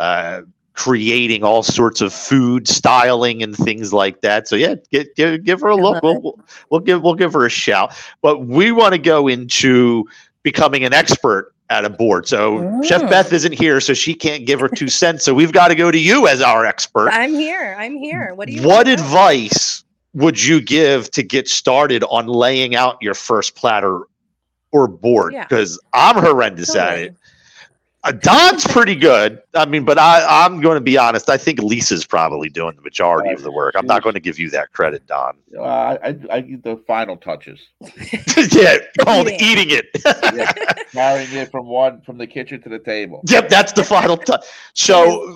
uh, 0.00 0.40
creating 0.72 1.44
all 1.44 1.62
sorts 1.62 2.00
of 2.00 2.12
food 2.12 2.66
styling 2.66 3.44
and 3.44 3.56
things 3.56 3.92
like 3.92 4.22
that. 4.22 4.48
So 4.48 4.56
yeah, 4.56 4.74
get, 4.90 5.14
give 5.14 5.44
give 5.44 5.60
her 5.60 5.68
a 5.68 5.76
look. 5.76 6.02
We'll, 6.02 6.20
we'll 6.20 6.40
we'll 6.70 6.80
give 6.80 7.02
we'll 7.02 7.14
give 7.14 7.32
her 7.34 7.46
a 7.46 7.48
shout. 7.48 7.94
But 8.22 8.46
we 8.46 8.72
want 8.72 8.92
to 8.94 8.98
go 8.98 9.28
into 9.28 10.04
becoming 10.42 10.82
an 10.82 10.92
expert 10.92 11.54
at 11.68 11.84
a 11.84 11.90
board. 11.90 12.26
So 12.26 12.82
Chef 12.82 13.02
Mm. 13.02 13.10
Beth 13.10 13.32
isn't 13.32 13.52
here, 13.52 13.80
so 13.80 13.94
she 13.94 14.14
can't 14.14 14.46
give 14.46 14.58
her 14.58 14.68
two 14.68 14.88
cents. 14.88 15.24
So 15.24 15.32
we've 15.32 15.52
got 15.52 15.68
to 15.68 15.76
go 15.76 15.92
to 15.92 15.98
you 15.98 16.26
as 16.26 16.42
our 16.42 16.66
expert. 16.66 17.10
I'm 17.10 17.34
here. 17.34 17.76
I'm 17.78 17.96
here. 17.96 18.34
What 18.34 18.48
do 18.48 18.54
you 18.54 18.66
What 18.66 18.88
advice 18.88 19.84
would 20.12 20.42
you 20.42 20.60
give 20.60 21.10
to 21.12 21.22
get 21.22 21.48
started 21.48 22.02
on 22.04 22.26
laying 22.26 22.74
out 22.74 22.98
your 23.00 23.14
first 23.14 23.54
platter 23.54 24.02
or 24.72 24.88
board? 24.88 25.32
Yeah. 25.32 25.44
Because 25.44 25.80
I'm 25.92 26.16
horrendous 26.16 26.74
at 26.74 26.98
it. 26.98 27.16
Uh, 28.02 28.12
Don's 28.12 28.66
pretty 28.66 28.94
good. 28.94 29.42
I 29.54 29.66
mean, 29.66 29.84
but 29.84 29.98
I, 29.98 30.44
I'm 30.44 30.62
going 30.62 30.76
to 30.76 30.80
be 30.80 30.96
honest. 30.96 31.28
I 31.28 31.36
think 31.36 31.58
Lisa's 31.62 32.06
probably 32.06 32.48
doing 32.48 32.74
the 32.76 32.80
majority 32.80 33.30
of 33.30 33.42
the 33.42 33.52
work. 33.52 33.74
I'm 33.76 33.86
not 33.86 34.02
going 34.02 34.14
to 34.14 34.20
give 34.20 34.38
you 34.38 34.48
that 34.50 34.72
credit, 34.72 35.06
Don. 35.06 35.36
Uh, 35.54 35.62
I, 35.62 35.96
I 36.08 36.08
I 36.30 36.40
the 36.62 36.82
final 36.86 37.18
touches. 37.18 37.60
yeah, 38.52 38.78
called 39.00 39.28
eating 39.28 39.68
it. 39.70 39.88
yeah, 40.34 40.50
carrying 40.92 41.32
it 41.34 41.50
from 41.50 41.66
one 41.66 42.00
from 42.00 42.16
the 42.16 42.26
kitchen 42.26 42.62
to 42.62 42.70
the 42.70 42.78
table. 42.78 43.20
Yep, 43.28 43.50
that's 43.50 43.72
the 43.72 43.84
final 43.84 44.16
touch. 44.16 44.46
So, 44.72 45.34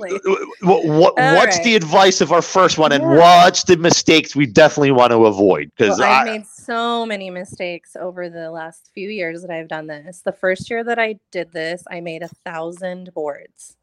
what, 0.62 0.86
what 0.86 1.15
All 1.18 1.34
what's 1.36 1.57
right. 1.57 1.65
the 1.65 1.76
advice 1.76 2.23
of 2.23 2.33
our 2.33 2.43
first 2.43 2.78
one, 2.78 2.93
and 2.93 3.02
Yeah. 3.02 3.17
what's 3.18 3.65
the 3.65 3.76
mistakes 3.76 4.34
we 4.34 4.47
definitely 4.47 4.93
want 4.93 5.10
to 5.10 5.26
avoid? 5.26 5.70
Because 5.76 5.99
Well, 5.99 6.09
I've 6.10 6.28
I, 6.28 6.31
made 6.39 6.47
so 6.65 7.05
many 7.05 7.31
mistakes 7.31 7.97
over 7.97 8.28
the 8.28 8.51
last 8.51 8.91
few 8.94 9.09
years 9.09 9.43
that 9.43 9.51
I've 9.51 9.68
done 9.68 9.86
this. 9.86 10.20
The 10.20 10.33
first 10.33 10.70
year 10.70 10.83
that 10.84 10.99
I 10.99 11.18
did 11.31 11.52
this, 11.52 11.84
I 11.91 12.01
made 12.01 12.23
a 12.23 12.28
thousand 12.28 13.12
boards. 13.15 13.76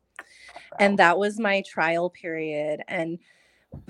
And 0.79 0.97
that 0.99 1.17
was 1.17 1.39
my 1.39 1.61
trial 1.61 2.09
period. 2.09 2.81
And 2.87 3.19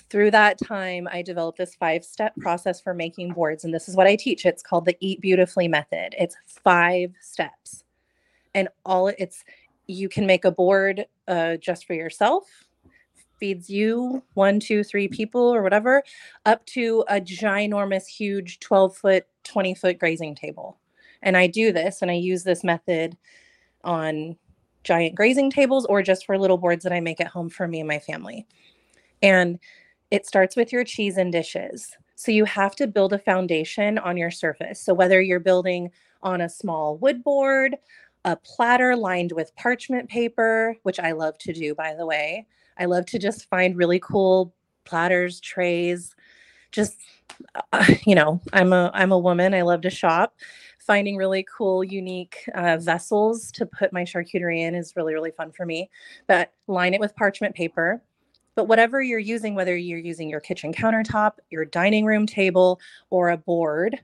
through 0.09 0.31
that 0.31 0.57
time, 0.59 1.07
I 1.11 1.21
developed 1.21 1.57
this 1.57 1.75
five 1.75 2.03
step 2.03 2.35
process 2.37 2.81
for 2.81 2.93
making 2.93 3.33
boards. 3.33 3.63
And 3.63 3.73
this 3.73 3.87
is 3.87 3.95
what 3.95 4.07
I 4.07 4.15
teach. 4.15 4.45
It's 4.45 4.63
called 4.63 4.85
the 4.85 4.97
Eat 4.99 5.21
Beautifully 5.21 5.67
method. 5.67 6.15
It's 6.17 6.35
five 6.45 7.13
steps. 7.21 7.83
And 8.53 8.67
all 8.85 9.07
it's, 9.07 9.43
you 9.87 10.09
can 10.09 10.25
make 10.25 10.45
a 10.45 10.51
board 10.51 11.05
uh, 11.27 11.57
just 11.57 11.85
for 11.85 11.93
yourself, 11.93 12.43
feeds 13.41 13.69
you 13.69 14.23
one, 14.35 14.59
two, 14.59 14.83
three 14.83 15.09
people 15.09 15.41
or 15.41 15.63
whatever, 15.63 16.03
up 16.45 16.65
to 16.67 17.03
a 17.09 17.19
ginormous, 17.19 18.05
huge 18.05 18.59
12 18.59 18.95
foot, 18.95 19.25
20 19.43 19.75
foot 19.75 19.99
grazing 19.99 20.35
table. 20.35 20.77
And 21.21 21.35
I 21.35 21.47
do 21.47 21.73
this 21.73 22.01
and 22.01 22.09
I 22.09 22.13
use 22.13 22.43
this 22.43 22.63
method 22.63 23.17
on 23.83 24.37
giant 24.83 25.15
grazing 25.15 25.49
tables 25.49 25.85
or 25.87 26.01
just 26.01 26.25
for 26.25 26.37
little 26.37 26.57
boards 26.57 26.83
that 26.83 26.93
I 26.93 27.01
make 27.01 27.19
at 27.19 27.27
home 27.27 27.49
for 27.49 27.67
me 27.67 27.79
and 27.79 27.87
my 27.87 27.99
family. 27.99 28.47
And 29.21 29.59
it 30.11 30.27
starts 30.27 30.55
with 30.55 30.71
your 30.71 30.83
cheese 30.83 31.17
and 31.17 31.31
dishes. 31.31 31.95
So 32.15 32.31
you 32.31 32.45
have 32.45 32.75
to 32.75 32.87
build 32.87 33.13
a 33.13 33.19
foundation 33.19 33.97
on 33.97 34.17
your 34.17 34.31
surface. 34.31 34.79
So 34.79 34.93
whether 34.93 35.19
you're 35.21 35.39
building 35.39 35.89
on 36.21 36.41
a 36.41 36.49
small 36.49 36.97
wood 36.97 37.23
board, 37.23 37.75
a 38.25 38.35
platter 38.35 38.95
lined 38.95 39.31
with 39.31 39.55
parchment 39.55 40.09
paper, 40.09 40.75
which 40.83 40.99
I 40.99 41.13
love 41.13 41.37
to 41.39 41.53
do, 41.53 41.73
by 41.73 41.95
the 41.95 42.05
way. 42.05 42.45
I 42.77 42.85
love 42.85 43.05
to 43.07 43.19
just 43.19 43.49
find 43.49 43.77
really 43.77 43.99
cool 43.99 44.53
platters, 44.85 45.39
trays, 45.39 46.15
just 46.71 46.97
uh, 47.73 47.85
you 48.05 48.15
know, 48.15 48.41
I'm 48.53 48.73
a 48.73 48.91
I'm 48.93 49.11
a 49.11 49.19
woman. 49.19 49.53
I 49.53 49.61
love 49.61 49.81
to 49.81 49.89
shop. 49.89 50.35
Finding 50.79 51.15
really 51.15 51.45
cool, 51.55 51.83
unique 51.83 52.37
uh, 52.55 52.77
vessels 52.77 53.51
to 53.51 53.65
put 53.65 53.93
my 53.93 54.03
charcuterie 54.03 54.61
in 54.61 54.75
is 54.75 54.93
really 54.95 55.13
really 55.13 55.31
fun 55.31 55.51
for 55.51 55.65
me. 55.65 55.89
But 56.27 56.53
line 56.67 56.93
it 56.93 56.99
with 56.99 57.15
parchment 57.15 57.55
paper. 57.55 58.01
But 58.55 58.67
whatever 58.67 59.01
you're 59.01 59.19
using, 59.19 59.55
whether 59.55 59.77
you're 59.77 59.99
using 59.99 60.29
your 60.29 60.41
kitchen 60.41 60.73
countertop, 60.73 61.33
your 61.49 61.63
dining 61.63 62.05
room 62.05 62.25
table, 62.25 62.81
or 63.09 63.29
a 63.29 63.37
board, 63.37 63.99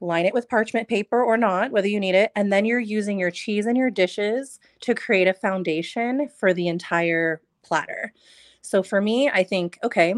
line 0.00 0.26
it 0.26 0.34
with 0.34 0.48
parchment 0.48 0.88
paper 0.88 1.22
or 1.22 1.36
not, 1.36 1.70
whether 1.70 1.88
you 1.88 2.00
need 2.00 2.14
it. 2.14 2.30
And 2.36 2.52
then 2.52 2.64
you're 2.64 2.80
using 2.80 3.18
your 3.18 3.30
cheese 3.30 3.66
and 3.66 3.76
your 3.76 3.90
dishes 3.90 4.60
to 4.80 4.94
create 4.94 5.28
a 5.28 5.34
foundation 5.34 6.28
for 6.28 6.52
the 6.52 6.68
entire 6.68 7.40
platter. 7.62 8.12
So 8.60 8.82
for 8.82 9.00
me, 9.00 9.30
I 9.30 9.44
think, 9.44 9.78
okay, 9.82 10.14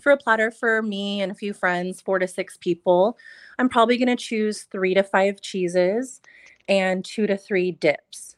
for 0.00 0.12
a 0.12 0.16
platter 0.16 0.50
for 0.50 0.82
me 0.82 1.20
and 1.20 1.30
a 1.30 1.34
few 1.34 1.52
friends, 1.52 2.00
four 2.00 2.18
to 2.18 2.26
six 2.26 2.56
people, 2.56 3.18
I'm 3.58 3.68
probably 3.68 3.96
going 3.96 4.08
to 4.08 4.16
choose 4.16 4.62
three 4.62 4.94
to 4.94 5.02
five 5.02 5.40
cheeses 5.40 6.20
and 6.68 7.04
two 7.04 7.26
to 7.26 7.36
three 7.36 7.72
dips. 7.72 8.36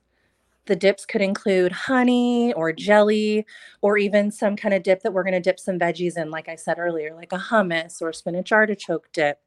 The 0.67 0.77
dips 0.77 1.05
could 1.05 1.21
include 1.23 1.73
honey 1.73 2.53
or 2.55 2.73
jelly 2.73 3.47
or 3.81 3.99
even 3.99 4.31
some 4.31 4.57
kind 4.57 4.75
of 4.75 4.83
dip 4.83 5.03
that 5.03 5.12
we're 5.12 5.25
going 5.25 5.33
to 5.35 5.41
dip 5.41 5.59
some 5.59 5.79
veggies 5.79 6.17
in, 6.17 6.31
like 6.31 6.49
I 6.49 6.57
said 6.57 6.79
earlier, 6.79 7.15
like 7.15 7.33
a 7.33 7.39
hummus 7.39 8.01
or 8.01 8.12
spinach 8.12 8.53
artichoke 8.53 9.11
dip. 9.12 9.41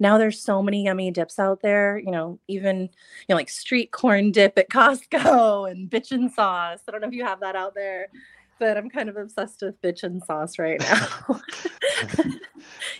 Now 0.00 0.18
there's 0.18 0.40
so 0.40 0.62
many 0.62 0.84
yummy 0.84 1.10
dips 1.10 1.38
out 1.38 1.60
there, 1.62 1.98
you 1.98 2.10
know, 2.10 2.38
even 2.48 2.82
you 2.82 2.88
know 3.28 3.36
like 3.36 3.48
street 3.48 3.90
corn 3.90 4.30
dip 4.30 4.58
at 4.58 4.70
Costco 4.70 5.70
and 5.70 5.90
bitchin 5.90 6.32
sauce. 6.32 6.80
I 6.86 6.92
don't 6.92 7.00
know 7.00 7.08
if 7.08 7.14
you 7.14 7.24
have 7.24 7.40
that 7.40 7.56
out 7.56 7.74
there, 7.74 8.08
but 8.58 8.76
I'm 8.76 8.90
kind 8.90 9.08
of 9.08 9.16
obsessed 9.16 9.62
with 9.62 9.80
bitchin 9.82 10.24
sauce 10.24 10.58
right 10.58 10.80
now. 10.80 11.40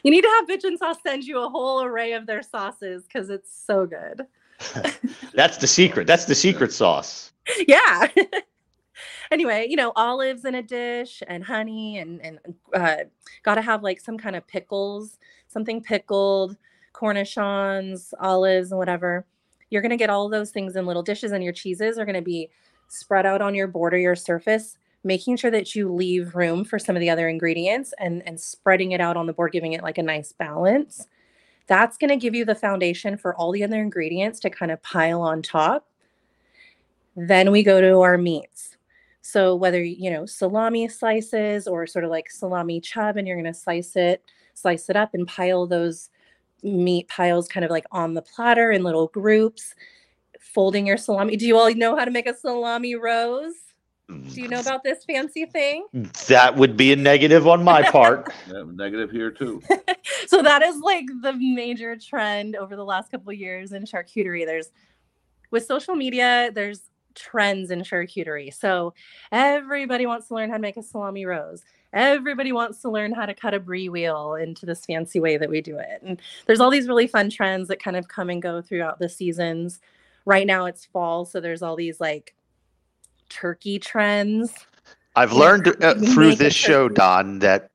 you 0.03 0.11
need 0.11 0.23
to 0.23 0.29
have 0.39 0.49
bitchin 0.49 0.79
sauce 0.79 0.97
send 1.05 1.25
you 1.25 1.41
a 1.41 1.49
whole 1.49 1.83
array 1.83 2.13
of 2.13 2.27
their 2.27 2.43
sauces 2.43 3.05
because 3.05 3.31
it's 3.31 3.51
so 3.67 3.87
good. 3.87 4.27
that's 5.35 5.57
the 5.59 5.67
secret. 5.67 6.07
That's 6.07 6.25
the 6.25 6.35
secret 6.35 6.73
sauce. 6.73 7.33
yeah. 7.69 8.09
anyway, 9.31 9.67
you 9.69 9.77
know, 9.77 9.93
olives 9.97 10.45
in 10.45 10.55
a 10.55 10.63
dish 10.63 11.23
and 11.29 11.45
honey 11.45 11.99
and 11.99 12.21
and 12.23 12.39
uh, 12.75 12.97
got 13.43 13.55
to 13.55 13.63
have 13.63 13.83
like 13.83 14.01
some 14.01 14.19
kind 14.19 14.37
of 14.37 14.47
pickles, 14.47 15.19
something 15.49 15.83
pickled, 15.83 16.57
cornichons, 16.95 18.13
olives, 18.21 18.71
and 18.71 18.79
whatever. 18.79 19.27
You're 19.71 19.83
gonna 19.83 19.97
get 19.97 20.11
all 20.11 20.29
those 20.29 20.51
things 20.51 20.77
in 20.77 20.87
little 20.87 21.03
dishes, 21.03 21.33
and 21.33 21.45
your 21.45 21.53
cheeses 21.53 21.99
are 21.99 22.07
gonna 22.07 22.23
be 22.23 22.51
spread 22.89 23.27
out 23.27 23.43
on 23.43 23.55
your 23.55 23.67
board 23.67 23.95
or 23.95 23.99
your 23.99 24.17
surface, 24.17 24.79
making 25.05 25.37
sure 25.37 25.51
that 25.51 25.75
you 25.75 25.93
leave 25.93 26.35
room 26.35 26.65
for 26.65 26.79
some 26.79 26.97
of 26.97 27.01
the 27.01 27.11
other 27.11 27.29
ingredients 27.29 27.93
and 27.99 28.27
and 28.27 28.41
spreading 28.41 28.93
it 28.93 29.01
out 29.01 29.17
on 29.17 29.27
the 29.27 29.33
board, 29.33 29.53
giving 29.53 29.73
it 29.73 29.83
like 29.83 29.99
a 29.99 30.03
nice 30.03 30.33
balance. 30.33 31.07
That's 31.69 31.99
going 31.99 32.11
to 32.11 32.17
give 32.17 32.35
you 32.35 32.47
the 32.47 32.55
foundation 32.55 33.19
for 33.19 33.37
all 33.37 33.53
the 33.53 33.63
other 33.63 33.77
ingredients 33.77 34.41
to 34.41 34.51
kind 34.51 34.73
of 34.73 34.83
pile 34.83 35.21
on 35.21 35.43
top. 35.43 35.87
Then 37.15 37.53
we 37.53 37.63
go 37.63 37.81
to 37.81 38.01
our 38.01 38.17
meats. 38.17 38.77
So 39.21 39.55
whether 39.55 39.83
you 39.83 40.11
know 40.11 40.25
salami 40.25 40.89
slices 40.89 41.69
or 41.69 41.87
sort 41.87 42.07
of 42.07 42.11
like 42.11 42.31
salami 42.31 42.81
chub, 42.81 43.19
and 43.19 43.29
you're 43.29 43.37
going 43.37 43.53
to 43.53 43.59
slice 43.59 43.97
it, 43.97 44.25
slice 44.55 44.89
it 44.89 44.97
up, 44.97 45.13
and 45.13 45.29
pile 45.29 45.67
those 45.67 46.09
meat 46.63 47.09
piles 47.09 47.49
kind 47.49 47.65
of 47.65 47.71
like 47.71 47.87
on 47.93 48.15
the 48.15 48.23
platter 48.23 48.71
in 48.71 48.83
little 48.83 49.09
groups. 49.09 49.75
Folding 50.41 50.87
your 50.87 50.97
salami. 50.97 51.37
Do 51.37 51.47
you 51.47 51.59
all 51.59 51.73
know 51.75 51.97
how 51.97 52.05
to 52.05 52.11
make 52.11 52.27
a 52.27 52.35
salami 52.35 52.95
rose? 52.95 53.55
Mm. 54.11 54.33
Do 54.33 54.41
you 54.41 54.49
know 54.49 54.61
about 54.61 54.83
this 54.83 55.05
fancy 55.05 55.45
thing? 55.45 55.87
Mm, 55.95 56.27
that 56.27 56.57
would 56.57 56.77
be 56.77 56.93
a 56.93 56.97
negative 56.97 57.47
on 57.47 57.63
my 57.63 57.83
part. 57.91 58.33
Yeah, 58.49 58.63
negative 58.73 59.11
here 59.11 59.31
too. 59.31 59.61
so 60.27 60.43
that 60.43 60.63
is 60.63 60.79
like 60.79 61.07
the 61.23 61.35
major 61.35 61.97
trend 61.97 62.57
over 62.57 62.77
the 62.77 62.85
last 62.85 63.11
couple 63.11 63.31
of 63.31 63.39
years 63.39 63.73
in 63.73 63.85
charcuterie 63.85 64.47
there's 64.47 64.71
with 65.51 65.67
social 65.67 65.95
media 65.95 66.51
there's 66.55 66.89
trends 67.15 67.71
in 67.71 67.81
charcuterie 67.81 68.53
so 68.55 68.95
everybody 69.33 70.07
wants 70.07 70.29
to 70.29 70.35
learn 70.35 70.49
how 70.49 70.57
to 70.57 70.63
make 70.63 70.77
a 70.77 70.83
salami 70.83 71.27
rose 71.27 71.63
everybody 71.93 72.53
wants 72.53 72.81
to 72.83 72.91
learn 72.91 73.13
how 73.13 73.27
to 73.27 73.35
cut 73.35 73.55
a 73.55 73.61
brie 73.61 73.89
wheel 73.89 74.35
into 74.35 74.67
this 74.67 74.85
fancy 74.85 75.21
way 75.21 75.37
that 75.37 75.49
we 75.49 75.61
do 75.61 75.79
it 75.79 76.03
and 76.03 76.21
there's 76.47 76.61
all 76.61 76.71
these 76.71 76.89
really 76.89 77.07
fun 77.07 77.31
trends 77.31 77.69
that 77.69 77.83
kind 77.83 77.97
of 77.97 78.09
come 78.09 78.31
and 78.31 78.43
go 78.43 78.61
throughout 78.61 78.99
the 78.99 79.09
seasons 79.09 79.81
right 80.25 80.47
now 80.47 80.67
it's 80.67 80.85
fall 80.85 81.25
so 81.25 81.41
there's 81.41 81.63
all 81.63 81.77
these 81.77 82.01
like 82.01 82.35
turkey 83.29 83.79
trends 83.79 84.53
I've 85.17 85.33
learned 85.33 85.67
uh, 85.83 85.95
through 85.95 86.37
this 86.37 86.55
show, 86.55 86.89
Don, 86.89 87.41
that 87.41 87.71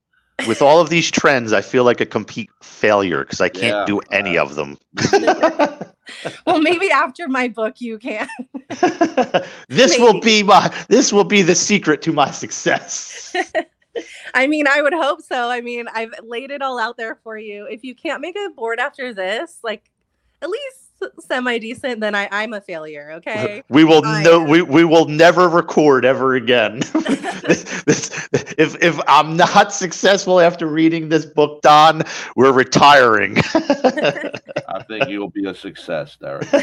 with 0.47 0.61
all 0.61 0.79
of 0.79 0.89
these 0.89 1.11
trends, 1.11 1.51
I 1.51 1.59
feel 1.59 1.83
like 1.83 1.99
a 1.99 2.05
complete 2.05 2.49
failure 2.61 3.19
because 3.25 3.41
I 3.41 3.49
can't 3.49 3.65
Yeah, 3.65 3.85
do 3.85 3.99
any 4.11 4.37
of 4.37 4.55
them. 4.55 4.77
well 6.45 6.61
maybe 6.61 6.89
after 6.89 7.27
my 7.27 7.47
book 7.49 7.81
you 7.81 7.97
can 7.97 8.27
This 9.67 9.97
will 9.97 10.19
be 10.21 10.43
my. 10.43 10.73
This 10.87 11.11
will 11.11 11.23
be 11.23 11.41
the 11.41 11.55
secret 11.55 12.01
to 12.03 12.13
my 12.13 12.31
success. 12.31 13.35
I 14.33 14.47
mean, 14.47 14.67
I 14.67 14.81
would 14.81 14.93
hope 14.93 15.21
so. 15.21 15.49
I 15.49 15.61
mean, 15.61 15.87
I've 15.93 16.13
laid 16.23 16.51
it 16.51 16.61
all 16.61 16.79
out 16.79 16.97
there 16.97 17.15
for 17.23 17.37
you. 17.37 17.65
If 17.65 17.83
you 17.83 17.93
can't 17.95 18.21
make 18.21 18.35
a 18.35 18.49
board 18.49 18.79
after 18.79 19.13
this, 19.13 19.59
like 19.63 19.89
at 20.41 20.49
least 20.49 20.77
semi 21.19 21.57
decent, 21.59 21.99
then 21.99 22.15
I, 22.15 22.27
I'm 22.31 22.53
a 22.53 22.61
failure. 22.61 23.11
Okay. 23.13 23.61
We 23.69 23.83
will 23.83 24.05
I 24.05 24.23
no, 24.23 24.41
am. 24.41 24.49
we, 24.49 24.61
we 24.61 24.83
will 24.85 25.05
never 25.05 25.49
record 25.49 26.05
ever 26.05 26.35
again. 26.35 26.81
This- 27.43 27.83
this- 27.83 28.27
if 28.57 28.81
if 28.81 28.99
I'm 29.07 29.35
not 29.35 29.73
successful 29.73 30.39
after 30.39 30.67
reading 30.67 31.09
this 31.09 31.25
book, 31.25 31.61
Don, 31.61 32.01
we're 32.35 32.51
retiring. 32.51 33.37
I 33.53 34.83
think 34.87 35.09
you'll 35.09 35.29
be 35.29 35.45
a 35.45 35.53
success, 35.53 36.17
Derek. 36.19 36.51
Well, 36.51 36.61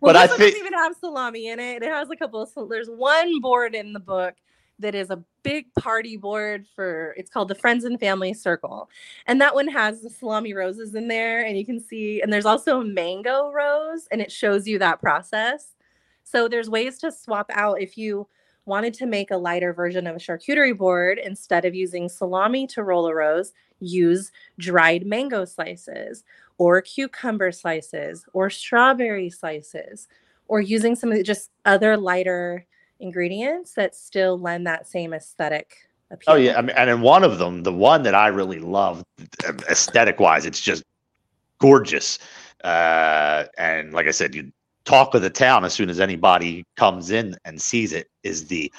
but 0.00 0.16
I 0.16 0.26
this 0.26 0.30
one 0.30 0.38
think 0.38 0.54
doesn't 0.54 0.66
even 0.66 0.72
have 0.74 0.96
salami 1.00 1.48
in 1.48 1.58
it. 1.60 1.82
It 1.82 1.88
has 1.90 2.10
a 2.10 2.16
couple 2.16 2.42
of. 2.42 2.68
There's 2.68 2.88
one 2.88 3.40
board 3.40 3.74
in 3.74 3.92
the 3.92 4.00
book 4.00 4.34
that 4.80 4.94
is 4.94 5.10
a 5.10 5.22
big 5.42 5.72
party 5.74 6.16
board 6.16 6.66
for. 6.74 7.14
It's 7.16 7.30
called 7.30 7.48
the 7.48 7.54
Friends 7.54 7.84
and 7.84 7.98
Family 7.98 8.34
Circle, 8.34 8.90
and 9.26 9.40
that 9.40 9.54
one 9.54 9.68
has 9.68 10.02
the 10.02 10.10
salami 10.10 10.54
roses 10.54 10.94
in 10.94 11.08
there, 11.08 11.44
and 11.44 11.56
you 11.56 11.64
can 11.64 11.80
see. 11.80 12.20
And 12.20 12.32
there's 12.32 12.46
also 12.46 12.80
a 12.80 12.84
mango 12.84 13.50
rose, 13.52 14.08
and 14.10 14.20
it 14.20 14.32
shows 14.32 14.66
you 14.66 14.78
that 14.78 15.00
process. 15.00 15.74
So 16.24 16.48
there's 16.48 16.70
ways 16.70 16.98
to 16.98 17.12
swap 17.12 17.50
out 17.52 17.80
if 17.80 17.96
you 17.98 18.26
wanted 18.64 18.94
to 18.94 19.06
make 19.06 19.30
a 19.30 19.36
lighter 19.36 19.72
version 19.72 20.06
of 20.06 20.16
a 20.16 20.18
charcuterie 20.20 20.76
board 20.76 21.18
instead 21.18 21.64
of 21.64 21.74
using 21.74 22.08
salami 22.08 22.66
to 22.68 22.82
roll 22.82 23.06
a 23.06 23.14
rose 23.14 23.52
use 23.80 24.30
dried 24.58 25.06
mango 25.06 25.44
slices 25.44 26.24
or 26.58 26.80
cucumber 26.82 27.50
slices 27.50 28.24
or 28.32 28.50
strawberry 28.50 29.30
slices 29.30 30.06
or 30.46 30.60
using 30.60 30.94
some 30.94 31.10
of 31.10 31.24
just 31.24 31.50
other 31.64 31.96
lighter 31.96 32.66
ingredients 33.00 33.74
that 33.74 33.94
still 33.94 34.38
lend 34.38 34.66
that 34.66 34.86
same 34.86 35.12
aesthetic 35.12 35.76
appeal. 36.10 36.34
Oh 36.34 36.36
yeah, 36.36 36.58
I 36.58 36.62
mean, 36.62 36.76
and 36.76 36.90
in 36.90 37.00
one 37.00 37.24
of 37.24 37.38
them, 37.38 37.62
the 37.62 37.72
one 37.72 38.02
that 38.04 38.14
I 38.14 38.28
really 38.28 38.58
love, 38.58 39.04
aesthetic 39.68 40.20
wise, 40.20 40.46
it's 40.46 40.60
just 40.60 40.84
gorgeous. 41.58 42.18
Uh, 42.64 43.44
and 43.58 43.92
like 43.92 44.06
I 44.06 44.10
said, 44.10 44.34
you 44.34 44.52
talk 44.84 45.14
of 45.14 45.22
the 45.22 45.30
town 45.30 45.64
as 45.64 45.72
soon 45.72 45.90
as 45.90 46.00
anybody 46.00 46.64
comes 46.76 47.10
in 47.10 47.36
and 47.44 47.60
sees 47.60 47.92
it. 47.92 48.08
Is 48.22 48.46
the 48.46 48.72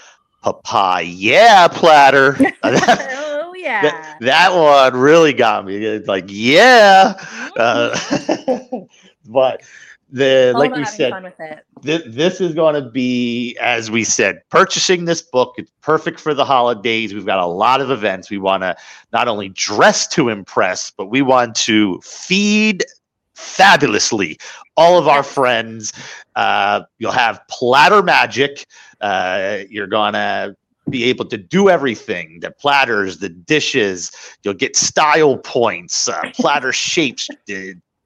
papaya 0.44 1.70
platter? 1.72 2.38
oh 2.64 3.54
yeah. 3.56 3.82
that, 3.82 4.18
that 4.22 4.54
one 4.54 5.00
really 5.00 5.34
got 5.34 5.66
me. 5.66 5.78
It's 5.78 6.08
like 6.08 6.26
yeah, 6.28 7.14
uh, 7.58 7.98
but 9.26 9.62
the 10.12 10.54
like 10.56 10.76
we 10.76 10.86
said, 10.86 11.12
fun 11.12 11.24
with 11.24 11.40
it. 11.40 11.66
Th- 11.84 12.04
this 12.06 12.42
is 12.42 12.54
going 12.54 12.76
to 12.76 12.90
be, 12.90 13.58
as 13.62 13.90
we 13.90 14.04
said, 14.04 14.42
purchasing 14.50 15.06
this 15.06 15.22
book. 15.22 15.56
It's 15.58 15.72
perfect 15.82 16.20
for 16.20 16.34
the 16.34 16.46
holidays. 16.46 17.14
We've 17.14 17.26
got 17.26 17.40
a 17.40 17.46
lot 17.46 17.82
of 17.82 17.90
events. 17.92 18.30
We 18.30 18.38
want 18.38 18.64
to 18.64 18.76
not 19.14 19.28
only 19.28 19.50
dress 19.50 20.08
to 20.10 20.30
impress, 20.30 20.92
but 20.92 21.08
we 21.08 21.22
want 21.22 21.56
to 21.58 22.00
feed 22.02 22.84
fabulously 23.36 24.38
all 24.78 24.98
of 24.98 25.08
our 25.08 25.24
friends. 25.24 25.94
Uh, 26.36 26.82
you'll 27.00 27.12
have 27.12 27.42
platter 27.50 28.04
magic. 28.04 28.66
Uh, 29.00 29.60
you're 29.70 29.88
going 29.88 30.14
to 30.14 30.56
be 30.90 31.06
able 31.06 31.26
to 31.26 31.38
do 31.38 31.70
everything 31.70 32.40
the 32.42 32.52
platters, 32.52 33.20
the 33.20 33.30
dishes. 33.30 34.12
You'll 34.44 34.54
get 34.54 34.76
style 34.76 35.38
points, 35.38 36.08
uh, 36.08 36.20
platter 36.34 36.74
shapes, 36.74 37.30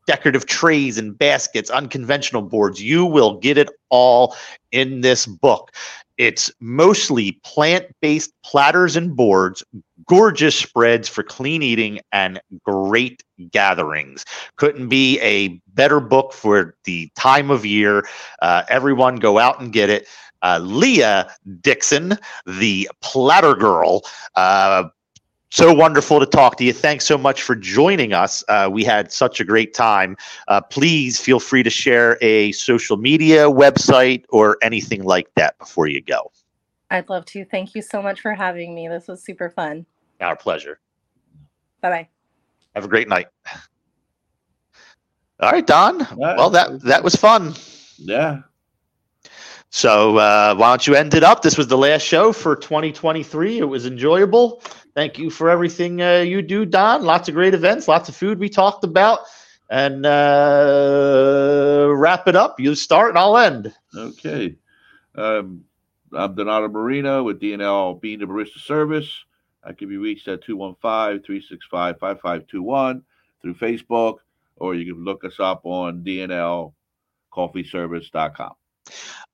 decorative 0.07 0.45
trays 0.45 0.97
and 0.97 1.17
baskets, 1.17 1.69
unconventional 1.69 2.41
boards. 2.41 2.81
You 2.81 3.05
will 3.05 3.37
get 3.39 3.57
it 3.57 3.69
all 3.89 4.35
in 4.71 5.01
this 5.01 5.25
book. 5.25 5.71
It's 6.17 6.49
mostly 6.61 7.33
plant 7.43 7.87
based 8.01 8.31
platters 8.43 8.95
and 8.95 9.15
boards, 9.15 9.63
gorgeous 10.07 10.55
spreads 10.55 11.09
for 11.09 11.23
clean 11.23 11.61
eating, 11.61 11.99
and 12.11 12.39
great 12.63 13.23
gatherings. 13.51 14.23
Couldn't 14.55 14.87
be 14.87 15.19
a 15.19 15.59
better 15.73 15.99
book 15.99 16.31
for 16.31 16.75
the 16.85 17.09
time 17.15 17.51
of 17.51 17.65
year. 17.65 18.07
Uh, 18.41 18.63
everyone 18.69 19.17
go 19.17 19.39
out 19.39 19.59
and 19.59 19.73
get 19.73 19.89
it. 19.89 20.07
Uh, 20.41 20.59
Leah 20.61 21.29
Dixon, 21.61 22.17
the 22.45 22.89
platter 23.01 23.55
girl, 23.55 24.03
uh, 24.35 24.83
so 25.49 25.73
wonderful 25.73 26.19
to 26.19 26.25
talk 26.25 26.57
to 26.57 26.63
you. 26.63 26.73
Thanks 26.73 27.05
so 27.05 27.17
much 27.17 27.41
for 27.41 27.55
joining 27.55 28.13
us. 28.13 28.43
Uh, 28.47 28.69
we 28.71 28.83
had 28.83 29.11
such 29.11 29.39
a 29.39 29.43
great 29.43 29.73
time. 29.73 30.17
Uh, 30.47 30.61
please 30.61 31.19
feel 31.19 31.39
free 31.39 31.63
to 31.63 31.69
share 31.69 32.17
a 32.21 32.51
social 32.53 32.97
media 32.97 33.45
website 33.45 34.25
or 34.29 34.57
anything 34.61 35.03
like 35.03 35.33
that 35.35 35.57
before 35.57 35.87
you 35.87 36.01
go. 36.01 36.31
I'd 36.91 37.09
love 37.09 37.25
to. 37.27 37.45
Thank 37.45 37.75
you 37.75 37.81
so 37.81 38.01
much 38.01 38.21
for 38.21 38.33
having 38.33 38.75
me. 38.75 38.87
This 38.87 39.07
was 39.07 39.23
super 39.23 39.49
fun. 39.49 39.85
Our 40.21 40.35
pleasure. 40.35 40.79
Bye 41.81 41.89
bye. 41.89 42.09
Have 42.75 42.85
a 42.85 42.87
great 42.87 43.07
night. 43.07 43.27
All 45.39 45.51
right, 45.51 45.65
Don. 45.65 46.07
Well, 46.15 46.49
that 46.51 46.81
that 46.81 47.03
was 47.03 47.15
fun. 47.15 47.55
Yeah. 47.97 48.41
So 49.75 50.15
uh, 50.15 50.55
why 50.55 50.69
don't 50.69 50.87
you 50.87 50.95
end 50.95 51.13
it 51.15 51.23
up? 51.25 51.41
This 51.41 51.57
was 51.57 51.67
the 51.67 51.77
last 51.77 52.03
show 52.03 52.31
for 52.31 52.55
2023. 52.55 53.59
It 53.59 53.65
was 53.65 53.85
enjoyable. 53.85 54.63
Thank 54.93 55.19
you 55.19 55.29
for 55.29 55.49
everything 55.49 56.01
uh, 56.01 56.19
you 56.19 56.41
do, 56.41 56.65
Don. 56.65 57.03
Lots 57.03 57.27
of 57.27 57.35
great 57.35 57.53
events, 57.53 57.89
lots 57.89 58.07
of 58.07 58.15
food 58.15 58.39
we 58.39 58.47
talked 58.47 58.85
about. 58.85 59.19
And 59.69 60.05
uh, 60.05 61.91
wrap 61.93 62.29
it 62.29 62.37
up. 62.37 62.57
You 62.57 62.73
start 62.73 63.09
and 63.09 63.17
I'll 63.17 63.37
end. 63.37 63.75
Okay. 63.93 64.55
Um, 65.13 65.65
I'm 66.13 66.35
Donato 66.35 66.69
Marino 66.69 67.23
with 67.23 67.41
D 67.41 67.51
and 67.51 67.61
L 67.61 67.95
Bean 67.95 68.19
to 68.19 68.27
Barista 68.27 68.59
Service. 68.59 69.25
I 69.61 69.73
can 69.73 69.89
be 69.89 69.97
reached 69.97 70.29
at 70.29 70.41
215 70.41 71.21
365 71.21 71.99
5521 71.99 73.03
through 73.41 73.55
Facebook, 73.55 74.19
or 74.55 74.73
you 74.73 74.93
can 74.93 75.03
look 75.03 75.25
us 75.25 75.41
up 75.41 75.65
on 75.65 76.01
DNLCoffeeService.com. 76.01 78.55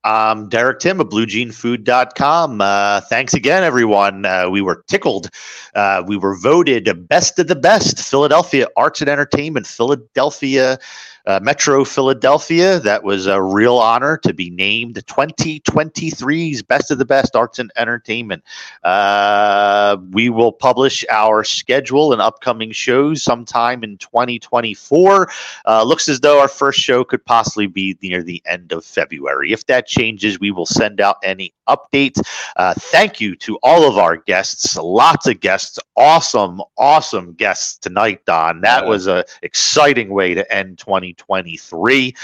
Um, 0.03 0.49
Derek 0.49 0.79
Timm 0.79 0.99
of 0.99 1.09
BlueJeanFood.com. 1.09 2.61
Uh, 2.61 3.01
thanks 3.01 3.33
again, 3.33 3.63
everyone. 3.63 4.25
Uh, 4.25 4.49
we 4.49 4.61
were 4.61 4.83
tickled. 4.87 5.29
Uh, 5.75 6.03
we 6.05 6.17
were 6.17 6.35
voted 6.35 6.89
best 7.07 7.37
of 7.37 7.47
the 7.47 7.55
best 7.55 7.99
Philadelphia 7.99 8.67
Arts 8.75 9.01
and 9.01 9.09
Entertainment, 9.09 9.67
Philadelphia, 9.67 10.79
uh, 11.25 11.39
Metro 11.41 11.83
Philadelphia. 11.83 12.79
That 12.79 13.03
was 13.03 13.27
a 13.27 13.41
real 13.41 13.77
honor 13.77 14.17
to 14.17 14.33
be 14.33 14.49
named 14.49 14.95
2023's 15.05 16.61
best 16.61 16.91
of 16.91 16.97
the 16.97 17.05
best 17.05 17.35
arts 17.35 17.59
and 17.59 17.71
entertainment. 17.75 18.43
Uh, 18.83 19.97
we 20.11 20.29
will 20.29 20.51
publish 20.51 21.05
our 21.09 21.43
schedule 21.43 22.13
and 22.13 22.21
upcoming 22.21 22.71
shows 22.71 23.23
sometime 23.23 23.83
in 23.83 23.97
2024. 23.97 25.29
Uh, 25.65 25.83
looks 25.83 26.09
as 26.09 26.19
though 26.19 26.39
our 26.39 26.47
first 26.47 26.79
show 26.79 27.03
could 27.03 27.23
possibly 27.25 27.67
be 27.67 27.97
near 28.01 28.23
the 28.23 28.41
end 28.45 28.71
of 28.71 28.85
February. 28.85 29.51
If 29.51 29.65
that 29.67 29.87
changes, 29.87 30.39
we 30.39 30.51
will 30.51 30.65
send 30.65 31.01
out 31.01 31.17
any 31.23 31.53
updates. 31.67 32.21
Uh, 32.55 32.73
thank 32.75 33.21
you 33.21 33.35
to 33.37 33.57
all 33.63 33.87
of 33.87 33.97
our 33.97 34.17
guests. 34.17 34.77
Lots 34.77 35.27
of 35.27 35.39
guests. 35.39 35.79
Awesome, 35.95 36.61
awesome 36.77 37.33
guests 37.33 37.77
tonight, 37.77 38.25
Don. 38.25 38.61
That 38.61 38.85
was 38.85 39.07
a 39.07 39.23
exciting 39.41 40.09
way 40.09 40.33
to 40.33 40.53
end 40.53 40.77
2023. 41.13 42.15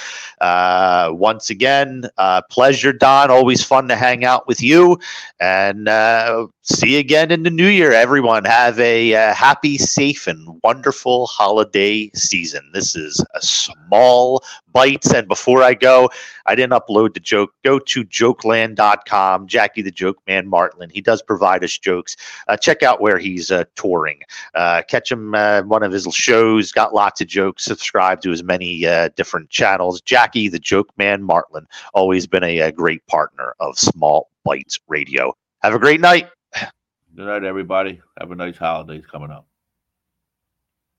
Uh, 0.42 1.10
once 1.14 1.50
again, 1.50 2.04
uh, 2.18 2.42
pleasure, 2.50 2.94
Don. 2.94 3.30
Always 3.32 3.64
fun 3.64 3.88
to 3.90 3.96
hang 3.96 4.24
out 4.26 4.48
with 4.48 4.62
you. 4.62 5.00
And 5.40 5.88
uh, 5.88 6.48
see 6.64 6.94
you 6.94 7.00
again 7.00 7.32
in 7.32 7.44
the 7.44 7.50
new 7.50 7.68
year, 7.68 7.92
everyone. 7.92 8.46
Have 8.46 8.80
a 8.80 9.14
uh, 9.14 9.34
happy, 9.34 9.78
safe, 9.78 10.28
and 10.28 10.60
wonderful 10.64 11.28
holiday 11.28 12.10
season. 12.14 12.70
This 12.74 12.96
is 12.96 13.24
a 13.36 13.42
small 13.42 14.44
bites. 14.78 15.12
And 15.12 15.28
before 15.28 15.64
I 15.64 15.74
go, 15.74 16.10
I 16.46 16.54
didn't 16.54 16.74
upload 16.74 17.16
the 17.16 17.20
joke. 17.20 17.52
Go 17.64 17.80
to 17.80 18.06
jokeland.com. 18.06 19.48
Jackie 19.48 19.82
the 19.82 19.90
Joke 19.90 20.20
Man 20.28 20.48
Martling. 20.48 20.92
He 20.92 21.02
does 21.02 21.24
provide 21.24 21.64
us 21.64 21.76
jokes. 21.76 22.16
Uh, 22.48 22.58
check 22.58 22.84
out 22.84 23.02
where 23.02 23.18
he's 23.18 23.50
uh, 23.50 23.64
touring. 23.76 24.22
Uh, 24.54 24.84
catch 24.88 25.12
him 25.12 25.34
uh, 25.34 25.64
one 25.64 25.82
of 25.82 25.92
his 25.92 26.08
shows. 26.14 26.72
Got 26.72 26.94
lots 26.94 27.22
of 27.22 27.28
jokes. 27.28 27.66
Subscribe 27.66 28.22
to 28.22 28.30
his 28.30 28.44
many 28.44 28.86
uh, 28.86 29.10
different 29.16 29.50
channels. 29.50 30.00
Jackie 30.02 30.48
the 30.48 30.60
Joke 30.60 30.92
Man 30.96 31.24
Martling. 31.24 31.66
Always 31.96 32.28
been 32.28 32.44
a, 32.44 32.60
a 32.60 32.72
great 32.72 33.06
partner 33.08 33.56
of 33.60 33.80
Small 33.80 34.30
Bites 34.44 34.80
Radio. 34.88 35.34
Have 35.64 35.74
a 35.74 35.80
great 35.80 36.02
night. 36.02 36.30
Good 37.16 37.26
night, 37.26 37.44
everybody. 37.44 38.00
Have 38.20 38.30
a 38.30 38.36
nice 38.36 38.58
holidays 38.58 39.06
coming 39.12 39.32
up. 39.32 39.48